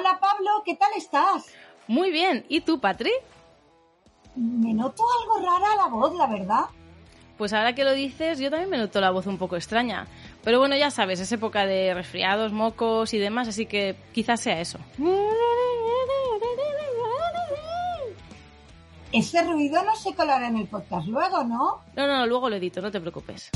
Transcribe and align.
Hola 0.00 0.18
Pablo, 0.18 0.62
¿qué 0.64 0.76
tal 0.76 0.88
estás? 0.96 1.44
Muy 1.86 2.10
bien, 2.10 2.46
¿y 2.48 2.62
tú, 2.62 2.80
Patri? 2.80 3.10
Me 4.34 4.72
noto 4.72 5.04
algo 5.20 5.46
rara 5.46 5.76
la 5.76 5.88
voz, 5.88 6.14
la 6.14 6.26
verdad. 6.26 6.64
Pues 7.36 7.52
ahora 7.52 7.74
que 7.74 7.84
lo 7.84 7.92
dices, 7.92 8.38
yo 8.38 8.48
también 8.48 8.70
me 8.70 8.78
noto 8.78 8.98
la 9.02 9.10
voz 9.10 9.26
un 9.26 9.36
poco 9.36 9.56
extraña. 9.56 10.06
Pero 10.42 10.58
bueno, 10.58 10.74
ya 10.74 10.90
sabes, 10.90 11.20
es 11.20 11.30
época 11.32 11.66
de 11.66 11.92
resfriados, 11.92 12.50
mocos 12.50 13.12
y 13.12 13.18
demás, 13.18 13.48
así 13.48 13.66
que 13.66 13.94
quizás 14.14 14.40
sea 14.40 14.62
eso. 14.62 14.78
Ese 19.12 19.42
ruido 19.42 19.84
no 19.84 19.94
se 19.96 20.14
colará 20.14 20.48
en 20.48 20.56
el 20.56 20.66
podcast 20.66 21.08
luego, 21.08 21.44
¿no? 21.44 21.82
No, 21.94 22.06
no, 22.06 22.26
luego 22.26 22.48
lo 22.48 22.56
edito, 22.56 22.80
no 22.80 22.90
te 22.90 23.02
preocupes. 23.02 23.50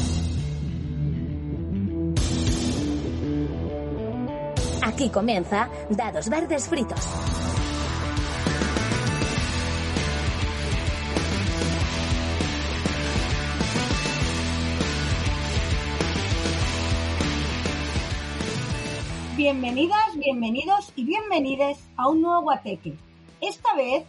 Aquí 4.94 5.08
comienza 5.08 5.68
Dados 5.90 6.28
Verdes 6.28 6.68
Fritos. 6.68 7.00
Bienvenidas, 19.36 19.98
bienvenidos 20.16 20.92
y 20.94 21.02
bienvenides 21.02 21.78
a 21.96 22.06
un 22.06 22.22
nuevo 22.22 22.42
guateque. 22.42 22.94
Esta 23.40 23.74
vez 23.74 24.04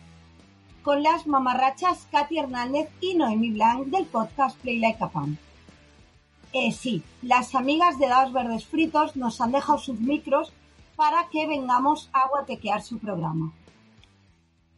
con 0.84 1.02
las 1.02 1.26
mamarrachas 1.26 2.06
Katy 2.12 2.38
Hernández 2.38 2.90
y 3.02 3.16
Noemi 3.16 3.50
Blanc 3.50 3.88
del 3.88 4.06
podcast 4.06 4.56
Play 4.60 4.78
Like 4.78 5.04
a 5.04 5.10
Pan. 5.10 5.40
Eh, 6.54 6.72
sí, 6.72 7.02
las 7.24 7.56
amigas 7.56 7.98
de 7.98 8.08
Dados 8.08 8.32
Verdes 8.32 8.66
Fritos 8.66 9.16
nos 9.16 9.42
han 9.42 9.52
dejado 9.52 9.80
sus 9.80 10.00
micros 10.00 10.54
para 10.96 11.30
que 11.30 11.48
vengamos 11.48 12.10
a 12.14 12.28
guatequear 12.28 12.82
su 12.82 13.00
programa. 13.00 13.54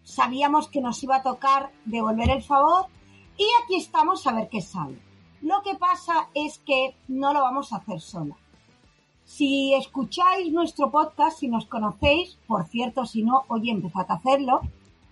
Sabíamos 0.03 0.67
que 0.67 0.81
nos 0.81 1.01
iba 1.03 1.17
a 1.17 1.23
tocar 1.23 1.71
devolver 1.85 2.29
el 2.29 2.43
favor 2.43 2.85
y 3.37 3.45
aquí 3.63 3.75
estamos 3.75 4.25
a 4.25 4.33
ver 4.33 4.49
qué 4.49 4.61
sale. 4.61 4.99
Lo 5.41 5.61
que 5.61 5.75
pasa 5.75 6.29
es 6.33 6.59
que 6.59 6.95
no 7.07 7.33
lo 7.33 7.41
vamos 7.41 7.71
a 7.71 7.77
hacer 7.77 8.01
sola. 8.01 8.35
Si 9.23 9.73
escucháis 9.73 10.51
nuestro 10.51 10.89
podcast, 10.89 11.39
si 11.39 11.49
nos 11.49 11.65
conocéis, 11.65 12.39
por 12.47 12.65
cierto, 12.65 13.05
si 13.05 13.23
no, 13.23 13.43
hoy 13.49 13.69
empezad 13.69 14.09
a 14.09 14.15
hacerlo, 14.15 14.61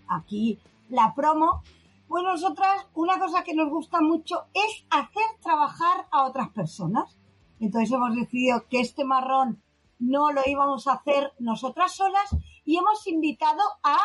aquí 0.07 0.57
la 0.89 1.13
promo, 1.13 1.61
pues 2.07 2.23
nosotras 2.23 2.87
una 2.93 3.19
cosa 3.19 3.43
que 3.43 3.53
nos 3.53 3.69
gusta 3.69 4.01
mucho 4.01 4.45
es 4.53 4.85
hacer 4.89 5.25
trabajar 5.41 6.07
a 6.11 6.23
otras 6.23 6.49
personas. 6.49 7.17
Entonces 7.59 7.91
hemos 7.91 8.15
decidido 8.15 8.65
que 8.69 8.79
este 8.79 9.03
marrón 9.03 9.61
no 9.99 10.31
lo 10.31 10.41
íbamos 10.45 10.87
a 10.87 10.93
hacer 10.93 11.31
nosotras 11.39 11.95
solas 11.95 12.35
y 12.63 12.77
hemos 12.77 13.05
invitado 13.07 13.61
a 13.83 13.97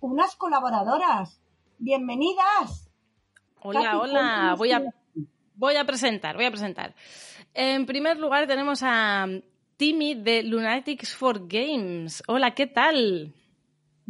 unas 0.00 0.36
colaboradoras. 0.36 1.40
Bienvenidas. 1.78 2.90
Hola, 3.60 3.98
hola. 3.98 4.54
Voy 4.56 4.72
a, 4.72 4.82
voy 5.54 5.76
a 5.76 5.84
presentar, 5.84 6.36
voy 6.36 6.46
a 6.46 6.50
presentar. 6.50 6.94
En 7.54 7.86
primer 7.86 8.18
lugar 8.18 8.46
tenemos 8.46 8.80
a 8.82 9.26
Timmy 9.76 10.14
de 10.14 10.42
Lunatics 10.42 11.14
for 11.14 11.46
Games. 11.48 12.22
Hola, 12.26 12.54
¿qué 12.54 12.66
tal? 12.66 13.34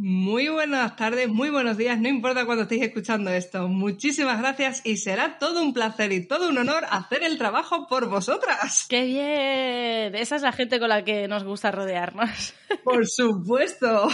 Muy 0.01 0.47
buenas 0.47 0.95
tardes, 0.95 1.27
muy 1.27 1.49
buenos 1.49 1.75
días, 1.75 1.99
no 1.99 2.07
importa 2.07 2.45
cuando 2.45 2.63
estéis 2.63 2.83
escuchando 2.83 3.31
esto. 3.31 3.67
Muchísimas 3.67 4.39
gracias 4.39 4.81
y 4.85 4.95
será 4.95 5.37
todo 5.39 5.61
un 5.61 5.73
placer 5.73 6.13
y 6.13 6.25
todo 6.25 6.47
un 6.47 6.57
honor 6.57 6.85
hacer 6.89 7.21
el 7.21 7.37
trabajo 7.37 7.85
por 7.89 8.07
vosotras. 8.07 8.85
¡Qué 8.87 9.03
bien! 9.03 10.15
Esa 10.15 10.37
es 10.37 10.41
la 10.41 10.53
gente 10.53 10.79
con 10.79 10.87
la 10.87 11.03
que 11.03 11.27
nos 11.27 11.43
gusta 11.43 11.71
rodearnos. 11.71 12.53
Por 12.85 13.05
supuesto. 13.07 14.07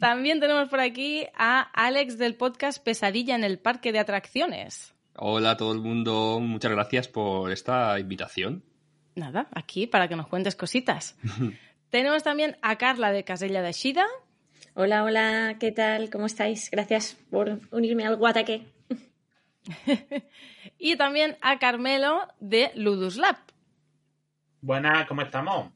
También 0.00 0.40
tenemos 0.40 0.68
por 0.68 0.80
aquí 0.80 1.24
a 1.36 1.60
Alex 1.60 2.18
del 2.18 2.34
podcast 2.34 2.82
Pesadilla 2.82 3.36
en 3.36 3.44
el 3.44 3.60
Parque 3.60 3.92
de 3.92 4.00
Atracciones. 4.00 4.92
Hola 5.14 5.52
a 5.52 5.56
todo 5.56 5.70
el 5.72 5.82
mundo, 5.82 6.40
muchas 6.40 6.72
gracias 6.72 7.06
por 7.06 7.52
esta 7.52 7.96
invitación. 8.00 8.64
Nada, 9.14 9.46
aquí 9.54 9.86
para 9.86 10.08
que 10.08 10.16
nos 10.16 10.26
cuentes 10.26 10.56
cositas. 10.56 11.16
tenemos 11.90 12.24
también 12.24 12.56
a 12.60 12.74
Carla 12.74 13.12
de 13.12 13.22
Casella 13.22 13.62
de 13.62 13.70
Shida. 13.70 14.04
Hola, 14.78 15.04
hola, 15.04 15.56
¿qué 15.58 15.72
tal? 15.72 16.10
¿Cómo 16.10 16.26
estáis? 16.26 16.70
Gracias 16.70 17.16
por 17.30 17.60
unirme 17.72 18.04
al 18.04 18.16
Guataque. 18.16 18.66
y 20.78 20.96
también 20.96 21.38
a 21.40 21.58
Carmelo 21.58 22.18
de 22.40 22.72
Ludus 22.74 23.16
Lab. 23.16 23.38
Buenas, 24.60 25.08
¿cómo 25.08 25.22
estamos? 25.22 25.68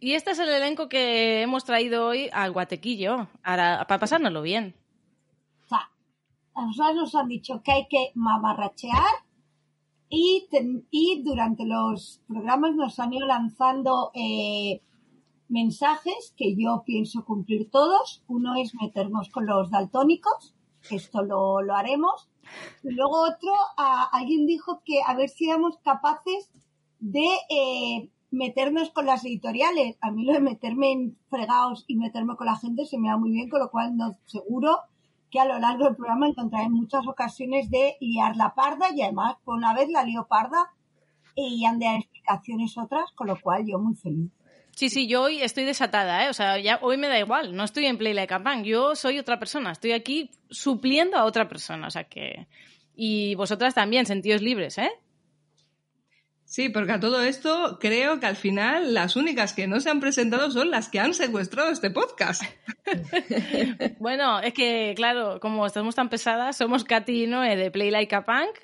Y 0.00 0.14
este 0.14 0.32
es 0.32 0.40
el 0.40 0.48
elenco 0.48 0.88
que 0.88 1.42
hemos 1.42 1.64
traído 1.64 2.08
hoy 2.08 2.28
al 2.32 2.50
Guatequillo, 2.50 3.28
para, 3.40 3.84
para 3.86 4.00
pasárnoslo 4.00 4.42
bien. 4.42 4.74
O 5.64 5.68
sea, 5.68 5.88
a 6.56 6.66
nosotros 6.66 6.96
nos 6.96 7.14
han 7.14 7.28
dicho 7.28 7.62
que 7.62 7.70
hay 7.70 7.86
que 7.88 8.10
mamarrachear 8.16 9.14
y, 10.08 10.48
y 10.90 11.22
durante 11.22 11.64
los 11.64 12.20
programas 12.26 12.74
nos 12.74 12.98
han 12.98 13.12
ido 13.12 13.28
lanzando 13.28 14.10
eh, 14.12 14.80
mensajes 15.52 16.34
que 16.36 16.56
yo 16.56 16.82
pienso 16.84 17.24
cumplir 17.24 17.70
todos. 17.70 18.24
Uno 18.26 18.54
es 18.56 18.74
meternos 18.74 19.28
con 19.28 19.46
los 19.46 19.70
daltónicos, 19.70 20.54
esto 20.90 21.22
lo, 21.22 21.60
lo 21.60 21.76
haremos. 21.76 22.28
Y 22.82 22.90
luego 22.92 23.22
otro, 23.22 23.52
a, 23.76 24.04
alguien 24.04 24.46
dijo 24.46 24.82
que 24.84 25.02
a 25.06 25.14
ver 25.14 25.28
si 25.28 25.48
éramos 25.48 25.78
capaces 25.84 26.50
de 26.98 27.26
eh, 27.50 28.10
meternos 28.30 28.90
con 28.90 29.06
las 29.06 29.24
editoriales. 29.24 29.98
A 30.00 30.10
mí 30.10 30.24
lo 30.24 30.32
de 30.32 30.40
meterme 30.40 30.90
en 30.90 31.18
fregados 31.28 31.84
y 31.86 31.96
meterme 31.96 32.34
con 32.36 32.46
la 32.46 32.56
gente 32.56 32.86
se 32.86 32.98
me 32.98 33.08
da 33.08 33.18
muy 33.18 33.30
bien, 33.30 33.50
con 33.50 33.60
lo 33.60 33.70
cual 33.70 33.96
no, 33.96 34.16
seguro 34.24 34.78
que 35.30 35.38
a 35.38 35.44
lo 35.44 35.58
largo 35.58 35.84
del 35.84 35.96
programa 35.96 36.28
encontraré 36.28 36.68
muchas 36.68 37.06
ocasiones 37.06 37.70
de 37.70 37.96
liar 38.00 38.36
la 38.36 38.54
parda 38.54 38.86
y 38.94 39.02
además 39.02 39.36
por 39.44 39.56
una 39.56 39.72
vez 39.74 39.88
la 39.88 40.04
lío 40.04 40.26
parda 40.28 40.72
y 41.34 41.64
han 41.64 41.78
de 41.78 41.86
dar 41.86 41.96
explicaciones 41.96 42.76
otras, 42.76 43.12
con 43.12 43.28
lo 43.28 43.40
cual 43.40 43.66
yo 43.66 43.78
muy 43.78 43.94
feliz. 43.94 44.30
Sí, 44.82 44.90
sí, 44.90 45.06
yo 45.06 45.22
hoy 45.22 45.40
estoy 45.40 45.62
desatada, 45.62 46.26
¿eh? 46.26 46.28
O 46.28 46.32
sea, 46.32 46.58
ya 46.58 46.80
hoy 46.82 46.96
me 46.96 47.06
da 47.06 47.16
igual, 47.16 47.54
no 47.54 47.62
estoy 47.62 47.86
en 47.86 47.98
Play 47.98 48.14
Like 48.14 48.34
a 48.34 48.42
Punk, 48.42 48.64
yo 48.64 48.96
soy 48.96 49.16
otra 49.16 49.38
persona, 49.38 49.70
estoy 49.70 49.92
aquí 49.92 50.32
supliendo 50.50 51.16
a 51.16 51.24
otra 51.24 51.46
persona, 51.46 51.86
o 51.86 51.90
sea 51.92 52.02
que... 52.02 52.48
Y 52.96 53.36
vosotras 53.36 53.74
también, 53.74 54.06
sentidos 54.06 54.42
libres, 54.42 54.78
¿eh? 54.78 54.90
Sí, 56.44 56.68
porque 56.68 56.90
a 56.90 56.98
todo 56.98 57.22
esto 57.22 57.78
creo 57.80 58.18
que 58.18 58.26
al 58.26 58.34
final 58.34 58.92
las 58.92 59.14
únicas 59.14 59.52
que 59.52 59.68
no 59.68 59.78
se 59.78 59.88
han 59.88 60.00
presentado 60.00 60.50
son 60.50 60.72
las 60.72 60.88
que 60.88 60.98
han 60.98 61.14
secuestrado 61.14 61.70
este 61.70 61.90
podcast. 61.90 62.42
bueno, 64.00 64.40
es 64.40 64.52
que, 64.52 64.94
claro, 64.96 65.38
como 65.38 65.64
estamos 65.64 65.94
tan 65.94 66.08
pesadas, 66.08 66.56
somos 66.56 66.82
Katy 66.82 67.22
y 67.22 67.26
Noé 67.28 67.54
de 67.54 67.70
Play 67.70 67.92
Like 67.92 68.16
a 68.16 68.24
Punk 68.24 68.58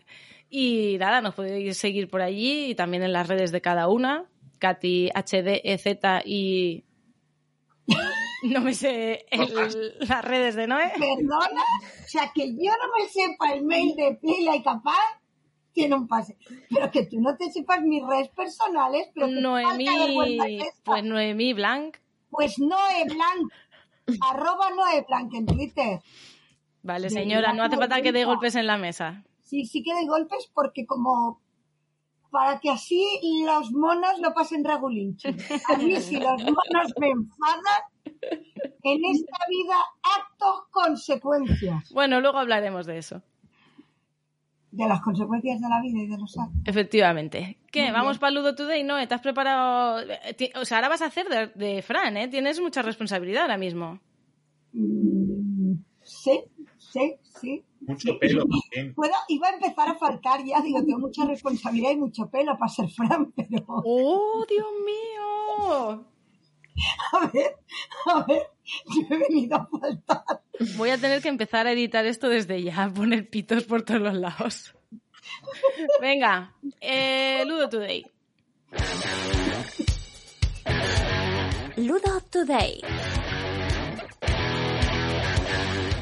y 0.50 0.96
nada, 0.98 1.20
nos 1.20 1.36
podéis 1.36 1.78
seguir 1.78 2.08
por 2.08 2.22
allí 2.22 2.70
y 2.70 2.74
también 2.74 3.04
en 3.04 3.12
las 3.12 3.28
redes 3.28 3.52
de 3.52 3.60
cada 3.60 3.86
una. 3.86 4.24
Katy 4.58 5.10
HDZ 5.14 6.24
y 6.24 6.84
no 8.42 8.60
me 8.60 8.74
sé 8.74 9.26
el, 9.30 9.96
las 10.00 10.24
redes 10.24 10.54
de 10.54 10.66
Noé. 10.66 10.92
Perdona, 10.98 11.62
o 11.62 12.08
sea 12.08 12.30
que 12.34 12.48
yo 12.48 12.70
no 12.70 12.88
me 12.98 13.08
sepa 13.08 13.52
el 13.52 13.64
mail 13.64 13.94
de 13.96 14.18
Pila 14.20 14.56
y 14.56 14.62
Capaz 14.62 15.20
tiene 15.72 15.94
un 15.94 16.08
pase. 16.08 16.36
Pero 16.68 16.90
que 16.90 17.06
tú 17.06 17.20
no 17.20 17.36
te 17.36 17.50
sepas 17.50 17.82
mis 17.82 18.02
redes 18.04 18.28
personales, 18.30 19.08
pero 19.14 19.28
Noemí, 19.28 19.86
pues 20.84 21.04
Noemí 21.04 21.52
Blanc. 21.52 21.96
Pues 22.30 22.58
Noé 22.58 23.04
Blanc, 23.04 23.52
arroba 24.28 24.70
Noé 24.70 25.04
Blanc 25.08 25.32
en 25.34 25.46
Twitter. 25.46 26.00
Vale, 26.82 27.10
señora, 27.10 27.52
no 27.52 27.62
hace 27.62 27.76
falta 27.76 28.02
que 28.02 28.12
dé 28.12 28.24
golpes 28.24 28.54
en 28.54 28.66
la 28.66 28.76
mesa. 28.76 29.24
Sí, 29.42 29.64
sí 29.64 29.82
que 29.82 29.94
dé 29.94 30.06
golpes 30.06 30.50
porque 30.52 30.84
como 30.86 31.40
para 32.30 32.58
que 32.60 32.70
así 32.70 33.02
los 33.44 33.72
monos 33.72 34.20
no 34.20 34.32
pasen 34.34 34.64
regulinchi. 34.64 35.28
A 35.28 35.76
mí 35.76 35.96
si 35.96 36.16
los 36.16 36.42
monos 36.42 36.92
me 36.98 37.10
enfadan, 37.10 37.82
en 38.82 39.04
esta 39.04 39.38
vida 39.48 39.76
actos 40.02 40.66
consecuencias. 40.70 41.92
Bueno, 41.92 42.20
luego 42.20 42.38
hablaremos 42.38 42.86
de 42.86 42.98
eso. 42.98 43.22
De 44.70 44.86
las 44.86 45.00
consecuencias 45.00 45.60
de 45.60 45.68
la 45.68 45.80
vida 45.80 46.02
y 46.02 46.06
de 46.06 46.18
los 46.18 46.36
actos. 46.38 46.60
Efectivamente. 46.66 47.58
¿Qué? 47.72 47.84
Muy 47.84 47.92
¿Vamos 47.92 48.18
para 48.18 48.32
Ludo 48.32 48.54
Today? 48.54 48.84
No, 48.84 49.06
¿te 49.06 49.14
has 49.14 49.22
preparado? 49.22 50.04
O 50.60 50.64
sea, 50.64 50.78
ahora 50.78 50.90
vas 50.90 51.02
a 51.02 51.06
hacer 51.06 51.26
de, 51.28 51.46
de 51.54 51.82
Fran, 51.82 52.16
¿eh? 52.18 52.28
Tienes 52.28 52.60
mucha 52.60 52.82
responsabilidad 52.82 53.42
ahora 53.42 53.56
mismo. 53.56 53.98
Mm, 54.72 55.72
sí, 56.02 56.42
sí, 56.76 57.16
sí. 57.22 57.64
Mucho 57.88 58.18
pelo 58.18 58.44
también. 58.46 58.94
Puedo, 58.94 59.14
iba 59.28 59.48
a 59.48 59.54
empezar 59.54 59.88
a 59.88 59.94
faltar 59.94 60.44
ya, 60.44 60.60
digo, 60.60 60.84
tengo 60.84 60.98
mucha 60.98 61.24
responsabilidad 61.24 61.92
y 61.92 61.96
mucho 61.96 62.28
pelo 62.28 62.56
para 62.58 62.70
ser 62.70 62.90
Fran, 62.90 63.32
pero... 63.36 63.64
¡Oh, 63.66 64.44
Dios 64.46 64.66
mío! 64.84 66.06
A 67.12 67.26
ver, 67.32 67.56
a 68.06 68.22
ver, 68.24 68.42
yo 68.94 69.02
he 69.10 69.16
venido 69.16 69.56
a 69.56 69.66
faltar. 69.66 70.42
Voy 70.76 70.90
a 70.90 70.98
tener 70.98 71.22
que 71.22 71.28
empezar 71.28 71.66
a 71.66 71.72
editar 71.72 72.04
esto 72.04 72.28
desde 72.28 72.62
ya, 72.62 72.84
a 72.84 72.92
poner 72.92 73.28
pitos 73.28 73.64
por 73.64 73.82
todos 73.82 74.02
los 74.02 74.14
lados. 74.14 74.74
Venga, 76.00 76.54
eh, 76.80 77.42
Ludo 77.46 77.70
Today. 77.70 78.04
Ludo 81.78 82.20
Today. 82.30 82.82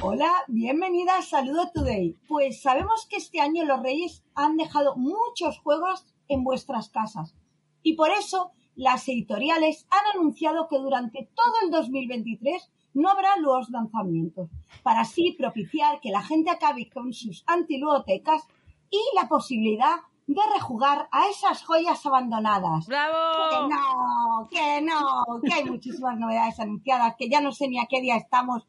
Hola, 0.02 0.30
bienvenida 0.48 1.16
a 1.18 1.22
Saludo 1.22 1.70
Today. 1.72 2.16
Pues 2.28 2.60
sabemos 2.60 3.06
que 3.08 3.16
este 3.16 3.40
año 3.40 3.64
los 3.64 3.82
Reyes 3.82 4.22
han 4.34 4.56
dejado 4.56 4.94
muchos 4.96 5.58
juegos 5.58 6.04
en 6.28 6.44
vuestras 6.44 6.90
casas 6.90 7.34
y 7.82 7.94
por 7.94 8.10
eso 8.10 8.52
las 8.74 9.08
editoriales 9.08 9.86
han 9.90 10.18
anunciado 10.18 10.68
que 10.68 10.78
durante 10.78 11.30
todo 11.34 11.54
el 11.64 11.70
2023 11.70 12.70
no 12.94 13.08
habrá 13.08 13.36
nuevos 13.36 13.70
lanzamientos, 13.70 14.50
para 14.82 15.00
así 15.00 15.34
propiciar 15.38 16.00
que 16.00 16.10
la 16.10 16.22
gente 16.22 16.50
acabe 16.50 16.90
con 16.90 17.12
sus 17.12 17.42
antiludotecas 17.46 18.46
y 18.90 19.00
la 19.14 19.28
posibilidad 19.28 19.96
de 20.26 20.42
rejugar 20.54 21.08
a 21.10 21.28
esas 21.28 21.62
joyas 21.64 22.04
abandonadas. 22.04 22.86
¡Bravo! 22.86 23.50
Que 23.50 23.74
no, 23.74 24.48
que 24.50 24.82
no, 24.82 25.40
que 25.42 25.54
hay 25.54 25.64
muchísimas 25.64 26.18
novedades 26.18 26.58
anunciadas, 26.60 27.14
que 27.16 27.28
ya 27.28 27.40
no 27.40 27.52
sé 27.52 27.68
ni 27.68 27.78
a 27.78 27.86
qué 27.88 28.00
día 28.00 28.16
estamos 28.16 28.66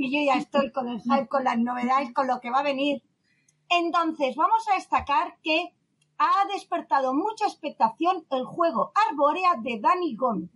y 0.00 0.10
yo 0.10 0.24
ya 0.24 0.38
estoy 0.38 0.72
con 0.72 0.88
el 0.88 1.02
hype, 1.02 1.28
con 1.28 1.44
las 1.44 1.58
novedades, 1.58 2.14
con 2.14 2.26
lo 2.26 2.40
que 2.40 2.48
va 2.50 2.60
a 2.60 2.62
venir. 2.62 3.02
Entonces, 3.68 4.34
vamos 4.34 4.66
a 4.68 4.76
destacar 4.76 5.36
que 5.42 5.74
ha 6.16 6.46
despertado 6.50 7.12
mucha 7.12 7.44
expectación 7.44 8.24
el 8.30 8.46
juego 8.46 8.92
Arborea 9.10 9.56
de 9.60 9.78
Danny 9.78 10.16
Gómez. 10.16 10.50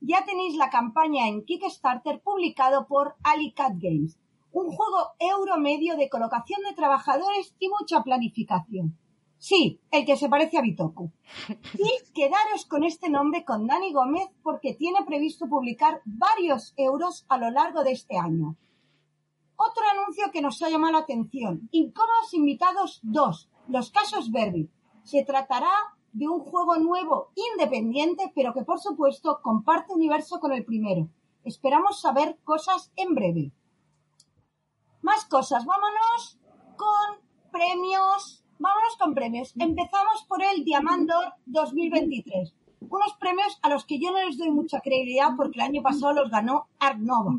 Ya 0.00 0.24
tenéis 0.24 0.54
la 0.54 0.70
campaña 0.70 1.26
en 1.26 1.44
Kickstarter 1.44 2.20
publicado 2.20 2.86
por 2.86 3.16
Alicat 3.24 3.72
Games. 3.74 4.20
Un 4.52 4.70
juego 4.70 5.14
euro 5.18 5.58
medio 5.58 5.96
de 5.96 6.08
colocación 6.08 6.60
de 6.62 6.76
trabajadores 6.76 7.56
y 7.58 7.68
mucha 7.68 8.04
planificación. 8.04 8.96
Sí, 9.38 9.80
el 9.90 10.06
que 10.06 10.16
se 10.16 10.28
parece 10.28 10.58
a 10.58 10.62
Bitoku. 10.62 11.10
Y 11.74 12.12
quedaros 12.12 12.66
con 12.68 12.84
este 12.84 13.10
nombre 13.10 13.44
con 13.44 13.66
Dani 13.66 13.92
Gómez 13.92 14.28
porque 14.44 14.74
tiene 14.74 15.04
previsto 15.04 15.48
publicar 15.48 16.02
varios 16.04 16.72
euros 16.76 17.26
a 17.28 17.36
lo 17.36 17.50
largo 17.50 17.82
de 17.82 17.90
este 17.90 18.16
año. 18.16 18.56
Otro 19.56 19.82
anuncio 19.90 20.30
que 20.32 20.42
nos 20.42 20.62
ha 20.62 20.68
llamado 20.68 20.94
la 20.94 20.98
atención. 21.00 21.68
Incómodos 21.72 22.34
invitados 22.34 23.00
2. 23.02 23.48
Los 23.68 23.90
casos 23.90 24.30
Verbi. 24.30 24.70
Se 25.02 25.24
tratará 25.24 25.70
de 26.12 26.28
un 26.28 26.40
juego 26.40 26.76
nuevo, 26.76 27.30
independiente, 27.52 28.32
pero 28.34 28.52
que 28.52 28.64
por 28.64 28.80
supuesto 28.80 29.40
comparte 29.42 29.92
universo 29.92 30.40
con 30.40 30.52
el 30.52 30.64
primero. 30.64 31.08
Esperamos 31.44 32.00
saber 32.00 32.38
cosas 32.44 32.92
en 32.96 33.14
breve. 33.14 33.52
Más 35.02 35.24
cosas. 35.26 35.64
Vámonos 35.64 36.38
con 36.76 37.20
premios. 37.52 38.44
Vámonos 38.58 38.96
con 38.98 39.14
premios. 39.14 39.54
Empezamos 39.58 40.24
por 40.28 40.42
el 40.42 40.64
Diamandor 40.64 41.34
2023. 41.46 42.54
Unos 42.80 43.14
premios 43.18 43.58
a 43.62 43.68
los 43.68 43.84
que 43.84 43.98
yo 43.98 44.10
no 44.10 44.24
les 44.24 44.38
doy 44.38 44.50
mucha 44.50 44.80
credibilidad 44.80 45.30
porque 45.36 45.60
el 45.60 45.66
año 45.66 45.82
pasado 45.82 46.12
los 46.12 46.30
ganó 46.30 46.66
Art 46.78 46.98
Nova. 46.98 47.32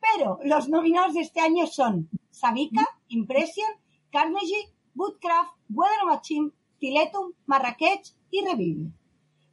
Pero 0.00 0.38
los 0.44 0.68
nominados 0.68 1.14
de 1.14 1.20
este 1.20 1.40
año 1.40 1.66
son 1.66 2.08
Savika, 2.30 2.86
Impression, 3.08 3.70
Carnegie, 4.10 4.72
Woodcraft, 4.94 5.52
Weather 5.68 6.04
Machine, 6.06 6.50
Tiletum, 6.78 7.32
Marrakech 7.46 8.14
y 8.30 8.44
Revive. 8.44 8.90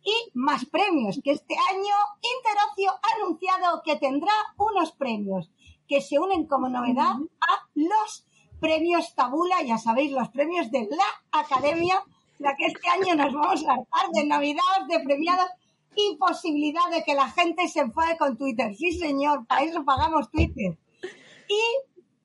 Y 0.03 0.31
más 0.33 0.65
premios, 0.65 1.19
que 1.23 1.31
este 1.31 1.55
año 1.55 1.95
Interocio 2.37 2.91
ha 2.91 3.21
anunciado 3.21 3.81
que 3.83 3.97
tendrá 3.97 4.31
unos 4.57 4.93
premios 4.93 5.51
que 5.87 6.01
se 6.01 6.19
unen 6.19 6.47
como 6.47 6.69
novedad 6.69 7.15
a 7.15 7.69
los 7.75 8.25
premios 8.59 9.13
Tabula, 9.15 9.61
ya 9.63 9.77
sabéis, 9.77 10.11
los 10.11 10.29
premios 10.29 10.71
de 10.71 10.87
la 10.89 11.39
Academia, 11.39 12.03
la 12.39 12.55
que 12.55 12.65
este 12.65 12.87
año 12.89 13.15
nos 13.15 13.33
vamos 13.33 13.65
a 13.65 13.73
hartar 13.73 14.11
de 14.13 14.25
novedades, 14.25 14.87
de 14.87 14.99
premiados 15.01 15.49
y 15.97 16.15
posibilidad 16.17 16.89
de 16.91 17.03
que 17.03 17.15
la 17.15 17.29
gente 17.31 17.67
se 17.67 17.79
enfade 17.79 18.17
con 18.17 18.37
Twitter. 18.37 18.75
Sí, 18.75 18.91
señor, 18.91 19.47
para 19.47 19.63
eso 19.63 19.83
pagamos 19.83 20.29
Twitter. 20.29 20.77
Y 21.49 21.61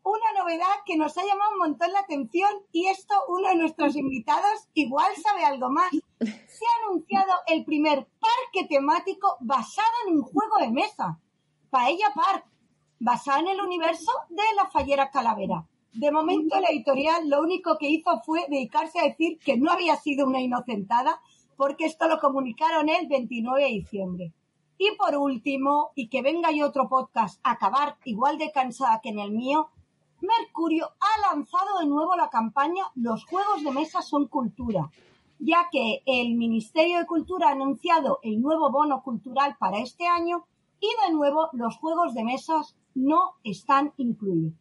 una 0.05 0.43
novedad 0.43 0.83
que 0.85 0.97
nos 0.97 1.17
ha 1.17 1.25
llamado 1.25 1.53
un 1.53 1.59
montón 1.59 1.91
la 1.91 2.01
atención 2.01 2.51
y 2.71 2.89
esto 2.89 3.15
uno 3.29 3.49
de 3.49 3.57
nuestros 3.57 3.97
invitados 3.97 4.69
igual 4.75 5.11
sabe 5.23 5.45
algo 5.45 5.71
más. 5.71 5.91
Se 6.21 6.27
ha 6.67 6.87
anunciado 6.87 7.33
el 7.47 7.65
primer 7.65 8.07
parque 8.21 8.69
temático 8.69 9.37
basado 9.41 9.89
en 10.07 10.17
un 10.17 10.23
juego 10.23 10.59
de 10.61 10.71
mesa, 10.71 11.19
Paella 11.71 12.13
Park, 12.15 12.45
basado 12.99 13.41
en 13.41 13.49
el 13.49 13.61
universo 13.61 14.13
de 14.29 14.43
la 14.55 14.69
Fallera 14.71 15.11
Calavera. 15.11 15.67
De 15.95 16.11
momento 16.11 16.59
la 16.61 16.69
editorial 16.69 17.29
lo 17.29 17.41
único 17.41 17.79
que 17.79 17.89
hizo 17.89 18.21
fue 18.25 18.47
dedicarse 18.49 18.99
a 18.99 19.05
decir 19.05 19.39
que 19.39 19.57
no 19.57 19.71
había 19.71 19.97
sido 19.97 20.27
una 20.27 20.41
inocentada 20.41 21.21
porque 21.57 21.87
esto 21.87 22.09
lo 22.09 22.19
comunicaron 22.19 22.89
el 22.89 23.07
29 23.09 23.63
de 23.63 23.69
diciembre. 23.69 24.33
Y 24.79 24.97
por 24.97 25.17
último, 25.17 25.93
y 25.95 26.09
que 26.09 26.23
venga 26.23 26.51
yo 26.51 26.67
otro 26.67 26.89
podcast 26.89 27.41
a 27.45 27.53
acabar 27.53 27.97
igual 28.05 28.39
de 28.39 28.51
cansada 28.51 29.01
que 29.01 29.11
en 29.11 29.19
el 29.19 29.31
mío, 29.31 29.69
Mercurio 30.21 30.91
ha 31.01 31.35
lanzado 31.35 31.81
de 31.81 31.87
nuevo 31.87 32.15
la 32.17 32.31
campaña 32.31 32.85
Los 32.95 33.25
juegos 33.25 33.65
de 33.65 33.73
mesa 33.73 34.03
son 34.03 34.29
cultura, 34.29 34.91
ya 35.39 35.69
que 35.71 36.03
el 36.07 36.35
Ministerio 36.35 36.99
de 36.99 37.07
Cultura 37.07 37.49
ha 37.49 37.53
anunciado 37.53 38.21
el 38.23 38.41
nuevo 38.41 38.71
bono 38.71 39.03
cultural 39.03 39.57
para 39.59 39.79
este 39.79 40.07
año 40.07 40.45
y 40.81 40.89
de 41.07 41.15
nuevo 41.15 41.49
los 41.53 41.77
juegos 41.77 42.15
de 42.15 42.25
mesas 42.25 42.77
no 42.95 43.35
están 43.45 43.93
incluidos. 43.97 44.55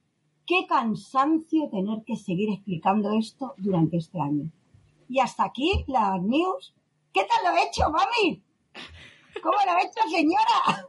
Qué 0.45 0.65
cansancio 0.67 1.69
tener 1.69 2.03
que 2.03 2.15
seguir 2.15 2.49
explicando 2.49 3.11
esto 3.11 3.53
durante 3.57 3.97
este 3.97 4.19
año. 4.19 4.51
Y 5.07 5.19
hasta 5.19 5.45
aquí 5.45 5.83
las 5.87 6.21
news. 6.21 6.73
¿Qué 7.13 7.21
tal 7.25 7.51
lo 7.53 7.57
he 7.59 7.63
hecho, 7.67 7.83
mami? 7.89 8.41
¿Cómo 9.41 9.57
lo 9.65 9.77
he 9.77 9.81
hecho, 9.83 10.09
señora? 10.09 10.87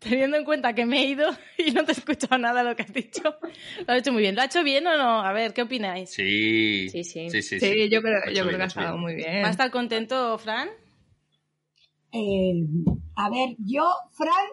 Teniendo 0.00 0.36
en 0.36 0.44
cuenta 0.44 0.74
que 0.74 0.84
me 0.86 1.00
he 1.02 1.06
ido 1.06 1.30
y 1.58 1.70
no 1.70 1.84
te 1.84 1.92
he 1.92 1.94
escuchado 1.94 2.36
nada 2.38 2.62
de 2.62 2.70
lo 2.70 2.76
que 2.76 2.82
has 2.82 2.92
dicho, 2.92 3.22
lo 3.22 3.92
has 3.92 3.98
hecho 4.00 4.12
muy 4.12 4.22
bien. 4.22 4.34
¿Lo 4.34 4.42
ha 4.42 4.46
hecho 4.46 4.62
bien 4.64 4.86
o 4.86 4.96
no? 4.96 5.20
A 5.22 5.32
ver, 5.32 5.54
¿qué 5.54 5.62
opináis? 5.62 6.10
Sí. 6.10 6.88
Sí, 6.90 7.04
sí. 7.04 7.30
Sí, 7.30 7.42
sí, 7.42 7.60
Sí, 7.60 7.88
yo 7.88 8.02
creo, 8.02 8.18
ha 8.26 8.30
yo 8.32 8.48
que 8.48 8.56
ha 8.56 8.64
estado 8.64 8.88
bien. 8.92 9.00
muy 9.00 9.14
bien. 9.14 9.44
¿Va 9.44 9.48
a 9.48 9.50
estar 9.52 9.70
contento, 9.70 10.36
Fran? 10.38 10.68
Eh, 12.12 12.54
a 13.16 13.30
ver, 13.30 13.54
yo, 13.58 13.88
Fran, 14.10 14.46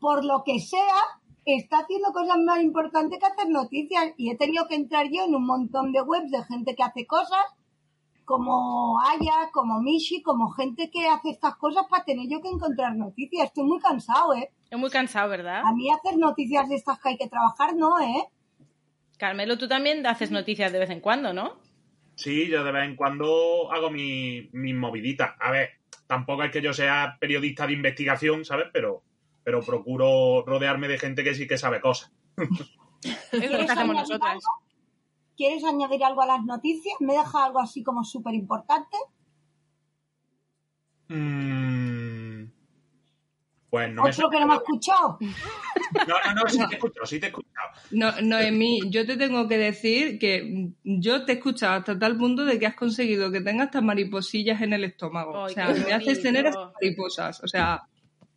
por 0.00 0.24
lo 0.24 0.42
que 0.44 0.58
sea, 0.58 0.96
está 1.44 1.78
haciendo 1.78 2.12
cosas 2.12 2.38
más 2.44 2.60
importantes 2.60 3.18
que 3.20 3.26
hacer 3.26 3.48
noticias 3.50 4.12
y 4.16 4.30
he 4.30 4.36
tenido 4.36 4.66
que 4.66 4.74
entrar 4.74 5.06
yo 5.12 5.24
en 5.24 5.34
un 5.34 5.46
montón 5.46 5.92
de 5.92 6.02
webs 6.02 6.30
de 6.30 6.42
gente 6.44 6.74
que 6.74 6.82
hace 6.82 7.06
cosas, 7.06 7.44
como 8.24 8.98
Aya, 9.00 9.50
como 9.52 9.80
Mishi, 9.80 10.22
como 10.22 10.50
gente 10.50 10.90
que 10.90 11.08
hace 11.08 11.30
estas 11.30 11.56
cosas 11.56 11.86
para 11.90 12.04
tener 12.04 12.26
yo 12.28 12.40
que 12.40 12.48
encontrar 12.48 12.94
noticias. 12.96 13.46
Estoy 13.46 13.64
muy 13.64 13.78
cansado, 13.80 14.34
¿eh? 14.34 14.50
Es 14.70 14.78
muy 14.78 14.90
cansado, 14.90 15.28
¿verdad? 15.30 15.62
A 15.64 15.72
mí 15.72 15.90
hacer 15.90 16.18
noticias 16.18 16.68
de 16.68 16.76
estas 16.76 16.98
que 17.00 17.10
hay 17.10 17.16
que 17.18 17.28
trabajar, 17.28 17.74
no, 17.74 17.98
¿eh? 18.00 18.24
Carmelo, 19.18 19.58
tú 19.58 19.68
también 19.68 20.06
haces 20.06 20.30
noticias 20.30 20.72
de 20.72 20.78
vez 20.78 20.90
en 20.90 21.00
cuando, 21.00 21.32
¿no? 21.32 21.54
Sí, 22.14 22.48
yo 22.48 22.64
de 22.64 22.72
vez 22.72 22.84
en 22.84 22.96
cuando 22.96 23.70
hago 23.72 23.90
mi- 23.90 24.48
mis 24.52 24.74
moviditas. 24.74 25.32
A 25.40 25.50
ver, 25.50 25.70
tampoco 26.06 26.42
es 26.44 26.50
que 26.50 26.62
yo 26.62 26.72
sea 26.72 27.16
periodista 27.20 27.66
de 27.66 27.72
investigación, 27.74 28.44
¿sabes? 28.44 28.66
Pero, 28.72 29.02
pero 29.44 29.60
procuro 29.62 30.42
rodearme 30.46 30.88
de 30.88 30.98
gente 30.98 31.24
que 31.24 31.34
sí 31.34 31.46
que 31.46 31.58
sabe 31.58 31.80
cosas. 31.80 32.12
Es 33.32 33.50
lo 33.50 33.58
que 33.58 33.64
hacemos 33.64 33.96
nosotras. 33.96 34.38
¿Quieres 35.42 35.64
añadir 35.64 36.04
algo 36.04 36.22
a 36.22 36.26
las 36.26 36.44
noticias? 36.44 36.94
¿Me 37.00 37.14
deja 37.14 37.44
algo 37.44 37.58
así 37.58 37.82
como 37.82 38.04
súper 38.04 38.32
importante? 38.32 38.96
Mm, 41.08 42.44
Pues 43.68 43.92
no 43.92 44.04
me 44.04 44.10
Otro 44.10 44.30
que 44.30 44.38
no 44.38 44.46
me 44.46 44.52
ha 44.52 44.56
escuchado. 44.58 45.18
No, 46.06 46.14
no, 46.26 46.34
no, 46.34 46.48
sí 46.48 46.58
te 46.58 46.62
he 46.62 46.76
escuchado, 46.76 47.06
sí 47.06 47.18
te 47.18 47.26
he 47.26 47.28
escuchado. 47.30 47.68
No, 47.90 48.12
Noemí, 48.22 48.88
yo 48.88 49.04
te 49.04 49.16
tengo 49.16 49.48
que 49.48 49.58
decir 49.58 50.20
que 50.20 50.70
yo 50.84 51.24
te 51.24 51.32
he 51.32 51.34
escuchado 51.34 51.74
hasta 51.80 51.98
tal 51.98 52.16
punto 52.16 52.44
de 52.44 52.60
que 52.60 52.66
has 52.66 52.76
conseguido 52.76 53.32
que 53.32 53.40
tengas 53.40 53.66
estas 53.66 53.82
mariposillas 53.82 54.62
en 54.62 54.74
el 54.74 54.84
estómago. 54.84 55.44
Ay, 55.44 55.46
o 55.46 55.54
sea, 55.54 55.68
me 55.70 55.92
haces 55.92 56.22
tener 56.22 56.46
estas 56.46 56.70
mariposas. 56.80 57.42
O 57.42 57.48
sea, 57.48 57.82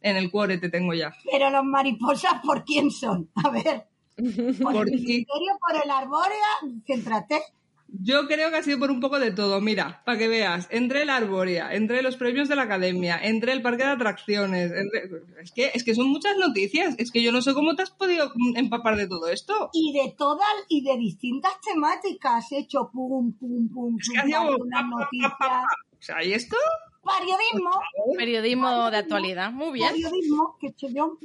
en 0.01 0.17
el 0.17 0.31
cuore 0.31 0.57
te 0.57 0.69
tengo 0.69 0.95
ya. 0.95 1.15
Pero 1.31 1.51
los 1.51 1.65
mariposas, 1.65 2.41
¿por 2.43 2.65
quién 2.65 2.89
son? 2.89 3.29
A 3.43 3.51
ver. 3.51 3.89
Por 4.61 4.87
el 4.89 4.95
ti. 4.95 5.01
ministerio, 5.05 5.57
por 5.59 5.83
el 5.83 5.89
arbórea, 5.91 6.47
céntrate. 6.85 7.41
Yo 7.87 8.27
creo 8.27 8.49
que 8.49 8.57
ha 8.57 8.63
sido 8.63 8.79
por 8.79 8.89
un 8.91 8.99
poco 8.99 9.19
de 9.19 9.31
todo. 9.31 9.61
Mira, 9.61 10.01
para 10.05 10.17
que 10.17 10.27
veas, 10.27 10.67
entre 10.71 11.05
la 11.05 11.15
arbórea, 11.17 11.73
entre 11.75 12.01
los 12.01 12.17
premios 12.17 12.49
de 12.49 12.55
la 12.55 12.63
academia, 12.63 13.17
entre 13.21 13.53
el 13.53 13.61
parque 13.61 13.83
de 13.83 13.89
atracciones, 13.91 14.71
entre- 14.71 15.21
es, 15.41 15.51
que, 15.51 15.71
es 15.73 15.83
que 15.83 15.93
son 15.95 16.07
muchas 16.09 16.35
noticias. 16.37 16.95
Es 16.97 17.11
que 17.11 17.21
yo 17.21 17.31
no 17.31 17.41
sé 17.41 17.53
cómo 17.53 17.75
te 17.75 17.83
has 17.83 17.91
podido 17.91 18.33
empapar 18.55 18.97
de 18.97 19.07
todo 19.07 19.27
esto. 19.27 19.69
Y 19.71 19.93
de 19.93 20.13
todas, 20.17 20.47
y 20.67 20.83
de 20.83 20.97
distintas 20.97 21.53
temáticas, 21.61 22.51
he 22.51 22.59
hecho 22.59 22.89
pum, 22.91 23.31
pum, 23.33 23.69
pum, 23.69 23.97
Es 23.99 24.07
pum, 24.07 24.13
que 24.13 24.19
hacía 24.19 24.37
como 24.39 24.49
algunas 24.51 24.81
pa, 24.81 24.89
pa, 24.89 24.97
pa, 24.97 24.99
noticias. 25.03 25.31
pa, 25.39 25.47
pa. 25.47 25.63
O 25.93 26.01
sea, 26.01 26.23
¿y 26.23 26.33
esto? 26.33 26.57
Periodismo, 27.03 27.69
Periodismo 28.17 28.91
de 28.91 28.97
actualidad. 28.97 29.51
Muy 29.51 29.73
bien. 29.73 29.91
periodismo, 29.93 30.57
que 30.59 30.73
yo. 30.91 31.17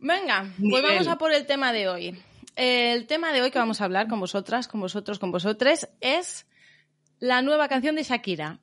Venga, 0.00 0.46
pues 0.58 0.82
vamos 0.82 1.06
a 1.08 1.16
por 1.18 1.32
el 1.32 1.46
tema 1.46 1.72
de 1.72 1.88
hoy. 1.88 2.22
El 2.56 3.06
tema 3.06 3.32
de 3.32 3.42
hoy 3.42 3.50
que 3.50 3.58
vamos 3.58 3.80
a 3.80 3.84
hablar 3.84 4.08
con 4.08 4.18
vosotras, 4.20 4.66
con 4.68 4.80
vosotros, 4.80 5.18
con 5.18 5.30
vosotros, 5.30 5.88
es 6.00 6.46
la 7.18 7.42
nueva 7.42 7.68
canción 7.68 7.94
de 7.96 8.02
Shakira. 8.02 8.58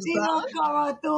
Sigo 0.00 0.44
como 0.54 0.98
tú. 1.00 1.10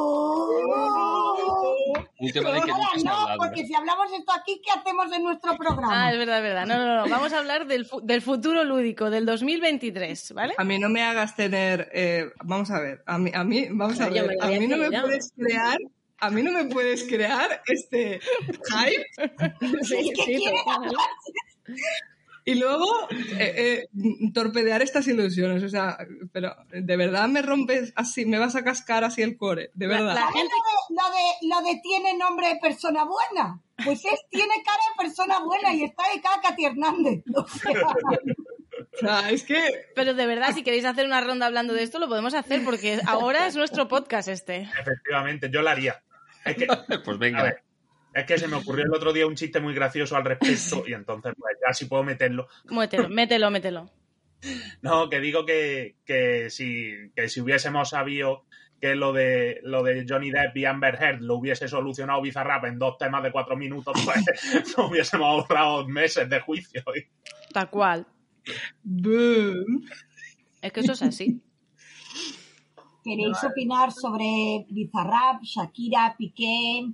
Un 2.19 2.31
tema 2.31 2.51
de 2.51 2.61
que 2.61 2.71
Ahora 2.71 2.87
no, 3.03 3.11
hablado. 3.11 3.37
porque 3.37 3.65
si 3.65 3.75
hablamos 3.75 4.11
esto 4.17 4.31
aquí, 4.33 4.61
¿qué 4.63 4.71
hacemos 4.79 5.11
en 5.11 5.23
nuestro 5.23 5.55
programa? 5.57 6.05
Ah, 6.05 6.11
es 6.11 6.17
verdad, 6.17 6.37
es 6.37 6.43
verdad. 6.43 6.65
No, 6.65 6.77
no, 6.77 7.03
no. 7.05 7.09
Vamos 7.09 7.33
a 7.33 7.39
hablar 7.39 7.67
del, 7.67 7.85
fu- 7.85 7.99
del 8.01 8.21
futuro 8.21 8.63
lúdico, 8.63 9.09
del 9.09 9.25
2023, 9.25 10.33
¿vale? 10.33 10.53
A 10.57 10.63
mí 10.63 10.79
no 10.79 10.87
me 10.89 11.01
hagas 11.03 11.35
tener. 11.35 11.89
eh, 11.93 12.31
vamos 12.43 12.71
a 12.71 12.79
ver. 12.79 13.03
A 13.05 13.17
mí, 13.17 13.31
a 13.33 13.43
mí 13.43 13.67
vamos 13.71 13.99
a 13.99 14.07
ver. 14.09 14.37
A 14.41 14.47
mí 14.47 14.67
no 14.67 14.77
me 14.77 14.89
puedes 15.01 15.31
crear. 15.35 15.77
A 16.25 16.29
mí 16.29 16.41
no 16.41 16.51
me 16.51 16.65
puedes 16.65 17.03
crear 17.03 17.61
este 17.67 18.19
hype 18.19 19.05
Sí, 19.83 20.11
¿Qué 20.15 20.23
sí, 20.25 20.45
y 22.45 22.55
luego 22.55 22.85
eh, 23.39 23.87
eh, 23.87 23.87
torpedear 24.33 24.81
estas 24.81 25.07
ilusiones. 25.07 25.63
O 25.63 25.69
sea, 25.69 25.97
pero 26.33 26.53
de 26.71 26.97
verdad 26.97 27.27
me 27.29 27.41
rompes 27.41 27.93
así, 27.95 28.25
me 28.25 28.37
vas 28.37 28.55
a 28.55 28.63
cascar 28.63 29.03
así 29.05 29.21
el 29.21 29.37
core. 29.37 29.71
De 29.73 29.87
La- 29.87 29.93
verdad. 29.97 30.15
la- 30.15 30.21
¿Sabes 30.21 30.43
lo 30.43 30.49
de, 30.49 31.01
lo, 31.01 31.09
de, 31.15 31.63
lo 31.65 31.73
de 31.73 31.79
tiene 31.81 32.17
nombre 32.17 32.47
de 32.49 32.55
persona 32.57 33.05
buena? 33.05 33.61
Pues 33.85 34.03
es, 34.05 34.19
tiene 34.29 34.53
cara 34.65 34.77
de 34.91 35.03
persona 35.05 35.39
buena 35.39 35.73
y 35.73 35.83
está 35.83 36.03
de 36.13 36.21
cara 36.21 36.35
a 36.35 36.41
Katy 36.41 36.65
Hernández. 36.65 37.23
O 37.35 37.47
sea, 37.47 37.81
O 38.95 38.97
sea, 39.21 39.29
es 39.31 39.43
que. 39.43 39.59
Pero 39.95 40.13
de 40.13 40.25
verdad, 40.25 40.53
si 40.53 40.63
queréis 40.63 40.85
hacer 40.85 41.05
una 41.05 41.21
ronda 41.21 41.45
hablando 41.45 41.73
de 41.73 41.83
esto, 41.83 41.97
lo 41.99 42.07
podemos 42.07 42.33
hacer 42.33 42.63
porque 42.65 42.99
ahora 43.07 43.47
es 43.47 43.55
nuestro 43.55 43.87
podcast 43.87 44.27
este. 44.27 44.69
Efectivamente, 44.79 45.49
yo 45.51 45.61
la 45.61 45.71
haría. 45.71 46.03
Es 46.45 46.55
que, 46.57 46.67
Pues 46.67 47.07
a 47.07 47.19
venga. 47.19 47.43
ver, 47.43 47.63
es 48.13 48.25
que 48.25 48.37
se 48.37 48.47
me 48.47 48.57
ocurrió 48.57 48.85
el 48.85 48.93
otro 48.93 49.11
día 49.13 49.25
un 49.27 49.35
chiste 49.35 49.59
muy 49.59 49.73
gracioso 49.73 50.15
al 50.15 50.23
respecto 50.25 50.83
y 50.87 50.93
entonces 50.93 51.33
pues 51.37 51.57
ya 51.65 51.73
si 51.73 51.85
puedo 51.85 52.03
meterlo. 52.03 52.47
Mételo, 52.65 53.09
mételo, 53.09 53.51
mételo. 53.51 53.89
No, 54.81 55.09
que 55.09 55.21
digo 55.21 55.45
que, 55.45 55.95
que 56.05 56.49
si, 56.49 56.91
que 57.15 57.29
si 57.29 57.39
hubiésemos 57.39 57.89
sabido 57.91 58.43
que 58.81 58.93
lo 58.93 59.13
de 59.13 59.61
lo 59.63 59.81
de 59.83 60.05
Johnny 60.05 60.31
Depp 60.31 60.57
y 60.57 60.65
Amber 60.65 60.95
Heard 61.01 61.21
lo 61.21 61.35
hubiese 61.35 61.69
solucionado 61.69 62.21
Bizarrap 62.21 62.65
en 62.65 62.77
dos 62.77 62.97
temas 62.97 63.23
de 63.23 63.31
cuatro 63.31 63.55
minutos, 63.55 63.93
pues 64.03 64.21
nos 64.77 64.89
hubiésemos 64.89 65.25
ahorrado 65.25 65.87
meses 65.87 66.29
de 66.29 66.41
juicio. 66.41 66.83
Tal 67.53 67.69
cual. 67.69 68.05
boom. 68.83 69.85
Es 70.61 70.73
que 70.73 70.81
eso 70.81 70.91
es 70.91 71.01
así. 71.03 71.41
¿Queréis 73.03 73.37
opinar 73.43 73.91
sobre 73.91 74.65
Bizarrap, 74.69 75.41
Shakira, 75.43 76.15
Piqué, 76.17 76.87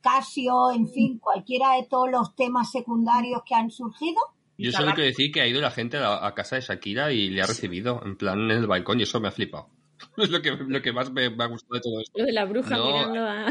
Casio, 0.00 0.70
en 0.72 0.88
fin, 0.88 1.18
cualquiera 1.18 1.76
de 1.76 1.84
todos 1.88 2.10
los 2.10 2.34
temas 2.34 2.70
secundarios 2.70 3.42
que 3.46 3.54
han 3.54 3.70
surgido? 3.70 4.20
Yo 4.56 4.70
solo 4.70 4.92
quiero 4.94 5.08
decir 5.08 5.32
que 5.32 5.40
ha 5.40 5.46
ido 5.46 5.60
la 5.60 5.70
gente 5.70 5.96
a, 5.96 6.00
la- 6.00 6.26
a 6.26 6.34
casa 6.34 6.56
de 6.56 6.62
Shakira 6.62 7.12
y 7.12 7.28
le 7.30 7.42
ha 7.42 7.46
recibido, 7.46 8.00
en 8.04 8.16
plan 8.16 8.38
en 8.40 8.50
el 8.52 8.66
balcón, 8.66 9.00
y 9.00 9.02
eso 9.02 9.20
me 9.20 9.28
ha 9.28 9.32
flipado. 9.32 9.68
Es 10.16 10.30
lo 10.30 10.40
que, 10.42 10.50
lo 10.52 10.82
que 10.82 10.92
más 10.92 11.10
me, 11.12 11.30
me 11.30 11.44
ha 11.44 11.46
gustado 11.46 11.74
de 11.74 11.80
todo 11.80 12.00
esto. 12.00 12.18
Lo 12.18 12.24
de 12.26 12.32
la 12.32 12.44
bruja 12.44 12.76
No. 12.76 12.86
mirando 12.86 13.20
a... 13.26 13.46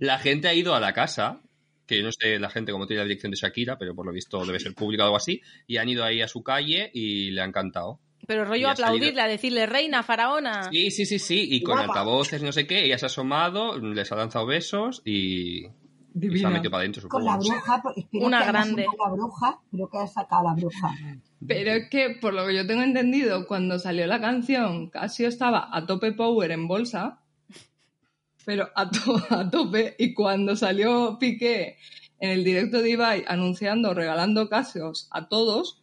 La 0.00 0.18
gente 0.18 0.46
ha 0.48 0.54
ido 0.54 0.74
a 0.74 0.80
la 0.80 0.92
casa, 0.92 1.40
que 1.86 1.98
yo 1.98 2.04
no 2.04 2.12
sé 2.12 2.38
la 2.38 2.50
gente 2.50 2.70
cómo 2.72 2.86
tiene 2.86 3.02
la 3.02 3.08
dirección 3.08 3.32
de 3.32 3.38
Shakira, 3.38 3.76
pero 3.78 3.94
por 3.94 4.06
lo 4.06 4.12
visto 4.12 4.44
debe 4.44 4.60
ser 4.60 4.74
pública 4.74 5.02
o 5.02 5.06
algo 5.06 5.16
así, 5.16 5.40
y 5.66 5.78
han 5.78 5.88
ido 5.88 6.04
ahí 6.04 6.20
a 6.22 6.28
su 6.28 6.42
calle 6.42 6.90
y 6.94 7.30
le 7.32 7.40
ha 7.40 7.44
encantado. 7.44 7.98
Pero 8.30 8.44
rollo 8.44 8.68
ha 8.68 8.72
aplaudirle, 8.72 9.20
a 9.22 9.26
decirle 9.26 9.66
reina, 9.66 10.04
faraona. 10.04 10.70
Sí, 10.70 10.92
sí, 10.92 11.04
sí, 11.04 11.18
sí, 11.18 11.48
y 11.50 11.64
con 11.64 11.74
Guapa. 11.78 11.88
altavoces, 11.94 12.40
no 12.44 12.52
sé 12.52 12.64
qué, 12.68 12.84
ella 12.84 12.96
se 12.96 13.06
ha 13.06 13.08
asomado, 13.08 13.76
les 13.76 14.12
ha 14.12 14.14
lanzado 14.14 14.46
besos 14.46 15.02
y, 15.04 15.64
y 16.14 16.38
se 16.38 16.46
ha 16.46 16.50
metido 16.50 16.70
para 16.70 16.82
adentro, 16.82 17.08
Con 17.08 17.22
supongo. 17.24 17.28
la 17.28 17.36
bruja, 17.56 17.82
pues, 17.82 17.96
espero 17.98 18.24
Una 18.26 18.38
que 18.38 18.46
grande. 18.46 18.84
sacado 18.84 19.04
la 19.08 19.12
bruja, 19.14 19.60
espero 19.64 19.88
que 19.90 19.98
haya 19.98 20.06
sacado 20.06 20.44
la 20.44 20.54
bruja. 20.54 20.94
Pero 21.44 21.72
es 21.72 21.90
que, 21.90 22.10
por 22.20 22.32
lo 22.34 22.46
que 22.46 22.54
yo 22.54 22.66
tengo 22.68 22.82
entendido, 22.82 23.48
cuando 23.48 23.80
salió 23.80 24.06
la 24.06 24.20
canción, 24.20 24.90
Casio 24.90 25.26
estaba 25.26 25.68
a 25.76 25.84
tope 25.86 26.12
power 26.12 26.52
en 26.52 26.68
bolsa, 26.68 27.18
pero 28.44 28.68
a, 28.76 28.88
to- 28.90 29.22
a 29.30 29.50
tope, 29.50 29.96
y 29.98 30.14
cuando 30.14 30.54
salió 30.54 31.18
Piqué 31.18 31.78
en 32.20 32.30
el 32.30 32.44
directo 32.44 32.80
de 32.80 32.90
Ibai 32.90 33.24
anunciando, 33.26 33.92
regalando 33.94 34.48
Casios 34.48 35.08
a 35.10 35.28
todos, 35.28 35.79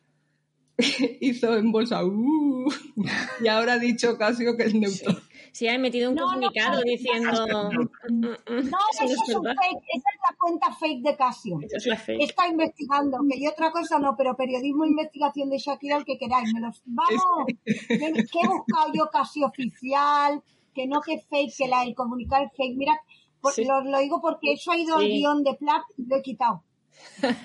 hizo 1.22 1.58
en 1.58 1.72
bolsa, 1.72 2.06
"Uh", 2.06 2.70
y 3.44 3.48
ahora 3.48 3.74
ha 3.74 3.80
dicho 3.80 4.18
Casio 4.18 4.56
que 4.56 4.64
es 4.64 4.74
neutro. 4.76 5.16
Sí, 5.52 5.68
han 5.68 5.82
metido 5.82 6.10
un 6.12 6.16
No, 6.16 6.26
comunicado 6.26 6.78
no, 6.78 6.84
diciendo... 6.84 7.70
"Mm, 8.10 8.26
mm, 8.26 8.70
No, 8.70 8.78
eso 8.94 9.06
es 9.06 9.36
un 9.36 9.42
verdad". 9.42 9.56
fake, 9.60 9.84
esa 9.96 10.10
es 10.14 10.20
la 10.30 10.38
cuenta 10.38 10.72
fake 10.76 11.02
de 11.02 11.16
Casio. 11.18 11.60
Es 11.70 11.86
la. 11.88 11.96
Está 12.20 12.48
investigando, 12.48 13.18
que 13.30 13.42
yo 13.42 13.50
otra 13.50 13.72
cosa 13.72 13.98
no, 13.98 14.16
pero 14.16 14.36
periodismo 14.36 14.86
e 14.86 14.90
investigación 14.90 15.50
de 15.50 15.58
Shakira, 15.58 15.98
el 15.98 16.06
que 16.06 16.18
queráis. 16.20 16.54
Me 16.54 16.60
los, 16.62 16.80
vamos, 16.86 17.22
que 17.48 17.94
que 17.96 18.40
he 18.44 18.48
buscado 18.48 18.92
yo 18.94 19.10
casi 19.12 19.44
oficial, 19.44 20.44
que 20.76 20.86
no 20.86 21.02
que 21.02 21.20
fake, 21.28 21.56
que 21.58 21.68
la, 21.68 21.84
el 21.84 21.96
comunicar 21.96 22.44
es 22.44 22.52
fake. 22.56 22.78
Mira, 22.78 23.00
por- 23.42 23.54
Sí. 23.54 23.66
lo, 23.66 23.82
lo 23.84 23.98
digo 24.00 24.22
porque 24.22 24.54
eso 24.54 24.72
ha 24.72 24.78
ido 24.78 24.96
al 24.98 25.04
Sí. 25.06 25.14
guion 25.14 25.44
de 25.44 25.56
Plap 25.56 25.82
y 25.98 26.06
lo 26.06 26.18
he 26.18 26.22
quitado. 26.22 26.62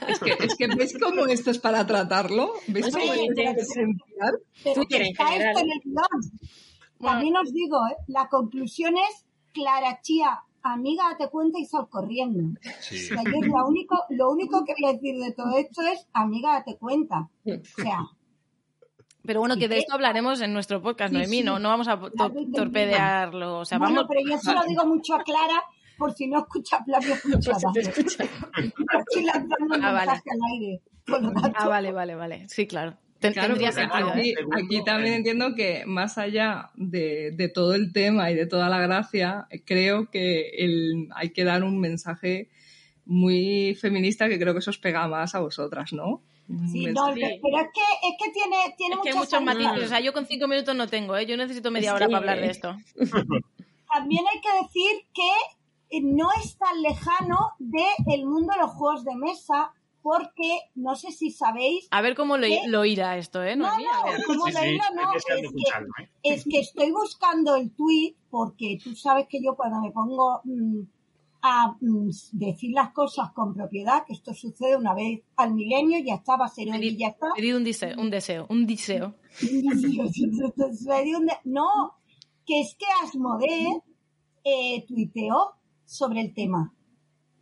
Es 0.08 0.18
que, 0.20 0.32
es 0.44 0.54
que 0.56 0.66
¿ves 0.66 0.94
cómo 1.02 1.26
esto 1.26 1.50
es 1.50 1.58
para 1.58 1.86
tratarlo? 1.86 2.52
¿Ves 2.66 2.86
Sí, 2.86 2.92
cómo 2.92 3.12
sí, 3.14 3.28
es? 3.36 3.74
Pero 4.62 4.74
Twitter 4.74 4.86
que 5.00 5.06
en 5.06 5.10
está 5.12 5.26
general. 5.28 5.48
esto 5.56 5.60
en 5.64 5.70
el 5.72 5.80
guion. 5.84 5.96
Bueno. 6.98 7.12
También 7.14 7.36
os 7.36 7.52
digo, 7.52 7.78
¿eh? 7.88 7.96
la 8.08 8.28
conclusión 8.28 8.94
es 8.96 9.24
Clara 9.52 10.00
Chía, 10.02 10.40
amiga, 10.62 11.04
te 11.18 11.28
cuenta 11.28 11.58
y 11.58 11.64
sal 11.64 11.88
corriendo. 11.88 12.58
Sí. 12.80 12.96
O 12.96 13.08
sea, 13.08 13.22
yo 13.24 13.40
lo 13.42 13.66
único, 13.66 13.98
lo 14.10 14.30
único 14.30 14.64
que 14.64 14.74
voy 14.80 14.90
a 14.90 14.92
decir 14.94 15.16
de 15.20 15.32
todo 15.32 15.56
esto 15.56 15.82
es 15.82 16.06
amiga, 16.12 16.52
date 16.52 16.76
cuenta. 16.76 17.28
O 17.46 17.82
sea, 17.82 17.98
Pero 19.24 19.40
bueno, 19.40 19.56
que 19.56 19.68
de 19.68 19.78
esto 19.78 19.94
hablaremos 19.94 20.40
en 20.42 20.52
nuestro 20.52 20.80
podcast, 20.82 21.12
Sí, 21.12 21.18
Noemí, 21.18 21.38
sí. 21.38 21.42
no, 21.44 21.58
no 21.58 21.68
vamos 21.70 21.88
a 21.88 21.98
to- 21.98 22.10
torpedearlo. 22.54 23.58
O 23.60 23.64
sea, 23.64 23.78
bueno, 23.78 23.94
vamos... 23.96 24.08
pero 24.08 24.20
yo 24.28 24.38
se 24.38 24.52
lo 24.54 24.62
digo 24.64 24.84
mucho 24.86 25.14
a 25.14 25.22
Clara 25.24 25.62
por 25.98 26.12
si 26.14 26.26
no 26.26 26.40
escucha 26.40 26.82
Flavio 26.84 27.14
escucha. 27.14 27.50
Por 27.52 27.60
si 27.60 27.66
te 27.72 27.80
escucha. 27.80 28.24
Estoy 28.98 29.24
lanzando 29.24 29.56
un 29.76 29.84
Ah, 29.84 29.92
vale. 29.92 30.06
mensaje 30.12 30.30
al 30.30 30.52
aire. 30.52 30.80
Ah, 31.54 31.68
vale, 31.68 31.92
vale, 31.92 32.14
vale. 32.14 32.48
Sí, 32.48 32.66
claro. 32.66 32.96
Claro, 33.20 33.54
sentido, 33.54 33.80
¿eh? 33.80 34.10
aquí, 34.18 34.34
aquí 34.52 34.84
también 34.84 35.14
entiendo 35.14 35.54
que 35.54 35.84
más 35.86 36.18
allá 36.18 36.70
de, 36.74 37.30
de 37.30 37.48
todo 37.48 37.74
el 37.74 37.92
tema 37.92 38.32
y 38.32 38.34
de 38.34 38.46
toda 38.46 38.68
la 38.68 38.80
gracia, 38.80 39.46
creo 39.64 40.10
que 40.10 40.48
el- 40.58 41.06
hay 41.14 41.30
que 41.30 41.44
dar 41.44 41.62
un 41.62 41.78
mensaje 41.78 42.48
muy 43.06 43.76
feminista 43.80 44.28
que 44.28 44.40
creo 44.40 44.54
que 44.54 44.58
eso 44.58 44.70
os 44.70 44.78
pega 44.78 45.06
más 45.06 45.36
a 45.36 45.40
vosotras, 45.40 45.92
¿no? 45.92 46.20
Sí, 46.70 46.86
no, 46.86 47.12
pero 47.14 47.26
es 47.28 47.40
que, 47.72 48.08
es 48.08 48.14
que 48.18 48.30
tiene, 48.32 48.56
tiene 48.76 48.94
Es 48.96 49.00
que 49.02 49.08
hay 49.10 49.14
muchas 49.14 49.40
muchos 49.40 49.42
matices. 49.44 49.84
O 49.84 49.88
sea, 49.88 50.00
yo 50.00 50.12
con 50.12 50.26
cinco 50.26 50.48
minutos 50.48 50.74
no 50.74 50.88
tengo, 50.88 51.16
¿eh? 51.16 51.24
Yo 51.24 51.36
necesito 51.36 51.70
media 51.70 51.94
hora 51.94 52.06
para 52.06 52.18
hablar 52.18 52.40
de 52.40 52.46
esto. 52.50 52.76
También 53.92 54.24
hay 54.32 54.40
que 54.40 54.62
decir 54.64 55.06
que 55.14 55.30
no 56.00 56.28
es 56.42 56.56
tan 56.56 56.80
lejano 56.82 57.50
del 57.58 58.24
mundo 58.26 58.52
de 58.54 58.60
los 58.60 58.70
juegos 58.70 59.04
de 59.04 59.14
mesa, 59.14 59.72
porque 60.02 60.58
no 60.74 60.96
sé 60.96 61.12
si 61.12 61.30
sabéis. 61.30 61.86
A 61.90 62.00
ver 62.02 62.14
cómo 62.14 62.36
lo, 62.36 62.46
lo 62.66 62.84
irá 62.84 63.16
esto, 63.16 63.42
¿eh? 63.42 63.56
No, 63.56 63.66
no, 63.66 64.24
como 64.26 64.46
Sí, 64.46 64.52
lo 64.52 64.60
sí, 64.60 64.78
no, 64.94 65.14
es 65.14 65.24
que, 65.24 66.02
¿eh? 66.02 66.10
es 66.22 66.44
que 66.44 66.60
estoy 66.60 66.90
buscando 66.90 67.56
el 67.56 67.70
tweet 67.70 68.14
porque 68.30 68.78
tú 68.82 68.94
sabes 68.96 69.26
que 69.28 69.40
yo 69.42 69.54
cuando 69.54 69.80
me 69.80 69.92
pongo 69.92 70.40
mm, 70.44 70.80
a 71.42 71.76
mm, 71.80 72.10
decir 72.32 72.72
las 72.74 72.92
cosas 72.92 73.30
con 73.32 73.54
propiedad, 73.54 74.04
que 74.06 74.14
esto 74.14 74.34
sucede 74.34 74.76
una 74.76 74.94
vez 74.94 75.22
al 75.36 75.54
milenio, 75.54 75.98
ya 76.04 76.14
está, 76.14 76.36
va 76.36 76.46
a 76.46 76.48
ser 76.48 76.68
hoy 76.70 76.84
y 76.84 76.96
ya 76.96 77.08
está. 77.08 77.28
Pedid 77.36 77.56
un 77.56 77.64
deseo, 77.64 77.96
un 77.98 78.10
deseo, 78.10 78.46
un 78.48 78.66
deseo. 78.66 79.14
No, 81.44 81.94
que 82.44 82.60
es 82.60 82.76
que 82.76 82.86
Asmodee 83.04 83.82
eh, 84.44 84.84
tuiteó 84.86 85.54
sobre 85.84 86.20
el 86.20 86.34
tema. 86.34 86.72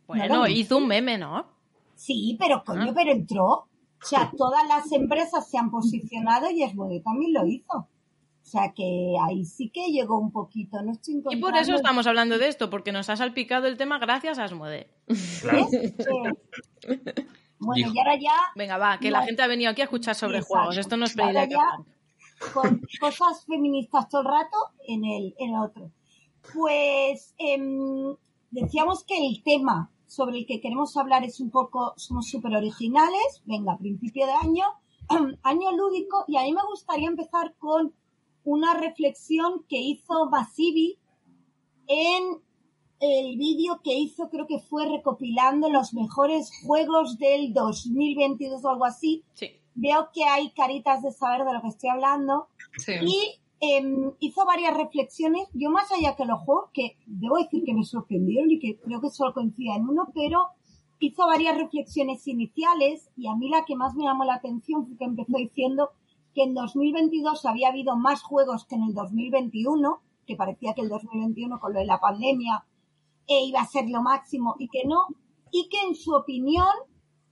Bueno, 0.07 0.27
No, 0.27 0.35
no. 0.41 0.47
hizo 0.47 0.77
un 0.77 0.87
meme, 0.87 1.17
¿no? 1.17 1.45
Sí, 1.95 2.35
pero 2.39 2.63
coño, 2.65 2.87
Ah. 2.89 2.93
pero 2.95 3.11
entró. 3.11 3.45
O 3.47 3.67
sea, 4.03 4.31
todas 4.35 4.67
las 4.67 4.91
empresas 4.91 5.49
se 5.49 5.57
han 5.57 5.69
posicionado 5.69 6.49
y 6.49 6.63
Asmodee 6.63 7.01
también 7.01 7.33
lo 7.33 7.45
hizo. 7.45 7.67
O 7.77 8.43
sea 8.51 8.73
que 8.75 9.13
ahí 9.23 9.45
sí 9.45 9.69
que 9.69 9.91
llegó 9.91 10.17
un 10.19 10.31
poquito. 10.31 10.81
No 10.81 10.91
estoy 10.93 11.21
Y 11.29 11.35
por 11.37 11.55
eso 11.55 11.75
estamos 11.75 12.07
hablando 12.07 12.39
de 12.39 12.47
esto, 12.47 12.69
porque 12.71 12.91
nos 12.91 13.09
ha 13.09 13.15
salpicado 13.15 13.67
el 13.67 13.77
tema 13.77 13.99
gracias 13.99 14.39
a 14.39 14.45
Asmodee. 14.45 14.87
Claro. 15.41 15.67
Bueno, 17.59 17.75
Dijo. 17.75 17.91
y 17.93 17.99
ahora 17.99 18.15
ya 18.19 18.33
Venga, 18.55 18.77
va, 18.79 18.97
que 18.97 19.11
No. 19.11 19.19
la 19.19 19.23
gente 19.25 19.43
ha 19.43 19.47
venido 19.47 19.69
aquí 19.69 19.81
a 19.81 19.83
escuchar 19.83 20.15
sobre 20.15 20.39
Exacto. 20.39 20.55
juegos. 20.55 20.77
Esto 20.77 20.97
no 20.97 21.05
es 21.05 21.11
Ahora 21.17 21.31
Playlight 21.31 21.51
ya- 21.51 21.77
Punk. 21.77 22.53
con 22.53 22.81
cosas 22.99 23.45
feministas 23.45 24.09
todo 24.09 24.21
el 24.21 24.27
rato 24.27 24.57
en 24.87 25.05
el, 25.05 25.35
en 25.37 25.49
el 25.53 25.55
otro. 25.61 25.91
Pues 26.53 27.35
em, 27.37 28.15
decíamos 28.51 29.03
que 29.03 29.17
el 29.27 29.41
tema 29.43 29.91
sobre 30.07 30.39
el 30.39 30.45
que 30.45 30.59
queremos 30.61 30.95
hablar 30.97 31.23
es 31.23 31.39
un 31.39 31.49
poco, 31.49 31.93
somos 31.95 32.27
súper 32.29 32.55
originales, 32.55 33.41
venga, 33.45 33.77
principio 33.77 34.25
de 34.25 34.33
año, 34.33 34.65
año 35.43 35.71
lúdico, 35.71 36.25
y 36.27 36.37
a 36.37 36.43
mí 36.43 36.53
me 36.53 36.61
gustaría 36.69 37.07
empezar 37.07 37.55
con 37.57 37.93
una 38.43 38.73
reflexión 38.73 39.63
que 39.69 39.79
hizo 39.79 40.29
Basivi 40.29 40.97
en 41.87 42.41
el 42.99 43.37
vídeo 43.37 43.81
que 43.83 43.95
hizo, 43.95 44.29
creo 44.29 44.45
que 44.47 44.59
fue 44.59 44.85
recopilando 44.85 45.69
los 45.69 45.93
mejores 45.93 46.51
juegos 46.65 47.17
del 47.17 47.53
2022 47.53 48.63
o 48.63 48.69
algo 48.69 48.85
así, 48.85 49.23
Sí. 49.33 49.47
veo 49.73 50.09
que 50.13 50.23
hay 50.25 50.51
caritas 50.51 51.01
de 51.01 51.11
saber 51.11 51.45
de 51.45 51.53
lo 51.53 51.61
que 51.61 51.69
estoy 51.69 51.89
hablando. 51.89 52.47
Sí. 52.77 52.93
Y 53.01 53.39
em, 53.61 54.11
hizo 54.19 54.45
varias 54.45 54.75
reflexiones. 54.75 55.47
Yo 55.53 55.69
más 55.69 55.89
allá 55.91 56.15
que 56.15 56.25
los 56.25 56.41
juegos, 56.41 56.71
que 56.73 56.97
debo 57.05 57.37
decir 57.37 57.63
que 57.63 57.73
me 57.73 57.83
sorprendieron 57.83 58.51
y 58.51 58.59
que 58.59 58.79
creo 58.79 58.99
que 58.99 59.09
solo 59.09 59.33
coincida 59.33 59.75
en 59.75 59.87
uno, 59.87 60.09
pero 60.13 60.47
hizo 60.99 61.25
varias 61.25 61.57
reflexiones 61.57 62.27
iniciales 62.27 63.09
y 63.15 63.27
a 63.27 63.35
mí 63.35 63.49
la 63.49 63.65
que 63.65 63.75
más 63.75 63.95
me 63.95 64.03
llamó 64.03 64.23
la 64.23 64.35
atención 64.35 64.85
fue 64.85 64.97
que 64.97 65.05
empezó 65.05 65.37
diciendo 65.37 65.91
que 66.33 66.43
en 66.43 66.53
2022 66.53 67.45
había 67.45 67.69
habido 67.69 67.95
más 67.95 68.21
juegos 68.21 68.65
que 68.65 68.75
en 68.75 68.83
el 68.83 68.93
2021, 68.93 70.01
que 70.25 70.35
parecía 70.35 70.73
que 70.73 70.81
el 70.81 70.89
2021 70.89 71.59
con 71.59 71.73
lo 71.73 71.79
de 71.79 71.85
la 71.85 71.99
pandemia 71.99 72.65
eh, 73.27 73.45
iba 73.45 73.61
a 73.61 73.67
ser 73.67 73.89
lo 73.89 74.01
máximo 74.01 74.55
y 74.59 74.67
que 74.69 74.85
no, 74.85 75.07
y 75.51 75.67
que 75.69 75.81
en 75.87 75.95
su 75.95 76.13
opinión 76.13 76.69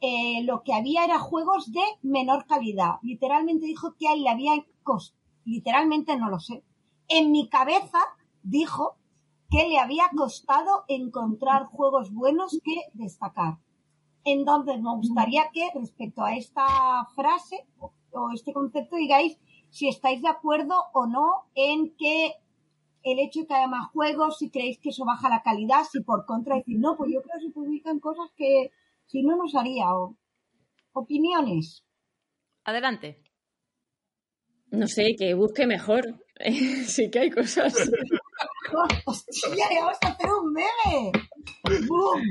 eh, 0.01 0.43
lo 0.43 0.63
que 0.63 0.73
había 0.73 1.05
era 1.05 1.19
juegos 1.19 1.71
de 1.71 1.83
menor 2.01 2.45
calidad. 2.45 2.95
Literalmente 3.01 3.65
dijo 3.65 3.95
que 3.97 4.07
a 4.07 4.13
él 4.13 4.23
le 4.23 4.29
había 4.29 4.51
costado, 4.83 5.18
literalmente 5.49 6.17
no 6.17 6.29
lo 6.29 6.39
sé. 6.39 6.63
En 7.07 7.31
mi 7.31 7.49
cabeza 7.49 7.99
dijo 8.43 8.97
que 9.49 9.67
le 9.67 9.79
había 9.79 10.09
costado 10.15 10.85
encontrar 10.87 11.65
juegos 11.65 12.13
buenos 12.13 12.59
que 12.63 12.75
destacar. 12.93 13.57
Entonces, 14.23 14.79
me 14.81 14.95
gustaría 14.95 15.49
que 15.51 15.69
respecto 15.73 16.23
a 16.23 16.35
esta 16.35 16.65
frase 17.15 17.65
o, 17.79 18.31
este 18.33 18.53
concepto 18.53 18.95
digáis 18.95 19.37
si 19.69 19.87
estáis 19.87 20.21
de 20.21 20.29
acuerdo 20.29 20.75
o 20.93 21.05
no 21.05 21.45
en 21.55 21.95
que 21.95 22.33
el 23.03 23.19
hecho 23.19 23.41
de 23.41 23.47
que 23.47 23.53
haya 23.53 23.67
más 23.67 23.89
juegos, 23.91 24.39
si 24.39 24.49
creéis 24.49 24.77
que 24.79 24.89
eso 24.89 25.05
baja 25.05 25.29
la 25.29 25.41
calidad, 25.41 25.83
si 25.89 26.01
por 26.01 26.25
contra 26.25 26.55
decir, 26.55 26.79
no, 26.79 26.97
pues 26.97 27.11
yo 27.13 27.21
creo 27.21 27.39
que 27.39 27.45
se 27.45 27.53
publican 27.53 27.99
cosas 27.99 28.29
que 28.35 28.71
si 29.05 29.23
no 29.23 29.35
nos 29.35 29.55
haría. 29.55 29.93
O... 29.95 30.15
Opiniones. 30.93 31.85
Adelante. 32.65 33.23
No 34.71 34.87
sé, 34.87 35.15
que 35.17 35.33
busque 35.33 35.65
mejor. 35.65 36.23
sí 36.85 37.09
que 37.09 37.19
hay 37.19 37.29
cosas. 37.29 37.73
¡Hostia, 39.05 39.67
vamos 39.81 39.97
a 40.01 40.07
hacer 40.07 40.29
un 40.29 40.53
meme! 40.53 41.11
¡Bum! 41.87 42.21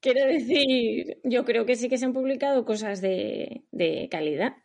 Quiero 0.00 0.26
decir, 0.26 1.18
yo 1.24 1.44
creo 1.44 1.66
que 1.66 1.76
sí 1.76 1.88
que 1.88 1.98
se 1.98 2.04
han 2.04 2.12
publicado 2.12 2.64
cosas 2.64 3.00
de, 3.00 3.64
de 3.70 4.08
calidad. 4.10 4.56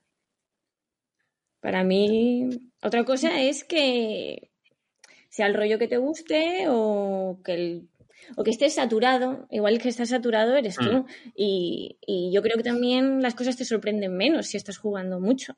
Para 1.61 1.83
mí, 1.83 2.49
otra 2.81 3.05
cosa 3.05 3.41
es 3.41 3.63
que 3.63 4.51
sea 5.29 5.47
el 5.47 5.53
rollo 5.53 5.79
que 5.79 5.87
te 5.87 5.97
guste 5.97 6.65
o 6.67 7.39
que, 7.43 7.53
el, 7.53 7.89
o 8.35 8.43
que 8.43 8.51
estés 8.51 8.73
saturado. 8.73 9.47
Igual 9.51 9.79
que 9.79 9.89
estás 9.89 10.09
saturado 10.09 10.55
eres 10.55 10.75
tú. 10.75 11.05
Y, 11.35 11.97
y 12.05 12.31
yo 12.33 12.41
creo 12.41 12.57
que 12.57 12.63
también 12.63 13.21
las 13.21 13.35
cosas 13.35 13.55
te 13.55 13.65
sorprenden 13.65 14.17
menos 14.17 14.47
si 14.47 14.57
estás 14.57 14.77
jugando 14.77 15.19
mucho. 15.19 15.55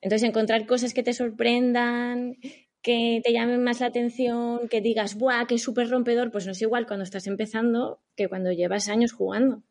Entonces, 0.00 0.28
encontrar 0.28 0.66
cosas 0.66 0.94
que 0.94 1.02
te 1.02 1.12
sorprendan, 1.12 2.36
que 2.82 3.20
te 3.22 3.32
llamen 3.32 3.62
más 3.62 3.80
la 3.80 3.86
atención, 3.86 4.68
que 4.68 4.80
digas, 4.80 5.16
¡buah, 5.16 5.46
qué 5.46 5.58
súper 5.58 5.90
rompedor! 5.90 6.30
Pues 6.30 6.46
no 6.46 6.52
es 6.52 6.62
igual 6.62 6.86
cuando 6.86 7.04
estás 7.04 7.26
empezando 7.26 8.00
que 8.16 8.28
cuando 8.28 8.52
llevas 8.52 8.88
años 8.88 9.12
jugando. 9.12 9.62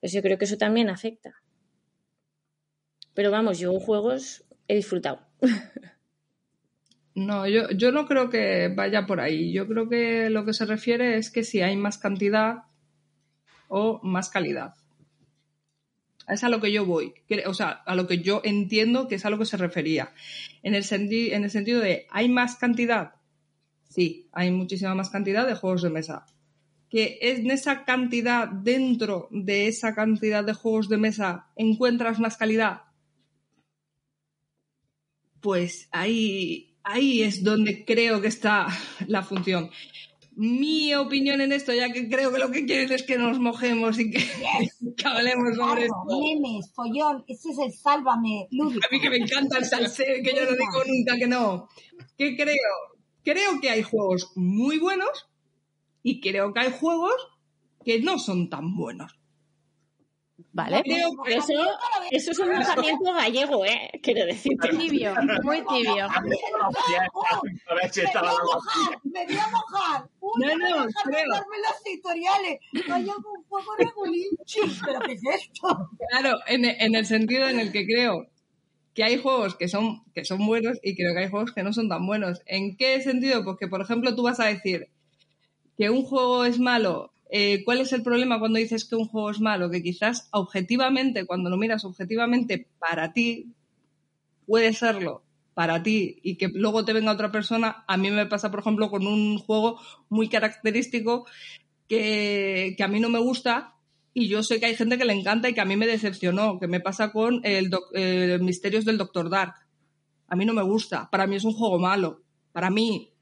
Pues 0.00 0.12
yo 0.12 0.22
creo 0.22 0.38
que 0.38 0.44
eso 0.44 0.56
también 0.56 0.88
afecta. 0.88 1.34
Pero 3.14 3.30
vamos, 3.30 3.58
yo 3.58 3.72
juegos 3.80 4.44
he 4.68 4.76
disfrutado. 4.76 5.20
No, 7.14 7.48
yo, 7.48 7.70
yo 7.70 7.92
no 7.92 8.04
creo 8.06 8.28
que 8.28 8.68
vaya 8.68 9.06
por 9.06 9.20
ahí. 9.20 9.50
Yo 9.50 9.66
creo 9.66 9.88
que 9.88 10.28
lo 10.28 10.44
que 10.44 10.52
se 10.52 10.66
refiere 10.66 11.16
es 11.16 11.30
que 11.30 11.44
si 11.44 11.62
hay 11.62 11.74
más 11.74 11.96
cantidad 11.96 12.64
o 13.68 14.00
más 14.02 14.28
calidad. 14.28 14.74
Es 16.28 16.42
a 16.42 16.48
lo 16.48 16.60
que 16.60 16.72
yo 16.72 16.84
voy. 16.84 17.14
O 17.46 17.54
sea, 17.54 17.70
a 17.70 17.94
lo 17.94 18.06
que 18.06 18.18
yo 18.18 18.40
entiendo 18.44 19.06
que 19.06 19.14
es 19.16 19.24
a 19.24 19.30
lo 19.30 19.38
que 19.38 19.46
se 19.46 19.56
refería. 19.56 20.12
En 20.62 20.74
el, 20.74 20.84
en 20.90 21.44
el 21.44 21.50
sentido 21.50 21.80
de, 21.80 22.06
¿hay 22.10 22.28
más 22.28 22.56
cantidad? 22.56 23.14
Sí, 23.88 24.28
hay 24.32 24.50
muchísima 24.50 24.94
más 24.94 25.10
cantidad 25.10 25.46
de 25.46 25.54
juegos 25.54 25.82
de 25.82 25.90
mesa. 25.90 26.26
Que 26.90 27.18
en 27.20 27.50
esa 27.50 27.84
cantidad, 27.84 28.48
dentro 28.48 29.28
de 29.30 29.68
esa 29.68 29.94
cantidad 29.94 30.44
de 30.44 30.52
juegos 30.52 30.88
de 30.88 30.98
mesa, 30.98 31.48
encuentras 31.56 32.18
más 32.18 32.36
calidad. 32.36 32.82
Pues 35.40 35.88
ahí, 35.92 36.76
ahí 36.82 37.22
es 37.22 37.44
donde 37.44 37.84
creo 37.84 38.20
que 38.20 38.28
está 38.28 38.66
la 39.06 39.22
función. 39.22 39.70
Mi 40.38 40.94
opinión 40.94 41.40
en 41.40 41.50
esto, 41.50 41.72
ya 41.72 41.90
que 41.90 42.10
creo 42.10 42.30
que 42.30 42.38
lo 42.38 42.50
que 42.50 42.66
quieren 42.66 42.92
es 42.92 43.02
que 43.02 43.16
nos 43.16 43.38
mojemos 43.38 43.98
y 43.98 44.10
que, 44.10 44.18
que 44.18 45.08
hablemos 45.08 45.56
sobre 45.56 45.84
esto. 45.84 46.04
memes, 46.08 46.70
follón, 46.74 47.24
ese 47.26 47.52
es 47.52 47.58
el 47.58 47.72
sálvame 47.72 48.46
lúdico. 48.50 48.86
A 48.86 48.92
mí 48.92 49.00
que 49.00 49.08
me 49.08 49.16
encanta 49.16 49.56
el 49.56 49.64
salseo 49.64 50.22
que 50.22 50.34
yo 50.34 50.44
no 50.44 50.50
digo 50.50 50.84
nunca 50.86 51.16
que 51.18 51.26
no. 51.26 51.68
¿Qué 52.18 52.36
creo? 52.36 52.54
Creo 53.24 53.60
que 53.62 53.70
hay 53.70 53.82
juegos 53.82 54.32
muy 54.36 54.78
buenos 54.78 55.26
y 56.02 56.20
creo 56.20 56.52
que 56.52 56.60
hay 56.60 56.72
juegos 56.72 57.16
que 57.82 58.00
no 58.00 58.18
son 58.18 58.50
tan 58.50 58.76
buenos. 58.76 59.16
¿Vale? 60.56 60.82
Creo 60.84 61.10
que 61.10 61.16
Pero 61.26 61.38
eso, 61.40 61.52
eso 62.10 62.30
es 62.30 62.38
un 62.38 62.48
mojamiento 62.56 63.12
gallego, 63.12 63.66
¿eh? 63.66 63.90
Quiero 64.02 64.24
decirte. 64.24 64.68
Tibio, 64.70 65.14
muy 65.42 65.58
tibio. 65.66 66.08
Me 66.24 66.30
voy 66.30 66.96
a 66.96 67.08
mojar, 67.12 67.40
me 69.04 69.26
voy 69.26 69.36
a 69.36 69.48
mojar. 69.48 70.08
Uy, 70.20 70.42
No, 70.46 70.56
me 70.56 70.70
no, 70.70 70.86
creo. 71.04 71.24
los 71.26 71.82
tutoriales. 71.84 72.58
Vaya 72.88 73.12
un 73.16 73.44
poco 73.48 73.76
regulinchi. 73.76 74.60
¿Pero 74.84 75.00
qué 75.00 75.12
es 75.12 75.22
esto? 75.24 75.90
Claro, 76.10 76.38
en, 76.46 76.64
en 76.64 76.94
el 76.94 77.04
sentido 77.04 77.48
en 77.48 77.60
el 77.60 77.70
que 77.70 77.84
creo 77.86 78.26
que 78.94 79.04
hay 79.04 79.18
juegos 79.18 79.56
que 79.56 79.68
son, 79.68 80.04
que 80.14 80.24
son 80.24 80.46
buenos 80.46 80.78
y 80.82 80.96
creo 80.96 81.12
que 81.12 81.20
hay 81.24 81.28
juegos 81.30 81.52
que 81.52 81.62
no 81.62 81.74
son 81.74 81.90
tan 81.90 82.06
buenos. 82.06 82.40
¿En 82.46 82.76
qué 82.78 83.02
sentido? 83.02 83.44
Porque, 83.44 83.68
por 83.68 83.82
ejemplo, 83.82 84.14
tú 84.16 84.22
vas 84.22 84.40
a 84.40 84.46
decir 84.46 84.88
que 85.76 85.90
un 85.90 86.02
juego 86.02 86.44
es 86.46 86.58
malo. 86.58 87.12
Eh, 87.30 87.64
¿Cuál 87.64 87.80
es 87.80 87.92
el 87.92 88.02
problema 88.02 88.38
cuando 88.38 88.58
dices 88.58 88.84
que 88.84 88.96
un 88.96 89.08
juego 89.08 89.30
es 89.30 89.40
malo? 89.40 89.70
Que 89.70 89.82
quizás 89.82 90.28
objetivamente, 90.30 91.26
cuando 91.26 91.50
lo 91.50 91.56
miras 91.56 91.84
objetivamente 91.84 92.68
para 92.78 93.12
ti, 93.12 93.52
puede 94.46 94.72
serlo 94.72 95.22
para 95.54 95.82
ti 95.82 96.18
y 96.22 96.36
que 96.36 96.48
luego 96.48 96.84
te 96.84 96.92
venga 96.92 97.12
otra 97.12 97.32
persona. 97.32 97.84
A 97.88 97.96
mí 97.96 98.10
me 98.10 98.26
pasa, 98.26 98.50
por 98.50 98.60
ejemplo, 98.60 98.90
con 98.90 99.06
un 99.06 99.38
juego 99.38 99.80
muy 100.08 100.28
característico 100.28 101.26
que, 101.88 102.76
a 102.78 102.88
mí 102.88 103.00
no 103.00 103.08
me 103.08 103.18
gusta 103.18 103.74
y 104.14 104.28
yo 104.28 104.42
sé 104.42 104.60
que 104.60 104.66
hay 104.66 104.76
gente 104.76 104.98
que 104.98 105.04
le 105.04 105.12
encanta 105.12 105.48
y 105.48 105.54
que 105.54 105.60
a 105.60 105.64
mí 105.66 105.76
me 105.76 105.86
decepcionó, 105.86 106.58
que 106.60 106.68
me 106.68 106.80
pasa 106.80 107.10
con 107.10 107.40
el 107.42 107.70
eh, 107.94 108.38
Misterios 108.40 108.84
del 108.84 108.98
Doctor 108.98 109.30
Dark. 109.30 109.54
A 110.28 110.36
mí 110.36 110.44
no 110.44 110.52
me 110.52 110.62
gusta, 110.62 111.08
para 111.10 111.26
mí 111.26 111.36
es 111.36 111.44
un 111.44 111.52
juego 111.52 111.78
malo, 111.78 112.22
para 112.52 112.70
mí. 112.70 113.12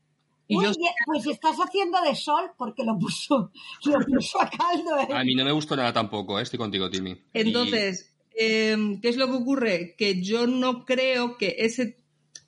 Y 0.46 0.56
Uy, 0.56 0.64
yo 0.64 0.72
ye- 0.72 0.90
pues 1.06 1.26
estás 1.26 1.56
haciendo 1.56 2.00
de 2.02 2.14
sol 2.14 2.50
porque 2.58 2.84
lo 2.84 2.98
puso, 2.98 3.50
lo 3.84 3.98
puso 4.00 4.40
a 4.42 4.50
caldo. 4.50 4.98
¿eh? 4.98 5.14
A 5.16 5.24
mí 5.24 5.34
no 5.34 5.44
me 5.44 5.52
gustó 5.52 5.74
nada 5.76 5.92
tampoco, 5.92 6.38
¿eh? 6.38 6.42
estoy 6.42 6.58
contigo, 6.58 6.90
Timmy. 6.90 7.16
Entonces, 7.32 8.14
eh, 8.38 8.76
¿qué 9.00 9.08
es 9.08 9.16
lo 9.16 9.26
que 9.28 9.32
ocurre? 9.36 9.94
Que 9.96 10.22
yo 10.22 10.46
no 10.46 10.84
creo 10.84 11.38
que 11.38 11.56
ese, 11.60 11.98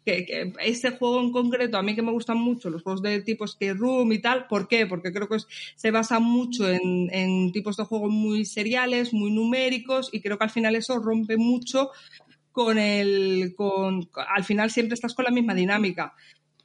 que, 0.05 0.27
que 0.27 0.53
ese 0.61 0.91
juego 0.91 1.21
en 1.21 1.33
concreto, 1.33 1.79
a 1.79 1.83
mí 1.83 1.95
que 1.95 2.03
me 2.03 2.13
gustan 2.13 2.37
mucho, 2.39 2.69
los 2.69 2.83
juegos 2.83 3.01
de 3.03 3.23
tipo 3.23 3.45
Escape 3.47 3.73
Room 3.75 4.13
y 4.13 4.21
tal, 4.21 4.47
¿por 4.47 4.69
qué? 4.69 4.87
Porque 4.87 5.13
creo 5.13 5.29
que 5.29 5.37
es- 5.37 5.47
se 5.77 5.91
basa 5.91 6.19
mucho 6.21 6.69
en, 6.69 7.09
en 7.13 7.51
tipos 7.53 7.77
de 7.79 7.85
juegos 7.85 8.11
muy 8.13 8.45
seriales, 8.45 9.15
muy 9.15 9.31
numéricos, 9.31 10.11
y 10.13 10.21
creo 10.21 10.37
que 10.37 10.45
al 10.45 10.51
final 10.51 10.77
eso 10.77 10.99
rompe 10.99 11.37
mucho 11.39 11.91
con 12.53 12.79
el. 12.79 13.55
Con, 13.57 14.09
al 14.35 14.45
final 14.45 14.71
siempre 14.71 14.95
estás 14.95 15.15
con 15.15 15.25
la 15.25 15.31
misma 15.31 15.55
dinámica. 15.55 16.15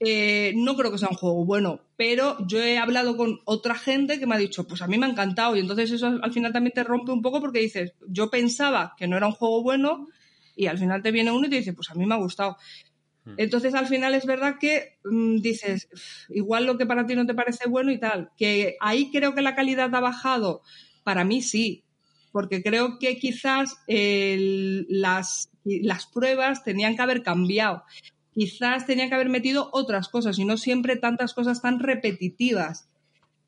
Eh, 0.03 0.53
no 0.55 0.75
creo 0.75 0.91
que 0.91 0.97
sea 0.97 1.09
un 1.09 1.15
juego 1.15 1.45
bueno, 1.45 1.81
pero 1.95 2.35
yo 2.47 2.59
he 2.59 2.79
hablado 2.79 3.15
con 3.15 3.39
otra 3.45 3.75
gente 3.75 4.19
que 4.19 4.25
me 4.25 4.33
ha 4.33 4.39
dicho, 4.39 4.67
pues 4.67 4.81
a 4.81 4.87
mí 4.87 4.97
me 4.97 5.05
ha 5.05 5.09
encantado 5.09 5.55
y 5.55 5.59
entonces 5.59 5.91
eso 5.91 6.07
al 6.23 6.33
final 6.33 6.51
también 6.51 6.73
te 6.73 6.83
rompe 6.83 7.11
un 7.11 7.21
poco 7.21 7.39
porque 7.39 7.59
dices, 7.59 7.93
yo 8.07 8.31
pensaba 8.31 8.95
que 8.97 9.07
no 9.07 9.15
era 9.15 9.27
un 9.27 9.33
juego 9.33 9.61
bueno 9.61 10.07
y 10.55 10.65
al 10.65 10.79
final 10.79 11.03
te 11.03 11.11
viene 11.11 11.31
uno 11.31 11.45
y 11.45 11.51
te 11.51 11.57
dice, 11.57 11.73
pues 11.73 11.91
a 11.91 11.93
mí 11.93 12.07
me 12.07 12.15
ha 12.15 12.17
gustado. 12.17 12.57
Entonces 13.37 13.75
al 13.75 13.85
final 13.85 14.15
es 14.15 14.25
verdad 14.25 14.55
que 14.59 14.97
mm, 15.05 15.37
dices, 15.37 15.87
"Uf, 15.93 16.29
igual 16.31 16.65
lo 16.65 16.79
que 16.79 16.87
para 16.87 17.05
ti 17.05 17.13
no 17.15 17.27
te 17.27 17.35
parece 17.35 17.69
bueno 17.69 17.91
y 17.91 17.99
tal, 17.99 18.31
que 18.35 18.77
ahí 18.79 19.11
creo 19.11 19.35
que 19.35 19.43
la 19.43 19.53
calidad 19.53 19.93
ha 19.93 19.99
bajado, 19.99 20.63
para 21.03 21.23
mí 21.23 21.43
sí, 21.43 21.83
porque 22.31 22.63
creo 22.63 22.97
que 22.97 23.19
quizás 23.19 23.77
las, 23.87 25.51
las 25.63 26.07
pruebas 26.07 26.63
tenían 26.63 26.95
que 26.95 27.03
haber 27.03 27.21
cambiado 27.21 27.83
quizás 28.33 28.85
tenía 28.85 29.09
que 29.09 29.15
haber 29.15 29.29
metido 29.29 29.69
otras 29.73 30.09
cosas 30.09 30.39
y 30.39 30.45
no 30.45 30.57
siempre 30.57 30.95
tantas 30.95 31.33
cosas 31.33 31.61
tan 31.61 31.79
repetitivas. 31.79 32.87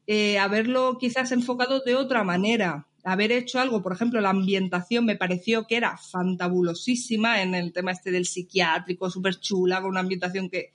Eh, 0.06 0.38
haberlo 0.38 0.98
quizás 1.00 1.32
enfocado 1.32 1.80
de 1.80 1.96
otra 1.96 2.24
manera, 2.24 2.88
haber 3.04 3.32
hecho 3.32 3.60
algo, 3.60 3.82
por 3.82 3.94
ejemplo, 3.94 4.22
la 4.22 4.30
ambientación 4.30 5.06
me 5.06 5.16
pareció 5.16 5.66
que 5.66 5.78
era 5.78 5.98
fantabulosísima 5.98 7.42
en 7.42 7.56
el 7.56 7.72
tema 7.74 7.92
este 7.92 8.12
del 8.12 8.26
psiquiátrico, 8.26 9.10
súper 9.10 9.40
chula, 9.40 9.82
con 9.82 9.92
una 9.92 10.02
ambientación 10.02 10.50
que... 10.50 10.72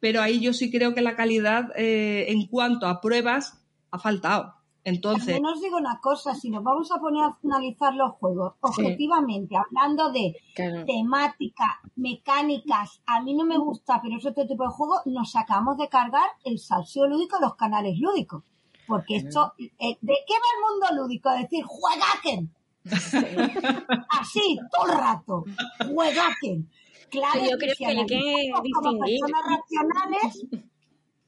Pero 0.00 0.20
ahí 0.20 0.40
yo 0.40 0.52
sí 0.52 0.70
creo 0.70 0.94
que 0.94 1.00
la 1.00 1.16
calidad 1.16 1.70
eh, 1.76 2.26
en 2.28 2.46
cuanto 2.46 2.86
a 2.86 3.00
pruebas 3.00 3.58
ha 3.90 3.98
faltado. 3.98 4.54
Entonces, 4.86 5.24
También 5.34 5.46
os 5.46 5.60
digo 5.62 5.78
una 5.78 5.98
cosa, 6.00 6.34
si 6.34 6.50
nos 6.50 6.62
vamos 6.62 6.92
a 6.92 6.98
poner 7.00 7.24
a 7.24 7.38
analizar 7.42 7.94
los 7.94 8.12
juegos 8.16 8.52
objetivamente, 8.60 9.56
hablando 9.56 10.12
de 10.12 10.36
Claro. 10.54 10.84
temática, 10.84 11.80
mecánicas, 11.96 13.00
a 13.06 13.22
mí 13.22 13.34
no 13.34 13.44
me 13.46 13.56
gusta, 13.56 14.00
pero 14.02 14.18
es 14.18 14.26
otro 14.26 14.46
tipo 14.46 14.62
de 14.64 14.68
juego, 14.68 15.00
nos 15.06 15.34
acabamos 15.36 15.78
de 15.78 15.88
cargar 15.88 16.28
el 16.44 16.58
salseo 16.58 17.06
lúdico, 17.06 17.38
los 17.40 17.54
canales 17.56 17.98
lúdicos. 17.98 18.42
Porque 18.86 19.16
esto, 19.16 19.54
eh, 19.58 19.96
¿de 20.02 20.14
qué 20.26 20.34
va 20.34 20.50
el 20.54 20.92
mundo 20.92 21.02
lúdico? 21.02 21.30
Es 21.30 21.42
decir, 21.42 21.64
juegaquen. 21.64 22.54
Así, 24.10 24.58
todo 24.70 24.92
el 24.92 24.98
rato. 24.98 25.44
Juegaquen. 25.92 26.68
Claro, 27.10 27.40
Yo 27.50 27.56
creo 27.56 27.74
si 27.74 27.84
que 27.84 27.86
hay 27.86 28.06
que 28.06 28.16
distinguir. 28.62 29.20
personas 29.20 29.44
racionales, 29.48 30.46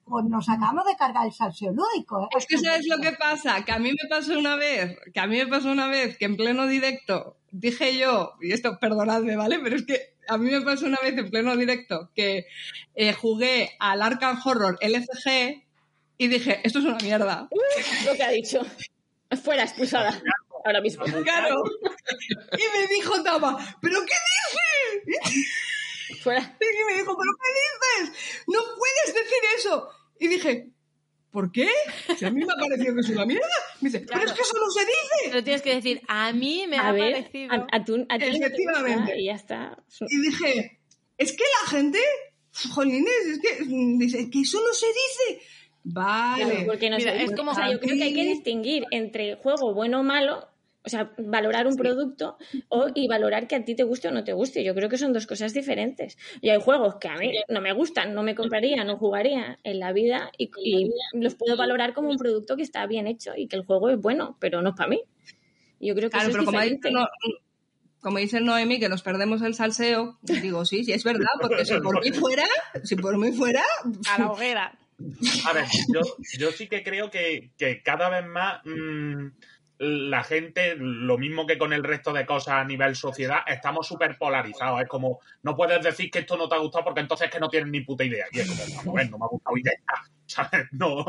pues 0.06 0.24
nos 0.26 0.48
acabamos 0.48 0.84
de 0.84 0.96
cargar 0.96 1.26
el 1.26 1.32
salseo 1.32 1.72
lúdico. 1.72 2.22
¿eh? 2.22 2.38
es 2.38 2.46
que 2.46 2.58
sabes 2.58 2.86
lo 2.86 2.98
que 2.98 3.12
pasa, 3.12 3.64
que 3.64 3.72
a 3.72 3.78
mí 3.78 3.90
me 3.90 4.08
pasó 4.08 4.38
una 4.38 4.56
vez, 4.56 4.96
que 5.12 5.20
a 5.20 5.26
mí 5.26 5.36
me 5.36 5.46
pasó 5.46 5.70
una 5.70 5.88
vez 5.88 6.16
que 6.16 6.26
en 6.26 6.36
pleno 6.36 6.66
directo 6.66 7.36
dije 7.50 7.98
yo, 7.98 8.34
y 8.40 8.52
esto 8.52 8.78
perdonadme, 8.78 9.36
¿vale? 9.36 9.58
Pero 9.62 9.76
es 9.76 9.84
que 9.84 10.14
a 10.28 10.38
mí 10.38 10.50
me 10.50 10.60
pasó 10.60 10.86
una 10.86 10.98
vez 11.02 11.16
en 11.16 11.30
pleno 11.30 11.56
directo 11.56 12.10
que 12.14 12.46
eh, 12.94 13.12
jugué 13.12 13.76
al 13.78 14.02
Arkham 14.02 14.40
Horror 14.44 14.78
LCG 14.80 15.64
y 16.18 16.28
dije, 16.28 16.60
esto 16.64 16.78
es 16.78 16.84
una 16.84 16.98
mierda. 16.98 17.48
Lo 18.04 18.14
que 18.14 18.22
ha 18.22 18.30
dicho. 18.30 18.60
Fuera 19.42 19.64
expulsada. 19.64 20.20
Ahora 20.64 20.80
mismo. 20.80 21.04
Claro. 21.04 21.62
Y 22.52 22.78
me 22.78 22.86
dijo 22.88 23.22
Tama, 23.22 23.56
¿pero 23.80 23.98
qué 24.00 24.14
dices? 25.14 25.75
Fuera. 26.22 26.56
Y 26.60 26.84
me 26.94 27.00
dijo, 27.00 27.16
¿pero 27.16 27.32
qué 27.40 28.04
dices? 28.08 28.44
No 28.48 28.58
puedes 28.76 29.14
decir 29.24 29.38
eso. 29.58 29.88
Y 30.20 30.28
dije, 30.28 30.68
¿por 31.30 31.50
qué? 31.52 31.68
Si 32.16 32.24
a 32.24 32.30
mí 32.30 32.44
me 32.44 32.52
ha 32.52 32.56
parecido 32.56 32.94
que 32.94 33.00
es 33.00 33.08
una 33.10 33.26
mierda. 33.26 33.46
Me 33.80 33.90
dice, 33.90 34.04
pero 34.10 34.24
es 34.24 34.32
que 34.32 34.42
eso 34.42 34.54
no 34.58 34.70
se 34.70 34.80
dice. 34.80 35.30
Pero 35.30 35.44
tienes 35.44 35.62
que 35.62 35.74
decir, 35.74 36.00
a 36.08 36.32
mí 36.32 36.66
me 36.68 36.78
A 36.78 36.88
ha 36.88 36.92
ver, 36.92 37.12
parecido. 37.12 37.52
a, 37.52 37.66
a 37.72 37.84
tú- 37.84 38.06
a 38.08 38.18
ti 38.18 38.24
no 38.26 38.30
te 38.30 38.36
Efectivamente. 38.46 39.18
y 39.20 39.26
ya 39.26 39.34
está. 39.34 39.76
Y 40.08 40.20
dije, 40.20 40.80
es 41.18 41.32
que 41.32 41.44
la 41.62 41.70
gente, 41.70 41.98
jolines, 42.72 43.26
es 43.26 43.38
que, 43.40 43.64
mm, 43.64 43.98
dice, 43.98 44.30
que 44.30 44.40
eso 44.40 44.60
no 44.66 44.72
se 44.72 44.86
dice. 44.86 45.42
Vale. 45.88 46.44
Claro, 46.44 46.66
porque 46.66 46.90
no 46.90 46.96
Mira, 46.96 47.12
sé, 47.12 47.24
es 47.24 47.32
como- 47.36 47.52
o 47.52 47.54
sea, 47.54 47.70
yo 47.70 47.78
creo 47.78 47.96
que 47.96 48.02
hay 48.04 48.14
que 48.14 48.24
distinguir 48.24 48.84
entre 48.90 49.36
juego 49.36 49.72
bueno 49.74 50.00
o 50.00 50.02
malo, 50.02 50.48
o 50.86 50.88
sea, 50.88 51.12
valorar 51.18 51.66
un 51.66 51.76
producto 51.76 52.38
o, 52.68 52.86
y 52.94 53.08
valorar 53.08 53.48
que 53.48 53.56
a 53.56 53.64
ti 53.64 53.74
te 53.74 53.82
guste 53.82 54.06
o 54.08 54.12
no 54.12 54.22
te 54.22 54.32
guste. 54.32 54.62
Yo 54.62 54.72
creo 54.74 54.88
que 54.88 54.96
son 54.98 55.12
dos 55.12 55.26
cosas 55.26 55.52
diferentes. 55.52 56.16
Y 56.40 56.50
hay 56.50 56.60
juegos 56.60 56.94
que 57.00 57.08
a 57.08 57.16
mí 57.16 57.32
no 57.48 57.60
me 57.60 57.72
gustan, 57.72 58.14
no 58.14 58.22
me 58.22 58.36
compraría, 58.36 58.84
no 58.84 58.96
jugaría 58.96 59.58
en 59.64 59.80
la 59.80 59.92
vida 59.92 60.30
y, 60.38 60.50
y 60.62 60.90
los 61.14 61.34
puedo 61.34 61.56
valorar 61.56 61.92
como 61.92 62.08
un 62.10 62.16
producto 62.16 62.56
que 62.56 62.62
está 62.62 62.86
bien 62.86 63.08
hecho 63.08 63.32
y 63.36 63.48
que 63.48 63.56
el 63.56 63.64
juego 63.64 63.90
es 63.90 64.00
bueno, 64.00 64.36
pero 64.40 64.62
no 64.62 64.70
es 64.70 64.76
para 64.76 64.88
mí. 64.90 65.02
Yo 65.80 65.94
creo 65.94 66.08
que 66.08 66.16
Claro, 66.16 66.28
eso 66.28 66.32
pero 66.38 66.42
es 66.42 66.46
como 66.46 66.60
dice, 66.60 66.74
diferente. 66.76 66.90
no- 66.92 67.08
como 68.00 68.18
dice 68.18 68.40
Noemi, 68.40 68.78
que 68.78 68.88
nos 68.88 69.02
perdemos 69.02 69.42
el 69.42 69.54
salseo, 69.54 70.18
digo, 70.22 70.64
sí, 70.64 70.84
sí, 70.84 70.92
es 70.92 71.02
verdad, 71.02 71.26
porque 71.40 71.64
si 71.64 71.74
por 71.80 72.00
mí 72.00 72.12
fuera, 72.12 72.44
si 72.84 72.94
por 72.94 73.18
mí 73.18 73.32
fuera, 73.32 73.64
A 74.14 74.18
la 74.20 74.30
hoguera. 74.30 74.78
A 75.46 75.52
ver, 75.52 75.64
yo, 75.92 76.00
yo 76.38 76.52
sí 76.52 76.68
que 76.68 76.82
creo 76.84 77.10
que, 77.10 77.50
que 77.58 77.82
cada 77.82 78.08
vez 78.08 78.24
más 78.24 78.60
mm, 78.64 79.26
la 79.78 80.24
gente, 80.24 80.74
lo 80.78 81.18
mismo 81.18 81.46
que 81.46 81.58
con 81.58 81.72
el 81.72 81.84
resto 81.84 82.12
de 82.12 82.24
cosas 82.24 82.54
a 82.54 82.64
nivel 82.64 82.96
sociedad, 82.96 83.40
estamos 83.46 83.86
súper 83.86 84.16
polarizados. 84.16 84.80
Es 84.80 84.88
como, 84.88 85.20
no 85.42 85.54
puedes 85.54 85.82
decir 85.82 86.10
que 86.10 86.20
esto 86.20 86.36
no 86.36 86.48
te 86.48 86.54
ha 86.54 86.58
gustado 86.58 86.84
porque 86.84 87.00
entonces 87.00 87.26
es 87.26 87.32
que 87.32 87.40
no 87.40 87.48
tienes 87.48 87.70
ni 87.70 87.80
puta 87.82 88.04
idea. 88.04 88.26
Y 88.32 88.40
es 88.40 88.48
como, 88.48 88.64
vamos 88.76 88.86
a 88.88 88.92
ver, 88.92 89.10
no 89.10 89.18
me 89.18 89.24
ha 89.24 89.28
gustado 89.28 89.56
y 89.56 89.62
ya 89.62 89.72
está, 89.72 90.02
¿sabes? 90.26 90.66
No, 90.72 91.04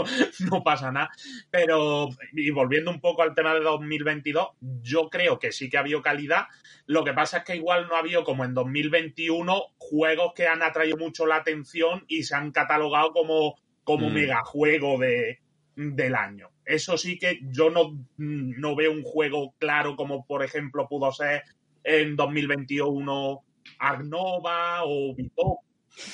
no 0.52 0.64
pasa 0.64 0.92
nada. 0.92 1.10
Pero, 1.50 2.10
y 2.34 2.50
volviendo 2.52 2.92
un 2.92 3.00
poco 3.00 3.22
al 3.24 3.34
tema 3.34 3.54
de 3.54 3.62
2022, 3.62 4.50
yo 4.82 5.10
creo 5.10 5.40
que 5.40 5.52
sí 5.52 5.70
que 5.70 5.78
ha 5.78 5.82
habido 5.82 6.02
calidad. 6.02 6.48
Lo 6.86 7.04
que 7.04 7.14
pasa 7.14 7.38
es 7.38 7.44
que 7.46 7.56
igual 7.56 7.88
no 7.88 7.96
ha 7.96 8.00
habido, 8.00 8.24
como 8.24 8.44
en 8.44 8.54
2021, 8.54 9.64
juegos 9.78 10.34
que 10.36 10.48
han 10.48 10.62
atraído 10.62 10.98
mucho 10.98 11.26
la 11.26 11.38
atención 11.38 12.04
y 12.08 12.24
se 12.24 12.36
han 12.36 12.52
catalogado 12.52 13.12
como, 13.12 13.56
como 13.84 14.10
Mm. 14.10 14.14
megajuego 14.14 14.98
de, 15.00 15.40
del 15.78 16.16
año. 16.16 16.50
Eso 16.66 16.98
sí 16.98 17.18
que 17.20 17.40
yo 17.44 17.70
no, 17.70 17.98
no 18.18 18.76
veo 18.76 18.92
un 18.92 19.04
juego 19.04 19.54
claro 19.60 19.96
como, 19.96 20.26
por 20.26 20.44
ejemplo, 20.44 20.88
pudo 20.90 21.12
ser 21.14 21.44
en 21.84 22.16
2021 22.16 23.44
Arnova 23.80 24.82
o 24.84 25.14
Vito. 25.16 25.60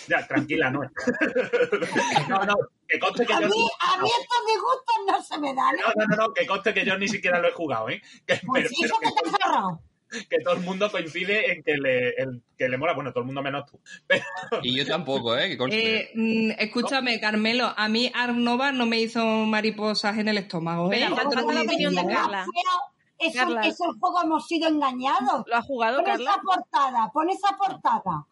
Ya, 0.07 0.25
tranquila, 0.27 0.69
no. 0.69 0.81
no, 2.29 2.45
no, 2.45 2.55
que 2.87 2.99
conste 2.99 3.25
que 3.25 3.33
A 3.33 3.41
yo... 3.41 3.47
mí, 3.47 3.67
a 3.81 4.01
mí 4.01 4.09
estos 4.09 4.45
disgustos 4.47 4.95
no 5.07 5.21
se 5.23 5.37
me 5.39 5.53
dan. 5.53 5.75
No, 5.75 5.87
no, 5.95 6.05
no, 6.07 6.15
no, 6.27 6.33
que 6.33 6.45
conste 6.45 6.73
que 6.73 6.85
yo 6.85 6.97
ni 6.97 7.07
siquiera 7.07 7.39
lo 7.39 7.47
he 7.49 7.53
jugado, 7.53 7.89
¿eh? 7.89 8.01
Que, 8.25 8.39
Pues 8.45 8.63
pero- 8.69 8.85
eso 8.85 8.95
pero 9.01 9.11
que 9.23 9.29
te. 9.31 9.92
Que, 10.29 10.39
todo 10.39 10.55
el 10.55 10.61
mundo 10.61 10.91
coincide 10.91 11.51
en 11.51 11.63
que 11.63 11.77
le, 11.77 12.09
el- 12.11 12.41
que 12.57 12.69
le 12.69 12.77
mola. 12.77 12.93
Bueno, 12.93 13.11
todo 13.11 13.21
el 13.21 13.25
mundo 13.27 13.41
menos 13.41 13.65
tú. 13.69 13.79
Y 14.63 14.75
yo 14.75 14.85
tampoco, 14.85 15.35
¿eh? 15.37 15.49
Que 15.49 15.57
conste. 15.57 16.01
eh, 16.01 16.11
mm, 16.15 16.51
escúchame, 16.59 17.19
Carmelo, 17.19 17.73
a 17.75 17.87
mí 17.89 18.11
Arnova 18.13 18.71
no 18.71 18.85
me 18.85 18.99
hizo 18.99 19.23
mariposas 19.25 20.17
en 20.17 20.27
el 20.27 20.37
estómago, 20.37 20.91
¿eh? 20.91 21.07
Falta 21.09 21.41
la 21.41 21.61
opinión 21.61 21.95
de. 21.95 22.05
Carla. 22.05 22.45
Pero 22.45 23.29
eso, 23.29 23.39
Carla. 23.39 23.61
ese 23.61 23.83
juego 23.99 24.21
hemos 24.23 24.47
sido 24.47 24.67
engañados. 24.69 25.43
¿Lo 25.47 25.55
ha 25.55 25.61
jugado, 25.61 25.97
Pon 25.97 26.05
Carla? 26.05 26.31
esa 26.31 26.41
portada, 26.41 27.11
pon 27.13 27.29
esa 27.29 27.57
portada. 27.57 28.25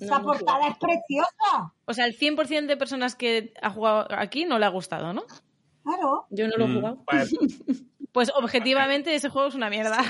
Esa 0.00 0.18
no 0.20 0.24
portada 0.24 0.68
es 0.68 0.78
preciosa. 0.78 1.72
O 1.84 1.92
sea, 1.92 2.06
el 2.06 2.16
100% 2.18 2.66
de 2.66 2.76
personas 2.78 3.14
que 3.14 3.52
ha 3.60 3.68
jugado 3.70 4.06
aquí 4.16 4.46
no 4.46 4.58
le 4.58 4.64
ha 4.64 4.70
gustado, 4.70 5.12
¿no? 5.12 5.24
Claro. 5.86 6.26
Yo 6.30 6.48
no 6.48 6.56
lo 6.56 6.64
he 6.64 6.68
Mm. 6.68 6.74
jugado. 6.74 7.04
Pues, 7.06 7.34
Pues 8.12 8.30
objetivamente 8.34 9.14
ese 9.14 9.28
juego 9.28 9.48
es 9.48 9.54
una 9.54 9.68
mierda. 9.68 10.02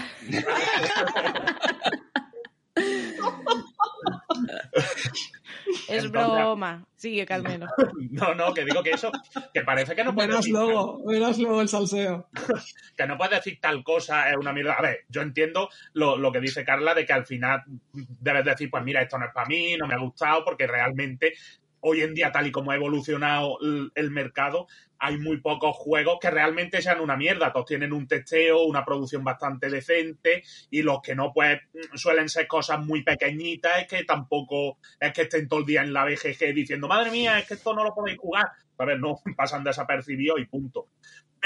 es 5.88 6.04
Entonces- 6.04 6.10
broma. 6.10 6.86
Sigue, 6.96 7.26
Carmelo. 7.26 7.66
no, 8.10 8.34
no, 8.34 8.54
que 8.54 8.64
digo 8.64 8.82
que 8.82 8.90
eso, 8.90 9.10
que 9.52 9.62
parece 9.62 9.94
que 9.94 10.04
no 10.04 10.14
puedes 10.14 10.28
Verás 10.28 10.44
decir, 10.44 10.54
luego, 10.54 11.02
verás 11.04 11.38
luego 11.38 11.60
el 11.60 11.68
salseo. 11.68 12.28
que 12.96 13.06
no 13.06 13.16
puedes 13.18 13.32
decir 13.44 13.58
tal 13.60 13.82
cosa, 13.84 14.30
es 14.30 14.36
una 14.36 14.52
mierda. 14.52 14.74
A 14.74 14.82
ver, 14.82 15.00
yo 15.08 15.22
entiendo 15.22 15.68
lo, 15.92 16.16
lo 16.16 16.32
que 16.32 16.40
dice 16.40 16.64
Carla 16.64 16.94
de 16.94 17.04
que 17.04 17.12
al 17.12 17.26
final 17.26 17.62
debes 17.92 18.44
decir, 18.44 18.70
pues 18.70 18.82
mira, 18.84 19.02
esto 19.02 19.18
no 19.18 19.26
es 19.26 19.32
para 19.32 19.46
mí, 19.48 19.76
no 19.76 19.86
me 19.86 19.94
ha 19.94 19.98
gustado, 19.98 20.44
porque 20.44 20.66
realmente 20.66 21.34
hoy 21.80 22.00
en 22.02 22.14
día, 22.14 22.32
tal 22.32 22.46
y 22.46 22.50
como 22.52 22.70
ha 22.72 22.76
evolucionado 22.76 23.58
el, 23.60 23.92
el 23.94 24.10
mercado, 24.10 24.66
hay 24.98 25.18
muy 25.18 25.38
pocos 25.38 25.76
juegos 25.76 26.18
que 26.20 26.30
realmente 26.30 26.82
sean 26.82 27.00
una 27.00 27.16
mierda. 27.16 27.52
Todos 27.52 27.66
tienen 27.66 27.92
un 27.92 28.06
testeo, 28.06 28.62
una 28.62 28.84
producción 28.84 29.24
bastante 29.24 29.68
decente, 29.68 30.42
y 30.70 30.82
los 30.82 31.00
que 31.02 31.14
no, 31.14 31.32
pues 31.32 31.60
suelen 31.94 32.28
ser 32.28 32.46
cosas 32.46 32.84
muy 32.84 33.02
pequeñitas, 33.02 33.82
es 33.82 33.86
que 33.86 34.04
tampoco 34.04 34.78
es 35.00 35.12
que 35.12 35.22
estén 35.22 35.48
todo 35.48 35.60
el 35.60 35.66
día 35.66 35.82
en 35.82 35.92
la 35.92 36.04
BGG 36.04 36.54
diciendo, 36.54 36.88
madre 36.88 37.10
mía, 37.10 37.38
es 37.38 37.46
que 37.46 37.54
esto 37.54 37.74
no 37.74 37.84
lo 37.84 37.94
podéis 37.94 38.18
jugar. 38.18 38.46
A 38.78 38.84
ver, 38.84 39.00
no, 39.00 39.20
pasan 39.36 39.64
desapercibidos 39.64 40.40
y 40.40 40.44
punto 40.44 40.88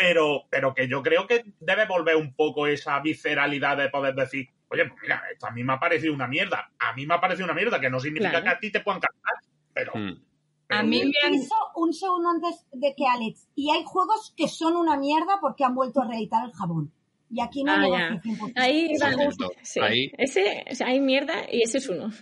pero, 0.00 0.46
pero 0.50 0.74
que 0.74 0.88
yo 0.88 1.02
creo 1.02 1.26
que 1.26 1.44
debe 1.60 1.86
volver 1.86 2.16
un 2.16 2.34
poco 2.34 2.66
esa 2.66 3.00
visceralidad 3.00 3.76
de 3.76 3.88
poder 3.88 4.14
decir, 4.14 4.48
oye, 4.68 4.86
pues 4.86 5.02
mira, 5.02 5.22
esto 5.30 5.46
a 5.46 5.50
mí 5.50 5.62
me 5.62 5.74
ha 5.74 5.80
parecido 5.80 6.14
una 6.14 6.26
mierda, 6.26 6.70
a 6.78 6.94
mí 6.94 7.06
me 7.06 7.14
ha 7.14 7.20
parecido 7.20 7.44
una 7.44 7.54
mierda, 7.54 7.80
que 7.80 7.90
no 7.90 8.00
significa 8.00 8.30
Claro. 8.30 8.44
que 8.44 8.50
a 8.50 8.58
ti 8.58 8.70
te 8.70 8.80
puedan 8.80 9.00
cantar, 9.00 9.34
pero... 9.72 9.92
Mm. 9.94 10.29
A 10.70 10.82
mí 10.82 11.02
me 11.04 11.12
han... 11.26 11.34
Eso 11.34 11.54
un 11.76 11.92
segundo 11.92 12.28
antes 12.30 12.66
de 12.72 12.94
que 12.96 13.06
Alex. 13.06 13.48
Y 13.54 13.70
hay 13.70 13.82
juegos 13.84 14.32
que 14.36 14.48
son 14.48 14.76
una 14.76 14.96
mierda 14.96 15.38
porque 15.40 15.64
han 15.64 15.74
vuelto 15.74 16.00
a 16.02 16.06
reeditar 16.08 16.44
el 16.44 16.52
jabón. 16.52 16.92
Y 17.32 17.40
aquí 17.40 17.62
no 17.62 17.72
Ah, 17.72 17.80
hay 17.82 18.18
posible. 18.18 18.52
Ahí 18.56 18.88
Eso 18.92 19.06
cierto. 19.16 19.50
Sí. 19.62 19.80
Ahí. 19.80 20.12
Ese, 20.18 20.64
o 20.70 20.74
sea, 20.74 20.88
hay 20.88 21.00
mierda 21.00 21.34
y 21.50 21.62
ese 21.62 21.78
es 21.78 21.88
uno. 21.88 22.10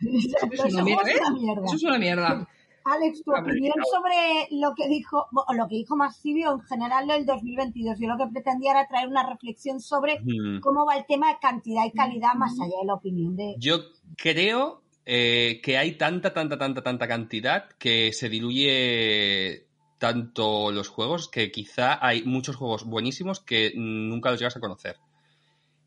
Pero 0.00 0.64
Es 0.64 0.74
una 0.74 0.84
mierda, 0.84 1.10
¿eh? 1.10 1.32
mierda. 1.32 1.62
Eso 1.66 1.76
es 1.76 1.82
una 1.84 1.98
mierda. 1.98 2.48
Alex, 2.86 3.22
tu 3.24 3.32
Hombre, 3.32 3.52
opinión 3.52 3.74
sobre 3.90 4.46
lo 4.60 4.74
que 4.74 4.86
dijo, 4.88 5.26
o 5.32 5.54
lo 5.54 5.66
que 5.68 5.76
dijo 5.76 5.96
Maximio 5.96 6.52
en 6.52 6.60
general 6.60 7.06
del 7.06 7.24
2022. 7.24 7.96
Yo 7.98 8.08
lo 8.08 8.18
que 8.18 8.30
pretendía 8.30 8.72
era 8.72 8.86
traer 8.86 9.08
una 9.08 9.26
reflexión 9.26 9.80
sobre 9.80 10.20
Mm. 10.20 10.60
cómo 10.60 10.84
va 10.84 10.98
el 10.98 11.06
tema 11.06 11.28
de 11.32 11.38
cantidad 11.40 11.86
y 11.86 11.92
calidad 11.92 12.34
más 12.34 12.52
allá 12.60 12.76
de 12.80 12.86
la 12.86 12.94
opinión 12.94 13.34
de... 13.36 13.54
Yo 13.58 13.78
creo 14.18 14.82
eh, 15.06 15.60
que 15.62 15.76
hay 15.76 15.92
tanta, 15.92 16.32
tanta, 16.32 16.56
tanta, 16.58 16.82
tanta 16.82 17.08
cantidad 17.08 17.68
que 17.78 18.12
se 18.12 18.28
diluye 18.28 19.66
tanto 19.98 20.70
los 20.72 20.88
juegos 20.88 21.28
que 21.28 21.50
quizá 21.50 22.04
hay 22.04 22.24
muchos 22.24 22.56
juegos 22.56 22.84
buenísimos 22.84 23.40
que 23.40 23.72
nunca 23.74 24.30
los 24.30 24.40
llegas 24.40 24.56
a 24.56 24.60
conocer. 24.60 24.96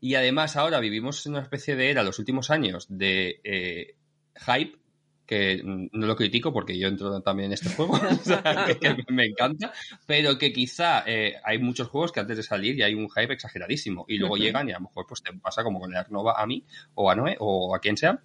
Y 0.00 0.14
además 0.14 0.56
ahora 0.56 0.80
vivimos 0.80 1.26
en 1.26 1.32
una 1.32 1.42
especie 1.42 1.74
de 1.76 1.90
era, 1.90 2.02
los 2.02 2.18
últimos 2.18 2.50
años, 2.50 2.86
de 2.88 3.40
eh, 3.42 3.96
hype, 4.46 4.78
que 5.26 5.60
no 5.62 6.06
lo 6.06 6.16
critico 6.16 6.52
porque 6.52 6.78
yo 6.78 6.88
entro 6.88 7.20
también 7.20 7.48
en 7.48 7.52
este 7.52 7.68
juego, 7.68 7.92
o 8.20 8.24
sea, 8.24 8.42
que, 8.66 8.78
que 8.80 9.12
me 9.12 9.26
encanta, 9.26 9.72
pero 10.06 10.38
que 10.38 10.52
quizá 10.52 11.04
eh, 11.06 11.34
hay 11.44 11.58
muchos 11.58 11.88
juegos 11.88 12.12
que 12.12 12.20
antes 12.20 12.36
de 12.38 12.42
salir 12.42 12.76
ya 12.76 12.86
hay 12.86 12.94
un 12.94 13.10
hype 13.10 13.34
exageradísimo 13.34 14.06
y 14.08 14.16
luego 14.16 14.34
Ujú. 14.34 14.42
llegan 14.44 14.68
y 14.68 14.72
a 14.72 14.76
lo 14.76 14.82
mejor 14.82 15.06
pues 15.06 15.22
te 15.22 15.32
pasa 15.34 15.62
como 15.62 15.80
con 15.80 15.90
el 15.90 15.98
Arnova 15.98 16.40
a 16.40 16.46
mí 16.46 16.64
o 16.94 17.10
a 17.10 17.14
Noé 17.14 17.36
o 17.40 17.74
a 17.76 17.80
quien 17.80 17.96
sea, 17.96 18.22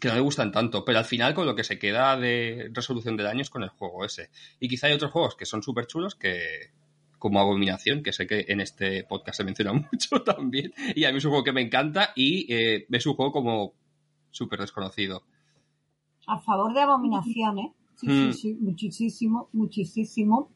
que 0.00 0.08
no 0.08 0.14
le 0.14 0.20
gustan 0.20 0.52
tanto, 0.52 0.84
pero 0.84 0.98
al 0.98 1.04
final 1.04 1.34
con 1.34 1.46
lo 1.46 1.54
que 1.56 1.64
se 1.64 1.78
queda 1.78 2.16
de 2.16 2.70
resolución 2.72 3.16
del 3.16 3.26
año 3.26 3.42
es 3.42 3.50
con 3.50 3.62
el 3.62 3.68
juego 3.70 4.04
ese. 4.04 4.30
Y 4.60 4.68
quizá 4.68 4.86
hay 4.86 4.92
otros 4.92 5.10
juegos 5.10 5.34
que 5.36 5.44
son 5.46 5.62
súper 5.62 5.86
chulos 5.86 6.14
que, 6.14 6.70
como 7.18 7.40
Abominación, 7.40 8.02
que 8.02 8.12
sé 8.12 8.26
que 8.26 8.46
en 8.48 8.60
este 8.60 9.04
podcast 9.04 9.36
se 9.38 9.44
menciona 9.44 9.72
mucho 9.92 10.22
también. 10.22 10.72
Y 10.94 11.04
a 11.04 11.10
mí 11.12 11.18
es 11.18 11.24
un 11.24 11.30
juego 11.30 11.44
que 11.44 11.52
me 11.52 11.62
encanta 11.62 12.12
y 12.14 12.52
eh, 12.52 12.86
es 12.90 13.06
un 13.06 13.14
juego 13.14 13.32
como 13.32 13.74
súper 14.30 14.60
desconocido. 14.60 15.24
A 16.26 16.38
favor 16.38 16.72
de 16.74 16.80
Abominación, 16.82 17.58
¿eh? 17.58 17.72
Sí, 17.96 18.06
sí, 18.06 18.32
sí, 18.32 18.54
muchísimo, 18.60 19.48
muchísimo. 19.52 20.52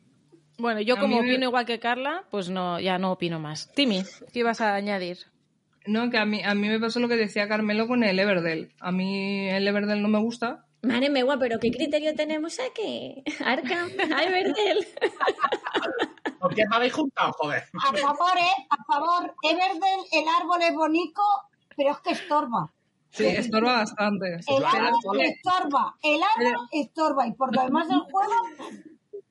Bueno, 0.59 0.81
yo 0.83 0.95
A 0.97 1.01
como 1.01 1.21
me- 1.21 1.29
opino 1.33 1.47
igual 1.47 1.65
que 1.65 1.81
Carla, 1.81 2.25
pues 2.31 2.49
no, 2.51 2.79
ya 2.79 2.99
no 2.99 3.11
opino 3.13 3.41
más. 3.41 3.73
Timmy, 3.75 4.03
¿qué 4.33 4.41
ibas 4.41 4.61
a 4.61 4.75
añadir? 4.77 5.19
No, 5.87 6.11
que 6.11 6.18
a 6.18 6.25
mí, 6.25 6.42
a 6.45 6.55
mí 6.55 6.68
me 6.68 6.79
pasó 6.79 7.01
lo 7.01 7.09
que 7.09 7.16
decía 7.16 7.49
Carmelo 7.49 7.87
con 7.87 8.05
el 8.05 8.18
Everdell. 8.18 8.75
A 8.81 8.92
mí 8.92 9.49
el 9.49 9.66
Everdell 9.66 10.03
no 10.03 10.09
me 10.09 10.21
gusta. 10.21 10.66
Madre 10.83 11.11
mía, 11.11 11.25
pero 11.38 11.59
¿qué 11.61 11.71
criterio 11.71 12.14
tenemos 12.14 12.59
aquí? 12.59 13.23
Arkham, 13.45 13.90
Iverdell. 13.90 14.87
¿Por 16.40 16.55
qué 16.55 16.64
me 16.68 16.77
habéis 16.77 16.92
juntado, 16.92 17.33
joder? 17.35 17.62
A 17.81 17.97
favor, 17.97 18.38
¿eh? 18.38 18.66
A 18.68 18.92
favor. 18.92 19.35
Everdell, 19.42 20.01
el 20.12 20.25
árbol 20.40 20.62
es 20.62 20.75
bonito, 20.75 21.23
pero 21.77 21.92
es 21.92 21.99
que 21.99 22.11
estorba. 22.11 22.73
Sí, 23.11 23.27
estorba 23.27 23.77
bastante. 23.77 24.40
El 24.47 24.64
árbol 24.64 25.21
estorba. 25.21 25.97
El 26.03 26.21
árbol 26.23 26.68
estorba. 26.73 27.27
Y 27.29 27.33
por 27.35 27.55
lo 27.55 27.62
demás 27.62 27.88
del 27.88 28.01
juego... 28.01 28.33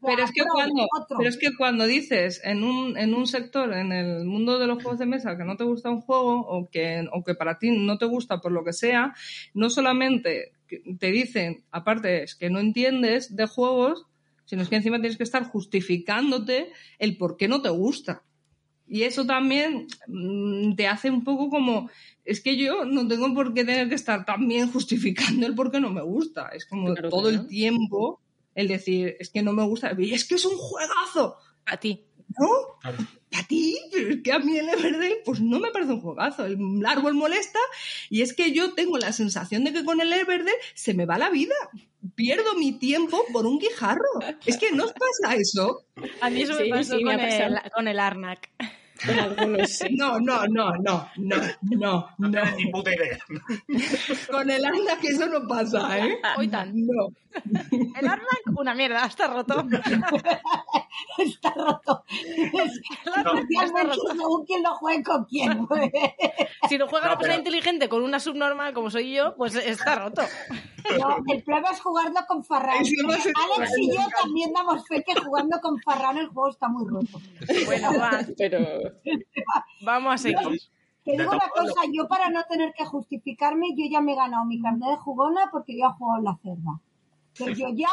Pero 0.04 0.24
es 0.24 0.32
que 0.32 0.44
cuando, 0.44 0.88
pero 1.10 1.30
es 1.30 1.38
que 1.38 1.56
cuando 1.56 1.86
dices 1.86 2.42
en 2.44 2.64
un, 2.64 2.98
en 2.98 3.14
un 3.14 3.28
sector, 3.28 3.72
en 3.74 3.92
el 3.92 4.26
mundo 4.26 4.58
de 4.58 4.66
los 4.66 4.82
juegos 4.82 5.00
de 5.00 5.06
mesa, 5.06 5.38
que 5.38 5.44
no 5.44 5.58
te 5.58 5.64
gusta 5.64 5.92
un 5.92 6.02
juego 6.02 6.40
o 6.42 6.70
que, 6.70 7.08
o 7.12 7.24
que 7.24 7.36
para 7.36 7.60
ti 7.60 7.70
no 7.72 7.98
te 7.98 8.06
gusta 8.06 8.42
por 8.42 8.52
lo 8.52 8.64
que 8.64 8.74
sea, 8.74 9.14
no 9.54 9.70
solamente 9.70 10.54
te 11.00 11.12
dicen, 11.12 11.64
aparte 11.72 12.24
es 12.24 12.36
que 12.36 12.50
no 12.50 12.60
entiendes 12.60 13.36
de 13.36 13.46
juegos, 13.46 14.08
sino 14.46 14.64
es 14.64 14.70
que 14.70 14.78
encima 14.78 15.00
tienes 15.00 15.18
que 15.18 15.24
estar 15.24 15.44
justificándote 15.44 16.72
el 16.98 17.18
por 17.18 17.38
qué 17.38 17.48
no 17.48 17.62
te 17.62 17.70
gusta. 17.70 18.24
Y 18.88 19.04
eso 19.04 19.26
también 19.26 19.88
mm, 20.08 20.76
te 20.76 20.88
hace 20.88 21.10
un 21.12 21.24
poco 21.24 21.50
como, 21.50 21.90
es 22.26 22.42
que 22.42 22.58
yo 22.58 22.86
no 22.86 23.08
tengo 23.08 23.34
por 23.34 23.54
qué 23.54 23.64
tener 23.64 23.88
que 23.88 23.96
estar 23.96 24.26
también 24.26 24.70
justificando 24.74 25.46
el 25.46 25.56
por 25.56 25.72
qué 25.72 25.80
no 25.80 25.92
me 25.92 26.02
gusta. 26.02 26.50
Es 26.50 26.66
como 26.66 26.94
Claro 26.94 27.10
todo 27.10 27.24
no. 27.24 27.30
el 27.30 27.48
tiempo 27.48 28.21
el 28.56 28.68
decir, 28.68 29.16
es 29.20 29.30
que 29.30 29.42
no 29.42 29.54
me 29.54 29.64
gusta, 29.64 29.96
y 29.98 30.14
es 30.14 30.26
que 30.26 30.36
es 30.36 30.46
un 30.46 30.58
juegazo. 30.58 31.38
A 31.66 31.78
ti. 31.78 32.06
¿No? 32.40 32.48
¿A 32.84 33.44
ti? 33.48 33.78
Pero 33.92 34.10
es 34.10 34.22
que 34.24 34.32
a 34.32 34.40
mí 34.40 34.58
el 34.58 34.70
Everdell, 34.70 35.18
pues 35.26 35.42
no 35.42 35.60
me 35.60 35.72
parece 35.72 35.92
un 35.92 36.02
juegazo. 36.02 36.46
El 36.46 36.86
árbol 36.86 37.14
molesta 37.14 37.60
y 38.10 38.22
es 38.22 38.34
que 38.34 38.52
yo 38.54 38.74
tengo 38.74 38.98
la 38.98 39.12
sensación 39.12 39.64
de 39.64 39.74
que 39.74 39.84
con 39.84 40.00
el 40.02 40.12
Everdell 40.12 40.56
se 40.74 40.94
me 40.94 41.06
va 41.06 41.18
la 41.18 41.30
vida. 41.30 41.56
Pierdo 42.16 42.56
mi 42.56 42.74
tiempo 42.74 43.24
por 43.34 43.46
un 43.46 43.60
guijarro. 43.60 44.20
Es 44.46 44.58
que 44.58 44.72
no 44.72 44.86
os 44.86 44.94
pasa 44.94 45.36
eso. 45.36 45.86
A 46.22 46.30
mí 46.30 46.42
eso 46.42 46.56
me 46.56 46.70
pasó 46.70 46.98
sí, 46.98 47.04
con, 47.04 47.20
el, 47.20 47.62
con 47.74 47.88
el 47.88 48.00
Arnak. 48.00 48.50
Con 49.06 49.20
algunos 49.20 49.70
sí. 49.70 49.88
No, 49.96 50.20
no, 50.20 50.46
no, 50.48 50.72
no, 50.78 51.08
no, 51.18 51.36
no, 51.62 52.10
No 52.18 52.28
no. 52.30 52.46
ni 52.58 52.68
puta 52.72 52.94
idea. 52.94 53.18
Con 54.30 54.50
el 54.50 54.64
que 55.02 55.08
eso 55.08 55.28
no 55.28 55.48
pasa, 55.48 55.98
¿eh? 56.00 56.20
Hoy 56.38 56.48
tan. 56.48 56.72
No. 56.86 57.08
El 57.34 58.08
Arnak, 58.08 58.42
una 58.58 58.74
mierda, 58.76 59.06
está 59.06 59.28
roto. 59.28 59.66
Está 61.18 61.52
roto. 61.56 62.04
Es- 62.10 62.82
Especialmente 63.06 63.96
según 64.18 64.46
quién 64.46 64.64
lo 64.64 64.76
juegue 64.76 65.04
con 65.04 65.26
quién. 65.26 65.68
Si 66.70 66.78
lo 66.78 66.88
juega 66.88 67.08
No, 67.08 67.12
una 67.14 67.18
persona 67.20 67.20
pero- 67.20 67.38
inteligente 67.38 67.90
con 67.90 68.04
una 68.04 68.20
subnormal 68.20 68.74
como 68.74 68.90
soy 68.90 69.14
yo, 69.14 69.36
pues 69.36 69.56
está 69.56 69.96
roto. 69.96 70.22
No, 71.00 71.18
el 71.34 71.44
problema 71.44 71.70
es 71.72 71.80
jugarlo 71.80 72.20
con 72.28 72.44
Farran. 72.44 72.82
Es 72.82 72.90
que 72.90 73.04
no 73.04 73.12
se- 73.14 73.32
Alex 73.58 73.72
y 73.78 73.88
yo 73.96 74.02
también 74.22 74.52
damos 74.54 74.86
fe 74.88 75.04
que 75.04 75.16
jugando 75.20 75.60
con 75.62 75.80
Farran 75.82 76.18
el 76.18 76.28
juego 76.28 76.50
está 76.50 76.68
muy 76.68 76.88
roto. 76.88 77.20
Bueno, 77.66 77.92
va, 77.98 78.20
Pero 78.38 78.60
vamos 79.82 80.14
a 80.14 80.18
seguir. 80.18 80.60
Te 81.04 81.12
digo 81.14 81.32
una 81.32 81.50
cosa, 81.50 81.82
yo 81.92 82.08
para 82.08 82.30
no 82.30 82.44
tener 82.44 82.74
que 82.74 82.86
justificarme, 82.86 83.70
yo 83.76 83.86
ya 83.90 84.02
me 84.02 84.14
he 84.14 84.16
ganado 84.16 84.46
mi 84.46 84.62
carnet 84.62 84.90
de 84.90 84.98
jugona 84.98 85.50
porque 85.52 85.78
yo 85.78 85.88
he 85.88 85.94
jugado 85.94 86.20
en 86.20 86.26
la 86.26 86.38
cerda. 86.44 86.80
Pero 87.38 87.52
yo 87.54 87.68
ya, 87.74 87.90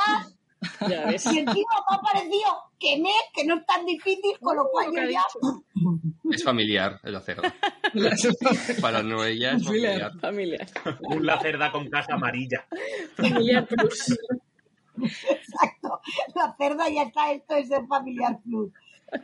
ya 0.89 1.07
ves. 1.07 1.25
y 1.27 1.39
encima 1.39 1.73
me 1.91 1.97
ha 1.97 2.01
parecido 2.01 2.49
que 2.79 3.01
me, 3.01 3.11
que 3.33 3.47
no 3.47 3.57
es 3.57 3.67
tan 3.67 3.87
difícil, 3.87 4.39
con 4.41 4.57
lo 4.57 4.69
cual 4.71 4.89
yo 4.95 5.09
ya... 5.11 5.23
Es 6.31 6.45
familiar 6.45 7.01
el 7.05 7.17
acero. 7.17 7.43
Para 8.83 9.03
no 9.03 9.25
ella 9.25 9.53
es 9.53 9.65
familiar. 9.65 10.13
Familia. 10.21 10.67
Un 11.01 11.25
la 11.25 11.41
cerda 11.41 11.73
con 11.73 11.89
caja 11.89 12.15
amarilla. 12.15 12.67
Familia 13.17 13.65
Plus. 13.65 14.19
Exacto, 15.01 16.01
la 16.35 16.55
cerda 16.57 16.89
ya 16.89 17.03
está, 17.03 17.33
esto 17.33 17.55
es 17.55 17.69
ser 17.69 17.87
familiar 17.87 18.41
plus. 18.43 18.73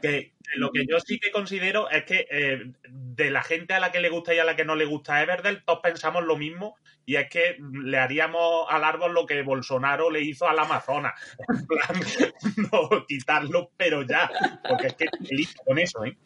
Que 0.00 0.32
lo 0.56 0.70
que 0.70 0.86
yo 0.86 1.00
sí 1.00 1.18
que 1.18 1.30
considero 1.30 1.90
es 1.90 2.04
que 2.04 2.26
eh, 2.30 2.72
de 2.88 3.30
la 3.30 3.42
gente 3.42 3.74
a 3.74 3.80
la 3.80 3.92
que 3.92 4.00
le 4.00 4.08
gusta 4.08 4.34
y 4.34 4.38
a 4.38 4.44
la 4.44 4.56
que 4.56 4.64
no 4.64 4.76
le 4.76 4.84
gusta 4.84 5.22
Everdell, 5.22 5.64
todos 5.64 5.80
pensamos 5.82 6.24
lo 6.24 6.36
mismo 6.36 6.76
y 7.06 7.16
es 7.16 7.28
que 7.28 7.56
le 7.58 7.98
haríamos 7.98 8.66
al 8.68 8.84
árbol 8.84 9.12
lo 9.12 9.26
que 9.26 9.42
Bolsonaro 9.42 10.10
le 10.10 10.22
hizo 10.22 10.48
al 10.48 10.58
Amazonas. 10.58 11.12
En 11.48 11.66
plan, 11.66 12.70
no 12.72 13.06
quitarlo, 13.06 13.70
pero 13.76 14.02
ya. 14.02 14.30
Porque 14.66 14.88
es 14.88 14.94
que 14.94 15.06
listo 15.30 15.62
con 15.66 15.78
eso, 15.78 16.04
¿eh? 16.04 16.16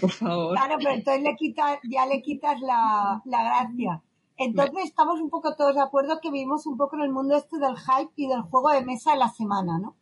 Por 0.00 0.10
favor. 0.10 0.56
Claro, 0.56 0.76
pero 0.78 0.92
entonces 0.92 1.22
le 1.22 1.34
quitas, 1.36 1.78
ya 1.84 2.06
le 2.06 2.20
quitas 2.20 2.60
la, 2.60 3.22
la 3.24 3.44
gracia. 3.44 4.02
Entonces 4.36 4.84
estamos 4.84 5.20
un 5.20 5.30
poco 5.30 5.54
todos 5.56 5.74
de 5.74 5.82
acuerdo 5.82 6.20
que 6.20 6.30
vivimos 6.30 6.66
un 6.66 6.76
poco 6.76 6.96
en 6.96 7.02
el 7.02 7.10
mundo 7.10 7.36
este 7.36 7.58
del 7.58 7.76
hype 7.76 8.12
y 8.16 8.28
del 8.28 8.42
juego 8.42 8.70
de 8.70 8.84
mesa 8.84 9.12
de 9.12 9.18
la 9.18 9.28
semana, 9.28 9.78
¿no? 9.78 9.96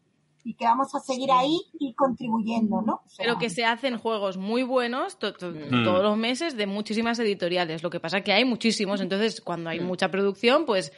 Y 0.44 0.54
que 0.54 0.64
vamos 0.64 0.94
a 0.94 1.00
seguir 1.00 1.30
ahí 1.32 1.58
y 1.78 1.92
contribuyendo, 1.94 2.80
¿no? 2.82 3.02
O 3.04 3.08
sea, 3.08 3.24
Pero 3.24 3.38
que 3.38 3.50
se 3.50 3.64
hacen 3.64 3.98
juegos 3.98 4.36
muy 4.38 4.62
buenos 4.62 5.18
to- 5.18 5.34
to- 5.34 5.50
Mm. 5.50 5.84
todos 5.84 6.02
los 6.02 6.16
meses 6.16 6.56
de 6.56 6.66
muchísimas 6.66 7.18
editoriales. 7.18 7.82
Lo 7.82 7.90
que 7.90 8.00
pasa 8.00 8.18
es 8.18 8.24
que 8.24 8.32
hay 8.32 8.44
muchísimos, 8.44 9.00
entonces 9.00 9.40
cuando 9.40 9.68
hay 9.70 9.80
mucha 9.80 10.10
producción, 10.10 10.64
pues 10.64 10.92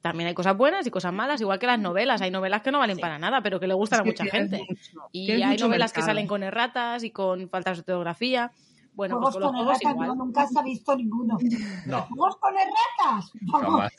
también 0.00 0.28
hay 0.28 0.34
cosas 0.34 0.56
buenas 0.56 0.86
y 0.86 0.90
cosas 0.90 1.12
malas, 1.12 1.40
igual 1.40 1.58
que 1.58 1.66
las 1.66 1.78
novelas. 1.80 2.22
Hay 2.22 2.30
novelas 2.30 2.62
que 2.62 2.70
no 2.70 2.78
valen 2.78 2.98
para 2.98 3.18
nada, 3.18 3.42
pero 3.42 3.58
que 3.60 3.66
le 3.66 3.74
gustan 3.74 4.00
a 4.00 4.02
Es 4.02 4.14
que 4.14 4.22
mucha 4.24 4.36
gente. 4.36 4.58
mucho- 4.68 5.08
Y 5.12 5.30
hay 5.42 5.56
novelas 5.58 5.92
que 5.92 6.00
salen 6.02 6.26
con 6.26 6.42
erratas 6.42 7.02
y 7.04 7.10
con 7.10 7.48
faltas 7.50 7.76
de 7.84 7.92
ortografía. 7.92 8.52
Bueno, 8.94 9.20
pues 9.20 9.34
juegos 9.34 9.34
con 9.34 9.42
los 9.42 9.50
con 9.50 9.56
juegos 9.56 9.80
erratas, 9.82 9.92
igual. 9.92 10.08
no, 10.08 10.24
nunca 10.24 10.46
se 10.46 10.58
ha 10.58 10.62
visto 10.62 10.96
ninguno. 10.96 11.36
No. 11.86 12.02
¿Juegos 12.06 12.36
con 12.36 12.54
erratas? 12.54 13.30
Vamos, 13.42 13.62
Jamás. 13.72 13.92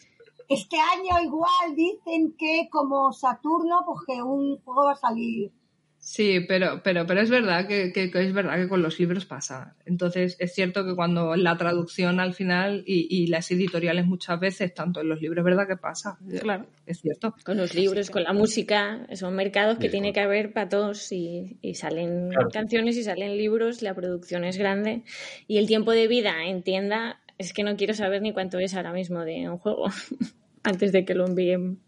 Este 0.49 0.77
año 0.77 1.23
igual 1.25 1.75
dicen 1.75 2.33
que 2.37 2.67
como 2.71 3.11
Saturno, 3.13 3.81
pues 3.85 3.99
que 4.07 4.21
un 4.21 4.57
juego 4.59 4.85
va 4.85 4.93
a 4.93 4.95
salir. 4.95 5.51
Sí, 5.99 6.39
pero, 6.47 6.81
pero, 6.83 7.05
pero 7.05 7.19
es 7.19 7.29
verdad 7.29 7.67
que, 7.67 7.91
que- 7.91 8.09
que 8.11 8.21
es 8.21 8.31
verdad 8.31 8.55
que 8.55 8.69
con 8.69 8.81
los 8.81 8.97
libros 8.97 9.25
pasa. 9.25 9.75
Entonces, 9.85 10.37
es 10.39 10.53
cierto 10.53 10.85
que 10.85 10.95
cuando 10.95 11.35
la 11.35 11.57
traducción 11.57 12.21
al 12.21 12.33
final 12.33 12.83
y, 12.85 13.07
y 13.09 13.27
las 13.27 13.51
editoriales 13.51 14.05
muchas 14.05 14.39
veces, 14.39 14.73
tanto 14.73 15.01
en 15.01 15.09
los 15.09 15.19
libros, 15.21 15.39
es 15.39 15.43
verdad 15.45 15.67
que 15.67 15.75
pasa. 15.75 16.17
Claro. 16.39 16.67
Es 16.85 17.01
cierto. 17.01 17.35
Con 17.43 17.57
los 17.57 17.73
libros, 17.73 18.09
con 18.09 18.23
la 18.23 18.31
música, 18.31 19.05
son 19.15 19.35
mercados 19.35 19.79
que 19.79 19.87
Sí, 19.87 19.91
tiene 19.91 20.09
con- 20.09 20.13
que 20.13 20.19
haber 20.21 20.53
para 20.53 20.69
todos 20.69 21.11
y, 21.11 21.57
y 21.61 21.73
salen 21.75 22.29
Claro. 22.29 22.49
canciones 22.53 22.95
y 22.95 23.03
salen 23.03 23.35
libros, 23.35 23.81
la 23.81 23.93
producción 23.93 24.45
es 24.45 24.57
grande 24.57 25.03
y 25.47 25.57
el 25.57 25.67
tiempo 25.67 25.91
de 25.91 26.07
vida 26.07 26.45
en 26.45 26.61
tienda 26.63 27.19
es 27.37 27.53
que 27.53 27.63
no 27.63 27.75
quiero 27.75 27.93
saber 27.93 28.21
ni 28.21 28.33
cuánto 28.33 28.59
es 28.59 28.73
ahora 28.75 28.93
mismo 28.93 29.23
de 29.23 29.49
un 29.49 29.57
juego 29.57 29.85
antes 30.63 30.91
de 30.91 31.05
que 31.05 31.13
lo 31.13 31.25
envíen, 31.25 31.79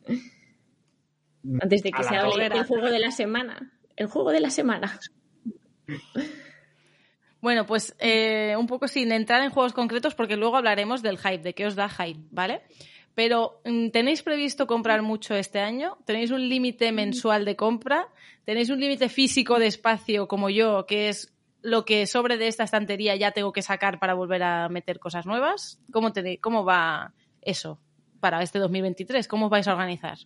antes 1.61 1.83
de 1.83 1.91
que 1.91 2.03
se 2.03 2.15
hable 2.15 2.49
del 2.49 2.65
juego 2.65 2.89
de 2.89 2.99
la 2.99 3.11
semana. 3.11 3.73
El 3.95 4.07
juego 4.07 4.31
de 4.31 4.39
la 4.39 4.49
semana. 4.49 4.99
Bueno, 7.41 7.65
pues 7.65 7.95
eh, 7.99 8.55
un 8.57 8.67
poco 8.67 8.87
sin 8.87 9.11
entrar 9.11 9.41
en 9.43 9.49
juegos 9.49 9.73
concretos, 9.73 10.15
porque 10.15 10.37
luego 10.37 10.57
hablaremos 10.57 11.01
del 11.01 11.17
hype, 11.17 11.39
de 11.39 11.53
qué 11.53 11.65
os 11.65 11.75
da 11.75 11.89
hype, 11.89 12.19
¿vale? 12.31 12.61
Pero, 13.15 13.61
mm, 13.65 13.89
¿tenéis 13.89 14.23
previsto 14.23 14.67
comprar 14.67 15.01
mucho 15.01 15.35
este 15.35 15.59
año? 15.59 15.97
¿Tenéis 16.05 16.31
un 16.31 16.47
límite 16.47 16.91
mensual 16.91 17.43
de 17.43 17.55
compra? 17.55 18.07
¿Tenéis 18.45 18.69
un 18.69 18.79
límite 18.79 19.09
físico 19.09 19.59
de 19.59 19.67
espacio 19.67 20.27
como 20.27 20.49
yo, 20.49 20.85
que 20.85 21.09
es 21.09 21.33
lo 21.61 21.85
que 21.85 22.07
sobre 22.07 22.37
de 22.37 22.47
esta 22.47 22.63
estantería 22.63 23.15
ya 23.15 23.31
tengo 23.31 23.51
que 23.51 23.61
sacar 23.61 23.99
para 23.99 24.13
volver 24.13 24.43
a 24.43 24.69
meter 24.69 24.99
cosas 24.99 25.25
nuevas? 25.25 25.79
¿Cómo, 25.91 26.11
cómo 26.41 26.63
va 26.65 27.13
eso 27.41 27.79
para 28.19 28.41
este 28.43 28.59
2023? 28.59 29.27
¿Cómo 29.27 29.45
os 29.45 29.51
vais 29.51 29.67
a 29.67 29.73
organizar? 29.73 30.17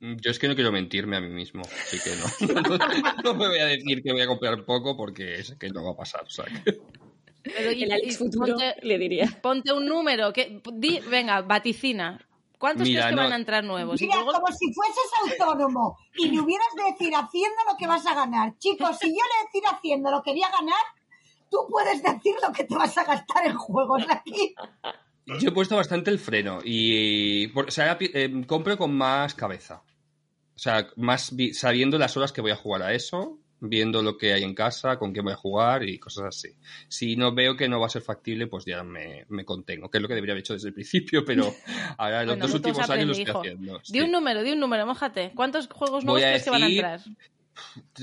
Yo 0.00 0.30
es 0.30 0.38
que 0.38 0.48
no 0.48 0.54
quiero 0.54 0.72
mentirme 0.72 1.16
a 1.16 1.20
mí 1.20 1.28
mismo, 1.28 1.62
así 1.62 1.98
que 1.98 2.10
no. 2.66 2.78
No, 3.24 3.34
me 3.34 3.48
voy 3.48 3.58
a 3.58 3.66
decir 3.66 4.02
que 4.02 4.12
voy 4.12 4.22
a 4.22 4.26
comprar 4.26 4.64
poco 4.64 4.96
porque 4.96 5.36
es 5.36 5.54
que 5.58 5.68
no 5.70 5.84
va 5.84 5.92
a 5.92 5.96
pasar. 5.96 6.22
o 6.24 6.30
sea 6.30 6.44
que- 6.46 6.78
Pero, 7.42 7.72
y- 7.72 7.84
El 7.84 7.92
Alex 7.92 8.14
y 8.14 8.16
futuro 8.16 8.54
ponte- 8.56 8.76
le 8.82 8.98
diría. 8.98 9.38
Ponte 9.42 9.72
un 9.72 9.86
número, 9.86 10.32
que, 10.32 10.60
di- 10.74 11.00
venga, 11.10 11.42
vaticina. 11.42 12.18
¿Cuántos 12.58 12.86
Mira, 12.88 13.00
crees 13.02 13.10
que 13.10 13.16
no- 13.16 13.22
van 13.22 13.32
a 13.32 13.36
entrar 13.36 13.64
nuevos? 13.64 14.00
Mira, 14.00 14.16
luego- 14.16 14.32
como 14.32 14.46
si 14.48 14.72
fueses 14.72 15.38
autónomo 15.40 15.98
y 16.16 16.30
le 16.30 16.40
hubieras 16.40 16.68
de 16.76 16.92
decir 16.92 17.14
haciendo 17.14 17.56
lo 17.70 17.76
que 17.76 17.86
vas 17.86 18.06
a 18.06 18.14
ganar. 18.14 18.56
Chicos, 18.58 18.96
si 18.98 19.08
yo 19.08 19.22
le 19.24 19.46
decir 19.46 19.62
haciendo 19.70 20.10
lo 20.10 20.22
que 20.22 20.30
voy 20.32 20.42
a 20.42 20.50
ganar, 20.50 20.82
tú 21.50 21.58
puedes 21.68 22.02
decir 22.02 22.34
lo 22.46 22.52
que 22.52 22.64
te 22.64 22.74
vas 22.76 22.96
a 22.96 23.04
gastar 23.04 23.46
en 23.46 23.56
juegos 23.56 24.04
aquí. 24.08 24.54
Yo 25.26 25.48
he 25.48 25.52
puesto 25.52 25.76
bastante 25.76 26.10
el 26.10 26.18
freno 26.18 26.58
y 26.64 27.48
por- 27.48 27.68
o 27.68 27.70
sea, 27.70 27.96
eh, 28.00 28.44
compro 28.46 28.76
con 28.78 28.94
más 28.96 29.34
cabeza. 29.34 29.82
O 30.54 30.58
sea, 30.58 30.86
más 30.96 31.32
sabiendo 31.52 31.98
las 31.98 32.16
horas 32.16 32.32
que 32.32 32.40
voy 32.40 32.52
a 32.52 32.56
jugar 32.56 32.82
a 32.82 32.92
eso, 32.94 33.38
viendo 33.68 34.02
lo 34.02 34.16
que 34.16 34.32
hay 34.32 34.42
en 34.42 34.54
casa, 34.54 34.98
con 34.98 35.12
quién 35.12 35.24
voy 35.24 35.34
a 35.34 35.36
jugar 35.36 35.82
y 35.88 35.98
cosas 35.98 36.24
así. 36.26 36.50
Si 36.88 37.16
no 37.16 37.34
veo 37.34 37.56
que 37.56 37.68
no 37.68 37.80
va 37.80 37.86
a 37.86 37.90
ser 37.90 38.02
factible, 38.02 38.46
pues 38.46 38.64
ya 38.64 38.82
me, 38.82 39.24
me 39.28 39.44
contengo, 39.44 39.90
que 39.90 39.98
es 39.98 40.02
lo 40.02 40.08
que 40.08 40.14
debería 40.14 40.32
haber 40.32 40.40
hecho 40.42 40.52
desde 40.54 40.68
el 40.68 40.74
principio, 40.74 41.24
pero 41.24 41.54
ahora 41.98 42.22
en 42.22 42.26
los 42.26 42.36
Bueno, 42.36 42.46
dos 42.46 42.54
últimos 42.54 42.90
años 42.90 43.06
lo 43.06 43.12
estoy 43.12 43.30
hijo. 43.30 43.40
haciendo. 43.40 43.78
Di 43.78 43.84
sí. 43.84 44.00
un 44.00 44.12
número, 44.12 44.42
di 44.42 44.52
un 44.52 44.60
número, 44.60 44.86
mójate. 44.86 45.32
¿Cuántos 45.34 45.68
juegos 45.68 46.04
nuevos 46.04 46.22
crees 46.22 46.44
que 46.44 46.50
van 46.50 46.62
a 46.62 46.68
entrar? 46.68 47.00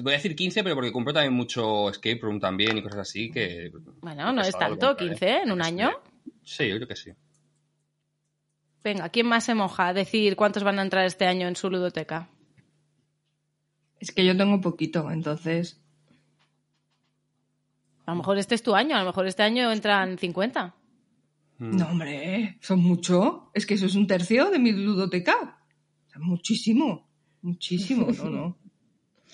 Voy 0.01 0.13
a 0.13 0.15
decir 0.17 0.35
15, 0.35 0.63
pero 0.63 0.75
porque 0.75 0.91
compro 0.91 1.13
también 1.13 1.33
mucho 1.33 1.89
escape 1.89 2.19
room 2.21 2.39
también 2.39 2.77
y 2.77 2.81
cosas 2.81 2.99
así 2.99 3.29
que... 3.31 3.71
Bueno, 4.01 4.31
no 4.31 4.41
es 4.41 4.57
tanto, 4.57 4.87
compraré. 4.87 5.09
15 5.09 5.25
¿eh? 5.29 5.41
en 5.43 5.51
un 5.51 5.61
año. 5.61 5.91
Sí, 6.43 6.67
yo 6.69 6.77
creo 6.77 6.87
que 6.87 6.95
sí. 6.95 7.11
Venga, 8.83 9.09
¿quién 9.09 9.27
más 9.27 9.43
se 9.43 9.53
moja 9.53 9.89
a 9.89 9.93
decir 9.93 10.35
cuántos 10.35 10.63
van 10.63 10.79
a 10.79 10.81
entrar 10.81 11.05
este 11.05 11.25
año 11.27 11.47
en 11.47 11.55
su 11.55 11.69
ludoteca? 11.69 12.29
Es 14.01 14.11
que 14.11 14.25
yo 14.25 14.35
tengo 14.35 14.59
poquito, 14.59 15.11
entonces. 15.11 15.79
A 18.07 18.11
lo 18.11 18.17
mejor 18.17 18.39
este 18.39 18.55
es 18.55 18.63
tu 18.63 18.73
año, 18.73 18.95
a 18.95 19.01
lo 19.01 19.05
mejor 19.05 19.27
este 19.27 19.43
año 19.43 19.71
entran 19.71 20.17
50. 20.17 20.75
Mm. 21.59 21.77
No, 21.77 21.87
hombre, 21.87 22.57
son 22.61 22.79
mucho. 22.79 23.51
Es 23.53 23.67
que 23.67 23.75
eso 23.75 23.85
es 23.85 23.93
un 23.93 24.07
tercio 24.07 24.49
de 24.49 24.57
mi 24.57 24.71
ludoteca. 24.71 25.59
O 26.07 26.09
sea, 26.09 26.19
muchísimo. 26.19 27.07
Muchísimo, 27.43 28.07
no, 28.11 28.29
no. 28.29 28.57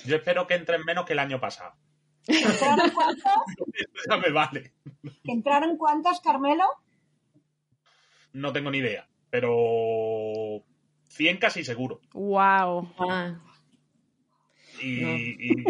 Yo 0.06 0.18
espero 0.18 0.46
que 0.46 0.56
entren 0.56 0.84
menos 0.84 1.06
que 1.06 1.14
el 1.14 1.20
año 1.20 1.40
pasado. 1.40 1.74
¿Entraron 2.28 2.92
cuántos? 2.92 3.32
Ya 4.10 4.18
me 4.18 4.32
vale. 4.32 4.74
¿Entraron 5.24 5.78
cuántos, 5.78 6.20
Carmelo? 6.20 6.66
No 8.34 8.52
tengo 8.52 8.70
ni 8.70 8.80
idea. 8.80 9.08
Pero 9.30 10.62
100 11.08 11.38
casi 11.38 11.64
seguro. 11.64 12.02
¡Wow! 12.14 12.94
Ah, 13.10 13.40
Y, 14.82 15.02
No. 15.02 15.16
y- 15.16 15.64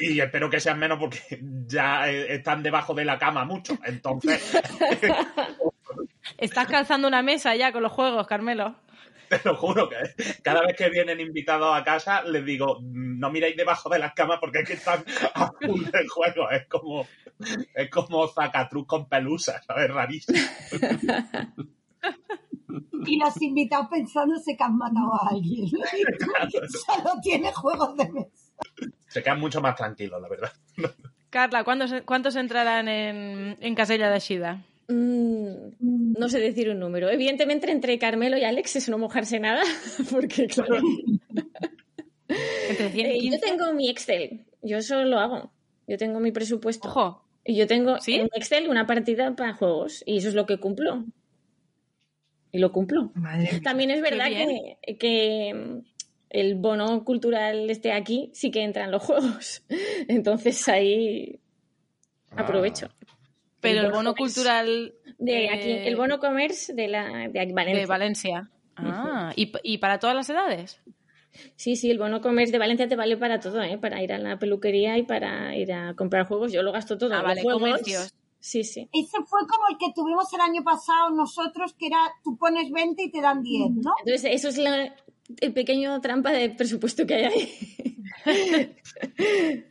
y 0.00 0.20
espero 0.20 0.48
que 0.48 0.60
sean 0.60 0.78
menos 0.78 0.98
porque 0.98 1.18
ya 1.66 2.08
eh, 2.10 2.34
están 2.34 2.62
debajo 2.62 2.94
de 2.94 3.04
la 3.04 3.18
cama 3.18 3.44
mucho. 3.44 3.78
Entonces, 3.84 4.56
Estás 6.36 6.66
calzando 6.68 7.08
una 7.08 7.22
mesa 7.22 7.56
ya 7.56 7.72
con 7.72 7.82
los 7.82 7.92
juegos, 7.92 8.26
Carmelo. 8.26 8.74
te 9.28 9.40
lo 9.44 9.56
juro 9.56 9.88
que 9.88 9.96
cada 10.42 10.62
vez 10.62 10.76
que 10.76 10.88
vienen 10.88 11.20
invitados 11.20 11.76
a 11.76 11.84
casa 11.84 12.22
les 12.22 12.44
digo, 12.44 12.78
no 12.82 13.30
miréis 13.30 13.56
debajo 13.56 13.88
de 13.90 13.98
las 13.98 14.12
camas 14.14 14.38
porque 14.40 14.60
es 14.60 14.66
que 14.68 14.74
están 14.74 15.04
a 15.34 15.50
full 15.60 15.84
de 15.84 16.08
juego. 16.08 16.50
Es 16.50 16.66
como, 16.66 17.06
es 17.74 17.90
como 17.90 18.26
Zacatruz 18.28 18.86
con 18.86 19.08
pelusas, 19.08 19.64
¿sabes? 19.66 19.90
Rarísimo. 19.90 20.38
Y 23.06 23.18
los 23.18 23.40
invitados 23.42 23.88
pensándose 23.90 24.56
que 24.56 24.64
han 24.64 24.76
matado 24.76 25.14
a 25.14 25.28
alguien. 25.30 25.66
Solo 25.68 27.10
tiene 27.22 27.52
juegos 27.52 27.96
de 27.96 28.08
mesa. 28.12 28.47
Se 29.06 29.22
quedan 29.22 29.40
mucho 29.40 29.60
más 29.60 29.74
tranquilos, 29.76 30.20
la 30.20 30.28
verdad. 30.28 30.52
Carla, 31.30 31.64
¿cuántos, 31.64 31.92
cuántos 32.04 32.36
entrarán 32.36 32.88
en, 32.88 33.56
en 33.60 33.74
Casella 33.74 34.10
de 34.10 34.18
Shida? 34.20 34.62
mm, 34.88 36.14
no 36.18 36.28
sé 36.28 36.40
decir 36.40 36.70
un 36.70 36.78
número. 36.78 37.10
Evidentemente, 37.10 37.70
entre 37.70 37.98
Carmelo 37.98 38.38
y 38.38 38.44
Alex 38.44 38.76
es 38.76 38.88
no 38.88 38.96
mojarse 38.98 39.38
nada, 39.38 39.62
porque 40.10 40.46
claro. 40.46 40.80
Entre 42.68 42.90
100 42.90 43.06
y 43.06 43.10
Eh, 43.10 43.14
yo 43.16 43.30
15. 43.32 43.38
tengo 43.40 43.72
mi 43.74 43.88
Excel, 43.90 44.44
yo 44.62 44.78
eso 44.78 45.04
lo 45.04 45.18
hago. 45.18 45.52
Yo 45.86 45.96
tengo 45.96 46.20
mi 46.20 46.32
presupuesto. 46.32 46.88
Ojo, 46.88 47.24
Y 47.44 47.56
yo 47.56 47.66
tengo 47.66 47.98
¿Sí? 48.00 48.16
en 48.16 48.28
Excel 48.34 48.68
una 48.68 48.86
partida 48.86 49.34
para 49.34 49.54
juegos, 49.54 50.02
y 50.06 50.18
eso 50.18 50.28
es 50.28 50.34
lo 50.34 50.44
que 50.46 50.58
cumplo. 50.58 51.04
Y 52.52 52.58
lo 52.58 52.72
cumplo. 52.72 53.10
Madre 53.14 53.50
mía. 53.52 53.60
También 53.62 53.90
es 53.90 54.00
verdad 54.02 54.26
que, 54.28 54.96
que 54.96 55.82
el 56.30 56.54
bono 56.56 57.04
cultural 57.04 57.68
esté 57.70 57.92
aquí, 57.92 58.30
sí 58.34 58.50
que 58.50 58.62
entran 58.62 58.90
los 58.90 59.02
juegos. 59.02 59.62
Entonces 60.08 60.68
ahí 60.68 61.40
aprovecho. 62.36 62.88
pero 63.60 63.80
el 63.80 63.86
bono 63.86 63.96
bono 63.96 64.14
comerce 64.14 64.34
cultural 64.40 64.94
De 65.18 65.44
eh, 65.44 65.50
aquí, 65.50 65.70
el 65.70 65.96
bono 65.96 66.18
commerce 66.18 66.72
de, 66.74 66.88
la, 66.88 67.28
de 67.28 67.40
aquí, 67.40 67.52
Valencia. 67.52 67.80
de 67.80 67.86
Valencia. 67.86 68.50
Ah, 68.76 69.32
¿y, 69.34 69.52
y 69.64 69.78
para 69.78 69.98
todas 69.98 70.14
las 70.14 70.30
edades? 70.30 70.80
Sí, 71.56 71.76
sí, 71.76 71.90
el 71.90 71.98
bono 71.98 72.20
commerce 72.20 72.52
de 72.52 72.58
Valencia 72.58 72.88
te 72.88 72.96
vale 72.96 73.16
para 73.16 73.40
todo, 73.40 73.62
¿eh? 73.62 73.76
Para 73.78 74.02
ir 74.02 74.12
a 74.12 74.18
la 74.18 74.38
peluquería 74.38 74.96
y 74.98 75.02
para 75.02 75.56
ir 75.56 75.72
a 75.72 75.94
comprar 75.94 76.26
juegos. 76.26 76.52
Yo 76.52 76.62
lo 76.62 76.72
gasto 76.72 76.96
todo. 76.96 77.12
Ah, 77.14 77.22
vale, 77.22 77.42
juegos- 77.42 77.60
comercios. 77.62 78.14
Sí, 78.40 78.62
sí. 78.62 78.88
Ese 78.92 79.16
fue 79.26 79.40
como 79.48 79.64
el 79.68 79.76
que 79.78 79.92
tuvimos 79.94 80.32
el 80.32 80.40
año 80.40 80.62
pasado 80.62 81.10
nosotros, 81.10 81.74
que 81.74 81.88
era 81.88 81.98
tú 82.22 82.36
pones 82.38 82.70
20 82.70 83.02
y 83.02 83.10
te 83.10 83.20
dan 83.20 83.42
10, 83.42 83.70
¿no? 83.72 83.92
Entonces, 84.04 84.30
eso 84.32 84.48
es 84.48 84.58
la, 84.58 84.94
el 85.40 85.52
pequeño 85.52 86.00
trampa 86.00 86.30
de 86.32 86.50
presupuesto 86.50 87.06
que 87.06 87.14
hay 87.14 87.24
ahí. 87.24 88.76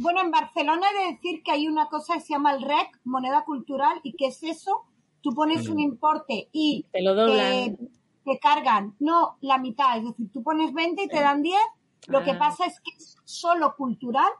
Bueno, 0.00 0.20
en 0.20 0.30
Barcelona 0.30 0.86
he 0.90 1.06
de 1.06 1.12
decir 1.14 1.42
que 1.42 1.50
hay 1.50 1.66
una 1.66 1.88
cosa 1.88 2.14
que 2.14 2.20
se 2.20 2.32
llama 2.32 2.52
el 2.54 2.62
REC, 2.62 3.00
moneda 3.04 3.44
cultural, 3.44 3.98
y 4.04 4.12
que 4.12 4.26
es 4.26 4.40
eso, 4.44 4.84
tú 5.22 5.34
pones 5.34 5.68
un 5.68 5.80
importe 5.80 6.48
y 6.52 6.86
Te 6.92 7.02
lo 7.02 7.16
doblan. 7.16 7.52
eh, 7.52 7.76
te 8.24 8.38
cargan, 8.38 8.94
no, 9.00 9.38
la 9.40 9.58
mitad, 9.58 9.96
es 9.98 10.04
decir, 10.04 10.30
tú 10.32 10.42
pones 10.44 10.72
20 10.72 11.02
y 11.02 11.08
te 11.08 11.20
dan 11.20 11.42
10, 11.42 11.56
lo 12.06 12.22
que 12.22 12.30
Ah. 12.32 12.38
pasa 12.38 12.66
es 12.66 12.78
que 12.80 12.92
es 12.96 13.16
solo 13.24 13.74
cultural. 13.74 14.30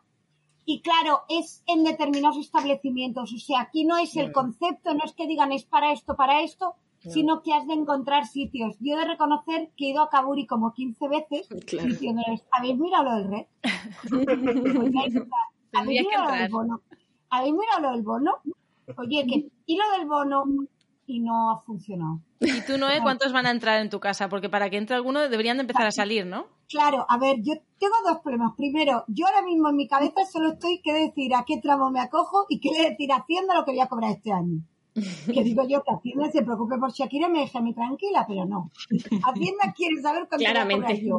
Y 0.64 0.80
claro, 0.80 1.22
es 1.28 1.64
en 1.66 1.82
determinados 1.82 2.36
establecimientos, 2.38 3.32
o 3.32 3.38
sea, 3.38 3.62
aquí 3.62 3.84
no 3.84 3.96
es 3.98 4.14
el 4.16 4.30
concepto, 4.30 4.94
no 4.94 5.02
es 5.04 5.12
que 5.14 5.26
digan 5.26 5.50
es 5.50 5.64
para 5.64 5.90
esto, 5.92 6.14
para 6.14 6.42
esto, 6.42 6.76
sino 7.00 7.42
que 7.42 7.54
has 7.54 7.66
de 7.66 7.74
encontrar 7.74 8.26
sitios. 8.26 8.76
Yo 8.80 8.94
he 8.94 8.98
de 8.98 9.04
reconocer 9.06 9.70
que 9.76 9.86
he 9.86 9.90
ido 9.90 10.02
a 10.02 10.10
Kaburi 10.10 10.46
como 10.46 10.72
15 10.72 11.08
veces 11.08 11.48
Claro. 11.66 11.88
diciéndoles, 11.88 12.44
¿habéis 12.50 12.78
mirado 12.78 13.04
lo 13.04 13.16
del 13.16 13.28
red? 13.28 13.46
¿Habéis 14.82 15.14
Tendrías 15.70 16.04
que 16.04 16.08
mirado 16.08 16.30
lo 16.30 16.36
del 16.36 16.50
bono? 16.50 16.80
¿Habéis 17.30 17.54
mirado 17.54 17.80
lo 17.80 17.92
del 17.92 18.02
bono? 18.02 18.32
Oye, 18.96 19.26
que 19.26 19.48
y 19.66 19.76
lo 19.76 19.98
del 19.98 20.08
bono 20.08 20.44
y 21.06 21.20
no 21.20 21.50
ha 21.50 21.58
funcionado. 21.58 22.20
¿Y 22.40 22.60
tú, 22.62 22.78
Noé, 22.78 23.00
cuántos 23.02 23.32
van 23.32 23.46
a 23.46 23.50
entrar 23.50 23.80
en 23.80 23.90
tu 23.90 23.98
casa? 24.00 24.28
Porque 24.28 24.48
para 24.48 24.70
que 24.70 24.76
entre 24.76 24.96
alguno 24.96 25.28
deberían 25.28 25.56
de 25.56 25.62
empezar 25.62 25.86
a 25.86 25.90
salir, 25.90 26.26
¿no? 26.26 26.46
Claro, 26.68 27.06
a 27.08 27.18
ver, 27.18 27.36
yo 27.42 27.54
tengo 27.78 27.94
dos 28.06 28.18
problemas. 28.22 28.52
Primero, 28.56 29.04
yo 29.08 29.26
ahora 29.26 29.42
mismo 29.42 29.70
en 29.70 29.76
mi 29.76 29.88
cabeza 29.88 30.24
solo 30.30 30.52
estoy 30.52 30.80
que 30.82 30.92
decir 30.92 31.34
a 31.34 31.44
qué 31.46 31.58
tramo 31.62 31.90
me 31.90 32.00
acojo 32.00 32.46
y 32.48 32.60
qué 32.60 32.70
decir 32.90 33.10
a 33.12 33.16
Hacienda 33.16 33.54
lo 33.54 33.64
que 33.64 33.72
voy 33.72 33.80
a 33.80 33.88
cobrar 33.88 34.12
este 34.12 34.32
año. 34.32 34.62
Que 35.32 35.42
digo 35.44 35.62
yo 35.68 35.82
que 35.82 35.94
Hacienda 35.94 36.30
se 36.30 36.42
preocupe 36.42 36.76
por 36.78 36.92
Shakira 36.92 37.28
me 37.28 37.40
deje 37.40 37.58
a 37.58 37.60
mí 37.60 37.74
tranquila, 37.74 38.24
pero 38.26 38.44
no. 38.44 38.70
Hacienda 39.24 39.72
quiere 39.76 40.00
saber 40.00 40.26
cuánto 40.28 40.36
voy 40.38 40.46
a 40.46 40.50
Claramente. 40.50 40.82
cobrar 40.86 41.00
yo. 41.00 41.18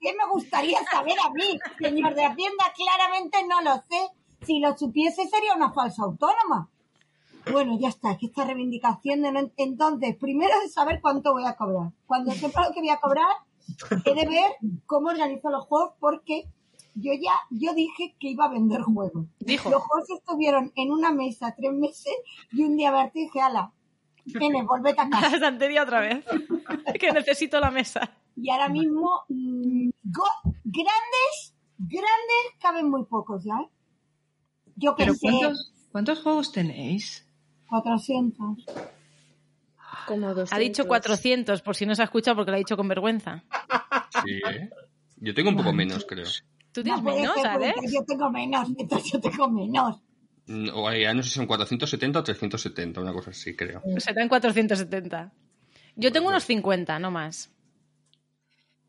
¿Qué 0.00 0.12
me 0.14 0.26
gustaría 0.32 0.78
saber 0.90 1.14
a 1.24 1.30
mí? 1.30 1.58
Señor 1.78 2.14
de 2.14 2.24
Hacienda, 2.24 2.64
claramente 2.74 3.38
no 3.48 3.60
lo 3.62 3.76
sé. 3.88 4.08
Si 4.46 4.58
lo 4.58 4.76
supiese 4.76 5.26
sería 5.28 5.54
una 5.54 5.72
falsa 5.72 6.02
autónoma. 6.04 6.70
Bueno, 7.52 7.78
ya 7.78 7.88
está, 7.88 8.16
que 8.16 8.26
esta 8.26 8.44
reivindicación 8.44 9.22
de 9.22 9.32
no- 9.32 9.50
entonces, 9.56 10.16
primero 10.16 10.52
es 10.64 10.72
saber 10.72 11.00
cuánto 11.00 11.32
voy 11.32 11.44
a 11.46 11.54
cobrar. 11.56 11.90
Cuando 12.06 12.32
sepa 12.32 12.66
lo 12.66 12.72
que 12.74 12.80
voy 12.80 12.90
a 12.90 12.98
cobrar, 13.00 13.26
he 14.04 14.14
de 14.14 14.26
ver 14.26 14.52
cómo 14.86 15.08
organizo 15.08 15.50
los 15.50 15.64
juegos 15.66 15.92
porque 16.00 16.44
yo 16.94 17.12
ya, 17.14 17.32
yo 17.50 17.72
dije 17.74 18.14
que 18.18 18.28
iba 18.30 18.44
a 18.46 18.48
vender 18.50 18.80
juegos. 18.82 19.26
Dijo. 19.38 19.70
Los 19.70 19.82
juegos 19.82 20.10
estuvieron 20.10 20.72
en 20.76 20.90
una 20.90 21.12
mesa 21.12 21.54
tres 21.56 21.72
meses 21.72 22.12
y 22.52 22.62
un 22.62 22.76
día 22.76 22.92
me 22.92 23.10
dije, 23.14 23.40
ala, 23.40 23.72
nene, 24.26 24.62
volvete 24.68 25.00
a 25.00 25.04
La 25.04 25.10
casa. 25.20 25.36
estantería 25.36 25.82
otra 25.84 26.00
vez. 26.00 26.24
que 26.98 27.12
necesito 27.12 27.60
la 27.60 27.70
mesa. 27.70 28.10
Y 28.36 28.50
ahora 28.50 28.68
mismo, 28.68 29.22
mm, 29.28 29.90
go- 30.04 30.52
grandes, 30.64 31.54
grandes, 31.78 32.44
caben 32.60 32.88
muy 32.90 33.04
pocos 33.04 33.44
ya, 33.44 33.54
¿eh? 33.62 33.68
Yo 34.76 34.94
¿Pero 34.96 35.12
pensé 35.12 35.26
cuántos, 35.40 35.72
cuántos 35.92 36.22
juegos 36.22 36.52
tenéis? 36.52 37.26
400. 37.68 38.64
Como 40.06 40.28
200. 40.28 40.52
Ha 40.52 40.58
dicho 40.58 40.86
400, 40.86 41.62
por 41.62 41.76
si 41.76 41.84
no 41.86 41.94
se 41.94 42.02
ha 42.02 42.06
escuchado 42.06 42.36
porque 42.36 42.50
lo 42.50 42.56
ha 42.56 42.58
dicho 42.58 42.76
con 42.76 42.88
vergüenza. 42.88 43.44
Sí, 44.24 44.40
¿eh? 44.50 44.70
Yo 45.16 45.34
tengo 45.34 45.50
un 45.50 45.56
poco 45.56 45.72
menos, 45.72 46.04
creo. 46.06 46.26
¿Tú 46.72 46.82
tienes 46.82 47.02
No 47.02 47.10
menos, 47.14 47.36
Alex? 47.44 47.92
Yo 47.92 48.04
tengo 48.04 48.30
menos, 48.30 48.68
entonces 48.78 49.12
yo 49.12 49.20
tengo 49.20 49.48
menos. 49.48 50.00
Mm, 50.46 50.68
O 50.74 50.92
ya 50.92 51.12
no 51.14 51.22
sé 51.22 51.30
si 51.30 51.34
son 51.36 51.46
470 51.46 52.18
o 52.18 52.24
370, 52.24 53.00
una 53.00 53.12
cosa 53.12 53.30
así, 53.30 53.54
creo. 53.56 53.82
Serán 53.98 54.28
470. 54.28 55.32
Yo 55.96 56.12
tengo 56.12 56.28
unos 56.28 56.44
50, 56.44 56.98
no 56.98 57.10
más. 57.10 57.50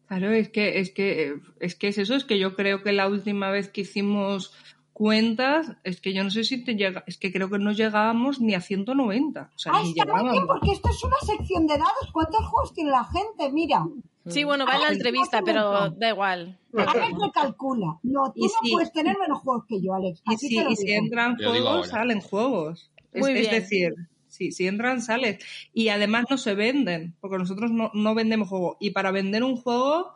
Claro, 0.08 0.32
es 0.32 0.50
que, 0.50 0.80
es 0.80 0.92
que, 0.92 1.36
es 1.60 1.76
que 1.76 1.88
es 1.88 1.98
eso, 1.98 2.16
es 2.16 2.26
que 2.26 2.38
yo 2.38 2.56
creo 2.56 2.84
que 2.84 2.92
la 2.92 3.08
última 3.08 3.50
vez 3.50 3.70
que 3.70 3.82
hicimos 3.82 4.54
cuentas, 4.94 5.72
es 5.84 6.02
que 6.02 6.14
yo 6.14 6.24
no 6.24 6.30
sé 6.30 6.44
si 6.44 6.64
te 6.64 6.76
llega, 6.76 7.04
es 7.08 7.18
que 7.18 7.32
creo 7.32 7.50
que 7.50 7.58
no 7.60 7.72
llegábamos 7.72 8.42
ni 8.42 8.54
a 8.54 8.62
190. 8.62 9.52
O 9.56 9.58
sea, 9.58 9.72
Ah, 9.74 9.82
ni 9.84 9.92
está 9.92 10.14
muy 10.14 10.32
bien, 10.32 10.46
porque 10.48 10.72
esto 10.72 10.90
es 10.90 11.04
una 11.04 11.16
sección 11.26 11.66
de 11.66 11.78
dados. 11.78 12.10
¿Cuántos 12.12 12.46
juegos 12.46 12.74
tiene 12.74 12.92
la 12.92 13.06
gente? 13.06 13.52
Mira, 13.54 13.86
Sí, 14.28 14.44
bueno, 14.44 14.66
va 14.66 14.76
en 14.76 14.82
la 14.82 14.90
entrevista, 14.90 15.40
sí, 15.40 15.44
pero 15.46 15.88
sí. 15.90 15.94
da 15.98 16.10
igual. 16.10 16.60
Alex 16.76 17.14
me 17.18 17.32
calcula. 17.32 18.00
No, 18.04 18.32
tú 18.32 18.34
Y 18.36 18.44
no 18.44 18.50
si- 18.64 18.72
puedes 18.72 18.94
tener 18.94 19.18
menos 19.20 19.40
juegos 19.40 19.66
que 19.68 19.82
yo, 19.82 19.94
Alex. 19.96 20.22
Y 20.30 20.34
Así 20.36 20.48
si, 20.48 20.56
te 20.58 20.64
lo 20.64 20.72
y 20.72 20.76
si 20.76 20.92
entran 20.92 21.38
lo 21.40 21.50
juegos, 21.50 21.88
salen 21.88 22.22
juegos. 22.22 22.92
Es, 23.12 23.22
Muy 23.22 23.32
es 23.32 23.40
bien. 23.50 23.52
decir, 23.52 23.94
si, 24.28 24.52
si 24.52 24.68
entran, 24.68 25.02
sales. 25.02 25.44
Y 25.74 25.90
además 25.90 26.26
no 26.30 26.38
se 26.38 26.54
venden, 26.54 27.16
porque 27.20 27.38
nosotros 27.38 27.72
no, 27.72 27.90
no 27.94 28.14
vendemos 28.16 28.48
juego. 28.48 28.78
Y 28.80 28.92
para 28.92 29.12
vender 29.12 29.44
un 29.44 29.56
juego 29.58 30.14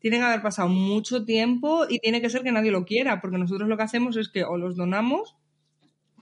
tiene 0.00 0.18
que 0.18 0.24
haber 0.24 0.42
pasado 0.42 0.68
mucho 0.68 1.24
tiempo 1.24 1.86
y 1.88 1.98
tiene 2.00 2.20
que 2.20 2.30
ser 2.30 2.42
que 2.42 2.52
nadie 2.52 2.70
lo 2.70 2.84
quiera, 2.84 3.20
porque 3.20 3.38
nosotros 3.38 3.68
lo 3.68 3.76
que 3.76 3.82
hacemos 3.84 4.16
es 4.16 4.28
que 4.28 4.44
o 4.44 4.56
los 4.56 4.76
donamos 4.76 5.36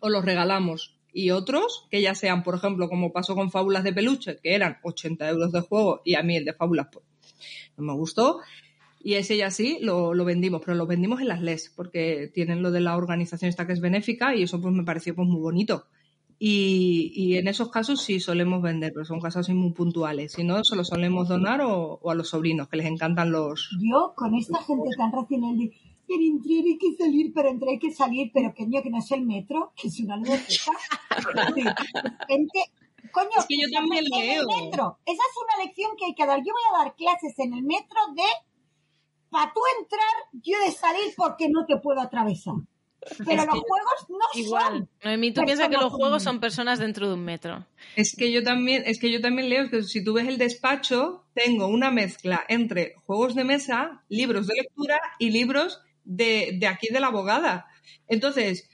o 0.00 0.08
los 0.10 0.24
regalamos. 0.24 0.98
Y 1.12 1.30
otros, 1.30 1.86
que 1.90 2.02
ya 2.02 2.14
sean, 2.14 2.42
por 2.42 2.54
ejemplo, 2.56 2.88
como 2.88 3.12
pasó 3.12 3.34
con 3.34 3.50
Fábulas 3.50 3.84
de 3.84 3.92
Peluche, 3.92 4.38
que 4.42 4.54
eran 4.54 4.78
80 4.82 5.28
euros 5.28 5.52
de 5.52 5.60
juego 5.60 6.02
y 6.04 6.14
a 6.16 6.22
mí 6.22 6.36
el 6.36 6.44
de 6.44 6.52
Fábulas 6.54 6.88
pues, 6.92 7.04
no 7.76 7.84
me 7.84 7.92
gustó, 7.94 8.40
y 9.02 9.14
ese 9.14 9.36
ya 9.36 9.50
sí 9.50 9.78
lo, 9.80 10.14
lo, 10.14 10.24
vendimos, 10.24 10.62
pero 10.64 10.76
lo 10.76 10.86
vendimos 10.86 11.20
en 11.20 11.28
las 11.28 11.42
LES, 11.42 11.72
porque 11.76 12.30
tienen 12.32 12.62
lo 12.62 12.70
de 12.70 12.80
la 12.80 12.96
organización 12.96 13.48
esta 13.48 13.66
que 13.66 13.74
es 13.74 13.80
benéfica 13.80 14.34
y 14.34 14.42
eso 14.42 14.60
pues 14.60 14.74
me 14.74 14.84
pareció 14.84 15.14
pues 15.14 15.28
muy 15.28 15.40
bonito. 15.40 15.84
Y, 16.38 17.12
y 17.14 17.36
en 17.36 17.46
esos 17.46 17.70
casos 17.70 18.02
sí 18.02 18.18
solemos 18.18 18.60
vender, 18.60 18.92
pero 18.92 19.04
son 19.04 19.20
casos 19.20 19.40
así 19.40 19.54
muy 19.54 19.72
puntuales. 19.72 20.32
Si 20.32 20.42
no, 20.42 20.64
se 20.64 20.74
los 20.74 20.88
solemos 20.88 21.28
donar 21.28 21.60
o, 21.60 22.00
o, 22.02 22.10
a 22.10 22.14
los 22.14 22.30
sobrinos, 22.30 22.68
que 22.68 22.76
les 22.76 22.86
encantan 22.86 23.30
los... 23.30 23.70
Yo, 23.80 24.14
con 24.16 24.34
esta 24.34 24.60
gente 24.62 24.88
tan 24.96 25.12
racional 25.12 25.56
de 25.56 25.70
pero 26.06 26.22
entre 26.22 26.54
hay 26.54 26.78
que 26.78 26.92
salir, 26.96 27.32
pero 27.34 27.48
entre 27.48 27.70
hay 27.70 27.78
que 27.78 27.90
salir, 27.90 28.30
pero 28.32 28.54
coño, 28.54 28.82
que 28.82 28.90
no 28.90 28.98
es 28.98 29.10
el 29.12 29.24
metro, 29.24 29.72
que 29.76 29.88
es 29.88 30.00
una 30.00 30.16
locura. 30.18 31.76
gente, 32.28 32.58
coño, 33.14 33.30
es 33.38 33.46
que 33.46 33.56
yo 33.56 33.70
también 33.72 34.04
leo. 34.04 34.42
El 34.42 34.64
metro. 34.64 34.98
Esa 35.06 35.22
es 35.22 35.36
una 35.42 35.64
lección 35.64 35.92
que 35.96 36.06
hay 36.06 36.14
que 36.14 36.26
dar. 36.26 36.38
Yo 36.40 36.52
voy 36.52 36.62
a 36.74 36.84
dar 36.84 36.94
clases 36.94 37.38
en 37.38 37.54
el 37.54 37.62
metro 37.62 37.98
de 38.14 38.24
para 39.30 39.52
tú 39.52 39.60
entrar, 39.80 40.14
yo 40.32 40.56
de 40.64 40.70
salir 40.70 41.12
porque 41.16 41.48
no 41.48 41.66
te 41.66 41.76
puedo 41.78 42.00
atravesar. 42.00 42.54
Pero 43.18 43.42
es 43.42 43.46
los 43.46 43.60
juegos 43.60 44.06
no 44.08 44.40
igual. 44.40 44.72
son. 44.78 44.88
Noemí, 45.02 45.32
tú 45.32 45.42
piensas 45.44 45.68
que 45.68 45.76
los 45.76 45.92
juegos 45.92 46.22
son 46.22 46.40
personas 46.40 46.78
dentro 46.78 47.08
de 47.08 47.14
un 47.14 47.24
metro. 47.24 47.66
Es 47.96 48.14
que 48.16 48.30
yo 48.32 48.42
también, 48.42 48.84
es 48.86 48.98
que 49.00 49.10
yo 49.10 49.20
también 49.20 49.48
leo 49.48 49.68
que 49.70 49.82
si 49.82 50.04
tú 50.04 50.14
ves 50.14 50.28
el 50.28 50.38
despacho, 50.38 51.24
tengo 51.34 51.66
una 51.66 51.90
mezcla 51.90 52.44
entre 52.48 52.94
juegos 53.06 53.34
de 53.34 53.44
mesa, 53.44 54.04
libros 54.08 54.46
de 54.46 54.54
lectura 54.54 55.00
y 55.18 55.30
libros 55.30 55.82
de, 56.04 56.56
de 56.58 56.66
aquí 56.66 56.88
de 56.92 57.00
la 57.00 57.08
abogada. 57.08 57.66
Entonces, 58.06 58.70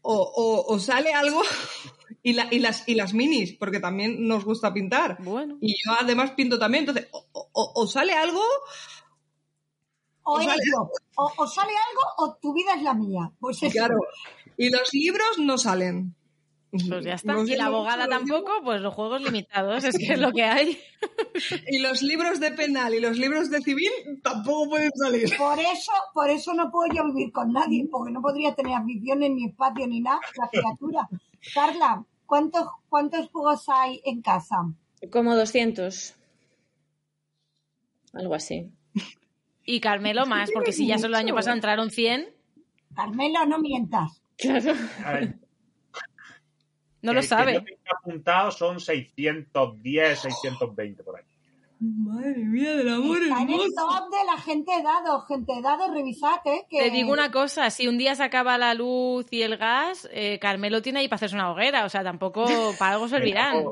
o, 0.00 0.14
o, 0.14 0.74
o 0.74 0.78
sale 0.78 1.12
algo 1.12 1.42
y, 2.26 2.32
la, 2.32 2.48
y, 2.50 2.58
las, 2.58 2.88
y 2.88 2.96
las 2.96 3.14
minis, 3.14 3.52
porque 3.52 3.78
también 3.78 4.26
nos 4.26 4.44
gusta 4.44 4.74
pintar. 4.74 5.16
Bueno. 5.22 5.58
Y 5.60 5.74
yo 5.74 5.92
además 5.96 6.32
pinto 6.32 6.58
también. 6.58 6.82
Entonces, 6.82 7.08
o, 7.12 7.48
o 7.52 7.86
sale 7.86 8.14
algo 8.14 8.42
o 10.24 10.40
eres 10.40 10.56
yo. 10.56 10.90
O, 11.18 11.32
o, 11.36 11.46
sale 11.46 11.70
algo 11.70 12.02
o 12.18 12.36
tu 12.42 12.52
vida 12.52 12.74
es 12.74 12.82
la 12.82 12.94
mía. 12.94 13.30
Pues 13.38 13.62
eso. 13.62 13.72
Claro. 13.72 14.00
Y 14.56 14.70
los 14.70 14.92
libros 14.92 15.38
no 15.38 15.56
salen. 15.56 16.16
Pues 16.72 17.04
ya 17.04 17.14
está. 17.14 17.38
y 17.38 17.54
la 17.54 17.66
abogada 17.66 18.08
tampoco, 18.08 18.50
pues 18.64 18.80
los 18.80 18.92
juegos 18.92 19.22
limitados, 19.22 19.84
es 19.84 19.96
que 19.96 20.14
es 20.14 20.18
lo 20.18 20.32
que 20.32 20.42
hay. 20.42 20.76
y 21.68 21.78
los 21.78 22.02
libros 22.02 22.40
de 22.40 22.50
penal 22.50 22.92
y 22.92 22.98
los 22.98 23.16
libros 23.18 23.50
de 23.50 23.60
civil 23.60 23.90
tampoco 24.24 24.70
pueden 24.70 24.90
salir. 25.00 25.36
Por 25.38 25.60
eso, 25.60 25.92
por 26.12 26.28
eso 26.28 26.54
no 26.54 26.72
puedo 26.72 26.92
yo 26.92 27.04
vivir 27.06 27.30
con 27.30 27.52
nadie, 27.52 27.86
porque 27.88 28.12
no 28.12 28.20
podría 28.20 28.52
tener 28.52 28.74
aficiones, 28.74 29.30
ni 29.30 29.46
espacio, 29.46 29.86
ni 29.86 30.00
nada, 30.00 30.18
la 30.36 30.48
criatura. 30.48 31.08
Carla, 31.54 32.04
¿cuántos, 32.26 32.68
cuántos 32.88 33.28
juegos 33.30 33.68
hay 33.68 34.02
en 34.04 34.22
casa? 34.22 34.56
Como 35.10 35.34
200. 35.34 36.14
Algo 38.12 38.34
así. 38.34 38.70
Y 39.64 39.80
Carmelo 39.80 40.26
más, 40.26 40.50
porque 40.52 40.72
si 40.72 40.86
ya 40.86 40.98
solo 40.98 41.16
el 41.16 41.24
año 41.24 41.34
pasado 41.34 41.56
entraron 41.56 41.90
100. 41.90 42.28
Carmelo, 42.94 43.44
no 43.46 43.58
mientas. 43.58 44.22
Claro. 44.36 44.74
No 47.02 47.12
lo 47.12 47.22
sabe. 47.22 47.64
Que 47.64 47.78
yo 47.84 47.96
apuntado 47.96 48.50
son 48.50 48.80
610, 48.80 50.18
620 50.18 51.02
por 51.02 51.18
ahí. 51.18 51.24
Madre 51.78 52.36
mía 52.38 52.74
del 52.74 52.88
amor 52.88 53.22
Está 53.22 53.42
en 53.42 53.50
el 53.50 53.74
top 53.74 54.10
de 54.10 54.24
la 54.26 54.40
gente 54.40 54.72
dado, 54.82 55.20
gente 55.22 55.52
dado, 55.62 55.92
revisad, 55.92 56.38
¿eh? 56.46 56.64
Que... 56.70 56.78
Te 56.78 56.90
digo 56.90 57.12
una 57.12 57.30
cosa, 57.30 57.68
si 57.70 57.86
un 57.86 57.98
día 57.98 58.14
se 58.14 58.22
acaba 58.22 58.56
la 58.56 58.72
luz 58.72 59.26
y 59.30 59.42
el 59.42 59.58
gas, 59.58 60.08
eh, 60.10 60.38
Carmelo 60.40 60.80
tiene 60.80 61.00
ahí 61.00 61.08
para 61.08 61.16
hacerse 61.16 61.34
una 61.34 61.50
hoguera, 61.50 61.84
o 61.84 61.88
sea, 61.90 62.02
tampoco 62.02 62.44
para 62.78 62.94
algo 62.94 63.08
servirán. 63.08 63.66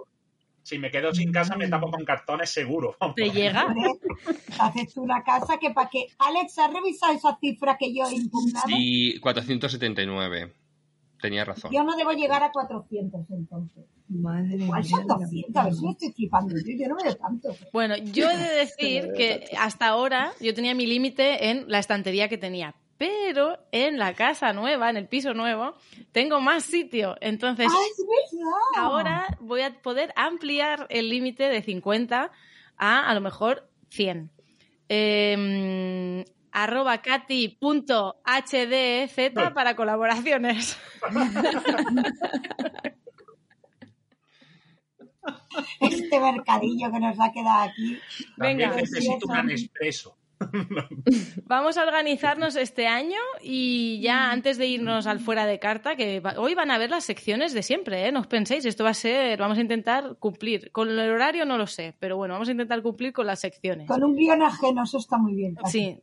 Si 0.63 0.79
me 0.79 0.91
quedo 0.91 1.15
sin 1.15 1.31
casa, 1.31 1.57
me 1.57 1.69
tapo 1.69 1.91
con 1.91 2.05
cartones 2.05 2.51
seguro. 2.51 2.97
¿Te 3.17 3.31
llega? 3.31 3.75
Haces 4.59 4.97
una 4.97 5.23
casa 5.23 5.59
que 5.59 5.71
para 5.71 5.89
que... 5.89 6.07
Alex, 6.19 6.59
¿has 6.59 6.73
revisado 6.73 7.13
esa 7.13 7.39
cifra 7.39 7.77
que 7.79 7.95
yo 7.95 8.07
he 8.07 8.15
impugnado? 8.15 8.69
Sí, 8.69 9.19
479. 9.21 10.53
Tenía 11.25 11.43
razón. 11.43 11.71
Yo 11.73 11.83
no 11.85 11.97
debo 11.97 12.13
llegar 12.13 12.43
a 12.43 12.53
400 12.53 13.31
entonces. 13.31 13.87
Madre 14.09 14.57
Igual 14.57 14.83
mía. 14.83 14.91
son 14.91 15.07
200, 15.07 15.57
a 15.57 15.65
ver 15.65 15.75
si 15.75 15.83
me 15.87 15.91
estoy 15.93 16.13
flipando 16.13 16.55
yo, 16.55 16.73
yo 16.79 16.87
no 16.87 16.97
me 16.97 17.05
doy 17.05 17.15
tanto. 17.15 17.57
Bueno, 17.73 17.97
yo 17.97 18.29
he 18.29 18.37
de 18.37 18.55
decir 18.57 19.13
que 19.17 19.49
hasta 19.59 19.87
ahora 19.87 20.35
yo 20.39 20.53
tenía 20.53 20.75
mi 20.75 20.87
límite 20.87 21.49
en 21.49 21.65
la 21.67 21.79
estantería 21.79 22.29
que 22.29 22.37
tenía. 22.37 22.75
Pero 22.99 23.57
en 23.73 23.97
la 23.97 24.13
casa 24.13 24.53
nueva, 24.53 24.91
en 24.91 24.99
el 24.99 25.09
piso 25.09 25.33
nuevo, 25.33 25.73
tengo 26.13 26.43
más 26.43 26.65
sitio. 26.65 27.17
Entonces, 27.23 27.69
¡Ah, 27.71 28.83
ahora 28.83 29.27
voy 29.41 29.63
a 29.63 29.81
poder 29.81 30.13
ampliar 30.17 30.87
el 30.91 31.09
límite 31.09 31.45
de 31.45 31.63
50 31.63 32.33
a 32.77 33.11
a 33.11 33.15
lo 33.15 33.23
mejor 33.23 33.67
100. 33.89 34.31
Eh, 34.91 36.25
arroba 36.55 37.03
cati.hdz 37.03 37.59
para 39.53 39.77
colaboraciones. 39.77 40.79
Este 45.81 46.21
mercadillo 46.21 46.93
que 46.93 47.01
nos 47.01 47.19
ha 47.19 47.33
quedado 47.33 47.71
aquí. 47.71 47.99
También 48.37 48.59
Venga, 48.59 48.77
necesito 48.77 49.27
sí, 49.27 49.41
un 49.41 49.51
eso. 49.51 49.65
expreso. 49.65 50.19
Vamos 51.47 51.77
a 51.79 51.83
organizarnos 51.85 52.57
este 52.57 52.87
año 52.87 53.19
y 53.43 54.01
ya 54.01 54.31
antes 54.31 54.59
de 54.59 54.67
irnos 54.67 55.07
al 55.07 55.21
fuera 55.21 55.47
de 55.47 55.59
carta, 55.59 55.97
que 55.97 56.21
va- 56.21 56.35
hoy 56.39 56.55
van 56.55 56.71
a 56.71 56.79
ver 56.79 56.91
las 56.91 57.05
secciones 57.05 57.53
de 57.53 57.63
siempre, 57.63 58.07
¿eh? 58.07 58.13
No 58.13 58.21
os 58.21 58.27
penséis, 58.27 58.65
esto 58.65 58.85
va 58.85 58.91
a 58.91 58.95
ser, 58.95 59.39
vamos 59.39 59.59
a 59.59 59.61
intentar 59.61 60.17
cumplir. 60.19 60.71
Con 60.73 60.89
el 60.91 60.99
horario 61.11 61.45
no 61.45 61.57
lo 61.59 61.67
sé, 61.67 61.95
pero 61.99 62.17
bueno, 62.17 62.35
vamos 62.35 62.49
a 62.49 62.53
intentar 62.53 62.83
cumplir 62.83 63.13
con 63.13 63.27
las 63.27 63.41
secciones. 63.41 63.89
Con 63.89 64.03
un 64.05 64.15
guion 64.17 64.43
ajeno, 64.43 64.83
eso 64.85 64.99
está 64.99 65.19
muy 65.19 65.35
bien. 65.35 65.57
Sí, 65.67 65.99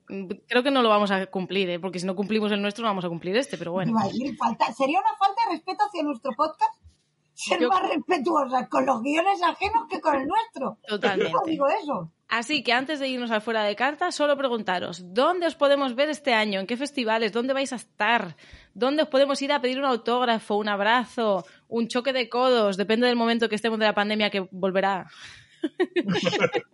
creo 0.47 0.63
que 0.63 0.71
no 0.71 0.81
lo 0.81 0.89
vamos 0.89 1.11
a 1.11 1.25
cumplir, 1.27 1.69
¿eh? 1.69 1.79
porque 1.79 1.99
si 1.99 2.05
no 2.05 2.15
cumplimos 2.15 2.51
el 2.51 2.61
nuestro 2.61 2.83
no 2.83 2.89
vamos 2.89 3.05
a 3.05 3.09
cumplir 3.09 3.35
este, 3.37 3.57
pero 3.57 3.71
bueno. 3.71 3.93
Falta- 4.37 4.71
sería 4.73 4.99
una 4.99 5.15
falta 5.17 5.41
de 5.47 5.55
respeto 5.55 5.83
hacia 5.87 6.03
nuestro 6.03 6.31
podcast 6.33 6.73
ser 7.41 7.59
Yo- 7.59 7.69
más 7.69 7.81
respetuosa 7.87 8.67
con 8.69 8.85
los 8.85 9.01
guiones 9.01 9.41
ajenos 9.41 9.83
que 9.89 9.99
con 9.99 10.15
el 10.15 10.27
nuestro. 10.27 10.77
Totalmente. 10.87 11.31
Yo 11.33 11.39
digo 11.45 11.67
eso. 11.67 12.11
Así 12.27 12.63
que 12.63 12.71
antes 12.71 12.99
de 12.99 13.09
irnos 13.09 13.29
al 13.31 13.41
fuera 13.41 13.63
de 13.63 13.75
carta, 13.75 14.11
solo 14.11 14.37
preguntaros, 14.37 15.13
¿dónde 15.13 15.47
os 15.47 15.55
podemos 15.55 15.95
ver 15.95 16.09
este 16.09 16.33
año? 16.33 16.61
¿En 16.61 16.67
qué 16.67 16.77
festivales? 16.77 17.33
¿Dónde 17.33 17.53
vais 17.53 17.73
a 17.73 17.75
estar? 17.75 18.37
¿Dónde 18.73 19.03
os 19.03 19.09
podemos 19.09 19.41
ir 19.41 19.51
a 19.51 19.59
pedir 19.59 19.79
un 19.79 19.85
autógrafo, 19.85 20.55
un 20.55 20.69
abrazo, 20.69 21.43
un 21.67 21.89
choque 21.89 22.13
de 22.13 22.29
codos? 22.29 22.77
Depende 22.77 23.07
del 23.07 23.17
momento 23.17 23.49
que 23.49 23.55
estemos 23.55 23.79
de 23.79 23.85
la 23.85 23.93
pandemia 23.93 24.29
que 24.29 24.47
volverá. 24.51 25.07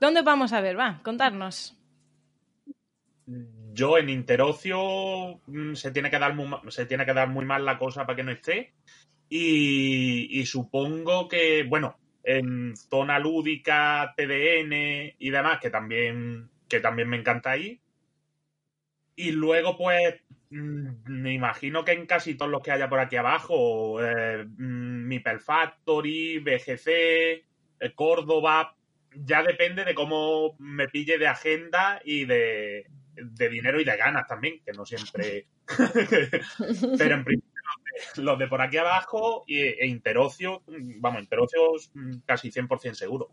¿Dónde 0.00 0.22
vamos 0.22 0.52
a 0.52 0.60
ver? 0.60 0.78
Va, 0.78 1.00
contarnos. 1.02 1.76
Yo 3.72 3.98
en 3.98 4.08
Interocio 4.10 5.40
mm, 5.46 5.74
se 5.74 5.90
tiene 5.92 6.10
que 6.10 6.18
dar 6.18 6.34
muy, 6.34 6.48
se 6.70 6.86
tiene 6.86 7.06
que 7.06 7.14
dar 7.14 7.28
muy 7.28 7.44
mal 7.44 7.64
la 7.64 7.78
cosa 7.78 8.06
para 8.06 8.16
que 8.16 8.22
no 8.22 8.32
esté. 8.32 8.74
Y, 9.28 10.44
supongo 10.44 11.26
que, 11.26 11.64
bueno, 11.64 11.98
en 12.22 12.76
zona 12.76 13.18
lúdica, 13.18 14.12
TDN 14.14 15.14
y 15.18 15.30
demás, 15.30 15.58
que 15.60 15.70
también, 15.70 16.50
que 16.68 16.80
también 16.80 17.08
me 17.08 17.16
encanta 17.16 17.52
ahí. 17.52 17.80
Y 19.16 19.32
luego, 19.32 19.78
pues, 19.78 20.22
mm, 20.50 20.88
me 21.06 21.32
imagino 21.32 21.84
que 21.84 21.92
en 21.92 22.06
casi 22.06 22.34
todos 22.34 22.50
los 22.50 22.62
que 22.62 22.72
haya 22.72 22.88
por 22.90 23.00
aquí 23.00 23.16
abajo, 23.16 24.04
eh, 24.04 24.44
mm, 24.46 25.02
Factory, 25.40 26.38
BGC, 26.40 27.44
eh, 27.80 27.92
Córdoba, 27.94 28.76
ya 29.14 29.42
depende 29.42 29.84
de 29.84 29.94
cómo 29.94 30.56
me 30.58 30.88
pille 30.88 31.18
de 31.18 31.26
agenda 31.26 32.00
y 32.04 32.24
de, 32.24 32.86
de 33.14 33.48
dinero 33.48 33.80
y 33.80 33.84
de 33.84 33.96
ganas 33.96 34.26
también, 34.26 34.60
que 34.64 34.72
no 34.72 34.84
siempre. 34.84 35.46
Pero 36.98 37.14
en 37.14 37.24
principio 37.24 37.52
los 38.16 38.38
de, 38.38 38.44
de 38.44 38.48
por 38.48 38.62
aquí 38.62 38.76
abajo 38.76 39.44
y, 39.46 39.58
e 39.60 39.86
Interocio, 39.86 40.62
vamos, 40.66 41.22
Interocio 41.22 41.72
mm, 41.94 42.18
casi 42.24 42.50
100% 42.50 42.94
seguro. 42.94 43.30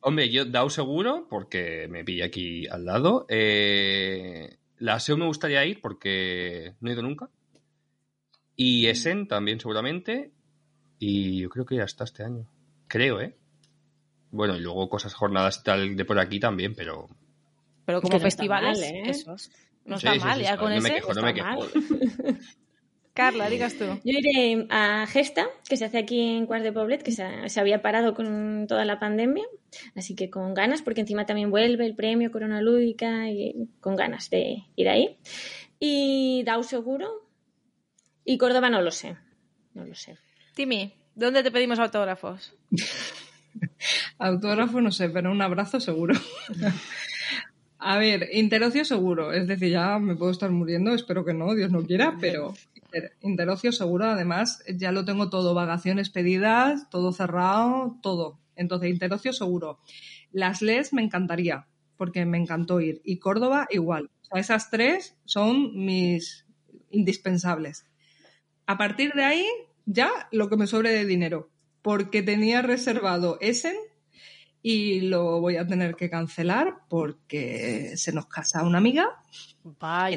Hombre, 0.00 0.30
yo 0.30 0.44
Dao 0.44 0.70
seguro, 0.70 1.26
porque 1.28 1.88
me 1.88 2.04
pilla 2.04 2.26
aquí 2.26 2.66
al 2.68 2.84
lado. 2.84 3.26
Eh, 3.28 4.56
la 4.78 5.00
SEO 5.00 5.16
me 5.16 5.26
gustaría 5.26 5.64
ir 5.64 5.80
porque 5.80 6.74
no 6.80 6.90
he 6.90 6.92
ido 6.92 7.02
nunca. 7.02 7.28
Y 8.54 8.86
Essen 8.86 9.26
también 9.26 9.58
seguramente. 9.58 10.30
Y 10.98 11.40
yo 11.40 11.50
creo 11.50 11.66
que 11.66 11.76
ya 11.76 11.84
está 11.84 12.04
este 12.04 12.22
año. 12.22 12.46
Creo, 12.86 13.20
¿eh? 13.20 13.36
Bueno, 14.30 14.56
y 14.56 14.60
luego 14.60 14.88
cosas 14.88 15.14
jornadas 15.14 15.58
y 15.60 15.64
tal 15.64 15.96
de 15.96 16.04
por 16.04 16.18
aquí 16.18 16.38
también, 16.38 16.74
pero... 16.74 17.08
Pero 17.86 18.02
como 18.02 18.12
Que 18.12 18.18
no 18.18 18.22
festivales, 18.24 18.80
mal, 18.80 18.90
¿eh? 18.90 19.02
esos. 19.10 19.50
No 19.86 19.98
Sí, 19.98 20.06
está 20.06 20.12
sí, 20.14 20.18
mal, 20.20 20.38
sí, 20.38 20.42
ya 20.44 20.56
con 20.58 20.74
no 20.74 20.80
me 20.82 20.88
ese. 20.88 20.94
quejo, 20.96 21.14
no 21.14 21.22
me 21.22 21.30
está 21.30 21.44
quejo. 21.56 21.60
mal. 21.60 22.40
Carla, 23.14 23.48
digas 23.48 23.74
tú. 23.78 23.84
Yo 24.04 24.18
iré 24.18 24.66
a 24.68 25.06
Gesta, 25.06 25.46
que 25.66 25.78
se 25.78 25.86
hace 25.86 25.96
aquí 25.96 26.20
en 26.20 26.44
Cuart 26.44 26.62
de 26.62 26.72
Poblet, 26.72 27.02
que 27.02 27.12
se, 27.12 27.48
se 27.48 27.60
había 27.60 27.80
parado 27.80 28.12
con 28.14 28.66
toda 28.68 28.84
la 28.84 28.98
pandemia, 29.00 29.44
así 29.94 30.14
que 30.14 30.28
con 30.28 30.52
ganas, 30.52 30.82
porque 30.82 31.00
encima 31.00 31.24
también 31.24 31.50
vuelve 31.50 31.86
el 31.86 31.94
premio 31.96 32.30
Corona 32.30 32.60
Lúdica 32.60 33.30
y 33.30 33.70
con 33.80 33.96
ganas 33.96 34.28
de 34.28 34.64
ir 34.76 34.88
ahí. 34.90 35.16
Y 35.80 36.42
Dau 36.44 36.62
seguro. 36.62 37.26
Y 38.24 38.36
Córdoba 38.36 38.68
no 38.68 38.82
lo 38.82 38.90
sé. 38.90 39.16
No 39.72 39.86
lo 39.86 39.94
sé. 39.94 40.18
Timmy, 40.54 40.92
¿dónde 41.14 41.42
te 41.42 41.50
pedimos 41.50 41.78
autógrafos? 41.78 42.52
Autógrafo 44.18 44.80
no 44.80 44.90
sé, 44.90 45.08
pero 45.08 45.30
un 45.30 45.40
abrazo 45.42 45.80
seguro. 45.80 46.14
A 47.78 47.98
ver, 47.98 48.28
interocio 48.32 48.84
seguro, 48.84 49.32
es 49.32 49.46
decir, 49.46 49.70
ya 49.70 49.98
me 49.98 50.16
puedo 50.16 50.30
estar 50.32 50.50
muriendo, 50.50 50.94
espero 50.94 51.24
que 51.24 51.34
no, 51.34 51.54
Dios 51.54 51.70
no 51.70 51.82
quiera, 51.84 52.16
pero 52.20 52.54
inter- 52.74 53.12
interocio 53.20 53.70
seguro, 53.70 54.06
además 54.06 54.62
ya 54.74 54.92
lo 54.92 55.04
tengo 55.04 55.28
todo, 55.28 55.52
vagaciones 55.52 56.08
pedidas, 56.08 56.88
todo 56.88 57.12
cerrado, 57.12 57.98
todo. 58.02 58.38
Entonces, 58.56 58.88
interocio 58.90 59.34
seguro. 59.34 59.78
Las 60.32 60.62
LES 60.62 60.94
me 60.94 61.02
encantaría, 61.02 61.66
porque 61.98 62.24
me 62.24 62.38
encantó 62.38 62.80
ir. 62.80 63.02
Y 63.04 63.18
Córdoba 63.18 63.66
igual. 63.70 64.10
O 64.22 64.24
sea, 64.24 64.40
esas 64.40 64.70
tres 64.70 65.14
son 65.26 65.76
mis 65.84 66.46
indispensables. 66.90 67.84
A 68.66 68.78
partir 68.78 69.12
de 69.12 69.24
ahí, 69.24 69.46
ya 69.84 70.10
lo 70.32 70.48
que 70.48 70.56
me 70.56 70.66
sobre 70.66 70.90
de 70.92 71.04
dinero, 71.04 71.50
porque 71.82 72.22
tenía 72.22 72.62
reservado 72.62 73.36
Essen 73.42 73.76
y 74.68 75.00
lo 75.02 75.40
voy 75.40 75.56
a 75.58 75.64
tener 75.66 75.94
que 75.94 76.10
cancelar 76.10 76.78
porque 76.88 77.92
se 77.96 78.10
nos 78.12 78.26
casa 78.26 78.64
una 78.64 78.78
amiga 78.78 79.04
en 79.64 79.70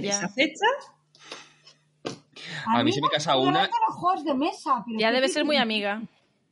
esa 0.06 0.22
Vaya. 0.22 0.30
fecha. 0.30 0.66
A 2.66 2.84
mí 2.84 2.92
se 2.92 3.00
me 3.02 3.10
casa 3.10 3.38
una- 3.38 3.62
gustan 3.62 3.80
los 3.88 3.98
juegos 3.98 4.24
de 4.26 4.34
mesa. 4.34 4.84
pero 4.86 5.00
Ya 5.00 5.10
¿qué 5.10 5.16
debe 5.16 5.28
ser 5.30 5.46
muy 5.46 5.58
amiga. 5.58 6.02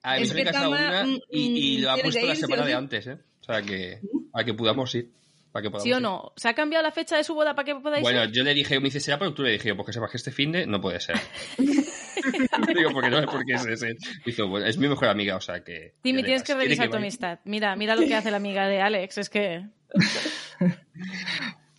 A 0.03 0.15
mí 0.17 0.21
Es 0.21 0.29
se 0.29 0.35
me 0.35 0.43
casa 0.45 0.69
una 0.69 1.05
y, 1.31 1.39
y 1.39 1.77
lo 1.79 1.91
ha 1.91 1.97
puesto 1.97 2.23
la 2.25 2.35
semana 2.35 2.65
de 2.65 2.73
antes, 2.75 3.07
¿eh? 3.07 3.17
O 3.41 3.43
sea 3.43 3.61
que, 3.63 3.99
para 4.31 4.45
que 4.45 4.53
podamos 4.53 4.93
ir. 4.93 5.09
Para 5.57 5.63
que 5.63 5.71
podamos 5.71 5.83
¿Sí 5.85 5.91
o 5.91 5.97
ir. 5.97 6.03
no? 6.03 6.33
¿Se 6.35 6.49
ha 6.49 6.53
cambiado 6.53 6.83
la 6.83 6.91
fecha 6.91 7.17
de 7.17 7.23
su 7.23 7.33
boda 7.33 7.55
para 7.55 7.65
que 7.65 7.73
podáis 7.73 8.03
Bueno, 8.03 8.25
ir? 8.25 8.31
yo 8.31 8.43
le 8.43 8.53
dije, 8.53 8.79
me 8.79 8.85
dice, 8.89 8.99
será 8.99 9.17
por 9.17 9.29
octubre. 9.29 9.49
Le 9.49 9.57
dije, 9.57 9.73
pues 9.73 9.87
que 9.87 9.93
sepas 9.93 10.11
que 10.11 10.17
este 10.17 10.31
fin 10.31 10.51
de 10.51 10.67
no 10.67 10.79
puede 10.79 10.99
ser. 10.99 11.15
Digo, 11.57 12.91
porque 12.93 13.09
no 13.09 13.17
es 13.17 13.25
porque 13.25 13.53
es 13.53 13.65
ese. 13.65 13.97
Dice, 14.23 14.43
bueno, 14.43 14.67
es 14.67 14.77
mi 14.77 14.87
mejor 14.87 15.07
amiga, 15.07 15.35
o 15.35 15.41
sea 15.41 15.63
que. 15.63 15.95
Timmy, 16.03 16.21
ya 16.21 16.25
tienes 16.25 16.43
que 16.43 16.53
revisar 16.53 16.91
tu 16.91 16.97
amistad. 16.97 17.39
Mira, 17.43 17.75
mira 17.75 17.95
lo 17.95 18.05
que 18.05 18.13
hace 18.13 18.29
la 18.29 18.37
amiga 18.37 18.67
de 18.67 18.81
Alex. 18.81 19.17
Es 19.17 19.29
que. 19.31 19.65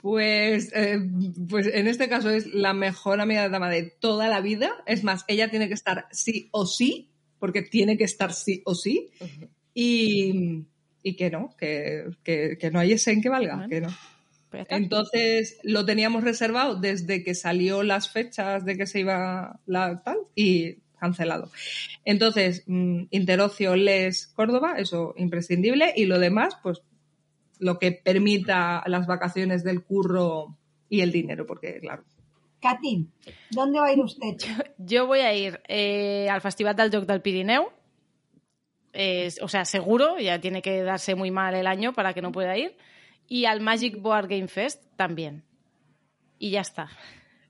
Pues, 0.01 0.72
eh, 0.74 1.01
pues 1.49 1.66
en 1.66 1.89
este 1.89 2.09
caso 2.09 2.31
es 2.31 2.47
la 2.55 2.72
mejor 2.72 3.20
amiga 3.20 3.43
de 3.43 3.49
Dama 3.49 3.68
de 3.68 3.83
toda 4.01 4.29
la 4.29 4.41
vida. 4.41 4.83
Es 4.87 5.03
más, 5.03 5.24
ella 5.26 5.51
tiene 5.51 5.66
que 5.66 5.74
estar 5.74 6.07
sí 6.12 6.49
o 6.53 6.66
sí, 6.66 7.11
porque 7.41 7.62
tiene 7.62 7.99
que 7.99 8.05
estar 8.05 8.33
sí 8.33 8.62
o 8.64 8.76
sí. 8.76 9.11
Y, 9.74 10.66
y 11.09 11.17
que 11.17 11.31
no, 11.31 11.55
que, 11.59 12.05
que, 12.23 12.59
que 12.61 12.71
no 12.71 12.79
hay 12.81 12.93
ese 12.93 13.13
en 13.13 13.23
que 13.23 13.29
valga, 13.29 13.55
Bueno. 13.57 13.69
que 13.69 13.81
no. 13.81 13.89
pues. 14.51 14.67
Entonces 14.71 15.59
lo 15.63 15.85
teníamos 15.85 16.23
reservado 16.23 16.77
desde 16.77 17.23
que 17.25 17.35
salió 17.35 17.83
las 17.83 18.11
fechas 18.11 18.65
de 18.65 18.77
que 18.77 18.87
se 18.87 19.01
iba 19.01 19.59
la 19.67 20.03
tal 20.03 20.19
y 20.35 20.77
cancelado. 20.99 21.51
Entonces, 22.05 22.65
mm, 22.67 23.05
Interocio, 23.11 23.77
Les, 23.77 24.27
Córdoba, 24.27 24.75
eso 24.79 25.15
imprescindible 25.17 25.93
y 25.97 26.05
lo 26.07 26.19
demás, 26.19 26.57
pues 26.63 26.83
lo 27.61 27.79
que 27.79 27.93
permita 27.93 28.83
las 28.87 29.07
vacaciones 29.07 29.65
del 29.65 29.83
curro 29.83 30.57
y 30.91 31.01
el 31.01 31.11
dinero, 31.13 31.47
porque 31.47 31.79
claro. 31.81 32.05
Katy, 32.61 33.07
¿dónde 33.51 33.79
va 33.79 33.87
a 33.87 33.93
ir 33.93 34.01
usted? 34.01 34.37
Yo 34.79 35.07
voy 35.07 35.21
a 35.21 35.33
ir 35.35 35.61
eh, 35.69 36.29
al 36.29 36.41
Festival 36.41 36.75
del 36.75 36.91
Joc 36.91 37.07
del 37.07 37.23
Pirineu. 37.23 37.69
O 39.42 39.49
sea, 39.49 39.64
seguro, 39.64 40.18
ya 40.18 40.40
tiene 40.40 40.61
que 40.62 40.82
darse 40.82 41.14
muy 41.14 41.30
mal 41.30 41.55
el 41.55 41.66
año 41.66 41.92
para 41.92 42.14
que 42.14 42.22
no 42.22 42.32
pueda 42.32 42.57
ir. 42.57 42.76
Y 43.28 43.44
al 43.44 43.61
Magic 43.61 44.01
Board 44.01 44.28
Game 44.28 44.49
Fest 44.49 44.82
también. 44.96 45.44
Y 46.38 46.51
ya 46.51 46.61
está. 46.61 46.88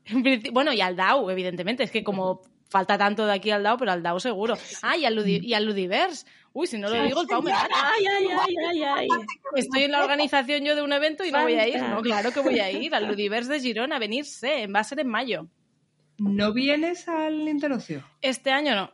Bueno, 0.52 0.72
y 0.72 0.80
al 0.80 0.96
DAO, 0.96 1.30
evidentemente. 1.30 1.82
Es 1.82 1.90
que 1.90 2.02
como 2.02 2.40
falta 2.70 2.96
tanto 2.96 3.26
de 3.26 3.32
aquí 3.34 3.50
al 3.50 3.62
DAO, 3.62 3.76
pero 3.76 3.92
al 3.92 4.02
DAO 4.02 4.18
seguro. 4.20 4.56
Ah, 4.82 4.96
y 4.96 5.04
al, 5.04 5.14
Ludi- 5.14 5.42
y 5.44 5.52
al 5.54 5.64
Ludiverse. 5.66 6.26
Uy, 6.54 6.66
si 6.66 6.78
no 6.78 6.88
lo 6.88 7.02
digo, 7.02 7.20
el 7.20 7.26
Pau 7.28 7.42
me 7.42 7.50
mata. 7.52 7.68
Ay, 7.74 8.06
ay, 8.06 8.26
ay, 8.30 8.54
ay, 8.70 8.82
ay. 8.82 9.08
Estoy 9.54 9.82
en 9.84 9.92
la 9.92 10.02
organización 10.02 10.64
yo 10.64 10.74
de 10.74 10.82
un 10.82 10.92
evento 10.94 11.24
y 11.24 11.30
no 11.30 11.42
voy 11.42 11.54
a 11.54 11.68
ir. 11.68 11.80
No, 11.82 12.00
claro 12.00 12.32
que 12.32 12.40
voy 12.40 12.58
a 12.58 12.70
ir. 12.70 12.94
Al 12.94 13.06
Ludiverse 13.06 13.52
de 13.52 13.60
Girona, 13.60 13.96
a 13.96 13.98
venirse. 13.98 14.66
Va 14.66 14.80
a 14.80 14.84
ser 14.84 15.00
en 15.00 15.08
mayo. 15.08 15.46
¿No 16.16 16.52
vienes 16.54 17.06
al 17.08 17.46
Interocio? 17.48 18.02
Este 18.22 18.50
año 18.50 18.74
no. 18.74 18.92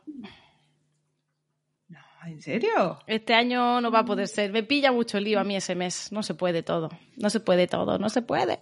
No, 2.25 2.31
¿en 2.31 2.41
serio? 2.41 2.99
Este 3.07 3.33
año 3.33 3.81
no 3.81 3.91
va 3.91 3.99
a 3.99 4.05
poder 4.05 4.27
ser. 4.27 4.51
Me 4.51 4.63
pilla 4.63 4.91
mucho 4.91 5.19
lío 5.19 5.39
a 5.39 5.43
mí 5.43 5.55
ese 5.55 5.75
mes. 5.75 6.11
No 6.11 6.23
se 6.23 6.33
puede 6.33 6.63
todo. 6.63 6.89
No 7.17 7.29
se 7.29 7.39
puede 7.39 7.67
todo. 7.67 7.97
No 7.97 8.09
se 8.09 8.21
puede. 8.21 8.59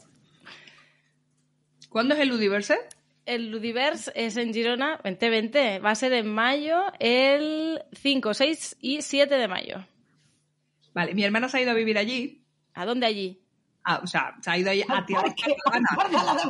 ¿Cuándo 1.89 2.13
es 2.15 2.21
el 2.21 2.29
Ludiverse? 2.29 2.77
El 3.25 3.51
Ludiverse 3.51 4.11
es 4.15 4.35
en 4.37 4.53
Girona, 4.53 4.99
2020. 5.03 5.79
Va 5.79 5.91
a 5.91 5.95
ser 5.95 6.13
en 6.13 6.33
mayo, 6.33 6.83
el 6.99 7.81
5, 7.93 8.33
6 8.33 8.77
y 8.81 9.01
7 9.01 9.35
de 9.35 9.47
mayo. 9.47 9.85
Vale, 10.93 11.13
mi 11.13 11.23
hermana 11.23 11.47
se 11.47 11.57
ha 11.57 11.61
ido 11.61 11.71
a 11.71 11.75
vivir 11.75 11.97
allí. 11.97 12.43
¿A 12.73 12.85
dónde 12.85 13.05
allí? 13.05 13.41
Ah, 13.83 14.01
o 14.03 14.07
sea, 14.07 14.35
se 14.41 14.49
ha 14.49 14.57
ido 14.57 14.71
allí 14.71 14.83
a 14.87 15.05
tierra 15.05 15.33
catalana. 15.35 16.41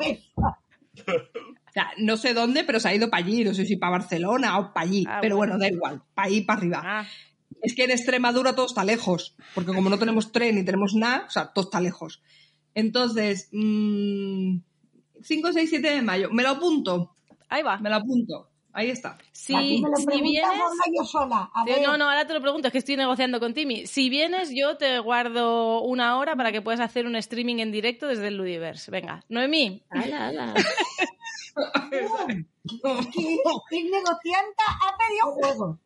O 1.74 1.76
sea, 1.76 1.92
no 1.98 2.18
sé 2.18 2.36
dónde, 2.36 2.64
pero 2.64 2.80
se 2.80 2.88
ha 2.90 2.94
ido 2.94 3.10
para 3.10 3.26
allí. 3.26 3.44
No 3.44 3.54
sé 3.56 3.66
si 3.66 3.78
para 3.78 3.94
Barcelona 3.94 4.60
o 4.60 4.74
para 4.74 4.86
allí. 4.86 5.06
Ah, 5.10 5.18
pero 5.22 5.38
bueno. 5.38 5.54
bueno, 5.54 5.64
da 5.66 5.72
igual. 5.74 6.04
Para 6.14 6.28
ahí, 6.28 6.42
para 6.42 6.60
arriba. 6.60 6.82
Ah, 6.86 7.06
Es 7.64 7.74
que 7.74 7.86
en 7.86 7.92
Extremadura 7.92 8.54
todo 8.54 8.68
está 8.68 8.84
lejos. 8.84 9.36
Porque 9.56 9.74
como 9.74 9.90
no 9.90 9.98
tenemos 9.98 10.32
tren 10.32 10.56
ni 10.56 10.64
tenemos 10.64 10.94
nada, 10.94 11.26
o 11.28 11.32
sea, 11.32 11.52
todo 11.52 11.66
está 11.66 11.82
lejos. 11.82 12.22
Entonces, 12.76 13.50
mm, 13.52 14.58
5, 15.24 15.54
6, 15.54 15.70
7 15.70 15.90
de 15.90 16.02
mayo. 16.04 16.30
Me 16.32 16.44
lo 16.44 16.50
apunto. 16.50 17.16
ahí 17.50 17.64
va. 17.64 17.78
Me 17.78 17.90
lo 17.90 17.96
apunto. 17.96 18.50
Ahí 18.76 18.90
está. 18.90 19.18
Si, 19.32 19.54
si 19.54 20.22
vienes... 20.22 20.44
habla 20.50 20.84
yo 20.98 21.06
sola. 21.06 21.50
A 21.54 21.64
Sí, 21.64 21.72
ver, 21.72 21.82
No, 21.84 21.96
no, 21.96 22.06
ahora 22.06 22.26
te 22.26 22.34
lo 22.34 22.42
pregunto, 22.42 22.68
es 22.68 22.72
que 22.72 22.80
estoy 22.80 22.98
negociando 22.98 23.40
con 23.40 23.54
Timmy. 23.54 23.86
Si 23.86 24.10
vienes, 24.10 24.50
yo 24.52 24.78
te 24.78 24.98
guardo 25.00 25.82
una 25.84 26.18
hora 26.18 26.36
para 26.36 26.52
que 26.52 26.62
puedas 26.64 26.80
hacer 26.82 27.06
un 27.06 27.16
streaming 27.16 27.58
en 27.60 27.72
directo 27.72 28.08
desde 28.08 28.30
el 28.30 28.38
Ludiverse. 28.38 28.90
Venga, 28.90 29.24
Noemí, 29.30 29.84
Ala, 29.92 30.28
ala. 30.30 30.54
que 33.70 33.78
el 33.78 33.92
negocianta 33.92 34.64
ha 34.82 34.98
pedido 34.98 35.32
juego. 35.34 35.80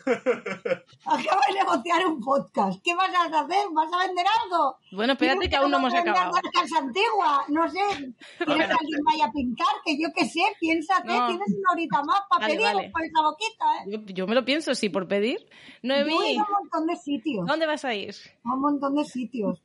Acaba 0.06 1.40
de 1.48 1.54
negociar 1.58 2.06
un 2.06 2.20
podcast. 2.20 2.80
¿Qué 2.82 2.94
vas 2.94 3.10
a 3.14 3.24
hacer? 3.40 3.66
¿Vas 3.72 3.92
a 3.92 4.06
vender 4.06 4.24
algo? 4.44 4.76
bueno, 4.92 5.12
espérate 5.12 5.50
que 5.50 5.56
aún 5.56 5.70
no 5.70 5.76
hemos 5.76 5.92
¿Quieres 5.92 6.04
que 6.04 6.10
acabado. 6.18 6.32
marcas 6.32 6.72
antiguas? 6.80 7.48
No 7.48 7.68
sé. 7.68 7.80
¿Quieres 8.38 8.66
que 8.66 8.72
alguien 8.72 9.00
vaya 9.04 9.24
a 9.26 9.30
pintar? 9.32 9.66
Que 9.84 9.98
yo 10.00 10.08
qué 10.14 10.24
sé, 10.24 10.40
piénsate. 10.58 11.06
No. 11.06 11.26
Tienes 11.26 11.48
una 11.48 11.72
horita 11.72 12.02
más 12.02 12.20
para 12.30 12.46
Vale, 12.46 12.54
pedir 12.54 12.74
vale. 12.74 12.90
por 12.90 13.02
esa 13.04 13.22
boquita, 13.22 13.64
¿eh? 13.76 13.84
Yo, 13.88 14.14
yo 14.14 14.26
me 14.26 14.34
lo 14.34 14.44
pienso, 14.44 14.74
sí, 14.74 14.88
por 14.88 15.06
pedir. 15.06 15.38
Yo 15.82 15.92
he 15.94 16.04
Noemí, 16.04 16.32
ido 16.32 16.44
a 16.44 16.46
un 16.46 16.52
montón 16.60 16.86
de 16.86 16.96
sitios. 16.96 17.46
¿dónde 17.46 17.66
vas 17.66 17.84
a 17.84 17.94
ir? 17.94 18.14
A 18.44 18.54
un 18.54 18.60
montón 18.60 18.94
de 18.94 19.04
sitios. 19.04 19.62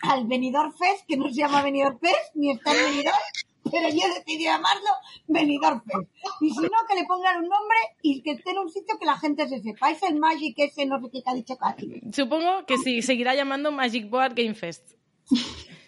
Al 0.00 0.26
Benidorm 0.26 0.72
Fest, 0.72 1.04
que 1.06 1.16
no 1.18 1.28
se 1.28 1.34
llama 1.34 1.60
Benidorm 1.62 1.98
Fest, 1.98 2.30
ni 2.34 2.52
está 2.52 2.70
en 2.72 2.84
Benidorm, 2.84 3.16
pero 3.70 3.88
yo 3.88 4.02
decidí 4.14 4.44
llamarlo 4.44 4.88
Benidorm 5.26 5.82
Fest. 5.82 6.10
Y 6.40 6.50
si 6.50 6.60
no, 6.60 6.68
que 6.88 6.94
le 6.94 7.06
pongan 7.06 7.36
un 7.42 7.48
nombre 7.48 7.78
y 8.02 8.22
que 8.22 8.32
esté 8.32 8.50
en 8.50 8.58
un 8.58 8.70
sitio 8.70 8.98
que 8.98 9.06
la 9.06 9.16
gente 9.16 9.48
se 9.48 9.60
sepa. 9.60 9.90
Es 9.90 10.02
el 10.02 10.18
Magic 10.18 10.54
ese, 10.58 10.86
no 10.86 11.00
sé 11.00 11.10
qué 11.10 11.22
ha 11.26 11.34
dicho 11.34 11.56
Katy. 11.56 12.12
Supongo 12.12 12.64
que 12.66 12.78
sí, 12.78 13.02
seguirá 13.02 13.34
llamando 13.34 13.72
Magic 13.72 14.08
Board 14.08 14.34
Game 14.34 14.54
Fest. 14.54 14.92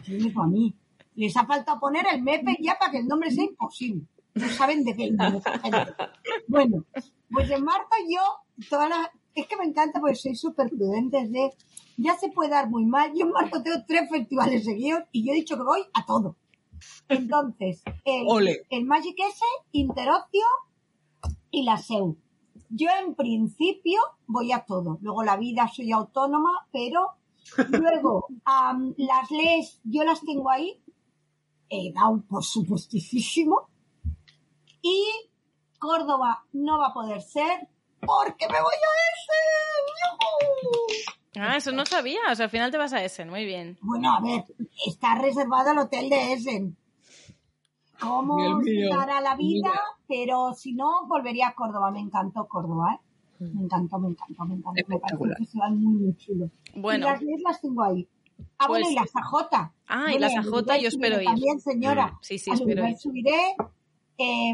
Sí, 0.05 0.31
para 0.31 0.49
mí. 0.49 0.75
Les 1.15 1.37
ha 1.37 1.45
faltado 1.47 1.81
poner 1.81 2.07
el 2.13 2.23
MEPE 2.23 2.57
ya 2.61 2.79
para 2.79 2.93
que 2.93 2.99
el 2.99 3.07
nombre 3.07 3.31
sea 3.31 3.45
imposible. 3.45 4.07
No 4.35 4.49
saben 4.49 4.85
de 4.85 4.95
qué 4.95 5.05
gente. 5.05 5.95
Bueno, 6.47 6.85
pues 7.31 7.51
en 7.51 7.65
marzo 7.65 7.89
yo, 8.09 8.21
toda 8.69 8.89
la... 8.89 9.13
es 9.35 9.47
que 9.47 9.57
me 9.57 9.65
encanta 9.65 10.01
porque 10.01 10.15
soy 10.15 10.37
súper 10.37 10.69
prudente 10.69 11.29
de... 11.29 11.51
Ya 11.97 12.17
se 12.17 12.31
puede 12.31 12.51
dar 12.51 12.71
muy 12.71 12.87
mal. 12.87 13.13
Yo 13.15 13.27
en 13.27 13.33
marzo 13.33 13.63
tengo 13.63 13.77
tres 13.87 14.09
festivales 14.09 14.65
seguidos 14.65 15.03
y 15.13 15.27
yo 15.27 15.33
he 15.33 15.37
dicho 15.37 15.57
que 15.57 15.65
voy 15.65 15.83
a 15.93 16.07
todo. 16.07 16.37
Entonces, 17.09 17.83
el, 18.05 18.25
Ole. 18.27 18.67
el 18.71 18.85
Magic 18.85 19.17
S, 19.19 19.45
Interocio 19.73 20.45
y 21.51 21.65
la 21.65 21.79
SEU. 21.79 22.17
Yo 22.69 22.89
en 23.03 23.15
principio 23.15 24.01
voy 24.27 24.53
a 24.53 24.65
todo. 24.65 24.99
Luego 25.03 25.25
la 25.25 25.37
vida 25.37 25.69
soy 25.69 25.93
autónoma, 25.93 26.67
pero 26.73 27.15
luego 27.71 28.27
las 28.97 29.31
leyes 29.31 29.81
yo 29.85 30.05
las 30.05 30.21
tengo 30.21 30.51
ahí. 30.51 30.83
He 31.69 31.93
dado 31.93 32.23
por 32.29 32.45
supuestísimo. 32.45 33.69
Y 34.83 35.07
Córdoba 35.79 36.45
no 36.53 36.79
va 36.79 36.89
a 36.89 36.93
poder 36.93 37.23
ser 37.23 37.69
porque 38.01 38.47
me 38.47 38.61
voy 38.61 38.75
a 38.75 38.91
ese. 39.13 41.20
Ah, 41.37 41.57
eso 41.57 41.71
no 41.73 41.87
sabía. 41.87 42.19
O 42.31 42.35
sea, 42.35 42.45
al 42.47 42.51
final 42.51 42.71
te 42.71 42.79
vas 42.79 42.93
a 42.93 43.05
Essen. 43.05 43.29
Muy 43.31 43.45
bien. 43.45 43.79
Bueno, 43.83 44.13
a 44.15 44.21
ver, 44.21 44.45
está 44.87 45.15
reservado 45.17 45.73
el 45.73 45.79
hotel 45.79 46.11
de 46.11 46.33
Essen. 46.33 46.77
cómo 48.01 48.61
dará 48.91 49.21
la 49.21 49.37
vida, 49.37 49.69
Mira. 49.69 49.81
pero 50.09 50.55
si 50.55 50.73
no, 50.73 51.07
volvería 51.07 51.49
a 51.49 51.55
Córdoba. 51.55 51.91
Me 51.91 52.01
encantó 52.01 52.47
Córdoba, 52.49 52.95
¿eh? 52.95 53.45
Mm. 53.45 53.59
Me 53.59 53.65
encantó, 53.65 53.99
me 53.99 54.09
encantó, 54.09 54.45
me 54.45 54.55
encantó. 54.55 54.83
Me 54.89 54.99
parece 54.99 55.35
que 55.39 55.47
se 55.47 55.59
van 55.59 55.79
muy, 55.83 55.95
muy 56.01 56.17
chulo. 56.17 56.51
Bueno. 56.75 57.07
Y 57.07 57.11
las 57.11 57.23
NES 57.23 57.41
las 57.43 57.61
tengo 57.61 57.83
ahí. 57.85 58.09
Ah, 58.59 58.67
bueno, 58.69 58.85
Pues- 58.87 58.93
y 58.93 58.95
las 58.97 59.15
AJ. 59.17 59.73
Ah, 59.87 60.07
y 60.09 60.19
Bueno, 60.19 60.27
AJ 60.27 60.47
Uruguay 60.49 60.83
yo 60.83 60.89
espero 60.89 61.21
ir. 61.21 61.27
También, 61.27 61.61
señora. 61.61 62.07
Mm. 62.07 62.19
Sí, 62.23 62.39
sí, 62.39 62.51
espero 62.51 62.89
ir. 62.89 62.97
subiré. 62.97 63.55
eh, 64.23 64.53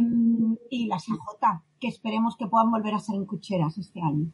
y 0.71 0.87
las 0.87 1.09
AJ, 1.09 1.63
que 1.81 1.89
esperemos 1.89 2.37
que 2.37 2.47
puedan 2.47 2.71
volver 2.71 2.95
a 2.95 2.99
ser 3.01 3.17
en 3.17 3.27
cucheras 3.27 3.77
este 3.79 4.01
año. 4.01 4.31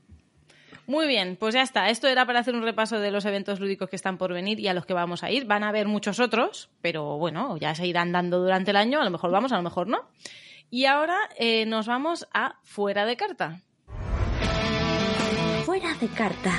Muy 0.86 1.06
bien, 1.06 1.36
pues 1.38 1.54
ya 1.54 1.62
está. 1.62 1.88
Esto 1.90 2.08
era 2.08 2.26
para 2.26 2.40
hacer 2.40 2.54
un 2.54 2.62
repaso 2.62 2.98
de 2.98 3.12
los 3.12 3.24
eventos 3.24 3.60
lúdicos 3.60 3.88
que 3.88 3.96
están 3.96 4.18
por 4.18 4.32
venir 4.32 4.58
y 4.58 4.66
a 4.66 4.74
los 4.74 4.84
que 4.84 4.94
vamos 4.94 5.22
a 5.22 5.30
ir. 5.30 5.46
Van 5.46 5.62
a 5.62 5.68
haber 5.68 5.86
muchos 5.86 6.18
otros, 6.18 6.70
pero 6.80 7.18
bueno, 7.18 7.56
ya 7.56 7.74
se 7.74 7.86
irán 7.86 8.10
dando 8.10 8.40
durante 8.40 8.72
el 8.72 8.76
año. 8.76 9.00
A 9.00 9.04
lo 9.04 9.10
mejor 9.10 9.30
vamos, 9.30 9.52
a 9.52 9.56
lo 9.56 9.62
mejor 9.62 9.86
no. 9.86 10.00
Y 10.70 10.86
ahora 10.86 11.16
eh, 11.38 11.66
nos 11.66 11.86
vamos 11.86 12.26
a 12.32 12.56
fuera 12.64 13.06
de 13.06 13.16
carta. 13.16 13.60
Fuera 15.64 15.94
de 16.00 16.08
carta. 16.08 16.52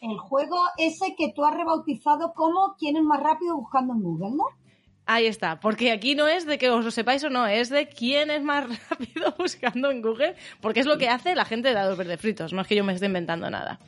El 0.00 0.18
juego 0.18 0.56
ese 0.78 1.14
que 1.16 1.32
tú 1.32 1.44
has 1.44 1.54
rebautizado 1.54 2.32
como 2.34 2.74
quién 2.76 2.96
es 2.96 3.04
más 3.04 3.20
rápido 3.20 3.56
buscando 3.56 3.94
en 3.94 4.02
Google, 4.02 4.30
¿no? 4.36 4.61
Ahí 5.04 5.26
está, 5.26 5.58
porque 5.58 5.90
aquí 5.90 6.14
no 6.14 6.28
es 6.28 6.46
de 6.46 6.58
que 6.58 6.70
os 6.70 6.84
lo 6.84 6.90
sepáis 6.92 7.24
o 7.24 7.30
no, 7.30 7.46
es 7.46 7.68
de 7.70 7.88
quién 7.88 8.30
es 8.30 8.42
más 8.42 8.66
rápido 8.90 9.34
buscando 9.36 9.90
en 9.90 10.00
Google, 10.00 10.36
porque 10.60 10.80
es 10.80 10.86
lo 10.86 10.96
que 10.98 11.08
hace 11.08 11.34
la 11.34 11.44
gente 11.44 11.68
de 11.68 11.74
dados 11.74 11.98
verdes 11.98 12.20
fritos, 12.20 12.52
no 12.52 12.62
es 12.62 12.68
que 12.68 12.76
yo 12.76 12.84
me 12.84 12.92
esté 12.92 13.06
inventando 13.06 13.50
nada. 13.50 13.80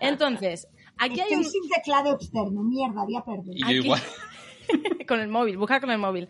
Entonces, 0.00 0.66
aquí 0.96 1.20
hay 1.20 1.32
Estoy 1.32 1.36
un... 1.36 1.44
sin 1.44 1.68
teclado 1.68 2.14
externo, 2.14 2.62
mierda, 2.62 3.02
había 3.02 3.20
perdido. 3.20 3.54
Y 3.54 3.60
yo 3.60 3.66
Aquí- 3.66 3.74
igual. 3.76 4.02
con 5.08 5.20
el 5.20 5.28
móvil, 5.28 5.56
busca 5.56 5.80
con 5.80 5.90
el 5.90 5.98
móvil. 5.98 6.28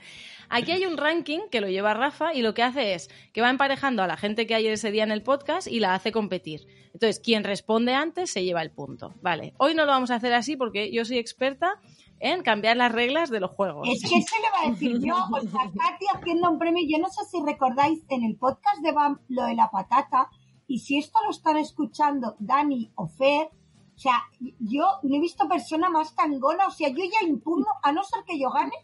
Aquí 0.50 0.72
hay 0.72 0.86
un 0.86 0.96
ranking 0.96 1.40
que 1.50 1.60
lo 1.60 1.68
lleva 1.68 1.92
Rafa 1.92 2.32
y 2.32 2.40
lo 2.40 2.54
que 2.54 2.62
hace 2.62 2.94
es 2.94 3.10
que 3.32 3.42
va 3.42 3.50
emparejando 3.50 4.02
a 4.02 4.06
la 4.06 4.16
gente 4.16 4.46
que 4.46 4.54
hay 4.54 4.66
ese 4.66 4.90
día 4.90 5.02
en 5.04 5.10
el 5.10 5.22
podcast 5.22 5.66
y 5.66 5.78
la 5.80 5.94
hace 5.94 6.10
competir. 6.12 6.66
Entonces, 6.94 7.20
quien 7.20 7.44
responde 7.44 7.92
antes 7.92 8.30
se 8.30 8.44
lleva 8.44 8.62
el 8.62 8.70
punto. 8.70 9.12
Vale, 9.20 9.52
hoy 9.58 9.74
no 9.74 9.84
lo 9.84 9.92
vamos 9.92 10.10
a 10.10 10.14
hacer 10.14 10.32
así 10.32 10.56
porque 10.56 10.90
yo 10.90 11.04
soy 11.04 11.18
experta 11.18 11.80
en 12.20 12.42
cambiar 12.42 12.76
las 12.76 12.92
reglas 12.92 13.30
de 13.30 13.40
los 13.40 13.50
juegos. 13.50 13.88
Es 13.88 14.02
que 14.02 14.20
se 14.22 14.40
le 14.40 14.50
va 14.50 14.66
a 14.66 14.70
decir 14.70 14.98
yo, 15.00 15.14
o 15.14 15.40
sea, 15.40 15.62
Katy 15.62 16.06
haciendo 16.14 16.50
un 16.50 16.58
premio, 16.58 16.84
yo 16.88 16.98
no 16.98 17.08
sé 17.08 17.24
si 17.30 17.42
recordáis 17.44 18.04
en 18.08 18.24
el 18.24 18.36
podcast 18.36 18.82
de 18.82 18.92
BAM 18.92 19.18
lo 19.28 19.44
de 19.44 19.54
la 19.54 19.70
patata, 19.70 20.28
y 20.66 20.80
si 20.80 20.98
esto 20.98 21.18
lo 21.24 21.30
están 21.30 21.56
escuchando 21.56 22.36
Dani 22.38 22.92
o 22.94 23.06
Fer, 23.06 23.46
o 23.46 23.98
sea, 23.98 24.22
yo 24.60 24.84
no 25.02 25.16
he 25.16 25.20
visto 25.20 25.48
persona 25.48 25.90
más 25.90 26.14
tangona, 26.14 26.66
o 26.68 26.70
sea, 26.70 26.88
yo 26.88 27.02
ya 27.04 27.26
impugno, 27.26 27.66
a 27.82 27.92
no 27.92 28.04
ser 28.04 28.22
que 28.24 28.38
yo 28.38 28.50
gane, 28.50 28.74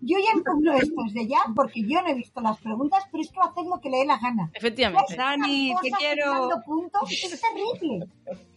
yo 0.00 0.18
ya 0.18 0.32
impugno 0.36 0.72
esto 0.74 0.94
desde 1.06 1.28
ya, 1.28 1.38
porque 1.54 1.82
yo 1.82 2.00
no 2.02 2.08
he 2.08 2.14
visto 2.14 2.40
las 2.40 2.58
preguntas, 2.60 3.04
pero 3.10 3.22
es 3.22 3.30
que 3.30 3.38
va 3.38 3.46
a 3.46 3.48
hacer 3.50 3.64
lo 3.66 3.80
que 3.80 3.90
le 3.90 3.98
dé 3.98 4.06
la 4.06 4.18
gana. 4.18 4.50
Efectivamente. 4.54 5.16
Dani, 5.16 5.74
te 5.82 5.90
quiero. 5.90 6.48
puntos, 6.64 7.10
es 7.10 7.40
terrible. 7.40 8.06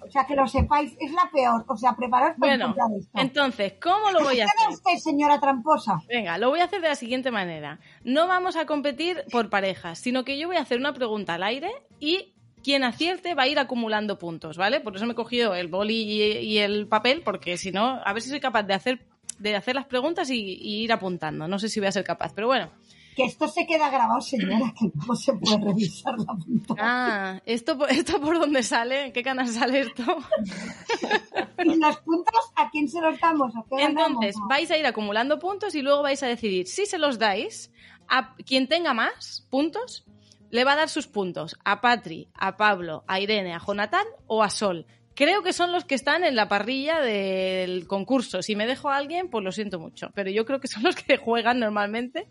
O 0.05 0.11
sea, 0.11 0.25
que 0.25 0.35
lo 0.35 0.47
sepáis, 0.47 0.95
es 0.99 1.11
la 1.11 1.29
peor. 1.31 1.63
O 1.67 1.75
sea, 1.77 1.95
preparaos 1.95 2.35
para 2.37 2.51
Bueno, 2.55 2.65
encontrar 2.65 2.87
esto. 2.99 3.11
entonces, 3.19 3.73
¿cómo 3.81 4.11
lo 4.11 4.19
voy 4.23 4.39
a 4.41 4.45
¿Qué 4.45 4.51
hacer? 4.63 4.73
usted, 4.73 4.97
señora 4.97 5.39
tramposa? 5.39 5.99
Venga, 6.07 6.37
lo 6.37 6.49
voy 6.49 6.59
a 6.59 6.65
hacer 6.65 6.81
de 6.81 6.89
la 6.89 6.95
siguiente 6.95 7.31
manera. 7.31 7.79
No 8.03 8.27
vamos 8.27 8.55
a 8.55 8.65
competir 8.65 9.23
por 9.31 9.49
parejas, 9.49 9.99
sino 9.99 10.23
que 10.23 10.37
yo 10.37 10.47
voy 10.47 10.57
a 10.57 10.61
hacer 10.61 10.77
una 10.79 10.93
pregunta 10.93 11.33
al 11.35 11.43
aire 11.43 11.71
y 11.99 12.33
quien 12.63 12.83
acierte 12.85 13.33
va 13.35 13.43
a 13.43 13.47
ir 13.47 13.59
acumulando 13.59 14.17
puntos, 14.17 14.55
¿vale? 14.57 14.79
Por 14.79 14.95
eso 14.95 15.05
me 15.05 15.11
he 15.11 15.15
cogido 15.15 15.53
el 15.55 15.67
boli 15.67 16.01
y 16.03 16.57
el 16.59 16.87
papel, 16.87 17.21
porque 17.23 17.57
si 17.57 17.71
no, 17.71 17.99
a 18.05 18.13
ver 18.13 18.21
si 18.21 18.29
soy 18.29 18.39
capaz 18.39 18.63
de 18.63 18.73
hacer, 18.73 19.05
de 19.43 19.55
hacer 19.55 19.75
las 19.75 19.85
preguntas 19.85 20.29
y, 20.31 20.35
y 20.39 20.83
ir 20.83 20.91
apuntando. 20.93 21.47
No 21.47 21.59
sé 21.59 21.69
si 21.69 21.79
voy 21.79 21.87
a 21.87 21.91
ser 21.91 22.03
capaz, 22.03 22.33
pero 22.33 22.47
bueno. 22.47 22.71
Que 23.15 23.25
esto 23.25 23.47
se 23.47 23.67
queda 23.67 23.91
grabado, 23.91 24.19
señora, 24.21 24.73
que 24.79 24.89
no 25.07 25.15
se 25.15 25.33
puede 25.33 25.57
revisar 25.63 26.15
la 26.17 26.33
punta. 26.33 26.73
Ah, 26.79 27.41
¿esto, 27.45 27.77
por- 27.77 27.91
¿esto 27.91 28.19
por 28.19 28.39
dónde 28.39 28.63
sale? 28.63 29.05
¿En 29.05 29.13
qué 29.13 29.21
canal 29.21 29.47
sale 29.49 29.81
esto? 29.81 30.03
¿Y 31.63 31.75
los 31.75 31.97
puntos 31.97 32.51
a 32.55 32.69
quién 32.71 32.87
se 32.89 32.99
los 33.01 33.19
damos? 33.19 33.55
¿A 33.55 33.63
qué 33.69 33.75
ganamos? 33.83 34.07
Entonces, 34.23 34.35
vais 34.49 34.71
a 34.71 34.77
ir 34.77 34.85
acumulando 34.87 35.37
puntos 35.39 35.75
y 35.75 35.81
luego 35.83 36.01
vais 36.01 36.23
a 36.23 36.27
decidir 36.27 36.67
si 36.67 36.85
se 36.85 36.97
los 36.97 37.19
dais 37.19 37.71
a 38.07 38.35
quien 38.35 38.67
tenga 38.67 38.93
más 38.93 39.45
puntos, 39.49 40.05
le 40.49 40.63
va 40.63 40.73
a 40.73 40.77
dar 40.77 40.89
sus 40.89 41.07
puntos 41.07 41.57
a 41.63 41.81
Patri, 41.81 42.29
a 42.33 42.57
Pablo, 42.57 43.03
a 43.07 43.19
Irene, 43.19 43.53
a 43.53 43.59
Jonathan 43.59 44.05
o 44.27 44.43
a 44.43 44.49
Sol. 44.49 44.85
Creo 45.15 45.43
que 45.43 45.53
son 45.53 45.71
los 45.71 45.85
que 45.85 45.95
están 45.95 46.23
en 46.23 46.35
la 46.35 46.47
parrilla 46.47 46.99
del 46.99 47.87
concurso. 47.87 48.41
Si 48.41 48.55
me 48.55 48.65
dejo 48.65 48.89
a 48.89 48.97
alguien, 48.97 49.29
pues 49.29 49.43
lo 49.43 49.51
siento 49.51 49.79
mucho. 49.79 50.09
Pero 50.15 50.31
yo 50.31 50.45
creo 50.45 50.59
que 50.59 50.67
son 50.67 50.83
los 50.83 50.95
que 50.95 51.17
juegan 51.17 51.59
normalmente 51.59 52.27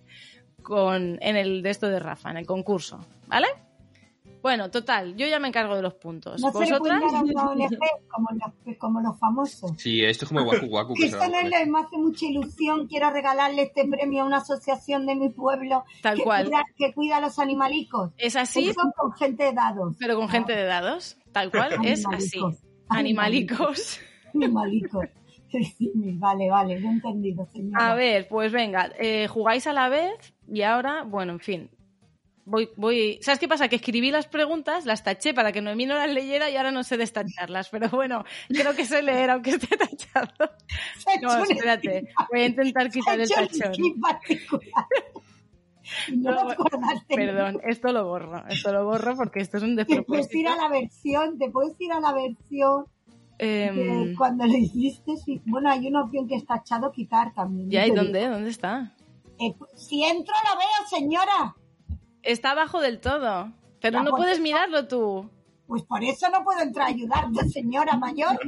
con, 0.63 1.19
en 1.23 1.37
el 1.37 1.63
de 1.63 1.71
esto 1.71 1.89
de 1.89 1.99
Rafa, 2.01 2.31
en 2.31 2.39
el 2.39 2.47
concurso. 2.47 2.99
¿Vale? 3.29 3.47
Bueno, 4.43 4.73
total, 4.73 5.15
yo 5.17 5.25
ya 5.29 5.39
me 5.39 5.47
encargo 5.47 5.77
de 5.77 5.83
los 5.83 5.95
puntos. 5.95 6.41
No 6.41 6.51
se 6.51 6.67
le 6.69 6.77
puede 6.79 6.99
¿Vosotras? 6.99 7.13
dar 7.13 7.21
a 7.21 7.23
una 7.23 7.51
ONG 7.65 7.79
como 8.09 8.29
los, 8.33 8.77
como 8.77 9.01
los 9.01 9.17
famosos. 9.21 9.71
Sí, 9.77 10.05
esto 10.05 10.25
es 10.25 10.31
como 10.31 10.43
Waku 10.43 10.67
Waku. 10.67 10.95
Que 10.95 11.05
esto 11.07 11.19
no 11.19 11.27
poner. 11.27 11.45
le 11.49 11.67
me 11.67 11.79
hace 11.79 11.97
mucha 11.97 12.27
ilusión. 12.27 12.89
Quiero 12.89 13.11
regalarle 13.11 13.63
este 13.63 13.87
premio 13.87 14.23
a 14.23 14.27
una 14.27 14.39
asociación 14.39 15.07
de 15.07 15.15
mi 15.15 15.29
pueblo 15.29 15.85
Tal 16.03 16.17
que, 16.17 16.25
cual. 16.25 16.47
Cuida, 16.47 16.65
que 16.77 16.93
cuida 16.93 17.19
a 17.19 17.21
los 17.21 17.39
animalicos. 17.39 18.11
Es 18.19 18.35
así, 18.35 18.71
Eso 18.71 18.81
con 18.97 19.13
gente 19.13 19.45
de 19.45 19.53
dados. 19.53 19.95
pero 20.01 20.17
con 20.17 20.29
gente 20.29 20.57
de 20.57 20.65
dados. 20.65 21.17
Tal 21.31 21.53
cual, 21.53 21.77
es 21.85 22.05
así. 22.13 22.41
Animalicos. 22.95 24.01
Animalicos. 24.35 25.07
Vale, 26.15 26.49
vale, 26.49 26.75
he 26.75 26.79
entendido, 26.79 27.47
señora. 27.53 27.93
A 27.93 27.95
ver, 27.95 28.27
pues 28.29 28.51
venga, 28.53 28.91
eh, 28.99 29.29
jugáis 29.29 29.67
a 29.67 29.73
la 29.73 29.89
vez 29.89 30.33
y 30.51 30.63
ahora, 30.63 31.03
bueno, 31.03 31.33
en 31.33 31.41
fin. 31.41 31.71
Voy, 32.45 32.71
voy. 32.77 33.19
¿Sabes 33.21 33.39
qué 33.39 33.47
pasa? 33.47 33.69
Que 33.69 33.77
escribí 33.77 34.11
las 34.11 34.27
preguntas, 34.27 34.85
las 34.85 35.05
taché 35.05 35.33
para 35.33 35.53
que 35.53 35.61
Noemí 35.61 35.87
no 35.87 35.95
las 35.95 36.13
leyera 36.13 36.51
y 36.51 36.57
ahora 36.57 36.73
no 36.73 36.83
sé 36.83 36.97
destacharlas. 36.97 37.69
Pero 37.69 37.89
bueno, 37.91 38.25
creo 38.49 38.75
que 38.75 38.85
sé 38.85 39.01
leer 39.03 39.31
aunque 39.31 39.51
esté 39.51 39.77
tachado. 39.77 40.51
No, 41.21 41.45
espérate. 41.45 42.09
Voy 42.31 42.41
a 42.41 42.47
intentar 42.47 42.91
quitar 42.91 43.21
el 43.21 43.29
tachón. 43.29 43.73
No 46.15 46.31
No, 46.31 46.45
lo 46.45 46.51
acordaste. 46.53 47.15
Perdón, 47.15 47.61
esto 47.65 47.93
lo 47.93 48.05
borro. 48.07 48.47
Esto 48.49 48.73
lo 48.73 48.85
borro 48.85 49.17
porque 49.17 49.41
esto 49.41 49.57
es 49.57 49.63
un 49.63 49.77
Te 49.77 49.85
puedes 49.85 50.33
ir 50.35 50.45
despropósito. 50.45 50.51
a 50.53 50.57
la 50.57 50.69
versión, 50.69 51.39
te 51.39 51.51
puedes 51.51 51.81
ir 51.81 51.93
a 51.93 52.01
la 52.01 52.13
versión 52.13 52.87
de 53.39 54.05
Em, 54.05 54.15
cuando 54.17 54.47
lo 54.47 54.57
hiciste. 54.57 55.17
sí. 55.17 55.43
Bueno, 55.47 55.71
hay 55.71 55.87
una 55.89 56.03
opción 56.05 56.29
que 56.29 56.37
está 56.37 56.59
tachado 56.59 56.93
quitar 56.93 57.35
también. 57.35 57.71
¿Ya? 57.71 57.87
¿Y 57.87 57.91
dónde? 57.91 58.29
¿Dónde 58.29 58.51
está? 58.51 58.95
Eh, 59.41 59.55
si 59.75 60.05
entro 60.05 60.35
lo 60.49 60.59
veo, 60.59 60.89
señora. 60.89 61.57
Está 62.23 62.53
abajo 62.53 62.81
del 62.81 63.01
todo. 63.01 63.53
Pero 63.81 64.03
no 64.03 64.11
pues, 64.11 64.23
puedes 64.23 64.41
mirarlo 64.41 64.87
tú. 64.87 65.29
Pues 65.73 65.85
por 65.85 66.05
eso 66.05 66.29
no 66.29 66.45
puedo 66.45 66.61
entrar 66.61 66.89
a 66.89 66.91
ayudarte, 66.91 67.49
señora 67.49 67.97
mayor. 67.97 68.39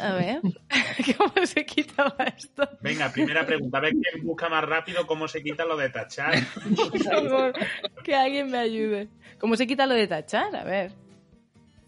A 0.00 0.12
ver. 0.12 0.40
¿Cómo 1.18 1.44
se 1.44 1.66
quitaba 1.66 2.14
esto? 2.36 2.62
Venga, 2.80 3.10
primera 3.10 3.44
pregunta. 3.44 3.78
A 3.78 3.80
ver 3.80 3.92
quién 3.94 4.24
busca 4.24 4.48
más 4.48 4.62
rápido 4.62 5.04
cómo 5.04 5.26
se 5.26 5.42
quita 5.42 5.64
lo 5.64 5.76
de 5.76 5.90
tachar. 5.90 6.34
Por 6.76 7.02
favor, 7.02 7.52
que 8.04 8.14
alguien 8.14 8.52
me 8.52 8.58
ayude. 8.58 9.08
¿Cómo 9.40 9.56
se 9.56 9.66
quita 9.66 9.84
lo 9.84 9.94
de 9.94 10.06
tachar? 10.06 10.54
A 10.54 10.62
ver. 10.62 10.92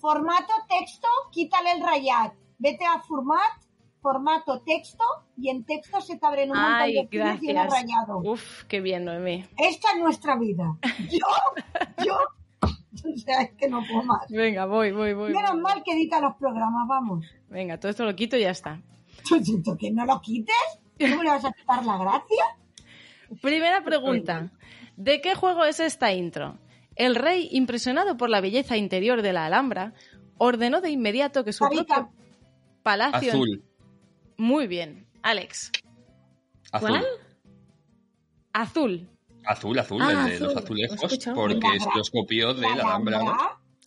Formato 0.01 0.53
texto, 0.69 1.07
quítale 1.31 1.75
el 1.75 1.81
rayat. 1.81 2.33
Vete 2.59 2.85
a 2.85 2.99
format, 3.03 3.63
formato 4.01 4.63
texto 4.63 5.05
y 5.37 5.49
en 5.51 5.65
texto 5.65 6.01
se 6.01 6.19
te 6.19 6.27
abren 6.27 6.51
un 6.51 6.57
montón 6.57 6.75
Ay, 6.75 6.95
de 6.95 7.01
opciones 7.03 7.41
y 7.41 7.47
gracias. 7.47 7.73
rayado. 7.73 8.19
Uf, 8.25 8.65
qué 8.65 8.81
bien, 8.81 9.05
Noemí. 9.05 9.45
Esta 9.57 9.93
es 9.93 10.01
nuestra 10.01 10.37
vida. 10.37 10.77
Yo, 11.09 12.05
yo, 12.05 12.19
o 13.15 13.19
sea, 13.19 13.43
es 13.43 13.53
que 13.53 13.69
no 13.69 13.83
puedo 13.87 14.03
más. 14.05 14.29
Venga, 14.29 14.67
voy, 14.67 14.93
voy, 14.93 15.15
voy. 15.15 15.33
Menos 15.33 15.53
voy. 15.53 15.61
mal 15.61 15.83
que 15.85 15.93
edita 15.93 16.21
los 16.21 16.37
programas, 16.37 16.87
vamos. 16.89 17.27
Venga, 17.49 17.79
todo 17.79 17.91
esto 17.91 18.05
lo 18.05 18.15
quito 18.15 18.37
y 18.37 18.43
ya 18.43 18.51
está. 18.51 18.81
¿Tú 19.29 19.77
que 19.79 19.91
no 19.91 20.05
lo 20.05 20.21
quites? 20.21 20.55
¿Cómo 20.99 21.23
le 21.23 21.31
vas 21.31 21.45
a 21.45 21.53
quitar 21.53 21.85
la 21.85 21.99
gracia? 21.99 22.45
Primera 23.41 23.83
pregunta. 23.83 24.51
¿De 24.97 25.21
qué 25.21 25.35
juego 25.35 25.65
es 25.65 25.81
esta 25.81 26.13
intro? 26.13 26.59
El 26.97 27.15
rey, 27.15 27.49
impresionado 27.53 28.17
por 28.17 28.29
la 28.29 28.41
belleza 28.41 28.77
interior 28.77 29.23
de 29.23 29.33
la 29.33 29.47
Alhambra, 29.47 29.95
ordenó 30.39 30.81
de 30.81 30.91
inmediato 30.91 31.45
que 31.45 31.53
su 31.53 31.65
propio 31.65 32.11
palacio... 32.83 33.33
Azul. 33.33 33.65
Muy 34.37 34.67
bien. 34.67 35.07
Alex. 35.23 35.71
Azul. 36.73 36.89
¿Cuál? 36.89 37.07
Azul. 38.53 39.09
Azul, 39.47 39.79
azul, 39.79 40.01
Ah, 40.03 40.11
el 40.11 40.17
de 40.29 40.35
azul. 40.37 40.47
los 40.49 40.57
azulejos, 40.57 41.19
porque 41.35 41.81
se 41.81 41.91
los 41.97 42.11
copió 42.11 42.55
de 42.55 42.63
la 42.63 42.73
Alhambra, 42.75 43.23
¿no? 43.23 43.37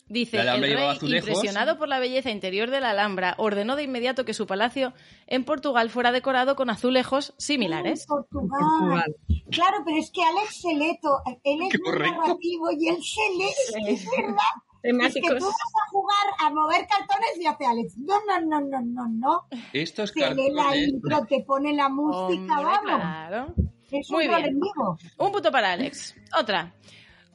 Dice, 0.08 0.44
La 0.44 0.54
el 0.54 0.60
rey, 0.62 0.76
impresionado 1.16 1.78
por 1.78 1.88
la 1.88 1.98
belleza 1.98 2.30
interior 2.30 2.70
de 2.70 2.80
la 2.80 2.90
Alhambra, 2.90 3.34
ordenó 3.38 3.74
de 3.74 3.82
inmediato 3.82 4.24
que 4.24 4.34
su 4.34 4.46
palacio 4.46 4.92
en 5.26 5.42
Portugal 5.44 5.90
fuera 5.90 6.12
decorado 6.12 6.54
con 6.54 6.70
azulejos 6.70 7.34
similares. 7.38 8.02
En 8.02 8.06
Portugal. 8.06 8.60
Portugal. 8.60 9.16
Claro, 9.50 9.78
pero 9.84 9.96
es 9.98 10.12
que 10.12 10.22
Alex 10.22 10.60
se 10.60 10.74
lee 10.74 10.96
to- 11.02 11.22
él 11.42 11.58
es 11.62 11.80
muy 11.80 11.98
narrativo 12.10 12.70
y 12.78 12.88
él 12.88 12.98
se 13.02 13.36
lee, 13.36 13.48
es 13.48 13.74
que 13.84 13.92
es 13.94 14.06
verdad. 14.16 14.36
Es 14.86 15.14
que 15.14 15.20
tú 15.20 15.34
vas 15.34 15.42
a 15.42 15.90
jugar 15.90 16.26
a 16.38 16.50
mover 16.50 16.86
cartones 16.86 17.30
y 17.40 17.46
hace 17.46 17.66
Alex. 17.66 17.96
No, 17.98 18.14
no, 18.24 18.40
no, 18.46 18.60
no, 18.60 18.80
no, 18.82 19.08
no. 19.08 19.42
Estos 19.72 20.12
Te 20.12 20.32
lee 20.32 20.50
la 20.52 20.62
cartones... 20.62 20.88
intro, 20.90 21.26
te 21.28 21.42
pone 21.42 21.72
la 21.72 21.88
música, 21.88 22.60
Hombre, 22.60 22.64
vamos. 22.64 23.00
claro. 23.00 23.54
Es 23.90 24.10
Muy 24.10 24.26
un 24.26 24.36
bien. 24.36 24.60
Un 25.18 25.32
punto 25.32 25.50
para 25.50 25.72
Alex. 25.72 26.14
Otra. 26.38 26.74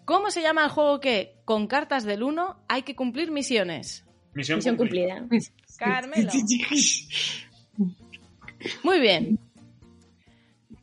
¿Cómo 0.05 0.31
se 0.31 0.41
llama 0.41 0.63
el 0.65 0.69
juego 0.69 0.99
que, 0.99 1.35
con 1.45 1.67
cartas 1.67 2.03
del 2.03 2.23
1, 2.23 2.63
hay 2.67 2.83
que 2.83 2.95
cumplir 2.95 3.31
misiones? 3.31 4.05
Misión, 4.33 4.57
Misión 4.57 4.75
cumplida. 4.77 5.19
cumplida. 5.19 5.45
Carmelo. 5.77 6.31
Muy 8.83 8.99
bien. 8.99 9.39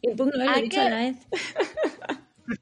Y 0.03 0.14
tú 0.14 0.27
no 0.27 0.33
lo 0.33 0.51
¿A 0.51 0.57
dicho 0.57 0.83
la 0.83 0.97
vez. 0.97 1.16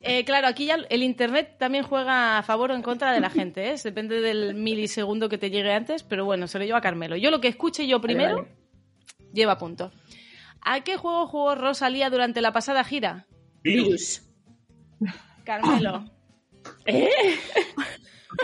Eh, 0.00 0.24
claro, 0.24 0.48
aquí 0.48 0.66
ya 0.66 0.78
el 0.90 1.04
internet 1.04 1.58
también 1.58 1.84
juega 1.84 2.38
a 2.38 2.42
favor 2.42 2.72
o 2.72 2.74
en 2.74 2.82
contra 2.82 3.12
de 3.12 3.20
la 3.20 3.30
gente, 3.30 3.70
¿eh? 3.70 3.76
Depende 3.84 4.20
del 4.20 4.54
milisegundo 4.54 5.28
que 5.28 5.38
te 5.38 5.48
llegue 5.48 5.72
antes, 5.72 6.02
pero 6.02 6.24
bueno, 6.24 6.48
se 6.48 6.58
lo 6.58 6.64
lleva 6.64 6.78
a 6.78 6.80
Carmelo. 6.80 7.14
Yo 7.14 7.30
lo 7.30 7.40
que 7.40 7.46
escuche 7.46 7.86
yo 7.86 8.00
primero, 8.00 8.36
vale. 8.38 8.48
lleva 9.32 9.56
punto. 9.58 9.92
¿A 10.62 10.80
qué 10.82 10.96
juego 10.96 11.26
jugó 11.26 11.54
Rosalía 11.54 12.10
durante 12.10 12.40
la 12.40 12.52
pasada 12.52 12.82
gira? 12.84 13.26
Virus. 13.62 14.22
Carmelo. 15.44 16.04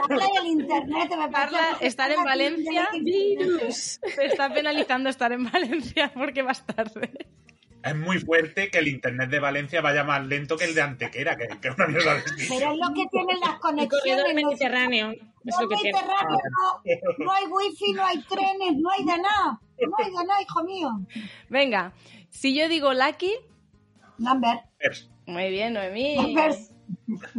Carla 0.09 0.25
y 0.33 0.37
el 0.39 0.47
internet 0.47 1.11
me 1.11 1.29
parece 1.29 1.33
Carla, 1.33 1.77
estar 1.81 2.11
en 2.11 2.25
Valencia. 2.25 2.89
Virus. 3.03 4.01
Te 4.17 4.27
está 4.27 4.53
penalizando 4.53 5.11
estar 5.11 5.33
en 5.33 5.51
Valencia 5.51 6.13
porque 6.15 6.43
vas 6.43 6.65
tarde. 6.65 7.13
Es 7.85 7.97
muy 7.97 8.21
fuerte 8.21 8.71
que 8.71 8.79
el 8.79 8.87
internet 8.87 9.29
de 9.29 9.41
Valencia 9.41 9.81
vaya 9.81 10.05
más 10.05 10.25
lento 10.25 10.57
que 10.57 10.67
el 10.67 10.75
de 10.75 10.83
Antequera, 10.83 11.37
que, 11.37 11.49
que 11.61 11.69
es 11.69 11.75
una 11.75 11.89
mierda 11.89 12.15
de 12.15 12.23
Pero 12.49 12.73
es 12.73 12.79
lo 12.79 12.95
que 12.95 13.07
tienen 13.11 13.41
las 13.41 13.55
El 13.55 13.59
conexiones. 13.61 14.25
los- 14.25 14.35
mediterráneo. 14.35 15.11
Es 15.11 15.19
No 15.45 15.63
lo 15.63 15.69
que 15.69 15.77
tiene. 15.77 15.93
Mediterráneo, 15.99 16.39
no, 17.19 17.25
no 17.25 17.33
hay 17.33 17.45
wifi, 17.47 17.93
no 17.93 18.07
hay 18.07 18.23
trenes, 18.23 18.77
no 18.77 18.89
hay 18.91 19.05
de 19.05 19.19
nada. 19.19 19.61
No 19.87 20.41
hijo 20.41 20.65
mío. 20.65 20.89
Venga, 21.49 21.93
si 22.31 22.55
yo 22.55 22.69
digo 22.69 22.93
Lucky, 22.95 23.33
Number. 24.19 24.61
muy 25.27 25.51
bien, 25.51 25.75
Noemí. 25.75 26.17
Numbers. 26.17 26.73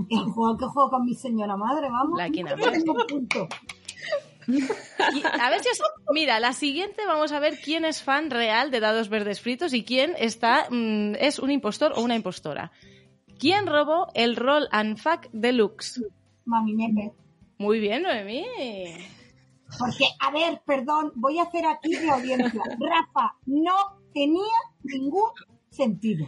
El 0.09 0.23
juego 0.31 0.57
que 0.57 0.65
juego 0.65 0.89
con 0.89 1.05
mi 1.05 1.13
señora 1.15 1.55
madre, 1.55 1.89
vamos. 1.89 2.19
Lucky 2.21 2.43
punto. 3.07 3.47
Y 4.47 5.23
a 5.25 5.49
ver 5.49 5.61
si 5.61 5.69
os... 5.69 5.81
Mira, 6.13 6.39
la 6.39 6.53
siguiente 6.53 7.05
vamos 7.05 7.31
a 7.31 7.39
ver 7.39 7.59
quién 7.63 7.85
es 7.85 8.03
fan 8.03 8.29
real 8.29 8.71
de 8.71 8.79
dados 8.81 9.09
verdes 9.09 9.39
fritos 9.39 9.73
y 9.73 9.83
quién 9.83 10.15
está 10.17 10.67
mm, 10.69 11.15
es 11.19 11.39
un 11.39 11.51
impostor 11.51 11.93
o 11.95 12.01
una 12.01 12.15
impostora. 12.15 12.71
¿Quién 13.39 13.67
robó 13.67 14.07
el 14.13 14.35
Roll 14.35 14.67
and 14.71 14.97
Fuck 14.97 15.27
Deluxe? 15.31 16.01
Mami 16.45 16.73
Nepe. 16.73 17.13
Muy 17.57 17.79
bien, 17.79 18.03
Noemí. 18.03 18.45
Porque, 19.79 20.05
a 20.19 20.31
ver, 20.31 20.61
perdón, 20.65 21.11
voy 21.15 21.39
a 21.39 21.43
hacer 21.43 21.65
aquí 21.65 21.95
de 21.95 22.09
audiencia. 22.09 22.61
Rafa, 22.79 23.37
no 23.45 23.73
tenía 24.13 24.55
ningún 24.83 25.29
sentido. 25.69 26.27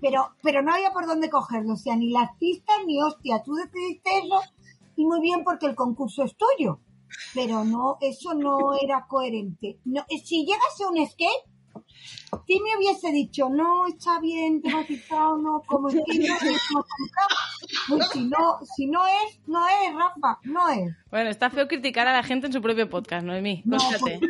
Pero, 0.00 0.30
pero 0.42 0.62
no 0.62 0.72
había 0.72 0.92
por 0.92 1.06
dónde 1.06 1.30
cogerlo. 1.30 1.74
O 1.74 1.76
sea, 1.76 1.96
ni 1.96 2.10
las 2.10 2.36
pistas 2.38 2.76
ni 2.86 3.00
hostia. 3.00 3.42
Tú 3.42 3.54
decidiste 3.54 4.10
eso 4.18 4.40
y 4.96 5.04
muy 5.04 5.20
bien 5.20 5.44
porque 5.44 5.66
el 5.66 5.74
concurso 5.74 6.24
es 6.24 6.36
tuyo. 6.36 6.80
Pero 7.32 7.64
no, 7.64 7.96
eso 8.00 8.34
no 8.34 8.74
era 8.80 9.06
coherente. 9.06 9.78
No, 9.84 10.04
si 10.24 10.44
llegase 10.44 10.86
un 10.90 11.06
skate, 11.06 11.53
si 12.46 12.60
me 12.60 12.76
hubiese 12.76 13.12
dicho, 13.12 13.48
no, 13.48 13.86
está 13.86 14.20
bien, 14.20 14.60
te 14.60 14.70
has 14.70 14.86
quitado, 14.86 15.38
no, 15.38 15.62
como 15.66 15.88
que 15.88 15.96
no. 15.96 16.04
Pues 17.88 18.08
si 18.10 18.24
no, 18.24 18.58
si 18.76 18.86
no 18.86 19.06
es, 19.06 19.40
no 19.46 19.66
es, 19.66 19.94
Rafa, 19.94 20.38
no 20.44 20.68
es. 20.68 20.94
Bueno, 21.10 21.30
está 21.30 21.50
feo 21.50 21.68
criticar 21.68 22.06
a 22.06 22.12
la 22.12 22.22
gente 22.22 22.46
en 22.46 22.52
su 22.52 22.60
propio 22.60 22.88
podcast, 22.88 23.24
Noemí. 23.24 23.62
No, 23.64 23.76
Cóstate. 23.76 24.20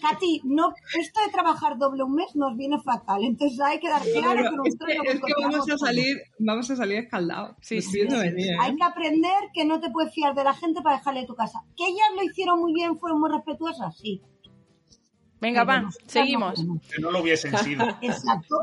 Katy, 0.00 0.42
no, 0.44 0.72
esto 0.98 1.20
de 1.24 1.30
trabajar 1.30 1.78
doble 1.78 2.02
un 2.02 2.14
mes 2.14 2.34
nos 2.34 2.56
viene 2.56 2.80
fatal. 2.80 3.24
Entonces 3.24 3.60
hay 3.60 3.80
que 3.80 3.88
dar 3.88 4.02
claro 4.02 4.40
que 4.40 4.46
es 4.46 4.52
nosotros 4.52 4.90
es 5.04 5.20
que 5.20 5.32
vamos 5.40 5.70
a 5.70 5.78
salir, 5.78 6.16
vamos 6.38 6.70
a 6.70 6.76
salir 6.76 6.98
escaldados. 6.98 7.56
Sí, 7.60 7.82
sí, 7.82 8.06
sí, 8.08 8.16
venir, 8.16 8.52
¿eh? 8.52 8.56
Hay 8.60 8.76
que 8.76 8.84
aprender 8.84 9.50
que 9.52 9.64
no 9.64 9.80
te 9.80 9.90
puedes 9.90 10.12
fiar 10.14 10.34
de 10.34 10.44
la 10.44 10.54
gente 10.54 10.80
para 10.82 10.98
dejarle 10.98 11.26
tu 11.26 11.34
casa. 11.34 11.62
Que 11.76 11.84
ellas 11.84 12.08
lo 12.16 12.22
hicieron 12.22 12.60
muy 12.60 12.72
bien, 12.72 12.98
fueron 12.98 13.20
muy 13.20 13.30
respetuosas, 13.30 13.96
sí. 13.96 14.22
Venga, 15.40 15.64
nosotras 15.64 15.96
seguimos. 16.06 16.54
Que 16.90 17.00
no 17.00 17.10
lo 17.10 17.20
hubiesen 17.20 17.56
sido. 17.58 17.86
Exacto. 18.02 18.56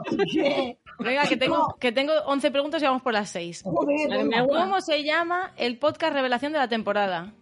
Venga, 1.00 1.28
que 1.28 1.38
tengo, 1.38 1.76
que 1.80 1.92
tengo 1.92 2.14
11 2.26 2.52
preguntas 2.52 2.82
y 2.82 2.86
vamos 2.86 3.02
por 3.02 3.14
las 3.14 3.30
6. 3.30 3.64
Joder, 3.64 4.10
Dame 4.10 4.24
venga, 4.24 4.40
agua. 4.40 4.62
¿Cómo 4.62 4.82
se 4.82 5.04
llama 5.04 5.54
el 5.58 5.78
podcast 5.78 6.14
revelación 6.14 6.54
de 6.54 6.60
la 6.60 6.68
temporada? 6.68 7.34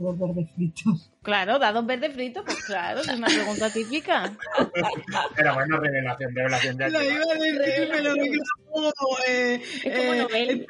los 0.00 0.18
verdes 0.18 0.50
fritos. 0.54 1.10
Claro, 1.22 1.58
dados 1.58 1.86
verde 1.86 2.10
frito, 2.10 2.44
pues 2.44 2.64
claro, 2.64 3.00
es 3.00 3.08
una 3.08 3.28
pregunta 3.28 3.70
típica. 3.70 4.32
Pero 5.36 5.54
bueno, 5.54 5.78
revelación, 5.78 6.34
revelación 6.34 6.76
de 6.76 6.90
Lo 6.90 7.02
iba 7.02 7.14
a 7.16 7.34
decir, 7.34 7.88
pero 7.92 8.16
me 8.16 8.30
queda 8.30 8.44
como, 8.70 8.92
eh, 9.28 9.62
Es 9.84 9.98
como 9.98 10.14
eh, 10.14 10.22
novela. 10.22 10.64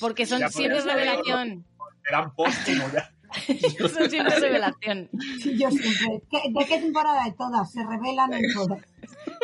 Porque 0.00 0.26
son 0.26 0.50
siempre 0.50 0.80
revelación. 0.80 1.64
Eran 2.08 2.34
póstumo 2.34 2.84
ya. 2.92 3.12
Son 3.92 4.10
siempre 4.10 4.34
revelación. 4.40 5.08
Sí, 5.42 5.58
yo 5.58 5.70
siempre. 5.70 6.22
¿Qué- 6.30 6.50
¿De 6.50 6.64
qué 6.66 6.78
temporada 6.78 7.24
de 7.24 7.32
todas? 7.32 7.70
Se 7.72 7.82
revelan 7.84 8.32
en 8.34 8.52
todas. 8.52 8.80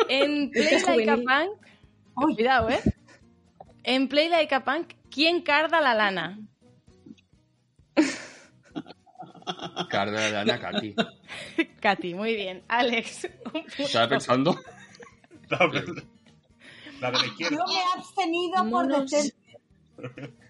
En 0.09 0.49
Play 0.51 0.63
Este 0.63 0.75
es 0.77 0.87
Like 0.87 1.09
a. 1.11 1.15
Punk, 1.17 1.51
Uy, 2.15 2.35
cuidado, 2.35 2.69
¿eh? 2.69 2.79
En 3.83 4.07
Play 4.07 4.29
Like 4.29 4.55
a 4.55 4.63
Punk, 4.63 4.93
¿quién 5.11 5.41
carda 5.41 5.81
la 5.81 5.93
lana? 5.93 6.39
Carda 9.89 10.19
de 10.21 10.31
lana, 10.31 10.59
Katy. 10.59 10.95
Katy, 11.79 12.13
muy 12.15 12.35
bien. 12.35 12.63
Alex. 12.67 13.27
Estaba 13.77 14.09
pensando. 14.09 14.57
La, 15.49 15.59
la 15.59 15.67
de 15.71 15.83
la 17.01 17.19
yo 17.19 17.25
izquierda. 17.27 17.63
me 17.67 17.73
he 17.75 17.83
abstenido 17.99 18.69
por 18.71 18.87
decir 18.87 19.33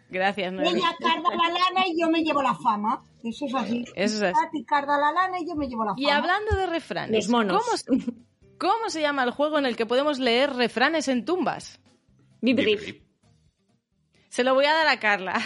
Gracias, 0.09 0.53
Noemi. 0.53 0.79
ella 0.79 0.95
carga 0.99 1.29
la 1.35 1.47
lana 1.49 1.87
y 1.87 1.99
yo 1.99 2.09
me 2.09 2.21
llevo 2.23 2.41
la 2.41 2.53
fama. 2.55 3.03
Eso 3.23 3.45
es 3.47 3.55
así. 3.55 3.85
Eso 3.95 4.15
es 4.17 4.21
así. 4.21 4.33
Katy 4.33 4.63
carga 4.65 4.97
la 4.97 5.11
lana 5.11 5.39
y 5.39 5.47
yo 5.47 5.55
me 5.55 5.67
llevo 5.67 5.83
la 5.83 5.91
fama. 5.91 6.01
Y 6.01 6.09
hablando 6.09 6.55
de 6.55 6.67
refranes, 6.67 7.25
Los 7.25 7.29
monos. 7.29 7.63
¿cómo, 7.63 7.77
se- 7.77 8.13
cómo 8.57 8.89
se 8.89 9.01
llama 9.01 9.23
el 9.23 9.31
juego 9.31 9.57
en 9.57 9.65
el 9.65 9.75
que 9.75 9.85
podemos 9.85 10.19
leer 10.19 10.53
refranes 10.53 11.07
en 11.07 11.25
tumbas? 11.25 11.79
Bip, 12.41 12.57
bip. 12.57 13.03
Se 14.29 14.43
lo 14.43 14.53
voy 14.53 14.65
a 14.65 14.73
dar 14.73 14.87
a 14.87 14.99
Carla. 14.99 15.41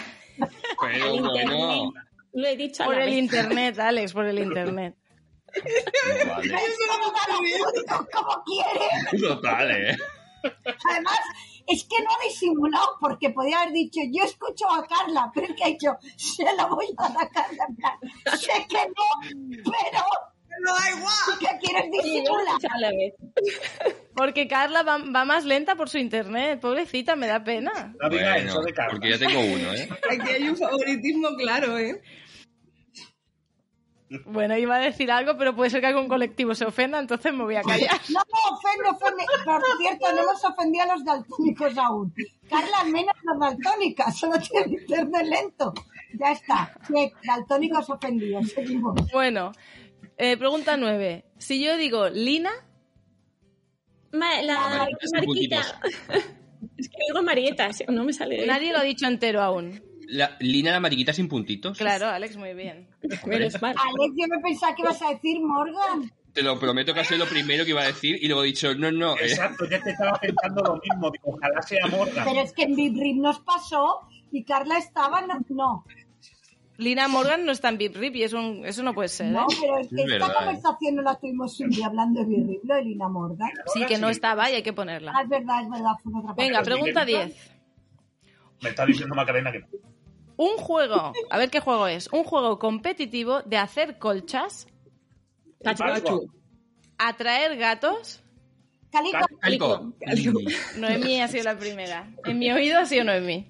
Pero 0.81 1.05
El 1.15 1.21
bueno. 1.21 1.35
internet. 1.35 2.05
Lo 2.33 2.47
he 2.47 2.55
dicho 2.57 2.83
a 2.83 2.85
Por 2.87 2.95
la 2.95 3.03
el 3.05 3.09
vez. 3.11 3.19
internet, 3.19 3.79
Alex, 3.79 4.13
por 4.13 4.25
el 4.25 4.39
internet. 4.39 4.95
no 5.55 6.29
vale. 6.35 6.55
como 8.13 8.43
quiere. 8.43 9.21
Total, 9.27 9.71
eh. 9.71 9.97
Además, 10.91 11.19
es 11.69 11.83
que 11.83 12.03
no 12.03 12.09
ha 12.09 12.23
disimulado, 12.27 12.97
porque 12.99 13.29
podía 13.29 13.61
haber 13.61 13.73
dicho, 13.73 14.01
yo 14.11 14.23
escucho 14.23 14.69
a 14.69 14.85
Carla, 14.87 15.31
pero 15.33 15.47
es 15.47 15.55
que 15.55 15.63
ha 15.63 15.67
dicho, 15.67 15.91
se 16.17 16.43
la 16.43 16.65
voy 16.65 16.87
a 16.97 17.09
dar 17.09 17.23
a 17.23 17.29
Carla. 17.29 17.65
en 17.69 17.75
plan, 17.75 17.99
sé 18.37 18.65
que 18.67 18.87
no, 18.87 19.61
pero 19.63 20.03
No 20.61 20.73
da 20.73 20.89
igual. 20.89 21.39
¿qué 21.39 21.47
quieres 21.61 21.91
disimular? 21.91 22.57
Porque 24.15 24.47
Carla 24.47 24.83
va, 24.83 24.97
va 24.97 25.25
más 25.25 25.45
lenta 25.45 25.75
por 25.75 25.89
su 25.89 25.97
internet. 25.97 26.59
Pobrecita, 26.59 27.15
me 27.15 27.27
da 27.27 27.43
pena. 27.43 27.93
Bueno, 28.09 28.53
porque 28.89 29.11
ya 29.11 29.19
tengo 29.19 29.39
uno, 29.39 29.73
¿eh? 29.73 29.87
Aquí 30.09 30.29
hay 30.29 30.49
un 30.49 30.57
favoritismo 30.57 31.29
claro, 31.37 31.77
¿eh? 31.77 32.01
Bueno, 34.25 34.57
iba 34.57 34.75
a 34.77 34.79
decir 34.79 35.11
algo, 35.11 35.37
pero 35.37 35.55
puede 35.55 35.69
ser 35.69 35.81
que 35.81 35.87
algún 35.87 36.07
colectivo 36.07 36.55
se 36.55 36.65
ofenda, 36.65 36.97
entonces 36.99 37.31
me 37.33 37.43
voy 37.43 37.55
a 37.55 37.61
callar. 37.61 37.89
No 38.09 38.19
me 38.25 38.57
ofende, 38.57 38.89
ofende. 38.89 39.23
Por 39.45 39.61
cierto, 39.77 40.11
no 40.13 40.21
hemos 40.23 40.43
ofendido 40.45 40.83
a 40.83 40.87
los 40.95 41.05
daltónicos 41.05 41.77
aún. 41.77 42.13
Carla, 42.49 42.79
al 42.81 42.91
menos 42.91 43.13
los 43.23 43.39
daltónicas, 43.39 44.17
solo 44.17 44.39
tiene 44.39 44.81
internet 44.81 45.25
lento. 45.27 45.73
Ya 46.19 46.31
está. 46.31 46.73
Check, 46.87 47.13
daltónicos 47.23 47.89
ofendidos. 47.89 48.49
Seguimos. 48.49 48.95
Bueno, 49.13 49.51
eh, 50.17 50.37
pregunta 50.37 50.75
nueve. 50.75 51.25
Si 51.37 51.63
yo 51.63 51.77
digo 51.77 52.09
Lina, 52.09 52.51
Ma- 54.11 54.41
la 54.41 54.59
Mariquitas 54.59 55.09
sin 55.11 55.19
mariquita. 55.19 55.81
Es 56.77 56.89
que 56.89 56.97
digo 57.07 57.21
marietas, 57.23 57.83
no 57.87 58.03
me 58.03 58.11
sale. 58.11 58.45
nadie 58.45 58.73
lo 58.73 58.79
ha 58.79 58.83
dicho 58.83 59.05
entero 59.07 59.41
aún. 59.41 59.81
La, 60.11 60.37
Lina 60.39 60.71
la 60.71 60.79
mariquita 60.79 61.13
sin 61.13 61.27
puntitos. 61.27 61.77
Claro, 61.77 62.07
Alex, 62.07 62.35
muy 62.35 62.53
bien. 62.53 62.87
Menos 63.25 63.61
mal. 63.61 63.75
Alex, 63.77 64.15
yo 64.17 64.27
me 64.27 64.39
pensaba 64.41 64.75
que 64.75 64.81
ibas 64.81 65.01
a 65.01 65.09
decir 65.09 65.39
Morgan. 65.41 66.11
Te 66.33 66.41
lo 66.43 66.59
prometo 66.59 66.93
que 66.93 66.99
ha 66.99 67.05
sido 67.05 67.25
lo 67.25 67.29
primero 67.29 67.63
que 67.63 67.71
iba 67.71 67.81
a 67.81 67.87
decir 67.87 68.17
y 68.21 68.27
luego 68.27 68.43
he 68.43 68.47
dicho, 68.47 68.73
no, 68.75 68.91
no. 68.91 69.13
eh. 69.17 69.25
Exacto, 69.25 69.65
ya 69.69 69.81
te 69.81 69.91
estaba 69.91 70.17
pensando 70.19 70.63
lo 70.63 70.73
mismo. 70.77 71.11
Digo, 71.11 71.35
ojalá 71.37 71.61
sea 71.61 71.85
Morgan. 71.87 72.25
Pero 72.25 72.41
es 72.41 72.53
que 72.53 72.63
en 72.63 72.75
Big 72.75 72.93
Rip 72.99 73.17
nos 73.17 73.39
pasó 73.39 74.01
y 74.31 74.43
Carla 74.43 74.77
estaba. 74.77 75.21
No, 75.21 75.39
no, 75.49 75.85
Lina 76.77 77.07
Morgan 77.09 77.45
no 77.45 77.51
está 77.51 77.67
en 77.69 77.77
Bip 77.77 77.95
Rip 77.97 78.15
y 78.15 78.23
eso, 78.23 78.39
eso 78.63 78.83
no 78.83 78.93
puede 78.93 79.09
ser, 79.09 79.27
¿eh? 79.27 79.31
no, 79.31 79.47
pero 79.59 79.79
es 79.79 79.89
que 79.89 79.95
Es 79.95 80.01
esta 80.01 80.27
verdad, 80.27 80.33
conversación 80.37 80.95
no 80.95 81.01
la 81.01 81.15
tuvimos 81.19 81.59
un 81.59 81.69
día 81.71 81.87
hablando 81.87 82.21
de 82.21 82.25
Big 82.27 82.47
Rip, 82.47 82.63
lo 82.63 82.75
de 82.75 82.83
Lina 82.83 83.09
Morgan. 83.09 83.49
Sí, 83.73 83.85
que 83.85 83.97
no 83.97 84.09
estaba 84.09 84.49
y 84.49 84.55
hay 84.55 84.63
que 84.63 84.71
ponerla. 84.71 85.11
Ah, 85.13 85.23
es 85.23 85.29
verdad, 85.29 85.61
es 85.63 85.69
verdad, 85.69 85.91
fue 86.01 86.13
otra 86.17 86.33
Venga, 86.35 86.63
pregunta 86.63 87.03
10. 87.03 87.35
Me 88.61 88.69
está 88.69 88.85
diciendo 88.85 89.13
Macarena 89.13 89.51
que 89.51 89.59
no. 89.59 89.67
Un 90.39 90.55
juego, 90.55 91.11
a 91.29 91.37
ver 91.37 91.49
qué 91.49 91.59
juego 91.59 91.87
es. 91.87 92.07
Un 92.13 92.23
juego 92.23 92.59
competitivo 92.59 93.41
de 93.41 93.57
hacer 93.57 93.99
colchas, 93.99 94.67
atraer 96.97 97.57
gatos 97.57 98.23
Calico. 98.89 99.19
Calico. 99.41 99.93
Noemí 100.77 101.21
ha 101.21 101.27
sido 101.27 101.43
la 101.43 101.57
primera. 101.57 102.07
En 102.23 102.39
mi 102.39 102.51
oído 102.51 102.79
ha 102.79 102.85
sido 102.85 103.03
Noemí. 103.03 103.47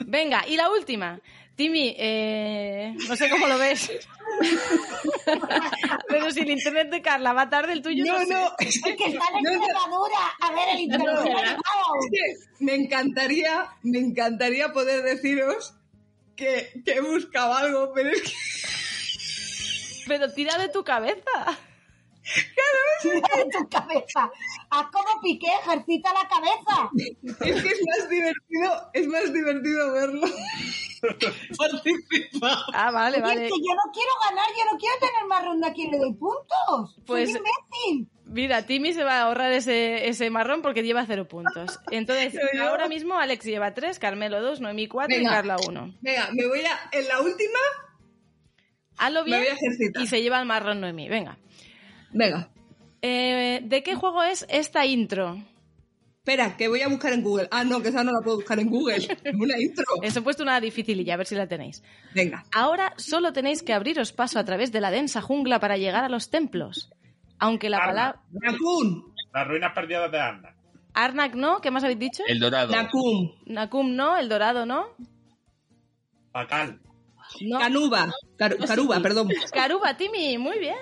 Venga, 0.00 0.44
y 0.46 0.56
la 0.56 0.70
última. 0.70 1.20
Timmy, 1.56 1.94
eh, 1.98 2.94
no 3.08 3.16
sé 3.16 3.30
cómo 3.30 3.46
lo 3.46 3.56
ves. 3.58 3.90
Pero 6.08 6.30
si 6.30 6.40
el 6.40 6.50
internet 6.50 6.90
de 6.90 7.00
Carla 7.00 7.32
va 7.32 7.48
tarde, 7.48 7.72
el 7.72 7.80
tuyo 7.82 8.04
no, 8.04 8.12
No, 8.18 8.26
sé. 8.26 8.34
no, 8.34 8.52
Es 8.58 8.82
que 8.82 8.90
está 8.90 9.06
en 9.06 9.42
No, 9.42 9.52
no. 9.52 9.64
Extremadura. 9.64 10.18
A 10.40 10.52
ver, 10.52 10.68
el 10.74 10.80
internet. 10.80 11.14
No. 11.14 11.24
Es 11.24 12.10
que 12.12 12.64
me 12.64 12.74
encantaría, 12.74 13.68
me 13.82 13.98
encantaría 13.98 14.72
poder 14.72 15.02
deciros 15.02 15.74
que, 16.36 16.82
que 16.84 16.92
he 16.92 17.00
buscado 17.00 17.54
algo, 17.54 17.92
pero 17.94 18.10
es 18.10 18.22
que 18.22 18.32
Pero 20.06 20.32
tira 20.34 20.58
de 20.58 20.68
tu 20.68 20.84
cabeza. 20.84 21.58
Tira 23.00 23.44
de 23.44 23.50
tu 23.50 23.68
cabeza. 23.70 24.30
Haz 24.70 24.86
como 24.92 25.20
Piqué, 25.22 25.48
ejercita 25.64 26.10
la 26.12 26.28
cabeza. 26.28 26.90
Es 27.46 27.62
que 27.62 27.68
es 27.68 27.80
más 27.86 28.08
divertido, 28.10 28.90
es 28.92 29.06
más 29.06 29.32
divertido 29.32 29.92
verlo. 29.92 30.26
Participar. 31.56 32.58
Ah, 32.72 32.90
vale, 32.90 33.20
vale. 33.20 33.46
es 33.46 33.52
que 33.52 33.58
yo 33.58 33.74
no 33.74 33.92
quiero 33.92 34.10
ganar, 34.28 34.46
yo 34.58 34.72
no 34.72 34.78
quiero 34.78 34.94
tener 35.00 35.26
más 35.28 35.44
ronda 35.44 35.68
a 35.68 35.72
quien 35.72 35.90
le 35.90 35.98
doy 35.98 36.14
puntos. 36.14 36.96
Pues- 37.06 37.30
Soy 37.32 37.38
imbécil. 37.40 38.10
Mira, 38.28 38.62
Timmy 38.66 38.92
se 38.92 39.04
va 39.04 39.20
a 39.20 39.22
ahorrar 39.22 39.52
ese, 39.52 40.08
ese 40.08 40.30
marrón 40.30 40.60
porque 40.60 40.82
lleva 40.82 41.06
cero 41.06 41.28
puntos. 41.28 41.78
Entonces, 41.92 42.34
ahora 42.60 42.88
mismo 42.88 43.14
Alex 43.18 43.44
lleva 43.44 43.72
tres, 43.72 43.98
Carmelo 44.00 44.42
dos, 44.42 44.60
Noemí 44.60 44.88
cuatro 44.88 45.16
y. 45.16 45.24
Carla 45.24 45.56
uno. 45.68 45.94
Venga, 46.00 46.28
me 46.32 46.46
voy 46.48 46.60
a, 46.64 46.88
en 46.92 47.06
la 47.06 47.20
última, 47.20 47.58
Hazlo 48.98 49.20
me 49.20 49.26
bien 49.26 49.38
voy 49.40 49.48
a 49.48 49.52
ejercitar. 49.52 50.02
y 50.02 50.06
se 50.06 50.22
lleva 50.22 50.40
el 50.40 50.46
marrón 50.46 50.80
Noemí. 50.80 51.08
Venga. 51.08 51.38
Venga, 52.10 52.50
Eh, 53.02 53.60
¿De 53.62 53.82
qué 53.82 53.94
juego 53.94 54.22
es 54.24 54.44
esta 54.48 54.84
intro? 54.86 55.38
Espera, 56.26 56.56
que 56.56 56.66
voy 56.66 56.82
a 56.82 56.88
buscar 56.88 57.12
en 57.12 57.22
Google. 57.22 57.46
Ah, 57.52 57.62
no, 57.62 57.80
que 57.80 57.88
esa 57.90 58.02
no 58.02 58.10
la 58.10 58.20
puedo 58.20 58.36
buscar 58.38 58.58
en 58.58 58.68
Google. 58.68 58.96
Es 59.24 59.34
una 59.34 59.58
intro. 59.60 59.84
Os 60.04 60.16
he 60.16 60.20
puesto 60.22 60.42
una 60.42 60.60
dificililla, 60.60 61.14
a 61.14 61.16
ver 61.18 61.26
si 61.26 61.36
la 61.36 61.46
tenéis. 61.46 61.82
Venga. 62.14 62.44
Ahora 62.52 62.92
solo 62.96 63.32
tenéis 63.32 63.62
que 63.62 63.72
abriros 63.72 64.12
paso 64.12 64.38
a 64.40 64.44
través 64.44 64.72
de 64.72 64.80
la 64.80 64.90
densa 64.90 65.20
jungla 65.22 65.60
para 65.60 65.76
llegar 65.76 66.02
a 66.04 66.08
los 66.08 66.28
templos. 66.30 66.90
Aunque 67.38 67.70
la 67.70 67.78
palabra... 67.78 68.20
Nakun, 68.32 69.14
Las 69.32 69.46
ruinas 69.46 69.72
perdidas 69.72 70.10
de 70.10 70.18
Arna. 70.18 70.56
Arnak 70.94 71.34
no, 71.34 71.60
¿qué 71.60 71.70
más 71.70 71.84
habéis 71.84 71.98
dicho? 72.00 72.22
El 72.26 72.40
dorado. 72.40 72.72
Nakun, 72.72 73.34
Nakum 73.46 73.94
no, 73.94 74.16
el 74.16 74.28
dorado 74.28 74.64
no. 74.66 74.86
Pacal. 76.32 76.80
No. 77.40 77.58
Canuba, 77.58 78.10
Car- 78.38 78.56
Caruba, 78.66 79.00
perdón. 79.00 79.28
Caruba, 79.52 79.96
Timmy, 79.96 80.38
muy 80.38 80.58
bien. 80.58 80.76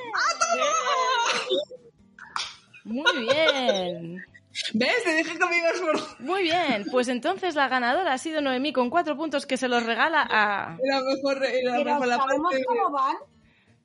Muy 2.84 3.26
bien. 3.26 4.24
¿Ves? 4.72 5.05
Te 5.05 5.14
dije 5.16 5.38
que 5.38 5.46
me 5.46 5.59
ibas 5.59 5.80
por... 5.80 6.20
Muy 6.20 6.42
bien. 6.42 6.84
Pues 6.90 7.09
entonces 7.09 7.55
la 7.55 7.68
ganadora 7.68 8.12
ha 8.12 8.18
sido 8.18 8.40
Noemí 8.40 8.72
con 8.72 8.88
cuatro 8.90 9.16
puntos 9.16 9.46
que 9.46 9.57
se 9.57 9.68
los 9.68 9.84
regala 9.84 10.26
a... 10.30 10.76
Era 10.82 11.00
mejor, 11.02 11.44
era 11.44 11.72
Pero 11.76 11.84
mejor 11.84 12.07
la 12.07 12.16
¿sabemos 12.18 12.52
parte... 12.52 12.64
cómo 12.64 12.90
van 12.90 13.16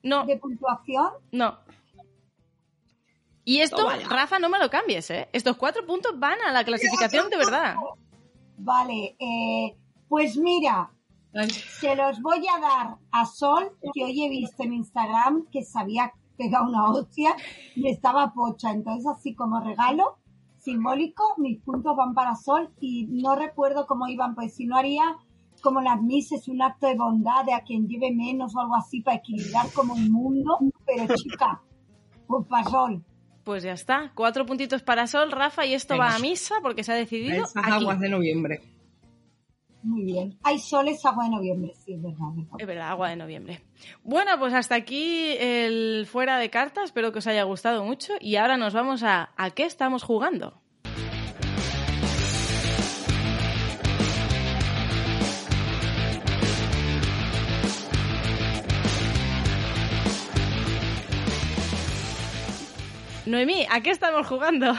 No, 0.04 0.26
de 0.26 0.38
puntuación? 0.38 1.10
no. 1.32 1.58
Y 3.46 3.62
esto, 3.62 3.90
ya. 3.90 4.08
Rafa, 4.08 4.38
no 4.38 4.48
me 4.48 4.60
lo 4.60 4.70
cambies, 4.70 5.10
¿eh? 5.10 5.28
Estos 5.34 5.58
cuatro 5.58 5.84
puntos 5.84 6.20
van 6.20 6.40
a 6.42 6.52
la 6.52 6.64
clasificación 6.64 7.32
de 7.32 7.38
verdad. 7.38 7.76
Vale, 8.58 9.16
eh, 9.20 9.76
pues 10.08 10.38
mira, 10.38 10.92
Ay, 11.34 11.50
se 11.50 11.96
los 11.96 12.22
voy 12.22 12.46
a 12.48 12.60
dar 12.60 12.98
a 13.12 13.26
Sol, 13.26 13.72
que 13.94 14.04
hoy 14.04 14.24
he 14.24 14.30
visto 14.30 14.62
en 14.62 14.74
Instagram 14.74 15.48
que 15.52 15.64
se 15.64 15.80
había 15.80 16.14
pegado 16.38 16.66
una 16.68 16.92
hostia 16.92 17.36
y 17.74 17.90
estaba 17.90 18.32
pocha. 18.34 18.70
Entonces, 18.70 19.08
así 19.08 19.34
como 19.34 19.60
regalo 19.62 20.19
simbólico, 20.60 21.24
mis 21.38 21.60
puntos 21.62 21.96
van 21.96 22.14
para 22.14 22.36
Sol 22.36 22.70
y 22.80 23.08
no 23.08 23.36
recuerdo 23.36 23.86
cómo 23.88 24.08
iban, 24.08 24.36
pues 24.36 24.56
si 24.56 24.66
no 24.66 24.78
haría 24.78 25.18
como 25.62 25.82
las 25.82 26.02
mises, 26.02 26.48
un 26.48 26.62
acto 26.62 26.88
de 26.88 26.96
bondad 26.96 27.44
de 27.46 27.54
a 27.54 27.62
quien 27.62 27.88
lleve 27.88 28.14
menos 28.14 28.56
o 28.56 28.60
algo 28.62 28.76
así 28.76 29.02
para 29.02 29.18
equilibrar 29.18 29.68
como 29.74 29.96
el 29.98 30.10
mundo. 30.10 30.58
Pero 30.86 31.14
chica, 31.16 31.62
pues 32.28 32.48
para 32.48 32.64
Sol. 32.70 33.04
Pues 33.44 33.64
ya 33.64 33.74
está. 33.74 34.12
Cuatro 34.16 34.46
puntitos 34.46 34.84
para 34.84 35.08
Sol, 35.08 35.32
Rafa, 35.32 35.66
y 35.66 35.74
esto 35.74 35.96
Venga. 35.96 36.06
va 36.06 36.16
a 36.16 36.20
misa 36.20 36.56
porque 36.62 36.84
se 36.84 36.94
ha 36.94 36.96
decidido 36.96 37.44
esas 37.44 37.58
aquí. 37.58 37.72
aguas 37.72 38.00
de 38.00 38.10
noviembre. 38.10 38.62
Muy 39.82 40.04
bien. 40.04 40.38
Hay 40.44 40.60
soles 40.60 41.06
agua 41.06 41.26
de 41.26 41.32
noviembre, 41.32 41.74
sí, 41.74 41.94
es 41.94 42.02
verdad. 42.02 42.28
Es 42.58 42.68
verdad, 42.68 42.90
agua 42.90 43.10
de 43.10 43.16
noviembre. 43.16 43.62
Bueno, 44.04 44.38
pues 44.38 44.54
hasta 44.54 44.76
aquí 44.76 45.36
el 45.40 46.06
fuera 46.06 46.38
de 46.38 46.50
cartas. 46.50 46.86
Espero 46.86 47.12
que 47.12 47.20
os 47.20 47.28
haya 47.28 47.44
gustado 47.44 47.84
mucho. 47.84 48.14
Y 48.20 48.36
ahora 48.36 48.58
nos 48.58 48.74
vamos 48.74 49.04
a 49.04 49.32
¿a 49.38 49.52
qué 49.52 49.64
estamos 49.64 50.04
jugando? 50.04 50.62
Noemí, 63.26 63.66
¿a 63.70 63.82
qué 63.82 63.92
estamos 63.92 64.26
jugando? 64.26 64.74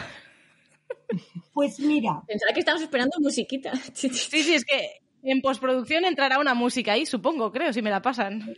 Pues 1.52 1.80
mira, 1.80 2.22
Pensaba 2.26 2.52
que 2.52 2.60
estábamos 2.60 2.82
esperando 2.82 3.16
musiquita. 3.20 3.72
Sí, 3.94 4.08
sí, 4.10 4.54
es 4.54 4.64
que 4.64 5.00
en 5.22 5.42
postproducción 5.42 6.04
entrará 6.04 6.38
una 6.38 6.54
música 6.54 6.92
ahí, 6.92 7.04
supongo, 7.04 7.52
creo, 7.52 7.72
si 7.72 7.82
me 7.82 7.90
la 7.90 8.00
pasan. 8.00 8.56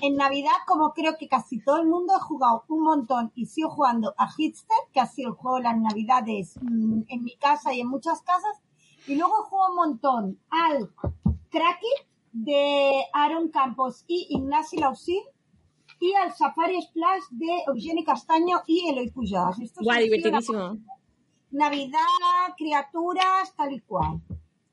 En 0.00 0.16
Navidad, 0.16 0.52
como 0.66 0.92
creo 0.92 1.16
que 1.18 1.28
casi 1.28 1.62
todo 1.62 1.78
el 1.80 1.86
mundo, 1.86 2.14
he 2.16 2.20
jugado 2.20 2.64
un 2.68 2.82
montón 2.82 3.32
y 3.34 3.46
sigo 3.46 3.70
jugando 3.70 4.14
a 4.16 4.28
Hitster, 4.36 4.76
que 4.92 5.00
ha 5.00 5.06
sido 5.06 5.30
el 5.30 5.34
juego 5.34 5.56
de 5.56 5.64
las 5.64 5.78
Navidades 5.78 6.54
mm, 6.60 7.02
en 7.08 7.24
mi 7.24 7.36
casa 7.36 7.72
y 7.72 7.80
en 7.80 7.88
muchas 7.88 8.22
casas. 8.22 8.60
Y 9.06 9.16
luego 9.16 9.34
he 9.40 9.48
jugado 9.48 9.70
un 9.70 9.76
montón 9.76 10.40
al 10.50 10.90
Cracky 11.50 11.86
de 12.32 13.04
Aaron 13.12 13.50
Campos 13.50 14.04
y 14.06 14.26
Ignasi 14.30 14.78
Lausín 14.78 15.22
y 16.00 16.12
al 16.14 16.32
Safari 16.34 16.80
Splash 16.82 17.22
de 17.30 17.62
Eugeni 17.66 18.04
Castaño 18.04 18.62
y 18.66 18.88
Eloy 18.88 19.10
Pujadas. 19.10 19.56
Guau, 19.80 20.02
divertidísimo. 20.02 20.78
Navidad, 21.54 22.54
criaturas, 22.56 23.54
tal 23.56 23.72
y 23.72 23.80
cual. 23.80 24.20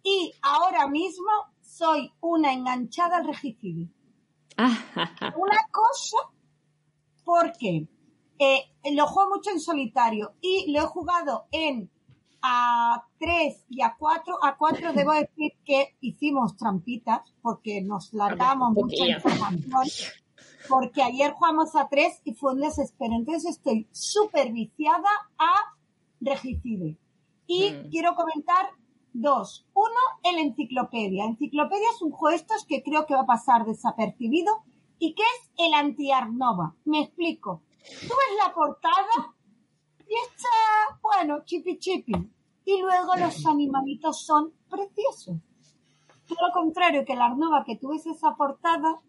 Y 0.04 0.34
ahora 0.42 0.88
mismo 0.88 1.30
soy 1.62 2.12
una 2.22 2.54
enganchada 2.54 3.18
al 3.18 3.28
regicidio. 3.28 3.88
Ah, 4.58 4.78
Una 5.38 5.60
cosa, 5.72 6.18
porque 7.24 7.88
eh, 8.40 8.64
lo 8.94 9.06
juego 9.08 9.36
mucho 9.36 9.52
en 9.52 9.60
solitario 9.60 10.34
y 10.42 10.72
lo 10.72 10.80
he 10.80 10.86
jugado 10.88 11.46
en 11.52 11.90
a 12.42 13.06
3 13.20 13.66
y 13.70 13.82
a 13.82 13.96
4. 13.98 14.44
A 14.44 14.58
4 14.58 14.94
debo 14.94 15.14
decir 15.14 15.54
que 15.64 15.96
hicimos 16.02 16.58
trampitas 16.58 17.22
porque 17.42 17.82
nos 17.82 18.14
largamos 18.14 18.70
Un 18.70 18.86
mucha 18.86 19.06
información. 19.06 19.84
Porque 20.68 21.04
ayer 21.04 21.34
jugamos 21.34 21.76
a 21.76 21.88
3 21.88 22.22
y 22.24 22.34
fue 22.34 22.54
un 22.54 22.62
desespero. 22.62 23.14
Entonces 23.14 23.58
estoy 23.58 23.88
súper 23.92 24.52
viciada 24.52 25.10
a 25.38 25.54
Regicide. 26.22 26.98
Y 27.48 27.72
Mm. 27.72 27.90
quiero 27.90 28.16
comentar 28.16 28.70
dos. 29.14 29.68
Uno, 29.74 30.00
el 30.24 30.38
Enciclopedia. 30.40 31.26
Enciclopedia 31.26 31.90
es 31.94 32.02
un 32.02 32.12
juego 32.12 32.30
de 32.32 32.42
estos 32.42 32.66
que 32.66 32.82
creo 32.82 33.06
que 33.06 33.14
va 33.16 33.22
a 33.22 33.26
pasar 33.26 33.66
desapercibido 33.66 34.54
y 35.00 35.14
que 35.16 35.24
es 35.24 35.52
el 35.58 35.74
anti-Arnova. 35.74 36.76
Me 36.86 37.02
explico. 37.02 37.62
Tú 37.80 38.08
ves 38.08 38.38
la 38.46 38.54
portada 38.54 39.36
y 40.00 40.14
está, 40.28 41.00
bueno, 41.02 41.44
chipi 41.44 41.78
chipi. 41.80 42.14
Y 42.64 42.80
luego 42.82 43.16
los 43.18 43.46
animalitos 43.48 44.24
son 44.24 44.54
preciosos. 44.70 45.38
Todo 46.28 46.48
lo 46.48 46.54
contrario 46.54 47.04
que 47.04 47.16
la 47.16 47.26
Arnova, 47.26 47.64
que 47.66 47.76
tú 47.76 47.90
ves 47.90 48.06
esa 48.06 48.36
portada, 48.36 49.02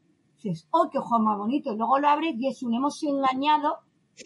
dices, 0.43 0.67
oh, 0.73 0.89
qué 0.91 0.99
juego 0.99 1.23
más 1.23 1.39
bonito. 1.39 1.73
Y 1.73 1.77
luego 1.77 1.99
lo 2.01 2.09
abres 2.09 2.35
y 2.37 2.49
es 2.49 2.63
un 2.65 2.75
hemos 2.75 3.01
engañado. 3.05 3.79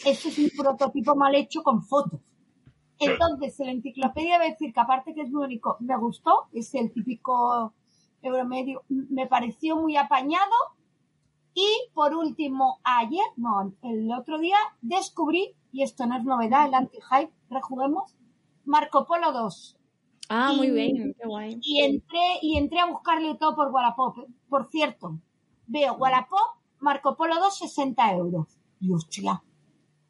Este 0.05 0.29
es 0.29 0.39
un 0.39 0.51
prototipo 0.57 1.15
mal 1.15 1.35
hecho 1.35 1.63
con 1.63 1.83
fotos. 1.83 2.21
Entonces, 2.99 3.59
el 3.61 3.69
enciclopedia 3.69 4.37
a 4.37 4.45
decir 4.45 4.73
que 4.73 4.81
aparte 4.81 5.15
que 5.15 5.23
es 5.23 5.31
muy 5.31 5.45
único, 5.45 5.77
me 5.81 5.97
gustó, 5.97 6.47
es 6.53 6.75
el 6.75 6.93
típico 6.93 7.75
euromedio, 8.23 8.83
me 8.89 9.27
pareció 9.27 9.77
muy 9.77 9.97
apañado. 9.97 10.55
Y 11.55 11.67
por 11.95 12.15
último, 12.15 12.81
ayer, 12.85 13.25
no, 13.37 13.73
el 13.83 14.13
otro 14.13 14.39
día, 14.39 14.57
descubrí, 14.83 15.55
y 15.73 15.83
esto 15.83 16.07
no 16.07 16.17
es 16.17 16.25
novedad, 16.25 16.67
el 16.67 16.75
anti-hype, 16.75 17.33
rejuguemos, 17.49 18.15
Marco 18.65 19.07
Polo 19.07 19.33
2. 19.33 19.79
ah, 20.29 20.53
muy 20.55 20.71
bien, 20.71 21.15
qué 21.19 21.27
guay. 21.27 21.59
Y 21.63 21.83
entré, 21.83 22.39
y 22.43 22.59
entré 22.59 22.81
a 22.81 22.87
buscarle 22.87 23.37
todo 23.37 23.55
por 23.57 23.69
Wallapop. 23.69 24.17
Por 24.49 24.69
cierto, 24.71 25.19
veo 25.67 25.95
Wallapop, 25.95 26.59
Marco 26.81 27.17
Polo 27.17 27.37
2, 27.37 27.59
60 27.59 28.13
euros. 28.13 28.59
Y 28.81 28.93
hostia, 28.93 29.43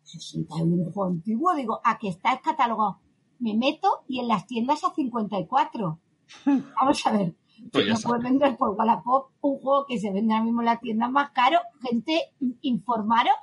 60 0.07 0.59
euros 0.59 0.86
un 0.86 0.92
juego 0.92 1.11
antiguo. 1.11 1.54
Digo, 1.54 1.80
aquí 1.84 2.09
está 2.09 2.32
el 2.32 2.40
catálogo. 2.40 3.00
Me 3.38 3.54
meto 3.54 4.04
y 4.09 4.20
en 4.20 4.28
las 4.28 4.46
tiendas 4.46 4.84
a 4.84 4.94
54. 4.94 5.98
Vamos 6.80 7.07
a 7.07 7.12
ver. 7.12 7.36
Pues 7.72 7.86
no 7.86 7.94
está. 7.94 8.09
puedes 8.09 8.24
vender 8.24 8.57
por 8.57 8.70
Wallapop 8.70 9.30
un 9.40 9.59
juego 9.59 9.86
que 9.86 9.98
se 9.98 10.12
vende 10.12 10.34
ahora 10.34 10.44
mismo 10.44 10.61
en 10.61 10.66
la 10.66 10.78
tienda 10.78 11.09
más 11.09 11.30
caro. 11.30 11.59
Gente, 11.82 12.32
informaros. 12.62 13.36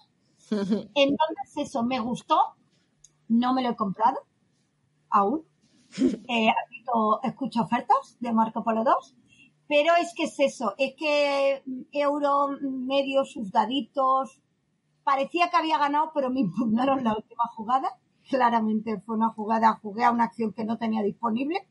Entonces 0.50 1.58
eso, 1.58 1.84
me 1.84 2.00
gustó. 2.00 2.38
No 3.28 3.54
me 3.54 3.64
lo 3.64 3.70
he 3.70 3.76
comprado 3.76 4.18
aún. 5.10 5.44
Eh, 6.28 6.52
escucho 7.24 7.62
ofertas 7.62 8.18
de 8.20 8.34
Marco 8.34 8.64
Polo 8.64 8.84
2. 8.84 9.16
Pero 9.68 9.94
es 10.02 10.14
que 10.16 10.24
es 10.24 10.40
eso, 10.40 10.74
es 10.78 10.94
que 10.98 11.64
euro 11.94 12.50
medio, 12.62 13.24
sus 13.26 13.52
daditos, 13.52 14.42
parecía 15.04 15.50
que 15.50 15.58
había 15.58 15.78
ganado, 15.78 16.12
pero 16.14 16.30
me 16.30 16.42
impugnaron 16.42 17.04
la 17.04 17.16
última 17.16 17.46
jugada. 17.56 17.98
Claramente 18.30 19.00
fue 19.02 19.16
una 19.16 19.30
jugada, 19.30 19.80
jugué 19.82 20.04
a 20.04 20.12
una 20.12 20.26
acción 20.26 20.54
que 20.54 20.66
no 20.66 20.78
tenía 20.78 21.04
disponible, 21.04 21.68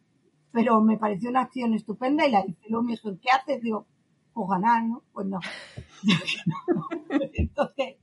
pero 0.53 0.81
me 0.81 0.99
pareció 0.99 1.31
una 1.31 1.43
acción 1.43 1.75
estupenda 1.75 2.27
y 2.27 2.31
la 2.31 2.45
hice. 2.47 2.69
Me 2.69 2.97
¿qué 3.19 3.31
haces? 3.31 3.63
Digo, 3.63 3.87
pues 4.35 4.49
ganar, 4.49 4.85
¿no? 4.85 5.03
Pues 5.13 5.27
no. 5.27 5.41
Entonces, 7.35 7.97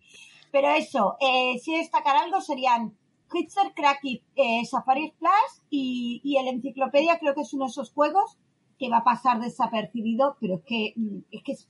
pero 0.52 0.70
eso, 0.70 1.16
eh, 1.20 1.60
si 1.60 1.78
destacar 1.78 2.18
algo 2.18 2.42
serían 2.42 2.98
Hitzer, 3.32 3.74
Cracky, 3.76 4.24
eh, 4.36 4.66
Safari 4.66 5.14
Plus 5.20 5.64
y, 5.70 6.22
y 6.24 6.38
el 6.38 6.48
Enciclopedia 6.48 7.20
creo 7.20 7.36
que 7.36 7.42
es 7.42 7.54
uno 7.54 7.66
de 7.66 7.72
esos 7.72 7.92
juegos 7.92 8.40
que 8.80 8.90
va 8.90 9.00
a 9.00 9.04
pasar 9.04 9.40
desapercibido, 9.40 10.38
pero 10.40 10.56
es 10.56 10.62
que 10.66 10.94
mm, 10.96 11.20
es 11.32 11.44
que 11.44 11.52
es, 11.52 11.70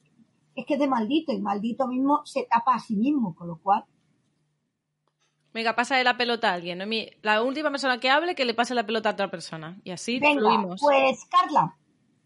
es 0.60 0.66
que 0.66 0.76
es 0.76 0.80
de 0.80 0.88
maldito 0.88 1.32
y 1.32 1.42
maldito 1.42 1.88
mismo 1.88 2.22
se 2.26 2.44
tapa 2.44 2.76
a 2.76 2.80
sí 2.80 2.96
mismo, 2.96 3.36
con 3.36 3.48
lo 3.48 3.58
cual 3.58 3.86
Venga, 5.54 5.76
pasa 5.76 5.98
de 5.98 6.04
la 6.04 6.16
pelota 6.16 6.52
a 6.52 6.54
alguien. 6.54 6.80
La 7.24 7.42
última 7.42 7.72
persona 7.72 8.00
que 8.00 8.10
hable, 8.10 8.36
que 8.36 8.46
le 8.46 8.54
pase 8.54 8.76
la 8.76 8.86
pelota 8.86 9.10
a 9.10 9.14
otra 9.14 9.32
persona. 9.32 9.80
Y 9.84 9.92
así 9.92 10.20
venga, 10.20 10.42
fluimos. 10.42 10.80
pues 10.80 11.26
Carla, 11.26 11.76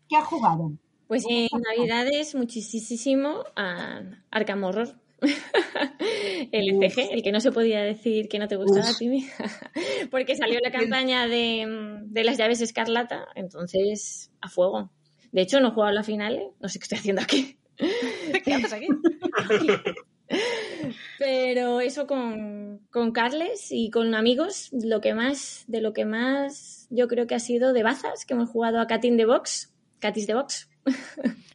¿qué 0.09 0.17
has 0.17 0.25
jugado? 0.25 0.73
Pues 1.07 1.25
en 1.29 1.47
Navidades 1.77 2.35
muchísimo 2.35 3.43
a 3.55 4.01
Arkham 4.29 4.63
Horror. 4.63 4.99
el 6.51 6.83
ECG, 6.83 7.13
el 7.13 7.23
que 7.23 7.31
no 7.31 7.39
se 7.39 7.53
podía 7.53 7.81
decir 7.81 8.27
que 8.27 8.39
no 8.39 8.49
te 8.49 8.57
gustaba 8.57 8.89
a 8.89 8.93
ti, 8.93 9.25
porque 10.11 10.35
salió 10.35 10.59
la 10.61 10.71
campaña 10.77 11.27
de, 11.27 12.01
de 12.03 12.23
las 12.25 12.37
llaves 12.37 12.59
escarlata, 12.59 13.27
entonces 13.35 14.33
a 14.41 14.49
fuego. 14.49 14.89
De 15.31 15.41
hecho, 15.41 15.61
no 15.61 15.69
he 15.69 15.71
jugado 15.71 15.93
la 15.93 16.03
final, 16.03 16.35
¿eh? 16.35 16.51
no 16.59 16.67
sé 16.67 16.77
qué 16.77 16.83
estoy 16.83 16.97
haciendo 16.97 17.21
aquí. 17.21 17.57
¿Qué 18.43 18.53
haces 18.53 18.73
aquí? 18.73 18.87
Pero 21.19 21.79
eso 21.79 22.07
con, 22.07 22.79
con 22.89 23.11
Carles 23.11 23.67
y 23.71 23.89
con 23.89 24.15
amigos, 24.15 24.69
lo 24.71 25.01
que 25.01 25.13
más, 25.13 25.63
de 25.67 25.81
lo 25.81 25.93
que 25.93 26.05
más 26.05 26.87
yo 26.89 27.07
creo 27.07 27.27
que 27.27 27.35
ha 27.35 27.39
sido 27.39 27.73
de 27.73 27.83
bazas, 27.83 28.25
que 28.25 28.33
hemos 28.33 28.49
jugado 28.49 28.79
a 28.79 28.87
Cat 28.87 29.05
in 29.05 29.17
the 29.17 29.25
Box, 29.25 29.73
Catis 29.99 30.27
de 30.27 30.33
Box. 30.33 30.69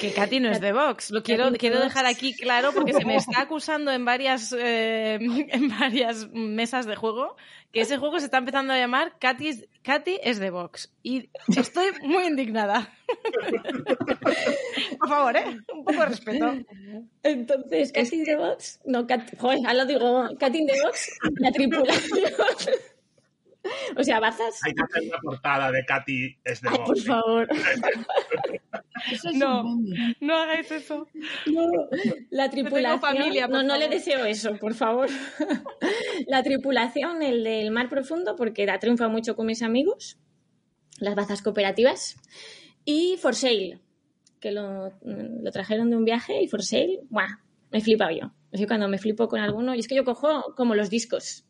Que 0.00 0.12
Katy 0.12 0.40
no 0.40 0.50
es 0.50 0.60
de 0.60 0.72
Vox. 0.72 1.10
Lo 1.10 1.22
quiero, 1.22 1.44
Katy 1.46 1.58
quiero 1.58 1.76
Vox. 1.76 1.86
dejar 1.88 2.06
aquí 2.06 2.34
claro 2.34 2.72
porque 2.74 2.92
se 2.92 3.04
me 3.04 3.16
está 3.16 3.40
acusando 3.42 3.90
en 3.92 4.04
varias, 4.04 4.54
eh, 4.58 5.14
en 5.20 5.68
varias 5.78 6.28
mesas 6.32 6.86
de 6.86 6.96
juego 6.96 7.36
que 7.72 7.82
ese 7.82 7.98
juego 7.98 8.18
se 8.18 8.24
está 8.24 8.38
empezando 8.38 8.72
a 8.72 8.78
llamar 8.78 9.18
Katy, 9.18 9.48
es- 9.48 9.68
Katy 9.82 10.18
es 10.22 10.38
de 10.38 10.50
Vox. 10.50 10.90
Y 11.02 11.28
estoy 11.54 11.88
muy 12.02 12.24
indignada. 12.26 12.90
Por 14.98 15.08
favor, 15.08 15.36
¿eh? 15.36 15.44
Un 15.72 15.84
poco 15.84 16.00
de 16.00 16.06
respeto. 16.06 16.54
Entonces, 17.22 17.92
in 18.12 18.24
the 18.24 18.36
Box, 18.36 18.80
no, 18.86 19.06
Cat, 19.06 19.22
joder, 19.38 19.58
ahora 19.60 19.74
lo 19.74 19.84
digo, 19.86 20.28
in 20.30 20.66
the 20.66 20.80
Box, 20.82 21.10
la 21.38 21.52
tripulación. 21.52 22.20
o 23.96 24.02
sea, 24.02 24.18
bazas. 24.20 24.60
Hay 24.64 24.72
que 24.72 24.82
hacer 24.82 25.02
una 25.08 25.18
portada 25.18 25.70
de 25.70 25.84
Katy 25.84 26.38
es 26.44 26.62
de 26.62 26.68
Ay, 26.70 26.78
por 26.78 26.86
Vox. 26.88 27.04
favor. 27.06 27.48
Eso 29.10 29.28
es 29.30 29.34
No. 29.36 29.62
un. 29.64 29.94
No 30.20 30.36
hagáis 30.36 30.70
eso. 30.70 31.06
No, 31.46 31.62
la 32.30 32.50
tripulación. 32.50 33.00
familia, 33.00 33.48
no, 33.48 33.62
no 33.62 33.76
le 33.76 33.88
deseo 33.88 34.24
eso, 34.24 34.56
por 34.56 34.74
favor. 34.74 35.08
la 36.26 36.42
tripulación, 36.42 37.22
el 37.22 37.44
del 37.44 37.70
mar 37.70 37.88
profundo, 37.88 38.36
porque 38.36 38.66
la 38.66 38.78
triunfa 38.78 39.08
mucho 39.08 39.36
con 39.36 39.46
mis 39.46 39.62
amigos. 39.62 40.18
Las 40.98 41.14
bazas 41.14 41.42
cooperativas. 41.42 42.16
Y 42.84 43.16
For 43.20 43.34
Sale, 43.34 43.80
que 44.40 44.50
lo, 44.52 44.92
lo 45.02 45.50
trajeron 45.52 45.90
de 45.90 45.96
un 45.96 46.04
viaje. 46.04 46.42
Y 46.42 46.48
For 46.48 46.62
Sale, 46.62 47.00
¡buah! 47.10 47.38
Me 47.70 47.78
he 47.78 47.80
flipado 47.82 48.10
yo. 48.10 48.32
Así 48.52 48.66
cuando 48.66 48.88
me 48.88 48.98
flipo 48.98 49.28
con 49.28 49.40
alguno. 49.40 49.74
Y 49.74 49.80
es 49.80 49.88
que 49.88 49.94
yo 49.94 50.04
cojo 50.04 50.54
como 50.56 50.74
los 50.74 50.88
discos. 50.90 51.44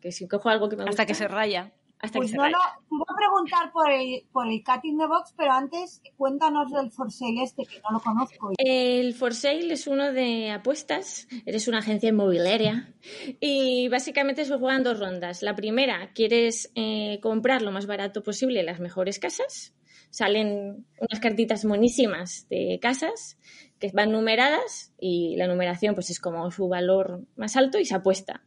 Que 0.00 0.12
si 0.12 0.26
cojo 0.26 0.48
algo 0.48 0.68
que 0.68 0.76
me 0.76 0.82
gusta. 0.82 0.90
Hasta 1.02 1.06
que 1.06 1.14
se 1.14 1.28
raya. 1.28 1.72
Hasta 2.02 2.18
Pues 2.18 2.30
que 2.30 2.36
no, 2.38 2.44
no, 2.44 2.50
te 2.50 2.94
iba 2.94 3.04
a 3.06 3.14
preguntar 3.14 3.72
por 3.72 3.90
el, 3.90 4.24
por 4.32 4.48
el 4.48 4.62
Cat 4.62 4.84
in 4.84 4.96
the 4.96 5.06
Box, 5.06 5.34
pero 5.36 5.52
antes 5.52 6.00
cuéntanos 6.16 6.72
del 6.72 6.90
For 6.90 7.12
Sale 7.12 7.42
este 7.42 7.66
que 7.66 7.80
no 7.82 7.90
lo 7.90 8.00
conozco. 8.00 8.52
El 8.56 9.12
For 9.14 9.34
Sale 9.34 9.72
es 9.72 9.86
uno 9.86 10.10
de 10.12 10.50
apuestas, 10.50 11.28
eres 11.44 11.68
una 11.68 11.78
agencia 11.78 12.08
inmobiliaria 12.08 12.94
y 13.38 13.88
básicamente 13.88 14.46
se 14.46 14.56
juegan 14.56 14.82
dos 14.82 14.98
rondas. 14.98 15.42
La 15.42 15.54
primera, 15.54 16.10
quieres 16.14 16.72
eh, 16.74 17.20
comprar 17.22 17.60
lo 17.60 17.70
más 17.70 17.86
barato 17.86 18.22
posible 18.22 18.62
las 18.62 18.80
mejores 18.80 19.18
casas. 19.18 19.74
Salen 20.08 20.86
unas 20.98 21.20
cartitas 21.20 21.64
monísimas 21.64 22.48
de 22.48 22.78
casas 22.80 23.38
que 23.78 23.90
van 23.92 24.10
numeradas 24.10 24.92
y 24.98 25.36
la 25.36 25.46
numeración 25.46 25.94
pues 25.94 26.10
es 26.10 26.18
como 26.18 26.50
su 26.50 26.68
valor 26.68 27.24
más 27.36 27.56
alto 27.56 27.78
y 27.78 27.84
se 27.84 27.94
apuesta. 27.94 28.42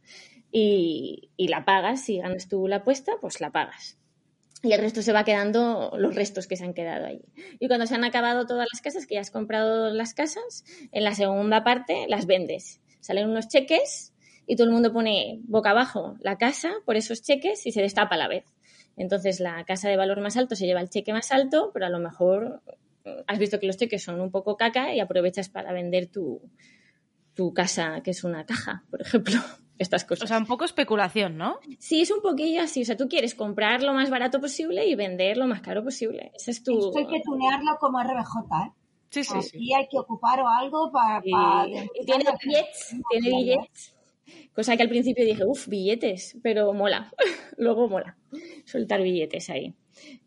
Y, 0.55 1.31
la 1.49 1.65
pagas, 1.65 2.05
si 2.05 2.19
ganas 2.19 2.47
tú 2.47 2.67
la 2.67 2.77
apuesta, 2.77 3.13
pues 3.19 3.41
la 3.41 3.51
pagas. 3.51 3.97
Y 4.61 4.71
el 4.71 4.79
resto 4.79 5.01
se 5.01 5.11
va 5.11 5.25
quedando 5.25 5.91
los 5.97 6.13
restos 6.13 6.45
que 6.45 6.55
se 6.55 6.63
han 6.63 6.75
quedado 6.75 7.07
allí. 7.07 7.25
Y 7.59 7.67
cuando 7.67 7.87
se 7.87 7.95
han 7.95 8.03
acabado 8.03 8.45
todas 8.45 8.67
las 8.71 8.79
casas, 8.79 9.07
que 9.07 9.15
ya 9.15 9.21
has 9.21 9.31
comprado 9.31 9.89
las 9.89 10.13
casas, 10.13 10.63
en 10.91 11.03
la 11.03 11.15
segunda 11.15 11.63
parte 11.63 12.05
las 12.07 12.27
vendes. 12.27 12.81
Salen 12.99 13.29
unos 13.29 13.47
cheques 13.47 14.13
y 14.45 14.55
todo 14.55 14.67
el 14.67 14.73
mundo 14.73 14.93
pone 14.93 15.39
boca 15.45 15.71
abajo 15.71 16.17
la 16.19 16.37
casa 16.37 16.71
por 16.85 16.97
esos 16.97 17.23
cheques 17.23 17.65
y 17.65 17.71
se 17.71 17.81
destapa 17.81 18.13
a 18.13 18.19
la 18.19 18.27
vez. 18.27 18.45
Entonces 18.95 19.39
la 19.39 19.63
casa 19.65 19.89
de 19.89 19.97
valor 19.97 20.21
más 20.21 20.37
alto 20.37 20.55
se 20.55 20.67
lleva 20.67 20.81
el 20.81 20.89
cheque 20.89 21.13
más 21.13 21.31
alto, 21.31 21.71
pero 21.73 21.87
a 21.87 21.89
lo 21.89 21.97
mejor 21.97 22.61
mm, 23.05 23.23
has 23.25 23.39
visto 23.39 23.59
que 23.59 23.65
los 23.65 23.77
cheques 23.77 24.03
son 24.03 24.21
un 24.21 24.29
poco 24.29 24.55
caca 24.55 24.93
y 24.93 24.99
aprovechas 24.99 25.49
para 25.49 25.73
vender 25.73 26.07
tu, 26.07 26.41
tu 27.33 27.55
casa, 27.55 28.01
que 28.03 28.11
es 28.11 28.23
una 28.23 28.45
caja, 28.45 28.83
por 28.91 29.01
ejemplo. 29.01 29.39
Estas 29.79 30.05
cosas. 30.05 30.25
O 30.25 30.27
sea, 30.27 30.37
un 30.37 30.45
poco 30.45 30.65
especulación, 30.65 31.37
¿no? 31.37 31.59
Sí, 31.79 32.01
es 32.01 32.11
un 32.11 32.21
poquillo 32.21 32.61
así. 32.61 32.83
O 32.83 32.85
sea, 32.85 32.95
tú 32.95 33.07
quieres 33.07 33.33
comprar 33.33 33.81
lo 33.81 33.93
más 33.93 34.09
barato 34.09 34.39
posible 34.39 34.85
y 34.87 34.95
vender 34.95 35.37
lo 35.37 35.47
más 35.47 35.61
caro 35.61 35.83
posible. 35.83 36.31
Ese 36.35 36.51
es 36.51 36.63
tu. 36.63 36.77
Esto 36.77 36.99
hay 36.99 37.07
que 37.07 37.21
tunearlo 37.21 37.77
como 37.79 38.01
RBJ, 38.01 38.67
¿eh? 38.67 38.71
Sí, 39.13 39.23
sí, 39.23 39.37
Aquí 39.37 39.47
sí. 39.67 39.73
hay 39.73 39.87
que 39.87 39.99
ocupar 39.99 40.39
o 40.41 40.47
algo 40.47 40.91
para... 40.91 41.21
Y, 41.23 41.31
para 41.31 41.67
y 41.67 42.03
tiene 42.03 42.23
billets, 42.43 42.95
tiene 43.11 43.29
billetes. 43.29 43.95
Cosa 44.55 44.75
que 44.75 44.81
al 44.81 44.89
principio 44.89 45.23
dije, 45.23 45.45
uff, 45.45 45.67
billetes, 45.67 46.39
pero 46.41 46.73
mola. 46.73 47.13
Luego 47.57 47.87
mola 47.87 48.17
soltar 48.65 49.03
billetes 49.03 49.51
ahí. 49.51 49.75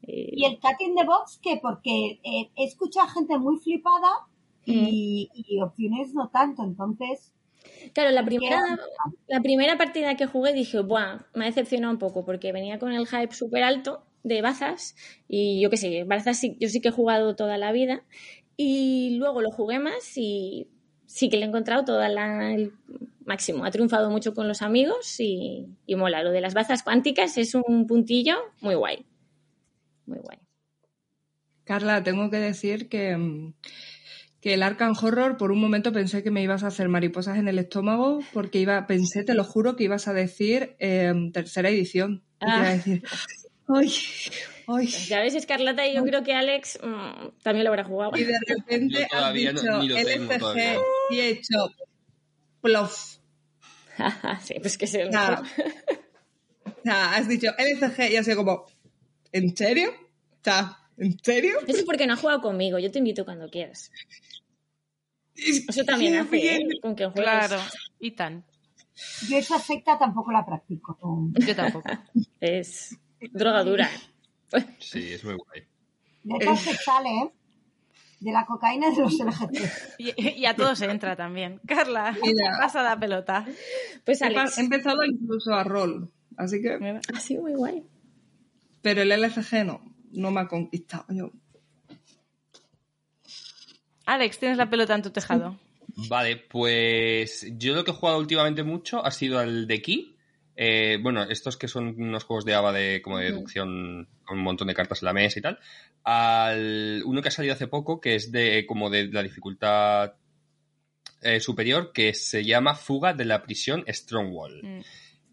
Y 0.02 0.44
el 0.44 0.60
Cat 0.60 0.80
in 0.80 0.94
the 0.94 1.04
Box, 1.04 1.40
que 1.42 1.56
porque 1.56 2.20
eh, 2.22 2.50
he 2.54 2.64
escuchado 2.64 3.08
gente 3.08 3.36
muy 3.38 3.58
flipada 3.58 4.28
y, 4.64 5.30
y 5.34 5.60
opciones 5.60 6.14
no 6.14 6.28
tanto, 6.28 6.62
entonces... 6.62 7.32
Claro, 7.92 8.10
la 8.10 8.24
primera, 8.24 8.60
la 9.26 9.40
primera 9.40 9.78
partida 9.78 10.16
que 10.16 10.26
jugué 10.26 10.52
dije, 10.52 10.80
Buah, 10.80 11.20
me 11.34 11.44
ha 11.44 11.48
decepcionado 11.48 11.92
un 11.92 11.98
poco 11.98 12.24
porque 12.24 12.52
venía 12.52 12.78
con 12.78 12.92
el 12.92 13.06
hype 13.06 13.34
súper 13.34 13.62
alto 13.62 14.04
de 14.22 14.42
bazas 14.42 14.96
y 15.28 15.60
yo 15.60 15.70
qué 15.70 15.76
sé, 15.76 16.04
bazas 16.04 16.38
sí, 16.38 16.56
yo 16.60 16.68
sí 16.68 16.80
que 16.80 16.88
he 16.88 16.92
jugado 16.92 17.36
toda 17.36 17.58
la 17.58 17.72
vida 17.72 18.02
y 18.56 19.16
luego 19.18 19.40
lo 19.40 19.50
jugué 19.50 19.78
más 19.78 20.16
y 20.16 20.68
sí 21.06 21.28
que 21.28 21.36
le 21.36 21.44
he 21.44 21.48
encontrado 21.48 21.84
toda 21.84 22.08
la, 22.08 22.52
el 22.52 22.72
máximo. 23.24 23.64
Ha 23.64 23.70
triunfado 23.70 24.10
mucho 24.10 24.34
con 24.34 24.48
los 24.48 24.62
amigos 24.62 25.20
y, 25.20 25.66
y 25.86 25.96
mola. 25.96 26.22
Lo 26.22 26.30
de 26.30 26.40
las 26.40 26.54
bazas 26.54 26.82
cuánticas 26.82 27.36
es 27.38 27.54
un 27.54 27.86
puntillo 27.86 28.36
muy 28.60 28.74
guay. 28.74 29.04
Muy 30.06 30.18
guay. 30.18 30.38
Carla, 31.64 32.02
tengo 32.02 32.30
que 32.30 32.38
decir 32.38 32.88
que, 32.88 33.16
mm, 33.16 33.54
que 34.40 34.54
el 34.54 34.62
Arkham 34.62 34.94
Horror 35.00 35.36
por 35.36 35.50
un 35.52 35.60
momento 35.60 35.92
pensé 35.92 36.22
que 36.22 36.30
me 36.30 36.42
ibas 36.42 36.62
a 36.62 36.68
hacer 36.68 36.88
mariposas 36.88 37.38
en 37.38 37.48
el 37.48 37.58
estómago 37.58 38.20
porque 38.32 38.58
iba, 38.58 38.86
pensé, 38.86 39.24
te 39.24 39.34
lo 39.34 39.44
juro, 39.44 39.76
que 39.76 39.84
ibas 39.84 40.06
a 40.08 40.12
decir 40.12 40.76
eh, 40.78 41.12
tercera 41.32 41.68
edición. 41.70 42.22
Y 42.36 42.38
te 42.40 42.46
iba 42.46 42.56
a 42.56 42.60
Ah. 42.68 42.72
decir, 42.74 43.02
¡ay! 43.68 43.92
¡ay! 44.68 44.86
Ya 44.88 45.20
ves, 45.20 45.34
Escarlata, 45.34 45.86
y 45.86 45.94
yo 45.94 46.04
creo 46.04 46.22
que 46.22 46.34
Alex 46.34 46.78
mm, 46.82 47.28
también 47.42 47.64
lo 47.64 47.70
habrá 47.70 47.84
jugado. 47.84 48.12
Y 48.16 48.24
de 48.24 48.38
repente 48.46 48.94
Yo 48.98 49.04
has 49.04 49.08
todavía 49.10 49.52
dicho 49.52 49.78
ni 49.78 49.88
lo 49.88 49.94
tengo 49.96 50.32
LCG 50.32 50.38
todavía. 50.38 50.76
y 51.10 51.18
he 51.20 51.28
hecho 51.30 51.68
plof. 52.60 53.16
sí, 54.42 54.54
pues 54.60 54.76
que 54.78 54.86
se... 54.86 55.06
O 55.06 55.10
sea, 55.10 55.42
has 57.14 57.26
dicho 57.28 57.48
LCG 57.58 58.12
y 58.12 58.16
así 58.16 58.34
como, 58.34 58.66
¿en 59.32 59.56
serio? 59.56 59.90
Sea, 60.44 60.76
¿en 60.98 61.18
serio? 61.22 61.58
Eso 61.66 61.78
es 61.78 61.84
porque 61.84 62.06
no 62.06 62.14
has 62.14 62.20
jugado 62.20 62.40
conmigo. 62.40 62.78
Yo 62.78 62.90
te 62.90 62.98
invito 62.98 63.24
cuando 63.24 63.48
quieras. 63.48 63.90
Es 65.34 65.68
Eso 65.68 65.84
también 65.84 66.16
hace, 66.16 66.36
¿eh? 66.36 66.58
bien. 66.58 66.68
Con 66.80 66.94
quien 66.94 67.10
juegas. 67.10 67.48
Claro. 67.48 67.62
Y 68.00 68.12
tan. 68.12 68.44
Yo 69.28 69.36
esa 69.36 69.58
secta 69.58 69.98
tampoco 69.98 70.32
la 70.32 70.44
practico. 70.44 70.98
no. 71.02 71.30
Yo 71.46 71.54
tampoco. 71.54 71.90
Es 72.40 72.96
droga 73.32 73.62
dura. 73.64 73.90
Sí, 74.78 75.12
es 75.12 75.24
muy 75.24 75.34
guay. 75.34 75.64
De 76.22 76.36
esas 76.38 76.60
se 76.60 76.74
sale, 76.74 77.08
¿eh? 77.10 77.30
De 78.20 78.32
la 78.32 78.46
cocaína 78.46 78.88
y 78.88 78.96
de 78.96 79.02
los 79.02 79.12
LGT. 79.18 79.58
Y, 79.98 80.40
y 80.40 80.46
a 80.46 80.56
todos 80.56 80.78
se 80.78 80.86
entra 80.86 81.14
también. 81.16 81.60
Carla, 81.66 82.16
Mira. 82.22 82.56
pasa 82.58 82.82
la 82.82 82.98
pelota. 82.98 83.46
Pues 84.04 84.22
Alex, 84.22 84.56
he 84.56 84.62
empezado 84.62 85.04
incluso 85.04 85.52
a 85.52 85.62
rol. 85.64 86.10
Así 86.38 86.62
que... 86.62 87.00
Ha 87.14 87.20
sido 87.20 87.42
muy 87.42 87.54
guay. 87.54 87.84
Pero 88.82 89.02
el 89.02 89.12
LCG 89.12 89.64
no, 89.66 89.80
no 90.16 90.30
me 90.30 90.40
ha 90.40 90.48
conquistado. 90.48 91.04
Yo... 91.10 91.30
Alex, 94.06 94.38
tienes 94.38 94.58
la 94.58 94.70
pelota 94.70 94.94
en 94.94 95.02
tu 95.02 95.10
tejado. 95.10 95.58
Vale, 96.08 96.36
pues 96.36 97.46
yo 97.56 97.74
lo 97.74 97.84
que 97.84 97.90
he 97.90 97.94
jugado 97.94 98.18
últimamente 98.18 98.62
mucho 98.62 99.04
ha 99.04 99.10
sido 99.10 99.40
el 99.40 99.66
de 99.66 99.80
Key. 99.80 100.16
Eh, 100.54 100.98
bueno, 101.02 101.22
estos 101.24 101.56
que 101.56 101.68
son 101.68 101.94
unos 101.98 102.24
juegos 102.24 102.44
de 102.44 102.54
ABA 102.54 102.72
de, 102.72 103.02
como 103.02 103.18
de 103.18 103.26
deducción 103.26 104.08
con 104.24 104.38
un 104.38 104.44
montón 104.44 104.68
de 104.68 104.74
cartas 104.74 105.02
en 105.02 105.06
la 105.06 105.12
mesa 105.12 105.38
y 105.38 105.42
tal. 105.42 105.58
Al 106.04 107.02
uno 107.04 107.22
que 107.22 107.28
ha 107.28 107.32
salido 107.32 107.54
hace 107.54 107.66
poco, 107.66 108.00
que 108.00 108.14
es 108.14 108.30
de 108.30 108.64
como 108.66 108.90
de 108.90 109.08
la 109.08 109.22
dificultad 109.22 110.14
eh, 111.22 111.40
superior, 111.40 111.92
que 111.92 112.14
se 112.14 112.44
llama 112.44 112.74
Fuga 112.74 113.12
de 113.12 113.24
la 113.24 113.42
prisión 113.42 113.84
Strongwall. 113.88 114.62
Mm. 114.62 114.80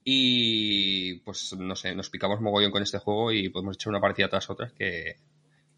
Y 0.03 1.15
pues 1.19 1.55
no 1.57 1.75
sé, 1.75 1.95
nos 1.95 2.09
picamos 2.09 2.41
mogollón 2.41 2.71
con 2.71 2.83
este 2.83 2.97
juego 2.97 3.31
y 3.31 3.49
podemos 3.49 3.75
echar 3.75 3.91
una 3.91 4.01
partida 4.01 4.27
tras 4.27 4.49
otra 4.49 4.71
que, 4.77 5.15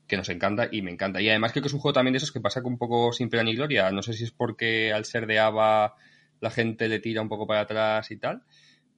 que 0.08 0.18
nos 0.18 0.30
encanta 0.30 0.68
y 0.72 0.82
me 0.82 0.92
encanta. 0.92 1.22
Y 1.22 1.30
además 1.30 1.52
creo 1.52 1.62
que 1.62 1.68
es 1.68 1.74
un 1.74 1.80
juego 1.80 1.94
también 1.94 2.14
de 2.14 2.18
esos 2.18 2.32
que 2.32 2.42
pasa 2.42 2.62
con 2.62 2.74
un 2.74 2.78
poco 2.78 3.12
sin 3.14 3.30
pena 3.30 3.44
ni 3.44 3.56
gloria. 3.56 3.92
No 3.92 4.02
sé 4.02 4.14
si 4.14 4.24
es 4.24 4.32
porque 4.32 4.94
al 4.94 5.06
ser 5.06 5.28
de 5.28 5.40
ABA 5.40 5.96
la 6.42 6.50
gente 6.52 6.88
le 6.90 7.00
tira 7.00 7.22
un 7.22 7.30
poco 7.30 7.48
para 7.48 7.62
atrás 7.62 8.12
y 8.12 8.18
tal. 8.18 8.44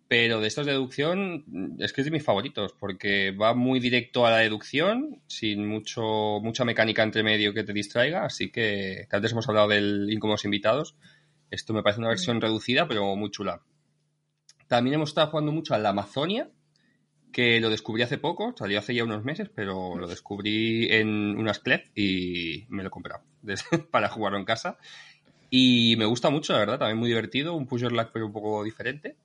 Pero 0.10 0.40
de 0.40 0.48
estos 0.48 0.66
de 0.66 0.72
deducción 0.72 1.76
es 1.80 1.92
que 1.92 2.02
es 2.02 2.06
de 2.06 2.12
mis 2.12 2.24
favoritos 2.24 2.74
porque 2.80 3.32
va 3.32 3.54
muy 3.54 3.82
directo 3.82 4.26
a 4.26 4.32
la 4.32 4.38
deducción 4.38 5.22
sin 5.28 5.68
mucho 5.68 6.40
mucha 6.42 6.64
mecánica 6.64 7.04
entre 7.04 7.24
medio 7.24 7.54
que 7.54 7.64
te 7.64 7.74
distraiga. 7.74 8.26
Así 8.26 8.50
que, 8.50 9.08
que 9.10 9.16
antes 9.16 9.34
hemos 9.34 9.48
hablado 9.50 9.68
del 9.68 10.08
Incómodos 10.10 10.46
Invitados. 10.46 10.96
Esto 11.52 11.74
me 11.74 11.84
parece 11.84 12.00
una 12.00 12.10
versión 12.10 12.40
reducida 12.40 12.88
pero 12.88 13.16
muy 13.16 13.32
chula. 13.32 13.62
También 14.68 14.96
hemos 14.96 15.10
estado 15.10 15.28
jugando 15.28 15.52
mucho 15.52 15.74
a 15.74 15.78
la 15.78 15.90
Amazonia, 15.90 16.50
que 17.32 17.60
lo 17.60 17.70
descubrí 17.70 18.04
hace 18.04 18.18
poco, 18.18 18.54
salió 18.58 18.80
hace 18.80 18.96
ya 18.96 19.04
unos 19.04 19.24
meses, 19.24 19.50
pero 19.54 19.98
lo 19.98 20.08
descubrí 20.08 20.92
en 20.92 21.38
unas 21.38 21.60
CLEP 21.60 21.98
y 21.98 22.66
me 22.70 22.84
lo 22.84 22.88
he 22.88 22.92
comprado 22.92 23.24
para 23.92 24.10
jugarlo 24.10 24.38
en 24.38 24.46
casa. 24.46 24.78
Y 25.50 25.96
me 25.98 26.06
gusta 26.06 26.30
mucho, 26.30 26.54
la 26.54 26.60
verdad, 26.60 26.80
también 26.80 26.98
muy 26.98 27.10
divertido, 27.10 27.54
un 27.54 27.68
push 27.68 27.84
lag 27.84 28.12
pero 28.12 28.26
un 28.26 28.34
poco 28.34 28.64
diferente. 28.64 29.16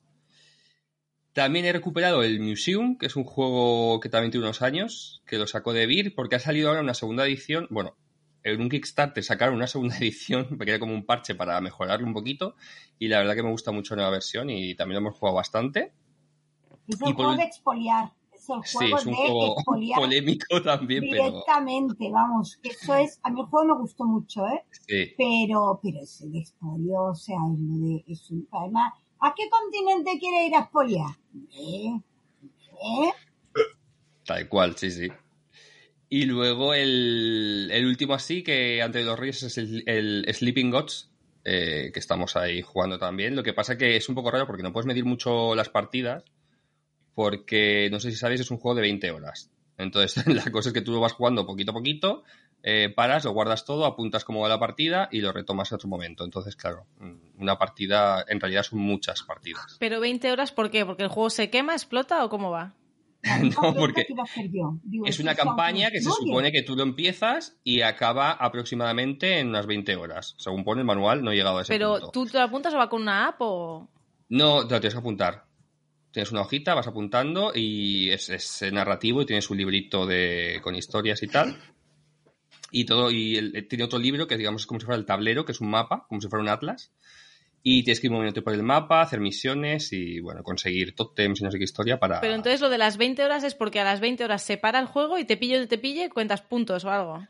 También 1.33 1.65
he 1.65 1.73
recuperado 1.73 2.23
el 2.23 2.39
Museum, 2.39 2.97
que 2.97 3.07
es 3.07 3.15
un 3.15 3.23
juego 3.23 3.99
que 3.99 4.09
también 4.09 4.31
tiene 4.31 4.45
unos 4.45 4.61
años, 4.61 5.23
que 5.25 5.39
lo 5.39 5.47
sacó 5.47 5.73
de 5.73 5.87
Vir, 5.87 6.13
porque 6.13 6.35
ha 6.35 6.39
salido 6.39 6.69
ahora 6.69 6.81
una 6.81 6.93
segunda 6.93 7.25
edición. 7.25 7.67
Bueno, 7.71 7.97
en 8.43 8.61
un 8.61 8.69
Kickstarter 8.69 9.23
sacaron 9.23 9.55
una 9.55 9.67
segunda 9.67 9.95
edición, 9.97 10.57
que 10.57 10.69
era 10.69 10.79
como 10.79 10.93
un 10.93 11.05
parche 11.05 11.35
para 11.35 11.59
mejorarlo 11.61 12.05
un 12.05 12.13
poquito, 12.13 12.55
y 12.99 13.07
la 13.07 13.19
verdad 13.19 13.35
que 13.35 13.43
me 13.43 13.51
gusta 13.51 13.71
mucho 13.71 13.95
la 13.95 14.03
nueva 14.03 14.11
versión 14.11 14.49
y 14.49 14.75
también 14.75 15.01
lo 15.01 15.07
hemos 15.07 15.19
jugado 15.19 15.37
bastante. 15.37 15.93
Es 16.87 16.97
por 16.97 17.13
juego 17.13 17.35
de 17.35 17.43
expoliar. 17.43 18.11
Es 18.33 18.49
el 18.49 18.63
Sí, 18.65 18.77
juego 18.77 18.97
es 18.97 19.05
un 19.05 19.11
de 19.11 19.17
juego 19.17 19.53
expoliar 19.53 19.99
polémico 20.01 20.61
también, 20.61 21.05
pero 21.09 21.23
directamente, 21.25 22.11
vamos. 22.11 22.57
que 22.61 22.69
Eso 22.69 22.95
es, 22.95 23.19
a 23.23 23.29
mí 23.29 23.39
el 23.39 23.47
juego 23.47 23.67
me 23.75 23.81
gustó 23.81 24.05
mucho, 24.05 24.45
¿eh? 24.47 24.63
sí. 24.87 25.13
Pero, 25.17 25.79
pero 25.81 25.99
ese 26.01 26.27
de 26.27 26.39
expolio, 26.39 27.03
o 27.03 27.15
sea, 27.15 27.37
es 27.53 27.59
lo 27.59 27.87
de, 27.87 28.03
es 28.07 28.29
un, 28.31 28.47
además, 28.51 28.93
¿a 29.19 29.33
qué 29.33 29.43
continente 29.49 30.19
quiere 30.19 30.47
ir 30.47 30.55
a 30.55 30.59
expoliar? 30.59 31.09
¿Eh? 31.57 32.01
¿Eh? 32.83 33.11
Tal 34.25 34.49
cual, 34.49 34.75
sí, 34.77 34.91
sí. 34.91 35.09
Y 36.13 36.27
luego 36.27 36.75
el, 36.75 37.71
el 37.73 37.87
último 37.87 38.13
así, 38.13 38.43
que 38.43 38.83
antes 38.83 39.01
de 39.01 39.09
los 39.09 39.17
Reyes, 39.17 39.41
es 39.41 39.57
el, 39.57 40.23
Sleeping 40.31 40.69
Gods, 40.69 41.09
eh, 41.43 41.89
que 41.91 41.99
estamos 41.99 42.35
ahí 42.35 42.61
jugando 42.61 42.99
también. 42.99 43.35
Lo 43.35 43.41
que 43.41 43.53
pasa 43.53 43.79
que 43.79 43.95
es 43.95 44.07
un 44.09 44.13
poco 44.13 44.29
raro 44.29 44.45
porque 44.45 44.61
no 44.61 44.71
puedes 44.71 44.85
medir 44.85 45.05
mucho 45.05 45.55
las 45.55 45.69
partidas, 45.69 46.23
porque 47.15 47.89
no 47.91 47.99
sé 47.99 48.11
si 48.11 48.17
sabéis, 48.17 48.41
es 48.41 48.51
un 48.51 48.59
juego 48.59 48.75
de 48.75 48.83
20 48.83 49.09
horas. 49.09 49.49
Entonces, 49.79 50.27
la 50.27 50.51
cosa 50.51 50.69
es 50.69 50.73
que 50.73 50.81
tú 50.81 50.91
lo 50.91 50.99
vas 50.99 51.13
jugando 51.13 51.47
poquito 51.47 51.71
a 51.71 51.73
poquito, 51.73 52.21
eh, 52.61 52.93
paras, 52.95 53.25
lo 53.25 53.31
guardas 53.31 53.65
todo, 53.65 53.83
apuntas 53.83 54.23
cómo 54.23 54.41
va 54.41 54.49
la 54.49 54.59
partida 54.59 55.09
y 55.11 55.19
lo 55.19 55.31
retomas 55.31 55.71
en 55.71 55.77
otro 55.77 55.89
momento. 55.89 56.25
Entonces, 56.25 56.55
claro, 56.55 56.85
mm, 56.99 57.41
una 57.41 57.57
partida, 57.57 58.23
en 58.27 58.39
realidad 58.39 58.61
son 58.61 58.77
muchas 58.77 59.23
partidas. 59.23 59.77
Pero 59.79 59.99
20 59.99 60.31
horas, 60.31 60.51
¿por 60.51 60.69
qué? 60.69 60.85
¿Porque 60.85 61.01
el 61.01 61.09
juego 61.09 61.31
se 61.31 61.49
quema, 61.49 61.73
explota 61.73 62.23
o 62.23 62.29
cómo 62.29 62.51
va? 62.51 62.75
No, 63.61 63.73
porque 63.73 64.01
Es 64.01 65.15
¿eso 65.15 65.23
una 65.23 65.33
campaña 65.35 65.89
que 65.91 66.01
se 66.01 66.09
supone 66.11 66.51
que 66.51 66.61
tú 66.61 66.75
lo 66.75 66.83
empiezas 66.83 67.57
y 67.63 67.81
acaba 67.81 68.31
aproximadamente 68.31 69.39
en 69.39 69.47
unas 69.49 69.65
20 69.65 69.95
horas. 69.95 70.35
Según 70.37 70.63
pone 70.63 70.81
el 70.81 70.85
manual, 70.87 71.23
no 71.23 71.31
he 71.31 71.35
llegado 71.35 71.57
a 71.59 71.61
ese 71.61 71.71
Pero 71.73 71.93
punto. 71.93 72.11
tú 72.11 72.25
te 72.25 72.39
apuntas 72.39 72.73
o 72.73 72.77
va 72.77 72.89
con 72.89 73.01
una 73.01 73.27
app 73.29 73.37
o... 73.39 73.89
No, 74.29 74.67
te 74.67 74.73
lo 74.75 74.79
tienes 74.81 74.93
que 74.93 74.99
apuntar. 74.99 75.45
Tienes 76.11 76.31
una 76.31 76.41
hojita, 76.41 76.73
vas 76.75 76.87
apuntando 76.87 77.53
y 77.55 78.09
es, 78.11 78.29
es 78.29 78.71
narrativo 78.73 79.21
y 79.21 79.25
tienes 79.25 79.49
un 79.49 79.57
librito 79.57 80.05
de, 80.05 80.59
con 80.61 80.75
historias 80.75 81.23
y 81.23 81.27
tal. 81.27 81.57
Y 82.71 82.85
todo, 82.85 83.09
y 83.11 83.35
el- 83.37 83.67
tiene 83.67 83.83
otro 83.85 83.99
libro 83.99 84.27
que 84.27 84.37
digamos 84.37 84.63
es 84.63 84.65
como 84.67 84.79
si 84.79 84.85
fuera 84.85 84.99
el 84.99 85.05
tablero, 85.05 85.45
que 85.45 85.51
es 85.53 85.61
un 85.61 85.69
mapa, 85.69 86.05
como 86.09 86.19
si 86.21 86.27
fuera 86.27 86.41
un 86.43 86.49
atlas. 86.49 86.91
Y 87.65 87.83
tienes 87.83 88.01
que 88.01 88.07
ir 88.07 88.11
moviéndote 88.11 88.41
por 88.41 88.53
el 88.53 88.61
mapa, 88.61 89.01
hacer 89.01 89.21
misiones 89.21 89.93
y, 89.93 90.19
bueno, 90.19 90.43
conseguir 90.43 90.95
tótems 90.95 91.39
y 91.39 91.43
no 91.45 91.49
sé 91.51 91.57
qué 91.57 91.63
historia 91.63 91.97
para... 91.97 92.19
Pero 92.19 92.33
entonces 92.35 92.59
lo 92.59 92.69
de 92.69 92.77
las 92.77 92.97
20 92.97 93.23
horas 93.23 93.43
es 93.45 93.55
porque 93.55 93.79
a 93.79 93.85
las 93.85 94.01
20 94.01 94.23
horas 94.25 94.43
se 94.43 94.57
para 94.57 94.79
el 94.79 94.85
juego 94.85 95.17
y 95.17 95.23
te 95.23 95.37
pillo 95.37 95.61
y 95.61 95.67
te 95.67 95.77
pille, 95.77 96.09
cuentas 96.09 96.41
puntos 96.41 96.83
o 96.83 96.91
algo. 96.91 97.25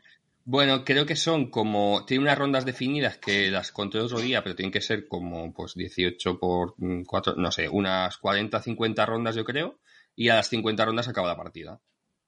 Bueno, 0.46 0.84
creo 0.84 1.06
que 1.06 1.16
son 1.16 1.50
como. 1.50 2.04
Tiene 2.06 2.24
unas 2.24 2.38
rondas 2.38 2.66
definidas 2.66 3.18
que 3.18 3.50
las 3.50 3.72
conté 3.72 4.00
otro 4.00 4.20
día, 4.20 4.44
pero 4.44 4.56
tienen 4.56 4.74
que 4.74 4.82
ser 4.82 5.08
como 5.08 5.54
pues 5.54 5.74
18 5.76 6.38
por 6.38 6.76
4, 7.08 7.36
no 7.38 7.50
sé, 7.50 7.70
unas 7.70 8.18
40, 8.18 8.60
50 8.62 9.06
rondas, 9.06 9.36
yo 9.36 9.46
creo. 9.46 9.80
Y 10.18 10.28
a 10.28 10.36
las 10.36 10.50
50 10.50 10.84
rondas 10.84 11.08
acaba 11.08 11.30
la 11.30 11.38
partida. 11.38 11.80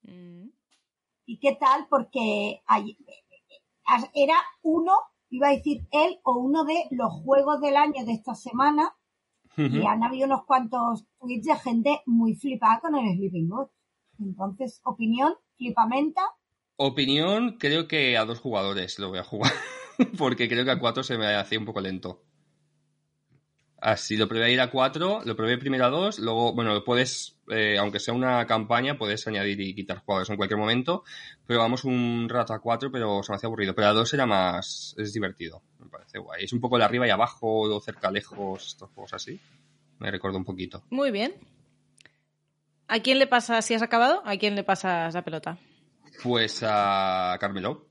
Mm. 0.03 0.47
¿Y 1.25 1.39
qué 1.39 1.57
tal? 1.59 1.87
Porque 1.89 2.61
hay- 2.67 2.97
era 4.13 4.35
uno, 4.61 4.93
iba 5.35 5.47
a 5.47 5.55
decir 5.55 5.87
él, 5.91 6.19
o 6.23 6.39
uno 6.39 6.63
de 6.65 6.85
los 6.91 7.11
juegos 7.23 7.61
del 7.61 7.75
año 7.77 8.05
de 8.05 8.13
esta 8.13 8.35
semana. 8.35 8.95
Y 9.57 9.85
han 9.85 10.03
habido 10.03 10.25
unos 10.25 10.43
cuantos 10.43 11.05
tweets 11.17 11.45
de 11.45 11.55
gente 11.55 12.01
muy 12.05 12.35
flipada 12.35 12.81
con 12.81 12.95
el 12.95 13.15
Sleeping 13.15 13.47
God. 13.47 13.67
Entonces, 14.19 14.81
opinión, 14.83 15.33
flipamenta. 15.55 16.21
Opinión, 16.75 17.55
creo 17.57 17.87
que 17.87 18.17
a 18.17 18.25
dos 18.25 18.41
jugadores 18.41 18.99
lo 18.99 19.07
voy 19.09 19.19
a 19.19 19.23
jugar. 19.23 19.53
Porque 20.17 20.49
creo 20.49 20.65
que 20.65 20.71
a 20.71 20.79
cuatro 20.79 21.03
se 21.03 21.17
me 21.17 21.33
hacía 21.35 21.57
un 21.57 21.63
poco 21.63 21.79
lento. 21.79 22.21
Así 23.85 24.17
lo 24.17 24.27
probé 24.27 24.45
a 24.45 24.49
ir 24.49 24.59
a 24.59 24.71
cuatro, 24.71 25.21
lo 25.25 25.35
probé 25.35 25.59
primero 25.59 25.85
a 25.85 25.89
dos, 25.91 26.17
luego, 26.17 26.55
bueno, 26.55 26.83
puedes, 26.83 27.37
eh, 27.49 27.77
aunque 27.77 27.99
sea 27.99 28.15
una 28.15 28.47
campaña, 28.47 28.97
puedes 28.97 29.27
añadir 29.27 29.61
y 29.61 29.75
quitar 29.75 29.99
jugadores 29.99 30.31
en 30.31 30.37
cualquier 30.37 30.59
momento. 30.59 31.03
Pero 31.45 31.59
vamos 31.59 31.83
un 31.83 32.27
rato 32.27 32.55
a 32.55 32.59
cuatro, 32.59 32.91
pero 32.91 33.21
se 33.21 33.31
me 33.31 33.35
hacía 33.35 33.45
aburrido. 33.45 33.75
Pero 33.75 33.89
a 33.89 33.93
dos 33.93 34.11
era 34.11 34.25
más, 34.25 34.95
es 34.97 35.13
divertido, 35.13 35.61
me 35.77 35.87
parece 35.87 36.17
guay. 36.17 36.45
Es 36.45 36.53
un 36.53 36.61
poco 36.61 36.77
el 36.77 36.81
arriba 36.81 37.05
y 37.05 37.11
abajo, 37.11 37.59
o 37.59 37.79
cerca, 37.79 38.09
lejos, 38.09 38.69
estos 38.69 38.89
juegos 38.89 39.13
así. 39.13 39.39
Me 39.99 40.09
recuerdo 40.09 40.39
un 40.39 40.45
poquito. 40.45 40.83
Muy 40.89 41.11
bien. 41.11 41.35
¿A 42.87 43.01
quién 43.01 43.19
le 43.19 43.27
pasas, 43.27 43.63
si 43.65 43.75
has 43.75 43.83
acabado, 43.83 44.23
a 44.25 44.35
quién 44.37 44.55
le 44.55 44.63
pasas 44.63 45.13
la 45.13 45.23
pelota? 45.23 45.59
Pues 46.23 46.63
a 46.65 47.37
Carmelo. 47.39 47.85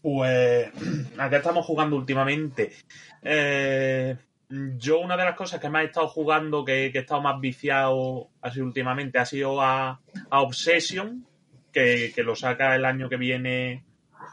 Pues, 0.00 0.70
¿a 1.18 1.28
qué 1.28 1.36
estamos 1.36 1.66
jugando 1.66 1.96
últimamente? 1.96 2.72
Eh, 3.20 4.16
yo 4.50 5.00
una 5.00 5.16
de 5.16 5.24
las 5.24 5.36
cosas 5.36 5.60
que 5.60 5.68
más 5.68 5.82
he 5.82 5.86
estado 5.86 6.08
jugando, 6.08 6.64
que, 6.64 6.90
que 6.90 6.98
he 6.98 7.00
estado 7.02 7.20
más 7.20 7.40
viciado 7.40 8.28
así 8.40 8.60
últimamente, 8.60 9.18
ha 9.18 9.26
sido 9.26 9.60
a, 9.60 10.00
Obsession, 10.30 11.26
que, 11.72 12.12
que 12.14 12.22
lo 12.22 12.34
saca 12.34 12.74
el 12.74 12.84
año 12.84 13.08
que 13.08 13.16
viene 13.16 13.84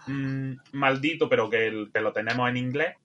mm, 0.07 0.53
maldito, 0.73 1.27
pero 1.27 1.49
que, 1.49 1.87
que 1.93 2.01
lo 2.01 2.13
tenemos 2.13 2.49
en 2.49 2.57
inglés. 2.57 2.95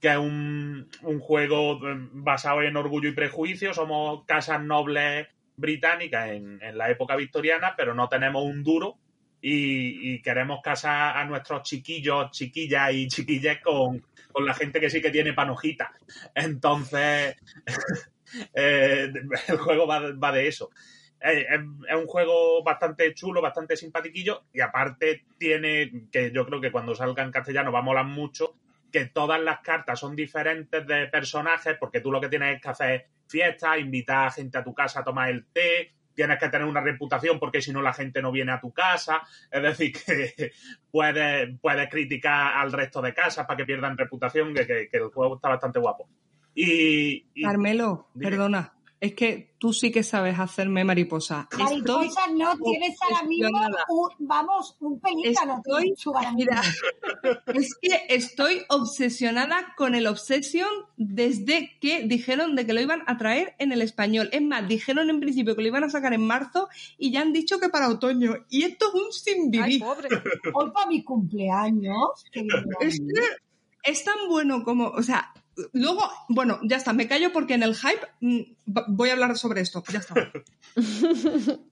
Que 0.00 0.12
es 0.12 0.16
un, 0.16 0.88
un 1.02 1.20
juego 1.20 1.74
eh, 1.86 2.08
basado 2.12 2.62
en 2.62 2.76
orgullo 2.76 3.08
y 3.10 3.14
prejuicio. 3.14 3.74
Somos 3.74 4.24
casas 4.24 4.62
nobles 4.62 5.28
británicas 5.56 6.30
en, 6.30 6.62
en 6.62 6.78
la 6.78 6.90
época 6.90 7.16
victoriana, 7.16 7.74
pero 7.76 7.94
no 7.94 8.08
tenemos 8.08 8.44
un 8.44 8.62
duro 8.62 8.96
y, 9.42 10.14
y 10.14 10.22
queremos 10.22 10.60
casar 10.62 11.16
a 11.16 11.24
nuestros 11.24 11.62
chiquillos, 11.62 12.30
chiquillas 12.30 12.92
y 12.92 13.08
chiquillas 13.08 13.58
con, 13.62 14.02
con 14.32 14.44
la 14.46 14.54
gente 14.54 14.80
que 14.80 14.90
sí 14.90 15.00
que 15.00 15.10
tiene 15.10 15.32
panojita. 15.32 15.92
Entonces, 16.34 17.36
eh, 18.54 19.12
el 19.48 19.58
juego 19.58 19.86
va, 19.86 20.12
va 20.12 20.32
de 20.32 20.48
eso. 20.48 20.70
Eh, 21.20 21.46
es, 21.48 21.60
es 21.88 21.96
un 21.96 22.06
juego 22.06 22.62
bastante 22.62 23.12
chulo, 23.14 23.42
bastante 23.42 23.76
simpatiquillo 23.76 24.44
y 24.52 24.60
aparte 24.60 25.24
tiene, 25.38 26.06
que 26.10 26.30
yo 26.32 26.46
creo 26.46 26.60
que 26.60 26.72
cuando 26.72 26.94
salga 26.94 27.22
en 27.22 27.30
castellano 27.30 27.72
va 27.72 27.80
a 27.80 27.82
molar 27.82 28.06
mucho, 28.06 28.54
que 28.90 29.06
todas 29.06 29.40
las 29.40 29.60
cartas 29.60 30.00
son 30.00 30.16
diferentes 30.16 30.86
de 30.86 31.06
personajes 31.06 31.76
porque 31.78 32.00
tú 32.00 32.10
lo 32.10 32.20
que 32.20 32.28
tienes 32.28 32.56
es 32.56 32.62
que 32.62 32.68
hacer 32.68 33.06
fiestas, 33.28 33.78
invitar 33.78 34.26
a 34.26 34.30
gente 34.30 34.58
a 34.58 34.64
tu 34.64 34.74
casa 34.74 35.00
a 35.00 35.04
tomar 35.04 35.30
el 35.30 35.46
té, 35.46 35.92
tienes 36.20 36.38
que 36.38 36.50
tener 36.50 36.66
una 36.66 36.82
reputación 36.82 37.38
porque 37.38 37.62
si 37.62 37.72
no 37.72 37.80
la 37.80 37.94
gente 37.94 38.20
no 38.20 38.30
viene 38.30 38.52
a 38.52 38.60
tu 38.60 38.72
casa, 38.72 39.22
es 39.50 39.62
decir, 39.62 39.92
que 40.04 40.52
puedes, 40.90 41.58
puedes 41.62 41.88
criticar 41.88 42.58
al 42.58 42.70
resto 42.72 43.00
de 43.00 43.14
casas 43.14 43.46
para 43.46 43.56
que 43.56 43.64
pierdan 43.64 43.96
reputación, 43.96 44.52
que, 44.52 44.66
que- 44.66 44.88
que 44.90 44.96
el 44.98 45.08
juego 45.08 45.36
está 45.36 45.48
bastante 45.48 45.78
guapo. 45.78 46.08
Y, 46.54 47.24
y- 47.34 47.42
Carmelo, 47.42 48.08
Dime. 48.12 48.30
perdona. 48.32 48.72
Es 49.00 49.14
que 49.14 49.54
tú 49.58 49.72
sí 49.72 49.90
que 49.90 50.02
sabes 50.02 50.38
hacerme 50.38 50.84
mariposa. 50.84 51.48
Mariposa 51.58 52.20
Estoy 52.26 52.38
no, 52.38 52.56
tienes 52.58 52.96
ahora 53.02 53.22
mismo, 53.26 53.58
un- 53.88 54.26
vamos, 54.26 54.76
un 54.80 55.00
pelícano 55.00 55.62
Estoy-. 55.64 55.94
Mira, 56.34 56.62
es 57.54 57.74
que 57.80 58.06
estoy 58.10 58.62
obsesionada 58.68 59.74
con 59.76 59.94
el 59.94 60.06
Obsession 60.06 60.68
desde 60.96 61.78
que 61.80 62.02
dijeron 62.04 62.54
de 62.56 62.66
que 62.66 62.72
lo 62.74 62.80
iban 62.80 63.02
a 63.06 63.16
traer 63.16 63.54
en 63.58 63.72
el 63.72 63.80
español. 63.82 64.28
Es 64.32 64.42
más, 64.42 64.68
dijeron 64.68 65.08
en 65.08 65.20
principio 65.20 65.56
que 65.56 65.62
lo 65.62 65.68
iban 65.68 65.84
a 65.84 65.90
sacar 65.90 66.12
en 66.12 66.26
marzo 66.26 66.68
y 66.98 67.10
ya 67.10 67.22
han 67.22 67.32
dicho 67.32 67.58
que 67.58 67.68
para 67.70 67.88
otoño. 67.88 68.34
Y 68.50 68.64
esto 68.64 68.86
es 68.88 68.94
un 69.02 69.12
sin 69.12 69.42
Ay, 69.44 69.48
vivir. 69.50 69.80
pobre. 69.80 70.08
Hoy 70.52 70.70
para 70.72 70.86
mi 70.86 71.02
cumpleaños, 71.02 72.24
que 72.32 72.46
Es 72.80 72.98
que 73.00 73.90
es 73.90 74.04
tan 74.04 74.28
bueno 74.28 74.62
como, 74.62 74.88
o 74.88 75.02
sea, 75.02 75.32
luego, 75.72 76.10
bueno, 76.28 76.60
ya 76.62 76.76
está, 76.76 76.92
me 76.92 77.08
callo 77.08 77.32
porque 77.32 77.54
en 77.54 77.62
el 77.62 77.74
hype 77.74 78.06
mm, 78.20 78.40
voy 78.88 79.10
a 79.10 79.12
hablar 79.12 79.36
sobre 79.36 79.60
esto. 79.60 79.82
Ya 79.92 79.98
está. 79.98 80.14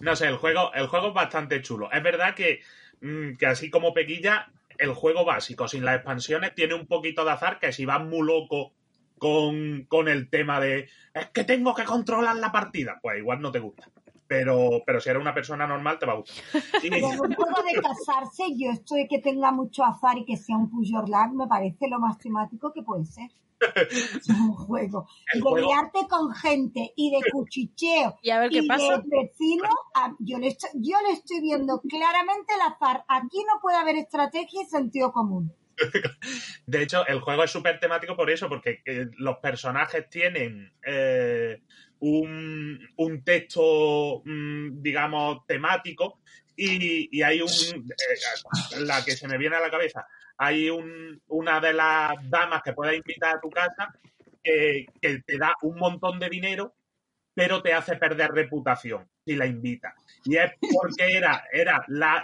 No 0.00 0.16
sé, 0.16 0.26
el 0.26 0.36
juego, 0.36 0.72
el 0.74 0.86
juego 0.86 1.08
es 1.08 1.14
bastante 1.14 1.60
chulo. 1.62 1.90
Es 1.92 2.02
verdad 2.02 2.34
que, 2.34 2.60
mm, 3.00 3.34
que 3.34 3.46
así 3.46 3.70
como 3.70 3.92
Pequilla, 3.92 4.50
el 4.78 4.94
juego 4.94 5.24
básico, 5.24 5.68
sin 5.68 5.84
las 5.84 5.96
expansiones, 5.96 6.54
tiene 6.54 6.74
un 6.74 6.86
poquito 6.86 7.24
de 7.24 7.32
azar 7.32 7.58
que 7.58 7.72
si 7.72 7.84
vas 7.84 8.02
muy 8.02 8.26
loco 8.26 8.72
con, 9.18 9.84
con 9.84 10.08
el 10.08 10.30
tema 10.30 10.60
de 10.60 10.88
es 11.12 11.26
que 11.30 11.44
tengo 11.44 11.74
que 11.74 11.84
controlar 11.84 12.36
la 12.36 12.52
partida, 12.52 12.98
pues 13.02 13.18
igual 13.18 13.40
no 13.40 13.50
te 13.50 13.58
gusta. 13.58 13.88
Pero, 14.28 14.82
pero 14.86 15.00
si 15.00 15.08
eres 15.08 15.22
una 15.22 15.32
persona 15.34 15.66
normal, 15.66 15.98
te 15.98 16.06
va 16.06 16.12
a 16.12 16.16
gustar. 16.16 16.44
Y- 16.84 16.90
Pero 16.90 17.08
juego 17.08 17.62
de 17.66 17.80
casarse, 17.80 18.44
yo 18.56 18.70
esto 18.70 18.94
de 18.94 19.08
que 19.08 19.18
tenga 19.20 19.50
mucho 19.50 19.82
azar 19.84 20.18
y 20.18 20.24
que 20.26 20.36
sea 20.36 20.56
un 20.56 20.70
luck 20.70 21.32
me 21.34 21.46
parece 21.46 21.88
lo 21.88 21.98
más 21.98 22.18
temático 22.18 22.72
que 22.72 22.82
puede 22.82 23.04
ser. 23.06 23.30
Es 23.90 24.28
un 24.28 24.52
juego. 24.52 25.08
El 25.32 25.40
Y 25.40 25.54
de 25.54 25.62
liarte 25.62 26.06
con 26.08 26.32
gente 26.32 26.92
y 26.94 27.10
de 27.10 27.18
cuchicheo 27.32 28.16
Y 28.22 28.30
a 28.30 28.38
ver 28.38 28.50
qué 28.50 28.58
y 28.58 28.68
pasa. 28.68 28.98
de 28.98 29.02
vecino, 29.22 29.68
a- 29.94 30.14
yo, 30.20 30.38
le 30.38 30.48
estoy, 30.48 30.70
yo 30.74 30.96
le 31.06 31.14
estoy 31.14 31.40
viendo 31.40 31.80
claramente 31.80 32.52
el 32.54 32.60
azar. 32.60 33.04
Aquí 33.08 33.38
no 33.52 33.60
puede 33.60 33.78
haber 33.78 33.96
estrategia 33.96 34.62
y 34.62 34.66
sentido 34.66 35.10
común. 35.12 35.52
De 36.66 36.82
hecho, 36.82 37.06
el 37.06 37.20
juego 37.20 37.44
es 37.44 37.50
súper 37.52 37.78
temático 37.80 38.16
por 38.16 38.30
eso, 38.30 38.48
porque 38.48 38.80
eh, 38.84 39.06
los 39.16 39.38
personajes 39.38 40.08
tienen 40.10 40.72
eh, 40.84 41.62
un, 42.00 42.78
un 42.96 43.24
texto, 43.24 44.22
mm, 44.24 44.80
digamos, 44.82 45.46
temático 45.46 46.20
y, 46.56 47.08
y 47.16 47.22
hay 47.22 47.40
un... 47.40 47.48
eh, 47.50 48.80
la 48.80 49.04
que 49.04 49.12
se 49.12 49.28
me 49.28 49.38
viene 49.38 49.56
a 49.56 49.60
la 49.60 49.70
cabeza, 49.70 50.06
hay 50.36 50.70
un, 50.70 51.20
una 51.28 51.60
de 51.60 51.72
las 51.72 52.14
damas 52.30 52.62
que 52.62 52.72
puedes 52.72 52.96
invitar 52.96 53.36
a 53.36 53.40
tu 53.40 53.50
casa 53.50 53.94
que, 54.42 54.86
que 55.00 55.20
te 55.20 55.38
da 55.38 55.54
un 55.62 55.76
montón 55.76 56.18
de 56.18 56.28
dinero, 56.28 56.74
pero 57.34 57.62
te 57.62 57.72
hace 57.72 57.96
perder 57.96 58.30
reputación 58.32 59.08
si 59.28 59.36
la 59.36 59.46
invitas. 59.46 59.94
Y 60.24 60.36
es 60.36 60.52
porque 60.60 61.16
era, 61.16 61.44
era 61.52 61.84
la, 61.88 62.22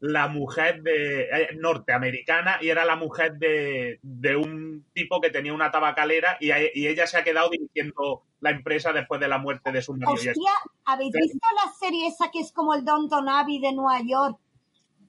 la 0.00 0.28
mujer 0.28 0.82
de 0.82 1.22
eh, 1.22 1.48
norteamericana 1.56 2.58
y 2.60 2.68
era 2.68 2.84
la 2.84 2.96
mujer 2.96 3.34
de, 3.38 3.98
de 4.02 4.36
un 4.36 4.84
tipo 4.92 5.20
que 5.20 5.30
tenía 5.30 5.54
una 5.54 5.70
tabacalera 5.70 6.36
y, 6.40 6.50
y 6.74 6.86
ella 6.86 7.06
se 7.06 7.16
ha 7.18 7.24
quedado 7.24 7.48
dirigiendo 7.50 8.22
la 8.40 8.50
empresa 8.50 8.92
después 8.92 9.20
de 9.20 9.28
la 9.28 9.38
muerte 9.38 9.72
de 9.72 9.80
su 9.80 9.94
marido. 9.94 10.22
Y 10.22 10.28
Hostia, 10.28 10.52
¿habéis 10.84 11.12
visto 11.12 11.46
la 11.64 11.72
serie 11.72 12.08
esa 12.08 12.30
que 12.30 12.40
es 12.40 12.52
como 12.52 12.74
el 12.74 12.84
Downton 12.84 13.28
Abbey 13.28 13.58
de 13.58 13.72
Nueva 13.72 14.00
York? 14.06 14.38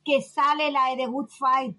Que 0.06 0.22
sale 0.22 0.72
la 0.72 0.95
de 0.95 1.06
Good 1.06 1.30
Fight, 1.30 1.76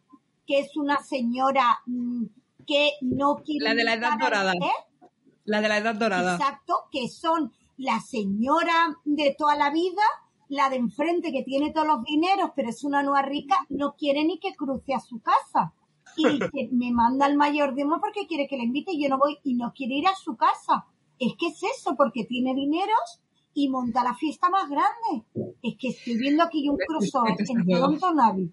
que 0.47 0.59
es 0.59 0.77
una 0.77 1.03
señora 1.03 1.79
mm, 1.87 2.25
que 2.67 2.91
no 3.01 3.37
quiere... 3.37 3.65
La 3.65 3.75
de 3.75 3.85
la 3.85 3.95
edad 3.95 4.19
dorada. 4.19 4.53
¿Eh? 4.53 5.09
La 5.45 5.61
de 5.61 5.69
la 5.69 5.79
edad 5.79 5.95
dorada. 5.95 6.35
Exacto, 6.35 6.89
que 6.91 7.09
son 7.09 7.53
la 7.77 8.01
señora 8.01 8.97
de 9.05 9.35
toda 9.37 9.57
la 9.57 9.71
vida, 9.71 10.03
la 10.49 10.71
de 10.71 10.77
enfrente 10.77 11.33
que 11.33 11.43
tiene 11.43 11.73
todos 11.73 11.87
los 11.87 12.05
dineros, 12.05 12.51
pero 12.55 12.71
es 12.71 12.85
una 12.85 13.03
nueva 13.03 13.23
rica, 13.23 13.67
no 13.69 13.95
quiere 13.97 14.25
ni 14.25 14.39
que 14.39 14.55
cruce 14.55 14.95
a 14.95 15.01
su 15.01 15.21
casa. 15.21 15.73
Y 16.17 16.23
que 16.53 16.69
me 16.73 16.93
manda 16.93 17.27
el 17.27 17.37
mayordomo 17.37 18.01
porque 18.01 18.27
quiere 18.27 18.47
que 18.49 18.57
le 18.57 18.65
invite 18.65 18.93
y 18.93 19.03
yo 19.03 19.09
no 19.09 19.19
voy 19.19 19.39
y 19.45 19.55
no 19.55 19.73
quiere 19.75 19.97
ir 19.97 20.07
a 20.07 20.15
su 20.15 20.37
casa. 20.37 20.87
Es 21.19 21.35
que 21.39 21.49
es 21.49 21.61
eso, 21.79 21.95
porque 21.97 22.25
tiene 22.25 22.55
dineros 22.55 23.21
y 23.55 23.69
monta 23.69 24.05
la 24.05 24.15
fiesta 24.15 24.51
más 24.51 24.69
grande. 24.69 25.25
Es 25.63 25.77
que 25.79 25.89
estoy 25.89 26.19
viendo 26.19 26.45
aquí 26.45 26.69
un 26.69 26.77
crossover 26.87 27.35
entre 27.39 27.79
Downton 27.79 28.21
Abbey. 28.21 28.53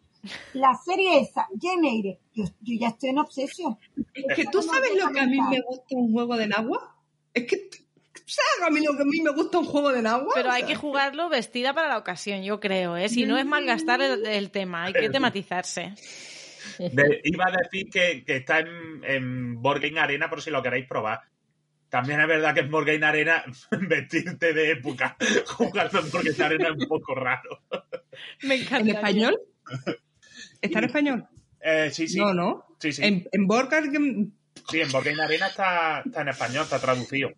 La 0.54 0.74
serie 0.76 1.20
esa, 1.20 1.50
Jane 1.62 1.90
Eyre, 1.90 2.20
yo, 2.34 2.46
yo 2.62 2.80
ya 2.80 2.88
estoy 2.88 3.10
en 3.10 3.20
obsesión. 3.20 3.78
Es 4.14 4.36
que 4.36 4.46
tú 4.46 4.62
sabes 4.62 4.92
lo 4.98 5.12
que 5.12 5.20
a 5.20 5.28
mí 5.28 5.38
me 5.42 5.62
gusta 5.62 5.86
un 5.90 6.14
juego 6.14 6.38
de 6.38 6.48
Nagua. 6.48 6.96
Es 7.34 7.46
que, 7.46 7.70
¿sabes 8.26 8.68
a 8.68 8.70
mí 8.70 8.84
lo 8.86 8.96
que 8.96 9.02
a 9.04 9.06
mí 9.06 9.22
me 9.22 9.32
gusta 9.32 9.60
un 9.60 9.66
juego 9.66 9.92
de 9.92 10.02
Nagua? 10.02 10.32
Pero 10.36 10.50
O 10.50 10.52
hay 10.52 10.62
sea, 10.62 10.68
que 10.70 10.76
jugarlo 10.76 11.30
vestida 11.30 11.74
para 11.74 11.88
la 11.90 11.98
ocasión, 11.98 12.44
yo 12.44 12.60
creo, 12.60 12.98
¿eh? 12.98 13.10
Si 13.10 13.26
no 13.26 13.38
es 13.38 13.46
malgastar 13.46 14.02
el, 14.02 14.26
el 14.26 14.52
tema, 14.52 14.86
hay 14.86 14.94
que 14.94 15.10
tematizarse. 15.10 15.94
de- 16.80 17.22
iba 17.24 17.46
a 17.48 17.52
decir 17.52 17.90
que, 17.90 18.24
que 18.26 18.38
está 18.38 18.60
en, 18.60 19.04
en 19.04 19.62
Arena 20.00 20.30
por 20.30 20.42
si 20.42 20.50
lo 20.52 20.64
queréis 20.64 20.88
probar. 20.88 21.22
También 21.90 22.20
es 22.22 22.28
verdad 22.28 22.56
que 22.56 22.62
en 22.62 22.72
Game 22.72 23.06
Arena 23.06 23.44
vestirte 23.72 24.54
de 24.54 24.72
época 24.72 25.16
jugando 25.48 26.00
en 26.00 26.10
Game 26.10 26.44
Arena 26.44 26.70
es 26.70 26.82
un 26.84 26.88
poco 26.88 27.14
raro. 27.14 27.62
Me 28.42 28.56
encanta. 28.56 28.78
¿En 28.80 28.96
español? 28.96 29.40
¿Está 30.62 30.80
en 30.80 30.86
español? 30.86 31.28
Eh, 31.62 31.90
sí, 31.92 32.08
sí. 32.08 32.20
No, 32.20 32.34
no. 32.34 32.66
Sí, 32.80 32.92
sí. 32.94 33.04
En, 33.04 33.28
en 33.32 33.48
Sí, 34.70 34.82
en 34.82 34.90
Game 34.92 35.22
Arena 35.22 35.48
está, 35.48 36.02
está 36.06 36.22
en 36.22 36.30
español, 36.30 36.64
está 36.64 36.80
traducido. 36.80 37.30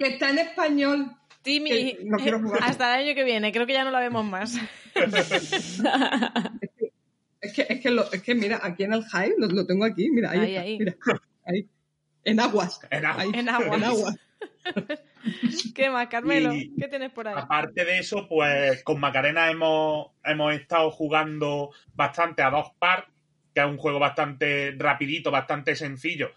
Que 0.00 0.08
está 0.08 0.30
en 0.30 0.38
español. 0.38 1.12
Timmy, 1.42 1.96
no 2.04 2.18
jugar. 2.18 2.60
hasta 2.64 2.94
el 3.00 3.06
año 3.06 3.14
que 3.14 3.24
viene, 3.24 3.52
creo 3.52 3.66
que 3.66 3.72
ya 3.74 3.84
no 3.84 3.90
la 3.90 4.00
vemos 4.00 4.24
más. 4.24 4.56
Es 7.42 7.54
que, 7.54 7.66
es 7.70 7.80
que, 7.80 7.90
lo- 7.90 8.12
es 8.12 8.22
que 8.22 8.34
mira, 8.34 8.60
aquí 8.62 8.82
en 8.84 8.92
el 8.92 9.00
Hive 9.02 9.34
lo, 9.38 9.46
lo 9.46 9.66
tengo 9.66 9.86
aquí, 9.86 10.10
mira, 10.10 10.30
ahí, 10.32 10.40
Ahí, 10.40 10.50
está, 10.50 10.60
ahí. 10.62 10.78
mira, 10.78 10.96
ahí. 11.46 11.68
En 12.22 12.38
aguas. 12.38 12.80
En 12.90 13.06
aguas. 13.06 13.24
Ahí, 13.24 13.30
En 13.40 13.48
aguas. 13.48 13.76
En 13.78 13.84
aguas. 13.84 14.16
¿Qué 15.74 15.88
más, 15.88 16.08
Carmelo? 16.08 16.52
Y- 16.54 16.74
¿Qué 16.78 16.86
tienes 16.88 17.10
por 17.12 17.26
ahí? 17.28 17.34
Aparte 17.38 17.84
de 17.86 17.98
eso, 17.98 18.28
pues 18.28 18.82
con 18.84 19.00
Macarena 19.00 19.50
hemos, 19.50 20.08
hemos 20.22 20.52
estado 20.52 20.90
jugando 20.90 21.70
bastante 21.94 22.42
a 22.42 22.50
dos 22.50 22.72
par, 22.78 23.06
que 23.54 23.60
es 23.62 23.66
un 23.66 23.78
juego 23.78 23.98
bastante 23.98 24.74
rapidito, 24.76 25.30
bastante 25.30 25.74
sencillo, 25.74 26.32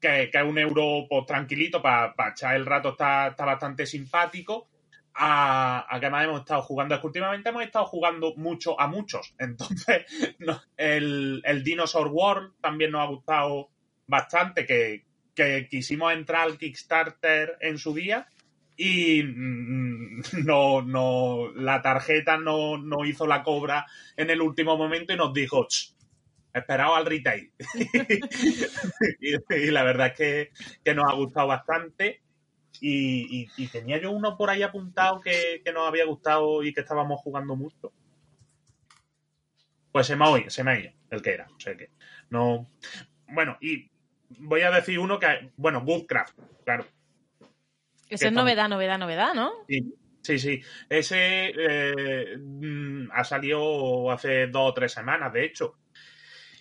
que, 0.00 0.30
que 0.30 0.38
es 0.38 0.44
un 0.44 0.58
euro 0.58 1.06
pues, 1.08 1.26
tranquilito 1.26 1.82
para 1.82 2.14
echar 2.30 2.56
el 2.56 2.66
rato, 2.66 2.90
está, 2.90 3.28
está 3.28 3.44
bastante 3.44 3.86
simpático. 3.86 4.68
A, 5.20 5.84
a 5.92 5.98
que 5.98 6.10
más 6.10 6.24
hemos 6.24 6.40
estado 6.40 6.62
jugando. 6.62 6.94
Es 6.94 7.00
que 7.00 7.08
últimamente 7.08 7.48
hemos 7.48 7.64
estado 7.64 7.86
jugando 7.86 8.34
mucho 8.36 8.80
a 8.80 8.86
muchos. 8.86 9.34
Entonces, 9.38 10.04
el, 10.76 11.42
el 11.44 11.64
Dinosaur 11.64 12.06
World 12.06 12.52
también 12.60 12.92
nos 12.92 13.00
ha 13.00 13.06
gustado 13.06 13.70
bastante, 14.06 14.64
que, 14.64 15.04
que 15.34 15.68
quisimos 15.68 16.12
entrar 16.12 16.42
al 16.42 16.56
Kickstarter 16.56 17.58
en 17.60 17.78
su 17.78 17.94
día 17.94 18.28
y 18.78 19.22
mm, 19.22 20.22
no, 20.46 20.82
no, 20.82 21.52
la 21.54 21.82
tarjeta 21.82 22.38
no, 22.38 22.78
no 22.78 23.04
hizo 23.04 23.26
la 23.26 23.42
cobra 23.42 23.86
en 24.16 24.30
el 24.30 24.40
último 24.40 24.76
momento 24.76 25.12
y 25.12 25.16
nos 25.16 25.34
dijo, 25.34 25.66
"Ch, 26.58 26.62
esperaos 26.62 26.96
al 26.98 27.06
retail. 27.06 27.52
y, 29.20 29.54
y 29.54 29.70
la 29.70 29.82
verdad 29.82 30.08
es 30.08 30.12
que, 30.14 30.50
que 30.84 30.94
nos 30.94 31.10
ha 31.10 31.14
gustado 31.14 31.48
bastante. 31.48 32.22
Y, 32.80 33.42
y- 33.42 33.48
y 33.56 33.66
tenía 33.68 33.98
yo 34.00 34.10
uno 34.12 34.36
por 34.36 34.50
ahí 34.50 34.62
apuntado 34.62 35.20
que, 35.20 35.62
que 35.64 35.72
nos 35.72 35.88
había 35.88 36.04
gustado 36.04 36.62
y 36.62 36.72
que 36.72 36.80
estábamos 36.82 37.20
jugando 37.20 37.56
mucho. 37.56 37.92
Pues 39.90 40.06
se 40.06 40.16
me 40.16 40.24
ha 40.24 40.28
oído, 40.28 40.50
se 40.50 40.62
me 40.62 40.70
ha 40.72 40.78
ido 40.80 40.92
el 41.10 41.22
que 41.22 41.30
era. 41.30 41.48
O 41.56 41.58
sea 41.60 41.76
que 41.76 41.90
no. 42.30 42.68
Bueno, 43.28 43.56
y 43.60 43.90
voy 44.38 44.60
a 44.60 44.70
decir 44.70 44.98
uno 44.98 45.18
que, 45.18 45.50
bueno, 45.56 45.82
Goodcraft, 45.84 46.38
claro. 46.64 46.84
Esa 48.08 48.24
¿qué 48.24 48.28
es 48.28 48.32
novedad, 48.32 48.68
novedad, 48.68 48.98
novedad, 48.98 49.34
¿no? 49.34 49.52
Sí, 49.66 49.94
sí, 50.22 50.38
sí. 50.38 50.62
Ese 50.88 51.52
eh, 51.58 52.36
mm, 52.38 53.08
ha 53.12 53.24
salido 53.24 54.10
hace 54.10 54.46
dos 54.46 54.70
o 54.70 54.74
tres 54.74 54.92
semanas, 54.92 55.32
de 55.32 55.44
hecho. 55.44 55.76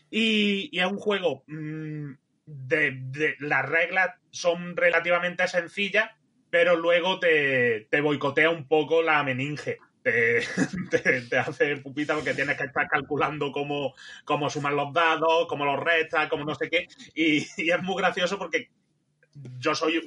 Y, 0.09 0.77
es 0.77 0.85
un 0.85 0.97
juego 0.97 1.43
mm, 1.47 2.11
de, 2.45 3.35
Las 3.39 3.67
reglas 3.67 4.11
son 4.31 4.75
relativamente 4.77 5.47
sencillas, 5.47 6.09
pero 6.49 6.75
luego 6.75 7.19
te, 7.19 7.87
te 7.89 8.01
boicotea 8.01 8.49
un 8.49 8.67
poco 8.67 9.01
la 9.01 9.23
meninge. 9.23 9.77
Te, 10.07 11.21
te- 11.29 11.37
hace 11.37 11.75
pupita 11.77 12.15
porque 12.15 12.33
tienes 12.33 12.55
que 12.57 12.63
estar 12.63 12.87
calculando 12.87 13.51
cómo, 13.51 13.93
cómo 14.23 14.49
suman 14.49 14.77
los 14.77 14.93
dados, 14.93 15.47
cómo 15.49 15.65
los 15.65 15.83
restas, 15.83 16.29
cómo 16.29 16.45
no 16.45 16.55
sé 16.55 16.69
qué. 16.69 16.87
Y, 17.13 17.39
y 17.61 17.71
es 17.71 17.83
muy 17.83 17.97
gracioso 17.97 18.37
porque 18.37 18.69
yo 19.59 19.75
soy 19.75 20.01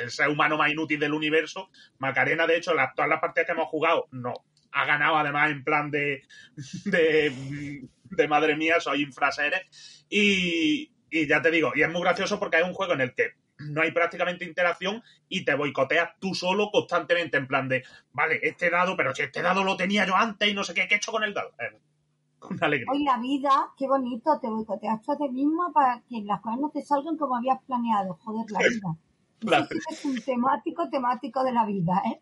el 0.00 0.10
ser 0.10 0.28
humano 0.28 0.56
más 0.56 0.70
inútil 0.70 1.00
del 1.00 1.12
universo. 1.12 1.70
Macarena, 1.98 2.46
de 2.46 2.56
hecho, 2.56 2.74
las, 2.74 2.94
todas 2.94 3.08
las 3.08 3.20
partidas 3.20 3.46
que 3.46 3.52
hemos 3.52 3.68
jugado, 3.68 4.08
no. 4.10 4.32
Ha 4.72 4.86
ganado 4.86 5.16
además 5.16 5.50
en 5.50 5.62
plan 5.62 5.90
de, 5.90 6.22
de, 6.86 7.86
de 8.16 8.28
madre 8.28 8.56
mía, 8.56 8.80
soy 8.80 9.02
infraseres. 9.02 10.06
Y, 10.08 10.92
y 11.10 11.26
ya 11.26 11.42
te 11.42 11.50
digo, 11.50 11.72
y 11.74 11.82
es 11.82 11.90
muy 11.90 12.02
gracioso 12.02 12.38
porque 12.38 12.58
es 12.58 12.64
un 12.64 12.74
juego 12.74 12.94
en 12.94 13.02
el 13.02 13.14
que 13.14 13.32
no 13.58 13.82
hay 13.82 13.92
prácticamente 13.92 14.44
interacción 14.44 15.02
y 15.28 15.44
te 15.44 15.54
boicoteas 15.54 16.10
tú 16.18 16.34
solo 16.34 16.70
constantemente 16.72 17.36
en 17.36 17.46
plan 17.46 17.68
de, 17.68 17.84
vale, 18.12 18.40
este 18.42 18.70
dado, 18.70 18.96
pero 18.96 19.14
si 19.14 19.22
este 19.22 19.42
dado 19.42 19.64
lo 19.64 19.76
tenía 19.76 20.06
yo 20.06 20.16
antes 20.16 20.48
y 20.48 20.54
no 20.54 20.64
sé 20.64 20.74
qué, 20.74 20.86
¿qué 20.88 20.94
he 20.94 20.96
hecho 20.98 21.12
con 21.12 21.22
el 21.24 21.34
dado? 21.34 21.50
Eh, 21.58 21.78
con 22.38 22.62
alegría. 22.62 22.90
Hoy 22.90 23.04
la 23.04 23.18
vida, 23.18 23.72
qué 23.76 23.86
bonito, 23.86 24.38
te 24.40 24.48
boicoteas 24.48 25.00
tú 25.02 25.12
a 25.12 25.16
ti 25.16 25.28
mismo 25.28 25.72
para 25.72 26.02
que 26.08 26.22
las 26.22 26.40
cosas 26.40 26.60
no 26.60 26.70
te 26.70 26.82
salgan 26.82 27.16
como 27.16 27.36
habías 27.36 27.62
planeado. 27.62 28.18
Joder, 28.22 28.50
la 28.50 28.58
vida. 28.68 28.96
Claro. 29.38 29.64
Eso 29.64 29.74
sí 29.74 29.80
que 29.86 29.94
es 29.94 30.04
un 30.04 30.20
temático, 30.20 30.88
temático 30.90 31.44
de 31.44 31.52
la 31.52 31.64
vida, 31.64 32.02
¿eh? 32.06 32.20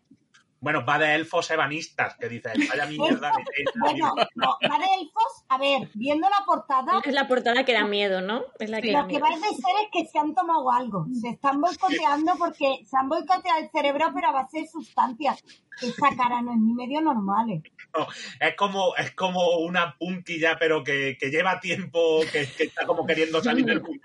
Bueno, 0.63 0.85
va 0.85 0.97
de 0.97 1.13
elfos 1.13 1.51
ebanistas, 1.51 2.15
que 2.15 2.29
dices, 2.29 2.53
vaya 2.69 2.85
mierda 2.85 3.33
de 3.35 3.43
Bueno, 3.81 4.15
no, 4.35 4.57
Vale 4.61 4.85
Elfos, 4.97 5.43
a 5.49 5.57
ver, 5.57 5.89
viendo 5.93 6.29
la 6.29 6.45
portada, 6.45 7.01
Es 7.03 7.13
la 7.13 7.27
portada 7.27 7.65
que 7.65 7.73
da 7.73 7.85
miedo, 7.85 8.21
¿no? 8.21 8.45
Es 8.57 8.69
la 8.69 8.79
que 8.79 8.93
da 8.93 9.01
lo 9.01 9.07
que 9.07 9.15
miedo. 9.15 9.25
parece 9.25 9.49
ser 9.49 9.75
es 9.83 9.89
que 9.91 10.05
se 10.09 10.17
han 10.19 10.33
tomado 10.33 10.71
algo. 10.71 11.05
Se 11.19 11.31
están 11.31 11.59
boicoteando 11.59 12.35
porque 12.37 12.79
se 12.85 12.95
han 12.97 13.09
boicoteado 13.09 13.59
el 13.59 13.69
cerebro, 13.71 14.11
pero 14.15 14.29
a 14.29 14.31
base 14.31 14.61
de 14.61 14.67
sustancias. 14.67 15.43
Esa 15.81 16.15
cara 16.15 16.41
no 16.41 16.53
es 16.53 16.59
ni 16.59 16.73
medio 16.73 17.01
normal. 17.01 17.49
¿eh? 17.49 17.63
Es 18.39 18.55
como, 18.55 18.95
es 18.95 19.11
como 19.11 19.57
una 19.57 19.97
puntilla, 19.97 20.55
pero 20.57 20.81
que, 20.81 21.17
que 21.19 21.29
lleva 21.29 21.59
tiempo, 21.59 22.21
que, 22.31 22.47
que 22.47 22.63
está 22.63 22.85
como 22.85 23.05
queriendo 23.05 23.43
salir 23.43 23.65
del 23.65 23.81
mundo. 23.81 24.01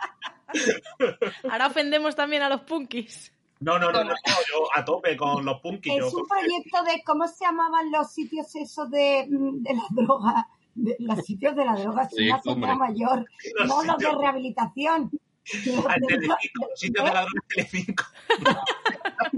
Ahora 1.49 1.69
ofendemos 1.69 2.17
también 2.17 2.43
a 2.43 2.49
los 2.49 2.63
punkis. 2.63 3.33
No, 3.61 3.79
no, 3.79 3.91
no, 3.91 4.05
no, 4.05 4.11
no, 4.11 4.15
yo 4.15 4.69
a 4.75 4.85
tope 4.85 5.17
con 5.17 5.45
los 5.45 5.61
punkis. 5.61 5.93
yo- 5.97 6.07
Es 6.07 6.15
un 6.15 6.27
proyecto 6.27 6.83
de, 6.85 7.03
¿cómo 7.05 7.27
se 7.27 7.45
llamaban 7.45 7.91
los 7.91 8.13
sitios 8.13 8.55
esos 8.55 8.89
de, 8.91 9.27
mm, 9.29 9.63
de 9.63 9.75
la 9.75 9.83
droga? 9.91 10.49
De, 10.75 10.95
los 11.01 11.19
sitios 11.25 11.57
de 11.57 11.65
la 11.65 11.75
droga, 11.75 12.09
Sí, 12.09 12.29
una 12.29 12.41
señora 12.41 12.77
mayor. 12.77 13.27
Los 13.59 13.69
No 13.69 13.83
los 13.83 13.99
de 13.99 14.05
sitios- 14.07 14.21
rehabilitación. 14.21 15.11
Los 15.67 15.87
Al 15.87 16.01
de- 16.01 16.07
Telecinco, 16.07 16.67
los 16.71 16.79
sitios 16.81 17.05
la 17.05 17.21
droga 17.23 17.41
Telecinco. 17.49 18.05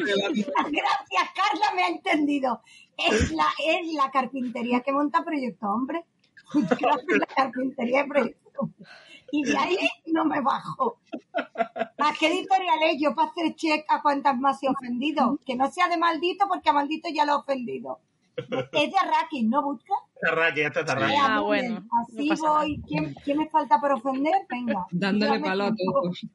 Gracias, 0.00 1.28
Carla, 1.34 1.74
me 1.74 1.82
ha 1.84 1.88
entendido. 1.88 2.62
Es 2.96 3.30
la, 3.32 3.46
es 3.66 3.92
la 3.94 4.10
carpintería 4.10 4.80
que 4.80 4.92
monta 4.92 5.22
Proyecto 5.24 5.66
Hombre. 5.66 6.04
Gracias, 6.54 7.18
la 7.18 7.26
carpintería 7.34 8.02
de 8.02 8.08
Proyecto 8.08 8.60
Hombre. 8.60 8.86
Y 9.32 9.44
de 9.44 9.56
ahí 9.56 9.76
no 10.06 10.24
me 10.24 10.40
bajo. 10.40 10.98
¿A 11.34 12.12
qué 12.18 12.26
editorial 12.28 12.78
es? 12.90 13.00
Yo 13.00 13.14
para 13.14 13.28
hacer 13.30 13.54
check 13.54 13.84
a 13.88 14.02
cuántas 14.02 14.36
más 14.38 14.62
he 14.62 14.68
ofendido. 14.68 15.38
Que 15.44 15.54
no 15.56 15.70
sea 15.70 15.88
de 15.88 15.96
maldito, 15.96 16.46
porque 16.48 16.70
a 16.70 16.72
maldito 16.72 17.08
ya 17.12 17.24
lo 17.24 17.32
he 17.32 17.36
ofendido. 17.36 18.00
Es 18.36 18.90
de 18.90 18.96
Arrakis, 18.98 19.44
¿no, 19.44 19.62
Busca? 19.62 19.94
Tarraqui, 20.20 20.60
este 20.62 20.84
Tarraqui. 20.84 21.14
Ah, 21.18 21.40
bueno, 21.40 21.86
Así 22.02 22.28
no 22.28 22.54
voy. 22.54 22.82
¿Quién, 22.86 23.14
quién 23.24 23.38
me 23.38 23.48
falta 23.48 23.80
por 23.80 23.92
ofender? 23.92 24.34
Venga. 24.48 24.86
Dándole 24.90 25.40
palo 25.40 25.64
a 25.64 25.74
todos. 25.74 26.26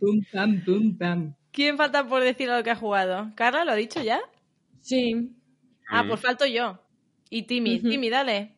Pum, 0.00 0.22
pam. 0.98 1.34
¿Quién 1.52 1.76
falta 1.76 2.06
por 2.06 2.22
decir 2.22 2.48
lo 2.48 2.62
que 2.62 2.70
ha 2.70 2.76
jugado? 2.76 3.30
¿Carla 3.34 3.64
lo 3.64 3.72
ha 3.72 3.76
dicho 3.76 4.02
ya? 4.02 4.20
Sí. 4.80 5.32
Ah, 5.88 6.04
pues 6.06 6.20
falto 6.20 6.46
yo. 6.46 6.78
Y 7.30 7.42
Timmy, 7.44 7.78
Ujú. 7.78 7.90
Timmy, 7.90 8.10
dale. 8.10 8.53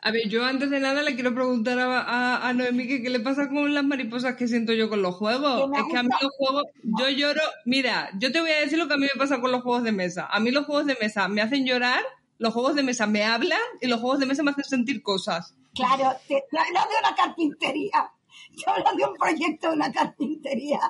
A 0.00 0.12
ver, 0.12 0.28
yo 0.28 0.44
antes 0.44 0.70
de 0.70 0.78
nada 0.78 1.02
le 1.02 1.14
quiero 1.14 1.34
preguntar 1.34 1.78
a, 1.78 2.00
a, 2.00 2.48
a 2.48 2.52
Noemí 2.52 2.86
que 2.86 3.02
qué 3.02 3.10
le 3.10 3.18
pasa 3.18 3.48
con 3.48 3.74
las 3.74 3.84
mariposas 3.84 4.36
que 4.36 4.46
siento 4.46 4.72
yo 4.72 4.88
con 4.88 5.02
los 5.02 5.16
juegos. 5.16 5.70
Es 5.76 5.84
que 5.90 5.98
a 5.98 6.02
mí 6.04 6.08
los 6.22 6.30
juegos, 6.36 6.64
yo 6.82 7.08
lloro. 7.08 7.40
Mira, 7.64 8.10
yo 8.18 8.30
te 8.30 8.40
voy 8.40 8.50
a 8.50 8.60
decir 8.60 8.78
lo 8.78 8.86
que 8.86 8.94
a 8.94 8.96
mí 8.96 9.06
me 9.12 9.18
pasa 9.18 9.40
con 9.40 9.50
los 9.50 9.62
juegos 9.62 9.82
de 9.82 9.92
mesa. 9.92 10.28
A 10.30 10.38
mí 10.38 10.52
los 10.52 10.66
juegos 10.66 10.86
de 10.86 10.96
mesa 11.00 11.26
me 11.26 11.42
hacen 11.42 11.66
llorar, 11.66 12.00
los 12.38 12.54
juegos 12.54 12.76
de 12.76 12.84
mesa 12.84 13.08
me 13.08 13.24
hablan 13.24 13.58
y 13.80 13.88
los 13.88 14.00
juegos 14.00 14.20
de 14.20 14.26
mesa 14.26 14.44
me 14.44 14.52
hacen 14.52 14.64
sentir 14.64 15.02
cosas. 15.02 15.56
Claro, 15.74 16.16
te, 16.28 16.44
te 16.48 16.58
hablo 16.58 16.80
de 16.80 16.98
una 17.00 17.16
carpintería. 17.16 18.12
Te 18.56 18.70
hablo 18.70 18.96
de 18.96 19.04
un 19.04 19.14
proyecto 19.16 19.68
de 19.68 19.74
una 19.74 19.92
carpintería 19.92 20.80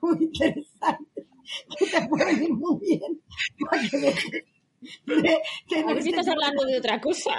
muy 0.00 0.16
interesante. 0.24 1.26
Que 1.78 1.86
te 1.86 2.08
puede 2.08 2.32
ir 2.32 2.52
muy 2.52 2.80
bien. 2.80 3.22
Porque 3.58 4.44
de- 5.06 5.14
de- 5.22 5.42
de- 5.68 5.80
A 5.80 5.86
ver 5.94 6.02
si 6.02 6.10
estás 6.10 6.28
hablando 6.28 6.64
de 6.64 6.78
otra 6.78 7.00
cosa. 7.00 7.30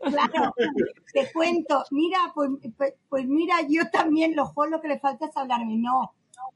Claro, 0.00 0.54
te 1.14 1.32
cuento. 1.32 1.84
Mira, 1.90 2.18
pues, 2.34 2.50
pues, 2.76 2.94
pues 3.08 3.26
mira, 3.26 3.56
yo 3.68 3.90
también 3.90 4.34
juegos 4.36 4.70
lo 4.70 4.80
que 4.80 4.88
le 4.88 4.98
falta 5.00 5.26
es 5.26 5.36
hablarme. 5.36 5.76
No, 5.76 6.12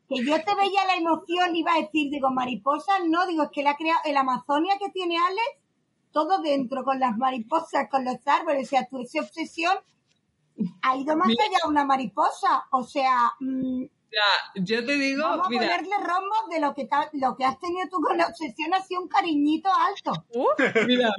que 0.09 0.25
yo 0.25 0.35
te 0.43 0.55
veía 0.55 0.85
la 0.87 0.97
emoción, 0.97 1.55
iba 1.57 1.75
a 1.75 1.81
decir, 1.81 2.11
digo, 2.11 2.31
mariposas, 2.31 3.01
no, 3.07 3.27
digo, 3.27 3.45
es 3.45 3.51
que 3.51 3.63
la 3.63 3.71
ha 3.73 3.77
creado 3.77 4.01
el 4.05 4.17
Amazonia 4.17 4.75
que 4.79 4.91
tiene 4.91 5.17
Alex, 5.19 5.61
todo 6.13 6.41
dentro, 6.43 6.85
con 6.85 7.01
las 7.01 7.17
mariposas, 7.17 7.89
con 7.91 8.05
los 8.05 8.17
árboles, 8.27 8.69
o 8.69 8.71
sea, 8.71 8.87
tu 8.87 9.01
esa 9.01 9.21
obsesión 9.21 9.77
ha 10.83 10.97
ido 10.97 11.17
más 11.17 11.29
allá 11.29 11.59
de 11.65 11.69
una 11.69 11.85
mariposa, 11.85 12.65
o 12.71 12.85
sea, 12.85 13.33
mm, 13.41 13.85
Ya, 14.15 14.63
yo 14.63 14.85
te 14.87 14.97
digo, 14.97 15.23
vamos 15.25 15.47
a 15.47 15.51
mira, 15.51 15.63
ponerle 15.63 15.97
rombos 15.99 16.39
de 16.51 16.61
lo 16.61 16.75
que, 16.75 16.89
lo 17.15 17.37
que 17.37 17.45
has 17.45 17.59
tenido 17.59 17.89
tú 17.91 18.01
con 18.01 18.17
la 18.17 18.27
obsesión, 18.29 18.73
ha 18.73 18.81
sido 18.83 19.03
un 19.03 19.09
cariñito 19.09 19.69
alto. 19.73 20.25
Uh, 20.35 20.47
mira, 20.87 21.11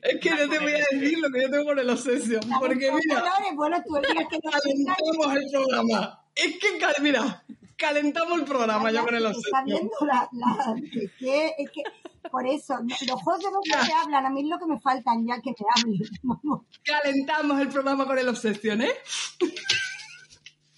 es 0.00 0.20
que 0.20 0.30
no 0.30 0.48
te 0.48 0.58
voy 0.58 0.72
a 0.72 0.78
decir 0.90 1.18
lo 1.18 1.28
que 1.30 1.42
yo 1.42 1.50
tengo 1.50 1.64
con 1.66 1.78
el 1.78 1.90
Obsession, 1.90 2.40
porque 2.58 2.90
mira, 2.92 3.20
Colores, 3.20 3.54
bueno, 3.54 3.76
tú 3.86 3.94
día 3.96 4.26
que 4.28 4.38
calentamos 4.40 5.36
el 5.36 5.50
programa. 5.50 6.22
Es 6.34 6.58
que, 6.58 6.78
cal- 6.78 6.94
mira, 7.02 7.44
calentamos 7.76 8.38
el 8.38 8.44
programa 8.44 8.90
yo 8.92 9.04
con 9.04 9.14
el 9.14 9.26
Está 9.26 9.36
Obsession. 9.38 9.64
viendo 9.66 9.96
la, 10.06 10.28
la- 10.32 10.74
es 11.02 11.10
que, 11.18 11.54
es 11.58 11.70
que, 11.70 11.82
por 12.30 12.46
eso, 12.46 12.74
los 12.82 13.22
juegos 13.22 13.42
de 13.42 13.84
se 13.84 13.92
hablan, 13.92 14.24
a 14.24 14.30
mí 14.30 14.42
es 14.42 14.46
lo 14.48 14.58
que 14.58 14.66
me 14.66 14.80
faltan 14.80 15.26
ya 15.26 15.40
que 15.42 15.50
me 15.50 15.66
hablen. 15.76 16.00
Calentamos 16.84 17.60
el 17.60 17.68
programa 17.68 18.06
con 18.06 18.18
el 18.18 18.28
Obsession, 18.28 18.80
¿eh? 18.82 18.92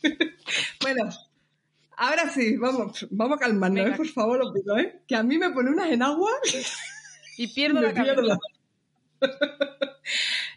bueno, 0.81 1.11
ahora 2.01 2.29
sí, 2.31 2.57
vamos, 2.57 3.07
vamos 3.11 3.37
a 3.37 3.41
calmarnos, 3.41 3.77
Venga. 3.85 3.95
¿eh? 3.95 3.97
por 3.97 4.09
favor, 4.09 4.39
lo 4.45 4.53
pido, 4.53 4.77
¿eh? 4.79 5.03
Que 5.07 5.15
a 5.17 5.23
mí 5.23 5.39
me 5.39 5.51
pone 5.51 5.71
unas 5.71 5.91
en 5.91 6.03
agua 6.03 6.31
y 7.37 7.47
pierdo 7.49 7.81
la 7.81 7.93
cabeza. 7.95 8.15
pierdo. 8.15 8.39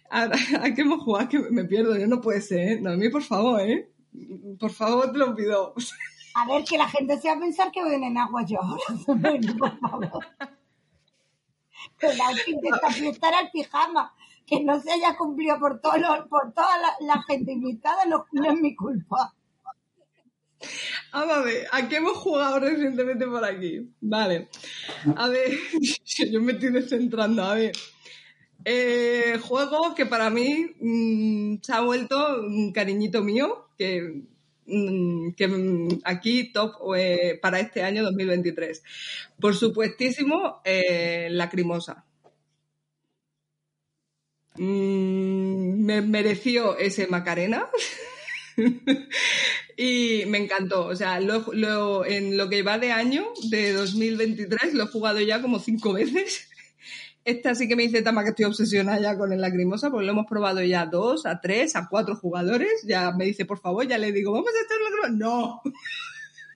¿A, 0.09 0.23
a 0.23 0.73
qué 0.73 0.81
hemos 0.81 1.03
jugado? 1.03 1.27
Que 1.29 1.39
me 1.39 1.65
pierdo, 1.65 1.97
yo 1.97 2.07
no 2.07 2.21
puede 2.21 2.41
ser, 2.41 2.59
¿eh? 2.59 2.79
No, 2.81 2.91
a 2.91 2.95
mí, 2.97 3.09
por 3.09 3.23
favor, 3.23 3.61
¿eh? 3.61 3.89
Por 4.59 4.71
favor, 4.71 5.11
te 5.11 5.17
lo 5.17 5.35
pido. 5.35 5.73
A 6.35 6.47
ver, 6.47 6.63
que 6.63 6.77
la 6.77 6.87
gente 6.87 7.19
se 7.19 7.27
va 7.29 7.35
a 7.35 7.39
pensar 7.39 7.71
que 7.71 7.83
voy 7.83 7.93
en 7.95 8.17
agua 8.17 8.43
yo 8.45 8.59
ahora. 8.61 8.83
Por 9.59 9.79
favor. 9.79 10.25
De 12.01 12.69
esta 12.69 12.89
fiesta 12.91 13.27
era 13.29 13.39
el 13.41 13.51
pijama. 13.51 14.13
Que 14.45 14.63
no 14.63 14.79
se 14.81 14.91
haya 14.91 15.15
cumplido 15.15 15.57
por, 15.59 15.79
todo 15.79 15.97
lo- 15.97 16.27
por 16.27 16.51
toda 16.53 16.77
la, 16.77 16.93
la 17.01 17.21
gente 17.23 17.51
invitada 17.53 18.05
no, 18.05 18.25
no 18.31 18.51
es 18.51 18.59
mi 18.59 18.75
culpa. 18.75 19.33
A 21.15 21.41
ver, 21.43 21.67
¿a 21.71 21.87
qué 21.87 21.97
hemos 21.97 22.17
jugado 22.17 22.59
recientemente 22.59 23.27
por 23.27 23.45
aquí? 23.45 23.87
Vale. 24.01 24.49
A 25.15 25.29
ver, 25.29 25.51
yo 26.31 26.41
me 26.41 26.53
estoy 26.53 26.71
descentrando. 26.71 27.43
A 27.43 27.53
ver. 27.53 27.71
Eh, 28.65 29.37
juego 29.39 29.93
que 29.93 30.07
para 30.07 30.31
mí 30.31 30.71
mm, 30.79 31.57
se 31.61 31.71
ha 31.71 31.81
vuelto 31.81 32.41
un 32.41 32.71
cariñito 32.71 33.21
mío, 33.21 33.67
que, 33.77 34.23
mm, 34.65 35.33
que 35.37 35.47
mm, 35.47 36.01
aquí 36.03 36.51
top 36.51 36.95
eh, 36.97 37.37
para 37.39 37.59
este 37.59 37.83
año 37.83 38.03
2023. 38.03 38.81
Por 39.39 39.55
supuestísimo, 39.55 40.61
eh, 40.65 41.27
Lacrimosa. 41.29 42.05
Me 44.57 46.01
mereció 46.01 46.75
ese 46.77 47.05
Macarena. 47.05 47.69
y 49.77 50.23
me 50.27 50.37
encantó. 50.39 50.85
O 50.85 50.95
sea, 50.95 51.19
lo, 51.19 51.45
lo- 51.53 52.05
en 52.05 52.37
lo 52.37 52.49
que 52.49 52.63
va 52.63 52.77
de 52.77 52.91
año, 52.91 53.25
de 53.49 53.73
2023, 53.73 54.73
lo 54.73 54.83
he 54.83 54.87
jugado 54.87 55.19
ya 55.21 55.41
como 55.41 55.59
cinco 55.59 55.93
veces. 55.93 56.49
Esta 57.25 57.55
sí 57.55 57.69
que 57.69 57.75
me 57.77 57.83
dice 57.83 58.01
Tama 58.01 58.23
que 58.23 58.31
estoy 58.31 58.45
obsesionada 58.45 58.99
ya 58.99 59.17
con 59.17 59.31
el 59.31 59.39
Lacrimosa, 59.41 59.89
porque 59.89 60.05
lo 60.05 60.11
hemos 60.11 60.25
probado 60.27 60.61
ya 60.61 60.81
a 60.81 60.85
dos, 60.87 61.25
a 61.25 61.39
tres, 61.39 61.75
a 61.75 61.87
cuatro 61.89 62.15
jugadores. 62.15 62.83
Ya 62.85 63.11
me 63.13 63.25
dice, 63.25 63.45
por 63.45 63.59
favor, 63.59 63.87
ya 63.87 63.97
le 63.97 64.11
digo, 64.11 64.31
vamos 64.33 64.49
a 64.49 64.65
hacer 64.65 64.77
Lacrimosa. 64.81 65.09
No. 65.17 65.61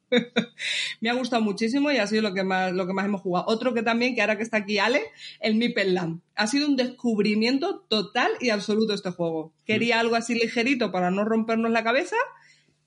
me 1.02 1.10
ha 1.10 1.14
gustado 1.14 1.42
muchísimo 1.42 1.92
y 1.92 1.98
ha 1.98 2.08
sido 2.08 2.22
lo 2.22 2.34
que 2.34 2.44
más, 2.44 2.74
lo 2.74 2.88
que 2.88 2.94
más 2.94 3.06
hemos 3.06 3.22
jugado. 3.22 3.46
Otro 3.48 3.74
que 3.74 3.84
también, 3.84 4.16
que 4.16 4.22
ahora 4.22 4.38
que 4.38 4.44
está 4.44 4.58
aquí 4.58 4.80
Ale, 4.80 5.02
el 5.40 5.56
Mipel 5.56 5.94
Land. 5.94 6.22
Ha 6.36 6.48
sido 6.48 6.68
un 6.68 6.76
descubrimiento 6.76 7.86
total 7.88 8.32
y 8.40 8.50
absoluto 8.50 8.94
este 8.94 9.12
juego. 9.12 9.54
Quería 9.66 10.00
algo 10.00 10.16
así 10.16 10.36
ligerito 10.36 10.92
para 10.92 11.12
no 11.12 11.26
rompernos 11.26 11.72
la 11.72 11.84
cabeza 11.84 12.16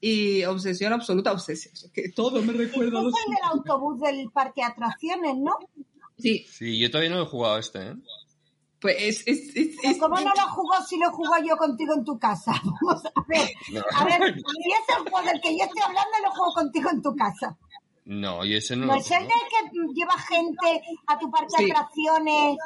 y 0.00 0.44
obsesión 0.44 0.92
absoluta, 0.92 1.32
obsesión. 1.32 1.74
Es 1.74 1.90
que 1.92 2.08
todo 2.08 2.42
me 2.42 2.52
recuerda 2.52 3.00
a 3.00 3.02
los... 3.02 3.14
es 3.14 3.20
el 3.26 3.34
del 3.34 3.44
autobús 3.44 4.00
del 4.00 4.30
parque 4.30 4.62
de 4.62 4.66
atracciones, 4.66 5.36
¿no? 5.36 5.56
Sí, 6.18 6.46
Sí, 6.48 6.78
yo 6.78 6.90
todavía 6.90 7.10
no 7.10 7.16
lo 7.16 7.22
he 7.24 7.28
jugado 7.28 7.58
este, 7.58 7.78
¿eh? 7.80 7.94
Pues 8.80 8.96
es... 8.98 9.22
es, 9.26 9.56
es- 9.56 9.76
es- 9.82 9.98
¿Cómo 9.98 10.16
no 10.16 10.30
lo 10.34 10.48
jugó 10.50 10.74
si 10.86 10.98
lo 10.98 11.10
jugó 11.12 11.34
yo 11.46 11.56
contigo 11.56 11.94
en 11.94 12.04
tu 12.04 12.18
casa? 12.18 12.52
Vamos 12.82 13.04
a 13.04 13.10
ver. 13.28 13.48
No, 13.72 13.82
A 13.96 14.04
ver, 14.04 14.34
si 14.34 14.72
es 14.72 14.96
el 14.96 15.10
juego 15.10 15.26
del 15.26 15.40
que 15.40 15.56
yo 15.56 15.64
estoy 15.64 15.82
hablando, 15.82 16.10
lo 16.24 16.30
juego 16.30 16.52
contigo 16.54 16.90
en 16.90 17.02
tu 17.02 17.14
casa. 17.16 17.56
no 18.06 18.44
y 18.44 18.54
ese 18.56 18.74
no, 18.76 18.86
No 18.86 18.94
lo 18.94 19.00
es 19.00 19.10
el 19.10 19.18
juego. 19.18 19.30
de 19.30 19.70
que 19.70 19.94
lleva 19.94 20.18
gente 20.18 20.82
a 21.06 21.18
tu 21.18 21.30
parque 21.30 21.54
Sí. 21.58 21.64
de 21.66 21.72
atracciones. 21.72 22.56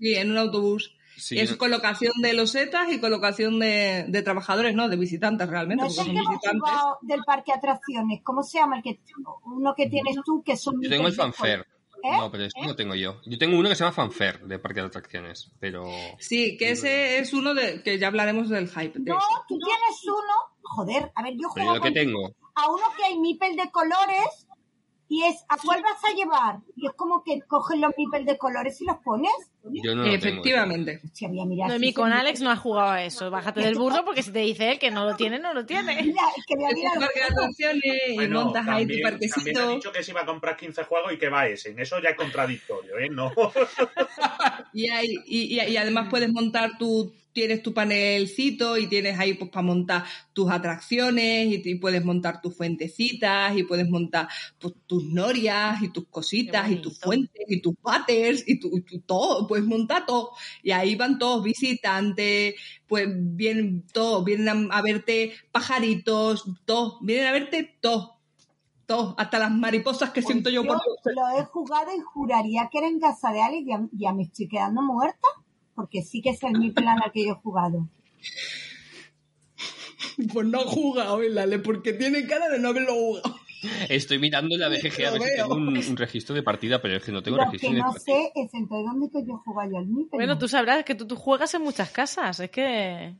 Sí, 0.00 0.14
en 0.14 0.30
un 0.30 0.38
autobús. 0.38 0.94
Sí, 1.16 1.38
es 1.38 1.50
no- 1.52 1.58
colocación 1.58 2.12
de 2.22 2.32
losetas 2.32 2.90
y 2.90 2.98
colocación 2.98 3.58
de, 3.58 4.06
de 4.08 4.22
trabajadores, 4.22 4.74
no, 4.74 4.88
de 4.88 4.96
visitantes 4.96 5.46
realmente, 5.48 5.84
No 5.84 5.88
porque 5.88 6.00
el 6.00 6.06
son 6.06 6.14
que 6.16 6.20
visitantes. 6.34 6.70
del 7.02 7.20
parque 7.24 7.52
de 7.52 7.58
atracciones. 7.58 8.20
¿Cómo 8.24 8.42
se 8.42 8.58
llama 8.58 8.76
el 8.78 8.82
que 8.82 9.00
uno 9.44 9.74
que 9.76 9.88
tienes 9.88 10.16
tú 10.24 10.42
que 10.44 10.56
son 10.56 10.80
Yo 10.82 10.88
tengo 10.90 11.06
el 11.06 11.12
fanfare. 11.14 11.66
¿Eh? 12.02 12.10
No, 12.16 12.30
pero 12.30 12.44
este 12.44 12.60
no 12.66 12.74
tengo 12.76 12.94
yo. 12.94 13.20
Yo 13.26 13.38
tengo 13.38 13.58
uno 13.58 13.68
que 13.68 13.74
se 13.74 13.84
llama 13.84 13.94
fanfare 13.94 14.40
de 14.46 14.58
parque 14.58 14.80
de 14.80 14.86
atracciones, 14.86 15.50
pero... 15.60 15.86
Sí, 16.18 16.56
que 16.56 16.70
ese 16.72 17.18
es 17.18 17.32
uno 17.32 17.54
de 17.54 17.82
que 17.82 17.98
ya 17.98 18.08
hablaremos 18.08 18.48
del 18.48 18.68
hype. 18.68 18.98
de 18.98 19.10
No, 19.12 19.20
tú 19.48 19.58
tienes 19.58 20.04
uno. 20.04 20.52
Joder, 20.62 21.12
a 21.14 21.22
ver, 21.22 21.34
yo 21.34 21.48
Pero 21.54 21.66
juego 21.66 21.72
yo 21.72 21.74
lo 21.76 21.82
que 21.82 21.90
tengo. 21.92 22.34
a 22.54 22.70
uno 22.70 22.82
que 22.96 23.04
hay 23.04 23.18
mipel 23.18 23.56
de 23.56 23.70
colores 23.70 24.46
y 25.14 25.24
es 25.24 25.44
¿a 25.48 25.56
cuál 25.58 25.82
vas 25.82 26.02
a 26.10 26.14
llevar? 26.16 26.56
Y 26.74 26.86
es 26.86 26.92
como 26.94 27.22
que 27.22 27.40
coges 27.42 27.78
los 27.78 27.92
mipel 27.98 28.24
de 28.24 28.38
colores 28.38 28.80
y 28.80 28.86
los 28.86 28.96
pones. 29.04 29.30
Yo 29.84 29.94
no. 29.94 30.04
Efectivamente. 30.06 31.00
Si 31.12 31.26
había 31.26 31.44
mirado. 31.44 31.68
Noemí, 31.68 31.92
con 31.92 32.12
Alex 32.12 32.40
no 32.40 32.50
ha 32.50 32.56
jugado 32.56 32.90
a 32.92 33.04
eso. 33.04 33.30
Bájate 33.30 33.60
del 33.60 33.74
burro 33.76 34.04
porque 34.04 34.22
si 34.22 34.32
te 34.32 34.38
dice 34.40 34.72
él 34.72 34.78
que 34.78 34.90
no 34.90 35.04
lo 35.04 35.14
tiene, 35.14 35.38
no 35.38 35.52
lo 35.54 35.66
tiene. 35.66 35.94
Mira, 36.02 36.22
es 36.36 36.44
que 36.46 36.56
voy 36.56 36.64
a 36.64 36.68
Es 36.70 36.74
mirar 36.76 36.92
un 36.96 37.00
los 37.00 37.04
parque 37.04 37.20
de 37.20 37.26
juegos. 37.26 37.42
atracciones 37.44 37.84
y 38.08 38.14
Bueno, 38.14 38.44
montas 38.44 38.68
ahí 38.68 38.86
tu 38.86 38.92
también, 38.92 39.02
también 39.02 39.02
ha 39.04 39.10
parquecito. 39.10 39.68
dicho 39.74 39.92
que 39.92 40.02
se 40.02 40.10
iba 40.12 40.20
a 40.22 40.26
comprar 40.26 40.56
15 40.56 40.84
juegos 40.84 41.12
y 41.12 41.18
que 41.18 41.28
va 41.28 41.46
ese. 41.46 41.70
En 41.70 41.78
eso 41.80 42.00
ya 42.00 42.08
es 42.10 42.16
contradictorio, 42.16 42.98
¿eh? 42.98 43.08
No. 43.10 43.30
Y, 44.72 44.88
hay, 44.88 45.08
y, 45.26 45.58
y- 45.58 45.60
y 45.60 45.76
además 45.76 46.08
puedes 46.08 46.32
montar 46.32 46.78
tu, 46.78 47.12
tienes 47.32 47.62
tu 47.62 47.72
panelcito 47.72 48.76
y 48.76 48.86
tienes 48.86 49.18
ahí 49.18 49.34
pues 49.34 49.50
para 49.50 49.66
montar 49.66 50.04
tus 50.32 50.50
atracciones 50.50 51.46
y, 51.46 51.62
y 51.64 51.74
puedes 51.76 52.04
montar 52.04 52.40
tus 52.40 52.56
fuentecitas 52.56 53.56
y 53.56 53.64
puedes 53.64 53.88
montar 53.88 54.28
pues, 54.58 54.74
tus 54.86 55.04
norias 55.04 55.82
y 55.82 55.88
tus 55.88 56.06
cositas 56.08 56.70
y 56.70 56.76
tus 56.76 56.98
fuentes 56.98 57.44
y 57.48 57.60
tus 57.60 57.74
váteres 57.82 58.44
y 58.46 58.60
tu, 58.60 58.76
y 58.76 58.82
tu 58.82 59.00
todo, 59.00 59.46
puedes 59.46 59.64
montar 59.64 60.06
todo. 60.06 60.32
Y 60.62 60.70
ahí 60.72 60.94
van 60.94 61.18
todos 61.18 61.42
visitantes, 61.42 62.54
pues 62.86 63.08
vienen 63.10 63.84
todos, 63.92 64.24
vienen 64.24 64.70
a, 64.70 64.76
a 64.76 64.82
verte 64.82 65.32
pajaritos, 65.50 66.44
todos, 66.64 66.98
vienen 67.00 67.26
a 67.26 67.32
verte 67.32 67.78
todos. 67.80 68.10
Todos, 68.84 69.14
hasta 69.16 69.38
las 69.38 69.52
mariposas 69.52 70.10
que 70.10 70.22
siento 70.22 70.50
yo 70.50 70.64
por 70.64 70.76
Yo 70.76 71.12
lo 71.12 71.38
he 71.38 71.44
jugado 71.44 71.94
y 71.96 72.00
juraría 72.00 72.68
que 72.70 72.78
era 72.78 72.88
en 72.88 72.98
casa 72.98 73.30
de 73.30 73.40
Alex. 73.40 73.64
Ya, 73.64 73.88
ya 73.92 74.12
me 74.12 74.24
estoy 74.24 74.48
quedando 74.48 74.82
muerta. 74.82 75.28
Porque 75.74 76.02
sí 76.02 76.20
que 76.22 76.30
es 76.30 76.42
el 76.42 76.58
mipel 76.58 76.86
al 76.88 77.10
que 77.12 77.24
yo 77.26 77.32
he 77.32 77.34
jugado. 77.36 77.88
Pues 80.32 80.46
no 80.46 80.60
ha 80.60 80.64
jugado, 80.64 81.20
Lale, 81.22 81.58
porque 81.58 81.92
tiene 81.92 82.26
cara 82.26 82.48
de 82.48 82.58
no 82.58 82.68
haberlo 82.68 82.92
jugado. 82.94 83.34
Estoy 83.88 84.18
mirando 84.18 84.56
la 84.56 84.68
BGG 84.68 85.04
a 85.06 85.10
ver 85.12 85.22
si 85.22 85.36
tengo 85.36 85.54
un, 85.54 85.68
un 85.78 85.96
registro 85.96 86.34
de 86.34 86.42
partida, 86.42 86.82
pero 86.82 86.96
es 86.96 87.04
que 87.04 87.12
no 87.12 87.22
tengo 87.22 87.36
Lo 87.38 87.44
registro 87.44 87.70
que 87.70 87.74
de 87.76 87.80
no 87.80 87.92
partida. 87.92 88.16
sé 88.16 88.32
es 88.34 88.54
entonces 88.54 88.86
dónde 88.92 89.08
que 89.10 89.24
yo 89.26 89.34
he 89.34 89.36
jugado 89.44 89.70
yo 89.70 89.78
al 89.78 89.86
mipel. 89.86 90.08
Bueno, 90.18 90.36
tú 90.38 90.48
sabrás 90.48 90.84
que 90.84 90.94
tú, 90.96 91.06
tú 91.06 91.14
juegas 91.16 91.54
en 91.54 91.62
muchas 91.62 91.90
casas. 91.90 92.40
Es 92.40 92.50
que. 92.50 93.14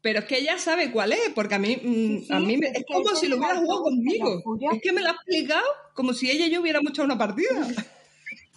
Pero 0.00 0.20
es 0.20 0.24
que 0.26 0.38
ella 0.38 0.56
sabe 0.58 0.92
cuál 0.92 1.12
es, 1.12 1.30
porque 1.34 1.56
a 1.56 1.58
mí, 1.58 1.76
mm, 1.76 2.18
Sí, 2.18 2.24
sí, 2.28 2.32
a 2.32 2.38
mí 2.38 2.56
me- 2.56 2.68
es 2.68 2.74
es 2.76 2.84
que 2.86 2.94
como 2.94 3.10
ese 3.10 3.16
si 3.16 3.28
lo 3.28 3.36
hubiera 3.36 3.54
el 3.54 3.58
jugado 3.60 3.82
conmigo. 3.82 4.42
Es 4.72 4.80
que 4.80 4.92
me 4.92 5.00
lo 5.02 5.08
ha 5.08 5.12
explicado 5.12 5.66
como 5.94 6.12
si 6.14 6.30
ella 6.30 6.46
y 6.46 6.50
yo 6.50 6.60
hubiéramos 6.60 6.90
hecho 6.90 7.02
una 7.02 7.18
partida. 7.18 7.50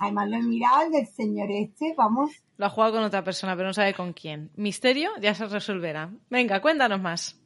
Además 0.01 0.29
lo 0.29 0.37
he 0.37 0.41
mirado 0.41 0.81
el 0.87 0.91
del 0.91 1.05
señor 1.07 1.49
este, 1.51 1.93
vamos. 1.95 2.31
Lo 2.57 2.65
ha 2.65 2.69
jugado 2.69 2.93
con 2.93 3.03
otra 3.03 3.23
persona, 3.23 3.55
pero 3.55 3.67
no 3.67 3.73
sabe 3.73 3.93
con 3.93 4.13
quién. 4.13 4.49
Misterio 4.55 5.11
ya 5.21 5.35
se 5.35 5.45
resolverá. 5.45 6.09
Venga, 6.29 6.59
cuéntanos 6.59 6.99
más. 6.99 7.37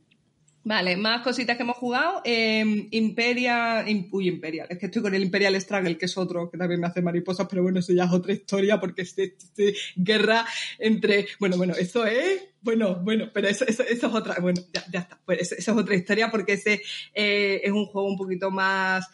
Vale, 0.68 0.98
más 0.98 1.22
cositas 1.22 1.58
que 1.58 1.64
hemos 1.64 1.78
jugado. 1.78 2.22
Eh, 2.24 2.88
Imperia, 2.92 3.86
im- 3.88 4.08
uy, 4.12 4.30
Imperial, 4.30 4.66
es 4.70 4.80
que 4.80 4.88
estoy 4.88 5.02
con 5.04 5.14
el 5.14 5.22
Imperial 5.22 5.60
Struggle, 5.62 5.96
que 5.98 6.06
es 6.06 6.18
otro 6.18 6.50
que 6.50 6.58
también 6.58 6.80
me 6.82 6.88
hace 6.88 7.02
mariposas, 7.04 7.46
pero 7.48 7.62
bueno, 7.62 7.80
eso 7.82 7.94
ya 7.94 8.06
es 8.06 8.12
otra 8.12 8.34
historia 8.34 8.80
porque 8.80 9.04
es, 9.04 9.16
es- 9.20 9.52
es 9.58 9.78
guerra 9.96 10.44
entre, 10.80 11.28
bueno, 11.40 11.58
bueno, 11.58 11.74
eso 11.78 12.06
es, 12.08 12.48
bueno, 12.62 12.96
bueno, 13.04 13.30
pero 13.32 13.48
eso, 13.48 13.64
eso, 13.68 13.84
eso 13.84 14.08
es 14.08 14.14
otra, 14.16 14.38
bueno, 14.42 14.60
ya, 14.74 14.84
ya 14.92 15.00
está, 15.02 15.20
pues 15.24 15.42
eso, 15.42 15.56
eso 15.56 15.72
es 15.74 15.78
otra 15.78 15.94
historia 15.96 16.32
porque 16.32 16.54
ese 16.54 16.82
eh, 17.14 17.62
es 17.64 17.72
un 17.72 17.86
juego 17.86 18.08
un 18.08 18.18
poquito 18.18 18.50
más 18.50 19.08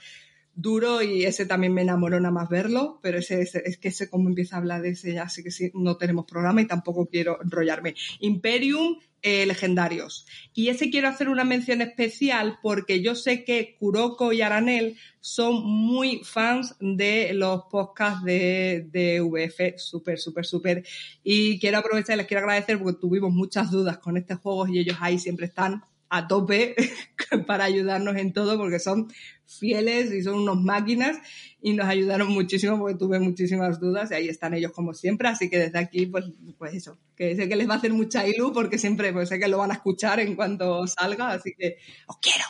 duro 0.56 1.02
y 1.02 1.24
ese 1.26 1.46
también 1.46 1.74
me 1.74 1.82
enamoró 1.82 2.20
nada 2.20 2.32
más 2.34 2.50
verlo, 2.50 3.00
pero 3.02 3.18
ese, 3.20 3.42
ese- 3.42 3.64
es 3.66 3.78
que 3.78 3.88
ese 3.90 4.10
como 4.10 4.30
empieza 4.30 4.56
a 4.56 4.60
hablar 4.60 4.82
de 4.82 4.90
ese 4.90 5.14
ya 5.14 5.30
sí 5.30 5.44
que 5.44 5.52
sí, 5.52 5.72
no 5.74 5.98
tenemos 5.98 6.26
programa 6.26 6.62
y 6.62 6.68
tampoco 6.68 7.06
quiero 7.08 7.40
enrollarme. 7.44 7.96
Imperium, 8.20 8.98
eh, 9.24 9.46
legendarios. 9.46 10.26
Y 10.54 10.70
ese 10.70 10.90
quiero 10.90 11.08
hacer 11.08 11.30
una 11.30 11.44
mención 11.44 11.82
especial 11.82 12.58
porque 12.64 13.02
yo 13.02 13.14
sé 13.16 13.44
que 13.44 13.76
Kuroko 13.80 14.34
y 14.34 14.42
Aranel 14.42 14.98
son 15.20 15.64
muy 15.64 16.22
fans 16.24 16.76
de 16.80 17.32
los 17.34 17.64
podcasts 17.70 18.24
de, 18.24 18.88
de 18.92 19.22
VF, 19.22 19.76
súper, 19.78 20.18
súper, 20.20 20.46
súper. 20.46 20.84
Y 21.24 21.60
quiero 21.60 21.78
aprovechar 21.78 22.16
y 22.16 22.18
les 22.18 22.28
quiero 22.28 22.42
agradecer 22.42 22.80
porque 22.80 23.00
tuvimos 23.00 23.32
muchas 23.32 23.70
dudas 23.70 24.00
con 24.00 24.18
este 24.18 24.36
juego 24.36 24.68
y 24.68 24.80
ellos 24.80 24.98
ahí 25.00 25.20
siempre 25.20 25.46
están 25.46 25.84
a 26.14 26.28
tope 26.28 26.76
para 27.48 27.64
ayudarnos 27.64 28.18
en 28.18 28.34
todo 28.34 28.58
porque 28.58 28.80
son 28.80 29.12
fieles 29.46 30.12
y 30.12 30.22
son 30.22 30.40
unos 30.40 30.60
máquinas 30.62 31.18
y 31.62 31.74
nos 31.74 31.88
ayudaron 31.88 32.28
muchísimo 32.30 32.78
porque 32.78 32.98
tuve 32.98 33.20
muchísimas 33.20 33.80
dudas 33.80 34.12
y 34.12 34.16
ahí 34.16 34.28
están 34.28 34.54
ellos 34.54 34.74
como 34.74 34.94
siempre, 34.94 35.30
así 35.30 35.50
que 35.50 35.58
desde 35.58 35.80
aquí 35.80 36.08
pues, 36.08 36.26
pues 36.58 36.74
eso, 36.74 36.98
que 37.16 37.34
sé 37.36 37.48
que 37.48 37.56
les 37.56 37.70
va 37.70 37.76
a 37.76 37.78
hacer 37.78 37.94
mucha 37.94 38.28
ilu 38.28 38.52
porque 38.52 38.78
siempre 38.78 39.14
pues 39.14 39.30
sé 39.30 39.40
que 39.40 39.48
lo 39.48 39.58
van 39.58 39.72
a 39.72 39.76
escuchar 39.76 40.20
en 40.20 40.36
cuanto 40.36 40.86
salga, 40.86 41.32
así 41.32 41.54
que 41.58 41.78
os 42.08 42.18
quiero. 42.18 42.46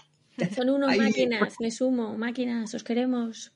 Son 0.55 0.69
unos 0.71 0.89
Ahí- 0.89 0.99
máquinas, 0.99 1.53
me 1.59 1.69
sumo, 1.69 2.17
máquinas, 2.17 2.73
os 2.73 2.83
queremos. 2.83 3.51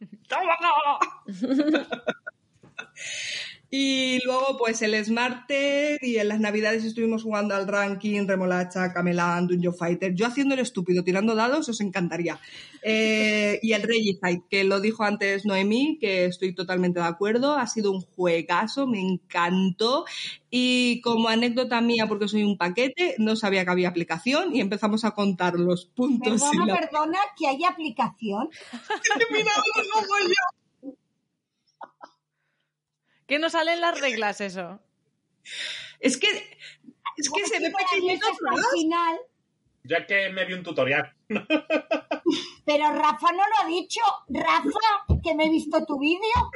Y 3.70 4.18
luego, 4.24 4.56
pues 4.58 4.80
el 4.80 5.04
Smarter 5.04 5.98
y 6.02 6.16
en 6.16 6.28
las 6.28 6.40
navidades 6.40 6.84
estuvimos 6.84 7.22
jugando 7.22 7.54
al 7.54 7.68
ranking, 7.68 8.26
Remolacha, 8.26 8.94
Camelán, 8.94 9.46
Dungeon 9.46 9.74
Fighter. 9.74 10.14
Yo 10.14 10.26
haciendo 10.26 10.54
el 10.54 10.60
estúpido, 10.60 11.04
tirando 11.04 11.34
dados, 11.34 11.68
os 11.68 11.80
encantaría. 11.82 12.40
Eh, 12.82 13.58
y 13.62 13.72
el 13.74 13.82
Regicide, 13.82 14.42
que 14.48 14.64
lo 14.64 14.80
dijo 14.80 15.04
antes 15.04 15.44
Noemí, 15.44 15.98
que 16.00 16.24
estoy 16.24 16.54
totalmente 16.54 17.00
de 17.00 17.06
acuerdo. 17.06 17.58
Ha 17.58 17.66
sido 17.66 17.92
un 17.92 18.00
juegazo, 18.00 18.86
me 18.86 19.00
encantó. 19.00 20.06
Y 20.50 21.02
como 21.02 21.28
anécdota 21.28 21.82
mía, 21.82 22.06
porque 22.08 22.26
soy 22.26 22.44
un 22.44 22.56
paquete, 22.56 23.16
no 23.18 23.36
sabía 23.36 23.66
que 23.66 23.70
había 23.70 23.90
aplicación 23.90 24.56
y 24.56 24.60
empezamos 24.62 25.04
a 25.04 25.10
contar 25.10 25.58
los 25.58 25.84
puntos. 25.84 26.40
Perdona, 26.40 26.64
la- 26.66 26.74
perdona, 26.80 27.18
que 27.38 27.46
hay 27.48 27.62
aplicación. 27.64 28.48
Mira, 29.30 29.52
lo 29.92 29.98
hago 30.00 30.26
yo. 30.26 30.58
¿Qué 33.28 33.38
no 33.38 33.50
salen 33.50 33.80
las 33.82 34.00
reglas 34.00 34.40
eso? 34.40 34.80
Es 36.00 36.16
que, 36.16 36.26
es 37.16 37.30
que 37.30 37.46
se 37.46 37.60
ve 37.60 37.70
pequeñito 37.70 38.26
al 38.26 38.64
final, 38.74 39.18
Ya 39.84 40.06
que 40.06 40.30
me 40.30 40.46
vi 40.46 40.54
un 40.54 40.62
tutorial. 40.62 41.14
pero 41.28 42.92
Rafa 42.92 43.32
no 43.32 43.42
lo 43.46 43.58
ha 43.62 43.66
dicho. 43.66 44.00
Rafa, 44.30 45.20
que 45.22 45.34
me 45.34 45.44
he 45.44 45.50
visto 45.50 45.84
tu 45.84 45.98
vídeo. 45.98 46.50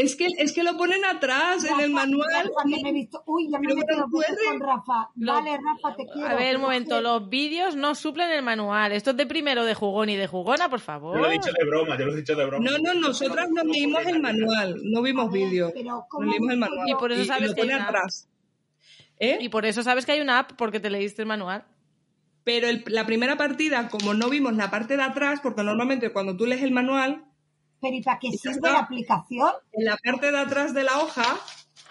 Es 0.00 0.14
que, 0.14 0.26
es 0.38 0.52
que 0.52 0.62
lo 0.62 0.76
ponen 0.76 1.04
atrás 1.04 1.64
en 1.64 1.80
el 1.80 1.90
manual. 1.90 2.28
Rafa, 2.32 2.68
que 2.68 2.82
me 2.82 2.90
he 2.90 2.92
visto. 2.92 3.22
Uy, 3.26 3.48
ya 3.50 3.58
me 3.58 3.72
he 3.72 3.74
metido 3.74 4.06
con 4.08 4.60
Rafa. 4.60 5.10
Lo- 5.16 5.32
Vale, 5.34 5.50
Rafa, 5.56 5.96
te 5.96 6.04
quiero. 6.06 6.28
A 6.28 6.34
ver, 6.34 6.54
un 6.56 6.62
momento, 6.62 6.90
quiero. 6.90 7.02
los 7.18 7.28
vídeos 7.28 7.74
no 7.74 7.96
suplen 7.96 8.30
el 8.30 8.42
manual. 8.42 8.92
Esto 8.92 9.10
es 9.10 9.16
de 9.16 9.26
primero 9.26 9.64
de 9.64 9.74
jugón 9.74 10.08
y 10.08 10.14
de 10.14 10.28
jugona, 10.28 10.68
por 10.70 10.78
favor. 10.78 11.16
Yo 11.16 11.22
lo 11.22 11.28
he 11.28 11.32
dicho 11.32 11.50
de 11.50 11.66
broma, 11.66 11.98
yo 11.98 12.06
lo 12.06 12.12
he 12.12 12.16
dicho 12.16 12.36
de 12.36 12.46
broma. 12.46 12.64
No, 12.70 12.78
no, 12.78 12.94
nosotras 12.94 13.48
nos 13.50 13.64
leímos 13.64 14.06
el 14.06 14.20
manual, 14.22 14.76
no 14.84 15.02
vimos 15.02 15.28
A 15.28 15.30
ver, 15.32 15.42
vídeo. 15.42 15.70
pero 15.74 16.04
¿cómo 16.08 16.26
Nos 16.26 16.32
leímos 16.34 16.52
el 16.52 16.58
manual. 16.58 16.88
Y 16.88 16.94
por 16.94 17.10
eso 17.10 17.24
sabes 17.24 17.48
lo 17.48 17.54
que 17.56 17.62
hay 17.62 17.68
pone 17.68 17.80
atrás. 17.82 18.28
¿Eh? 19.18 19.38
Y 19.40 19.48
por 19.48 19.66
eso 19.66 19.82
sabes 19.82 20.06
que 20.06 20.12
hay 20.12 20.20
una 20.20 20.38
app 20.38 20.52
porque 20.56 20.78
te 20.78 20.90
leíste 20.90 21.22
el 21.22 21.26
manual. 21.28 21.64
Pero 22.44 22.68
el- 22.68 22.84
la 22.86 23.04
primera 23.04 23.36
partida, 23.36 23.88
como 23.88 24.14
no 24.14 24.30
vimos 24.30 24.54
la 24.54 24.70
parte 24.70 24.96
de 24.96 25.02
atrás, 25.02 25.40
porque 25.42 25.64
normalmente 25.64 26.12
cuando 26.12 26.36
tú 26.36 26.46
lees 26.46 26.62
el 26.62 26.70
manual, 26.70 27.24
Pero 27.80 27.94
¿y 27.96 28.02
para 28.02 28.18
qué 28.18 28.30
Ya 28.32 28.38
sirve 28.38 28.70
la 28.70 28.78
aplicación? 28.80 29.50
en 29.72 29.84
la 29.84 29.96
parte 29.96 30.30
de 30.32 30.38
atrás 30.38 30.74
de 30.74 30.84
la 30.84 30.98
hoja, 30.98 31.38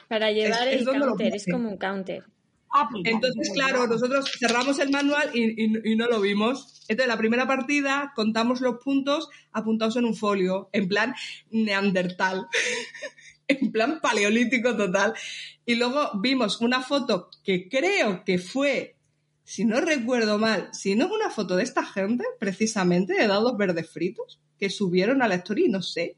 Para 0.08 0.32
llevar 0.32 0.68
Es- 0.68 0.82
es 0.82 0.88
el 0.88 1.00
counter, 1.00 1.36
es 1.36 1.46
como 1.52 1.70
un 1.70 1.78
counter. 1.78 2.24
Ah, 2.70 2.88
pues 2.92 3.04
entonces, 3.06 3.48
ya, 3.48 3.54
claro, 3.54 3.88
nosotros 3.88 4.30
cerramos 4.40 4.78
el 4.80 4.90
manual 4.90 5.32
y, 5.34 5.64
y- 5.66 5.92
y 5.92 5.96
no 5.96 6.08
lo 6.08 6.20
vimos. 6.22 6.82
Entonces, 6.90 7.08
la 7.08 7.18
primera 7.18 7.48
partida 7.48 8.12
contamos 8.16 8.60
los 8.62 8.82
puntos 8.84 9.30
apuntados 9.54 9.96
en 9.96 10.06
un 10.06 10.16
folio, 10.16 10.70
en 10.74 10.88
plan 10.90 11.14
neandertal, 11.50 12.48
en 13.48 13.72
plan 13.72 14.00
paleolítico 14.02 14.76
total. 14.76 15.14
Y 15.66 15.76
luego 15.76 16.12
vimos 16.22 16.62
una 16.62 16.82
foto 16.82 17.30
que 17.44 17.68
creo 17.70 18.24
que 18.26 18.38
fue, 18.38 18.96
si 19.44 19.64
no 19.66 19.80
recuerdo 19.82 20.38
mal, 20.38 20.70
si 20.74 20.96
no 20.96 21.06
es 21.06 21.12
una 21.12 21.30
foto 21.30 21.56
de 21.56 21.64
esta 21.64 21.86
gente, 21.86 22.24
precisamente, 22.40 23.14
de 23.14 23.28
dados 23.28 23.56
verdes 23.58 23.90
fritos, 23.90 24.40
que 24.60 24.70
subieron 24.70 25.22
a 25.22 25.28
la 25.28 25.36
story, 25.36 25.70
no 25.70 25.82
sé, 25.82 26.16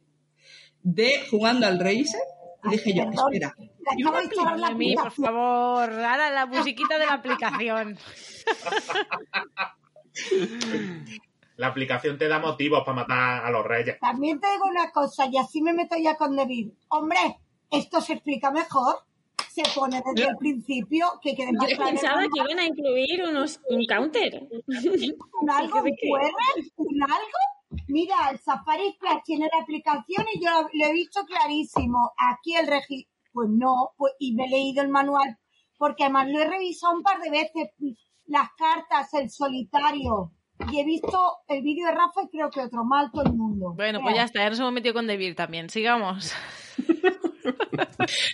de 0.81 1.25
jugando 1.29 1.67
al 1.67 1.79
Racer. 1.79 2.21
Y 2.65 2.69
dije 2.71 2.93
yo, 2.93 3.03
espera, 3.03 3.55
¿y 3.95 4.03
una 4.03 4.19
A 4.19 4.21
mí, 4.21 4.93
por 4.95 5.07
aplicación. 5.07 5.25
favor, 5.25 5.93
ahora 5.93 6.29
la 6.29 6.45
musiquita 6.45 6.97
de 6.97 7.05
la 7.05 7.13
aplicación. 7.13 7.97
La 11.55 11.67
aplicación 11.67 12.17
te 12.17 12.27
da 12.27 12.39
motivos 12.39 12.83
para 12.85 12.95
matar 12.95 13.45
a 13.45 13.51
los 13.51 13.65
reyes. 13.65 13.97
También 13.99 14.39
te 14.39 14.49
digo 14.51 14.65
una 14.65 14.91
cosa, 14.91 15.25
y 15.31 15.37
así 15.37 15.61
me 15.61 15.73
meto 15.73 15.95
ya 16.01 16.15
con 16.15 16.35
David. 16.35 16.69
Hombre, 16.89 17.17
esto 17.69 17.99
se 18.01 18.13
explica 18.13 18.51
mejor. 18.51 18.95
Se 19.49 19.63
pone 19.75 20.01
desde 20.05 20.29
el 20.29 20.37
principio 20.37 21.07
que 21.21 21.35
quede 21.35 21.51
más 21.51 21.69
Yo 21.69 21.75
claro. 21.75 21.91
pensaba 21.91 22.21
que 22.21 22.39
iban 22.39 22.59
a 22.59 22.65
incluir 22.65 23.23
unos, 23.23 23.59
un 23.69 23.85
counter. 23.85 24.47
un 24.67 25.49
algo, 25.49 25.79
un 26.77 27.03
algo. 27.03 27.39
Mira, 27.87 28.29
el 28.31 28.39
Safari 28.39 28.95
Flash 28.99 29.21
tiene 29.25 29.49
la 29.51 29.61
aplicación 29.61 30.25
y 30.33 30.43
yo 30.43 30.51
lo, 30.51 30.69
lo 30.71 30.85
he 30.85 30.93
visto 30.93 31.25
clarísimo. 31.25 32.11
Aquí 32.17 32.55
el 32.55 32.67
registro, 32.67 33.11
pues 33.31 33.49
no, 33.49 33.91
pues, 33.97 34.13
y 34.19 34.33
me 34.33 34.45
he 34.45 34.49
leído 34.49 34.83
el 34.83 34.89
manual, 34.89 35.37
porque 35.77 36.03
además 36.03 36.27
lo 36.29 36.41
he 36.41 36.47
revisado 36.47 36.95
un 36.95 37.03
par 37.03 37.19
de 37.21 37.29
veces, 37.29 37.69
las 38.25 38.49
cartas, 38.57 39.13
el 39.13 39.29
solitario, 39.29 40.31
y 40.71 40.79
he 40.79 40.85
visto 40.85 41.37
el 41.47 41.61
vídeo 41.61 41.87
de 41.87 41.93
Rafa 41.93 42.23
y 42.23 42.29
creo 42.29 42.49
que 42.49 42.61
otro 42.61 42.83
mal 42.83 43.11
todo 43.11 43.23
el 43.23 43.33
mundo. 43.33 43.73
Bueno, 43.75 44.01
pues 44.01 44.15
ya 44.15 44.23
está, 44.23 44.41
ya 44.41 44.49
nos 44.49 44.59
hemos 44.59 44.73
metido 44.73 44.93
con 44.93 45.07
Devir 45.07 45.35
también. 45.35 45.69
Sigamos. 45.69 46.33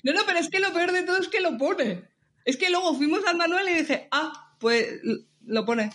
No, 0.03 0.13
no, 0.13 0.21
pero 0.25 0.39
es 0.39 0.49
que 0.49 0.59
lo 0.59 0.73
peor 0.73 0.91
de 0.91 1.03
todo 1.03 1.17
es 1.17 1.27
que 1.27 1.41
lo 1.41 1.57
pone. 1.57 2.03
Es 2.43 2.57
que 2.57 2.69
luego 2.69 2.93
fuimos 2.93 3.25
al 3.25 3.37
manual 3.37 3.67
y 3.69 3.73
dije, 3.73 4.07
ah, 4.11 4.55
pues 4.59 4.99
lo 5.45 5.65
pone. 5.65 5.89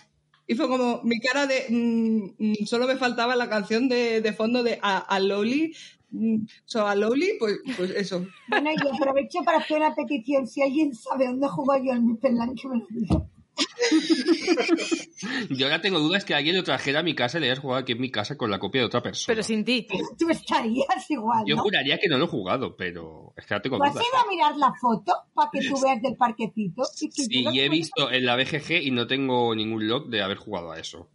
Y 0.51 0.55
fue 0.55 0.67
como 0.67 0.99
mi 1.03 1.17
cara 1.21 1.47
de. 1.47 1.65
mm, 1.69 2.33
mm, 2.37 2.65
solo 2.65 2.85
me 2.85 2.97
faltaba 2.97 3.37
la 3.37 3.47
canción 3.47 3.87
de, 3.87 4.19
de 4.19 4.33
fondo 4.33 4.63
de 4.63 4.79
a, 4.81 4.97
a 4.97 5.17
Loli. 5.21 5.73
mm, 6.09 6.39
so, 6.65 6.85
a 6.85 6.93
Loli, 6.93 7.37
pues, 7.39 7.59
pues 7.77 7.91
eso. 7.91 8.27
Bueno, 8.49 8.69
y 8.71 8.87
aprovecho 8.93 9.39
para 9.45 9.59
hacer 9.59 9.77
una 9.77 9.95
petición. 9.95 10.45
Si 10.45 10.61
alguien 10.61 10.93
sabe 10.93 11.27
dónde 11.27 11.47
juego 11.47 11.81
yo 11.85 11.93
en 11.93 12.05
mi 12.05 12.15
penlan, 12.15 12.53
que 12.55 12.67
me 12.67 12.79
lo 12.79 12.87
diga. 12.89 13.25
Yo 15.49 15.65
ahora 15.67 15.81
tengo 15.81 15.99
dudas 15.99 16.25
que 16.25 16.33
alguien 16.33 16.55
lo 16.55 16.63
trajera 16.63 16.99
a 17.01 17.03
mi 17.03 17.13
casa 17.15 17.37
y 17.37 17.41
le 17.41 17.47
hayas 17.47 17.59
jugado 17.59 17.81
aquí 17.81 17.91
en 17.93 18.01
mi 18.01 18.09
casa 18.11 18.37
con 18.37 18.49
la 18.49 18.59
copia 18.59 18.81
de 18.81 18.87
otra 18.87 19.01
persona. 19.01 19.25
Pero 19.27 19.43
sin 19.43 19.63
ti. 19.65 19.87
Tú 20.19 20.29
estarías 20.29 21.09
igual, 21.09 21.43
Yo 21.45 21.55
¿no? 21.55 21.61
juraría 21.63 21.97
que 21.97 22.07
no 22.07 22.17
lo 22.17 22.25
he 22.25 22.27
jugado, 22.27 22.75
pero 22.75 23.33
es 23.37 23.45
que 23.45 23.53
ahora 23.53 23.61
tengo 23.61 23.77
¿Tú 23.77 23.83
has 23.83 23.93
dudas. 23.93 24.05
ido 24.11 24.21
a 24.21 24.27
mirar 24.29 24.57
la 24.57 24.73
foto 24.79 25.13
para 25.33 25.49
que 25.51 25.67
tú 25.67 25.79
veas 25.81 26.01
del 26.01 26.15
parquecito? 26.15 26.83
Y 27.01 27.09
que 27.09 27.23
Sí, 27.23 27.45
y 27.51 27.59
he 27.59 27.69
visto 27.69 28.11
en 28.11 28.25
la 28.25 28.35
BGG 28.35 28.83
y 28.83 28.91
no 28.91 29.07
tengo 29.07 29.53
ningún 29.55 29.87
log 29.87 30.07
de 30.09 30.21
haber 30.21 30.37
jugado 30.37 30.71
a 30.71 30.79
eso. 30.79 31.09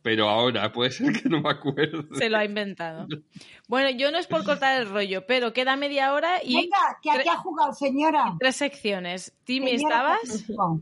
Pero 0.00 0.28
ahora 0.28 0.72
puede 0.72 0.90
ser 0.92 1.12
que 1.12 1.28
no 1.28 1.42
me 1.42 1.50
acuerdo. 1.50 2.04
Se 2.14 2.30
lo 2.30 2.38
ha 2.38 2.44
inventado. 2.44 3.06
Bueno, 3.66 3.90
yo 3.90 4.10
no 4.10 4.18
es 4.18 4.26
por 4.26 4.44
cortar 4.44 4.80
el 4.80 4.88
rollo, 4.88 5.26
pero 5.26 5.52
queda 5.52 5.76
media 5.76 6.12
hora 6.14 6.40
y 6.42 6.54
Venga, 6.54 6.98
que 7.02 7.10
aquí 7.10 7.28
ha 7.28 7.36
jugado, 7.36 7.72
señora. 7.74 8.36
tres 8.38 8.56
secciones. 8.56 9.34
Timmy, 9.44 9.76
Señora, 9.76 10.16
que 10.22 10.30
¿estabas? 10.36 10.78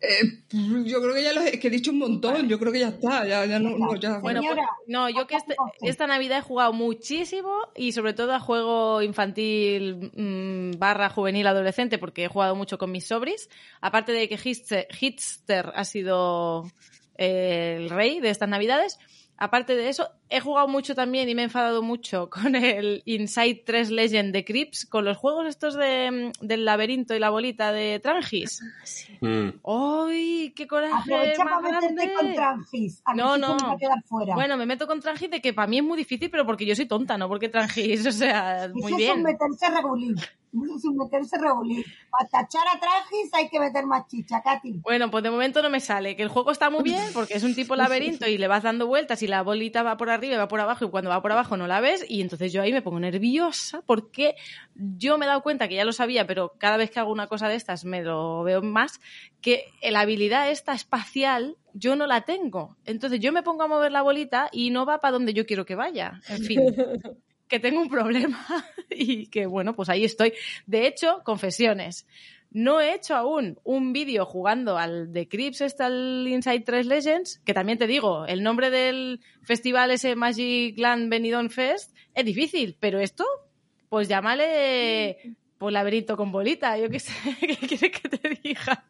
Eh, 0.00 0.44
yo 0.84 1.02
creo 1.02 1.12
que 1.12 1.22
ya 1.24 1.32
lo 1.32 1.40
he, 1.40 1.58
que 1.58 1.66
he 1.66 1.70
dicho 1.70 1.90
un 1.90 1.98
montón. 1.98 2.48
Yo 2.48 2.58
creo 2.60 2.72
que 2.72 2.78
ya 2.78 2.88
está. 2.88 3.26
Ya, 3.26 3.44
ya 3.46 3.58
no, 3.58 3.76
no, 3.76 3.96
ya. 3.96 4.18
Bueno, 4.20 4.40
pues, 4.42 4.56
no, 4.86 5.08
yo 5.10 5.26
que 5.26 5.34
este- 5.34 5.56
esta 5.82 6.06
Navidad 6.06 6.38
he 6.38 6.42
jugado 6.42 6.72
muchísimo 6.72 7.52
y 7.74 7.90
sobre 7.90 8.12
todo 8.12 8.32
a 8.32 8.38
juego 8.38 9.02
infantil 9.02 10.12
mm, 10.14 10.78
barra 10.78 11.08
juvenil 11.10 11.46
adolescente 11.48 11.98
porque 11.98 12.24
he 12.24 12.28
jugado 12.28 12.54
mucho 12.54 12.78
con 12.78 12.92
mis 12.92 13.08
sobris. 13.08 13.48
Aparte 13.80 14.12
de 14.12 14.28
que 14.28 14.38
Hitster, 14.38 14.86
Hitster 15.00 15.72
ha 15.74 15.84
sido 15.84 16.70
eh, 17.16 17.74
el 17.80 17.90
rey 17.90 18.20
de 18.20 18.30
estas 18.30 18.48
Navidades. 18.48 18.98
Aparte 19.40 19.76
de 19.76 19.88
eso, 19.88 20.10
he 20.30 20.40
jugado 20.40 20.66
mucho 20.66 20.96
también 20.96 21.28
y 21.28 21.34
me 21.36 21.42
he 21.42 21.44
enfadado 21.44 21.80
mucho 21.80 22.28
con 22.30 22.56
el 22.56 23.02
Inside 23.04 23.62
3 23.64 23.90
Legend 23.90 24.32
de 24.32 24.44
Crips, 24.44 24.84
con 24.84 25.04
los 25.04 25.16
juegos 25.16 25.46
estos 25.46 25.74
de, 25.74 26.32
mm, 26.42 26.46
del 26.46 26.64
laberinto 26.64 27.14
y 27.14 27.20
la 27.20 27.30
bolita 27.30 27.70
de 27.72 28.00
Trangis. 28.00 28.60
Mm. 29.20 29.48
¡Ay, 29.64 30.52
qué 30.56 30.66
coraje 30.66 30.92
Aprovecha 31.12 31.44
más 31.44 31.62
para 31.62 31.80
meterte 31.80 31.94
grande! 31.94 32.14
con 32.14 32.34
Trangis. 32.34 33.00
A 33.04 33.14
No, 33.14 33.38
no. 33.38 33.56
te 33.56 33.62
vas 33.64 33.72
a 33.74 33.76
quedar 33.78 34.02
fuera. 34.04 34.34
Bueno, 34.34 34.56
me 34.56 34.66
meto 34.66 34.86
con 34.88 35.00
Trangis 35.00 35.30
de 35.30 35.40
que 35.40 35.52
para 35.52 35.68
mí 35.68 35.78
es 35.78 35.84
muy 35.84 35.96
difícil, 35.96 36.30
pero 36.30 36.44
porque 36.44 36.66
yo 36.66 36.74
soy 36.74 36.86
tonta, 36.86 37.16
no 37.16 37.28
porque 37.28 37.48
Trangis, 37.48 38.04
o 38.06 38.12
sea, 38.12 38.68
muy 38.74 38.80
Eso 38.80 38.86
es 38.88 38.92
un 38.92 38.96
bien. 38.98 39.22
meterse 39.22 39.70
regulín. 39.70 40.16
Un 40.52 40.96
meterse 40.96 41.36
regulín. 41.38 41.84
Para 42.10 42.28
tachar 42.28 42.66
a 42.74 42.78
Trangis 42.80 43.32
hay 43.34 43.48
que 43.48 43.60
meter 43.60 43.86
más 43.86 44.06
chicha, 44.08 44.42
Katy. 44.42 44.80
Bueno, 44.82 45.10
pues 45.10 45.22
de 45.22 45.30
momento 45.30 45.62
no 45.62 45.70
me 45.70 45.80
sale, 45.80 46.16
que 46.16 46.22
el 46.22 46.28
juego 46.28 46.50
está 46.50 46.70
muy 46.70 46.82
bien 46.82 47.04
porque 47.12 47.34
es 47.34 47.42
un 47.42 47.54
tipo 47.54 47.76
laberinto 47.76 48.26
y 48.26 48.38
le 48.38 48.48
vas 48.48 48.62
dando 48.62 48.86
vueltas 48.86 49.22
y 49.22 49.26
la 49.26 49.42
bolita 49.42 49.82
va 49.82 49.96
por 49.96 50.10
arriba 50.10 50.34
y 50.34 50.38
va 50.38 50.48
por 50.48 50.60
abajo 50.60 50.84
y 50.84 50.90
cuando 50.90 51.10
va 51.10 51.22
por 51.22 51.32
abajo 51.32 51.56
no 51.56 51.66
la 51.66 51.80
ves 51.80 52.04
y 52.08 52.20
entonces 52.20 52.52
yo 52.52 52.62
ahí 52.62 52.72
me 52.72 52.82
pongo 52.82 53.00
nerviosa 53.00 53.82
porque 53.86 54.36
yo 54.74 55.18
me 55.18 55.26
he 55.26 55.28
dado 55.28 55.42
cuenta 55.42 55.68
que 55.68 55.74
ya 55.74 55.84
lo 55.84 55.92
sabía, 55.92 56.26
pero 56.26 56.54
cada 56.58 56.76
vez 56.76 56.90
que 56.90 57.00
hago 57.00 57.12
una 57.12 57.26
cosa 57.26 57.48
de 57.48 57.56
estas 57.56 57.84
me 57.84 58.02
lo 58.02 58.42
veo 58.42 58.62
más, 58.62 59.00
que 59.40 59.66
la 59.82 60.00
habilidad 60.00 60.50
esta 60.50 60.72
espacial 60.72 61.56
yo 61.74 61.96
no 61.96 62.06
la 62.06 62.22
tengo. 62.22 62.76
Entonces 62.84 63.20
yo 63.20 63.32
me 63.32 63.42
pongo 63.42 63.62
a 63.62 63.68
mover 63.68 63.92
la 63.92 64.02
bolita 64.02 64.48
y 64.52 64.70
no 64.70 64.86
va 64.86 65.00
para 65.00 65.12
donde 65.12 65.34
yo 65.34 65.46
quiero 65.46 65.64
que 65.64 65.74
vaya. 65.74 66.20
En 66.28 66.42
fin. 66.42 66.60
que 67.48 67.60
tengo 67.60 67.80
un 67.80 67.88
problema 67.88 68.46
y 68.90 69.26
que 69.26 69.46
bueno, 69.46 69.74
pues 69.74 69.88
ahí 69.88 70.04
estoy. 70.04 70.32
De 70.66 70.86
hecho, 70.86 71.22
confesiones. 71.24 72.06
No 72.50 72.80
he 72.80 72.94
hecho 72.94 73.14
aún 73.14 73.58
un 73.62 73.92
vídeo 73.92 74.24
jugando 74.24 74.78
al 74.78 75.12
de 75.12 75.28
Crips, 75.28 75.60
este 75.60 75.82
al 75.82 76.26
Inside 76.26 76.60
3 76.60 76.86
Legends, 76.86 77.40
que 77.44 77.52
también 77.52 77.76
te 77.76 77.86
digo, 77.86 78.24
el 78.24 78.42
nombre 78.42 78.70
del 78.70 79.20
festival 79.42 79.90
ese 79.90 80.16
Magic 80.16 80.78
Land 80.78 81.10
Benidorm 81.10 81.50
Fest 81.50 81.94
es 82.14 82.24
difícil, 82.24 82.76
pero 82.80 83.00
esto, 83.00 83.24
pues 83.90 84.08
llámale 84.08 85.36
pues 85.58 85.74
laberinto 85.74 86.16
con 86.16 86.32
bolita, 86.32 86.78
yo 86.78 86.88
qué 86.88 87.00
sé, 87.00 87.12
¿qué 87.40 87.56
quieres 87.56 88.00
que 88.00 88.08
te 88.08 88.40
diga? 88.42 88.84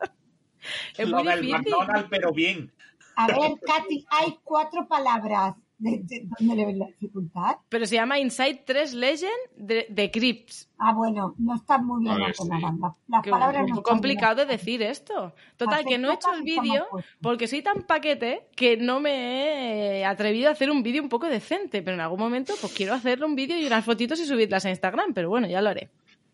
Es 0.96 1.08
Lo 1.08 1.18
muy 1.18 1.26
del 1.26 1.40
difícil. 1.40 1.72
McDonald's, 1.72 2.08
pero 2.10 2.32
bien. 2.32 2.72
A 3.16 3.26
ver, 3.26 3.52
Katy, 3.66 4.06
hay 4.10 4.38
cuatro 4.44 4.86
palabras. 4.86 5.54
De, 5.80 6.00
de- 6.02 6.28
¿Dónde 6.38 6.56
le 6.56 6.66
ves 6.66 6.76
la 6.76 6.86
dificultad? 6.86 7.56
Pero 7.68 7.86
se 7.86 7.94
llama 7.94 8.18
Inside 8.18 8.62
3 8.66 8.94
Legend 8.94 9.32
de, 9.56 9.86
de 9.88 10.10
Crips. 10.10 10.68
Ah, 10.76 10.92
bueno, 10.92 11.34
no 11.38 11.54
está 11.54 11.78
muy 11.78 12.02
bien 12.02 12.16
ver, 12.16 12.34
sí. 12.34 12.48
Las, 12.48 12.96
las 13.06 13.22
Qué 13.22 13.30
palabras 13.30 13.64
no 13.68 13.82
complicado 13.82 14.34
de 14.36 14.44
bien. 14.46 14.56
decir 14.58 14.82
esto. 14.82 15.34
Total, 15.56 15.74
Hacer 15.74 15.86
que 15.86 15.98
no 15.98 16.10
he 16.10 16.14
hecho 16.14 16.32
el 16.32 16.42
vídeo 16.42 16.86
porque 17.22 17.46
soy 17.46 17.62
tan 17.62 17.82
paquete 17.84 18.48
que 18.56 18.76
no 18.76 18.98
me 18.98 20.00
he 20.00 20.04
atrevido 20.04 20.48
a 20.48 20.52
hacer 20.52 20.68
un 20.70 20.82
vídeo 20.82 21.02
un 21.02 21.08
poco 21.08 21.26
decente. 21.26 21.80
Pero 21.82 21.94
en 21.94 22.00
algún 22.00 22.18
momento 22.18 22.54
pues 22.60 22.72
quiero 22.72 22.94
hacerle 22.94 23.26
un 23.26 23.36
vídeo 23.36 23.56
y 23.56 23.64
unas 23.66 23.84
fotitos 23.84 24.18
y 24.20 24.26
subirlas 24.26 24.64
a 24.66 24.70
Instagram. 24.70 25.14
Pero 25.14 25.28
bueno, 25.28 25.46
ya 25.46 25.62
lo 25.62 25.70
haré. 25.70 25.90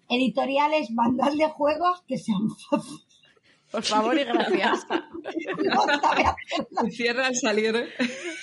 Editoriales, 0.08 0.90
mandarle 0.90 1.48
juegos 1.48 2.02
que 2.06 2.16
sean 2.18 2.48
fáciles. 2.70 3.13
Por 3.74 3.82
favor 3.82 4.16
y 4.16 4.22
gracias. 4.22 4.86
Cierra 6.92 7.26
al 7.26 7.34
salir. 7.34 7.74
¿eh? 7.74 7.88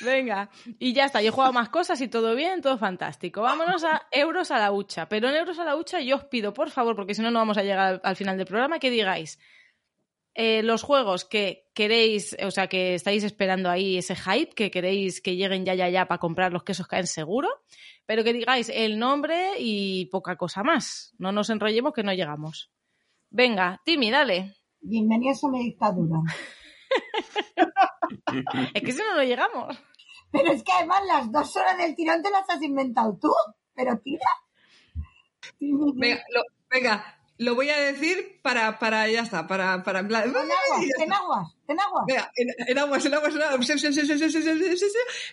Venga, 0.02 0.50
y 0.78 0.92
ya 0.92 1.06
está. 1.06 1.22
Yo 1.22 1.30
he 1.30 1.32
jugado 1.32 1.54
más 1.54 1.70
cosas 1.70 2.02
y 2.02 2.10
todo 2.10 2.36
bien, 2.36 2.62
todo 2.62 2.78
fantástico. 2.78 3.42
Vámonos 3.42 3.86
a 3.86 4.08
euros 4.12 4.52
a 4.52 4.60
la 4.60 4.74
hucha. 4.74 5.08
Pero 5.08 5.30
en 5.30 5.36
euros 5.36 5.58
a 5.60 5.64
la 5.64 5.78
hucha 5.78 6.02
yo 6.02 6.18
os 6.18 6.26
pido, 6.26 6.54
por 6.54 6.70
favor, 6.70 6.98
porque 6.98 7.16
si 7.16 7.22
no, 7.22 7.32
no 7.32 7.40
vamos 7.40 7.58
a 7.58 7.64
llegar 7.64 7.80
al, 7.80 8.02
al 8.04 8.16
final 8.18 8.36
del 8.36 8.46
programa, 8.46 8.80
que 8.80 8.90
digáis 8.90 9.40
eh, 10.34 10.64
los 10.64 10.84
juegos 10.84 11.24
que 11.24 11.70
queréis, 11.74 12.36
o 12.44 12.52
sea, 12.52 12.68
que 12.68 12.96
estáis 12.96 13.24
esperando 13.24 13.70
ahí 13.70 13.98
ese 13.98 14.16
hype, 14.16 14.54
que 14.54 14.70
queréis 14.70 15.22
que 15.22 15.38
lleguen 15.38 15.66
ya, 15.66 15.76
ya, 15.76 15.88
ya 15.90 16.08
para 16.08 16.20
comprar 16.20 16.52
los 16.52 16.64
quesos 16.64 16.88
caen 16.88 17.08
seguro, 17.08 17.50
pero 18.06 18.24
que 18.26 18.34
digáis 18.34 18.68
el 18.68 19.00
nombre 19.00 19.54
y 19.60 20.08
poca 20.08 20.36
cosa 20.36 20.64
más. 20.64 21.14
No 21.18 21.32
nos 21.32 21.50
enrollemos 21.50 21.94
que 21.94 22.04
no 22.04 22.14
llegamos. 22.14 22.70
Venga, 23.30 23.82
Timmy, 23.86 24.12
dale. 24.12 24.56
Bienvenidos 24.84 25.44
a 25.44 25.50
mi 25.50 25.60
dictadura. 25.60 26.22
Es 28.74 28.82
que 28.82 28.92
si 28.92 29.00
no, 29.00 29.16
no 29.16 29.24
llegamos. 29.24 29.78
Pero 30.32 30.52
es 30.52 30.64
que 30.64 30.72
además 30.72 31.02
las 31.06 31.32
dos 31.32 31.56
horas 31.56 31.78
del 31.78 31.96
tirón 31.96 32.22
te 32.22 32.30
las 32.30 32.50
has 32.50 32.62
inventado 32.62 33.18
tú. 33.22 33.32
Pero 33.74 33.98
tira. 34.00 34.26
Venga, 35.60 36.22
lo, 36.34 36.42
venga, 36.70 37.21
lo 37.44 37.56
voy 37.56 37.70
a 37.70 37.78
decir 37.78 38.40
para, 38.44 38.78
para 38.78 39.08
ya 39.10 39.22
está, 39.22 39.48
para, 39.48 39.84
para 39.84 40.00
en 40.00 40.08
plan- 40.08 40.24
Ten 40.32 40.42
aguas, 40.52 40.88
ten 40.98 41.12
aguas, 41.14 41.48
ten 41.66 41.80
aguas. 41.80 42.06
Venga, 42.08 42.32
en, 42.36 42.48
en 42.68 42.78
aguas, 42.78 43.06
en 43.06 43.14
aguas, 43.14 43.36
en 43.36 43.42
aguas. 43.42 43.68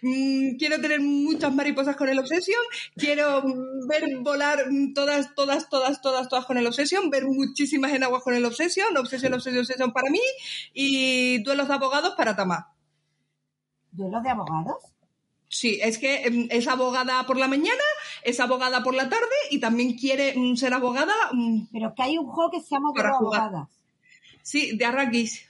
Mm, 0.03 0.57
quiero 0.57 0.81
tener 0.81 1.01
muchas 1.01 1.55
mariposas 1.55 1.97
con 1.97 2.09
el 2.09 2.19
Obsession. 2.19 2.61
Quiero 2.97 3.43
ver 3.89 4.17
volar 4.21 4.65
todas, 4.95 5.35
todas, 5.35 5.69
todas, 5.69 6.01
todas, 6.01 6.29
todas 6.29 6.47
con 6.47 6.57
el 6.59 6.67
Obsession. 6.67 7.11
Ver 7.11 7.27
muchísimas 7.27 7.93
en 7.93 8.05
aguas 8.05 8.23
con 8.23 8.35
el 8.35 8.45
Obsession. 8.45 8.97
Obsession, 8.97 9.35
Obsession, 9.35 9.61
Obsession 9.61 9.93
para 9.93 10.11
mí. 10.11 10.21
Y 10.73 11.43
duelos 11.43 11.69
de 11.69 11.75
abogados 11.75 12.15
para 12.17 12.35
Tamá. 12.37 12.73
¿Duelo 13.91 14.21
de 14.23 14.31
abogados? 14.31 14.77
Sí, 15.49 15.81
es 15.83 15.99
que 15.99 16.31
mm, 16.31 16.47
es 16.51 16.69
abogada 16.69 17.25
por 17.27 17.39
la 17.39 17.49
mañana, 17.49 17.83
es 18.23 18.39
abogada 18.39 18.83
por 18.83 18.95
la 18.95 19.09
tarde 19.09 19.35
y 19.51 19.59
también 19.59 19.97
quiere 19.97 20.35
mm, 20.37 20.57
ser 20.57 20.75
abogada, 20.75 21.15
mm, 21.33 21.69
Pero 21.73 21.95
que 21.95 22.03
hay 22.03 22.19
un 22.19 22.27
juego 22.27 22.51
que 22.51 22.61
se 22.61 22.71
llama 22.71 22.93
abogadas. 22.95 23.69
sí, 24.43 24.77
de 24.77 24.85
Arrakis, 24.85 25.47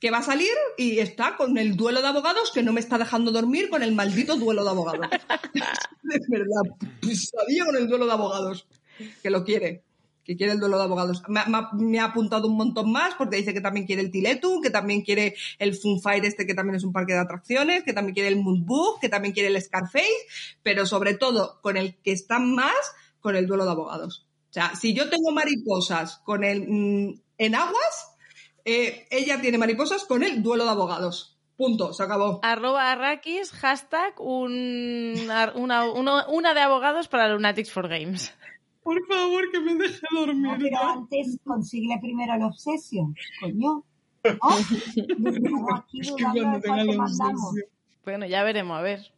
que 0.00 0.10
va 0.10 0.18
a 0.18 0.22
salir 0.22 0.52
y 0.78 0.98
está 0.98 1.36
con 1.36 1.58
el 1.58 1.76
duelo 1.76 2.00
de 2.00 2.08
abogados 2.08 2.52
que 2.52 2.62
no 2.62 2.72
me 2.72 2.80
está 2.80 2.96
dejando 2.96 3.32
dormir 3.32 3.68
con 3.68 3.82
el 3.82 3.92
maldito 3.92 4.36
duelo 4.36 4.64
de 4.64 4.70
abogados. 4.70 5.08
de 6.02 6.20
verdad, 6.28 6.62
sabía 7.14 7.64
con 7.64 7.76
el 7.76 7.88
duelo 7.88 8.06
de 8.06 8.12
abogados, 8.12 8.66
que 9.22 9.30
lo 9.30 9.44
quiere, 9.44 9.82
que 10.30 10.36
quiere 10.36 10.52
el 10.52 10.60
duelo 10.60 10.78
de 10.78 10.84
abogados. 10.84 11.22
Me, 11.26 11.40
ha- 11.98 12.04
apuntado 12.04 12.46
un 12.46 12.56
montón 12.56 12.92
más 12.92 13.14
porque 13.16 13.38
dice 13.38 13.52
que 13.52 13.60
también 13.60 13.84
quiere 13.84 14.00
el 14.02 14.12
Tiletu, 14.12 14.60
que 14.60 14.70
también 14.70 15.02
quiere 15.02 15.34
el 15.58 15.74
Funfire 15.74 16.24
este 16.28 16.46
que 16.46 16.54
también 16.54 16.76
es 16.76 16.84
un 16.84 16.92
parque 16.92 17.14
de 17.14 17.18
atracciones, 17.18 17.82
que 17.82 17.92
también 17.92 18.14
quiere 18.14 18.28
el 18.28 18.36
Moonbug, 18.40 19.00
que 19.00 19.08
también 19.08 19.34
quiere 19.34 19.48
el 19.48 19.60
Scarface, 19.60 20.06
pero 20.62 20.86
sobre 20.86 21.14
todo 21.14 21.58
con 21.62 21.76
el 21.76 21.96
que 21.96 22.12
está 22.12 22.38
más 22.38 22.70
con 23.18 23.34
el 23.34 23.48
duelo 23.48 23.64
de 23.64 23.72
abogados. 23.72 24.26
O 24.50 24.52
sea, 24.52 24.74
si 24.76 24.94
yo 24.94 25.10
tengo 25.10 25.32
mariposas 25.32 26.18
con 26.24 26.44
el 26.44 26.66
mm, 26.68 27.20
en 27.38 27.54
aguas, 27.56 28.14
eh, 28.64 29.06
ella 29.10 29.40
tiene 29.40 29.58
mariposas 29.58 30.04
con 30.04 30.22
el 30.22 30.42
duelo 30.44 30.64
de 30.64 30.70
abogados. 30.70 31.36
Punto, 31.56 31.92
se 31.92 32.02
acabó. 32.04 32.38
Arroba 32.42 32.90
Arrakis, 32.92 33.50
hashtag 33.50 34.14
un- 34.20 35.28
una- 35.56 36.28
una 36.28 36.54
de 36.54 36.60
abogados 36.60 37.08
para 37.08 37.28
Lunatics 37.28 37.70
for 37.72 37.88
Games. 37.88 38.32
Por 38.90 39.06
favor, 39.06 39.50
que 39.52 39.60
me 39.60 39.74
deje 39.76 40.00
dormir. 40.12 40.36
No, 40.42 40.56
pero 40.58 40.78
antes 40.82 41.38
consigue 41.44 41.96
primero 42.00 42.34
el 42.34 42.42
Obsession, 42.42 43.14
coño. 43.40 43.84
Aquí 44.24 46.00
Es 46.00 46.12
que 46.12 46.22
cuando 46.24 46.60
tenga 46.60 47.04
Bueno, 48.04 48.26
ya 48.26 48.42
veremos, 48.42 48.76
a 48.78 48.82
ver. 48.82 49.12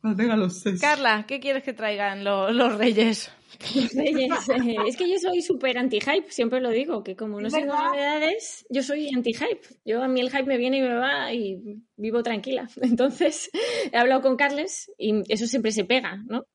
Cuando 0.00 0.22
tenga 0.22 0.36
los 0.36 0.60
seis. 0.60 0.80
Carla, 0.80 1.24
¿qué 1.26 1.40
quieres 1.40 1.62
que 1.64 1.72
traigan 1.72 2.22
lo- 2.24 2.50
los 2.52 2.76
reyes? 2.76 3.32
Eh, 3.74 4.76
es 4.86 4.96
que 4.96 5.08
yo 5.08 5.18
soy 5.18 5.42
súper 5.42 5.78
anti-hype, 5.78 6.30
siempre 6.30 6.60
lo 6.60 6.70
digo, 6.70 7.02
que 7.02 7.16
como 7.16 7.40
no 7.40 7.48
¿Es 7.48 7.54
sigo 7.54 7.66
verdad? 7.72 7.88
novedades, 7.90 8.66
yo 8.70 8.82
soy 8.82 9.08
anti-hype. 9.14 9.60
Yo 9.84 10.02
a 10.02 10.08
mí 10.08 10.20
el 10.20 10.30
hype 10.30 10.44
me 10.44 10.58
viene 10.58 10.78
y 10.78 10.82
me 10.82 10.94
va 10.94 11.32
y 11.32 11.82
vivo 11.96 12.22
tranquila. 12.22 12.68
Entonces, 12.82 13.50
he 13.92 13.96
hablado 13.96 14.22
con 14.22 14.36
Carles 14.36 14.90
y 14.98 15.22
eso 15.32 15.46
siempre 15.46 15.72
se 15.72 15.84
pega, 15.84 16.22
¿no? 16.26 16.46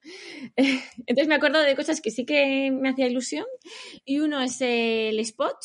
Entonces 0.58 1.28
me 1.28 1.36
acuerdo 1.36 1.62
de 1.62 1.76
cosas 1.76 2.02
que 2.02 2.12
sí 2.12 2.26
que 2.26 2.72
me 2.72 2.90
hacía 2.90 3.08
ilusión 3.08 3.46
y 4.06 4.20
uno 4.20 4.42
es 4.42 4.58
el 4.62 5.20
Spot, 5.20 5.58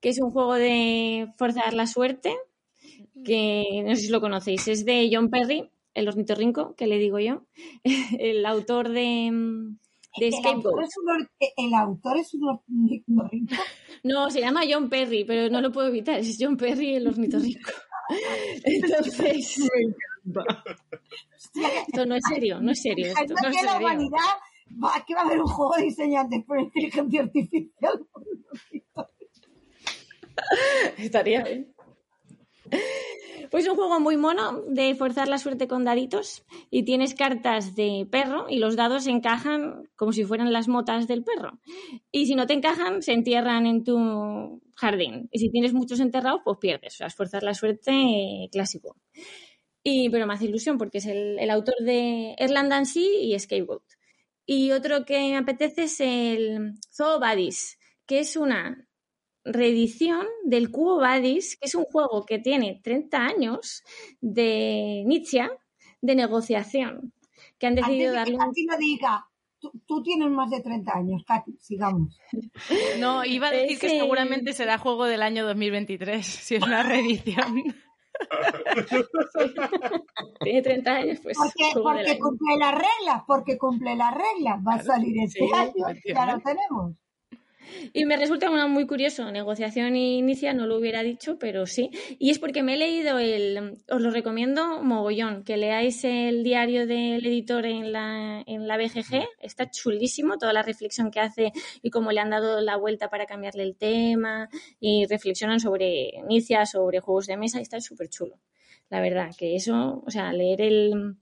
que 0.00 0.10
es 0.10 0.20
un 0.20 0.30
juego 0.30 0.54
de 0.54 1.28
forzar 1.38 1.74
la 1.74 1.86
suerte, 1.86 2.36
que 3.24 3.82
no 3.84 3.94
sé 3.96 4.02
si 4.02 4.08
lo 4.08 4.20
conocéis, 4.20 4.68
es 4.68 4.84
de 4.84 5.08
John 5.12 5.30
Perry, 5.30 5.70
el 5.94 6.08
ornitorrinco, 6.08 6.74
que 6.76 6.86
le 6.86 6.98
digo 6.98 7.18
yo, 7.20 7.46
el 8.18 8.44
autor 8.46 8.90
de, 8.90 9.30
mm, 9.32 9.78
de 10.18 10.26
El 10.28 10.32
Scapegoat. 10.32 10.64
autor 10.66 10.82
es 10.84 10.96
un, 11.02 11.10
or- 11.10 11.30
el 11.56 11.74
autor 11.74 12.16
es 12.18 12.34
un 12.34 12.48
ornitorrinco. 12.48 13.54
No, 14.04 14.28
se 14.30 14.40
llama 14.40 14.60
John 14.70 14.90
Perry, 14.90 15.24
pero 15.24 15.48
no 15.50 15.62
lo 15.62 15.72
puedo 15.72 15.88
evitar. 15.88 16.18
Es 16.20 16.36
John 16.38 16.58
Perry 16.58 16.96
el 16.96 17.08
ornitorrinco. 17.08 17.70
Entonces, 18.64 19.58
esto 21.88 22.04
no 22.06 22.14
es 22.16 22.22
serio, 22.28 22.60
no 22.60 22.72
es 22.72 22.82
serio. 22.82 23.06
Esto. 23.06 23.34
no 23.42 23.48
es 23.48 23.56
que 23.56 23.62
la 23.64 23.72
serio. 23.72 23.86
humanidad 23.86 24.18
va, 24.84 25.02
que 25.06 25.14
va 25.14 25.22
a 25.22 25.24
haber 25.24 25.40
un 25.40 25.46
juego 25.46 25.74
diseñado 25.78 26.28
por 26.46 26.60
inteligencia 26.60 27.22
artificial. 27.22 28.06
Estaría 30.98 31.42
bien. 31.42 31.73
Pues 33.50 33.68
un 33.68 33.76
juego 33.76 34.00
muy 34.00 34.16
mono 34.16 34.62
de 34.66 34.96
forzar 34.96 35.28
la 35.28 35.38
suerte 35.38 35.68
con 35.68 35.84
daditos 35.84 36.44
y 36.70 36.82
tienes 36.82 37.14
cartas 37.14 37.76
de 37.76 38.04
perro 38.10 38.46
y 38.48 38.58
los 38.58 38.74
dados 38.74 39.06
encajan 39.06 39.88
como 39.94 40.12
si 40.12 40.24
fueran 40.24 40.52
las 40.52 40.66
motas 40.66 41.06
del 41.06 41.22
perro. 41.22 41.60
Y 42.10 42.26
si 42.26 42.34
no 42.34 42.48
te 42.48 42.54
encajan, 42.54 43.00
se 43.00 43.12
entierran 43.12 43.66
en 43.66 43.84
tu 43.84 44.60
jardín. 44.74 45.28
Y 45.30 45.38
si 45.38 45.50
tienes 45.50 45.72
muchos 45.72 46.00
enterrados, 46.00 46.40
pues 46.44 46.58
pierdes. 46.58 46.94
O 46.94 46.96
sea, 46.96 47.06
es 47.06 47.14
forzar 47.14 47.44
la 47.44 47.54
suerte 47.54 47.92
eh, 47.92 48.48
clásico. 48.50 48.96
Y, 49.84 50.08
pero 50.10 50.26
me 50.26 50.34
hace 50.34 50.46
ilusión 50.46 50.76
porque 50.76 50.98
es 50.98 51.06
el, 51.06 51.48
autor 51.50 51.76
de 51.80 52.34
Erland 52.38 52.72
and 52.72 52.86
Sea 52.86 53.20
y 53.20 53.38
Scapegoat. 53.38 53.84
Y 54.46 54.72
otro 54.72 55.04
que 55.04 55.18
me 55.18 55.36
apetece 55.36 55.84
es 55.84 56.00
el 56.00 56.74
Zoo 56.92 57.20
que 58.06 58.18
es 58.18 58.36
una 58.36 58.88
reedición 59.44 60.26
del 60.44 60.70
Cubo 60.70 60.96
Buddies, 60.96 61.56
que 61.56 61.66
es 61.66 61.74
un 61.74 61.84
juego 61.84 62.24
que 62.24 62.38
tiene 62.38 62.80
30 62.82 63.18
años 63.18 63.84
de 64.20 65.02
Nietzsche 65.06 65.48
de 66.00 66.14
negociación, 66.14 67.12
que 67.58 67.66
han 67.66 67.72
Antes 67.72 67.86
decidido 67.86 68.12
de 68.12 68.24
que 68.24 68.32
darle 68.32 68.36
lo 68.36 68.78
diga, 68.78 69.26
tú, 69.58 69.72
tú 69.86 70.02
tienes 70.02 70.30
más 70.30 70.50
de 70.50 70.60
30 70.60 70.92
años, 70.92 71.24
Katy, 71.26 71.56
sigamos. 71.60 72.20
No, 72.98 73.24
iba 73.24 73.48
a 73.48 73.50
decir 73.50 73.78
que 73.78 73.88
seguramente 73.88 74.52
será 74.52 74.78
juego 74.78 75.06
del 75.06 75.22
año 75.22 75.46
2023, 75.46 76.26
si 76.26 76.56
es 76.56 76.62
una 76.62 76.82
reedición. 76.82 77.74
Tiene 80.40 80.62
30 80.62 80.92
años, 80.92 81.18
pues... 81.22 81.36
Porque, 81.36 82.18
cumple 82.18 82.56
las 82.58 82.72
reglas, 82.72 83.22
porque 83.26 83.58
cumple 83.58 83.94
las 83.96 84.14
reglas. 84.14 84.60
Va 84.66 84.74
a 84.74 84.82
salir 84.82 85.20
este 85.20 85.40
sí, 85.40 85.50
año, 85.52 85.84
ya 86.04 86.26
lo 86.26 86.40
tenemos. 86.40 86.94
Y 87.92 88.04
me 88.04 88.16
resulta 88.16 88.50
una 88.50 88.66
muy 88.66 88.86
curioso, 88.86 89.30
negociación 89.30 89.96
inicia, 89.96 90.52
no 90.52 90.66
lo 90.66 90.78
hubiera 90.78 91.02
dicho, 91.02 91.38
pero 91.38 91.66
sí. 91.66 91.90
Y 92.18 92.30
es 92.30 92.38
porque 92.38 92.62
me 92.62 92.74
he 92.74 92.76
leído 92.76 93.18
el, 93.18 93.78
os 93.90 94.00
lo 94.00 94.10
recomiendo 94.10 94.82
mogollón, 94.82 95.44
que 95.44 95.56
leáis 95.56 96.04
el 96.04 96.42
diario 96.42 96.86
del 96.86 97.24
editor 97.24 97.66
en 97.66 97.92
la, 97.92 98.42
en 98.46 98.66
la 98.66 98.76
BGG, 98.76 99.26
está 99.40 99.70
chulísimo 99.70 100.38
toda 100.38 100.52
la 100.52 100.62
reflexión 100.62 101.10
que 101.10 101.20
hace 101.20 101.52
y 101.82 101.90
cómo 101.90 102.12
le 102.12 102.20
han 102.20 102.30
dado 102.30 102.60
la 102.60 102.76
vuelta 102.76 103.10
para 103.10 103.26
cambiarle 103.26 103.62
el 103.62 103.76
tema 103.76 104.48
y 104.80 105.06
reflexionan 105.06 105.60
sobre 105.60 106.10
inicia, 106.16 106.66
sobre 106.66 107.00
juegos 107.00 107.26
de 107.26 107.36
mesa 107.36 107.58
y 107.58 107.62
está 107.62 107.80
súper 107.80 108.08
chulo. 108.08 108.38
La 108.90 109.00
verdad, 109.00 109.30
que 109.36 109.56
eso, 109.56 110.02
o 110.06 110.10
sea, 110.10 110.32
leer 110.32 110.60
el, 110.60 111.16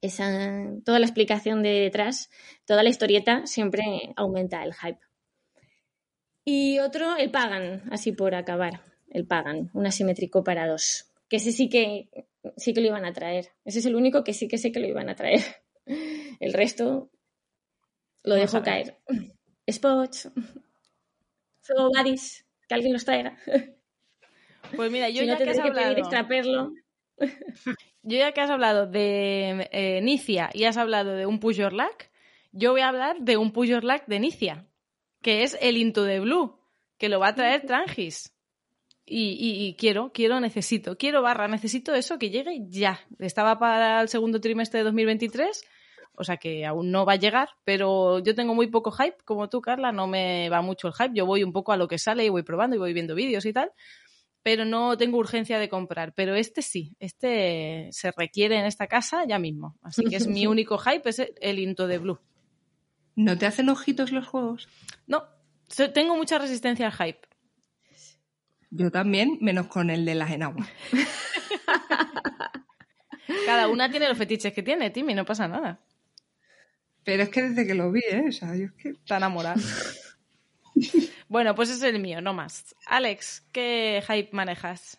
esa, 0.00 0.70
toda 0.84 0.98
la 0.98 1.06
explicación 1.06 1.62
de 1.62 1.70
detrás, 1.70 2.30
toda 2.66 2.82
la 2.82 2.90
historieta, 2.90 3.46
siempre 3.46 4.12
aumenta 4.16 4.62
el 4.62 4.74
hype. 4.74 5.00
Y 6.44 6.78
otro, 6.78 7.16
el 7.16 7.30
Pagan, 7.30 7.84
así 7.90 8.12
por 8.12 8.34
acabar. 8.34 8.80
El 9.08 9.26
Pagan, 9.26 9.70
un 9.72 9.86
asimétrico 9.86 10.44
para 10.44 10.66
dos. 10.66 11.10
Que 11.28 11.36
ese 11.36 11.52
sí 11.52 11.68
que 11.68 12.10
sí 12.56 12.74
que 12.74 12.80
lo 12.80 12.88
iban 12.88 13.04
a 13.04 13.12
traer. 13.12 13.52
Ese 13.64 13.78
es 13.78 13.86
el 13.86 13.94
único 13.94 14.24
que 14.24 14.34
sí 14.34 14.48
que 14.48 14.58
sé 14.58 14.72
que 14.72 14.80
lo 14.80 14.86
iban 14.86 15.08
a 15.08 15.14
traer. 15.14 15.40
El 16.40 16.52
resto 16.52 17.10
lo 18.22 18.34
Vamos 18.34 18.52
dejo 18.52 18.64
caer. 18.64 18.98
Spots, 19.70 20.30
Buddies, 21.94 22.46
que 22.68 22.74
alguien 22.74 22.92
los 22.92 23.04
traiga. 23.04 23.36
Pues 24.76 24.90
mira, 24.90 25.10
yo 25.10 25.20
si 25.20 25.26
no 25.26 25.32
ya 25.34 25.38
que 25.38 25.44
tendré 25.44 25.60
has 25.60 25.68
que 25.68 25.72
pedir 25.72 25.98
extraperlo. 25.98 26.72
yo 28.02 28.18
ya 28.18 28.32
que 28.32 28.40
has 28.40 28.50
hablado 28.50 28.86
de 28.86 29.68
eh, 29.70 30.00
Nicia 30.02 30.50
y 30.54 30.64
has 30.64 30.78
hablado 30.78 31.12
de 31.12 31.26
un 31.26 31.38
Luck, 31.38 32.04
yo 32.50 32.72
voy 32.72 32.80
a 32.80 32.88
hablar 32.88 33.20
de 33.20 33.36
un 33.36 33.52
Luck 33.52 34.06
de 34.06 34.20
Nicia, 34.20 34.66
que 35.24 35.42
es 35.42 35.58
el 35.60 35.76
Into 35.76 36.04
the 36.06 36.20
Blue, 36.20 36.56
que 36.98 37.08
lo 37.08 37.18
va 37.18 37.28
a 37.28 37.34
traer 37.34 37.66
Trangis. 37.66 38.32
Y, 39.06 39.32
y- 39.32 39.66
y 39.66 39.74
quiero, 39.74 40.12
quiero, 40.12 40.38
necesito, 40.40 40.96
quiero 40.96 41.20
barra, 41.20 41.48
necesito 41.48 41.94
eso 41.94 42.18
que 42.18 42.30
llegue 42.30 42.60
ya. 42.68 43.00
Estaba 43.18 43.58
para 43.58 44.00
el 44.00 44.08
segundo 44.08 44.40
trimestre 44.40 44.78
de 44.78 44.84
2023, 44.84 45.62
o 46.16 46.24
sea 46.24 46.36
que 46.38 46.64
aún 46.64 46.90
no 46.90 47.04
va 47.04 47.14
a 47.14 47.16
llegar, 47.16 47.48
pero 47.64 48.20
yo 48.20 48.34
tengo 48.34 48.54
muy 48.54 48.68
poco 48.68 48.92
hype, 48.92 49.16
como 49.24 49.48
tú, 49.50 49.60
Carla, 49.60 49.92
no 49.92 50.06
me 50.06 50.48
va 50.48 50.62
mucho 50.62 50.88
el 50.88 50.94
hype. 50.94 51.10
Yo 51.14 51.26
voy 51.26 51.42
un 51.42 51.52
poco 51.52 51.72
a 51.72 51.76
lo 51.76 51.88
que 51.88 51.98
sale 51.98 52.24
y 52.24 52.28
voy 52.30 52.44
probando 52.44 52.76
y 52.76 52.78
voy 52.78 52.92
viendo 52.94 53.14
vídeos 53.14 53.44
y 53.44 53.52
tal, 53.52 53.72
pero 54.42 54.64
no 54.64 54.96
tengo 54.96 55.18
urgencia 55.18 55.58
de 55.58 55.68
comprar. 55.68 56.14
Pero 56.14 56.34
este 56.34 56.62
sí, 56.62 56.96
este 56.98 57.88
se 57.92 58.10
requiere 58.12 58.56
en 58.58 58.64
esta 58.64 58.86
casa 58.86 59.24
ya 59.26 59.38
mismo. 59.38 59.76
Así 59.82 60.04
que 60.04 60.16
es 60.16 60.26
mi 60.28 60.46
único 60.46 60.78
hype, 60.78 61.08
es 61.10 61.18
el 61.40 61.58
Into 61.58 61.86
the 61.88 61.98
Blue. 61.98 62.18
¿No 63.16 63.38
te 63.38 63.46
hacen 63.46 63.68
ojitos 63.68 64.12
los 64.12 64.26
juegos? 64.26 64.68
No, 65.06 65.24
tengo 65.92 66.16
mucha 66.16 66.38
resistencia 66.38 66.86
al 66.86 66.92
hype. 66.92 67.20
Yo 68.70 68.90
también, 68.90 69.38
menos 69.40 69.68
con 69.68 69.90
el 69.90 70.04
de 70.04 70.16
las 70.16 70.32
enaguas. 70.32 70.68
Cada 73.46 73.68
una 73.68 73.90
tiene 73.90 74.08
los 74.08 74.18
fetiches 74.18 74.52
que 74.52 74.62
tiene, 74.62 74.90
Timmy, 74.90 75.14
no 75.14 75.24
pasa 75.24 75.46
nada. 75.46 75.80
Pero 77.04 77.22
es 77.22 77.28
que 77.28 77.42
desde 77.42 77.66
que 77.66 77.74
lo 77.74 77.92
vi, 77.92 78.00
¿eh? 78.10 78.24
O 78.28 78.32
sea, 78.32 78.56
yo 78.56 78.64
es 78.64 78.72
que... 78.72 78.88
Está 78.90 79.18
enamorada. 79.18 79.60
bueno, 81.28 81.54
pues 81.54 81.70
es 81.70 81.82
el 81.82 82.00
mío, 82.00 82.20
no 82.20 82.32
más. 82.32 82.74
Alex, 82.86 83.46
¿qué 83.52 84.02
hype 84.08 84.30
manejas? 84.32 84.98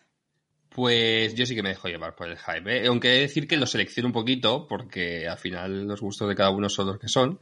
Pues 0.70 1.34
yo 1.34 1.46
sí 1.46 1.54
que 1.54 1.62
me 1.62 1.70
dejo 1.70 1.88
llevar 1.88 2.14
por 2.14 2.28
el 2.28 2.38
hype, 2.38 2.82
¿eh? 2.82 2.86
aunque 2.86 3.08
he 3.08 3.14
de 3.14 3.20
decir 3.20 3.48
que 3.48 3.56
lo 3.56 3.66
selecciono 3.66 4.08
un 4.08 4.12
poquito 4.12 4.66
porque 4.68 5.26
al 5.26 5.38
final 5.38 5.86
los 5.86 6.00
gustos 6.00 6.28
de 6.28 6.34
cada 6.34 6.50
uno 6.50 6.68
son 6.68 6.88
los 6.88 6.98
que 6.98 7.08
son. 7.08 7.40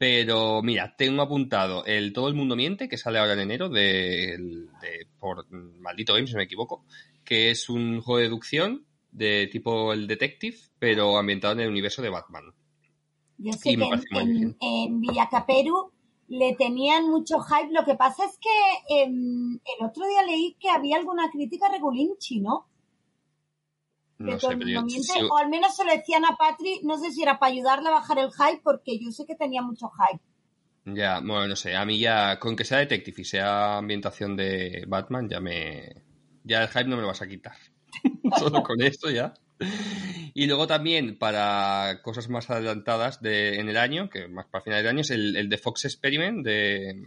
Pero 0.00 0.62
mira, 0.62 0.94
tengo 0.96 1.20
apuntado 1.20 1.84
el 1.84 2.14
Todo 2.14 2.28
el 2.28 2.34
Mundo 2.34 2.56
Miente, 2.56 2.88
que 2.88 2.96
sale 2.96 3.18
ahora 3.18 3.34
en 3.34 3.40
enero 3.40 3.68
de, 3.68 4.34
de- 4.80 5.06
por 5.18 5.46
Maldito 5.52 6.14
Game, 6.14 6.26
si 6.26 6.34
me 6.36 6.44
equivoco, 6.44 6.86
que 7.22 7.50
es 7.50 7.68
un 7.68 8.00
juego 8.00 8.16
de 8.16 8.22
deducción 8.24 8.86
de 9.12 9.46
tipo 9.52 9.92
el 9.92 10.06
Detective, 10.06 10.56
pero 10.78 11.18
ambientado 11.18 11.52
en 11.52 11.60
el 11.60 11.68
universo 11.68 12.00
de 12.00 12.08
Batman. 12.08 12.44
Yo 13.36 13.52
sé 13.52 13.72
Y 13.72 13.76
que 13.76 13.84
en, 13.84 14.26
bien. 14.32 14.56
en 14.58 15.00
Villacaperu 15.02 15.92
le 16.28 16.54
tenían 16.54 17.10
mucho 17.10 17.38
hype. 17.40 17.70
Lo 17.70 17.84
que 17.84 17.94
pasa 17.94 18.24
es 18.24 18.38
que 18.38 19.02
em, 19.02 19.52
el 19.52 19.86
otro 19.86 20.06
día 20.08 20.22
leí 20.22 20.56
que 20.58 20.70
había 20.70 20.96
alguna 20.96 21.30
crítica 21.30 21.68
regulinchi, 21.70 22.40
¿no? 22.40 22.69
No 24.20 24.26
De 24.26 24.32
sé, 24.34 24.40
todo 24.40 24.50
el 24.52 24.58
pero 24.58 24.70
yo- 24.70 24.80
mundo 24.80 24.86
miente, 24.92 25.12
sí- 25.12 25.28
O 25.30 25.36
al 25.36 25.48
menos 25.48 25.74
se 25.74 25.84
lo 25.84 25.92
decían 25.92 26.24
a 26.24 26.36
Patri, 26.36 26.80
no 26.84 26.96
sé 26.98 27.10
si 27.10 27.22
era 27.22 27.38
para 27.38 27.52
ayudarle 27.52 27.88
a 27.88 27.92
bajar 27.92 28.18
el 28.18 28.30
hype, 28.30 28.60
porque 28.62 28.98
yo 28.98 29.10
sé 29.10 29.24
que 29.26 29.34
tenía 29.34 29.62
mucho 29.62 29.90
hype. 29.90 30.22
Ya, 30.84 31.20
bueno, 31.20 31.46
no 31.48 31.56
sé, 31.56 31.74
a 31.76 31.84
mí 31.84 31.98
ya, 31.98 32.38
con 32.38 32.54
que 32.56 32.64
sea 32.64 32.78
Detective 32.78 33.22
y 33.22 33.24
sea 33.24 33.78
ambientación 33.78 34.36
de 34.36 34.84
Batman, 34.86 35.28
ya 35.28 35.40
me... 35.40 36.02
Ya 36.44 36.62
el 36.62 36.68
hype 36.68 36.84
no 36.84 36.96
me 36.96 37.02
lo 37.02 37.08
vas 37.08 37.20
a 37.22 37.28
quitar. 37.28 37.56
Solo 38.38 38.62
con 38.62 38.80
esto 38.82 39.10
ya. 39.10 39.34
Y 40.32 40.46
luego 40.46 40.66
también 40.66 41.18
para 41.18 42.00
cosas 42.02 42.28
más 42.30 42.48
adelantadas 42.48 43.20
de, 43.20 43.58
en 43.58 43.68
el 43.68 43.76
año, 43.76 44.08
que 44.08 44.26
más 44.28 44.46
para 44.46 44.64
final 44.64 44.80
del 44.82 44.88
año, 44.88 45.00
es 45.02 45.10
el, 45.10 45.36
el 45.36 45.48
de 45.50 45.58
Fox 45.58 45.84
Experiment 45.84 46.44
de, 46.44 47.06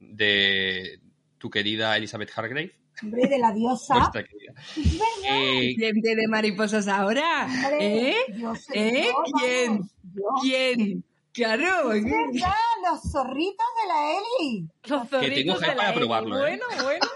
de 0.00 1.00
tu 1.38 1.50
querida 1.50 1.96
Elizabeth 1.96 2.30
Hargrave. 2.36 2.77
Hombre, 3.02 3.28
de 3.28 3.38
la 3.38 3.52
diosa. 3.52 4.10
Eh, 4.16 5.74
¿Quién 5.76 6.00
tiene 6.02 6.26
mariposas 6.28 6.88
ahora? 6.88 7.46
Hombre, 7.46 8.10
¿Eh? 8.10 8.16
Dios, 8.34 8.66
¿Eh? 8.72 8.90
Dios, 9.02 9.14
¿Quién? 9.40 9.90
Dios. 10.02 10.30
¿Quién? 10.42 11.04
Claro. 11.32 11.92
Es 11.92 12.04
verdad, 12.04 12.54
los 12.90 13.12
zorritos 13.12 13.66
de 13.82 13.88
la 13.88 14.10
Eli. 14.12 14.68
Los 14.84 15.08
tengo 15.08 15.22
zorritos 15.22 15.58
hype 15.58 15.66
de 15.70 15.74
la 15.74 15.76
para 15.76 15.90
Eli. 15.90 15.98
probarlo, 15.98 16.46
¿eh? 16.46 16.58
Bueno, 16.58 16.64
bueno, 16.82 17.06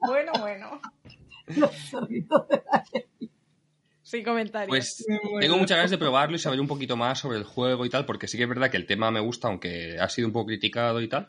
bueno, 0.00 0.32
bueno. 0.40 0.80
Los 1.56 1.70
zorritos 1.90 2.48
de 2.48 2.62
la 2.70 2.84
Eli. 2.92 3.30
Sin 4.02 4.22
comentarios. 4.22 4.68
Pues 4.68 5.04
tengo 5.40 5.56
muchas 5.56 5.76
ganas 5.78 5.90
de 5.90 5.98
probarlo 5.98 6.36
y 6.36 6.38
saber 6.38 6.60
un 6.60 6.68
poquito 6.68 6.96
más 6.96 7.18
sobre 7.18 7.38
el 7.38 7.44
juego 7.44 7.84
y 7.86 7.90
tal, 7.90 8.04
porque 8.06 8.28
sí 8.28 8.36
que 8.36 8.44
es 8.44 8.48
verdad 8.48 8.70
que 8.70 8.76
el 8.76 8.86
tema 8.86 9.10
me 9.10 9.18
gusta, 9.18 9.48
aunque 9.48 9.98
ha 9.98 10.08
sido 10.08 10.28
un 10.28 10.32
poco 10.32 10.46
criticado 10.46 11.00
y 11.00 11.08
tal. 11.08 11.28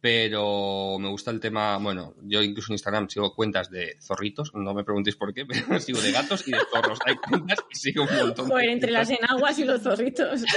Pero 0.00 0.98
me 0.98 1.08
gusta 1.08 1.30
el 1.30 1.40
tema, 1.40 1.76
bueno, 1.76 2.14
yo 2.22 2.42
incluso 2.42 2.72
en 2.72 2.74
Instagram 2.74 3.08
sigo 3.10 3.34
cuentas 3.34 3.70
de 3.70 3.96
zorritos, 4.00 4.50
no 4.54 4.72
me 4.72 4.82
preguntéis 4.82 5.16
por 5.16 5.34
qué, 5.34 5.44
pero 5.68 5.78
sigo 5.78 6.00
de 6.00 6.12
gatos 6.12 6.46
y 6.48 6.52
de 6.52 6.58
zorros. 6.72 6.98
Hay 7.04 7.16
cuentas 7.16 7.58
y 7.70 7.76
sigo 7.76 8.04
un 8.04 8.16
montón. 8.16 8.46
de 8.46 8.52
Joder, 8.52 8.70
entre 8.70 8.90
las 8.90 9.10
enaguas 9.10 9.58
y 9.58 9.64
los 9.64 9.82
zorritos. 9.82 10.42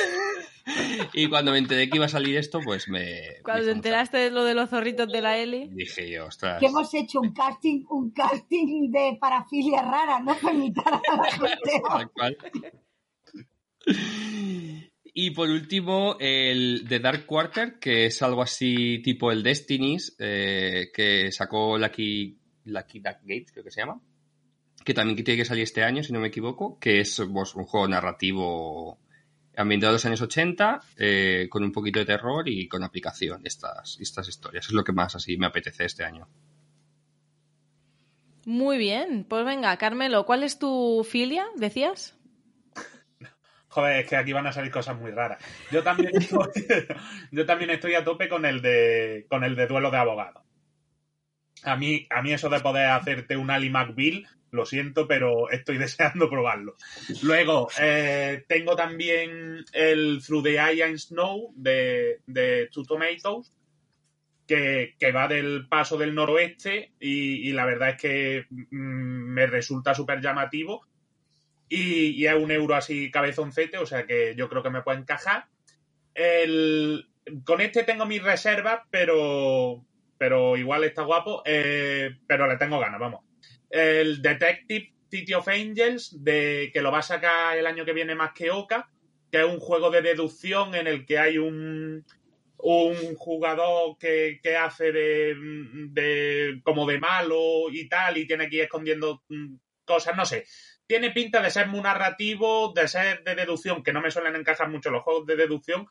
Y 1.12 1.28
cuando 1.28 1.52
me 1.52 1.58
enteré 1.58 1.90
que 1.90 1.98
iba 1.98 2.06
a 2.06 2.10
salir 2.10 2.38
esto, 2.38 2.62
pues 2.64 2.88
me... 2.88 3.42
Cuando 3.44 3.64
me 3.64 3.66
te 3.66 3.72
enteraste 3.74 4.18
de 4.18 4.32
lo 4.32 4.46
de 4.46 4.54
los 4.54 4.70
zorritos 4.70 5.12
de 5.12 5.22
la 5.22 5.38
Eli, 5.38 5.68
Dije 5.74 6.10
yo, 6.10 6.28
ostras. 6.28 6.58
Que 6.60 6.68
hemos 6.68 6.94
hecho 6.94 7.20
un 7.20 7.34
casting, 7.34 7.84
un 7.90 8.12
casting 8.12 8.90
de 8.90 9.18
parafilia 9.20 9.82
rara, 9.82 10.22
¿no? 10.22 10.34
Para 10.36 10.54
imitar 10.56 10.94
a 10.94 11.18
la 11.18 11.24
gente. 12.46 12.72
Y 15.16 15.30
por 15.30 15.50
último, 15.50 16.18
el 16.20 16.86
The 16.90 17.00
Dark 17.00 17.28
Quarter, 17.28 17.78
que 17.80 18.08
es 18.08 18.22
algo 18.24 18.42
así 18.42 19.00
tipo 19.04 19.32
el 19.32 19.44
Destinies, 19.44 20.16
eh, 20.18 20.90
que 20.92 21.32
sacó 21.32 21.78
Lucky, 21.78 22.36
Lucky 22.66 23.00
Duck 23.00 23.18
Gates, 23.22 23.52
creo 23.52 23.64
que 23.64 23.72
se 23.72 23.82
llama. 23.82 24.02
Que 24.84 24.96
también 24.96 25.24
tiene 25.24 25.38
que 25.38 25.46
salir 25.46 25.64
este 25.64 25.84
año, 25.84 26.04
si 26.04 26.12
no 26.12 26.20
me 26.20 26.30
equivoco, 26.30 26.80
que 26.80 27.00
es 27.00 27.22
pues, 27.32 27.54
un 27.54 27.66
juego 27.66 27.88
narrativo 27.88 28.98
ambientado 29.56 29.92
en 29.92 29.94
los 29.94 30.06
años 30.08 30.22
80, 30.22 30.82
eh, 30.98 31.48
con 31.48 31.64
un 31.64 31.72
poquito 31.72 32.00
de 32.00 32.06
terror 32.06 32.50
y 32.50 32.68
con 32.68 32.84
aplicación, 32.84 33.42
estas, 33.46 34.00
estas 34.02 34.28
historias. 34.28 34.66
Es 34.66 34.72
lo 34.72 34.84
que 34.84 34.94
más 34.94 35.16
así 35.16 35.38
me 35.38 35.46
apetece 35.46 35.86
este 35.86 36.04
año. 36.04 36.28
muy 38.48 38.80
bien. 38.80 39.26
Pues 39.30 39.46
venga, 39.46 39.78
Carmelo, 39.78 40.26
¿cuál 40.26 40.42
es 40.42 40.58
tu 40.58 41.06
filia? 41.08 41.46
¿Decías? 41.56 42.16
Joder, 43.74 44.02
es 44.02 44.08
que 44.08 44.16
aquí 44.16 44.34
van 44.34 44.46
a 44.46 44.54
salir 44.54 44.70
cosas 44.70 44.96
muy 45.00 45.10
raras. 45.10 45.44
Yo 45.72 45.82
también 45.82 46.12
estoy, 46.14 46.48
yo 47.32 47.46
también 47.48 47.72
estoy 47.72 47.96
a 47.96 48.04
tope 48.04 48.30
con 48.30 48.46
el 48.46 48.62
de 48.62 49.26
con 49.28 49.44
el 49.44 49.56
de 49.56 49.66
duelo 49.66 49.90
de 49.90 49.98
abogados. 49.98 50.44
A 51.64 51.76
mí, 51.76 52.06
a 52.12 52.22
mí 52.22 52.34
eso 52.34 52.50
de 52.50 52.60
poder 52.60 52.90
hacerte 52.90 53.36
un 53.36 53.50
Ali 53.50 53.72
McBeal, 53.72 54.28
lo 54.52 54.68
siento, 54.68 55.08
pero 55.08 55.50
estoy 55.50 55.78
deseando 55.80 56.30
probarlo. 56.30 56.76
Luego, 57.24 57.68
eh, 57.80 58.46
tengo 58.48 58.76
también 58.76 59.66
el 59.74 60.22
Through 60.24 60.44
the 60.44 60.60
Eye 60.60 60.84
and 60.84 60.98
Snow 60.98 61.52
de, 61.56 62.20
de 62.28 62.70
Two 62.72 62.84
Tomatoes, 62.84 63.52
que, 64.46 64.94
que 65.00 65.12
va 65.12 65.28
del 65.28 65.68
paso 65.68 65.98
del 65.98 66.14
noroeste 66.14 66.92
y, 67.00 67.50
y 67.50 67.54
la 67.54 67.66
verdad 67.66 67.90
es 67.90 67.98
que 67.98 68.46
mm, 68.50 69.34
me 69.34 69.48
resulta 69.48 69.96
súper 69.96 70.22
llamativo 70.22 70.86
y, 71.70 72.12
y 72.12 72.28
es 72.28 72.36
un 72.36 72.52
euro 72.52 72.76
así 72.76 73.12
cabezoncete, 73.12 73.78
o 73.78 73.86
sea 73.86 74.06
que 74.06 74.36
yo 74.36 74.50
creo 74.50 74.64
que 74.64 74.70
me 74.70 74.82
puede 74.82 75.00
encajar. 75.00 75.46
El, 76.14 77.08
con 77.46 77.62
este 77.62 77.84
tengo 77.84 78.06
mis 78.06 78.24
reservas, 78.24 78.82
pero, 78.92 79.86
pero 80.18 80.58
igual 80.58 80.84
está 80.84 81.04
guapo, 81.04 81.42
eh, 81.46 82.12
pero 82.28 82.48
le 82.48 82.58
tengo 82.58 82.80
ganas, 82.80 83.00
vamos. 83.00 83.22
El 83.70 84.22
Detective 84.22 84.94
City 85.10 85.34
of 85.34 85.48
Angels, 85.48 86.24
de, 86.24 86.72
que 86.74 86.82
lo 86.82 86.92
va 86.92 87.00
a 87.00 87.04
sacar 87.04 87.58
el 87.58 87.68
año 87.68 87.86
que 87.86 87.94
viene 87.94 88.16
más 88.16 88.34
que 88.34 88.52
Oca, 88.52 88.90
que 89.32 89.40
es 89.40 89.46
un 89.46 89.60
juego 89.60 89.90
de 89.90 90.02
deducción 90.02 90.76
en 90.76 90.88
el 90.88 91.06
que 91.06 91.18
hay 91.18 91.38
un, 91.38 92.06
un 92.58 93.16
jugador 93.16 93.98
que, 93.98 94.40
que 94.42 94.56
hace 94.56 94.92
de, 94.92 95.36
de 95.90 96.62
como 96.64 96.86
de 96.86 97.00
malo 97.00 97.70
y 97.72 97.88
tal, 97.90 98.18
y 98.18 98.28
tiene 98.28 98.50
que 98.50 98.58
ir 98.58 98.62
escondiendo 98.64 99.24
mm, 99.30 99.56
cosas, 99.86 100.16
no 100.16 100.26
sé. 100.26 100.46
Tiene 100.88 101.12
pinta 101.12 101.42
de 101.42 101.50
ser 101.50 101.68
muy 101.68 101.82
narrativo, 101.82 102.74
de 102.74 102.88
ser 102.88 103.24
de 103.24 103.36
deducción, 103.36 103.84
que 103.84 103.94
no 103.94 104.02
me 104.02 104.12
suelen 104.12 104.36
encajar 104.36 104.70
mucho 104.70 104.92
los 104.92 105.04
juegos 105.04 105.26
de 105.26 105.36
deducción, 105.36 105.88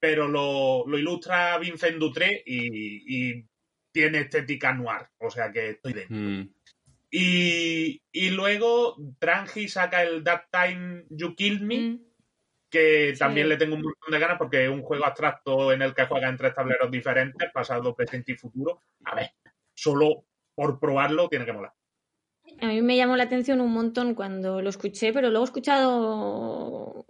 pero 0.00 0.28
lo, 0.28 0.84
lo 0.86 0.98
ilustra 0.98 1.58
Vincent 1.58 1.98
Dutré 1.98 2.42
y, 2.46 3.30
y 3.38 3.44
tiene 3.92 4.20
estética 4.20 4.72
noir, 4.72 5.08
o 5.18 5.30
sea 5.30 5.50
que 5.50 5.70
estoy 5.70 5.92
dentro. 5.92 6.16
Mm. 6.16 6.50
Y, 7.10 8.02
y 8.12 8.30
luego 8.30 8.96
Trangi 9.18 9.66
saca 9.68 10.02
el 10.02 10.22
That 10.22 10.42
Time 10.52 11.04
You 11.10 11.34
Kill 11.34 11.62
Me, 11.64 11.78
Mm. 11.80 12.04
que 12.70 13.12
Sí. 13.14 13.18
también 13.18 13.48
le 13.48 13.56
tengo 13.56 13.74
un 13.76 13.82
montón 13.82 14.12
de 14.12 14.18
ganas 14.18 14.36
porque 14.36 14.64
es 14.64 14.70
un 14.70 14.82
juego 14.82 15.06
abstracto 15.06 15.72
en 15.72 15.80
el 15.80 15.94
que 15.94 16.04
juega 16.04 16.28
en 16.28 16.36
tres 16.36 16.54
tableros 16.54 16.90
diferentes, 16.90 17.50
pasado, 17.50 17.96
presente 17.96 18.32
y 18.32 18.36
futuro. 18.36 18.82
A 19.06 19.14
ver, 19.14 19.30
solo 19.74 20.26
por 20.54 20.78
probarlo 20.78 21.28
tiene 21.30 21.46
que 21.46 21.52
molar. 21.54 21.72
A 22.60 22.66
mí 22.68 22.82
me 22.82 22.96
llamó 22.96 23.16
la 23.16 23.24
atención 23.24 23.60
un 23.60 23.72
montón 23.72 24.14
cuando 24.14 24.60
lo 24.60 24.68
escuché, 24.68 25.12
pero 25.12 25.30
luego 25.30 25.44
he 25.44 25.48
escuchado 25.48 27.04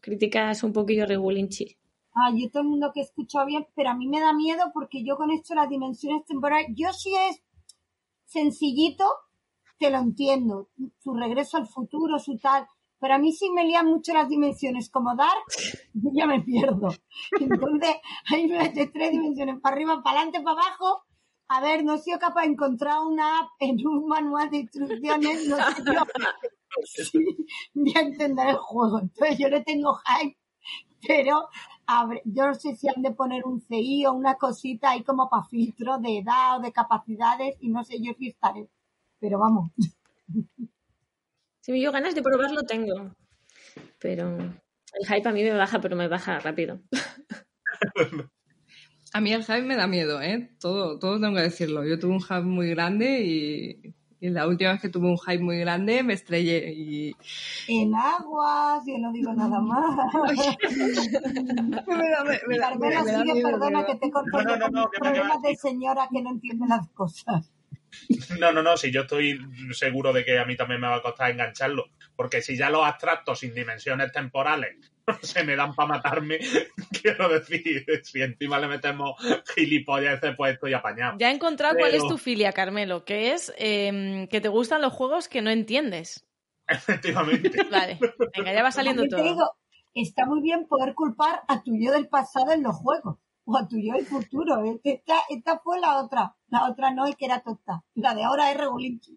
críticas 0.00 0.62
un 0.62 0.72
poquillo 0.72 1.06
regulinchi. 1.06 1.76
Ah, 2.14 2.30
yo 2.34 2.48
todo 2.50 2.62
el 2.62 2.68
mundo 2.68 2.90
que 2.94 3.00
he 3.00 3.02
escuchado 3.02 3.46
bien, 3.46 3.66
pero 3.74 3.90
a 3.90 3.94
mí 3.94 4.06
me 4.06 4.20
da 4.20 4.32
miedo 4.32 4.70
porque 4.72 5.04
yo 5.04 5.16
con 5.16 5.30
esto 5.30 5.54
las 5.54 5.68
dimensiones 5.68 6.24
temporales, 6.24 6.68
yo 6.74 6.92
si 6.92 7.14
es 7.14 7.42
sencillito, 8.24 9.04
te 9.78 9.90
lo 9.90 9.98
entiendo, 9.98 10.68
su 11.00 11.14
regreso 11.14 11.56
al 11.56 11.66
futuro, 11.66 12.18
su 12.18 12.38
tal, 12.38 12.66
pero 13.00 13.14
a 13.14 13.18
mí 13.18 13.32
sí 13.32 13.50
me 13.50 13.64
lían 13.64 13.86
mucho 13.86 14.14
las 14.14 14.28
dimensiones 14.28 14.90
como 14.90 15.14
Dark, 15.16 15.44
yo 15.94 16.10
ya 16.14 16.26
me 16.26 16.40
pierdo. 16.40 16.88
Entonces, 17.40 17.96
ahí 18.32 18.46
me 18.46 18.58
mete 18.58 18.86
tres 18.86 19.10
dimensiones, 19.10 19.60
para 19.60 19.74
arriba, 19.74 20.02
para 20.02 20.20
adelante, 20.20 20.40
para 20.40 20.60
abajo. 20.60 21.04
A 21.54 21.60
ver, 21.60 21.84
no 21.84 21.94
he 21.94 21.98
sido 21.98 22.18
capaz 22.18 22.42
de 22.42 22.48
encontrar 22.48 22.98
una 23.06 23.38
app 23.38 23.50
en 23.60 23.86
un 23.86 24.08
manual 24.08 24.50
de 24.50 24.56
instrucciones, 24.56 25.46
no 25.46 25.56
sé 25.56 25.84
yo 25.86 26.02
si 26.84 27.18
voy 27.74 27.92
a 27.94 28.00
entender 28.00 28.48
el 28.48 28.56
juego. 28.56 28.98
Entonces 28.98 29.38
yo 29.38 29.48
le 29.48 29.62
tengo 29.62 29.94
hype, 29.94 30.36
pero 31.06 31.48
a 31.86 32.06
ver, 32.06 32.22
yo 32.24 32.48
no 32.48 32.54
sé 32.54 32.74
si 32.74 32.88
han 32.88 33.02
de 33.02 33.12
poner 33.12 33.44
un 33.44 33.60
CI 33.60 34.04
o 34.06 34.14
una 34.14 34.34
cosita 34.34 34.90
ahí 34.90 35.04
como 35.04 35.30
para 35.30 35.44
filtro 35.44 35.98
de 35.98 36.18
edad 36.18 36.58
o 36.58 36.60
de 36.60 36.72
capacidades 36.72 37.56
y 37.60 37.68
no 37.68 37.84
sé 37.84 38.00
yo 38.00 38.12
si 38.18 38.30
estaré. 38.30 38.68
Pero 39.20 39.38
vamos, 39.38 39.70
Si 41.60 41.80
yo 41.80 41.92
ganas 41.92 42.16
de 42.16 42.22
probarlo 42.22 42.64
tengo, 42.64 43.14
pero 44.00 44.38
el 44.38 45.06
hype 45.06 45.28
a 45.28 45.32
mí 45.32 45.44
me 45.44 45.52
baja, 45.52 45.80
pero 45.80 45.94
me 45.94 46.08
baja 46.08 46.40
rápido. 46.40 46.80
A 49.14 49.20
mí 49.20 49.32
el 49.32 49.44
hype 49.44 49.62
me 49.62 49.76
da 49.76 49.86
miedo, 49.86 50.20
¿eh? 50.20 50.50
Todo, 50.58 50.98
todo 50.98 51.20
tengo 51.20 51.36
que 51.36 51.42
decirlo. 51.42 51.84
Yo 51.84 52.00
tuve 52.00 52.14
un 52.14 52.20
hype 52.20 52.40
muy 52.42 52.70
grande 52.70 53.20
y, 53.24 53.94
y 54.20 54.28
la 54.30 54.48
última 54.48 54.72
vez 54.72 54.80
que 54.80 54.88
tuve 54.88 55.06
un 55.08 55.18
hype 55.18 55.38
muy 55.38 55.58
grande 55.60 56.02
me 56.02 56.14
estrellé 56.14 56.72
y 56.72 57.14
en 57.68 57.94
aguas, 57.94 58.82
yo 58.86 58.98
no 58.98 59.12
digo 59.12 59.32
nada 59.32 59.60
más. 59.60 60.12
me 61.86 62.10
da, 62.10 62.24
me, 62.24 62.40
me 62.48 62.58
da- 62.58 62.70
Carmela, 62.70 63.04
sigue, 63.04 63.34
miedo, 63.34 63.50
perdona 63.50 63.86
que 63.86 63.94
te 63.94 64.10
corto 64.10 64.42
No, 64.42 64.56
no, 64.56 64.68
no, 64.68 64.90
problemas 64.90 65.42
de 65.42 65.54
señora 65.56 66.08
que 66.12 66.20
no 66.20 66.30
entiende 66.30 66.66
las 66.68 66.88
cosas. 66.90 67.52
No, 68.40 68.50
no, 68.50 68.62
no, 68.64 68.76
si 68.76 68.90
yo 68.90 69.02
estoy 69.02 69.38
seguro 69.70 70.12
de 70.12 70.24
que 70.24 70.40
a 70.40 70.44
mí 70.44 70.56
también 70.56 70.80
me 70.80 70.88
va 70.88 70.96
a 70.96 71.02
costar 71.02 71.30
engancharlo, 71.30 71.84
porque 72.16 72.42
si 72.42 72.56
ya 72.56 72.68
los 72.68 72.84
abstractos 72.84 73.38
sin 73.38 73.54
dimensiones 73.54 74.10
temporales 74.10 74.76
se 75.22 75.44
me 75.44 75.56
dan 75.56 75.74
para 75.74 75.88
matarme, 75.88 76.38
quiero 77.02 77.28
decir, 77.28 77.84
si 78.02 78.22
encima 78.22 78.58
le 78.58 78.68
metemos 78.68 79.14
gilipollas, 79.54 80.20
pues 80.36 80.54
estoy 80.54 80.74
apañado. 80.74 81.16
Ya 81.18 81.30
he 81.30 81.34
encontrado 81.34 81.76
cuál 81.78 81.94
es 81.94 82.06
tu 82.06 82.18
filia, 82.18 82.52
Carmelo, 82.52 83.04
que 83.04 83.32
es 83.32 83.52
em, 83.56 84.26
que 84.28 84.40
te 84.40 84.48
gustan 84.48 84.80
los 84.80 84.92
juegos 84.92 85.28
que 85.28 85.42
no 85.42 85.50
entiendes. 85.50 86.26
Efectivamente. 86.68 87.50
Vale, 87.70 87.98
venga, 88.36 88.52
ya 88.52 88.62
va 88.62 88.72
saliendo 88.72 89.06
todo. 89.06 89.22
digo, 89.22 89.44
está 89.92 90.24
muy 90.26 90.40
bien 90.40 90.66
poder 90.66 90.94
culpar 90.94 91.42
a 91.48 91.62
tu 91.62 91.72
yo 91.78 91.92
del 91.92 92.08
pasado 92.08 92.52
en 92.52 92.62
los 92.62 92.76
juegos 92.76 93.18
o 93.44 93.58
a 93.58 93.68
tu 93.68 93.76
yo 93.78 93.92
del 93.94 94.06
futuro. 94.06 94.64
¿eh? 94.64 94.80
Esta, 94.82 95.16
esta 95.28 95.58
fue 95.58 95.78
la 95.80 96.02
otra, 96.02 96.34
la 96.48 96.70
otra 96.70 96.90
no, 96.92 97.06
y 97.06 97.14
que 97.14 97.26
era 97.26 97.40
tonta. 97.40 97.84
La 97.94 98.14
de 98.14 98.24
ahora 98.24 98.50
es 98.50 98.56
regulinchi. 98.56 99.16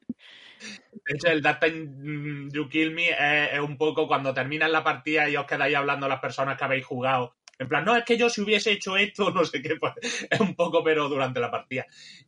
De 1.08 1.14
hecho, 1.16 1.28
el 1.30 1.42
That 1.42 1.60
Time 1.60 2.50
You 2.52 2.68
Kill 2.70 2.92
Me 2.94 3.10
es, 3.10 3.54
es 3.54 3.60
un 3.60 3.78
poco 3.78 4.08
cuando 4.08 4.34
terminas 4.34 4.70
la 4.70 4.84
partida 4.84 5.30
y 5.30 5.38
os 5.38 5.46
quedáis 5.46 5.76
hablando 5.76 6.08
las 6.08 6.20
personas 6.20 6.58
que 6.58 6.66
habéis 6.66 6.86
jugado 6.86 7.36
En 7.60 7.68
plan, 7.70 7.86
no, 7.86 7.96
es 7.96 8.04
que 8.04 8.18
yo 8.18 8.30
si 8.30 8.42
hubiese 8.42 8.74
hecho 8.74 8.98
esto, 8.98 9.32
no 9.32 9.46
sé 9.46 9.62
qué, 9.62 9.78
pues, 9.78 9.94
es 10.30 10.40
un 10.40 10.56
poco 10.56 10.84
pero 10.84 11.08
durante 11.10 11.40
la 11.40 11.50
partida. 11.52 11.86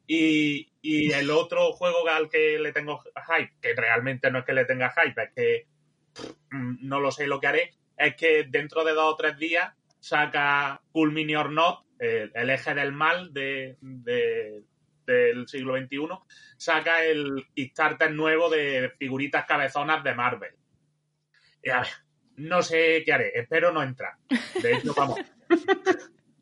Y, 0.08 0.72
y 0.82 1.12
el 1.12 1.30
otro 1.30 1.74
juego 1.74 2.08
al 2.10 2.30
que 2.30 2.58
le 2.60 2.72
tengo 2.74 3.00
hype, 3.00 3.54
que 3.62 3.74
realmente 3.76 4.32
no 4.32 4.40
es 4.40 4.46
que 4.46 4.54
le 4.54 4.66
tenga 4.66 4.92
hype, 4.92 5.24
es 5.24 5.32
que 5.36 5.68
mm, 6.52 6.88
no 6.88 7.00
lo 7.00 7.12
sé 7.12 7.28
lo 7.28 7.40
que 7.40 7.48
haré, 7.48 7.72
es 7.98 8.16
que 8.16 8.46
dentro 8.46 8.84
de 8.84 8.94
dos 8.94 9.14
o 9.14 9.16
tres 9.16 9.38
días 9.38 9.74
saca 10.00 10.82
Cool 10.92 11.36
or 11.36 11.52
Not, 11.52 11.86
el, 12.00 12.32
el 12.34 12.50
eje 12.50 12.74
del 12.74 12.92
mal 12.94 13.34
de- 13.34 13.78
del 15.14 15.48
siglo 15.48 15.76
XXI, 15.78 16.08
saca 16.58 17.04
el 17.04 17.48
Kickstarter 17.54 18.12
nuevo 18.12 18.50
de 18.50 18.94
figuritas 18.98 19.46
cabezonas 19.46 20.04
de 20.04 20.16
Marvel. 20.16 20.56
Y 21.64 21.70
a 21.70 21.80
ver, 21.82 21.88
no 22.38 22.62
sé 22.62 23.04
qué 23.06 23.14
haré, 23.14 23.32
espero 23.38 23.72
no 23.72 23.84
entrar. 23.84 24.14
De 24.62 24.74
hecho, 24.74 24.94
vamos. 24.96 25.20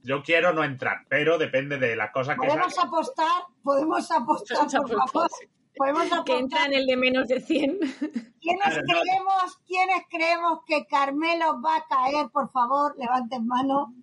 Yo 0.03 0.23
quiero 0.23 0.53
no 0.53 0.63
entrar, 0.63 0.99
pero 1.09 1.37
depende 1.37 1.77
de 1.77 1.95
las 1.95 2.11
cosas 2.11 2.37
que 2.39 2.47
Podemos 2.47 2.77
apostar, 2.79 3.43
podemos 3.63 4.09
apostar, 4.11 4.57
por 4.59 4.69
favor. 4.89 5.01
apostar. 5.09 5.49
Podemos 5.75 6.23
Que 6.25 6.37
entra 6.39 6.65
en 6.65 6.73
el 6.73 6.87
de 6.87 6.97
menos 6.97 7.27
de 7.27 7.39
100. 7.39 7.77
¿Quiénes 7.79 8.77
no. 8.77 8.81
creemos, 9.01 9.57
quiénes 9.67 10.03
creemos 10.09 10.59
que 10.65 10.85
Carmelo 10.87 11.61
va 11.61 11.75
a 11.77 11.85
caer? 11.87 12.29
Por 12.31 12.49
favor, 12.51 12.95
levanten 12.97 13.45
mano. 13.45 13.93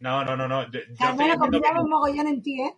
No, 0.00 0.24
no, 0.24 0.36
no, 0.36 0.48
no. 0.48 0.62
Yo, 0.70 0.80
yo 0.88 0.94
Carmelo, 0.98 1.36
confiamos 1.36 1.84
que- 1.84 1.90
mogollón 1.90 2.26
en 2.28 2.42
ti, 2.42 2.62
¿eh? 2.62 2.74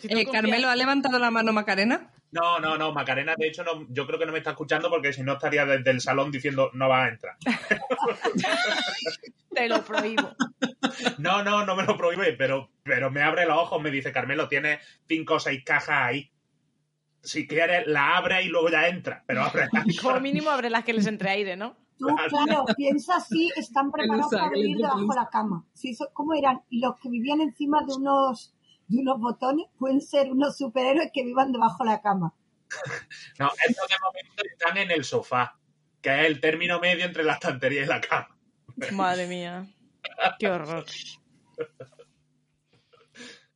Si 0.00 0.08
Eh, 0.10 0.26
Carmelo, 0.30 0.68
¿ha 0.68 0.76
levantado 0.76 1.18
la 1.18 1.30
mano 1.30 1.52
Macarena? 1.52 2.10
No, 2.32 2.58
no, 2.58 2.76
no, 2.76 2.92
Macarena, 2.92 3.34
de 3.36 3.48
hecho, 3.48 3.64
no, 3.64 3.86
yo 3.88 4.06
creo 4.06 4.18
que 4.18 4.26
no 4.26 4.32
me 4.32 4.38
está 4.38 4.50
escuchando 4.50 4.90
porque 4.90 5.12
si 5.12 5.22
no 5.22 5.34
estaría 5.34 5.64
desde 5.64 5.90
el 5.90 6.00
salón 6.00 6.30
diciendo 6.30 6.70
no 6.74 6.88
va 6.88 7.04
a 7.04 7.08
entrar. 7.08 7.36
Te 9.54 9.68
lo 9.68 9.82
prohíbo. 9.82 10.34
No, 11.18 11.42
no, 11.42 11.64
no 11.64 11.76
me 11.76 11.84
lo 11.84 11.96
prohíbe, 11.96 12.34
pero, 12.34 12.70
pero 12.82 13.10
me 13.10 13.22
abre 13.22 13.46
los 13.46 13.56
ojos, 13.56 13.80
me 13.80 13.90
dice 13.90 14.12
Carmelo, 14.12 14.48
tienes 14.48 14.80
cinco 15.08 15.34
o 15.34 15.40
seis 15.40 15.62
cajas 15.64 15.96
ahí. 15.98 16.30
Si 17.22 17.46
quieres, 17.46 17.86
la 17.86 18.18
abre 18.18 18.42
y 18.42 18.48
luego 18.48 18.68
ya 18.68 18.88
entra, 18.88 19.24
pero 19.26 19.42
abre. 19.42 19.68
Como 20.02 20.20
mínimo 20.20 20.50
abre 20.50 20.68
las 20.68 20.84
que 20.84 20.92
les 20.92 21.06
entre 21.06 21.30
aire, 21.30 21.56
¿no? 21.56 21.76
Tú, 21.98 22.06
claro, 22.28 22.66
piensa 22.76 23.16
así, 23.16 23.50
están 23.56 23.90
preparados 23.92 24.30
para 24.30 24.50
vivir 24.50 24.76
debajo 24.76 25.00
de 25.00 25.14
la 25.14 25.28
cama. 25.30 25.64
Sí, 25.72 25.96
¿Cómo 26.12 26.34
eran? 26.34 26.60
Los 26.70 26.96
que 27.00 27.08
vivían 27.08 27.40
encima 27.40 27.80
de 27.86 27.94
unos, 27.94 28.54
de 28.88 28.98
unos 29.00 29.18
botones 29.20 29.66
pueden 29.78 30.00
ser 30.00 30.30
unos 30.30 30.56
superhéroes 30.56 31.10
que 31.12 31.24
vivan 31.24 31.52
debajo 31.52 31.84
de 31.84 31.90
la 31.90 32.00
cama. 32.00 32.34
No, 33.38 33.48
estos 33.68 33.88
de 33.88 33.94
momento 34.02 34.42
están 34.50 34.76
en 34.78 34.90
el 34.90 35.04
sofá, 35.04 35.58
que 36.02 36.10
es 36.20 36.26
el 36.26 36.40
término 36.40 36.80
medio 36.80 37.04
entre 37.04 37.22
la 37.24 37.34
estantería 37.34 37.82
y 37.82 37.86
la 37.86 38.00
cama. 38.00 38.36
Madre 38.92 39.26
mía. 39.26 39.66
Qué 40.38 40.48
horror. 40.48 40.84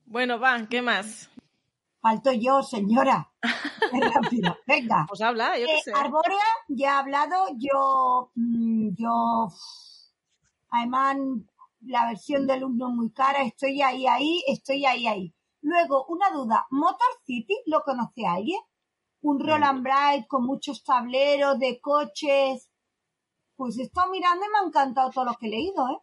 Bueno, 0.04 0.38
va, 0.40 0.66
¿qué 0.68 0.82
más? 0.82 1.30
Falto 2.00 2.32
yo, 2.32 2.62
señora. 2.62 3.30
Rápido. 4.14 4.56
Venga. 4.66 5.04
Pues 5.08 5.20
habla, 5.20 5.58
yo 5.58 5.66
qué 5.66 5.74
Eh, 5.76 5.80
sé. 5.84 5.92
Arbórea, 5.94 6.38
ya 6.68 6.86
he 6.86 6.98
hablado, 6.98 7.46
yo, 7.58 8.30
mm, 8.34 8.88
yo, 8.96 9.48
además, 10.70 11.16
la 11.80 12.06
versión 12.06 12.46
del 12.46 12.64
uno 12.64 12.88
es 12.88 12.94
muy 12.94 13.12
cara, 13.12 13.42
estoy 13.42 13.80
ahí, 13.82 14.06
ahí, 14.06 14.42
estoy 14.46 14.84
ahí, 14.84 15.06
ahí. 15.06 15.34
Luego, 15.62 16.06
una 16.06 16.30
duda, 16.30 16.66
¿Motor 16.70 17.08
City 17.24 17.54
lo 17.66 17.82
conoce 17.82 18.26
alguien? 18.26 18.60
Un 19.22 19.38
Roll 19.40 19.62
and 19.62 19.82
Bright 19.82 20.26
con 20.26 20.44
muchos 20.46 20.82
tableros 20.82 21.58
de 21.58 21.78
coches. 21.80 22.70
Pues 23.56 23.78
he 23.78 23.82
estado 23.82 24.10
mirando 24.10 24.44
y 24.46 24.48
me 24.48 24.58
ha 24.58 24.66
encantado 24.66 25.10
todo 25.10 25.26
lo 25.26 25.34
que 25.34 25.46
he 25.46 25.50
leído, 25.50 25.86
¿eh? 25.88 25.98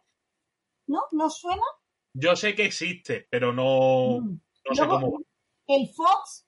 ¿No? 0.86 1.02
¿No 1.10 1.28
suena? 1.28 1.62
Yo 2.14 2.36
sé 2.36 2.54
que 2.54 2.64
existe, 2.64 3.26
pero 3.30 3.52
no, 3.52 4.20
Mm. 4.20 4.40
no 4.68 4.74
sé 4.74 4.84
Luego, 4.86 5.00
cómo 5.00 5.18
el 5.66 5.88
Fox, 5.94 6.46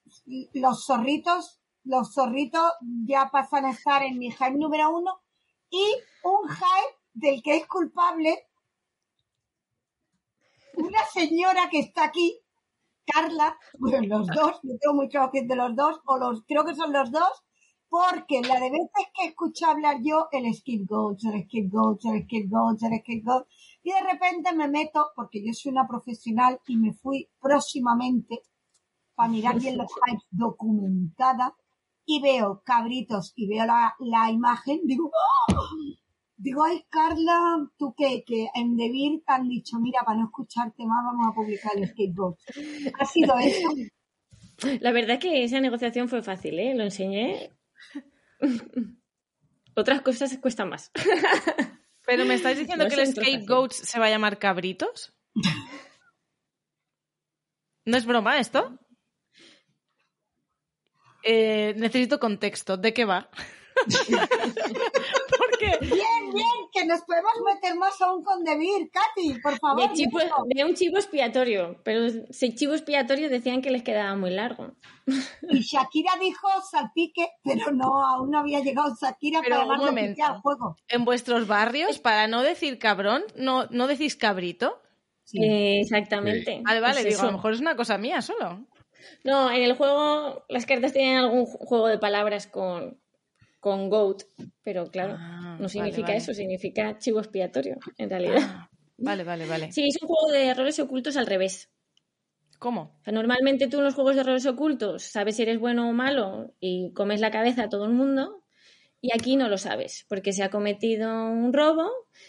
los 0.55 0.87
zorritos, 0.87 1.61
los 1.85 2.15
zorritos 2.15 2.73
ya 3.05 3.29
pasan 3.31 3.67
a 3.67 3.73
estar 3.73 4.03
en 4.03 4.19
mi 4.19 4.31
hype 4.31 4.53
número 4.57 4.91
uno 4.91 5.21
y 5.71 5.85
un 6.25 6.49
hype 6.49 6.97
del 7.13 7.43
que 7.43 7.57
es 7.57 7.67
culpable 7.67 8.49
una 10.81 11.05
señora 11.13 11.69
que 11.71 11.81
está 11.81 12.05
aquí, 12.05 12.41
Carla, 13.07 13.57
bueno, 13.79 14.19
los 14.19 14.27
dos, 14.29 14.61
no 14.63 14.75
tengo 14.81 14.95
muy 14.95 15.09
claro 15.09 15.31
que 15.33 15.43
de 15.43 15.57
los 15.57 15.75
dos, 15.75 16.01
o 16.07 16.19
los, 16.19 16.45
creo 16.47 16.65
que 16.65 16.75
son 16.75 16.93
los 16.93 17.11
dos, 17.11 17.45
porque 17.89 18.41
la 18.43 18.55
de 18.55 18.71
veces 18.71 19.07
que 19.15 19.27
escucho 19.27 19.67
hablar 19.67 19.99
yo, 20.03 20.29
el 20.31 20.53
Skip 20.55 20.89
Goats, 20.89 21.25
el 21.25 21.43
Skip 21.45 21.73
Goats, 21.73 22.05
el 22.05 22.23
Skip 22.23 22.49
Goats, 22.49 22.83
el 22.85 23.01
Skip 23.01 23.25
Goats, 23.25 23.49
y 23.83 23.93
de 23.93 24.01
repente 24.01 24.55
me 24.55 24.69
meto, 24.69 25.11
porque 25.17 25.45
yo 25.45 25.53
soy 25.53 25.73
una 25.73 25.89
profesional 25.89 26.61
y 26.67 26.77
me 26.77 26.93
fui 26.93 27.29
próximamente 27.41 28.43
para 29.15 29.29
mirar 29.29 29.59
bien 29.59 29.77
los 29.77 29.91
hypes 29.91 30.27
documentada 30.31 31.57
y 32.07 32.23
veo 32.23 32.63
cabritos 32.65 33.33
y 33.37 33.49
veo 33.49 33.67
la, 33.67 33.95
la 33.99 34.31
imagen, 34.31 34.81
digo, 34.85 35.11
¡ah! 35.49 35.55
Digo, 36.41 36.65
ay 36.65 36.85
Carla, 36.89 37.69
tú 37.79 37.95
que, 37.97 38.25
que 38.25 38.49
en 38.55 38.77
Debir 38.77 39.23
te 39.27 39.33
han 39.33 39.49
dicho, 39.49 39.79
mira, 39.79 40.03
para 40.05 40.19
no 40.19 40.27
escucharte 40.27 40.85
más 40.87 41.05
vamos 41.05 41.29
a 41.29 41.35
publicar 41.35 41.73
el 41.77 41.89
skateboard. 41.89 42.37
Ha 42.99 43.05
sido 43.05 43.39
eso. 43.39 43.69
La 44.81 44.93
verdad 44.93 45.17
es 45.17 45.21
que 45.21 45.45
esa 45.45 45.61
negociación 45.61 46.09
fue 46.09 46.23
fácil, 46.23 46.59
¿eh? 46.59 46.75
Lo 46.75 46.83
enseñé. 46.83 47.51
Otras 49.75 50.03
cosas 50.03 50.37
cuestan 50.39 50.69
más. 50.69 50.91
Pero 52.07 52.25
me 52.25 52.35
estáis 52.35 52.59
diciendo 52.59 52.85
No 52.85 52.91
que 52.91 53.01
el. 53.01 53.07
Scapegoats 53.07 53.77
se 53.77 53.99
va 53.99 54.07
a 54.07 54.11
llamar 54.11 54.39
Cabritos. 54.39 55.15
¿No 57.85 57.97
es 57.97 58.07
broma 58.07 58.39
esto? 58.39 58.79
Eh, 61.23 61.75
necesito 61.77 62.19
contexto. 62.19 62.79
¿De 62.79 62.95
qué 62.95 63.05
va? 63.05 63.29
Porque 65.39 65.79
Bien, 65.81 66.33
bien, 66.35 66.47
que 66.73 66.85
nos 66.87 67.01
podemos 67.03 67.33
meter 67.45 67.75
más 67.77 68.01
aún 68.01 68.23
con 68.25 68.45
Debir, 68.45 68.91
Katy, 68.91 69.41
por 69.41 69.59
favor. 69.59 69.81
De, 69.89 69.95
chivo- 69.95 70.21
digo. 70.21 70.37
de 70.47 70.65
un 70.65 70.75
chivo 70.75 70.97
expiatorio, 70.97 71.81
pero 71.85 72.09
si 72.31 72.55
chivo 72.55 72.73
expiatorio 72.75 73.29
decían 73.29 73.63
que 73.63 73.71
les 73.71 73.83
quedaba 73.83 74.15
muy 74.17 74.31
largo. 74.31 74.73
Y 75.49 75.61
Shakira 75.61 76.13
dijo 76.21 76.49
salpique, 76.71 77.29
pero 77.43 77.73
no, 77.73 78.05
aún 78.05 78.31
no 78.31 78.39
había 78.41 78.61
llegado 78.61 78.95
Shakira 79.01 79.41
Pero 79.43 79.67
para 79.67 79.93
pique 79.95 80.23
al 80.23 80.41
juego. 80.41 80.77
en 80.89 81.05
vuestros 81.05 81.47
barrios, 81.47 81.99
para 81.99 82.27
no 82.27 82.43
decir 82.43 82.79
cabrón, 82.79 83.23
no, 83.37 83.67
no 83.71 83.87
decís 83.87 84.17
cabrito. 84.17 84.81
Sí. 85.25 85.39
Eh, 85.43 85.81
exactamente. 85.81 86.61
Vale, 86.65 86.81
vale, 86.81 87.03
Pues 87.03 87.15
digo, 87.15 87.23
a 87.23 87.27
lo 87.27 87.33
mejor 87.33 87.53
es 87.53 87.61
una 87.61 87.77
cosa 87.77 87.99
mía 87.99 88.21
solo. 88.23 88.67
No, 89.25 89.51
en 89.51 89.63
el 89.63 89.77
juego 89.77 90.45
las 90.49 90.67
cartas 90.67 90.93
tienen 90.93 91.19
algún 91.19 91.47
ju- 91.47 91.57
juego 91.61 91.87
de 91.87 91.99
palabras 91.99 92.47
con, 92.47 93.01
con 93.61 93.89
goat, 93.91 94.23
pero 94.63 94.91
claro, 94.91 95.17
Ah, 95.19 95.57
no 95.61 95.69
significa 95.69 96.09
vale, 96.09 96.15
vale. 96.15 96.17
eso, 96.19 96.35
significa 96.35 96.99
chivo 96.99 97.21
expiatorio, 97.21 97.77
en 97.99 98.11
realidad. 98.11 98.39
Ah, 98.43 98.71
vale, 98.99 99.23
vale, 99.25 99.47
vale. 99.47 99.71
Sí, 99.73 99.87
es 99.87 99.99
un 100.03 100.09
juego 100.09 100.33
de 100.33 100.55
roles 100.55 100.79
ocultos 100.81 101.17
al 101.17 101.27
revés. 101.27 101.71
¿Cómo? 102.59 102.97
O 103.01 103.05
sea, 103.05 103.13
normalmente 103.13 103.69
tú 103.69 103.79
en 103.79 103.85
los 103.85 103.95
juegos 103.95 104.17
de 104.17 104.23
roles 104.23 104.45
ocultos 104.47 105.03
sabes 105.03 105.37
si 105.37 105.43
eres 105.43 105.59
bueno 105.59 105.89
o 105.89 105.93
malo 105.93 106.55
y 106.61 106.93
comes 106.93 107.21
la 107.21 107.31
cabeza 107.31 107.65
a 107.65 107.69
todo 107.69 107.85
el 107.87 107.93
mundo. 107.93 108.45
Y 109.03 109.15
aquí 109.15 109.37
no 109.37 109.49
lo 109.49 109.57
sabes, 109.57 110.05
porque 110.11 110.35
se 110.35 110.43
ha 110.43 110.51
cometido 110.51 111.11
un 111.31 111.55
robo 111.55 111.89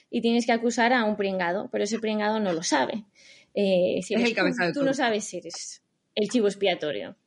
y 0.10 0.22
tienes 0.22 0.46
que 0.46 0.54
acusar 0.54 0.94
a 0.94 1.04
un 1.04 1.18
pringado, 1.18 1.68
pero 1.70 1.84
ese 1.84 2.00
pringado 2.00 2.40
no 2.40 2.54
lo 2.54 2.64
sabe. 2.64 3.04
Eh, 3.54 4.00
si 4.04 4.14
Es 4.14 4.24
el 4.24 4.34
tú, 4.34 4.80
tú 4.80 4.84
no 4.86 4.94
sabes 4.94 5.26
si 5.26 5.40
eres 5.40 5.84
el 6.16 6.30
chivo 6.30 6.48
expiatorio. 6.48 7.18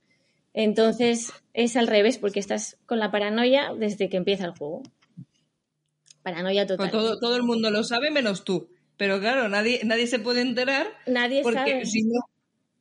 Entonces 0.55 1.32
es 1.52 1.76
al 1.76 1.89
revés, 1.89 2.18
porque 2.18 2.40
estás 2.40 2.78
con 2.86 3.01
la 3.01 3.10
paranoia 3.10 3.74
desde 3.76 4.09
que 4.09 4.16
empieza 4.16 4.44
el 4.47 4.52
juego. 4.52 4.82
Paranoia 6.22 6.66
total. 6.66 6.90
Pues 6.90 6.93
todo, 6.93 7.18
todo 7.18 7.36
el 7.36 7.43
mundo 7.43 7.70
lo 7.70 7.85
sabe 7.85 8.10
menos 8.10 8.44
tú. 8.44 8.68
Pero 8.97 9.20
claro, 9.20 9.48
nadie, 9.48 9.81
nadie 9.85 10.06
se 10.06 10.20
puede 10.20 10.40
enterar 10.40 10.86
Nadie 11.06 11.43
porque 11.43 11.59
sabe. 11.59 11.86
si 11.86 12.02
no, 12.05 12.20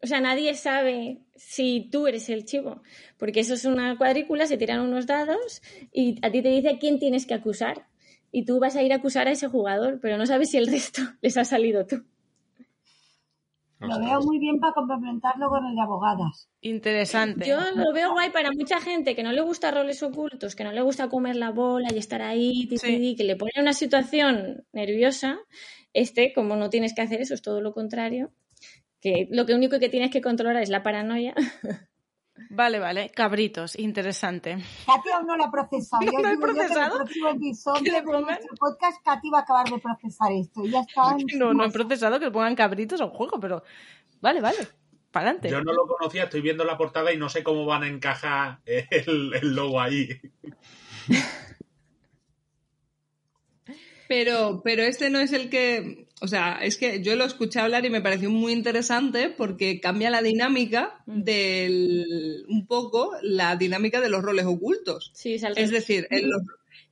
O 0.02 0.08
sea, 0.08 0.22
nadie 0.22 0.54
sabe 0.54 1.18
si 1.36 1.90
tú 1.92 2.06
eres 2.08 2.30
el 2.30 2.46
chivo, 2.46 2.84
porque 3.18 3.40
eso 3.40 3.56
es 3.56 3.66
una 3.66 3.98
cuadrícula, 3.98 4.46
se 4.46 4.58
tiran 4.58 4.82
unos 4.82 5.08
dados 5.08 5.64
y 5.92 6.20
a 6.22 6.32
ti 6.32 6.44
te 6.44 6.50
dice 6.50 6.70
a 6.70 6.78
quién 6.78 7.00
tienes 7.00 7.26
que 7.26 7.34
acusar. 7.34 7.88
Y 8.32 8.46
tú 8.46 8.60
vas 8.60 8.76
a 8.76 8.82
ir 8.82 8.94
a 8.94 8.98
acusar 8.98 9.28
a 9.28 9.32
ese 9.32 9.48
jugador, 9.48 10.00
pero 10.02 10.18
no 10.18 10.26
sabes 10.26 10.50
si 10.52 10.58
el 10.58 10.68
resto 10.68 11.02
les 11.22 11.38
ha 11.38 11.46
salido 11.46 11.86
tú. 11.86 12.04
Lo 13.88 14.00
veo 14.00 14.22
muy 14.22 14.40
bien 14.40 14.60
para 14.60 14.74
complementarlo 14.74 15.50
con 15.50 15.66
el 15.66 15.76
de 15.76 15.82
abogadas. 15.82 16.50
Interesante. 16.62 17.48
Yo 17.48 17.58
lo 17.76 17.92
veo 17.94 18.12
guay 18.14 18.30
para 18.32 18.52
mucha 18.52 18.80
gente 18.80 19.16
que 19.16 19.24
no 19.24 19.32
le 19.32 19.42
gusta 19.42 19.72
roles 19.72 20.02
ocultos, 20.04 20.56
que 20.56 20.64
no 20.64 20.72
le 20.72 20.82
gusta 20.82 21.10
comer 21.10 21.36
la 21.36 21.52
bola 21.52 21.88
y 21.94 21.98
estar 21.98 22.22
ahí, 22.22 22.68
Sí. 22.78 23.16
que 23.16 23.24
le 23.24 23.36
pone 23.36 23.52
en 23.56 23.62
una 23.64 23.74
situación 23.74 24.66
nerviosa. 24.72 25.38
Este, 25.94 26.34
como 26.34 26.56
no 26.56 26.70
tienes 26.70 26.94
que 26.96 27.02
hacer 27.02 27.22
eso, 27.22 27.34
es 27.34 27.42
todo 27.42 27.62
lo 27.62 27.74
contrario. 27.74 28.32
Que 29.02 29.28
lo 29.32 29.46
que 29.46 29.54
único 29.54 29.80
que 29.80 29.90
tienes 29.90 30.12
que 30.12 30.22
controlar 30.22 30.62
es 30.64 30.70
la 30.70 30.82
paranoia. 30.84 31.34
Vale, 32.50 32.80
vale. 32.80 33.12
Cabritos, 33.12 33.78
interesante. 33.78 34.58
Katy 34.86 35.10
aún 35.10 35.28
no 35.28 35.38
lo 35.38 35.46
ha 35.46 35.52
procesado. 35.52 36.02
No 36.06 36.12
yo 36.12 36.18
que 36.18 36.24
en 36.26 36.32
el 36.34 36.40
procesado. 36.40 36.98
próximo 36.98 37.30
episodio 37.30 37.94
de 37.94 38.02
nuestro 38.02 38.56
podcast, 38.58 39.04
Katy 39.04 39.30
va 39.30 39.40
a 39.40 39.42
acabar 39.42 39.70
de 39.70 39.80
procesar 39.80 40.32
esto. 40.32 40.66
Y 40.66 40.72
ya 40.72 40.82
está. 40.82 41.16
No, 41.38 41.54
no 41.54 41.66
he 41.66 41.72
procesado 41.72 42.20
que 42.20 42.26
le 42.26 42.32
pongan 42.32 42.56
cabritos 42.56 43.00
a 43.02 43.06
un 43.06 43.12
juego, 43.12 43.40
pero 43.40 43.64
vale, 44.22 44.42
vale. 44.42 44.68
Para 45.12 45.28
adelante. 45.28 45.50
Yo 45.50 45.64
no 45.64 45.74
lo 45.74 45.86
conocía, 45.86 46.24
estoy 46.24 46.42
viendo 46.42 46.64
la 46.66 46.76
portada 46.76 47.14
y 47.14 47.18
no 47.18 47.30
sé 47.30 47.44
cómo 47.44 47.66
van 47.68 47.84
a 47.84 47.88
encajar 47.88 48.62
el, 48.66 49.34
el 49.36 49.56
logo 49.56 49.80
ahí. 49.80 50.10
Pero, 54.08 54.62
pero 54.64 54.84
este 54.84 55.10
no 55.10 55.20
es 55.20 55.32
el 55.34 55.50
que. 55.50 56.03
O 56.22 56.28
sea, 56.28 56.60
es 56.62 56.78
que 56.78 57.02
yo 57.02 57.16
lo 57.16 57.26
escuché 57.26 57.60
hablar 57.60 57.86
y 57.86 57.90
me 57.90 58.02
pareció 58.02 58.30
muy 58.30 58.54
interesante 58.54 59.30
porque 59.30 59.82
cambia 59.82 60.10
la 60.10 60.22
dinámica 60.22 61.04
del. 61.06 62.46
un 62.48 62.66
poco 62.66 63.12
la 63.22 63.56
dinámica 63.56 64.00
de 64.02 64.10
los 64.10 64.22
roles 64.22 64.46
ocultos. 64.46 65.12
Sí, 65.14 65.34
es 65.36 65.72
decir, 65.72 66.08
en 66.12 66.30
los, 66.30 66.42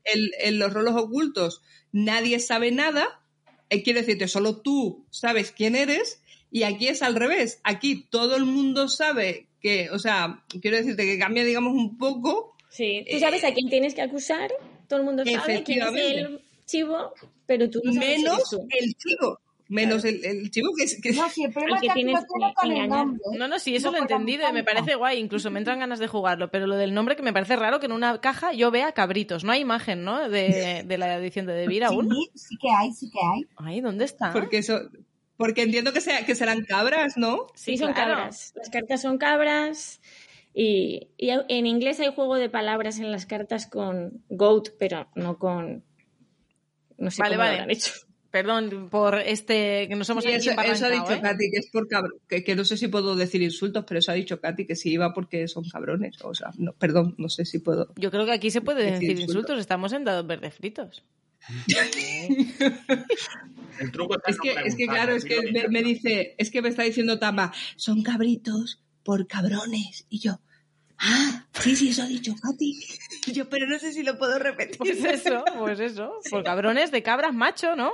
en- 0.04 0.32
en 0.40 0.60
los 0.60 0.74
roles 0.74 0.94
ocultos 0.96 1.62
nadie 1.92 2.40
sabe 2.40 2.72
nada. 2.72 3.22
eh, 3.70 3.84
quiero 3.84 4.00
decirte, 4.02 4.28
solo 4.28 4.58
tú 4.62 5.06
sabes 5.12 5.52
quién 5.52 5.76
eres. 5.76 6.22
Y 6.54 6.64
aquí 6.64 6.90
es 6.90 7.02
al 7.02 7.16
revés. 7.16 7.62
Aquí 7.64 8.08
todo 8.10 8.36
el 8.36 8.44
mundo 8.44 8.90
sabe 8.90 9.48
que, 9.62 9.90
o 9.92 10.00
sea, 10.00 10.44
quiero 10.62 10.76
decirte 10.76 11.06
que 11.06 11.18
cambia, 11.18 11.46
digamos, 11.46 11.74
un 11.74 11.98
poco. 11.98 12.58
Sí, 12.70 13.06
tú 13.10 13.20
sabes 13.20 13.46
a 13.46 13.54
quién 13.54 13.70
tienes 13.70 13.94
que 13.94 14.02
acusar, 14.02 14.52
todo 14.90 15.00
el 15.00 15.06
mundo 15.06 15.24
sabe 15.24 15.64
quién 15.64 15.82
es 15.82 15.96
el 15.96 16.42
chivo, 16.66 17.14
pero 17.52 17.70
tú 17.70 17.82
no 17.84 17.92
sabes 17.92 18.20
menos 18.20 18.54
el 18.54 18.96
chivo. 18.96 19.38
Menos 19.68 20.06
el, 20.06 20.24
el 20.24 20.50
chivo 20.52 20.70
que 20.78 20.86
es. 20.86 21.02
Que, 21.02 21.12
No, 21.12 21.30
si 21.30 21.44
el 21.44 21.52
problema 21.52 21.76
Al 21.76 21.82
que 21.82 21.88
es 21.88 21.94
que 21.94 22.00
tienes 22.02 22.26
con 22.56 22.72
el 22.72 22.88
nombre. 22.88 23.20
No, 23.38 23.50
no, 23.50 23.60
sí, 23.60 23.76
eso 23.76 23.88
No 23.88 23.92
lo 23.92 23.98
he 23.98 24.02
entendido 24.02 24.50
y 24.50 24.54
me 24.54 24.64
parece 24.64 24.96
guay. 24.96 25.20
Incluso 25.20 25.52
me 25.52 25.60
entran 25.60 25.80
ganas 25.80 26.00
de 26.00 26.08
jugarlo. 26.08 26.50
Pero 26.50 26.66
lo 26.66 26.78
del 26.78 26.94
nombre 26.94 27.18
que 27.18 27.24
me 27.24 27.34
parece 27.34 27.58
raro 27.58 27.82
que 27.82 27.88
en 27.88 27.92
una 27.92 28.22
caja 28.22 28.54
yo 28.54 28.72
vea 28.72 28.94
cabritos. 28.94 29.44
No 29.44 29.52
hay 29.52 29.60
imagen, 29.60 30.06
¿no? 30.06 30.30
De, 30.30 30.84
de 30.88 30.98
la 30.98 31.18
edición 31.18 31.46
de 31.46 31.54
Devir 31.54 31.84
aún. 31.84 32.10
Sí, 32.10 32.32
sí 32.36 32.56
que 32.58 32.70
hay, 32.70 32.94
sí 32.94 33.10
que 33.12 33.20
hay. 33.20 33.46
Ay, 33.58 33.82
¿dónde 33.82 34.06
está? 34.06 34.32
Porque 34.32 34.60
eso. 34.60 34.80
Porque 35.36 35.64
entiendo 35.64 35.92
que, 35.92 36.00
sea, 36.00 36.26
que 36.26 36.36
serán 36.36 36.64
cabras, 36.64 37.18
¿no? 37.18 37.48
Sí, 37.54 37.78
son 37.78 37.92
claro. 37.92 38.14
cabras. 38.16 38.54
Las 38.56 38.70
cartas 38.70 39.02
son 39.02 39.18
cabras. 39.18 40.00
Y, 40.54 41.10
y 41.18 41.30
en 41.30 41.66
inglés 41.66 42.00
hay 42.00 42.14
juego 42.14 42.36
de 42.36 42.50
palabras 42.50 43.00
en 43.00 43.12
las 43.12 43.26
cartas 43.26 43.68
con 43.68 44.24
goat, 44.30 44.70
pero 44.80 45.10
no 45.16 45.38
con. 45.38 45.84
No 47.02 47.12
sé 47.12 47.22
Vale, 47.22 47.36
cómo 47.36 47.44
vale. 47.46 47.58
lo 47.58 47.64
han 47.64 47.72
hecho. 47.72 47.92
Perdón 48.32 48.88
por 48.90 49.16
este, 49.20 49.88
que 49.90 49.96
nos 49.98 50.10
hemos 50.10 50.24
Sí, 50.24 50.30
aquí 50.32 50.48
eso, 50.50 50.62
eso 50.62 50.86
ha 50.86 50.90
dicho 50.90 51.12
¿eh? 51.12 51.20
Katy, 51.22 51.52
que 51.52 51.58
es 51.58 51.70
por 51.70 51.90
cabr- 51.90 52.18
que, 52.30 52.46
que 52.46 52.56
no 52.56 52.64
sé 52.64 52.78
si 52.78 52.88
puedo 52.88 53.18
decir 53.18 53.42
insultos, 53.42 53.84
pero 53.86 54.00
eso 54.00 54.12
ha 54.12 54.16
dicho 54.16 54.40
Katy 54.40 54.66
que 54.66 54.78
sí 54.78 54.92
iba 54.94 55.14
porque 55.14 55.50
son 55.50 55.66
cabrones. 55.68 56.16
O 56.24 56.34
sea, 56.34 56.52
no, 56.58 56.72
perdón, 56.72 57.14
no 57.18 57.28
sé 57.28 57.44
si 57.44 57.60
puedo. 57.60 57.92
Yo 57.98 58.10
creo 58.10 58.26
que 58.26 58.32
aquí 58.32 58.50
se 58.50 58.62
puede 58.62 58.84
Decir 58.86 58.94
decir 59.00 59.10
insultos. 59.12 59.36
insultos. 59.36 59.60
Estamos 59.60 59.92
en 59.92 60.06
dados 60.06 60.26
verdes 60.26 60.54
fritos. 60.54 61.04
El 63.80 63.92
truco 63.92 64.16
está 64.16 64.32
Es 64.32 64.40
que, 64.40 64.54
no 64.56 64.62
es 64.62 64.76
que 64.76 64.86
claro, 64.88 65.14
es 65.16 65.26
que 65.26 65.52
me, 65.52 65.68
me 65.68 65.84
dice, 65.84 66.36
es 66.38 66.52
que 66.52 66.62
me 66.62 66.70
está 66.70 66.84
diciendo 66.84 67.20
Tama, 67.20 67.52
son 67.76 68.04
cabritos 68.04 68.82
por 69.04 69.28
cabrones. 69.28 70.06
Y 70.10 70.20
yo, 70.20 70.40
ah, 71.02 71.46
sí, 71.54 71.76
sí, 71.76 71.90
eso 71.90 72.04
ha 72.04 72.08
dicho 72.08 72.34
Katy. 72.42 72.80
Yo, 73.34 73.50
pero 73.50 73.68
no 73.68 73.78
sé 73.80 73.92
si 73.94 74.04
lo 74.04 74.18
puedo 74.18 74.40
repetir. 74.40 74.78
Pues 74.78 75.04
eso, 75.04 75.44
pues 75.60 75.80
eso. 75.80 76.14
Por 76.32 76.44
cabrones 76.44 76.92
de 76.92 77.04
cabras 77.04 77.34
macho, 77.34 77.76
¿no? 77.76 77.92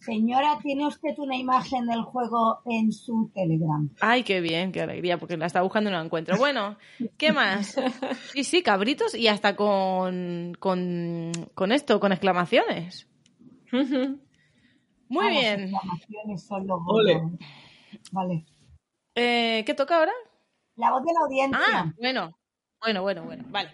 Señora, 0.00 0.58
tiene 0.62 0.86
usted 0.86 1.10
una 1.18 1.36
imagen 1.36 1.86
del 1.86 2.02
juego 2.02 2.60
en 2.66 2.92
su 2.92 3.32
Telegram. 3.34 3.90
Ay, 4.00 4.22
qué 4.22 4.40
bien, 4.40 4.70
qué 4.70 4.80
alegría, 4.82 5.18
porque 5.18 5.36
la 5.36 5.46
estaba 5.46 5.64
buscando 5.64 5.90
y 5.90 5.92
no 5.92 5.98
la 5.98 6.04
encuentro. 6.04 6.36
Bueno, 6.38 6.76
¿qué 7.16 7.32
más? 7.32 7.74
Sí, 8.32 8.44
sí, 8.44 8.62
cabritos 8.62 9.16
y 9.16 9.26
hasta 9.26 9.56
con, 9.56 10.56
con, 10.60 11.32
con 11.54 11.72
esto, 11.72 11.98
con 11.98 12.12
exclamaciones. 12.12 13.08
Muy 13.72 15.26
Ah, 15.26 15.30
las 15.30 15.30
bien. 15.32 15.60
exclamaciones 15.62 16.42
son 16.46 16.66
lo 16.66 16.76
Ole. 16.86 17.14
bueno. 17.14 17.38
Vale. 18.12 18.44
Eh, 19.16 19.64
¿Qué 19.66 19.74
toca 19.74 19.98
ahora? 19.98 20.12
La 20.78 20.92
voz 20.92 21.02
de 21.04 21.12
la 21.12 21.20
audiencia. 21.26 21.60
Ah, 21.72 21.92
bueno, 21.98 22.38
bueno, 22.80 23.02
bueno, 23.02 23.24
bueno, 23.24 23.44
vale. 23.48 23.70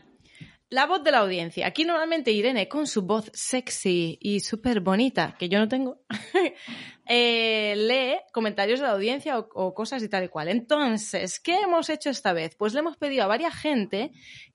La 0.71 0.87
voz 0.87 1.05
de 1.05 1.13
la 1.13 1.19
audiencia. 1.19 1.67
Aquí 1.67 1.85
normalmente 1.85 2.33
Irene, 2.33 2.67
con 2.67 2.87
su 2.87 3.03
voz 3.03 3.31
sexy 3.35 4.19
y 4.21 4.41
súper 4.41 4.81
bonita, 4.81 5.37
que 5.39 5.51
yo 5.51 5.59
no 5.59 5.69
tengo, 5.69 6.01
eh, 7.07 7.75
lee 7.77 8.17
comentarios 8.33 8.81
de 8.81 8.87
la 8.87 8.93
audiencia 8.93 9.39
o, 9.39 9.75
cosas 9.75 10.03
y 10.03 10.09
tal 10.09 10.25
y 10.25 10.29
cual. 10.29 10.49
Entonces, 10.49 11.39
¿qué 11.41 11.61
hemos 11.61 11.91
hecho 11.91 12.09
esta 12.09 12.33
vez? 12.33 12.57
Pues 12.57 12.73
le 12.73 12.81
hemos 12.81 12.97
pedido 12.97 13.25
a 13.25 13.29
varias 13.29 13.55
gente 13.55 14.11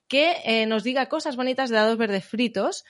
que 0.07 0.37
eh, 0.43 0.65
nos 0.65 0.83
diga 0.83 1.07
cosas 1.07 1.35
bonitas 1.35 1.69
de 1.69 1.75
dados 1.75 1.97
verdes 1.97 2.25
fritos, 2.25 2.83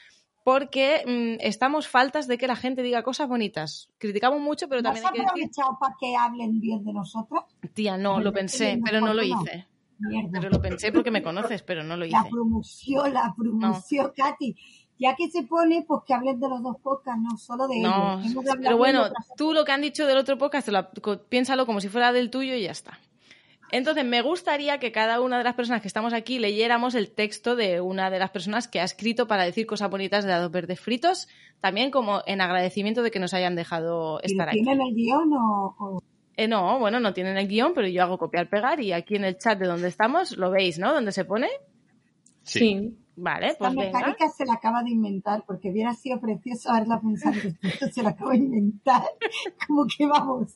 porque 0.52 1.04
mm, 1.06 1.46
estamos 1.46 1.88
faltas 1.88 2.28
de 2.28 2.38
que 2.40 2.48
la 2.48 2.56
gente 2.56 2.82
diga 2.82 3.04
cosas 3.04 3.28
bonitas. 3.28 3.90
Criticamos 4.00 4.40
mucho, 4.42 4.68
pero 4.68 4.82
¿No 4.82 4.86
también 4.86 5.06
hay 5.06 5.12
que 5.14 5.20
decir, 5.20 5.30
aprovechado 5.32 5.78
para 5.80 5.96
que 6.00 6.16
hablen 6.16 6.60
bien 6.60 6.84
de 6.84 6.92
nosotros? 6.94 7.44
tía, 7.76 7.98
no, 7.98 8.20
lo 8.20 8.34
pensé, 8.34 8.80
pero 8.84 9.00
no 9.00 9.14
lo 9.14 9.22
hice. 9.22 9.68
Mierda. 10.00 10.30
Pero 10.40 10.50
lo 10.50 10.62
pensé 10.62 10.92
porque 10.92 11.12
me 11.12 11.22
conoces, 11.22 11.62
pero 11.62 11.84
no 11.84 11.96
lo 11.98 12.06
hice. 12.06 12.16
La 12.18 12.28
promoción, 12.30 13.14
la 13.14 13.34
promoción, 13.38 14.12
Katy. 14.16 14.56
Ya 14.98 15.16
que 15.16 15.30
se 15.30 15.44
pone, 15.44 15.86
pues 15.88 16.02
que 16.06 16.14
hablen 16.14 16.40
de 16.40 16.50
los 16.50 16.64
dos 16.64 16.78
podcasts, 16.82 17.22
no 17.22 17.38
solo 17.38 17.68
de 17.68 17.80
No, 17.80 18.20
ellos. 18.20 18.44
Pero 18.62 18.78
bueno, 18.78 19.06
tú 19.38 19.54
lo 19.54 19.64
que 19.66 19.72
han 19.72 19.82
dicho 19.82 20.08
del 20.08 20.18
otro 20.18 20.38
podcast, 20.38 20.68
lo- 20.70 20.90
piénsalo 21.30 21.66
como 21.66 21.80
si 21.80 21.90
fuera 21.90 22.12
del 22.12 22.30
tuyo 22.32 22.56
y 22.56 22.64
ya 22.64 22.72
está. 22.72 23.00
Entonces, 23.72 24.06
me 24.06 24.22
gustaría 24.22 24.80
que 24.80 24.92
cada 24.92 25.22
una 25.22 25.38
de 25.38 25.44
las 25.44 25.56
personas 25.56 25.82
que 25.82 25.88
estamos 25.88 26.14
aquí 26.14 26.40
leyéramos 26.40 26.96
el 26.96 27.12
texto 27.12 27.56
de 27.56 27.82
una 27.82 28.10
de 28.10 28.20
las 28.20 28.32
personas 28.32 28.68
que 28.68 28.80
ha 28.80 28.84
escrito 28.84 29.28
para 29.28 29.44
decir 29.44 29.66
cosas 29.66 29.90
bonitas 29.90 30.24
de 30.24 30.32
dados 30.32 30.52
verdes 30.52 30.80
fritos, 30.80 31.28
también 31.62 31.92
como 31.92 32.22
en 32.26 32.42
agradecimiento 32.42 33.04
de 33.04 33.12
que 33.12 33.20
nos 33.20 33.34
hayan 33.34 33.56
dejado 33.56 34.20
¿Y 34.24 34.32
estar 34.32 34.50
aquí. 34.50 34.64
¿Tienen 34.64 34.82
el 34.82 34.94
guion 34.96 35.34
o...? 35.34 36.02
Eh, 36.36 36.48
no, 36.48 36.80
bueno, 36.80 37.02
no 37.02 37.14
tienen 37.14 37.38
el 37.38 37.50
guion, 37.50 37.74
pero 37.74 37.88
yo 37.88 38.02
hago 38.02 38.18
copiar-pegar 38.18 38.80
y 38.80 38.94
aquí 38.94 39.18
en 39.18 39.26
el 39.26 39.38
chat 39.38 39.60
de 39.60 39.68
donde 39.68 39.90
estamos 39.90 40.38
lo 40.38 40.50
veis, 40.50 40.80
¿no? 40.80 40.94
Donde 40.94 41.12
se 41.12 41.26
pone. 41.26 41.50
Sí. 42.44 42.98
Vale, 43.22 43.56
pues 43.60 43.76
venga. 43.76 44.00
mecánica 44.00 44.30
se 44.30 44.46
la 44.46 44.54
acaba 44.54 44.82
de 44.82 44.92
inventar, 44.92 45.44
porque 45.46 45.70
hubiera 45.70 45.94
sido 45.94 46.22
precioso 46.22 46.70
haberla 46.70 47.02
pensado 47.02 47.36
que 47.42 47.68
esto 47.68 47.88
se 47.88 48.02
la 48.02 48.12
acaba 48.12 48.32
de 48.32 48.38
inventar. 48.38 49.04
Como 49.68 49.86
que 49.86 50.08
vamos. 50.08 50.56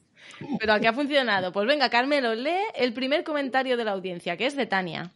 Pero 0.60 0.74
aquí 0.74 0.88
ha 0.88 0.94
funcionado. 0.94 1.52
Pues 1.52 1.68
venga, 1.68 1.90
Carmelo, 1.90 2.36
lee 2.36 2.52
el 2.76 2.94
primer 2.94 3.24
comentario 3.24 3.78
de 3.78 3.86
la 3.86 3.92
audiencia, 3.92 4.38
que 4.38 4.46
es 4.46 4.56
de 4.56 4.66
Tania. 4.66 5.12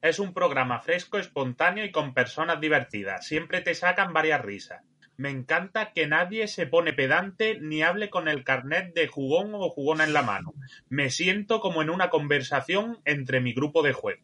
Es 0.00 0.18
un 0.18 0.34
programa 0.34 0.80
fresco, 0.80 1.18
espontáneo 1.18 1.84
y 1.84 1.90
con 1.90 2.12
personas 2.12 2.60
divertidas. 2.60 3.26
Siempre 3.26 3.62
te 3.62 3.74
sacan 3.74 4.12
varias 4.12 4.42
risas. 4.42 4.82
Me 5.16 5.30
encanta 5.30 5.92
que 5.92 6.06
nadie 6.06 6.48
se 6.48 6.66
pone 6.66 6.92
pedante 6.92 7.58
ni 7.60 7.82
hable 7.82 8.10
con 8.10 8.28
el 8.28 8.42
carnet 8.42 8.92
de 8.94 9.06
jugón 9.06 9.52
o 9.54 9.70
jugona 9.70 10.04
en 10.04 10.12
la 10.12 10.22
mano. 10.22 10.52
Me 10.88 11.08
siento 11.10 11.60
como 11.60 11.82
en 11.82 11.90
una 11.90 12.10
conversación 12.10 12.98
entre 13.04 13.40
mi 13.40 13.54
grupo 13.54 13.82
de 13.82 13.92
juego. 13.92 14.22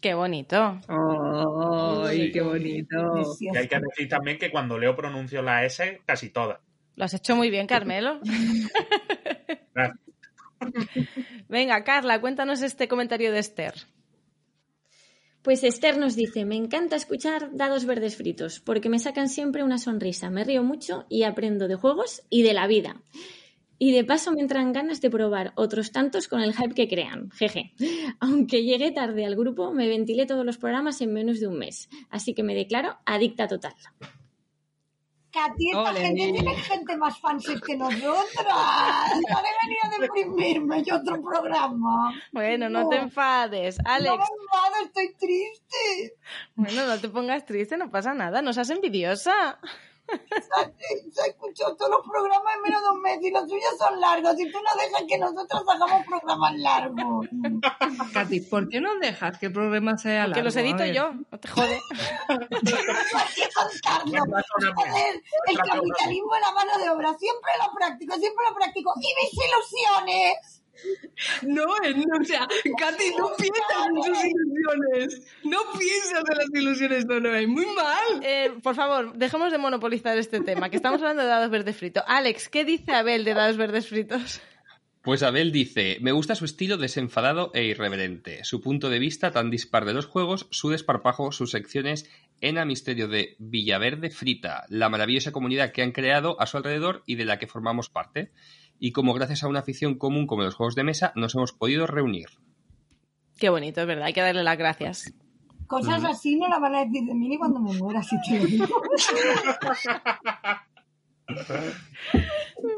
Qué 0.00 0.14
bonito. 0.14 0.80
¡Ay, 0.88 2.30
qué 2.32 2.40
bonito! 2.40 2.96
Y 3.40 3.56
hay 3.56 3.68
que 3.68 3.80
decir 3.80 4.08
también 4.08 4.38
que 4.38 4.50
cuando 4.50 4.78
leo 4.78 4.94
pronuncio 4.96 5.42
la 5.42 5.64
S 5.64 6.00
casi 6.06 6.30
todas. 6.30 6.60
Lo 6.96 7.04
has 7.04 7.14
hecho 7.14 7.36
muy 7.36 7.50
bien, 7.50 7.66
Carmelo. 7.66 8.20
Gracias. 9.74 10.00
Venga, 11.48 11.84
Carla, 11.84 12.20
cuéntanos 12.20 12.62
este 12.62 12.88
comentario 12.88 13.30
de 13.32 13.38
Esther. 13.38 13.74
Pues 15.42 15.62
Esther 15.62 15.96
nos 15.96 16.16
dice, 16.16 16.44
me 16.44 16.56
encanta 16.56 16.96
escuchar 16.96 17.50
dados 17.52 17.84
verdes 17.84 18.16
fritos, 18.16 18.58
porque 18.58 18.88
me 18.88 18.98
sacan 18.98 19.28
siempre 19.28 19.62
una 19.62 19.78
sonrisa, 19.78 20.28
me 20.28 20.42
río 20.42 20.64
mucho 20.64 21.06
y 21.08 21.22
aprendo 21.22 21.68
de 21.68 21.76
juegos 21.76 22.22
y 22.30 22.42
de 22.42 22.52
la 22.52 22.66
vida. 22.66 23.00
Y 23.78 23.92
de 23.92 24.04
paso 24.04 24.32
me 24.32 24.40
entran 24.40 24.72
ganas 24.72 25.00
de 25.02 25.10
probar 25.10 25.52
otros 25.54 25.92
tantos 25.92 26.28
con 26.28 26.40
el 26.40 26.54
hype 26.54 26.74
que 26.74 26.88
crean. 26.88 27.30
Jeje. 27.30 27.74
Aunque 28.20 28.64
llegué 28.64 28.90
tarde 28.90 29.26
al 29.26 29.36
grupo, 29.36 29.72
me 29.72 29.86
ventilé 29.86 30.24
todos 30.24 30.46
los 30.46 30.56
programas 30.56 31.00
en 31.02 31.12
menos 31.12 31.38
de 31.38 31.46
un 31.46 31.58
mes. 31.58 31.90
Así 32.08 32.32
que 32.32 32.42
me 32.42 32.54
declaro 32.54 32.96
adicta 33.04 33.46
total. 33.46 33.74
Katy, 35.36 35.68
esta 35.68 35.90
Ole. 35.90 36.00
gente 36.00 36.32
tiene 36.32 36.56
gente 36.56 36.96
más 36.96 37.20
fans 37.20 37.44
que 37.66 37.76
nosotras. 37.76 38.24
No 39.28 39.42
debería 39.42 39.98
deprimirme 40.00 40.82
yo 40.82 40.96
otro 40.96 41.22
programa. 41.22 42.14
Bueno, 42.32 42.70
no 42.70 42.88
te 42.88 42.96
enfades. 42.96 43.78
No 43.84 43.90
Alex, 43.90 44.16
me 44.16 44.22
enfado, 44.22 44.74
estoy 44.84 45.14
triste. 45.14 46.16
bueno, 46.54 46.86
no 46.86 46.98
te 46.98 47.08
pongas 47.08 47.44
triste, 47.44 47.76
no 47.76 47.90
pasa 47.90 48.14
nada, 48.14 48.40
no 48.40 48.52
seas 48.52 48.70
envidiosa. 48.70 49.58
Se 51.12 51.22
ha 51.22 51.26
escuchado 51.26 51.76
todos 51.76 51.90
los 51.90 52.00
programas 52.08 52.54
en 52.56 52.62
menos 52.62 52.82
de 52.82 52.90
un 52.90 53.02
mes 53.02 53.18
y 53.22 53.30
los 53.30 53.48
suyos 53.48 53.76
son 53.78 54.00
largos. 54.00 54.38
Y 54.38 54.50
tú 54.50 54.58
no 54.58 54.82
dejas 54.82 55.02
que 55.08 55.18
nosotros 55.18 55.62
hagamos 55.66 56.06
programas 56.06 56.54
largos. 56.56 57.26
Katy, 58.12 58.40
¿por 58.42 58.68
qué 58.68 58.80
no 58.80 58.96
dejas 58.96 59.38
que 59.38 59.46
el 59.46 59.52
programa 59.52 59.98
sea 59.98 60.26
largo? 60.26 60.34
Que 60.34 60.42
los 60.42 60.56
edito 60.56 60.78
ver. 60.78 60.94
yo, 60.94 61.12
no 61.12 61.38
te 61.38 61.48
jode. 61.48 61.80
hay 62.28 62.38
que 63.34 63.48
contarlo. 63.54 64.12
Venga, 64.12 64.42
con 64.50 64.66
hambre. 64.66 64.90
Joder, 64.90 65.22
el 65.46 65.58
capitalismo 65.58 66.34
es 66.34 66.40
la 66.40 66.52
mano 66.52 66.78
de 66.78 66.90
obra. 66.90 67.14
Siempre 67.18 67.50
lo 67.64 67.74
práctico, 67.74 68.14
siempre 68.16 68.44
lo 68.48 68.54
práctico. 68.54 68.92
Y 68.96 69.14
mis 69.22 69.32
ilusiones. 69.32 70.62
No, 71.42 71.64
no, 71.66 72.20
o 72.20 72.24
sea, 72.24 72.46
Katy, 72.78 73.04
no 73.18 73.30
piensas 73.36 73.86
en 73.88 74.02
sus 74.02 74.24
ilusiones. 74.24 75.22
No 75.44 75.58
piensas 75.78 76.24
en 76.30 76.38
las 76.38 76.62
ilusiones 76.62 77.08
de 77.08 77.20
Noé. 77.20 77.46
Muy 77.46 77.66
mal. 77.66 78.22
Eh, 78.22 78.52
por 78.62 78.74
favor, 78.74 79.14
dejemos 79.14 79.52
de 79.52 79.58
monopolizar 79.58 80.16
este 80.18 80.40
tema, 80.40 80.70
que 80.70 80.76
estamos 80.76 81.00
hablando 81.00 81.22
de 81.22 81.28
dados 81.28 81.50
verdes 81.50 81.76
fritos. 81.76 82.04
Alex, 82.06 82.48
¿qué 82.48 82.64
dice 82.64 82.92
Abel 82.92 83.24
de 83.24 83.34
dados 83.34 83.56
verdes 83.56 83.88
fritos? 83.88 84.40
Pues 85.06 85.22
Abel 85.22 85.52
dice, 85.52 85.98
me 86.00 86.10
gusta 86.10 86.34
su 86.34 86.44
estilo 86.44 86.78
desenfadado 86.78 87.52
e 87.54 87.62
irreverente, 87.62 88.42
su 88.42 88.60
punto 88.60 88.90
de 88.90 88.98
vista 88.98 89.30
tan 89.30 89.50
dispar 89.50 89.84
de 89.84 89.94
los 89.94 90.06
juegos, 90.06 90.48
su 90.50 90.70
desparpajo, 90.70 91.30
sus 91.30 91.52
secciones 91.52 92.10
en 92.40 92.58
a 92.58 92.64
misterio 92.64 93.06
de 93.06 93.36
Villaverde 93.38 94.10
Frita, 94.10 94.64
la 94.68 94.88
maravillosa 94.88 95.30
comunidad 95.30 95.70
que 95.70 95.82
han 95.82 95.92
creado 95.92 96.40
a 96.40 96.46
su 96.46 96.56
alrededor 96.56 97.04
y 97.06 97.14
de 97.14 97.24
la 97.24 97.38
que 97.38 97.46
formamos 97.46 97.88
parte, 97.88 98.32
y 98.78 98.92
como 98.92 99.14
gracias 99.14 99.42
a 99.42 99.48
una 99.48 99.60
afición 99.60 99.96
común 99.96 100.26
como 100.26 100.42
los 100.42 100.54
juegos 100.54 100.74
de 100.74 100.84
mesa 100.84 101.12
nos 101.16 101.34
hemos 101.34 101.52
podido 101.52 101.86
reunir. 101.86 102.26
Qué 103.38 103.48
bonito, 103.48 103.80
es 103.80 103.86
verdad, 103.86 104.04
hay 104.06 104.12
que 104.12 104.20
darle 104.20 104.42
las 104.42 104.58
gracias. 104.58 105.14
Cosas 105.66 106.04
así 106.04 106.36
no 106.36 106.48
la 106.48 106.58
van 106.58 106.74
a 106.74 106.84
decir 106.84 107.04
de 107.04 107.14
mí 107.14 107.28
ni 107.28 107.38
cuando 107.38 107.60
me 107.60 107.72
muera, 107.74 108.02
si 108.02 108.16
te 108.22 108.38
lo 108.38 108.46
digo. 108.46 108.66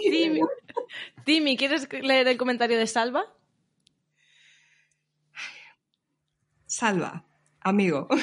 Timmy, 0.01 0.41
Timmy, 1.25 1.57
¿quieres 1.57 1.89
leer 1.93 2.27
el 2.29 2.39
comentario 2.39 2.79
de 2.79 2.87
Salva? 2.87 3.25
Salva, 6.65 7.27
amigo. 7.61 8.09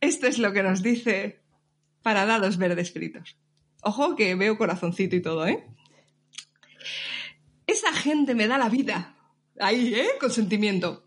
Esto 0.00 0.26
es 0.26 0.38
lo 0.38 0.52
que 0.52 0.62
nos 0.62 0.82
dice 0.82 1.40
para 2.02 2.26
dados 2.26 2.58
verdes 2.58 2.92
fritos. 2.92 3.38
Ojo 3.88 4.16
que 4.16 4.34
veo 4.34 4.58
corazoncito 4.58 5.16
y 5.16 5.22
todo, 5.22 5.46
¿eh? 5.46 5.64
Esa 7.66 7.90
gente 7.94 8.34
me 8.34 8.46
da 8.46 8.58
la 8.58 8.68
vida. 8.68 9.16
Ahí, 9.58 9.94
¿eh? 9.94 10.10
Con 10.20 10.30
sentimiento. 10.30 11.06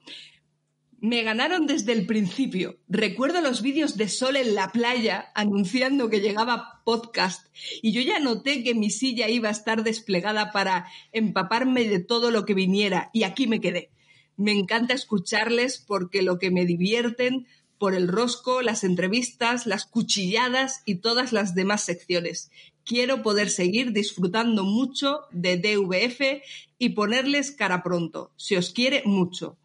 Me 1.00 1.22
ganaron 1.22 1.68
desde 1.68 1.92
el 1.92 2.08
principio. 2.08 2.80
Recuerdo 2.88 3.40
los 3.42 3.62
vídeos 3.62 3.98
de 3.98 4.10
Sol 4.10 4.36
en 4.36 4.56
la 4.56 4.72
playa 4.72 5.32
anunciando 5.36 6.10
que 6.10 6.22
llegaba 6.22 6.82
podcast 6.84 7.56
y 7.84 7.92
yo 7.92 8.02
ya 8.02 8.18
noté 8.18 8.64
que 8.64 8.74
mi 8.74 8.90
silla 8.90 9.30
iba 9.30 9.50
a 9.50 9.52
estar 9.52 9.84
desplegada 9.84 10.52
para 10.52 10.88
empaparme 11.12 11.88
de 11.88 12.00
todo 12.00 12.32
lo 12.32 12.46
que 12.46 12.56
viniera 12.56 13.12
y 13.14 13.26
aquí 13.26 13.46
me 13.46 13.62
quedé. 13.62 13.92
Me 14.38 14.54
encanta 14.54 14.96
escucharles 14.96 15.78
porque 15.78 16.24
lo 16.24 16.40
que 16.40 16.50
me 16.50 16.66
divierten 16.66 17.46
por 17.82 17.96
el 17.96 18.08
rosco, 18.08 18.62
las 18.62 18.84
entrevistas, 18.84 19.66
las 19.66 19.88
cuchilladas 19.88 20.84
y 20.86 20.98
todas 20.98 21.34
las 21.34 21.56
demás 21.56 21.82
secciones. 21.82 22.52
Quiero 22.86 23.22
poder 23.22 23.50
seguir 23.50 23.92
disfrutando 23.94 24.64
mucho 24.64 25.22
de 25.32 25.58
DVF 25.58 26.44
y 26.78 26.90
ponerles 26.90 27.52
cara 27.52 27.84
pronto. 27.84 28.32
Se 28.36 28.58
os 28.58 28.72
quiere 28.72 29.04
mucho. 29.06 29.58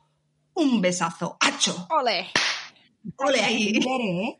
Un 0.54 0.80
besazo. 0.80 1.36
¡Hacho! 1.40 1.86
¡Ole! 1.90 2.28
¡Ole 3.16 3.40
ahí! 3.40 3.72
¿eh? 3.76 4.38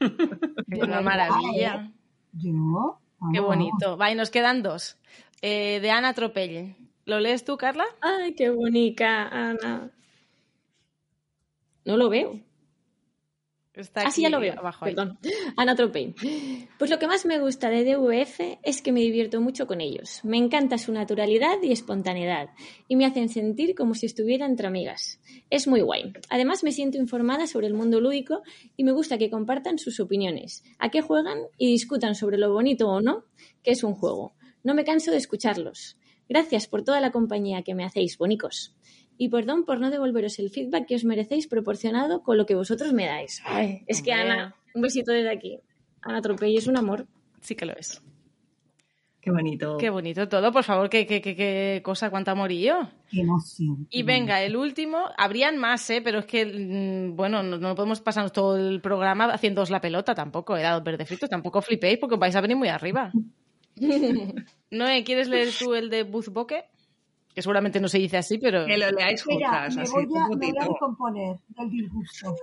Una 0.82 1.00
maravilla. 1.00 1.92
Yo. 2.32 3.00
Qué 3.32 3.40
bonito. 3.40 3.96
Va, 3.96 4.10
y 4.10 4.14
nos 4.14 4.30
quedan 4.30 4.62
dos. 4.62 4.96
Eh, 5.42 5.80
de 5.80 5.90
Ana 5.90 6.14
Tropelle. 6.14 6.76
¿Lo 7.04 7.20
lees 7.20 7.44
tú, 7.44 7.56
Carla? 7.56 7.84
Ay, 8.00 8.34
qué 8.34 8.50
bonita, 8.50 9.28
Ana. 9.28 9.90
No 11.84 11.96
lo 11.96 12.08
veo. 12.08 12.40
Está 13.74 14.02
Ah, 14.02 14.10
sí, 14.10 14.22
ya 14.22 14.28
aquí 14.28 14.32
lo 14.34 14.40
veo. 14.40 14.54
abajo. 14.58 14.84
Perdón. 14.84 15.18
Ana 15.56 15.74
Tropey. 15.74 16.14
Pues 16.78 16.90
lo 16.90 16.98
que 16.98 17.08
más 17.08 17.26
me 17.26 17.40
gusta 17.40 17.70
de 17.70 17.84
DVF 17.84 18.58
es 18.62 18.82
que 18.82 18.92
me 18.92 19.00
divierto 19.00 19.40
mucho 19.40 19.66
con 19.66 19.80
ellos. 19.80 20.20
Me 20.22 20.36
encanta 20.36 20.78
su 20.78 20.92
naturalidad 20.92 21.56
y 21.62 21.72
espontaneidad 21.72 22.50
y 22.86 22.94
me 22.96 23.04
hacen 23.04 23.28
sentir 23.28 23.74
como 23.74 23.94
si 23.94 24.06
estuviera 24.06 24.46
entre 24.46 24.68
amigas. 24.68 25.20
Es 25.50 25.66
muy 25.66 25.80
guay. 25.80 26.12
Además 26.30 26.62
me 26.62 26.70
siento 26.70 26.98
informada 26.98 27.48
sobre 27.48 27.66
el 27.66 27.74
mundo 27.74 28.00
lúdico 28.00 28.42
y 28.76 28.84
me 28.84 28.92
gusta 28.92 29.18
que 29.18 29.28
compartan 29.30 29.78
sus 29.78 29.98
opiniones, 29.98 30.62
a 30.78 30.90
qué 30.90 31.00
juegan 31.00 31.38
y 31.58 31.66
discutan 31.66 32.14
sobre 32.14 32.38
lo 32.38 32.52
bonito 32.52 32.88
o 32.88 33.00
no 33.00 33.24
que 33.64 33.72
es 33.72 33.82
un 33.82 33.94
juego. 33.94 34.34
No 34.62 34.74
me 34.74 34.84
canso 34.84 35.10
de 35.10 35.16
escucharlos. 35.16 35.96
Gracias 36.28 36.68
por 36.68 36.84
toda 36.84 37.00
la 37.00 37.10
compañía 37.10 37.62
que 37.62 37.74
me 37.74 37.84
hacéis, 37.84 38.16
bonicos. 38.18 38.74
Y 39.16 39.28
perdón 39.28 39.64
por 39.64 39.80
no 39.80 39.90
devolveros 39.90 40.38
el 40.38 40.50
feedback 40.50 40.86
que 40.86 40.96
os 40.96 41.04
merecéis 41.04 41.46
proporcionado 41.46 42.22
con 42.22 42.36
lo 42.36 42.46
que 42.46 42.54
vosotros 42.54 42.92
me 42.92 43.06
dais. 43.06 43.42
Ay, 43.44 43.82
es 43.86 44.02
que. 44.02 44.12
Ana, 44.12 44.54
un 44.74 44.82
besito 44.82 45.12
desde 45.12 45.30
aquí. 45.30 45.60
Ana 46.02 46.20
Tropey 46.20 46.56
es 46.56 46.66
un 46.66 46.76
amor. 46.76 47.06
Sí 47.40 47.54
que 47.54 47.66
lo 47.66 47.74
es. 47.76 48.02
Qué 49.24 49.30
bonito. 49.30 49.78
Qué 49.78 49.88
bonito 49.88 50.28
todo, 50.28 50.52
por 50.52 50.64
favor, 50.64 50.90
qué, 50.90 51.06
qué, 51.06 51.22
qué, 51.22 51.34
qué 51.34 51.80
cosa, 51.82 52.10
cuánto 52.10 52.30
amorillo. 52.30 52.90
Qué 53.10 53.20
emoción. 53.20 53.86
Y 53.88 54.02
venga, 54.02 54.42
el 54.42 54.54
último, 54.54 55.06
habrían 55.16 55.56
más, 55.56 55.88
¿eh? 55.88 56.02
pero 56.04 56.18
es 56.18 56.26
que, 56.26 56.44
mm, 56.44 57.16
bueno, 57.16 57.42
no, 57.42 57.56
no 57.56 57.74
podemos 57.74 58.02
pasarnos 58.02 58.32
todo 58.32 58.58
el 58.58 58.82
programa 58.82 59.32
haciéndoos 59.32 59.70
la 59.70 59.80
pelota 59.80 60.14
tampoco, 60.14 60.58
era 60.58 60.78
verde 60.80 61.06
fritos, 61.06 61.30
tampoco 61.30 61.62
flipéis 61.62 61.96
porque 61.96 62.16
vais 62.16 62.36
a 62.36 62.42
venir 62.42 62.58
muy 62.58 62.68
arriba. 62.68 63.12
Noé, 64.70 65.04
¿quieres 65.04 65.28
leer 65.28 65.48
tú 65.58 65.74
el 65.74 65.88
de 65.88 66.02
Buzboque? 66.02 66.66
Que 67.34 67.42
seguramente 67.42 67.80
no 67.80 67.88
se 67.88 67.98
dice 67.98 68.16
así, 68.16 68.38
pero... 68.38 68.64
Que 68.64 68.78
lo 68.78 68.90
leáis 68.90 69.24
juntas, 69.24 69.74
me 69.74 69.82
así, 69.82 69.92
voy, 69.92 70.04
a, 70.16 70.26
un 70.28 70.38
me 70.38 70.52
voy 70.52 70.58
a 70.58 70.66
recomponer 70.66 71.40
del 71.48 71.70
disgusto. 71.70 72.34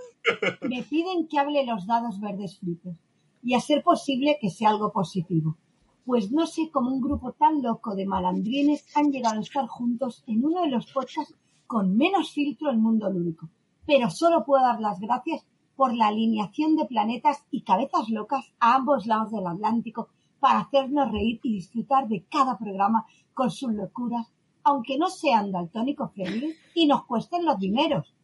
Me 0.70 0.84
piden 0.84 1.28
que 1.28 1.40
hable 1.40 1.66
los 1.66 1.88
dados 1.88 2.20
verdes 2.20 2.60
fritos 2.60 2.96
y 3.42 3.54
a 3.54 3.60
ser 3.60 3.84
posible 3.84 4.38
que 4.40 4.50
sea 4.50 4.70
algo 4.70 4.92
positivo. 4.92 5.58
Pues 6.06 6.32
no 6.32 6.46
sé 6.46 6.70
cómo 6.72 6.92
un 6.92 7.02
grupo 7.02 7.32
tan 7.34 7.62
loco 7.62 7.96
de 7.96 8.06
malandrines 8.06 8.86
han 8.96 9.12
llegado 9.12 9.40
a 9.40 9.42
estar 9.42 9.68
juntos 9.68 10.24
en 10.28 10.44
uno 10.44 10.62
de 10.64 10.70
los 10.70 10.92
podcasts 10.92 11.36
con 11.68 11.96
menos 11.96 12.32
filtro 12.32 12.68
del 12.68 12.80
mundo 12.80 13.10
lúdico. 13.10 13.50
Pero 13.86 14.10
solo 14.10 14.44
puedo 14.44 14.64
dar 14.64 14.80
las 14.82 15.00
gracias 15.00 15.46
por 15.76 15.96
la 15.96 16.08
alineación 16.08 16.76
de 16.76 16.86
planetas 16.86 17.46
y 17.50 17.62
cabezas 17.62 18.10
locas 18.10 18.54
a 18.60 18.76
ambos 18.76 19.06
lados 19.08 19.32
del 19.32 19.48
Atlántico 19.48 20.10
para 20.40 20.60
hacernos 20.60 21.12
reír 21.12 21.40
y 21.44 21.54
disfrutar 21.54 22.08
de 22.08 22.26
cada 22.30 22.58
programa 22.58 23.06
con 23.34 23.50
sus 23.52 23.72
locuras, 23.74 24.32
aunque 24.64 24.98
no 24.98 25.10
sean 25.10 25.52
daltónicos 25.52 26.12
friendly 26.14 26.56
y 26.76 26.88
nos 26.88 27.06
cuesten 27.06 27.46
los 27.46 27.60
dineros. 27.60 28.16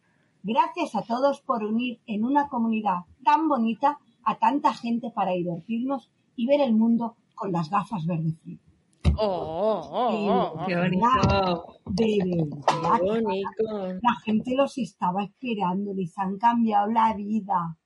Gracias 0.42 0.94
a 0.94 1.02
todos 1.02 1.40
por 1.40 1.64
unir 1.64 2.00
en 2.06 2.24
una 2.24 2.48
comunidad 2.48 3.00
tan 3.24 3.48
bonita 3.48 3.98
a 4.24 4.38
tanta 4.38 4.72
gente 4.74 5.10
para 5.10 5.32
divertirnos 5.32 6.10
y 6.36 6.46
ver 6.46 6.60
el 6.60 6.74
mundo 6.74 7.16
con 7.34 7.52
las 7.52 7.70
gafas 7.70 8.06
verde 8.06 8.32
frío. 8.42 8.58
Oh, 9.16 9.88
oh, 9.92 10.08
oh, 10.10 10.60
oh. 10.60 10.66
Qué 10.66 10.76
bonito. 10.76 11.06
De 11.86 12.18
verdad, 12.24 13.00
Qué 13.00 13.20
bonito. 13.20 13.98
la 14.00 14.14
gente 14.24 14.54
los 14.54 14.78
estaba 14.78 15.24
esperando, 15.24 15.92
les 15.94 16.16
han 16.18 16.38
cambiado 16.38 16.86
la 16.88 17.14
vida. 17.14 17.76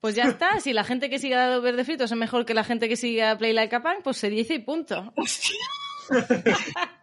Pues 0.00 0.14
ya 0.14 0.24
está, 0.24 0.60
si 0.60 0.72
la 0.72 0.84
gente 0.84 1.10
que 1.10 1.18
siga 1.18 1.46
dado 1.46 1.60
verde 1.60 1.84
fritos 1.84 2.10
es 2.10 2.16
mejor 2.16 2.46
que 2.46 2.54
la 2.54 2.64
gente 2.64 2.88
que 2.88 2.96
siga 2.96 3.36
Play 3.36 3.52
Like 3.52 3.76
a 3.76 3.82
Punk, 3.82 4.02
pues 4.02 4.16
se 4.16 4.30
dice 4.30 4.54
y 4.54 4.58
punto. 4.60 5.12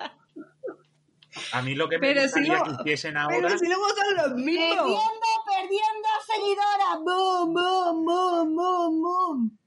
A 1.54 1.62
mí 1.62 1.76
lo 1.76 1.88
que 1.90 1.98
me 1.98 2.08
Pero 2.08 2.22
si 2.22 2.28
gustaría 2.48 2.64
que 2.64 2.72
hiciesen 2.82 3.18
ahora... 3.18 3.36
Pero 3.38 3.58
si 3.58 3.66
luego 3.68 3.86
son 3.90 4.16
los 4.18 4.34
mismos. 4.44 4.76
Perdiendo, 4.78 5.28
perdiendo 5.46 6.08
seguidoras. 6.26 7.00
Boom, 7.04 7.54
boom, 7.54 8.06
boom, 8.06 8.56
boom, 8.56 9.02
boom. 9.02 9.58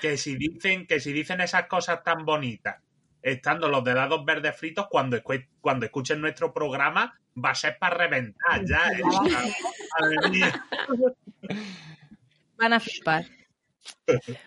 que 0.00 0.16
si 0.16 0.36
dicen 0.36 0.86
que 0.86 0.98
si 1.00 1.12
dicen 1.12 1.40
esas 1.40 1.66
cosas 1.66 2.02
tan 2.02 2.24
bonitas 2.24 2.76
estando 3.22 3.68
los 3.68 3.84
de 3.84 3.94
dados 3.94 4.24
verdes 4.24 4.56
fritos 4.56 4.86
cuando 4.90 5.16
escu- 5.18 5.46
cuando 5.60 5.84
escuchen 5.86 6.20
nuestro 6.20 6.52
programa 6.54 7.20
va 7.36 7.50
a 7.50 7.54
ser 7.54 7.76
para 7.78 7.96
reventar 7.96 8.64
ya 8.66 8.88
¿eh? 8.92 9.02
Madre 10.00 10.30
mía. 10.30 10.66
Van 12.56 12.72
a 12.72 12.80
flipar. 12.80 13.24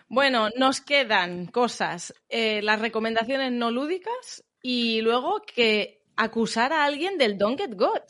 Bueno, 0.07 0.49
nos 0.57 0.81
quedan 0.81 1.47
cosas, 1.47 2.13
eh, 2.29 2.61
las 2.61 2.79
recomendaciones 2.79 3.51
no 3.51 3.71
lúdicas 3.71 4.43
y 4.61 5.01
luego 5.01 5.41
que 5.41 6.01
acusar 6.15 6.73
a 6.73 6.85
alguien 6.85 7.17
del 7.17 7.37
Don't 7.37 7.59
Get 7.59 7.75
Got. 7.75 8.03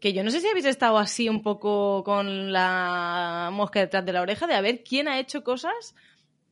Que 0.00 0.12
yo 0.12 0.22
no 0.22 0.30
sé 0.30 0.40
si 0.40 0.46
habéis 0.48 0.66
estado 0.66 0.96
así 0.98 1.28
un 1.28 1.42
poco 1.42 2.04
con 2.04 2.52
la 2.52 3.50
mosca 3.52 3.80
detrás 3.80 4.04
de 4.06 4.12
la 4.12 4.22
oreja 4.22 4.46
de 4.46 4.54
a 4.54 4.60
ver 4.60 4.84
quién 4.84 5.08
ha 5.08 5.18
hecho 5.18 5.42
cosas 5.42 5.94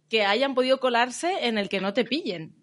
que 0.09 0.25
hayan 0.25 0.55
podido 0.55 0.79
colarse 0.81 1.47
en 1.47 1.57
el 1.59 1.69
que 1.69 1.81
no 1.81 1.93
te 1.93 2.05
pillen. 2.05 2.55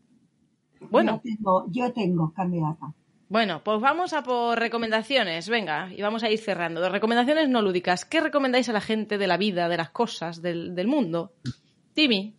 Bueno, 0.89 1.21
Yo 1.23 1.31
tengo, 1.37 1.65
yo 1.71 1.93
tengo 1.93 2.33
candidata. 2.33 2.93
bueno, 3.29 3.63
pues 3.63 3.79
vamos 3.79 4.11
a 4.11 4.23
por 4.23 4.59
recomendaciones, 4.59 5.47
venga, 5.47 5.89
y 5.93 6.01
vamos 6.01 6.23
a 6.23 6.29
ir 6.29 6.37
cerrando. 6.39 6.81
De 6.81 6.89
recomendaciones 6.89 7.47
no 7.47 7.61
lúdicas, 7.61 8.03
¿qué 8.03 8.19
recomendáis 8.19 8.67
a 8.67 8.73
la 8.73 8.81
gente 8.81 9.17
de 9.17 9.27
la 9.27 9.37
vida, 9.37 9.69
de 9.69 9.77
las 9.77 9.89
cosas, 9.91 10.41
del, 10.41 10.75
del 10.75 10.87
mundo? 10.87 11.31
Timmy, 11.93 12.35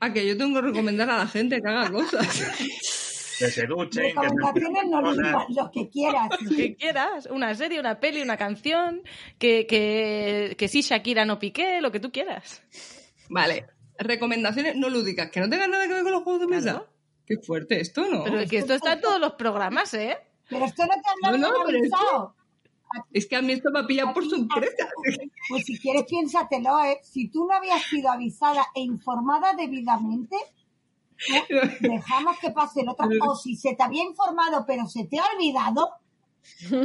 Ah, 0.00 0.12
que 0.12 0.26
yo 0.26 0.36
tengo 0.36 0.60
que 0.60 0.66
recomendar 0.68 1.10
a 1.10 1.18
la 1.18 1.26
gente 1.26 1.60
que 1.60 1.68
haga 1.68 1.90
cosas. 1.90 2.26
que 3.38 3.50
se 3.50 3.66
duchen 3.66 4.04
que 4.04 4.12
se 4.12 4.20
Recomendaciones 4.20 4.84
no 4.88 5.00
lúdicas, 5.02 5.44
lo 5.48 5.70
que 5.70 5.88
quieras. 5.90 6.28
lo 6.40 6.56
que 6.56 6.76
quieras, 6.76 7.28
una 7.30 7.54
serie, 7.54 7.80
una 7.80 8.00
peli, 8.00 8.20
una 8.22 8.36
canción, 8.36 9.02
que, 9.38 9.66
que, 9.66 10.54
que 10.58 10.68
sí 10.68 10.82
Shakira 10.82 11.24
no 11.24 11.38
piqué, 11.38 11.80
lo 11.80 11.90
que 11.92 12.00
tú 12.00 12.10
quieras. 12.12 12.62
Vale. 13.28 13.66
recomendaciones 13.98 14.76
no 14.76 14.88
lúdicas, 14.88 15.30
que 15.30 15.40
no 15.40 15.48
tengan 15.48 15.70
nada 15.70 15.86
que 15.86 15.94
ver 15.94 16.02
con 16.02 16.12
los 16.12 16.22
juegos 16.22 16.40
de 16.42 16.46
mesa. 16.46 16.70
Claro. 16.70 16.88
Qué 17.26 17.36
fuerte 17.38 17.80
esto, 17.80 18.06
¿no? 18.08 18.24
Pero 18.24 18.40
es 18.40 18.48
que 18.50 18.58
esto 18.58 18.74
está 18.74 18.94
en 18.94 19.00
todos 19.02 19.20
los 19.20 19.32
programas, 19.34 19.92
¿eh? 19.94 20.16
Pero 20.48 20.64
esto 20.64 20.82
no 20.86 20.94
te 20.94 21.26
han 21.26 21.40
No, 21.40 21.48
no, 21.48 21.64
pero 21.66 21.80
que-. 21.80 21.88
Es 23.12 23.26
que 23.26 23.36
a 23.36 23.42
mí 23.42 23.52
esto 23.52 23.70
me 23.70 23.80
ha 23.80 23.86
pillado 23.86 24.12
por 24.14 24.28
sorpresa. 24.28 24.88
Pues 25.48 25.64
si 25.64 25.78
quieres, 25.78 26.04
piénsatelo, 26.04 26.82
¿eh? 26.84 26.98
Si 27.02 27.28
tú 27.28 27.46
no 27.46 27.54
habías 27.54 27.82
sido 27.82 28.10
avisada 28.10 28.66
e 28.74 28.80
informada 28.80 29.54
debidamente, 29.54 30.36
¿eh? 30.36 31.44
dejamos 31.80 32.38
que 32.38 32.50
pase 32.50 32.82
el 32.82 32.88
otro. 32.88 33.08
O 33.26 33.34
si 33.36 33.56
se 33.56 33.74
te 33.74 33.82
había 33.82 34.04
informado, 34.04 34.64
pero 34.66 34.86
se 34.86 35.04
te 35.04 35.18
ha 35.18 35.24
olvidado, 35.36 35.90
¿eh? 36.72 36.76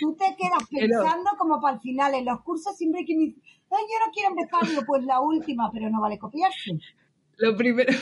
tú 0.00 0.16
te 0.16 0.36
quedas 0.36 0.68
Pero- 0.70 1.00
pensando 1.00 1.30
como 1.38 1.60
para 1.60 1.74
el 1.76 1.80
final. 1.80 2.14
En 2.14 2.24
los 2.24 2.40
cursos 2.42 2.76
siempre 2.76 3.00
hay 3.00 3.06
dice, 3.06 3.40
ay, 3.70 3.84
yo 3.90 4.06
no 4.06 4.12
quiero 4.12 4.28
empezar, 4.30 4.84
pues 4.86 5.04
la 5.04 5.20
última, 5.20 5.70
pero 5.72 5.90
no 5.90 6.00
vale 6.00 6.18
copiarse. 6.18 6.78
Lo 7.36 7.56
primero. 7.56 7.92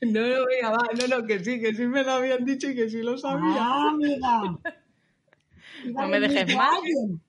No, 0.12 0.20
no, 0.20 0.46
venga, 0.46 0.70
va, 0.70 0.88
no, 0.98 1.06
no, 1.08 1.26
que 1.26 1.44
sí, 1.44 1.60
que 1.60 1.74
sí 1.74 1.86
me 1.86 2.02
lo 2.02 2.12
habían 2.12 2.44
dicho 2.44 2.70
y 2.70 2.74
que 2.74 2.88
sí 2.88 3.02
lo 3.02 3.18
sabía. 3.18 3.56
Ah, 3.58 3.90
amiga. 3.90 4.58
Iba 5.84 6.02
No 6.02 6.08
me 6.08 6.20
dejes 6.20 6.54
mal. 6.54 6.80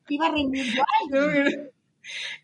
Iba 0.10 0.28
a 0.28 0.32
reñir 0.32 0.66
yo 0.76 0.84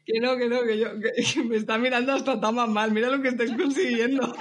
que 0.06 0.20
no, 0.20 0.38
que 0.38 0.38
no, 0.38 0.38
que 0.38 0.50
no, 0.50 0.64
que 0.64 0.78
yo, 0.80 0.88
que, 1.00 1.12
que 1.34 1.44
me 1.44 1.58
está 1.58 1.78
mirando 1.78 2.14
hasta 2.14 2.40
tan 2.40 2.56
más 2.56 2.70
mal. 2.70 2.92
Mira 2.92 3.10
lo 3.10 3.22
que 3.22 3.30
estáis 3.30 3.52
consiguiendo. 3.54 4.34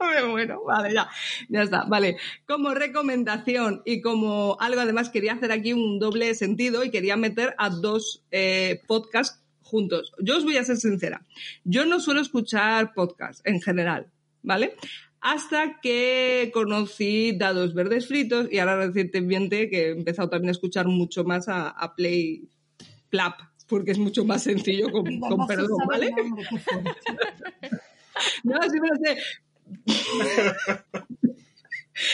Muero, 0.28 0.64
vale, 0.64 0.94
ya, 0.94 1.10
ya 1.50 1.62
está, 1.62 1.84
vale. 1.84 2.16
Como 2.46 2.72
recomendación 2.72 3.82
y 3.84 4.00
como 4.00 4.56
algo, 4.58 4.80
además 4.80 5.10
quería 5.10 5.34
hacer 5.34 5.52
aquí 5.52 5.74
un 5.74 5.98
doble 5.98 6.34
sentido 6.34 6.84
y 6.84 6.90
quería 6.90 7.16
meter 7.16 7.54
a 7.58 7.68
dos 7.68 8.24
eh, 8.30 8.80
podcasts 8.86 9.39
juntos. 9.70 10.12
Yo 10.20 10.36
os 10.36 10.44
voy 10.44 10.56
a 10.56 10.64
ser 10.64 10.76
sincera, 10.76 11.24
yo 11.64 11.86
no 11.86 12.00
suelo 12.00 12.20
escuchar 12.20 12.92
podcasts 12.92 13.42
en 13.44 13.60
general, 13.60 14.06
¿vale? 14.42 14.74
Hasta 15.20 15.80
que 15.80 16.50
conocí 16.52 17.32
Dados 17.32 17.74
Verdes 17.74 18.08
Fritos 18.08 18.48
y 18.50 18.58
ahora 18.58 18.86
recientemente 18.86 19.68
que 19.68 19.88
he 19.88 19.90
empezado 19.90 20.30
también 20.30 20.48
a 20.48 20.52
escuchar 20.52 20.86
mucho 20.86 21.24
más 21.24 21.48
a, 21.48 21.68
a 21.68 21.94
Play 21.94 22.48
Plap, 23.10 23.38
porque 23.68 23.92
es 23.92 23.98
mucho 23.98 24.24
más 24.24 24.42
sencillo 24.42 24.90
con, 24.90 25.20
con 25.20 25.46
perdón, 25.46 25.78
¿vale? 25.88 26.10
No, 28.44 28.60
sí 28.68 28.80
me 28.80 28.88
lo 28.88 28.96
sé. 28.96 29.18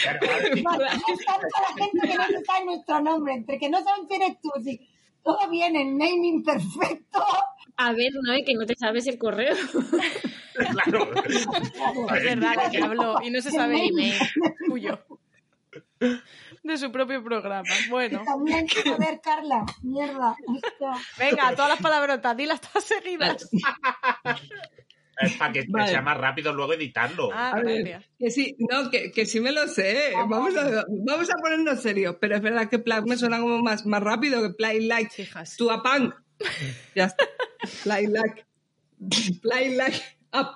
La 0.05 0.19
gente 1.77 2.09
que 2.09 2.15
no 2.15 2.27
se 2.27 2.45
sabe 2.45 2.65
nuestro 2.65 3.01
nombre, 3.01 3.35
entre 3.35 3.59
que 3.59 3.69
no 3.69 3.83
saben 3.83 4.07
quién 4.07 4.23
eres 4.23 4.41
tú, 4.41 4.51
sí. 4.63 4.89
Todo 5.27 5.51
bien, 5.51 5.75
el 5.75 5.99
naming 5.99 6.45
perfecto. 6.45 7.21
A 7.77 7.93
ver, 7.93 8.13
no, 8.23 8.33
es 8.33 8.45
que 8.47 8.55
no 8.55 8.65
te 8.65 8.77
sabes 8.77 9.09
el 9.09 9.19
correo. 9.19 9.57
claro. 10.55 11.11
Es 11.25 12.25
verdad, 12.25 12.55
la 12.55 12.71
que 12.71 12.79
habló 12.81 13.21
y 13.21 13.31
no 13.31 13.43
se 13.43 13.51
sabe 13.51 13.83
el 13.83 13.89
email 13.91 14.15
tuyo. 14.69 15.05
De 16.63 16.77
su 16.79 16.93
propio 16.93 17.25
programa. 17.25 17.69
Bueno, 17.91 18.23
También, 18.25 18.69
joder, 18.69 19.21
Carla, 19.21 19.67
mierda. 19.83 20.37
venga, 21.19 21.57
todas 21.57 21.71
las 21.71 21.83
palabrotas, 21.83 22.37
dilas 22.37 22.61
todas 22.61 22.85
seguidas. 22.85 23.51
Es 25.19 25.33
para 25.39 25.53
que 25.53 25.65
Vale. 25.69 25.89
sea 25.89 26.03
más 26.03 26.17
rápido 26.19 26.53
luego 26.53 26.75
editarlo. 26.75 27.31
Ah, 27.33 27.53
A 27.55 27.61
ver, 27.63 28.05
que 28.19 28.31
sí, 28.31 28.55
no, 28.59 28.91
que, 28.91 29.11
que 29.13 29.25
sí 29.27 29.41
me 29.41 29.51
lo 29.53 29.67
sé. 29.69 30.13
Vamos 30.15 30.55
a, 30.57 30.85
vamos 30.89 31.31
a 31.31 31.35
ponernos 31.41 31.81
serios. 31.81 32.17
Pero 32.21 32.37
es 32.37 32.43
verdad 32.43 32.69
que 32.69 32.79
Play 32.79 33.01
me 33.07 33.17
suena 33.17 33.39
como 33.41 33.63
más, 33.63 33.87
más 33.87 34.03
rápido 34.03 34.43
que 34.43 34.51
Play 34.55 34.87
Like 34.87 35.23
Hijas. 35.23 35.57
to 35.57 35.71
a 35.71 35.83
Punk. 35.83 36.15
Ya 36.95 37.05
está. 37.07 37.25
Play 37.83 38.07
Like. 38.09 38.45
Play 39.41 39.75
Like 39.77 40.03
up. 40.35 40.49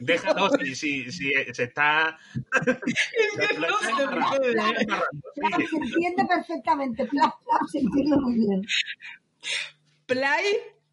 Déjalo 0.00 0.50
si, 0.58 0.74
si, 0.74 1.12
si 1.12 1.32
se 1.52 1.62
está. 1.64 2.18
Es 2.66 3.48
que 3.48 3.58
no 3.58 3.78
se 3.78 3.92
puede. 4.08 4.54
Claro, 4.54 5.66
se 5.70 5.76
entiende 5.76 6.24
perfectamente. 6.28 7.04
Plan, 7.06 7.30
plan, 7.44 7.68
se 7.70 7.78
entiende 7.78 8.16
muy 8.16 8.34
bien. 8.34 8.62
Play 10.06 10.44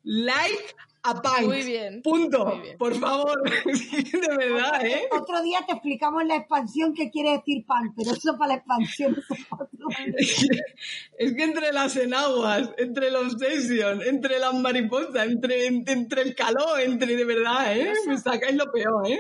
Like 0.04 0.76
a 1.04 1.22
Punk. 1.22 1.46
Muy 1.46 1.64
bien, 1.64 2.02
Punto. 2.02 2.46
muy 2.46 2.62
bien. 2.62 2.78
Por 2.78 2.96
favor. 3.00 3.42
de 3.66 4.38
verdad, 4.38 4.86
¿eh? 4.86 5.08
Otro 5.12 5.42
día 5.42 5.60
te 5.66 5.74
explicamos 5.74 6.24
la 6.26 6.36
expansión 6.36 6.94
que 6.94 7.10
quiere 7.10 7.32
decir 7.32 7.66
pan, 7.66 7.94
pero 7.96 8.12
eso 8.12 8.38
para 8.38 8.50
la 8.50 8.56
expansión. 8.60 9.18
Es 11.18 11.34
que 11.36 11.44
entre 11.44 11.72
las 11.72 11.96
enaguas, 11.96 12.70
entre 12.78 13.12
los 13.12 13.34
Obsession, 13.34 14.02
entre 14.04 14.40
las 14.40 14.54
mariposas, 14.54 15.28
entre, 15.28 15.68
entre 15.68 16.22
el 16.22 16.36
calor, 16.36 16.80
entre 16.82 17.16
de 17.16 17.26
verdad, 17.26 17.78
¿eh? 17.78 17.94
Me 18.08 18.18
sacáis 18.18 18.56
lo 18.56 18.72
peor, 18.72 19.10
¿eh? 19.10 19.20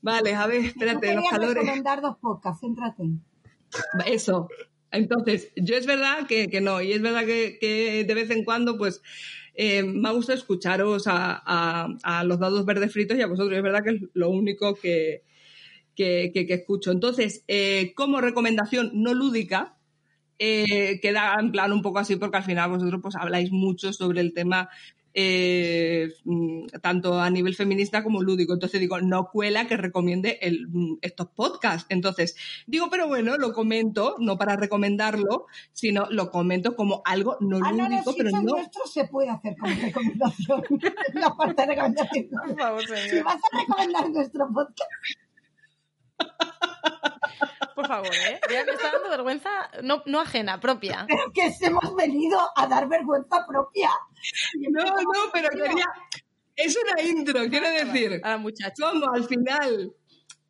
Vale, 0.00 0.34
a 0.34 0.46
ver, 0.46 0.62
Yo 0.62 0.68
espérate, 0.68 1.14
los 1.14 1.28
calores. 1.28 1.54
recomendar 1.54 2.00
dos 2.00 2.16
podcasts, 2.18 2.60
céntrate. 2.60 3.04
Eso. 4.06 4.48
Entonces, 4.90 5.52
yo 5.56 5.76
es 5.76 5.86
verdad 5.86 6.26
que, 6.26 6.48
que 6.48 6.60
no, 6.60 6.82
y 6.82 6.92
es 6.92 7.00
verdad 7.00 7.24
que, 7.24 7.56
que 7.60 8.04
de 8.04 8.14
vez 8.14 8.30
en 8.30 8.44
cuando, 8.44 8.76
pues, 8.76 9.00
eh, 9.54 9.82
me 9.82 10.08
ha 10.08 10.12
gustado 10.12 10.38
escucharos 10.38 11.04
a, 11.06 12.22
los 12.24 12.38
dados 12.38 12.64
verdes 12.64 12.92
fritos 12.92 13.16
y 13.18 13.22
a 13.22 13.26
vosotros. 13.26 13.56
Es 13.56 13.62
verdad 13.62 13.82
que 13.84 13.90
es 13.90 14.02
lo 14.14 14.30
único 14.30 14.74
que- 14.74 15.22
que 15.94 16.46
escucho. 16.48 16.90
Entonces, 16.90 17.44
eh, 17.48 17.92
como 17.94 18.20
recomendación 18.20 18.90
no 18.94 19.14
lúdica, 19.14 19.76
eh, 20.38 20.98
queda 21.00 21.36
en 21.38 21.52
plan 21.52 21.72
un 21.72 21.82
poco 21.82 22.00
así 22.00 22.16
porque 22.16 22.38
al 22.38 22.42
final 22.42 22.70
vosotros 22.70 23.00
pues 23.00 23.14
habláis 23.14 23.52
mucho 23.52 23.92
sobre 23.92 24.20
el 24.20 24.34
tema 24.34 24.68
eh, 25.14 26.12
mm, 26.24 26.66
tanto 26.80 27.20
a 27.20 27.28
nivel 27.30 27.54
feminista 27.54 28.02
como 28.02 28.22
lúdico. 28.22 28.52
Entonces 28.54 28.80
digo, 28.80 29.00
no 29.00 29.28
cuela 29.30 29.66
que 29.66 29.76
recomiende 29.76 30.38
el- 30.42 30.68
mm, 30.68 30.98
estos 31.02 31.28
podcasts. 31.28 31.86
Entonces 31.90 32.36
digo, 32.66 32.88
pero 32.90 33.08
bueno, 33.08 33.36
lo 33.36 33.52
comento, 33.52 34.16
no 34.18 34.38
para 34.38 34.56
recomendarlo, 34.56 35.46
sino 35.72 36.06
lo 36.10 36.30
comento 36.30 36.74
como 36.76 37.02
algo 37.04 37.36
no 37.40 37.58
Ah, 37.64 37.72
lúdico, 37.72 38.12
si 38.12 38.18
pero 38.18 38.30
no. 38.32 38.42
nuestros 38.42 38.92
se 38.92 39.04
puede 39.06 39.28
hacer 39.30 39.56
como 39.58 39.74
recomendación. 39.74 40.62
la 41.14 41.34
parte 41.36 41.62
de 41.62 41.68
recomendación. 41.68 42.28
Por 42.30 42.58
favor, 42.58 42.82
Si 42.86 43.20
vas 43.22 43.36
a 43.36 43.58
recomendar 43.60 44.10
nuestro 44.10 44.48
podcast, 44.52 44.90
Por 47.74 47.86
favor, 47.86 48.14
¿eh? 48.14 48.40
Ya 48.50 48.64
me 48.64 48.72
está 48.72 48.92
dando 48.92 49.10
vergüenza, 49.10 49.50
no, 49.82 50.02
no 50.06 50.20
ajena, 50.20 50.60
propia. 50.60 51.06
pero 51.08 51.32
que 51.32 51.52
se 51.52 51.66
hemos 51.66 51.94
venido 51.94 52.38
a 52.56 52.66
dar 52.66 52.88
vergüenza 52.88 53.46
propia. 53.46 53.90
No, 54.70 54.84
no, 54.84 55.30
pero 55.32 55.48
quería. 55.50 55.86
Es 56.54 56.76
una 56.76 57.02
intro, 57.02 57.40
quiero 57.48 57.70
decir. 57.70 58.20
A 58.22 58.30
la 58.30 58.38
muchacha. 58.38 58.74
como 58.78 59.12
al 59.12 59.24
final 59.24 59.94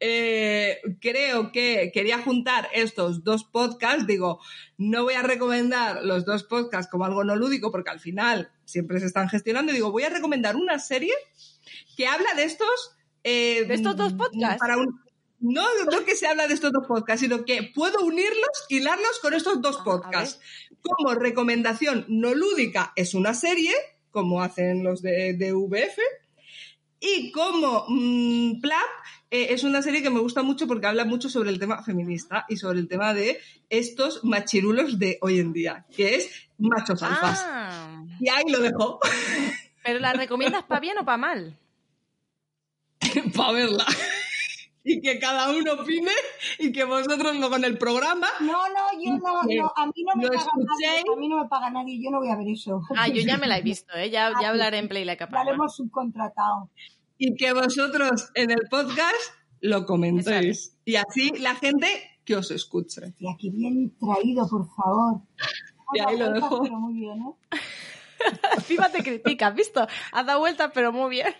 eh, 0.00 0.80
creo 1.00 1.52
que 1.52 1.92
quería 1.94 2.18
juntar 2.18 2.68
estos 2.74 3.22
dos 3.22 3.44
podcasts, 3.44 4.04
digo, 4.04 4.40
no 4.76 5.04
voy 5.04 5.14
a 5.14 5.22
recomendar 5.22 6.02
los 6.02 6.24
dos 6.24 6.42
podcasts 6.42 6.90
como 6.90 7.04
algo 7.04 7.22
no 7.22 7.36
lúdico 7.36 7.70
porque 7.70 7.90
al 7.90 8.00
final 8.00 8.50
siempre 8.64 8.98
se 8.98 9.06
están 9.06 9.28
gestionando, 9.28 9.70
y 9.70 9.76
digo, 9.76 9.92
voy 9.92 10.02
a 10.02 10.10
recomendar 10.10 10.56
una 10.56 10.80
serie 10.80 11.14
que 11.96 12.08
habla 12.08 12.34
de 12.34 12.44
estos... 12.44 12.96
eh, 13.22 13.64
¿De 13.64 13.74
estos 13.74 13.96
dos 13.96 14.14
podcasts? 14.14 14.58
Para 14.58 14.76
un, 14.76 15.00
no, 15.42 15.66
no 15.90 16.04
que 16.04 16.16
se 16.16 16.26
habla 16.26 16.46
de 16.46 16.54
estos 16.54 16.72
dos 16.72 16.86
podcasts, 16.86 17.20
sino 17.20 17.44
que 17.44 17.70
puedo 17.74 18.00
unirlos, 18.04 18.48
hilarlos 18.68 19.18
con 19.20 19.34
estos 19.34 19.60
dos 19.60 19.76
Ah, 19.80 19.84
podcasts. 19.84 20.40
Como 20.80 21.14
recomendación 21.14 22.06
no 22.08 22.34
lúdica 22.34 22.92
es 22.96 23.14
una 23.14 23.34
serie, 23.34 23.72
como 24.10 24.42
hacen 24.42 24.82
los 24.82 25.02
de, 25.02 25.34
de 25.34 25.52
VF, 25.52 25.98
y 27.00 27.32
como 27.32 27.84
mm, 27.88 28.60
Plap 28.60 28.88
eh, 29.30 29.48
es 29.50 29.64
una 29.64 29.82
serie 29.82 30.02
que 30.02 30.10
me 30.10 30.20
gusta 30.20 30.42
mucho 30.42 30.66
porque 30.66 30.86
habla 30.86 31.04
mucho 31.04 31.28
sobre 31.28 31.50
el 31.50 31.58
tema 31.58 31.82
feminista 31.82 32.46
y 32.48 32.56
sobre 32.56 32.78
el 32.78 32.88
tema 32.88 33.12
de 33.12 33.40
estos 33.70 34.24
machirulos 34.24 34.98
de 34.98 35.18
hoy 35.20 35.40
en 35.40 35.52
día, 35.52 35.86
que 35.94 36.14
es 36.16 36.30
machos 36.58 37.02
alfas. 37.02 37.44
Ah, 37.44 38.04
Y 38.20 38.28
ahí 38.28 38.44
lo 38.48 38.60
dejo 38.60 39.00
pero 39.82 39.98
la 39.98 40.12
recomiendas 40.12 40.62
para 40.64 40.80
bien 40.80 40.98
o 40.98 41.04
para 41.04 41.16
mal. 41.18 41.58
para 43.36 43.52
verla. 43.52 43.84
Y 44.84 45.00
que 45.00 45.18
cada 45.18 45.50
uno 45.50 45.74
opine 45.74 46.10
y 46.58 46.72
que 46.72 46.84
vosotros 46.84 47.36
no 47.36 47.48
con 47.50 47.64
el 47.64 47.78
programa. 47.78 48.26
No, 48.40 48.52
no, 48.68 49.02
yo 49.02 49.12
no, 49.12 49.42
no, 49.42 49.72
a 49.76 49.86
mí 49.86 50.04
no 50.04 50.16
me 50.16 50.28
paga 50.28 50.50
nadie, 50.56 51.00
a 51.00 51.16
mí 51.16 51.28
no 51.28 51.42
me 51.42 51.48
paga 51.48 51.70
nadie, 51.70 52.00
yo 52.02 52.10
no 52.10 52.18
voy 52.18 52.30
a 52.30 52.36
ver 52.36 52.48
eso. 52.48 52.82
Ah, 52.96 53.08
yo 53.08 53.22
ya 53.22 53.38
me 53.38 53.46
la 53.46 53.58
he 53.58 53.62
visto, 53.62 53.94
¿eh? 53.94 54.10
Ya, 54.10 54.32
ya 54.40 54.48
hablaré 54.48 54.78
en 54.78 54.88
Play 54.88 55.04
Like 55.04 55.24
a 55.24 55.28
Ya 55.30 55.44
lo 55.44 55.52
hemos 55.52 55.76
subcontratado. 55.76 56.70
Y 57.18 57.36
que 57.36 57.52
vosotros 57.52 58.30
en 58.34 58.50
el 58.50 58.68
podcast 58.68 59.34
lo 59.60 59.86
comentéis. 59.86 60.76
Y 60.84 60.96
así 60.96 61.30
la 61.38 61.54
gente 61.54 61.86
que 62.24 62.36
os 62.36 62.50
escuche. 62.50 63.14
Y 63.18 63.28
aquí 63.30 63.50
bien 63.50 63.96
traído, 63.98 64.48
por 64.48 64.66
favor. 64.74 65.20
Y 65.94 66.00
ahí 66.00 66.18
lo 66.18 66.32
dejo. 66.32 66.62
Pero 66.62 66.78
muy 66.78 66.94
bien, 66.94 67.22
¿eh? 67.22 67.56
Encima 68.56 68.90
te 68.90 69.02
critica, 69.02 69.48
¿has 69.48 69.54
visto? 69.54 69.86
Has 70.12 70.26
dado 70.26 70.40
vueltas, 70.40 70.70
pero 70.74 70.92
muy 70.92 71.10
bien. 71.10 71.34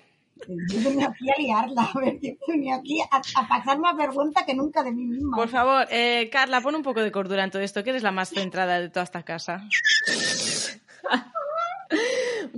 Yo 0.48 0.90
venía 0.90 1.06
aquí 1.08 1.30
a 1.30 1.40
liarla, 1.40 1.82
a 1.94 1.98
ver, 2.00 2.18
yo 2.20 2.32
venía 2.48 2.76
aquí 2.76 3.00
a, 3.00 3.16
a 3.16 3.48
pasar 3.48 3.78
más 3.78 3.96
vergüenza 3.96 4.44
que 4.44 4.54
nunca 4.54 4.82
de 4.82 4.92
mí 4.92 5.04
misma. 5.04 5.36
Por 5.36 5.48
favor, 5.48 5.86
eh, 5.90 6.28
Carla, 6.30 6.60
pon 6.60 6.74
un 6.74 6.82
poco 6.82 7.00
de 7.00 7.12
cordura 7.12 7.44
en 7.44 7.50
todo 7.50 7.62
esto, 7.62 7.84
que 7.84 7.90
eres 7.90 8.02
la 8.02 8.12
más 8.12 8.30
centrada 8.30 8.80
de 8.80 8.88
toda 8.88 9.04
esta 9.04 9.22
casa. 9.22 9.68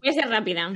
Voy 0.01 0.11
a 0.11 0.13
ser 0.13 0.29
rápida. 0.29 0.73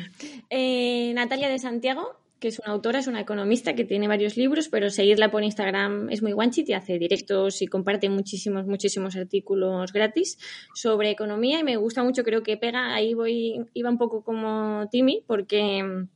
Eh, 0.50 1.12
Natalia 1.14 1.48
de 1.48 1.58
Santiago, 1.58 2.16
que 2.40 2.48
es 2.48 2.58
una 2.58 2.72
autora, 2.72 2.98
es 2.98 3.06
una 3.06 3.20
economista 3.20 3.74
que 3.74 3.84
tiene 3.84 4.08
varios 4.08 4.36
libros, 4.36 4.68
pero 4.68 4.90
seguirla 4.90 5.30
por 5.30 5.42
Instagram 5.42 6.10
es 6.10 6.22
muy 6.22 6.32
guanchi, 6.32 6.64
te 6.64 6.74
hace 6.74 6.98
directos 6.98 7.62
y 7.62 7.66
comparte 7.66 8.08
muchísimos, 8.08 8.66
muchísimos 8.66 9.16
artículos 9.16 9.92
gratis 9.92 10.38
sobre 10.74 11.10
economía 11.10 11.60
y 11.60 11.64
me 11.64 11.76
gusta 11.76 12.02
mucho, 12.02 12.22
creo 12.22 12.42
que 12.42 12.56
pega, 12.56 12.94
ahí 12.94 13.14
voy, 13.14 13.66
iba 13.74 13.90
un 13.90 13.98
poco 13.98 14.22
como 14.22 14.88
Timmy, 14.90 15.22
porque 15.26 16.06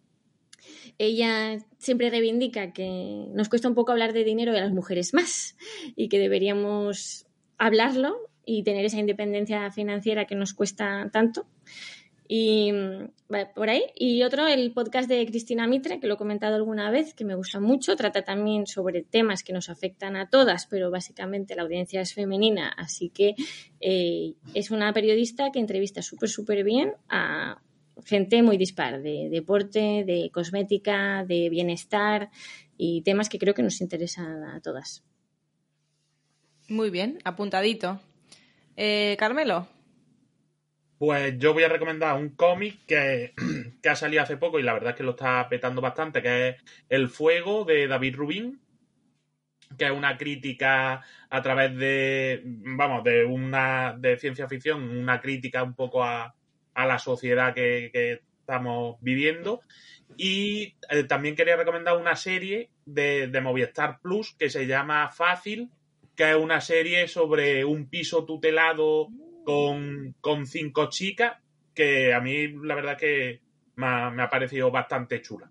ella 0.98 1.58
siempre 1.78 2.10
reivindica 2.10 2.72
que 2.72 3.26
nos 3.32 3.48
cuesta 3.48 3.68
un 3.68 3.74
poco 3.74 3.92
hablar 3.92 4.12
de 4.12 4.24
dinero 4.24 4.52
y 4.52 4.56
a 4.56 4.60
las 4.60 4.72
mujeres 4.72 5.14
más 5.14 5.56
y 5.96 6.08
que 6.08 6.18
deberíamos 6.18 7.26
hablarlo 7.58 8.16
y 8.44 8.62
tener 8.64 8.84
esa 8.84 8.98
independencia 8.98 9.70
financiera 9.70 10.26
que 10.26 10.34
nos 10.34 10.52
cuesta 10.54 11.08
tanto. 11.12 11.46
Y 12.34 12.72
por 13.54 13.68
ahí. 13.68 13.84
Y 13.94 14.22
otro, 14.22 14.46
el 14.46 14.72
podcast 14.72 15.06
de 15.06 15.26
Cristina 15.26 15.66
Mitre, 15.66 16.00
que 16.00 16.06
lo 16.06 16.14
he 16.14 16.16
comentado 16.16 16.56
alguna 16.56 16.90
vez, 16.90 17.12
que 17.12 17.26
me 17.26 17.34
gusta 17.34 17.60
mucho. 17.60 17.94
Trata 17.94 18.22
también 18.22 18.66
sobre 18.66 19.02
temas 19.02 19.42
que 19.42 19.52
nos 19.52 19.68
afectan 19.68 20.16
a 20.16 20.30
todas, 20.30 20.66
pero 20.66 20.90
básicamente 20.90 21.54
la 21.54 21.62
audiencia 21.62 22.00
es 22.00 22.14
femenina. 22.14 22.72
Así 22.76 23.10
que 23.10 23.34
eh, 23.80 24.32
es 24.54 24.70
una 24.70 24.92
periodista 24.94 25.50
que 25.52 25.58
entrevista 25.58 26.00
súper, 26.00 26.30
súper 26.30 26.64
bien 26.64 26.94
a 27.08 27.60
gente 28.04 28.42
muy 28.42 28.56
dispar, 28.56 29.02
de 29.02 29.28
deporte, 29.30 30.04
de 30.04 30.30
cosmética, 30.32 31.24
de 31.24 31.48
bienestar 31.50 32.30
y 32.76 33.02
temas 33.02 33.28
que 33.28 33.38
creo 33.38 33.54
que 33.54 33.62
nos 33.62 33.80
interesan 33.80 34.44
a 34.44 34.60
todas. 34.60 35.04
Muy 36.68 36.90
bien, 36.90 37.18
apuntadito. 37.24 38.00
Eh, 38.76 39.16
Carmelo. 39.18 39.68
Pues 40.98 41.36
yo 41.38 41.52
voy 41.52 41.64
a 41.64 41.68
recomendar 41.68 42.16
un 42.16 42.30
cómic 42.30 42.78
que, 42.86 43.34
que, 43.82 43.88
ha 43.88 43.96
salido 43.96 44.22
hace 44.22 44.36
poco 44.36 44.58
y 44.58 44.62
la 44.62 44.72
verdad 44.72 44.90
es 44.90 44.96
que 44.96 45.02
lo 45.02 45.10
está 45.10 45.48
petando 45.48 45.80
bastante, 45.80 46.22
que 46.22 46.48
es 46.48 46.56
El 46.88 47.08
Fuego 47.08 47.64
de 47.64 47.88
David 47.88 48.16
Rubin, 48.16 48.60
que 49.76 49.86
es 49.86 49.90
una 49.90 50.16
crítica 50.16 51.02
a 51.28 51.42
través 51.42 51.76
de, 51.76 52.42
vamos, 52.44 53.02
de 53.04 53.24
una 53.24 53.96
de 53.98 54.16
ciencia 54.16 54.48
ficción, 54.48 54.82
una 54.82 55.20
crítica 55.20 55.62
un 55.62 55.74
poco 55.74 56.04
a, 56.04 56.34
a 56.74 56.86
la 56.86 56.98
sociedad 56.98 57.54
que, 57.54 58.20
estamos 58.40 58.96
viviendo. 59.00 59.60
Y 60.16 60.74
eh, 60.90 61.04
también 61.04 61.36
quería 61.36 61.56
recomendar 61.56 61.96
una 61.96 62.16
serie 62.16 62.70
de, 62.84 63.28
de 63.28 63.40
Movistar 63.40 64.00
Plus 64.00 64.34
que 64.34 64.50
se 64.50 64.66
llama 64.66 65.08
Fácil, 65.10 65.70
que 66.16 66.30
es 66.30 66.36
una 66.36 66.60
serie 66.60 67.06
sobre 67.08 67.64
un 67.64 67.88
piso 67.88 68.24
tutelado 68.24 69.08
con, 69.44 70.14
con 70.20 70.46
cinco 70.46 70.88
chicas, 70.88 71.38
que 71.74 72.12
a 72.12 72.20
mí 72.20 72.48
la 72.48 72.74
verdad 72.74 72.98
que 72.98 73.40
me 73.76 73.86
ha, 73.86 74.28
parecido 74.30 74.70
bastante 74.70 75.22
chula. 75.22 75.50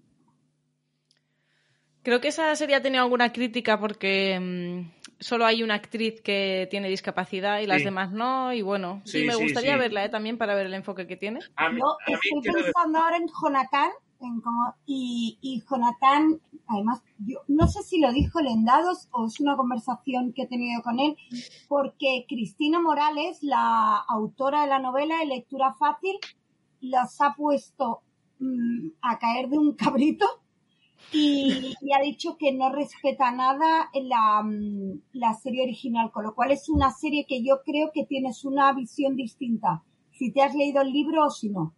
Creo 2.04 2.20
que 2.20 2.30
esa 2.30 2.56
serie 2.56 2.76
ha 2.76 2.82
tenido 2.82 3.04
alguna 3.04 3.32
crítica 3.32 3.80
porque 3.80 4.40
mmm, 4.40 5.02
solo 5.20 5.46
hay 5.46 5.62
una 5.62 5.76
actriz 5.76 6.22
que 6.22 6.68
tiene 6.72 6.90
discapacidad 6.90 7.60
y 7.60 7.68
las 7.68 7.84
demás 7.84 8.12
no, 8.12 8.54
y 8.54 8.64
bueno, 8.64 9.02
sí, 9.06 9.22
sí 9.22 9.28
me 9.28 9.36
gustaría 9.36 9.74
sí, 9.74 9.80
verla 9.80 10.04
¿eh? 10.04 10.10
también 10.10 10.38
para 10.38 10.56
ver 10.56 10.66
el 10.66 10.74
enfoque 10.74 11.06
que 11.06 11.16
tiene. 11.16 11.40
A 11.56 11.70
mí, 11.70 11.80
Yo 11.80 12.16
a 12.16 12.18
estoy 12.18 12.64
pensando 12.64 13.00
ahora 13.00 13.18
en 13.18 13.28
Jonathan, 13.28 13.92
en 14.20 14.42
como, 14.42 14.76
y, 14.86 15.38
y 15.42 15.64
Jonathan, 15.70 16.42
además, 16.68 17.04
yo 17.20 17.40
no 17.48 17.68
sé 17.68 17.84
si 17.84 18.00
lo 18.00 18.12
dijo 18.12 18.42
Lendados 18.42 19.08
o 19.12 19.28
es 19.28 19.40
una 19.40 19.56
conversación 19.56 20.34
que 20.34 20.44
he 20.44 20.48
tenido 20.48 20.82
con 20.82 21.00
él, 21.00 21.16
porque 21.68 22.26
Cristina 22.28 22.80
Morales, 22.80 23.44
la 23.44 23.98
autora 24.08 24.62
de 24.62 24.68
la 24.68 24.80
novela 24.80 25.20
de 25.20 25.28
lectura 25.28 25.74
fácil, 25.74 26.18
los 26.82 27.22
ha 27.22 27.36
puesto 27.36 28.02
mmm, 28.40 28.90
a 29.04 29.20
caer 29.20 29.50
de 29.50 29.60
un 29.60 29.76
cabrito 29.76 30.42
y, 31.12 31.76
ha 31.94 32.02
dicho 32.02 32.38
que 32.38 32.54
no 32.54 32.74
respeta 32.74 33.32
nada 33.32 33.90
la, 33.94 34.44
la 35.14 35.34
serie 35.34 35.64
original, 35.64 36.12
con 36.12 36.24
lo 36.24 36.34
cual 36.34 36.52
es 36.52 36.70
una 36.70 36.92
serie 36.92 37.26
que 37.28 37.44
yo 37.44 37.62
creo 37.66 37.92
que 37.94 38.06
tienes 38.06 38.46
una 38.46 38.72
visión 38.74 39.16
distinta, 39.16 39.84
si 40.12 40.32
te 40.32 40.42
has 40.42 40.56
leído 40.56 40.82
el 40.82 40.92
libro 40.92 41.26
o 41.26 41.30
si 41.30 41.50
no. 41.50 41.76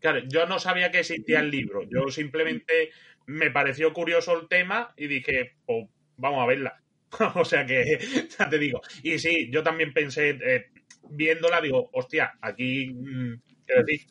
Claro, 0.00 0.20
yo 0.28 0.46
no 0.46 0.58
sabía 0.58 0.90
que 0.90 1.00
existía 1.00 1.40
el 1.40 1.50
libro, 1.50 1.82
yo 1.84 2.08
simplemente 2.08 2.90
me 3.26 3.50
pareció 3.50 3.92
curioso 3.92 4.38
el 4.38 4.48
tema 4.48 4.92
y 4.96 5.06
dije, 5.06 5.52
pues 5.64 5.86
vamos 6.16 6.42
a 6.42 6.46
verla. 6.46 6.82
o 7.34 7.44
sea 7.44 7.66
que, 7.66 7.98
ya 8.38 8.48
te 8.48 8.58
digo. 8.58 8.80
Y 9.02 9.18
sí, 9.18 9.50
yo 9.50 9.62
también 9.62 9.92
pensé, 9.92 10.30
eh, 10.30 10.66
viéndola, 11.10 11.60
digo, 11.60 11.90
hostia, 11.92 12.32
aquí, 12.40 12.90
decir, 13.66 14.06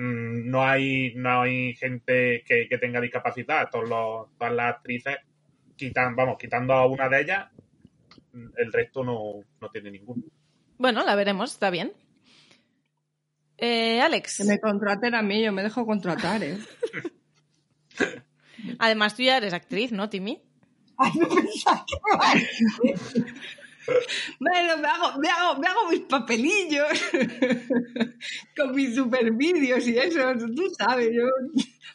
no 0.00 0.64
hay 0.64 1.14
no 1.14 1.42
hay 1.42 1.74
gente 1.74 2.42
que, 2.46 2.66
que 2.68 2.78
tenga 2.78 3.00
discapacidad. 3.00 3.68
Todos 3.70 3.88
los, 3.88 4.36
todas 4.38 4.54
las 4.54 4.76
actrices 4.76 5.18
quitan 5.76 6.16
vamos 6.16 6.36
quitando 6.38 6.72
a 6.72 6.86
una 6.86 7.08
de 7.08 7.20
ellas 7.20 7.48
el 8.56 8.72
resto 8.72 9.04
no, 9.04 9.42
no 9.60 9.68
tiene 9.70 9.90
ninguno. 9.90 10.22
Bueno 10.78 11.04
la 11.04 11.14
veremos 11.14 11.52
está 11.52 11.70
bien. 11.70 11.92
Eh, 13.58 14.00
Alex. 14.00 14.38
Que 14.38 14.44
me 14.44 14.58
contraten 14.58 15.14
a 15.14 15.22
mí 15.22 15.42
yo 15.42 15.52
me 15.52 15.62
dejo 15.62 15.84
contratar 15.84 16.42
eh 16.42 16.58
además 18.78 19.14
tú 19.16 19.22
ya 19.22 19.36
eres 19.36 19.52
actriz 19.52 19.92
no 19.92 20.08
Timmy 20.08 20.40
Ay, 20.96 21.12
no 21.18 21.28
pensaba 21.28 21.84
que 21.86 23.24
bueno, 24.40 24.76
me 24.76 24.88
hago, 24.88 25.18
me 25.18 25.28
hago, 25.28 25.58
me 25.58 25.66
hago 25.66 25.88
mis 25.88 26.00
papelillos 26.00 26.88
con 28.56 28.74
mis 28.74 28.94
super 28.94 29.30
vídeos 29.32 29.86
y 29.86 29.98
eso, 29.98 30.20
tú 30.54 30.70
sabes, 30.78 31.10
yo 31.12 31.24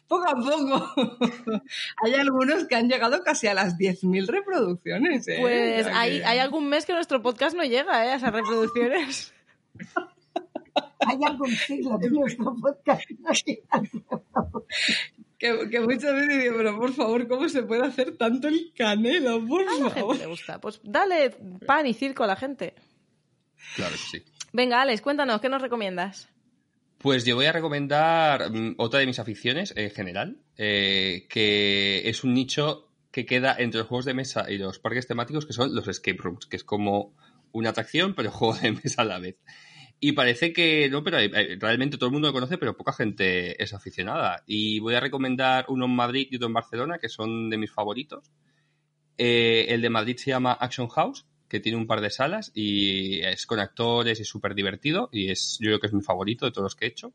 poco 0.08 0.28
a 0.28 0.34
poco. 0.34 1.62
hay 2.04 2.14
algunos 2.14 2.64
que 2.64 2.76
han 2.76 2.88
llegado 2.88 3.22
casi 3.22 3.46
a 3.46 3.54
las 3.54 3.76
10.000 3.76 4.26
reproducciones. 4.26 5.26
¿eh? 5.28 5.38
Pues 5.40 5.86
hay, 5.86 6.22
hay 6.22 6.38
algún 6.38 6.68
mes 6.68 6.86
que 6.86 6.92
nuestro 6.92 7.22
podcast 7.22 7.56
no 7.56 7.64
llega 7.64 8.04
¿eh? 8.04 8.10
a 8.10 8.14
esas 8.16 8.32
reproducciones. 8.32 9.34
hay 11.00 11.18
algún 11.24 11.50
siglo 11.50 11.98
que 11.98 12.10
nuestro 12.10 12.54
podcast 12.56 13.10
no 13.18 13.30
llega 13.32 13.82
que, 15.38 15.68
que, 15.70 15.80
muchas 15.80 16.14
veces 16.14 16.42
digo, 16.42 16.56
pero 16.56 16.78
por 16.78 16.92
favor, 16.92 17.28
¿cómo 17.28 17.48
se 17.48 17.62
puede 17.62 17.84
hacer 17.84 18.16
tanto 18.16 18.48
el 18.48 18.72
canelo? 18.76 19.44
Por 19.46 19.62
a 19.62 19.66
favor. 19.66 19.84
la 19.84 19.90
gente 19.90 20.18
le 20.18 20.26
gusta. 20.26 20.60
Pues 20.60 20.80
dale 20.82 21.30
pan 21.66 21.86
y 21.86 21.94
circo 21.94 22.24
a 22.24 22.26
la 22.26 22.36
gente. 22.36 22.74
Claro 23.74 23.92
que 23.92 24.18
sí. 24.18 24.24
Venga, 24.52 24.80
Alex, 24.80 25.02
cuéntanos, 25.02 25.40
¿qué 25.40 25.48
nos 25.48 25.60
recomiendas? 25.60 26.28
Pues 26.98 27.24
yo 27.24 27.36
voy 27.36 27.46
a 27.46 27.52
recomendar 27.52 28.50
um, 28.50 28.74
otra 28.78 29.00
de 29.00 29.06
mis 29.06 29.18
aficiones 29.18 29.74
en 29.76 29.90
general, 29.90 30.38
eh, 30.56 31.26
que 31.28 32.08
es 32.08 32.24
un 32.24 32.32
nicho 32.34 32.88
que 33.10 33.26
queda 33.26 33.54
entre 33.58 33.80
los 33.80 33.88
juegos 33.88 34.06
de 34.06 34.14
mesa 34.14 34.50
y 34.50 34.58
los 34.58 34.78
parques 34.78 35.06
temáticos, 35.06 35.46
que 35.46 35.52
son 35.52 35.74
los 35.74 35.88
escape 35.88 36.18
rooms, 36.18 36.46
que 36.46 36.56
es 36.56 36.64
como 36.64 37.14
una 37.52 37.70
atracción, 37.70 38.14
pero 38.14 38.30
juego 38.32 38.54
de 38.56 38.72
mesa 38.72 39.02
a 39.02 39.04
la 39.04 39.18
vez. 39.18 39.36
Y 39.98 40.12
parece 40.12 40.52
que 40.52 40.88
no, 40.90 41.02
pero 41.02 41.16
realmente 41.58 41.96
todo 41.96 42.08
el 42.08 42.12
mundo 42.12 42.28
lo 42.28 42.34
conoce, 42.34 42.58
pero 42.58 42.76
poca 42.76 42.92
gente 42.92 43.62
es 43.62 43.72
aficionada. 43.72 44.42
Y 44.46 44.78
voy 44.78 44.94
a 44.94 45.00
recomendar 45.00 45.64
uno 45.68 45.86
en 45.86 45.96
Madrid 45.96 46.28
y 46.30 46.36
otro 46.36 46.48
en 46.48 46.54
Barcelona, 46.54 46.98
que 46.98 47.08
son 47.08 47.48
de 47.48 47.56
mis 47.56 47.70
favoritos. 47.70 48.30
Eh, 49.16 49.66
el 49.70 49.80
de 49.80 49.88
Madrid 49.88 50.16
se 50.18 50.30
llama 50.30 50.52
Action 50.52 50.88
House, 50.88 51.24
que 51.48 51.60
tiene 51.60 51.78
un 51.78 51.86
par 51.86 52.02
de 52.02 52.10
salas 52.10 52.52
y 52.54 53.20
es 53.20 53.46
con 53.46 53.58
actores 53.58 54.18
y 54.18 54.22
es 54.22 54.28
súper 54.28 54.54
divertido. 54.54 55.08
Y 55.12 55.30
es, 55.30 55.56
yo 55.60 55.68
creo 55.68 55.80
que 55.80 55.86
es 55.86 55.94
mi 55.94 56.02
favorito 56.02 56.44
de 56.44 56.52
todos 56.52 56.64
los 56.64 56.76
que 56.76 56.84
he 56.84 56.88
hecho. 56.88 57.14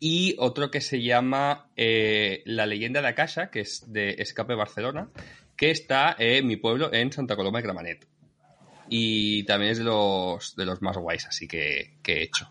Y 0.00 0.34
otro 0.38 0.70
que 0.70 0.80
se 0.80 1.00
llama 1.00 1.70
eh, 1.76 2.42
La 2.44 2.66
leyenda 2.66 3.00
de 3.00 3.04
la 3.04 3.14
casa, 3.14 3.50
que 3.50 3.60
es 3.60 3.84
de 3.90 4.16
Escape 4.18 4.54
Barcelona, 4.54 5.10
que 5.56 5.70
está 5.70 6.16
en 6.18 6.46
mi 6.46 6.56
pueblo, 6.56 6.92
en 6.92 7.12
Santa 7.12 7.36
Coloma 7.36 7.60
de 7.60 7.62
Gramenet 7.62 8.15
y 8.88 9.44
también 9.44 9.72
es 9.72 9.78
de 9.78 9.84
los, 9.84 10.54
de 10.56 10.64
los 10.64 10.82
más 10.82 10.96
guays, 10.96 11.26
así 11.26 11.48
que, 11.48 11.94
que, 12.02 12.14
he 12.14 12.22
hecho. 12.22 12.50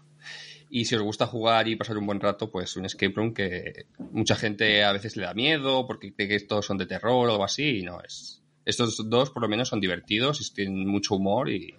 Y 0.69 0.85
si 0.85 0.95
os 0.95 1.01
gusta 1.01 1.27
jugar 1.27 1.67
y 1.67 1.75
pasar 1.75 1.97
un 1.97 2.05
buen 2.05 2.19
rato, 2.19 2.51
pues 2.51 2.75
un 2.75 2.85
escape 2.85 3.13
room 3.15 3.33
que 3.33 3.85
mucha 4.11 4.35
gente 4.35 4.83
a 4.83 4.91
veces 4.91 5.15
le 5.15 5.25
da 5.25 5.33
miedo 5.33 5.85
porque 5.87 6.13
cree 6.13 6.27
que 6.27 6.35
estos 6.35 6.65
son 6.65 6.77
de 6.77 6.85
terror 6.85 7.29
o 7.29 7.31
algo 7.31 7.43
así, 7.43 7.79
y 7.79 7.83
no, 7.83 8.01
es... 8.01 8.41
Estos 8.65 9.07
dos 9.07 9.29
por 9.29 9.43
lo 9.43 9.47
menos 9.47 9.69
son 9.69 9.79
divertidos 9.79 10.41
y 10.41 10.53
tienen 10.53 10.87
mucho 10.87 11.15
humor 11.15 11.51
y 11.51 11.75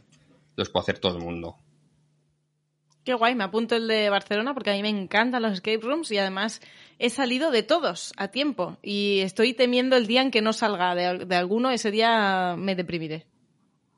los 0.54 0.70
puede 0.70 0.84
hacer 0.84 0.98
todo 1.00 1.18
el 1.18 1.24
mundo. 1.24 1.56
Qué 3.02 3.14
guay, 3.14 3.34
me 3.34 3.44
apunto 3.44 3.74
el 3.74 3.88
de 3.88 4.08
Barcelona 4.08 4.54
porque 4.54 4.70
a 4.70 4.72
mí 4.72 4.82
me 4.82 4.88
encantan 4.88 5.42
los 5.42 5.52
escape 5.52 5.78
rooms 5.78 6.10
y 6.12 6.18
además 6.18 6.60
he 6.98 7.10
salido 7.10 7.50
de 7.50 7.64
todos 7.64 8.12
a 8.16 8.28
tiempo 8.28 8.78
y 8.82 9.20
estoy 9.20 9.52
temiendo 9.52 9.96
el 9.96 10.06
día 10.06 10.22
en 10.22 10.30
que 10.30 10.42
no 10.42 10.52
salga 10.52 10.94
de, 10.94 11.24
de 11.24 11.36
alguno, 11.36 11.70
ese 11.70 11.90
día 11.90 12.56
me 12.56 12.74
deprimiré. 12.76 13.26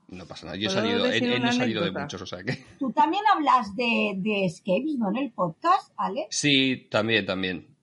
No 0.09 0.24
pasa 0.26 0.47
nada. 0.47 0.56
Yo 0.56 0.70
he 0.70 0.72
salido, 0.72 1.06
he, 1.06 1.18
he 1.18 1.39
no 1.39 1.52
salido 1.52 1.85
de 1.85 1.93
muchos, 1.93 2.22
o 2.22 2.26
sea 2.26 2.43
que. 2.43 2.64
Tú 2.78 2.90
también 2.93 3.22
hablas 3.30 3.76
de, 3.76 4.14
de 4.16 4.47
escapes, 4.47 4.97
¿no? 4.98 5.10
En 5.10 5.16
el 5.16 5.32
podcast, 5.32 5.93
¿Alex? 5.98 6.28
Sí, 6.30 6.89
también, 6.90 7.26
también. 7.26 7.76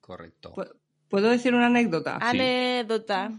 Correcto. 0.00 0.54
¿Puedo 1.08 1.30
decir 1.30 1.54
una 1.54 1.66
anécdota? 1.66 2.18
Anécdota. 2.20 3.32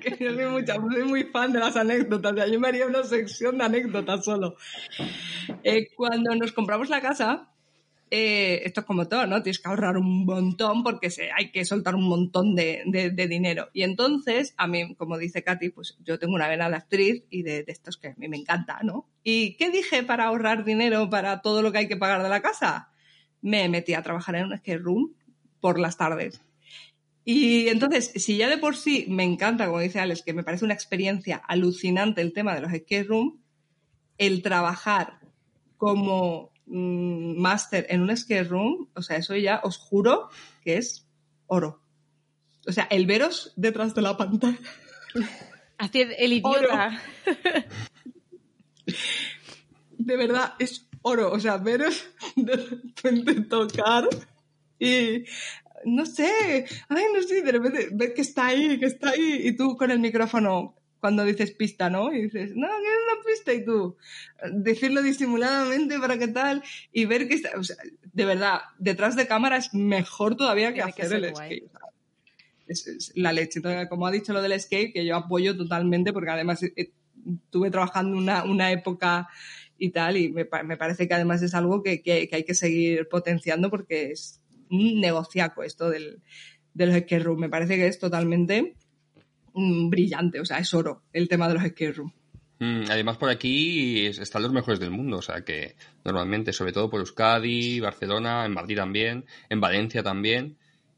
que 0.00 0.16
yo 0.24 0.34
soy, 0.34 0.46
mucha, 0.46 0.74
soy, 0.74 1.04
muy 1.04 1.24
fan 1.24 1.52
de 1.52 1.60
las 1.60 1.76
anécdotas. 1.76 2.32
O 2.32 2.36
sea, 2.36 2.46
yo 2.48 2.58
me 2.58 2.68
haría 2.68 2.86
una 2.86 3.04
sección 3.04 3.58
de 3.58 3.64
anécdotas 3.64 4.24
solo. 4.24 4.56
Eh, 5.62 5.88
cuando 5.94 6.34
nos 6.34 6.52
compramos 6.52 6.88
la 6.88 7.00
casa, 7.00 7.52
eh, 8.10 8.62
esto 8.64 8.80
es 8.80 8.86
como 8.86 9.08
todo, 9.08 9.26
¿no? 9.26 9.42
Tienes 9.42 9.58
que 9.58 9.68
ahorrar 9.68 9.96
un 9.96 10.24
montón 10.24 10.84
porque 10.84 11.10
se, 11.10 11.30
hay 11.32 11.50
que 11.50 11.64
soltar 11.64 11.94
un 11.96 12.08
montón 12.08 12.54
de, 12.54 12.82
de- 12.86 13.26
dinero. 13.28 13.68
Y 13.72 13.82
entonces, 13.82 14.54
a 14.56 14.66
mí, 14.68 14.94
como 14.94 15.18
dice 15.18 15.42
Katy, 15.42 15.70
pues 15.70 15.96
yo 16.04 16.18
tengo 16.18 16.34
una 16.34 16.48
vena 16.48 16.68
de 16.70 16.76
actriz 16.76 17.24
y 17.30 17.42
de, 17.42 17.64
de 17.64 17.72
estos 17.72 17.96
que 17.96 18.08
a 18.08 18.14
mí 18.16 18.28
me 18.28 18.36
encanta, 18.36 18.78
¿no? 18.82 19.08
¿Y 19.24 19.56
qué 19.56 19.70
dije 19.70 20.02
para 20.04 20.24
ahorrar 20.26 20.64
dinero 20.64 21.10
para 21.10 21.42
todo 21.42 21.62
lo 21.62 21.72
que 21.72 21.78
hay 21.78 21.88
que 21.88 21.96
pagar 21.96 22.22
de 22.22 22.28
la 22.28 22.42
casa? 22.42 22.90
Me 23.42 23.68
metí 23.68 23.94
a 23.94 24.02
trabajar 24.02 24.36
en 24.36 24.46
un 24.46 24.52
escape 24.52 24.78
room 24.78 25.14
por 25.60 25.78
las 25.80 25.96
tardes. 25.96 26.40
Y 27.24 27.66
entonces, 27.68 28.12
si 28.14 28.36
ya 28.36 28.48
de 28.48 28.56
por 28.58 28.76
sí 28.76 29.06
me 29.08 29.24
encanta, 29.24 29.66
como 29.66 29.80
dice 29.80 29.98
Alex, 29.98 30.22
que 30.22 30.32
me 30.32 30.44
parece 30.44 30.64
una 30.64 30.74
experiencia 30.74 31.36
alucinante 31.48 32.20
el 32.20 32.32
tema 32.32 32.54
de 32.54 32.60
los 32.60 32.72
escape 32.72 33.02
room, 33.02 33.40
el 34.16 34.42
trabajar 34.42 35.18
como 35.76 36.50
mm, 36.66 37.40
máster 37.40 37.86
en 37.88 38.02
un 38.02 38.10
escape 38.10 38.44
room, 38.44 38.88
o 38.94 39.02
sea, 39.02 39.16
eso 39.16 39.34
ya 39.36 39.60
os 39.62 39.78
juro 39.78 40.28
que 40.62 40.76
es 40.76 41.06
oro. 41.46 41.80
O 42.66 42.72
sea, 42.72 42.84
el 42.90 43.06
veros 43.06 43.52
detrás 43.56 43.94
de 43.94 44.02
la 44.02 44.16
pantalla. 44.16 44.58
Así 45.78 46.00
es, 46.00 46.08
el 46.18 46.32
idiota. 46.32 47.00
De 49.98 50.16
verdad, 50.16 50.54
es 50.58 50.88
oro. 51.02 51.32
O 51.32 51.38
sea, 51.38 51.58
veros 51.58 52.06
de 52.34 52.56
repente 52.56 53.40
tocar 53.42 54.08
y 54.78 55.24
no 55.84 56.04
sé, 56.04 56.66
ay, 56.88 57.04
no 57.14 57.22
sé, 57.22 57.42
de 57.42 57.52
repente 57.52 57.88
ves 57.92 58.12
que 58.14 58.22
está 58.22 58.46
ahí, 58.46 58.78
que 58.78 58.86
está 58.86 59.10
ahí, 59.10 59.40
y 59.44 59.56
tú 59.56 59.76
con 59.76 59.90
el 59.90 60.00
micrófono 60.00 60.74
cuando 61.00 61.24
dices 61.24 61.50
pista, 61.52 61.90
¿no? 61.90 62.12
Y 62.12 62.22
dices, 62.22 62.52
no, 62.56 62.66
quiero 62.66 62.96
una 63.12 63.22
pista, 63.26 63.52
y 63.52 63.64
tú 63.64 63.96
decirlo 64.52 65.02
disimuladamente 65.02 65.98
para 65.98 66.18
qué 66.18 66.28
tal, 66.28 66.62
y 66.92 67.04
ver 67.04 67.28
que 67.28 67.34
está, 67.34 67.50
o 67.58 67.62
sea, 67.64 67.76
de 68.12 68.24
verdad, 68.24 68.60
detrás 68.78 69.14
de 69.16 69.26
cámara 69.26 69.56
es 69.58 69.72
mejor 69.74 70.36
todavía 70.36 70.68
que 70.70 70.76
Tiene 70.82 70.92
que 70.92 71.02
hacer 71.02 71.24
el 71.24 71.30
guay. 71.32 71.58
skate. 71.58 71.70
Es, 72.68 72.86
es 72.86 73.12
la 73.14 73.32
leche. 73.32 73.60
Entonces, 73.60 73.88
como 73.88 74.06
ha 74.06 74.10
dicho 74.10 74.32
lo 74.32 74.42
del 74.42 74.58
skate, 74.60 74.92
que 74.92 75.04
yo 75.04 75.16
apoyo 75.16 75.56
totalmente, 75.56 76.12
porque 76.12 76.30
además 76.30 76.62
eh, 76.64 76.90
estuve 77.44 77.70
trabajando 77.70 78.16
una, 78.16 78.42
una 78.44 78.72
época 78.72 79.28
y 79.78 79.90
tal, 79.90 80.16
y 80.16 80.30
me, 80.30 80.48
me 80.64 80.76
parece 80.76 81.06
que 81.06 81.14
además 81.14 81.42
es 81.42 81.54
algo 81.54 81.82
que, 81.82 82.02
que- 82.02 82.28
que 82.28 82.36
hay 82.36 82.44
que 82.44 82.54
seguir 82.54 83.06
potenciando 83.08 83.70
porque 83.70 84.10
es 84.10 84.40
un 84.70 85.00
negociaco 85.00 85.62
esto 85.62 85.90
del, 85.90 86.20
de 86.74 86.86
los 86.86 86.96
skate 86.96 87.22
room. 87.22 87.38
Me 87.40 87.48
parece 87.48 87.76
que 87.76 87.86
es 87.86 87.98
totalmente 88.00 88.74
brillante, 89.90 90.38
o 90.40 90.44
sea, 90.44 90.58
es 90.58 90.72
oro 90.74 91.02
el 91.12 91.28
tema 91.28 91.48
de 91.48 91.54
los 91.54 91.96
room. 91.96 92.12
Mm, 92.58 92.84
además, 92.90 93.16
por 93.18 93.28
aquí 93.30 94.06
es- 94.06 94.18
están 94.18 94.42
los 94.42 94.52
mejores 94.52 94.80
del 94.80 94.90
mundo, 94.90 95.18
o 95.18 95.22
sea 95.22 95.42
que 95.44 95.76
normalmente, 96.04 96.52
sobre 96.52 96.72
todo 96.72 96.88
por 96.88 97.00
Euskadi, 97.00 97.80
Barcelona, 97.80 98.44
en 98.46 98.52
Madrid 98.52 98.76
también, 98.76 99.24
en 99.50 99.60
Valencia 99.60 100.02
también, 100.02 100.56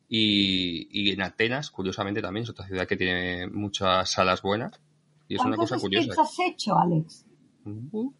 y, 0.08 0.88
y 0.90 1.10
en 1.12 1.22
Atenas, 1.22 1.70
curiosamente 1.70 2.22
también, 2.22 2.44
es 2.44 2.50
otra 2.50 2.66
ciudad 2.66 2.86
que 2.86 2.96
tiene 2.96 3.46
muchas 3.48 4.10
salas 4.10 4.40
buenas, 4.42 4.80
y 5.28 5.34
es 5.34 5.40
una 5.40 5.56
¿Cuántos 5.56 5.70
cosa 5.70 5.80
curiosa. 5.80 6.12
skates 6.12 6.18
has 6.40 6.46
hecho, 6.48 6.78
Alex? 6.78 7.26
Uh, 7.64 8.12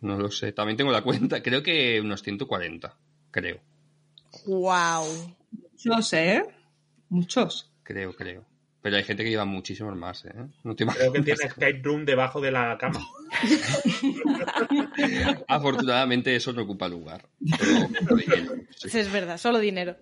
no 0.00 0.18
lo 0.18 0.30
sé, 0.30 0.52
también 0.52 0.76
tengo 0.76 0.92
la 0.92 1.02
cuenta, 1.02 1.42
creo 1.42 1.62
que 1.62 2.00
unos 2.00 2.22
140, 2.22 2.96
creo, 3.30 3.60
¡Wow! 4.46 5.04
Muchos, 5.72 6.12
¿eh? 6.14 6.42
Muchos. 7.08 7.72
creo, 7.82 8.14
creo. 8.14 8.44
Pero 8.84 8.98
hay 8.98 9.02
gente 9.04 9.24
que 9.24 9.30
lleva 9.30 9.46
muchísimos 9.46 9.96
más, 9.96 10.26
¿eh? 10.26 10.34
No 10.62 10.76
te 10.76 10.84
Creo 10.84 11.10
que 11.10 11.22
tiene 11.22 11.42
escape 11.44 11.80
room 11.82 12.04
debajo 12.04 12.38
de 12.42 12.50
la 12.52 12.76
cama. 12.76 13.00
Afortunadamente 15.48 16.36
eso 16.36 16.52
no 16.52 16.64
ocupa 16.64 16.86
lugar. 16.86 17.26
Pero- 17.58 17.88
pero 17.98 18.16
bien, 18.16 18.68
sí. 18.76 18.90
Sí, 18.90 18.98
es 18.98 19.10
verdad, 19.10 19.38
solo 19.38 19.58
dinero. 19.58 19.96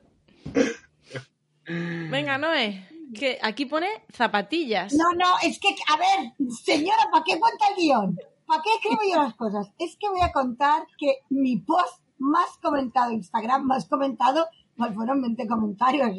Venga, 1.65 2.39
Noé, 2.39 2.89
que 3.15 3.39
aquí 3.41 3.67
pone 3.67 3.87
zapatillas. 4.13 4.93
No, 4.95 5.05
no, 5.17 5.29
es 5.45 5.61
que, 5.61 5.69
a 5.69 5.97
ver, 5.97 6.33
señora, 6.65 7.07
¿para 7.13 7.23
qué 7.23 7.39
cuenta 7.39 7.67
el 7.71 7.77
guion? 7.77 8.19
¿Para 8.47 8.63
qué 8.65 8.71
escribo 8.75 9.01
yo 9.09 9.23
las 9.23 9.35
cosas? 9.35 9.69
Es 9.79 9.97
que 9.97 10.09
voy 10.09 10.23
a 10.23 10.33
contar 10.33 10.89
que 10.99 11.19
mi 11.31 11.59
post 11.59 12.01
más 12.19 12.59
comentado 12.61 13.11
en 13.11 13.19
Instagram, 13.19 13.63
más 13.65 13.87
comentado, 13.87 14.49
pues 14.77 14.93
fueron 14.93 15.23
20 15.23 15.47
comentarios, 15.47 16.11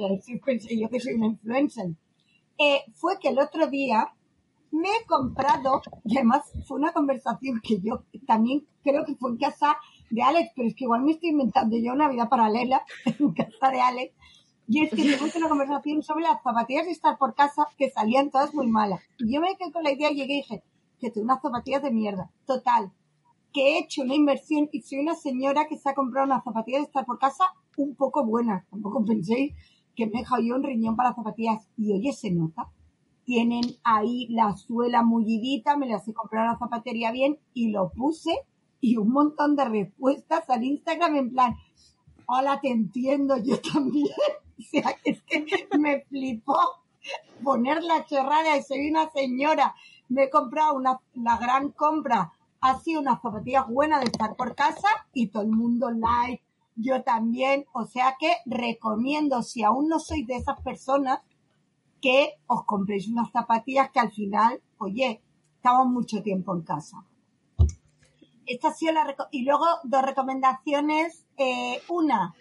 pensé 0.45 0.79
yo 0.79 0.89
que 0.89 1.01
soy 1.01 1.15
una 1.15 1.27
influencer. 1.27 1.87
Eh, 2.57 2.83
fue 2.93 3.19
que 3.19 3.29
el 3.29 3.39
otro 3.39 3.67
día 3.67 4.13
me 4.71 4.89
he 4.89 5.05
comprado, 5.05 5.81
y 6.03 6.17
además 6.17 6.51
fue 6.67 6.79
una 6.79 6.93
conversación 6.93 7.61
que 7.61 7.79
yo 7.79 8.05
también 8.25 8.65
creo 8.83 9.05
que 9.05 9.15
fue 9.15 9.29
en 9.29 9.37
casa 9.37 9.77
de 10.09 10.23
Alex, 10.23 10.51
pero 10.55 10.67
es 10.67 10.75
que 10.75 10.85
igual 10.85 11.03
me 11.03 11.11
estoy 11.11 11.29
inventando 11.29 11.77
yo 11.77 11.93
una 11.93 12.09
vida 12.09 12.27
paralela 12.27 12.83
en 13.05 13.33
casa 13.33 13.69
de 13.71 13.81
Alex. 13.81 14.15
Y 14.67 14.83
es 14.83 14.89
que 14.89 14.95
tuvimos 15.17 15.35
una 15.35 15.49
conversación 15.49 16.01
sobre 16.01 16.23
las 16.23 16.41
zapatillas 16.41 16.85
de 16.85 16.91
estar 16.91 17.17
por 17.17 17.35
casa 17.35 17.67
que 17.77 17.91
salían 17.91 18.31
todas 18.31 18.53
muy 18.53 18.67
malas. 18.67 19.01
Y 19.19 19.33
yo 19.33 19.41
me 19.41 19.55
quedé 19.57 19.71
con 19.71 19.83
la 19.83 19.91
idea 19.91 20.11
y 20.11 20.15
llegué 20.15 20.33
y 20.33 20.37
dije, 20.37 20.63
que 20.99 21.11
tengo 21.11 21.25
unas 21.25 21.41
zapatillas 21.41 21.83
de 21.83 21.91
mierda. 21.91 22.31
Total. 22.47 22.91
Que 23.53 23.75
he 23.75 23.79
hecho 23.79 24.01
una 24.01 24.15
inversión 24.15 24.69
y 24.71 24.81
soy 24.81 24.99
una 24.99 25.15
señora 25.15 25.67
que 25.67 25.77
se 25.77 25.89
ha 25.89 25.93
comprado 25.93 26.25
unas 26.25 26.43
zapatillas 26.43 26.81
de 26.81 26.87
estar 26.87 27.05
por 27.05 27.19
casa 27.19 27.45
un 27.77 27.95
poco 27.95 28.25
buenas. 28.25 28.67
Tampoco 28.69 29.05
penséis 29.05 29.53
que 29.95 30.07
me 30.07 30.13
he 30.13 30.19
dejado 30.19 30.41
yo 30.41 30.55
un 30.55 30.63
riñón 30.63 30.95
para 30.95 31.13
zapatillas. 31.13 31.67
Y 31.77 31.93
oye, 31.93 32.13
se 32.13 32.31
nota. 32.31 32.69
Tienen 33.25 33.63
ahí 33.83 34.27
la 34.29 34.55
suela 34.57 35.01
mullidita, 35.03 35.77
me 35.77 35.87
las 35.87 36.07
he 36.07 36.13
comprado 36.13 36.45
en 36.45 36.51
la 36.53 36.59
zapatería 36.59 37.11
bien 37.11 37.39
y 37.53 37.69
lo 37.69 37.89
puse 37.89 38.31
y 38.83 38.97
un 38.97 39.11
montón 39.11 39.55
de 39.55 39.63
respuestas 39.63 40.49
al 40.49 40.61
Instagram 40.61 41.15
en 41.15 41.31
plan, 41.31 41.55
hola, 42.25 42.59
te 42.61 42.69
entiendo, 42.69 43.37
yo 43.37 43.59
también. 43.59 44.09
O 44.55 44.61
sea, 44.61 44.95
es 45.03 45.21
que 45.23 45.45
me 45.79 46.01
flipó 46.01 46.55
poner 47.43 47.83
la 47.83 48.05
chorrada 48.05 48.55
y 48.55 48.61
soy 48.61 48.87
una 48.89 49.09
señora. 49.09 49.73
Me 50.09 50.25
he 50.25 50.29
comprado 50.29 50.75
una, 50.75 50.99
la 51.15 51.37
gran 51.37 51.71
compra, 51.71 52.31
ha 52.61 52.79
sido 52.79 53.01
unas 53.01 53.21
zapatillas 53.21 53.67
buenas 53.67 54.01
de 54.01 54.05
estar 54.05 54.35
por 54.35 54.53
casa 54.55 54.87
y 55.11 55.27
todo 55.27 55.41
el 55.41 55.49
mundo 55.49 55.89
like, 55.89 56.43
yo 56.75 57.03
también. 57.03 57.65
O 57.73 57.85
sea 57.85 58.15
que 58.19 58.35
recomiendo, 58.45 59.41
si 59.41 59.63
aún 59.63 59.87
no 59.87 59.99
sois 59.99 60.25
de 60.27 60.35
esas 60.35 60.59
personas, 60.61 61.19
que 62.01 62.33
os 62.47 62.65
compréis 62.65 63.07
unas 63.07 63.31
zapatillas 63.31 63.89
que 63.91 63.99
al 63.99 64.11
final, 64.11 64.61
oye, 64.77 65.21
estamos 65.55 65.87
mucho 65.87 66.21
tiempo 66.21 66.53
en 66.53 66.61
casa. 66.63 67.05
Esta 68.45 68.67
ha 68.67 68.73
sido 68.73 68.91
la 68.91 69.15
y 69.31 69.43
luego 69.43 69.65
dos 69.85 70.01
recomendaciones, 70.01 71.25
eh, 71.37 71.81
una, 71.87 72.35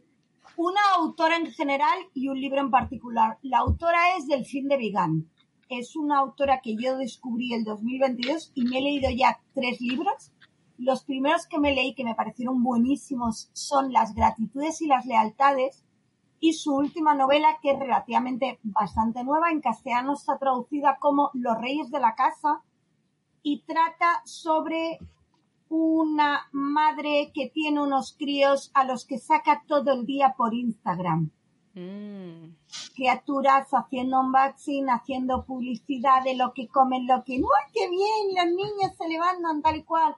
una 0.56 0.80
autora 0.96 1.36
en 1.36 1.46
general 1.46 1.96
y 2.12 2.26
un 2.26 2.40
libro 2.40 2.60
en 2.60 2.70
particular. 2.70 3.38
La 3.42 3.58
autora 3.58 4.16
es 4.16 4.26
Delfín 4.26 4.66
de 4.66 4.76
Vigan. 4.76 5.30
Es 5.68 5.94
una 5.94 6.18
autora 6.18 6.60
que 6.60 6.74
yo 6.74 6.96
descubrí 6.96 7.54
el 7.54 7.62
2022 7.62 8.50
y 8.54 8.64
me 8.64 8.78
he 8.78 8.82
leído 8.82 9.10
ya 9.10 9.40
tres 9.54 9.80
libros. 9.80 10.32
Los 10.78 11.04
primeros 11.04 11.46
que 11.46 11.58
me 11.58 11.74
leí 11.74 11.94
que 11.94 12.04
me 12.04 12.14
parecieron 12.14 12.62
buenísimos 12.62 13.50
son 13.52 13.92
Las 13.92 14.14
gratitudes 14.14 14.80
y 14.82 14.86
las 14.86 15.06
lealtades 15.06 15.84
y 16.40 16.54
su 16.54 16.74
última 16.74 17.14
novela 17.14 17.58
que 17.62 17.70
es 17.70 17.78
relativamente 17.78 18.58
bastante 18.64 19.22
nueva, 19.22 19.52
en 19.52 19.60
castellano 19.60 20.14
está 20.14 20.38
traducida 20.38 20.98
como 20.98 21.30
Los 21.34 21.56
Reyes 21.56 21.88
de 21.92 22.00
la 22.00 22.16
Casa 22.16 22.62
y 23.44 23.62
trata 23.62 24.22
sobre 24.24 24.98
una 25.68 26.48
madre 26.50 27.30
que 27.32 27.48
tiene 27.48 27.80
unos 27.80 28.16
críos 28.18 28.72
a 28.74 28.84
los 28.84 29.06
que 29.06 29.18
saca 29.18 29.62
todo 29.68 29.92
el 29.92 30.04
día 30.04 30.34
por 30.36 30.52
Instagram. 30.52 31.30
Mm. 31.74 32.56
Criaturas 32.94 33.68
haciendo 33.70 34.20
unboxing, 34.20 34.90
haciendo 34.90 35.44
publicidad 35.44 36.24
de 36.24 36.34
lo 36.34 36.52
que 36.52 36.66
comen, 36.66 37.06
lo 37.06 37.22
que 37.24 37.38
no, 37.38 37.46
¡ay, 37.46 37.70
qué 37.72 37.88
bien! 37.88 38.34
Los 38.36 38.54
niños 38.54 38.96
se 38.98 39.08
levantan 39.08 39.62
tal 39.62 39.76
y 39.76 39.84
cual. 39.84 40.16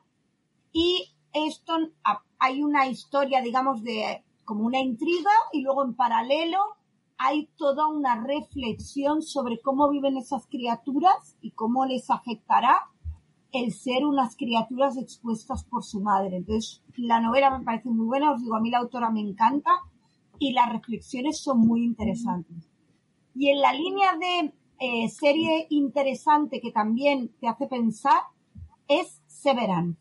Y 0.75 1.15
esto, 1.33 1.73
a- 2.05 2.23
hay 2.39 2.63
una 2.63 2.87
historia, 2.87 3.41
digamos, 3.41 3.83
de 3.83 4.23
como 4.45 4.67
una 4.67 4.81
intriga 4.81 5.31
y 5.55 5.63
luego 5.63 5.85
en 5.85 5.95
paralelo 5.95 6.59
hay 7.17 7.49
toda 7.57 7.87
una 7.89 8.23
reflexión 8.23 9.23
sobre 9.23 9.61
cómo 9.63 9.89
viven 9.89 10.19
esas 10.19 10.47
criaturas 10.49 11.39
y 11.41 11.53
cómo 11.53 11.87
les 11.87 12.11
afectará 12.11 12.77
el 13.53 13.73
ser 13.73 14.05
unas 14.05 14.37
criaturas 14.37 14.97
expuestas 14.99 15.65
por 15.65 15.85
su 15.85 16.01
madre. 16.01 16.37
Entonces, 16.39 16.83
la 16.97 17.21
novela 17.21 17.57
me 17.59 17.65
parece 17.65 17.89
muy 17.91 18.07
buena, 18.07 18.33
os 18.33 18.43
digo, 18.43 18.57
a 18.57 18.61
mí 18.61 18.71
la 18.71 18.79
autora 18.79 19.11
me 19.11 19.21
encanta 19.21 19.71
y 20.39 20.53
las 20.53 20.71
reflexiones 20.73 21.41
son 21.41 21.61
muy 21.61 21.85
interesantes. 21.85 22.69
Y 23.35 23.51
en 23.51 23.61
la 23.61 23.73
línea 23.73 24.17
de 24.17 24.55
eh, 24.81 25.09
serie 25.11 25.67
interesante 25.71 26.61
que 26.61 26.73
también 26.73 27.31
te 27.41 27.49
hace 27.49 27.67
pensar 27.69 28.23
es 28.89 29.23
Severance. 29.27 30.01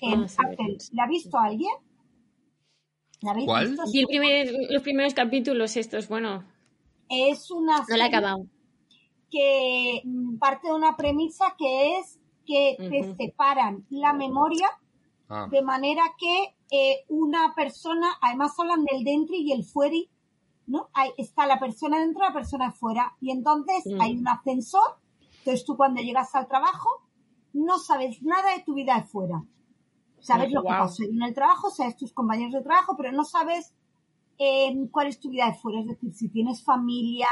En 0.00 0.24
Ah. 0.24 0.26
Apple. 0.38 0.78
¿La 0.92 1.04
ha 1.04 1.08
visto 1.08 1.38
alguien? 1.38 1.72
¿La 3.20 3.32
habéis 3.32 3.46
¿Cuál? 3.46 3.68
visto? 3.70 3.82
Y 3.92 4.00
el 4.00 4.06
primer, 4.06 4.48
los 4.70 4.82
primeros 4.82 5.14
capítulos 5.14 5.76
estos, 5.76 6.08
bueno, 6.08 6.44
Es 7.08 7.50
una 7.50 7.84
no 7.88 7.96
la 7.96 8.04
he 8.04 8.08
acabado. 8.08 8.46
que 9.30 10.02
mm, 10.04 10.38
parte 10.38 10.68
de 10.68 10.74
una 10.74 10.96
premisa 10.96 11.54
que 11.58 11.98
es 11.98 12.18
que 12.46 12.76
te 12.78 13.14
separan 13.16 13.84
la 13.90 14.12
memoria 14.12 14.68
Ah, 15.30 15.46
de 15.50 15.60
manera 15.60 16.02
que 16.18 16.54
eh, 16.70 17.04
una 17.08 17.54
persona, 17.54 18.08
además 18.22 18.58
hablan 18.58 18.84
del 18.84 19.04
dentro 19.04 19.34
y 19.36 19.52
el 19.52 19.62
fuera, 19.62 19.96
¿no? 20.66 20.88
Ahí 20.94 21.10
está 21.18 21.46
la 21.46 21.58
persona 21.60 21.98
dentro 22.00 22.22
y 22.24 22.28
la 22.28 22.32
persona 22.32 22.72
fuera. 22.72 23.14
Y 23.20 23.30
entonces 23.30 23.84
Mm. 23.86 24.00
hay 24.00 24.16
un 24.16 24.26
ascensor, 24.28 24.96
entonces 25.40 25.66
tú 25.66 25.76
cuando 25.76 26.00
llegas 26.00 26.34
al 26.34 26.48
trabajo 26.48 26.88
no 27.52 27.78
sabes 27.78 28.22
nada 28.22 28.54
de 28.56 28.62
tu 28.62 28.72
vida 28.74 28.94
de 28.96 29.02
fuera. 29.04 29.42
Sabes 30.20 30.50
lo 30.52 30.62
que 30.62 30.68
pasó 30.68 31.02
en 31.04 31.22
el 31.22 31.34
trabajo, 31.34 31.70
sabes 31.70 31.96
tus 31.96 32.12
compañeros 32.12 32.52
de 32.52 32.62
trabajo, 32.62 32.96
pero 32.96 33.12
no 33.12 33.24
sabes 33.24 33.72
eh, 34.38 34.74
cuál 34.90 35.08
es 35.08 35.18
tu 35.20 35.30
vida 35.30 35.46
de 35.46 35.54
fuera. 35.54 35.80
Es 35.80 35.86
decir, 35.86 36.12
si 36.14 36.28
tienes 36.28 36.62
familia, 36.62 37.26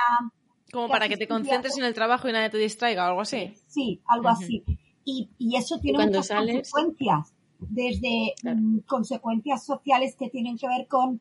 Como 0.72 0.86
¿Qué 0.86 0.92
para 0.92 1.08
que 1.08 1.16
te 1.16 1.28
concentres 1.28 1.76
en 1.78 1.84
el 1.84 1.94
trabajo 1.94 2.28
y 2.28 2.32
nadie 2.32 2.50
te 2.50 2.58
distraiga 2.58 3.04
o 3.04 3.08
algo 3.08 3.20
así. 3.20 3.54
Sí, 3.68 4.00
algo 4.06 4.28
así. 4.28 4.64
Y, 5.04 5.30
y 5.38 5.56
eso 5.56 5.78
tiene 5.78 6.04
muchas 6.06 6.26
sales- 6.26 6.70
consecuencias, 6.72 7.32
desde 7.60 8.34
Claro. 8.40 8.58
mm, 8.60 8.78
consecuencias 8.80 9.64
sociales 9.64 10.16
que 10.16 10.28
tienen 10.28 10.58
que 10.58 10.66
ver 10.68 10.88
con 10.88 11.20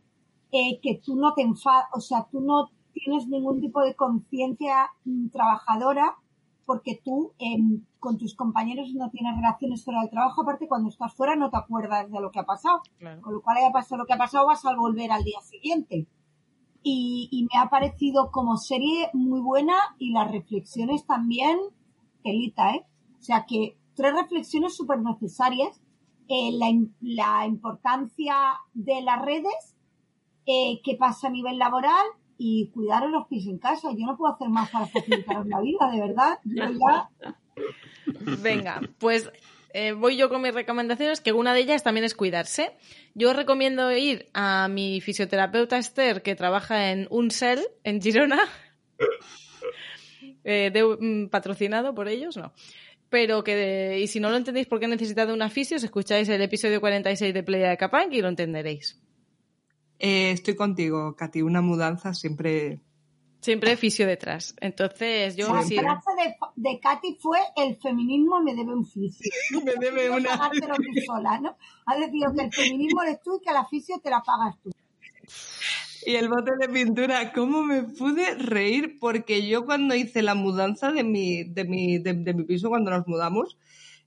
eh, 0.52 0.80
que 0.82 0.96
tú 0.96 1.16
no 1.16 1.34
te 1.34 1.42
enfadas, 1.44 1.86
o 1.94 2.00
sea, 2.00 2.26
tú 2.32 2.40
no 2.42 2.70
tienes 2.94 3.28
ningún 3.28 3.60
tipo 3.62 3.82
de 3.82 3.94
conciencia 3.94 4.90
mm, 5.04 5.28
trabajadora 5.30 6.16
porque 6.66 7.00
tú 7.04 7.34
em, 7.38 7.86
con 8.00 8.18
tus 8.18 8.36
compañeros 8.36 8.94
no 8.94 9.10
tienes 9.10 9.36
relaciones 9.36 9.84
fuera 9.84 10.02
del 10.02 10.10
trabajo, 10.10 10.42
aparte 10.42 10.68
cuando 10.68 10.90
estás 10.90 11.14
fuera 11.14 11.36
no 11.36 11.50
te 11.50 11.58
acuerdas 11.58 12.12
de 12.12 12.20
lo 12.20 12.32
que 12.32 12.40
ha 12.40 12.46
pasado. 12.46 12.82
Claro. 12.98 13.22
Con 13.22 13.34
lo 13.34 13.42
cual 13.42 13.58
haya 13.58 13.72
pasado 13.72 13.98
lo 14.00 14.06
que 14.06 14.14
ha 14.14 14.18
pasado, 14.18 14.48
vas 14.48 14.66
a 14.66 14.76
volver 14.76 15.12
al 15.12 15.24
día 15.24 15.40
siguiente. 15.42 16.08
Y, 16.82 17.30
y 17.32 17.48
me 17.52 17.60
ha 17.60 17.70
parecido 17.70 18.32
como 18.32 18.58
serie 18.58 19.10
muy 19.14 19.42
buena 19.42 19.76
y 19.98 20.12
las 20.12 20.30
reflexiones 20.32 21.06
también, 21.06 21.58
elita, 22.24 22.76
¿eh? 22.76 22.86
O 23.20 23.22
sea 23.22 23.46
que 23.48 23.78
tres 23.96 24.14
reflexiones 24.14 24.76
súper 24.76 25.00
necesarias. 25.02 25.82
Eh, 26.28 26.52
la 27.02 27.46
importancia 27.46 28.36
de 28.74 29.02
las 29.02 29.22
redes, 29.24 29.76
eh, 30.48 30.82
qué 30.84 30.96
pasa 30.96 31.28
a 31.28 31.32
nivel 31.32 31.60
laboral 31.60 32.06
y 32.38 32.70
cuidaros 32.74 33.12
los 33.12 33.28
pies 33.28 33.46
en 33.48 33.58
casa. 33.60 33.90
Yo 33.98 34.06
no 34.06 34.18
puedo 34.18 34.34
hacer 34.34 34.50
más 34.50 34.70
para 34.70 34.88
facilitaros 34.88 35.48
la 35.48 35.62
vida, 35.62 35.92
de 35.92 36.00
verdad. 36.02 36.40
Yo 36.44 36.64
ya 36.80 37.10
Venga, 38.42 38.82
pues 39.00 39.32
eh, 39.74 39.92
voy 39.94 40.18
yo 40.18 40.30
con 40.30 40.42
mis 40.42 40.54
recomendaciones, 40.54 41.22
que 41.22 41.32
una 41.34 41.54
de 41.54 41.62
ellas 41.62 41.84
también 41.84 42.04
es 42.06 42.16
cuidarse. 42.16 42.72
Yo 43.14 43.30
os 43.32 43.36
recomiendo 43.36 43.92
ir 43.96 44.28
a 44.34 44.68
mi 44.68 45.02
fisioterapeuta 45.02 45.78
Esther, 45.78 46.22
que 46.22 46.36
trabaja 46.36 46.92
en 46.92 47.08
Unsel, 47.10 47.62
en 47.84 48.02
Girona. 48.02 48.40
Eh, 50.48 50.70
de- 50.72 50.84
mm, 51.00 51.30
patrocinado 51.30 51.96
por 51.96 52.08
ellos, 52.08 52.38
no. 52.38 52.54
Pero 53.10 53.44
que, 53.44 54.00
y 54.00 54.08
si 54.08 54.20
no 54.20 54.30
lo 54.30 54.38
entendéis 54.38 54.68
por 54.68 54.80
qué 54.80 54.88
necesitáis 54.88 55.28
de 55.28 55.34
una 55.34 55.50
fisio, 55.50 55.78
os 55.78 55.84
escucháis 55.84 56.30
el 56.30 56.42
episodio 56.42 56.80
46 56.80 57.34
de 57.34 57.42
Playa 57.44 57.70
de 57.70 57.78
Capang 57.78 58.12
y 58.14 58.22
lo 58.22 58.28
entenderéis. 58.30 59.02
Eh, 60.00 60.32
estoy 60.32 60.56
contigo, 60.56 61.16
Katy. 61.16 61.42
Una 61.42 61.62
mudanza 61.62 62.14
siempre. 62.14 62.82
Siempre 63.42 63.78
fisio 63.78 64.08
detrás. 64.08 64.56
Entonces, 64.60 65.36
yo 65.36 65.54
la 65.54 65.62
sí. 65.62 65.78
frase 65.78 66.10
de, 66.18 66.36
de 66.72 66.80
Katy 66.80 67.18
fue 67.22 67.38
el 67.56 67.76
feminismo 67.76 68.42
me 68.42 68.56
debe 68.56 68.74
un 68.74 68.86
fisio. 68.86 69.32
Me 69.64 69.74
debe 69.80 70.10
No 70.10 70.16
una. 70.18 70.50
tú 70.50 70.84
sola, 71.06 71.40
¿no? 71.40 71.56
Ha 71.86 71.96
decidido 71.96 72.34
que 72.34 72.46
el 72.46 72.52
feminismo 72.52 73.04
eres 73.04 73.22
tú 73.22 73.38
y 73.40 73.46
que 73.46 73.54
la 73.54 73.66
fisio 73.66 74.00
te 74.04 74.10
la 74.10 74.24
pagas 74.24 74.56
tú. 74.64 74.72
Y 76.08 76.16
el 76.16 76.28
bote 76.30 76.52
de 76.60 76.70
pintura, 76.70 77.34
¿cómo 77.34 77.64
me 77.64 77.84
pude 77.84 78.36
reír? 78.36 78.98
Porque 79.00 79.48
yo 79.48 79.66
cuando 79.66 79.94
hice 79.96 80.22
la 80.24 80.34
mudanza 80.36 80.92
de 80.92 81.04
mi, 81.04 81.44
de 81.44 81.66
mi, 81.66 81.98
de, 82.00 82.14
de 82.14 82.34
mi 82.34 82.44
piso, 82.46 82.70
cuando 82.70 82.92
nos 82.92 83.08
mudamos, 83.08 83.58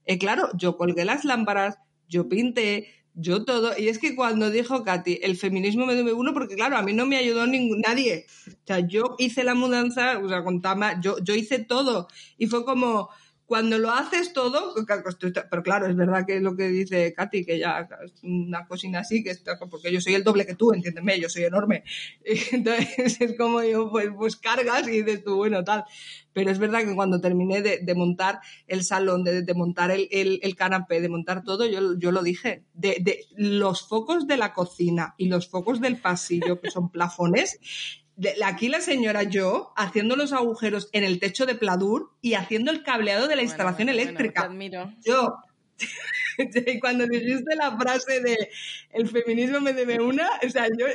eh, 0.05 0.17
claro, 0.17 0.49
yo 0.55 0.77
colgué 0.77 1.05
las 1.05 1.23
lámparas, 1.25 1.77
yo 2.07 2.27
pinté, 2.27 2.87
yo 3.15 3.43
todo. 3.45 3.71
Y 3.77 3.89
es 3.89 3.99
que 3.99 4.15
cuando 4.15 4.49
dijo 4.49 4.83
Katy, 4.83 5.19
el 5.23 5.37
feminismo 5.37 5.85
me 5.85 5.95
debe 5.95 6.13
uno, 6.13 6.33
porque 6.33 6.55
claro, 6.55 6.77
a 6.77 6.81
mí 6.81 6.93
no 6.93 7.05
me 7.05 7.17
ayudó 7.17 7.47
ningún, 7.47 7.81
nadie. 7.81 8.25
O 8.47 8.65
sea, 8.65 8.79
yo 8.79 9.15
hice 9.17 9.43
la 9.43 9.55
mudanza, 9.55 10.19
o 10.19 10.29
sea, 10.29 10.43
con 10.43 10.61
Tama, 10.61 10.99
yo, 11.01 11.17
yo 11.19 11.35
hice 11.35 11.59
todo. 11.59 12.07
Y 12.37 12.47
fue 12.47 12.65
como, 12.65 13.09
cuando 13.49 13.79
lo 13.79 13.89
haces 13.89 14.31
todo, 14.31 14.75
pero 15.49 15.63
claro, 15.63 15.87
es 15.87 15.95
verdad 15.95 16.23
que 16.23 16.35
es 16.35 16.41
lo 16.43 16.55
que 16.55 16.69
dice 16.69 17.15
Katy, 17.15 17.43
que 17.43 17.57
ya 17.57 17.89
es 18.05 18.13
una 18.21 18.67
cocina 18.67 18.99
así, 18.99 19.23
que 19.23 19.31
está, 19.31 19.57
porque 19.57 19.91
yo 19.91 19.99
soy 19.99 20.13
el 20.13 20.23
doble 20.23 20.45
que 20.45 20.53
tú, 20.53 20.71
entiéndeme, 20.71 21.19
yo 21.19 21.29
soy 21.29 21.45
enorme. 21.45 21.83
Entonces 22.51 23.19
es 23.19 23.35
como 23.35 23.63
yo, 23.63 23.89
pues, 23.89 24.09
pues 24.15 24.35
cargas 24.35 24.87
y 24.87 25.01
dices 25.01 25.23
tú, 25.23 25.37
bueno, 25.37 25.63
tal. 25.63 25.83
Pero 26.31 26.51
es 26.51 26.59
verdad 26.59 26.85
que 26.85 26.93
cuando 26.93 27.19
terminé 27.21 27.63
de, 27.63 27.95
montar 27.95 28.39
el 28.67 28.83
salón, 28.83 29.23
de, 29.23 29.41
de 29.41 29.53
montar 29.55 29.89
el, 29.89 30.07
el, 30.11 30.39
el, 30.43 30.55
canapé, 30.55 31.01
de 31.01 31.09
montar 31.09 31.43
todo, 31.43 31.65
yo, 31.65 31.97
yo 31.97 32.11
lo 32.11 32.21
dije, 32.21 32.65
de, 32.75 32.97
de 33.01 33.25
los 33.35 33.87
focos 33.87 34.27
de 34.27 34.37
la 34.37 34.53
cocina 34.53 35.15
y 35.17 35.27
los 35.27 35.49
focos 35.49 35.81
del 35.81 35.99
pasillo, 35.99 36.61
que 36.61 36.69
son 36.69 36.89
plafones, 36.91 37.59
aquí 38.45 38.69
la 38.69 38.81
señora 38.81 39.23
yo 39.23 39.73
haciendo 39.75 40.15
los 40.15 40.33
agujeros 40.33 40.89
en 40.93 41.03
el 41.03 41.19
techo 41.19 41.45
de 41.45 41.55
Pladur 41.55 42.11
y 42.21 42.33
haciendo 42.33 42.71
el 42.71 42.83
cableado 42.83 43.23
de 43.27 43.35
la 43.35 43.41
Bueno, 43.41 43.49
instalación 43.49 43.87
bueno, 43.87 44.01
eléctrica. 44.01 44.41
bueno, 44.47 44.49
te 44.49 44.53
admiro. 44.55 44.93
Yo, 45.05 45.35
cuando 46.81 47.05
dijiste 47.07 47.55
la 47.55 47.77
frase 47.77 48.21
de 48.21 48.49
el 48.91 49.07
feminismo 49.07 49.59
me 49.61 49.73
debe 49.73 50.01
una, 50.01 50.27
o 50.45 50.49
sea, 50.49 50.67
yo 50.67 50.85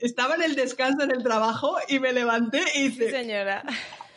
estaba 0.00 0.34
en 0.34 0.42
el 0.42 0.56
descanso 0.56 1.06
del 1.06 1.22
trabajo 1.22 1.76
y 1.88 1.98
me 2.00 2.12
levanté 2.12 2.60
y 2.74 2.78
Sí, 2.78 2.84
hice, 2.86 3.10
señora. 3.10 3.62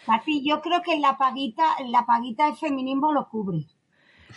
Katy, 0.05 0.43
yo 0.47 0.61
creo 0.61 0.81
que 0.81 0.97
la 0.99 1.17
paguita, 1.17 1.63
la 1.87 2.05
paguita 2.05 2.45
del 2.47 2.55
feminismo 2.55 3.13
lo 3.13 3.29
cubre. 3.29 3.65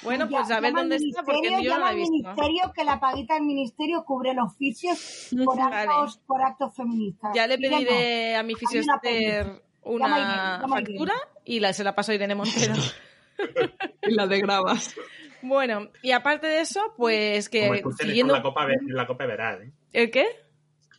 Bueno, 0.02 0.28
pues 0.28 0.48
Ya- 0.48 0.56
a 0.56 0.60
ver 0.60 0.73
dónde 0.73 0.97
está, 0.97 1.23
porque 1.23 1.40
ministerio, 1.43 1.70
yo 1.70 1.74
no 1.74 1.81
la 1.81 1.86
he 1.86 1.90
al 1.90 1.97
visto. 1.97 2.12
ministerio 2.12 2.73
que 2.74 2.85
la 2.85 2.98
paguita 3.01 3.35
del 3.35 3.43
ministerio 3.44 4.05
cubre 4.05 4.32
los 4.35 4.52
oficios 4.52 5.28
por 5.44 5.59
Vale. 5.59 5.77
actos, 5.77 6.19
por 6.27 6.43
actos 6.43 6.74
feministas. 6.74 7.32
Ya 7.35 7.47
le 7.47 7.59
pediré 7.59 8.36
a 8.36 8.43
mi 8.43 8.55
una 8.55 8.98
pendiente. 9.01 9.62
una 9.82 10.06
Llama 10.09 10.16
a 10.16 10.19
Irene, 10.20 10.62
llama 10.62 10.77
a 10.77 10.81
Irene. 10.81 10.98
factura 10.98 11.14
y 11.44 11.60
la, 11.60 11.73
se 11.73 11.85
la 11.85 11.94
paso 11.94 12.12
a 12.12 12.14
Irene 12.14 12.35
Montero. 12.35 12.74
y 14.02 14.10
la 14.12 14.27
de 14.27 14.40
grabas. 14.40 14.94
bueno, 15.43 15.89
y 16.02 16.12
aparte 16.12 16.47
de 16.47 16.60
eso, 16.60 16.94
pues 16.97 17.48
Como 17.48 17.73
que 17.73 17.77
escuchen 17.78 18.06
siguiendo... 18.09 18.35
esto 18.35 18.48
en 18.48 18.55
la, 18.55 18.60
copa, 18.60 18.73
en 18.73 18.94
la 18.97 19.06
copa 19.06 19.27
verás, 19.27 19.60
¿eh? 19.62 19.73
¿El 19.93 20.10
qué? 20.10 20.27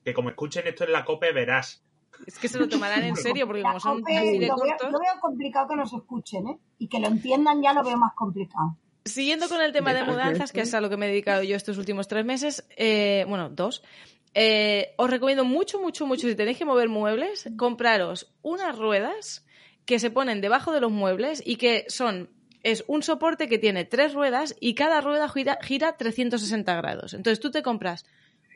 Que 0.05 0.13
como 0.13 0.29
escuchen 0.29 0.67
esto 0.67 0.83
en 0.83 0.91
la 0.91 1.05
copa 1.05 1.27
verás. 1.33 1.82
Es 2.25 2.39
que 2.39 2.47
se 2.47 2.59
lo 2.59 2.67
tomarán 2.67 3.03
en 3.03 3.15
serio, 3.15 3.45
porque 3.47 3.61
como 3.61 3.79
son 3.79 3.99
COPE 3.99 4.17
así 4.17 4.39
de 4.39 4.47
lo 4.47 4.57
veo, 4.57 4.75
yo 4.81 4.89
veo 4.91 5.19
complicado 5.21 5.67
que 5.69 5.75
nos 5.75 5.93
escuchen, 5.93 6.47
¿eh? 6.47 6.57
Y 6.79 6.87
que 6.87 6.99
lo 6.99 7.07
entiendan 7.07 7.61
ya 7.61 7.73
lo 7.73 7.83
veo 7.83 7.97
más 7.97 8.13
complicado. 8.13 8.77
Siguiendo 9.05 9.49
con 9.49 9.61
el 9.61 9.73
tema 9.73 9.93
de 9.93 10.03
mudanzas, 10.03 10.51
que 10.51 10.61
es 10.61 10.73
a 10.73 10.79
lo 10.79 10.89
que 10.89 10.95
me 10.95 11.07
he 11.07 11.09
dedicado 11.09 11.43
yo 11.43 11.55
estos 11.55 11.77
últimos 11.77 12.07
tres 12.07 12.23
meses, 12.23 12.65
eh, 12.77 13.25
bueno, 13.27 13.49
dos, 13.49 13.83
eh, 14.33 14.93
os 14.97 15.09
recomiendo 15.09 15.43
mucho, 15.43 15.79
mucho, 15.79 16.07
mucho, 16.07 16.27
si 16.27 16.35
tenéis 16.35 16.57
que 16.57 16.65
mover 16.65 16.89
muebles, 16.89 17.49
compraros 17.57 18.33
unas 18.41 18.77
ruedas 18.77 19.45
que 19.85 19.99
se 19.99 20.09
ponen 20.09 20.41
debajo 20.41 20.71
de 20.71 20.79
los 20.79 20.91
muebles 20.91 21.43
y 21.45 21.57
que 21.57 21.85
son, 21.89 22.29
es 22.63 22.83
un 22.87 23.03
soporte 23.03 23.49
que 23.49 23.59
tiene 23.59 23.85
tres 23.85 24.13
ruedas 24.13 24.55
y 24.59 24.73
cada 24.75 25.01
rueda 25.01 25.27
gira, 25.29 25.59
gira 25.61 25.97
360 25.97 26.73
grados. 26.75 27.13
Entonces 27.13 27.39
tú 27.39 27.51
te 27.51 27.61
compras 27.61 28.05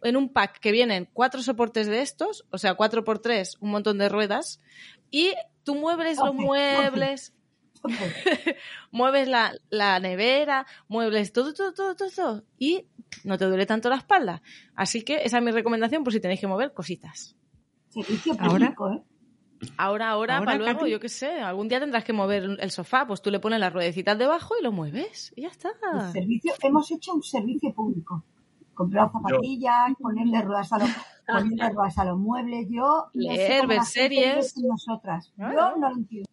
en 0.04 0.16
un 0.18 0.30
pack 0.30 0.60
que 0.60 0.72
vienen 0.72 1.08
cuatro 1.14 1.42
soportes 1.42 1.88
de 1.88 2.02
estos, 2.02 2.46
o 2.52 2.58
sea, 2.58 2.76
cuatro 2.76 3.04
por 3.04 3.20
tres, 3.20 3.58
un 3.60 3.72
montón 3.72 3.98
de 3.98 4.10
ruedas, 4.10 4.62
y 5.12 5.34
tú 5.64 5.76
muebles 5.76 6.18
los 6.18 6.34
muebles, 6.34 7.34
mueves 8.92 9.28
la, 9.28 9.54
la 9.70 10.00
nevera, 10.00 10.66
muebles 10.88 11.32
todo, 11.34 11.54
todo, 11.54 11.74
todo, 11.74 11.96
todo, 11.96 12.10
todo, 12.10 12.44
y 12.58 12.86
no 13.24 13.38
te 13.38 13.46
duele 13.46 13.66
tanto 13.66 13.90
la 13.90 13.96
espalda. 13.98 14.42
Así 14.76 15.04
que 15.04 15.18
esa 15.24 15.38
es 15.38 15.44
mi 15.44 15.52
recomendación 15.52 16.04
por 16.04 16.14
si 16.14 16.20
tenéis 16.20 16.40
que 16.40 16.48
mover 16.48 16.74
cositas. 16.74 17.36
Servicio 17.90 18.34
Ahora- 18.40 18.50
público, 18.76 18.92
¿eh? 18.94 19.04
Ahora, 19.76 20.10
ahora, 20.12 20.38
Ahora, 20.38 20.46
para 20.46 20.58
luego, 20.60 20.80
Katy. 20.82 20.92
yo 20.92 21.00
qué 21.00 21.10
sé, 21.10 21.40
algún 21.40 21.68
día 21.68 21.80
tendrás 21.80 22.04
que 22.04 22.14
mover 22.14 22.44
el 22.60 22.70
sofá, 22.70 23.08
pues 23.08 23.24
tú 23.24 23.32
le 23.32 23.40
pones 23.40 23.60
las 23.60 23.74
ruedecitas 23.74 24.16
debajo 24.16 24.54
y 24.60 24.64
lo 24.64 24.72
mueves, 24.72 25.34
y 25.36 25.42
ya 25.42 25.48
está. 25.48 25.72
El 25.96 26.12
servicio, 26.12 26.54
hemos 26.62 26.92
hecho 26.92 27.16
un 27.16 27.24
servicio 27.24 27.74
público. 27.74 28.24
Comprar 28.78 29.12
zapatillas, 29.12 29.96
ponerle 30.00 30.40
ruedas 30.44 30.72
a 30.72 30.78
los, 30.78 30.90
ponerle 31.28 31.70
ruedas 31.74 31.98
a 31.98 32.06
los 32.06 32.20
muebles. 32.20 32.68
Yo 32.70 33.10
no 33.12 33.32
sé 33.32 33.38
Leer, 33.38 33.68
ver 33.68 33.84
series. 33.84 34.56
nosotras. 34.58 35.34
Ah. 35.40 35.52
Yo 35.52 35.78
no 35.78 35.90
lo 35.90 35.96
entiendo. 35.96 36.30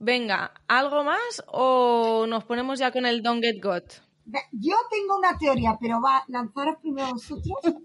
Venga, 0.00 0.52
¿algo 0.66 1.04
más 1.04 1.44
o 1.46 2.26
nos 2.28 2.42
ponemos 2.42 2.80
ya 2.80 2.90
con 2.90 3.06
el 3.06 3.22
Don't 3.22 3.40
Get 3.40 3.62
Got? 3.62 3.84
Yo 4.50 4.74
tengo 4.90 5.16
una 5.16 5.38
teoría, 5.38 5.78
pero 5.80 6.00
va, 6.02 6.24
lanzaros 6.26 6.78
primero 6.82 7.12
vosotros. 7.12 7.76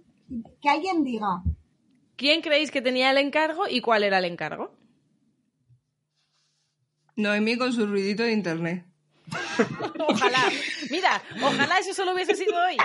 Que 0.60 0.69
alguien 0.69 1.03
diga. 1.03 1.44
¿Quién 2.15 2.41
creéis 2.41 2.72
que 2.72 2.82
tenía 2.82 3.11
el 3.11 3.19
encargo 3.19 3.68
y 3.69 3.82
cuál 3.82 4.03
era 4.03 4.18
el 4.18 4.26
encargo? 4.26 4.72
Noemí 7.15 7.60
con 7.60 7.72
su 7.72 7.86
ruidito 7.86 8.24
de 8.24 8.32
internet. 8.32 8.87
Ojalá. 10.08 10.44
Mira, 10.90 11.22
ojalá 11.41 11.80
eso 11.80 11.94
solo 11.94 12.14
hubiese 12.14 12.36
sido 12.36 12.56
hoy. 12.56 12.78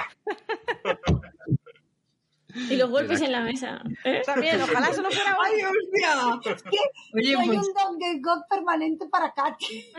Y 2.70 2.76
los 2.76 2.90
golpes 2.90 3.20
en 3.22 3.32
la 3.32 3.40
mesa. 3.40 3.82
¿eh? 4.04 4.22
También, 4.26 4.60
ojalá 4.60 4.92
solo 4.92 5.10
fuera 5.10 5.36
hoy. 5.38 5.60
¡Ay, 5.60 5.62
hostia! 5.64 6.52
Es 6.54 6.62
que 6.62 6.78
Oye, 7.14 7.34
soy 7.34 7.46
pues- 7.46 7.58
un 7.66 7.74
Don 7.74 8.00
Get 8.00 8.20
God 8.22 8.42
permanente 8.50 9.06
para 9.08 9.32
Katy. 9.32 9.92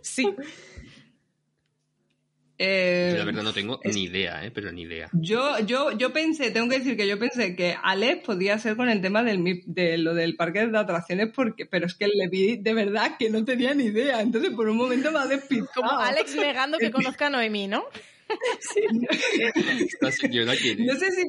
Sí. 0.00 0.34
Eh, 2.62 3.08
Yo 3.12 3.18
la 3.20 3.24
verdad 3.24 3.42
no 3.42 3.54
tengo 3.54 3.80
es- 3.82 3.94
ni 3.94 4.02
idea, 4.04 4.44
¿eh? 4.44 4.50
Pero 4.50 4.70
ni 4.70 4.82
idea. 4.82 5.08
Yo, 5.14 5.58
yo, 5.60 5.92
yo 5.92 6.12
pensé, 6.12 6.50
tengo 6.50 6.68
que 6.68 6.78
decir 6.80 6.94
que 6.94 7.08
yo 7.08 7.18
pensé 7.18 7.56
que 7.56 7.74
Alex 7.82 8.22
podía 8.22 8.58
ser 8.58 8.76
con 8.76 8.90
el 8.90 9.00
tema 9.00 9.22
del, 9.22 9.62
de 9.64 9.96
lo 9.96 10.12
del 10.12 10.36
parque 10.36 10.66
de 10.66 10.76
atracciones, 10.78 11.30
porque, 11.34 11.64
pero 11.64 11.86
es 11.86 11.94
que 11.94 12.06
le 12.06 12.28
vi 12.28 12.56
de 12.58 12.74
verdad 12.74 13.16
que 13.18 13.30
no 13.30 13.46
tenía 13.46 13.72
ni 13.72 13.84
idea. 13.84 14.20
Entonces, 14.20 14.50
por 14.50 14.68
un 14.68 14.76
momento 14.76 15.10
me 15.10 15.20
ha 15.20 15.26
despistado. 15.26 15.70
Como 15.74 15.98
Alex 16.00 16.34
negando 16.36 16.76
que 16.76 16.90
conozca 16.90 17.28
a 17.28 17.30
Noemí, 17.30 17.66
¿no? 17.66 17.82
Esta 19.80 20.12
señora 20.12 20.52
quién 20.60 20.84
No 20.86 20.94
sé 20.96 21.10
si, 21.12 21.24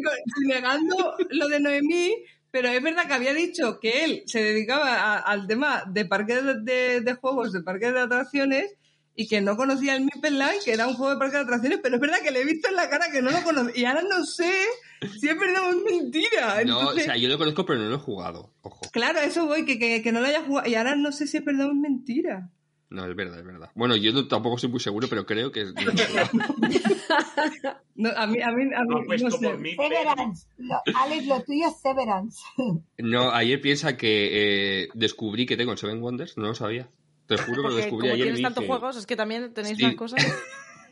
negando 0.48 1.16
lo 1.30 1.48
de 1.48 1.60
Noemí, 1.60 2.14
pero 2.52 2.68
es 2.70 2.82
verdad 2.84 3.08
que 3.08 3.14
había 3.14 3.34
dicho 3.34 3.80
que 3.80 4.04
él 4.04 4.24
se 4.26 4.44
dedicaba 4.44 4.96
a- 4.96 5.18
al 5.20 5.48
tema 5.48 5.84
de 5.88 6.06
parques 6.06 6.44
de, 6.44 6.62
de- 6.62 7.02
de 7.02 7.14
juegos, 7.14 7.54
de 7.54 7.62
parques 7.64 7.94
de 7.94 8.00
atracciones, 8.02 8.76
y 9.16 9.28
que 9.28 9.42
no 9.42 9.58
conocía 9.58 9.96
el 9.96 10.06
Line, 10.06 10.60
que 10.64 10.74
era 10.74 10.88
un 10.88 10.94
juego 10.96 11.14
de 11.14 11.18
parques 11.20 11.34
de 11.40 11.44
atracciones, 11.44 11.80
pero 11.84 11.96
es 11.96 12.02
verdad 12.02 12.20
que 12.24 12.32
le 12.32 12.42
he 12.42 12.46
visto 12.46 12.70
en 12.70 12.76
la 12.76 12.90
cara 12.90 13.12
que 13.12 13.22
no 13.22 13.30
lo 13.32 13.44
conocía. 13.44 13.82
Y 13.82 13.86
ahora 13.86 14.02
no 14.04 14.26
sé 14.26 14.52
si 15.20 15.28
es 15.30 15.38
verdad 15.40 15.68
o 15.68 15.70
es 15.72 15.84
mentira. 16.02 16.64
No, 16.66 16.90
o 16.90 16.94
sea, 16.94 17.18
yo 17.18 17.28
lo 17.30 17.38
conozco, 17.38 17.66
pero 17.66 17.80
no 17.80 17.90
lo 17.90 17.96
he 17.96 18.00
jugado. 18.00 18.54
Ojo. 18.62 18.82
Claro, 18.92 19.20
eso 19.20 19.46
voy, 19.46 19.66
que, 19.66 19.78
que, 19.80 20.02
que 20.02 20.12
no 20.12 20.22
lo 20.22 20.28
haya 20.28 20.44
jugado. 20.44 20.70
Y 20.70 20.76
ahora 20.76 20.96
no 20.96 21.12
sé 21.12 21.28
si 21.28 21.38
es 21.38 21.46
verdad 21.46 21.68
o 21.68 21.72
es 21.72 21.78
mentira. 21.78 22.50
No, 22.90 23.06
es 23.10 23.16
verdad, 23.16 23.40
es 23.40 23.46
verdad. 23.46 23.70
Bueno, 23.74 23.96
yo 23.96 24.12
no- 24.12 24.28
tampoco 24.28 24.58
soy 24.58 24.70
muy 24.70 24.82
seguro, 24.82 25.08
pero 25.10 25.26
creo 25.26 25.50
que 25.52 25.62
es. 25.62 25.74
no 25.74 25.80
es 25.92 25.96
verdad. 26.14 26.30
No, 27.96 28.10
a 28.10 28.28
mí, 28.28 28.42
a 28.42 28.52
mí, 28.52 28.64
a 28.76 28.84
mí 28.84 28.88
No 28.88 29.18
no 29.30 29.32
sé. 29.32 29.48
por 29.48 29.58
mí, 29.60 29.76
pero... 29.78 29.90
Severance. 29.96 30.48
Lo- 30.58 30.82
Alex, 30.96 31.26
lo 31.28 31.42
tuyo 31.44 31.68
es 31.68 31.80
Severance. 31.82 32.40
No, 32.98 33.32
ayer 33.32 33.62
piensa 33.62 33.96
que 33.96 34.84
eh, 34.84 34.88
descubrí 34.94 35.46
que 35.46 35.56
tengo 35.58 35.72
el 35.72 35.78
Seven 35.78 36.02
Wonders, 36.02 36.38
no 36.38 36.48
lo 36.48 36.56
sabía. 36.56 36.90
Te 37.36 37.38
juro 37.44 37.62
que 37.64 37.70
lo 37.70 37.76
descubrí 37.76 38.02
como 38.10 38.14
ayer. 38.14 38.26
tienes 38.26 38.42
tantos 38.42 38.62
dije, 38.64 38.74
juegos, 38.78 38.98
es 38.98 39.06
que 39.06 39.16
también 39.16 39.54
tenéis 39.54 39.78
Sí. 39.78 39.84
unas 39.86 39.96
cosas. 39.96 40.20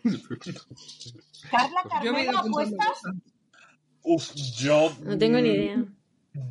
Carla 1.51 1.81
Carmelo, 1.89 2.37
¿apuestas? 2.39 3.01
Uf, 4.03 4.33
yo... 4.57 4.91
No 5.03 5.17
tengo 5.17 5.39
ni 5.39 5.49
idea. 5.49 5.83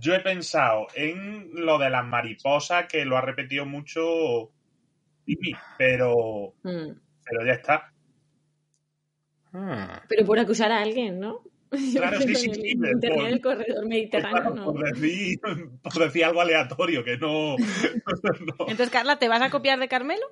Yo 0.00 0.14
he 0.14 0.20
pensado 0.20 0.88
en 0.94 1.50
lo 1.54 1.78
de 1.78 1.88
las 1.88 2.04
mariposas, 2.04 2.86
que 2.86 3.04
lo 3.04 3.16
ha 3.16 3.20
repetido 3.22 3.64
mucho 3.64 4.50
Timmy, 5.24 5.52
pero, 5.78 6.54
Mm. 6.62 6.90
pero 7.24 7.46
ya 7.46 7.52
está. 7.52 7.92
"Ah". 9.54 10.02
Pero 10.08 10.26
por 10.26 10.38
acusar 10.38 10.70
a 10.72 10.82
alguien, 10.82 11.18
¿no? 11.20 11.42
Yo 11.92 12.00
Claro, 12.00 12.20
sí, 12.20 12.34
sí, 12.34 12.46
en 12.50 12.54
sí, 12.54 12.70
el 12.72 12.78
por- 13.00 13.24
del 13.24 13.40
corredor 13.40 13.86
mediterráneo, 13.86 14.40
Claro, 14.42 14.54
no. 14.56 14.64
por, 14.72 14.92
decir, 14.94 15.38
por 15.82 15.98
decir 15.98 16.24
algo 16.24 16.40
aleatorio, 16.40 17.04
que 17.04 17.16
no... 17.18 17.56
no. 17.56 18.54
Entonces, 18.60 18.90
Carla, 18.90 19.18
¿te 19.18 19.28
vas 19.28 19.42
a 19.42 19.50
copiar 19.50 19.78
de 19.78 19.88
Carmelo? 19.88 20.24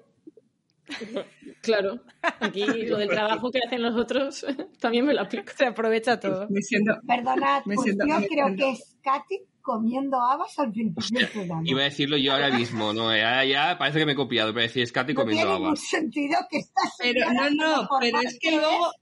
Claro, 1.63 1.99
aquí 2.39 2.65
lo 2.87 2.97
del 2.97 3.09
trabajo 3.09 3.51
que 3.51 3.59
hacen 3.67 3.83
los 3.83 3.97
otros 3.97 4.47
también 4.79 5.05
me 5.05 5.15
lo 5.15 5.23
aplico. 5.23 5.53
Se 5.57 5.67
aprovecha 5.67 6.21
todo. 6.21 6.47
Me 6.49 6.63
siento, 6.63 6.95
Perdonad, 7.05 7.65
Me 7.65 7.75
pues 7.75 7.85
siento- 7.85 8.07
yo 8.07 8.21
me 8.21 8.29
creo 8.29 8.47
siento- 8.47 8.65
que 8.65 8.71
es 8.71 8.97
Katy 9.03 9.41
comiendo 9.67 10.21
habas 10.23 10.57
al 10.61 10.71
principio 10.71 11.19
del 11.19 11.29
programa. 11.29 11.63
Iba 11.65 11.81
a 11.81 11.85
decirlo 11.85 12.17
yo 12.17 12.33
ahora 12.35 12.51
mismo, 12.51 12.93
¿no? 12.93 13.15
Ya, 13.15 13.43
ya 13.45 13.77
parece 13.77 13.99
que 13.99 14.07
me 14.07 14.13
he 14.13 14.15
copiado, 14.15 14.55
pero 14.55 14.63
decir, 14.63 14.85
es 14.85 14.93
Katy 14.93 15.13
no 15.13 15.21
comiendo 15.23 15.51
tiene 15.51 15.67
habas. 15.67 15.81
sentido 15.81 16.39
que 16.49 16.59
esta 16.59 16.81
Pero, 17.01 17.33
no, 17.33 17.51
no, 17.51 17.89
pero 18.01 18.21
es 18.21 18.39
que 18.41 18.53
luego- 18.53 18.93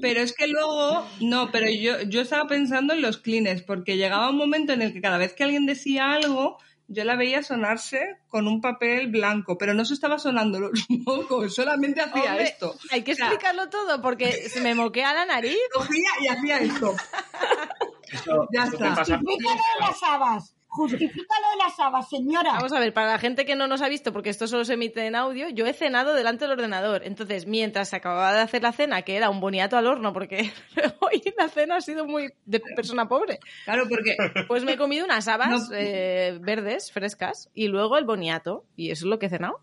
Pero 0.00 0.20
es 0.20 0.32
que 0.34 0.46
luego, 0.46 1.06
no, 1.20 1.50
pero 1.52 1.68
yo, 1.68 2.00
yo 2.08 2.22
estaba 2.22 2.48
pensando 2.48 2.94
en 2.94 3.02
los 3.02 3.18
clines, 3.18 3.62
porque 3.62 3.98
llegaba 3.98 4.30
un 4.30 4.38
momento 4.38 4.72
en 4.72 4.80
el 4.80 4.92
que 4.94 5.02
cada 5.02 5.18
vez 5.18 5.34
que 5.34 5.44
alguien 5.44 5.66
decía 5.66 6.12
algo, 6.12 6.56
yo 6.86 7.04
la 7.04 7.16
veía 7.16 7.42
sonarse 7.42 8.00
con 8.28 8.46
un 8.48 8.60
papel 8.60 9.08
blanco, 9.08 9.56
pero 9.58 9.74
no 9.74 9.84
se 9.84 9.94
estaba 9.94 10.18
sonando 10.18 10.60
los 10.60 10.70
mocos, 10.88 11.54
solamente 11.54 12.00
hacía 12.00 12.30
Hombre, 12.32 12.44
esto. 12.44 12.74
Hay 12.90 13.02
que 13.02 13.12
O 13.12 13.14
sea, 13.16 13.26
explicarlo 13.26 13.68
todo 13.68 14.00
porque 14.00 14.32
se 14.48 14.60
me 14.60 14.74
moquea 14.74 15.12
la 15.14 15.26
nariz. 15.26 15.56
Cogía 15.74 16.10
y 16.22 16.28
hacía 16.28 16.58
esto. 16.58 16.94
Eso- 18.12 18.48
Ya 18.52 18.62
eso 18.64 18.76
te 18.76 18.84
está. 18.84 18.94
pasa- 18.96 19.18
Justifica 19.18 19.50
lo 19.50 19.56
de 19.56 19.80
las 19.90 20.02
habas. 20.02 20.56
Justifica 20.66 21.34
lo 21.40 21.50
de 21.50 21.56
las 21.64 21.78
habas, 21.78 22.08
señora. 22.08 22.54
Vamos 22.54 22.72
a 22.72 22.80
ver, 22.80 22.92
para 22.92 23.06
la 23.12 23.18
gente 23.20 23.46
que 23.46 23.54
no 23.54 23.68
nos 23.68 23.80
ha 23.80 23.88
visto, 23.88 24.12
porque 24.12 24.30
esto 24.30 24.48
solo 24.48 24.64
se 24.64 24.74
emite 24.74 25.06
en 25.06 25.14
audio, 25.14 25.48
yo 25.50 25.66
he 25.66 25.72
cenado 25.72 26.14
delante 26.14 26.46
del 26.46 26.52
ordenador. 26.58 27.02
Entonces, 27.04 27.46
mientras 27.46 27.90
se 27.90 27.96
acababa 27.96 28.32
de 28.34 28.40
hacer 28.40 28.62
la 28.62 28.72
cena, 28.72 29.02
que 29.02 29.16
era 29.16 29.30
un 29.30 29.38
boniato 29.38 29.76
al 29.76 29.86
horno, 29.86 30.12
porque 30.12 30.52
hoy 31.00 31.22
la 31.38 31.48
cena 31.48 31.76
ha 31.76 31.80
sido 31.80 32.06
muy 32.06 32.28
de 32.44 32.58
persona 32.74 33.06
pobre, 33.06 33.38
Claro, 33.64 33.84
porque 33.88 34.16
pues 34.48 34.64
me 34.64 34.72
he 34.72 34.76
comido 34.76 35.04
unas 35.04 35.28
habas 35.28 35.70
No. 35.70 35.76
eh, 35.76 36.38
verdes, 36.40 36.90
frescas, 36.90 37.50
y 37.54 37.68
luego 37.68 37.96
el 37.96 38.04
boniato. 38.04 38.64
Y 38.74 38.90
eso 38.90 39.04
es 39.04 39.10
lo 39.10 39.20
que 39.20 39.26
he 39.26 39.30
cenado. 39.30 39.60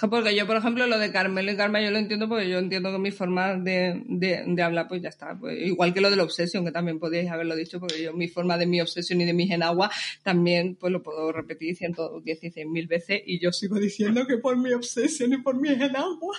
Porque 0.00 0.34
yo, 0.34 0.46
por 0.46 0.56
ejemplo, 0.56 0.86
lo 0.86 0.98
de 0.98 1.12
Carmelo 1.12 1.52
y 1.52 1.56
Karma 1.56 1.80
yo 1.82 1.90
lo 1.90 1.98
entiendo 1.98 2.28
porque 2.28 2.48
yo 2.48 2.58
entiendo 2.58 2.90
que 2.90 2.98
mi 2.98 3.10
forma 3.10 3.54
de, 3.56 4.02
de, 4.06 4.42
de 4.46 4.62
hablar, 4.62 4.88
pues 4.88 5.02
ya 5.02 5.10
está. 5.10 5.36
Pues, 5.38 5.58
igual 5.60 5.92
que 5.92 6.00
lo 6.00 6.10
de 6.10 6.16
la 6.16 6.22
obsesión, 6.24 6.64
que 6.64 6.72
también 6.72 6.98
podéis 6.98 7.30
haberlo 7.30 7.54
dicho, 7.54 7.78
porque 7.78 8.02
yo 8.02 8.12
mi 8.14 8.26
forma 8.26 8.56
de 8.56 8.66
mi 8.66 8.80
obsesión 8.80 9.20
y 9.20 9.26
de 9.26 9.34
mi 9.34 9.46
genagua 9.46 9.90
también 10.22 10.76
pues 10.76 10.92
lo 10.92 11.02
puedo 11.02 11.30
repetir 11.30 11.76
116 11.76 12.66
mil 12.66 12.86
veces 12.86 13.22
y 13.26 13.38
yo 13.38 13.52
sigo 13.52 13.76
diciendo 13.78 14.26
que 14.26 14.38
por 14.38 14.56
mi 14.56 14.72
obsesión 14.72 15.34
y 15.34 15.36
por 15.38 15.56
mi 15.56 15.68
genagua. 15.76 16.36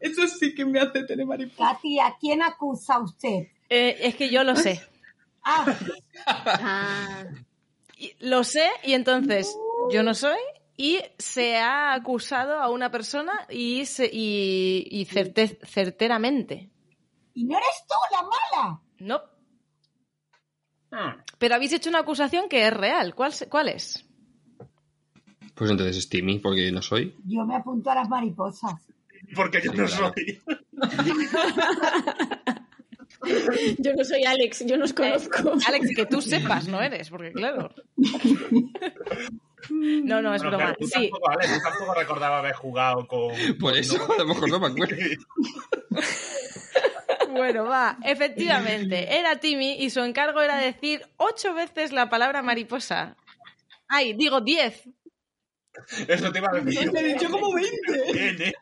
Eso 0.00 0.26
sí 0.28 0.54
que 0.54 0.64
me 0.64 0.80
hace 0.80 1.04
tener 1.04 1.26
mariposa. 1.26 1.72
Katy, 1.74 2.00
¿a 2.00 2.16
quién 2.20 2.42
acusa 2.42 2.98
usted? 3.00 3.46
Eh, 3.70 3.96
es 4.02 4.14
que 4.16 4.30
yo 4.30 4.42
lo 4.44 4.56
sé. 4.56 4.80
Ah, 5.44 5.76
Ah, 6.26 7.24
Y- 7.96 8.12
lo 8.20 8.42
sé 8.44 8.66
y 8.84 8.92
entonces 8.94 9.56
yo 9.92 10.02
no 10.02 10.14
soy 10.14 10.36
y 10.80 11.00
se 11.18 11.56
ha 11.58 11.92
acusado 11.92 12.54
a 12.60 12.70
una 12.70 12.88
persona 12.90 13.32
y, 13.50 13.84
se- 13.84 14.08
y, 14.10 14.86
y 14.90 15.04
certe- 15.06 15.58
certeramente. 15.66 16.70
y 17.34 17.44
no 17.44 17.56
eres 17.58 17.84
tú 17.88 17.94
la 18.12 18.22
mala. 18.62 18.80
No. 19.00 19.20
Hmm. 20.90 21.20
Pero 21.38 21.54
habéis 21.56 21.72
hecho 21.74 21.90
una 21.90 21.98
acusación 21.98 22.48
que 22.48 22.66
es 22.66 22.72
real. 22.72 23.14
¿Cuál, 23.14 23.32
se- 23.34 23.48
cuál 23.48 23.68
es? 23.68 24.06
Pues 25.54 25.70
entonces 25.72 25.96
es 25.96 26.08
Timmy, 26.08 26.38
porque 26.38 26.64
yo 26.66 26.72
no 26.72 26.80
soy. 26.80 27.14
Yo 27.26 27.44
me 27.44 27.56
apunto 27.56 27.90
a 27.90 27.96
las 27.96 28.08
mariposas. 28.08 28.74
Porque 29.34 29.60
yo 29.62 29.72
no 29.74 29.86
soy. 29.88 30.40
yo 33.78 33.92
no 33.94 34.04
soy 34.04 34.24
Alex, 34.24 34.64
yo 34.64 34.76
no 34.76 34.84
os 34.84 34.92
conozco. 34.92 35.54
Alex, 35.66 35.90
que 35.96 36.06
tú 36.06 36.22
sepas, 36.22 36.68
no 36.68 36.80
eres, 36.80 37.10
porque 37.10 37.32
claro. 37.32 37.74
No, 39.70 40.22
no, 40.22 40.34
es 40.34 40.42
Bueno, 40.42 40.58
broma. 40.58 40.74
tú 40.74 40.86
Sí, 40.86 41.10
tampoco, 41.10 41.30
Alex, 41.30 41.54
tú 41.54 41.60
tampoco 41.62 41.94
recordaba 41.94 42.38
haber 42.38 42.54
jugado 42.54 43.06
con... 43.06 43.32
Por 43.58 43.76
eso, 43.76 43.96
a 44.12 44.18
lo 44.18 44.26
mejor 44.26 44.50
no 44.50 44.60
me 44.60 44.66
acuerdo. 44.68 44.96
bueno, 47.30 47.64
va. 47.64 47.98
Efectivamente, 48.04 49.18
era 49.18 49.36
Timmy 49.36 49.76
y 49.82 49.90
su 49.90 50.00
encargo 50.00 50.40
era 50.40 50.56
decir 50.56 51.06
ocho 51.16 51.54
veces 51.54 51.92
la 51.92 52.08
palabra 52.08 52.42
mariposa. 52.42 53.16
Ay, 53.88 54.12
digo 54.14 54.40
diez. 54.40 54.84
Eso 56.06 56.32
te 56.32 56.38
iba 56.38 56.48
a 56.50 56.60
decir. 56.60 56.90
Te 56.90 57.00
he 57.00 57.14
dicho 57.14 57.30
como 57.30 57.52
20. 57.54 57.72
Bien, 58.12 58.42
¿eh? 58.42 58.54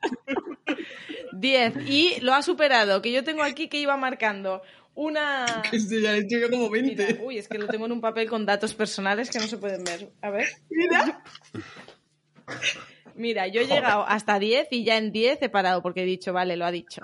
Diez. 1.32 1.74
Y 1.86 2.20
lo 2.20 2.34
ha 2.34 2.42
superado, 2.42 3.02
que 3.02 3.12
yo 3.12 3.24
tengo 3.24 3.42
aquí 3.42 3.68
que 3.68 3.78
iba 3.78 3.96
marcando 3.96 4.62
una... 4.96 5.62
Que 5.70 5.78
sí, 5.78 6.00
ya 6.02 6.16
he 6.16 6.22
dicho 6.22 6.38
yo 6.38 6.50
como 6.50 6.68
20. 6.68 7.06
Mira, 7.06 7.22
uy, 7.22 7.38
es 7.38 7.46
que 7.46 7.58
lo 7.58 7.68
tengo 7.68 7.86
en 7.86 7.92
un 7.92 8.00
papel 8.00 8.28
con 8.28 8.44
datos 8.44 8.74
personales 8.74 9.30
que 9.30 9.38
no 9.38 9.46
se 9.46 9.58
pueden 9.58 9.84
ver. 9.84 10.10
A 10.22 10.30
ver. 10.30 10.48
Mira. 10.68 11.22
Mira, 13.14 13.46
yo 13.46 13.62
he 13.62 13.66
llegado 13.66 14.04
hasta 14.06 14.38
10 14.38 14.68
y 14.72 14.84
ya 14.84 14.98
en 14.98 15.10
10 15.10 15.40
he 15.40 15.48
parado 15.48 15.80
porque 15.82 16.02
he 16.02 16.06
dicho, 16.06 16.34
vale, 16.34 16.56
lo 16.56 16.66
ha 16.66 16.70
dicho. 16.70 17.00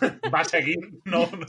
Va 0.34 0.40
a 0.40 0.44
seguir. 0.44 0.78
No, 1.04 1.20
no. 1.30 1.46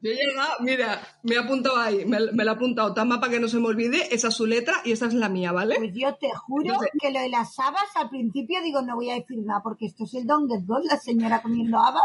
Yo 0.00 0.12
he 0.12 0.14
llegado, 0.14 0.50
mira, 0.60 1.00
me 1.24 1.34
he 1.34 1.38
apuntado 1.38 1.76
ahí, 1.76 2.04
me, 2.04 2.18
me 2.32 2.44
lo 2.44 2.52
he 2.52 2.54
apuntado 2.54 2.94
Tama 2.94 3.18
para 3.18 3.32
que 3.32 3.40
no 3.40 3.48
se 3.48 3.58
me 3.58 3.66
olvide, 3.66 4.14
esa 4.14 4.28
es 4.28 4.34
su 4.34 4.46
letra 4.46 4.74
y 4.84 4.92
esta 4.92 5.06
es 5.06 5.14
la 5.14 5.28
mía, 5.28 5.50
¿vale? 5.50 5.74
Pues 5.76 5.92
yo 5.92 6.14
te 6.14 6.28
juro 6.30 6.66
Entonces- 6.66 6.90
que 7.00 7.10
lo 7.10 7.18
de 7.18 7.28
las 7.30 7.58
habas 7.58 7.96
al 7.96 8.08
principio 8.08 8.62
digo 8.62 8.80
no 8.82 8.94
voy 8.94 9.10
a 9.10 9.14
decir 9.14 9.38
nada 9.44 9.60
porque 9.60 9.86
esto 9.86 10.04
es 10.04 10.14
el 10.14 10.24
Don 10.24 10.46
God, 10.46 10.84
la 10.88 10.98
señora 10.98 11.42
comiendo 11.42 11.78
habas. 11.78 12.04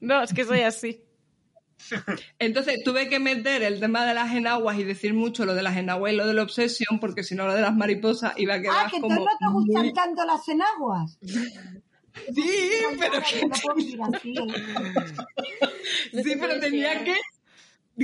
No, 0.00 0.22
es 0.22 0.32
que 0.32 0.44
soy 0.44 0.60
así. 0.60 1.02
Entonces 2.38 2.78
tuve 2.84 3.08
que 3.08 3.18
meter 3.18 3.62
el 3.62 3.80
tema 3.80 4.04
de 4.04 4.12
las 4.14 4.32
enaguas 4.34 4.78
y 4.78 4.84
decir 4.84 5.14
mucho 5.14 5.44
lo 5.46 5.54
de 5.54 5.62
las 5.62 5.76
enaguas 5.76 6.12
y 6.12 6.16
lo 6.16 6.26
de 6.26 6.34
la 6.34 6.42
obsesión, 6.42 7.00
porque 7.00 7.22
si 7.24 7.34
no 7.34 7.46
lo 7.46 7.54
de 7.54 7.62
las 7.62 7.74
mariposas 7.74 8.34
iba 8.36 8.54
a 8.54 8.60
quedar 8.60 8.86
Ah, 8.86 8.90
que 8.90 9.00
como 9.00 9.14
no 9.14 9.24
te 9.38 9.46
gustan 9.52 9.82
muy- 9.82 9.92
tanto 9.94 10.24
las 10.26 10.46
enaguas. 10.48 11.18
Sí, 11.22 12.50
pero 12.98 13.14
Ay, 13.24 13.40
no 13.48 13.54
puedo 13.62 13.74
vivir 13.76 14.00
así. 14.02 14.34
Sí, 16.12 16.36
pero 16.40 16.60
tenía 16.60 17.04
que. 17.04 17.14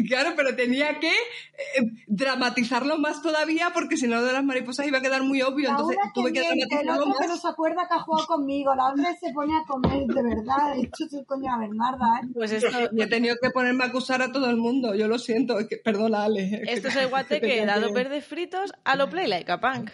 Claro, 0.08 0.34
pero 0.36 0.54
tenía 0.54 1.00
que 1.00 1.08
eh, 1.08 1.82
dramatizarlo 2.06 2.98
más 2.98 3.22
todavía 3.22 3.70
porque 3.72 3.96
si 3.96 4.06
no 4.06 4.16
lo 4.16 4.26
de 4.26 4.32
las 4.34 4.44
mariposas 4.44 4.86
iba 4.86 4.98
a 4.98 5.00
quedar 5.00 5.22
muy 5.22 5.40
obvio. 5.40 5.68
La 5.68 5.70
Entonces 5.70 5.96
que 6.02 6.10
tuve 6.12 6.32
que 6.34 6.40
miente, 6.40 6.52
el 6.62 6.68
dramatizarlo 6.68 7.02
otro 7.04 7.18
que 7.20 7.26
no 7.26 7.32
más. 7.32 7.40
se 7.40 7.48
acuerda 7.48 7.88
que 7.88 7.94
ha 7.94 7.98
jugado 8.00 8.26
conmigo, 8.26 8.74
la 8.74 8.90
otra 8.90 9.14
se 9.18 9.32
pone 9.32 9.54
a 9.56 9.62
comer, 9.66 10.04
de 10.06 10.22
verdad, 10.22 10.74
de 10.74 10.82
hecho 10.82 11.08
soy 11.08 11.24
coño 11.24 11.50
a 11.54 11.58
Bernarda, 11.58 12.20
¿eh? 12.22 12.28
Pues 12.34 12.52
esto, 12.52 12.68
Y 12.92 13.00
he 13.02 13.06
tenido 13.06 13.36
que 13.40 13.48
ponerme 13.50 13.84
a 13.84 13.86
acusar 13.86 14.20
a 14.20 14.30
todo 14.32 14.50
el 14.50 14.56
mundo. 14.56 14.94
Yo 14.94 15.08
lo 15.08 15.18
siento. 15.18 15.58
es 15.58 15.66
que- 15.68 15.78
perdona, 15.78 16.24
Ale. 16.24 16.44
es 16.44 16.50
que- 16.50 16.72
esto 16.74 16.88
es 16.88 16.96
el 16.96 17.08
guate 17.08 17.40
que 17.40 17.46
he 17.46 17.58
tenía 17.60 17.66
dado 17.66 17.92
verdes 17.94 18.26
fritos 18.26 18.72
a 18.84 18.96
lo 18.96 19.08
play 19.08 19.26
like 19.28 19.50
a 19.50 19.60
punk. 19.60 19.90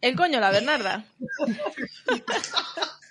El 0.00 0.16
coño, 0.16 0.40
la 0.40 0.50
Bernarda. 0.50 1.04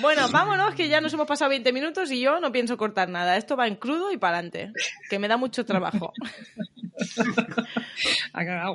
Bueno, 0.00 0.28
vámonos, 0.30 0.74
que 0.74 0.88
ya 0.88 1.00
nos 1.00 1.12
hemos 1.14 1.26
pasado 1.26 1.48
20 1.50 1.72
minutos 1.72 2.10
y 2.10 2.20
yo 2.20 2.40
no 2.40 2.52
pienso 2.52 2.76
cortar 2.76 3.08
nada. 3.08 3.36
Esto 3.36 3.56
va 3.56 3.66
en 3.66 3.76
crudo 3.76 4.12
y 4.12 4.18
para 4.18 4.38
adelante, 4.38 4.72
que 5.08 5.18
me 5.18 5.28
da 5.28 5.36
mucho 5.36 5.64
trabajo. 5.64 6.12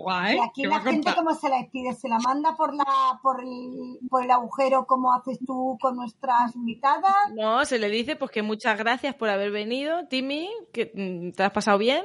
Guay. 0.01 0.35
Y 0.35 0.39
aquí 0.39 0.61
¿Qué 0.63 0.67
la 0.67 0.79
gente? 0.81 1.11
¿cómo 1.15 1.33
se 1.35 1.49
la 1.49 1.57
despide? 1.57 1.93
¿Se 1.93 2.07
la 2.09 2.19
manda 2.19 2.55
por, 2.55 2.73
la, 2.73 3.19
por, 3.21 3.41
el, 3.43 3.99
por 4.09 4.23
el 4.23 4.31
agujero 4.31 4.85
como 4.85 5.13
haces 5.13 5.39
tú 5.45 5.77
con 5.79 5.95
nuestras 5.95 6.55
invitadas? 6.55 7.13
No, 7.35 7.63
se 7.65 7.79
le 7.79 7.89
dice 7.89 8.15
pues 8.15 8.31
que 8.31 8.41
muchas 8.41 8.77
gracias 8.77 9.15
por 9.15 9.29
haber 9.29 9.51
venido, 9.51 10.07
Timmy, 10.07 10.49
que 10.73 10.91
mm, 10.93 11.31
te 11.35 11.43
has 11.43 11.51
pasado 11.51 11.77
bien. 11.77 12.03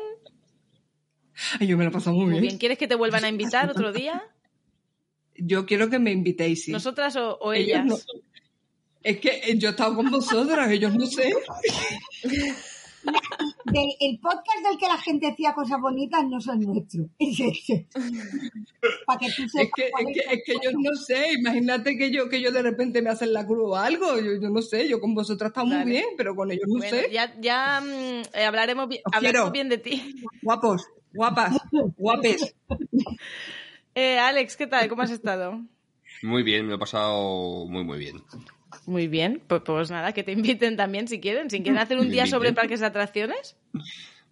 Ay, 1.59 1.67
yo 1.67 1.77
me 1.77 1.85
lo 1.85 1.91
he 1.91 1.93
pasado 1.93 2.15
muy 2.17 2.25
Muy 2.27 2.33
bien. 2.35 2.43
bien. 2.43 2.59
¿Quieres 2.59 2.79
que 2.79 2.87
te 2.89 2.95
vuelvan 2.95 3.25
a 3.25 3.29
invitar 3.29 3.71
otro 3.71 3.93
día? 3.93 4.23
Yo 5.37 5.67
quiero 5.67 5.91
que 5.91 5.99
me 5.99 6.13
invitéis, 6.13 6.63
sí. 6.63 6.71
¿Nosotras 6.71 7.17
o, 7.17 7.37
o 7.41 7.53
Ellos 7.53 7.69
ellas? 7.69 7.87
no. 7.87 7.97
Es 9.05 9.21
que 9.21 9.29
eh, 9.45 9.59
yo 9.59 9.69
he 9.69 9.71
estado 9.73 9.95
con 9.95 10.11
vosotras, 10.11 10.71
ellos 10.71 10.95
no 10.95 11.07
sé. 11.07 11.31
Del, 13.67 13.91
el 14.01 14.19
podcast 14.19 14.63
del 14.67 14.79
que 14.79 14.87
la 14.89 14.97
gente 14.97 15.27
decía 15.27 15.53
cosas 15.53 15.79
bonitas 15.79 16.25
no 16.27 16.39
es 16.39 16.49
el 16.49 16.61
nuestro. 16.61 17.05
Es. 17.19 17.85
Para 19.07 19.19
que 19.19 19.27
tú 19.37 19.43
Es 19.45 19.53
sepas 19.53 19.71
que, 19.77 19.85
es 19.89 19.93
que, 20.15 20.35
es 20.35 20.43
que 20.47 20.55
yo 20.65 20.71
no 20.73 20.95
sé, 20.97 21.33
imagínate 21.39 21.99
que 21.99 22.11
yo, 22.11 22.31
que 22.31 22.41
yo 22.41 22.51
de 22.51 22.63
repente 22.63 23.03
me 23.03 23.11
hacen 23.11 23.35
la 23.35 23.47
cruz 23.47 23.73
o 23.73 23.77
algo, 23.77 24.19
yo, 24.19 24.41
yo 24.41 24.49
no 24.49 24.63
sé, 24.63 24.89
yo 24.89 25.01
con 25.01 25.15
vosotras 25.15 25.49
está 25.51 25.65
muy 25.65 25.85
bien, 25.85 26.07
pero 26.17 26.35
con 26.35 26.51
ellos 26.51 26.65
no 26.67 26.79
Bueno, 26.79 26.97
sé. 26.97 27.11
ya, 27.13 27.35
ya 27.41 27.83
mm, 27.83 28.23
eh, 28.39 28.45
hablaremos, 28.47 28.89
bi- 28.89 29.01
Os 29.05 29.13
hablaremos 29.13 29.53
bien 29.53 29.69
de 29.69 29.79
ti. 29.79 30.15
Guapos, 30.41 30.87
guapas, 31.13 31.59
guapes. 31.99 32.55
Eh, 33.95 34.19
Alex, 34.19 34.57
¿qué 34.57 34.67
tal? 34.67 34.89
¿Cómo 34.89 35.03
has 35.03 35.11
estado? 35.11 35.61
Muy 36.23 36.43
bien, 36.43 36.63
me 36.65 36.71
lo 36.71 36.77
he 36.77 36.79
pasado 36.79 37.67
muy, 37.67 37.85
muy 37.85 37.99
bien. 37.99 38.17
Muy 38.87 39.09
bien, 39.09 39.43
pues, 39.47 39.63
pues 39.65 39.91
nada, 39.91 40.13
que 40.13 40.23
te 40.23 40.33
inviten 40.33 40.77
también 40.77 41.09
si 41.09 41.21
quieren. 41.21 41.51
Si 41.51 41.63
quieren 41.63 41.79
hacer 41.79 41.99
un 41.99 42.11
día 42.11 42.27
sobre 42.27 42.53
parques 42.53 42.81
de 42.81 42.87
atracciones. 42.87 43.57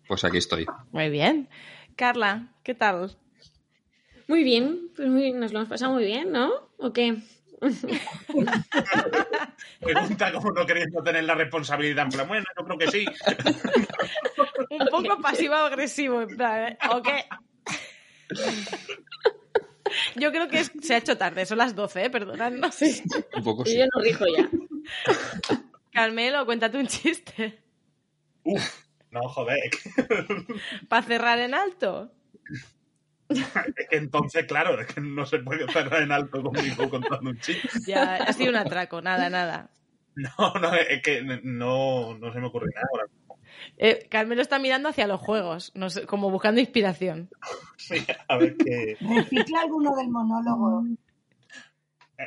Pues 0.09 0.25
aquí 0.25 0.39
estoy. 0.39 0.67
Muy 0.91 1.11
bien. 1.11 1.49
Carla, 1.97 2.49
¿qué 2.62 2.75
tal? 2.75 3.17
Muy 4.29 4.45
bien, 4.45 4.91
pues 4.97 5.09
muy 5.09 5.23
bien, 5.23 5.41
nos 5.41 5.53
lo 5.53 5.59
hemos 5.59 5.69
pasado 5.69 5.93
muy 5.93 6.05
bien, 6.05 6.33
¿no? 6.33 6.51
¿O 6.79 6.93
qué? 6.93 7.17
Pregunta 9.81 10.33
como 10.33 10.53
no 10.53 10.67
queriendo 10.67 11.03
tener 11.03 11.25
la 11.25 11.35
responsabilidad. 11.35 12.07
En 12.07 12.11
plan, 12.11 12.29
bueno, 12.29 12.45
yo 12.59 12.65
creo 12.65 12.79
que 12.79 12.91
sí. 12.91 13.05
Un 14.71 14.87
poco 14.89 15.21
pasivo-agresivo, 15.21 16.23
en 16.23 16.37
plan, 16.37 16.73
¿eh? 16.73 16.79
¿o 16.91 17.03
qué? 17.03 17.25
Yo 20.17 20.31
creo 20.31 20.49
que 20.49 20.61
es- 20.61 20.73
se 20.81 20.94
ha 20.94 20.99
hecho 20.99 21.17
tarde, 21.19 21.44
son 21.47 21.59
las 21.59 21.75
12, 21.75 22.05
¿eh? 22.05 22.11
perdonadnos. 22.11 22.77
Un 23.36 23.43
poco 23.44 23.62
Y 23.67 23.70
sí. 23.73 23.78
yo 23.78 23.85
no 23.94 24.01
rijo 24.02 24.25
ya. 24.36 24.49
Carmelo, 25.93 26.44
cuéntate 26.47 26.78
un 26.78 26.86
chiste. 26.86 27.59
Uf, 28.44 28.85
no, 29.11 29.20
joder. 29.28 29.59
Para 30.89 31.02
cerrar 31.07 31.39
en 31.41 31.55
alto. 31.55 32.12
Es 33.28 33.89
que 33.89 33.97
entonces, 33.97 34.44
claro, 34.47 34.78
es 34.81 34.86
que 34.86 35.01
no 35.01 35.25
se 35.27 35.39
puede 35.39 35.67
cerrar 35.73 36.02
en 36.02 36.12
alto 36.12 36.43
conmigo 36.43 36.89
contando 36.91 37.31
un 37.31 37.39
chiste. 37.41 37.69
Ya, 37.86 38.17
ha 38.17 38.33
sido 38.33 38.51
un 38.51 38.57
atraco, 38.57 39.01
nada, 39.01 39.31
nada. 39.31 39.70
No, 40.15 40.52
no, 40.61 40.75
es 40.75 41.01
que 41.02 41.23
no, 41.23 42.19
no 42.19 42.33
se 42.33 42.39
me 42.41 42.47
ocurre 42.49 42.67
nada 42.75 42.86
ahora. 42.93 43.07
Eh, 43.78 44.07
Carmelo 44.10 44.42
está 44.42 44.58
mirando 44.58 44.89
hacia 44.89 45.07
los 45.07 45.20
juegos, 45.20 45.73
no 45.74 45.91
sé, 45.91 46.07
como 46.07 46.31
buscando 46.31 46.60
inspiración. 46.60 47.31
Sí, 47.76 47.97
a 48.28 48.36
ver 48.36 48.57
qué. 48.57 48.97
Recicla 49.00 49.62
alguno 49.62 49.97
del 49.97 50.08
monólogo. 50.08 50.84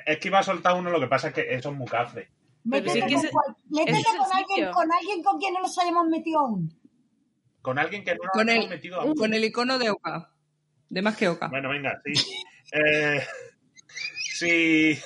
Es 0.06 0.18
que 0.20 0.28
iba 0.28 0.40
a 0.40 0.44
soltar 0.44 0.76
uno, 0.76 0.90
lo 0.90 1.00
que 1.00 1.08
pasa 1.08 1.30
es 1.30 1.34
que 1.34 1.56
eso 1.56 1.70
es 1.72 1.76
muy 1.78 1.88
cafre. 1.88 2.26
Sí 2.26 2.32
Métete, 2.66 2.94
que 2.94 3.00
con, 3.02 3.14
ese- 3.14 3.30
cual- 3.30 3.56
métete 3.70 3.92
ese 4.00 4.02
es 4.02 4.14
el 4.16 4.18
con, 4.20 4.32
alguien, 4.34 4.72
con 4.74 4.92
alguien 4.92 5.24
con 5.24 5.40
quien 5.40 5.54
no 5.54 5.62
nos 5.62 5.80
hayamos 5.80 6.08
metido 6.10 6.40
aún. 6.40 6.78
Con 7.62 7.80
alguien 7.80 8.04
que 8.04 8.12
no 8.16 8.24
nos 8.24 8.32
Con 8.34 8.50
hemos 8.50 8.64
el, 8.66 8.70
metido 8.70 9.00
aún. 9.00 9.16
con 9.16 9.34
el 9.34 9.46
icono 9.46 9.80
de 9.80 9.90
Oka. 9.92 10.30
De 10.90 11.02
más 11.02 11.16
que 11.16 11.30
Oka. 11.30 11.48
Bueno, 11.48 11.70
venga, 11.70 12.02
sí. 12.04 12.14
Eh, 12.74 13.22
si, 14.34 15.00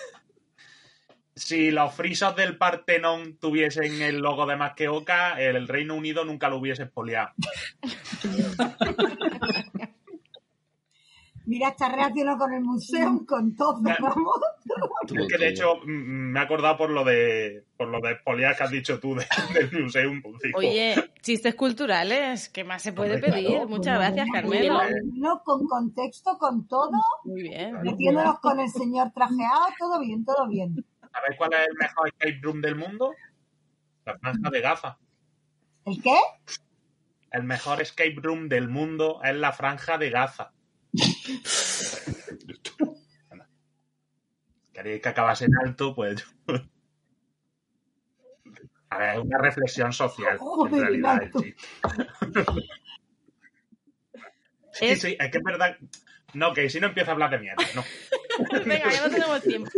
si 1.39 1.71
los 1.71 1.93
frisos 1.93 2.35
del 2.35 2.57
Partenón 2.57 3.37
tuviesen 3.39 4.01
el 4.01 4.17
logo 4.19 4.45
de 4.45 4.55
más 4.57 4.73
que 4.73 4.87
Oca, 4.89 5.39
el 5.41 5.67
Reino 5.67 5.95
Unido 5.95 6.25
nunca 6.25 6.49
lo 6.49 6.57
hubiese 6.57 6.83
expoliado. 6.83 7.29
Mira, 11.45 11.69
está 11.69 11.89
relacionado 11.89 12.37
con 12.37 12.53
el 12.53 12.61
museo, 12.61 13.25
con 13.27 13.55
todo, 13.55 13.81
vamos. 13.81 14.39
Es 15.17 15.27
que 15.27 15.37
de 15.39 15.49
hecho 15.49 15.77
mm, 15.83 16.31
me 16.33 16.39
he 16.39 16.43
acordado 16.43 16.77
por 16.77 16.91
lo 16.91 17.03
de 17.03 17.63
por 17.75 17.87
lo 17.87 17.99
de 18.01 18.11
expoliar 18.11 18.55
que 18.55 18.63
has 18.63 18.69
dicho 18.69 18.99
tú 18.99 19.15
de- 19.15 19.25
del 19.53 19.89
digo, 19.89 20.57
Oye, 20.59 21.11
chistes 21.21 21.55
culturales, 21.55 22.49
¿qué 22.49 22.63
más 22.63 22.83
se 22.83 22.93
puede 22.93 23.15
Hombre, 23.15 23.31
pedir? 23.31 23.47
claro. 23.47 23.67
Muchas 23.67 23.97
gracias, 23.97 24.27
Carmelo. 24.31 24.79
No, 25.15 25.41
con 25.43 25.65
contexto, 25.67 26.37
con 26.37 26.67
todo, 26.67 26.91
Muy 27.23 27.41
bien. 27.41 27.81
metiéndonos 27.81 28.39
con 28.41 28.59
el 28.59 28.69
señor 28.69 29.11
trajeado, 29.11 29.65
todo 29.79 29.99
bien, 30.01 30.23
todo 30.23 30.47
bien. 30.47 30.85
¿Sabéis 31.11 31.37
cuál 31.37 31.53
es 31.53 31.67
el 31.67 31.75
mejor 31.77 32.07
escape 32.07 32.39
room 32.41 32.61
del 32.61 32.75
mundo? 32.75 33.15
La 34.05 34.17
franja 34.17 34.49
de 34.49 34.61
Gaza. 34.61 34.97
¿El 35.85 36.01
qué? 36.01 36.15
El 37.31 37.43
mejor 37.43 37.81
escape 37.81 38.15
room 38.21 38.47
del 38.49 38.69
mundo 38.69 39.19
es 39.23 39.35
la 39.35 39.51
franja 39.53 39.97
de 39.97 40.09
Gaza. 40.09 40.51
Queréis 44.73 45.01
que 45.01 45.09
acabase 45.09 45.45
en 45.45 45.55
alto, 45.65 45.93
pues. 45.95 46.25
A 48.91 48.97
ver, 48.97 49.09
es 49.17 49.23
una 49.25 49.37
reflexión 49.37 49.93
social, 49.93 50.33
en 50.33 50.37
Joder, 50.39 50.81
realidad. 50.81 51.15
en 51.15 51.21
alto. 51.23 51.39
Sí. 51.39 51.55
Sí, 54.71 54.85
Es- 54.85 55.01
sí, 55.01 55.17
es 55.19 55.31
que 55.31 55.37
es 55.37 55.43
verdad. 55.43 55.77
No, 56.33 56.53
que 56.53 56.69
si 56.69 56.79
no 56.79 56.87
empieza 56.87 57.11
a 57.11 57.13
hablar 57.13 57.31
de 57.31 57.39
mierda, 57.39 57.63
no. 57.75 57.83
Venga, 58.65 58.91
ya 58.91 59.01
no 59.07 59.09
tenemos 59.09 59.41
tiempo. 59.41 59.69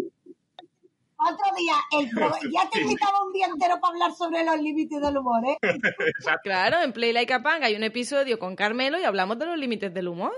Otro 1.21 1.55
día, 1.57 1.73
el 1.99 2.09
pro- 2.15 2.31
ya 2.51 2.69
te 2.69 2.81
invitaba 2.81 3.23
un 3.25 3.31
día 3.33 3.45
entero 3.47 3.79
para 3.79 3.93
hablar 3.93 4.13
sobre 4.13 4.43
los 4.43 4.59
límites 4.59 5.01
del 5.01 5.17
humor, 5.17 5.43
¿eh? 5.45 5.57
Exacto. 5.61 6.41
Claro, 6.43 6.81
en 6.81 6.93
Play 6.93 7.13
Like 7.13 7.33
a 7.33 7.43
Punk 7.43 7.61
hay 7.63 7.75
un 7.75 7.83
episodio 7.83 8.39
con 8.39 8.55
Carmelo 8.55 8.99
y 8.99 9.03
hablamos 9.03 9.37
de 9.39 9.45
los 9.45 9.57
límites 9.57 9.93
del 9.93 10.07
humor. 10.07 10.33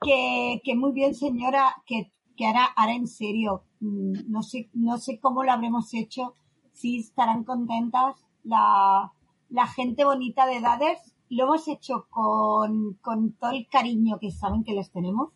Que, 0.00 0.60
que 0.64 0.74
muy 0.76 0.92
bien, 0.92 1.14
señora, 1.14 1.74
que, 1.86 2.12
que 2.36 2.46
hará, 2.46 2.64
hará 2.76 2.92
en 2.92 3.06
serio. 3.08 3.64
Mm, 3.80 4.30
No 4.30 4.42
sé, 4.42 4.68
no 4.74 4.98
sé 4.98 5.18
cómo 5.20 5.42
lo 5.42 5.52
habremos 5.52 5.92
hecho, 5.94 6.34
si 6.72 6.98
estarán 7.00 7.44
contentas 7.44 8.14
la, 8.44 9.12
la 9.48 9.66
gente 9.66 10.04
bonita 10.04 10.46
de 10.46 10.56
edades. 10.56 10.98
Lo 11.30 11.44
hemos 11.44 11.68
hecho 11.68 12.06
con, 12.10 12.94
con 13.02 13.32
todo 13.34 13.50
el 13.50 13.68
cariño 13.68 14.18
que 14.20 14.30
saben 14.30 14.64
que 14.64 14.72
les 14.72 14.90
tenemos. 14.90 15.30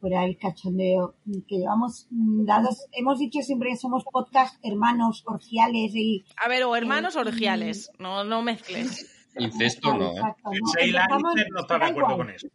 Fuera 0.00 0.24
el 0.24 0.38
cachondeo 0.38 1.14
que 1.48 1.58
llevamos 1.58 2.06
dados. 2.10 2.86
Hemos 2.92 3.18
dicho 3.18 3.40
siempre 3.40 3.70
que 3.70 3.76
somos 3.76 4.04
podcast 4.04 4.56
hermanos, 4.64 5.24
orgiales 5.26 5.92
y 5.94 6.24
A 6.42 6.48
ver, 6.48 6.62
o 6.64 6.76
hermanos 6.76 7.16
Eh, 7.16 7.20
orgiales, 7.20 7.90
no, 7.98 8.22
no 8.24 8.42
mezcles. 8.42 9.14
Incesto 9.36 9.94
no, 9.96 10.06
¿eh? 10.06 10.14
Exacto, 10.14 10.50
no. 11.20 11.60
Está 11.60 11.78
de 11.78 11.84
acuerdo 11.84 12.16
con 12.16 12.30
eso. 12.30 12.48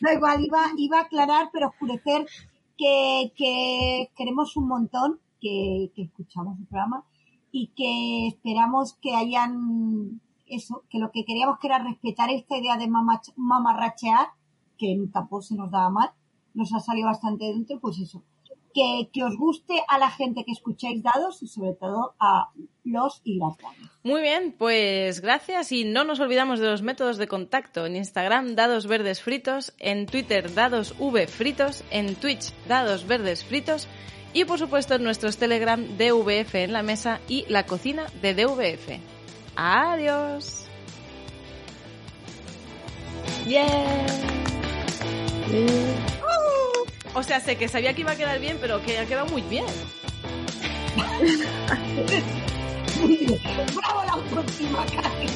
Da 0.00 0.14
igual, 0.14 0.44
iba, 0.44 0.62
iba 0.76 0.98
a 0.98 1.02
aclarar, 1.02 1.50
pero 1.52 1.68
oscurecer 1.68 2.26
que, 2.76 3.32
que 3.36 4.10
queremos 4.16 4.56
un 4.56 4.68
montón, 4.68 5.20
que, 5.40 5.90
que 5.94 6.02
escuchamos 6.02 6.58
el 6.58 6.66
programa 6.66 7.04
y 7.50 7.68
que 7.68 8.28
esperamos 8.28 8.96
que 9.00 9.14
hayan 9.14 10.20
eso, 10.46 10.84
que 10.88 10.98
lo 10.98 11.10
que 11.12 11.24
queríamos 11.24 11.58
que 11.58 11.66
era 11.66 11.78
respetar 11.78 12.30
esta 12.30 12.56
idea 12.56 12.76
de 12.76 12.88
mamarrachear, 13.36 14.28
que 14.78 14.96
tampoco 15.12 15.42
se 15.42 15.56
nos 15.56 15.70
daba 15.70 15.90
mal, 15.90 16.10
nos 16.58 16.74
ha 16.74 16.80
salido 16.80 17.06
bastante 17.06 17.46
dentro, 17.46 17.78
pues 17.80 17.98
eso. 17.98 18.22
Que, 18.74 19.08
que 19.12 19.24
os 19.24 19.36
guste 19.36 19.74
a 19.88 19.98
la 19.98 20.10
gente 20.10 20.44
que 20.44 20.52
escucháis 20.52 21.02
dados 21.02 21.42
y 21.42 21.48
sobre 21.48 21.72
todo 21.72 22.14
a 22.20 22.50
los 22.84 23.22
y 23.24 23.38
las 23.38 23.56
damas. 23.56 23.90
Muy 24.04 24.20
bien, 24.20 24.54
pues 24.56 25.20
gracias 25.20 25.72
y 25.72 25.84
no 25.84 26.04
nos 26.04 26.20
olvidamos 26.20 26.60
de 26.60 26.66
los 26.66 26.82
métodos 26.82 27.16
de 27.16 27.26
contacto. 27.26 27.86
En 27.86 27.96
Instagram, 27.96 28.54
dados 28.56 28.86
verdes 28.86 29.22
fritos, 29.22 29.72
en 29.78 30.06
Twitter, 30.06 30.52
dados 30.54 30.94
v 30.98 31.26
fritos, 31.26 31.82
en 31.90 32.14
Twitch, 32.14 32.52
dados 32.68 33.06
verdes 33.06 33.42
fritos 33.42 33.88
y 34.34 34.44
por 34.44 34.58
supuesto 34.58 34.94
en 34.94 35.04
nuestros 35.04 35.38
Telegram, 35.38 35.82
DVF 35.96 36.54
en 36.56 36.72
la 36.72 36.82
mesa 36.82 37.20
y 37.26 37.46
la 37.48 37.64
cocina 37.64 38.06
de 38.20 38.34
DVF. 38.34 39.00
Adiós. 39.56 40.66
Yeah. 43.46 44.28
O 47.14 47.22
sea, 47.22 47.40
sé 47.40 47.56
que 47.56 47.68
sabía 47.68 47.94
que 47.94 48.02
iba 48.02 48.12
a 48.12 48.16
quedar 48.16 48.38
bien, 48.40 48.58
pero 48.60 48.82
que 48.82 48.98
ha 48.98 49.06
quedado 49.06 49.26
muy 49.26 49.42
bien. 49.42 49.64
¡Bravo 53.74 54.04
la 54.04 54.16
próxima, 54.30 54.84
Cari! 54.86 55.28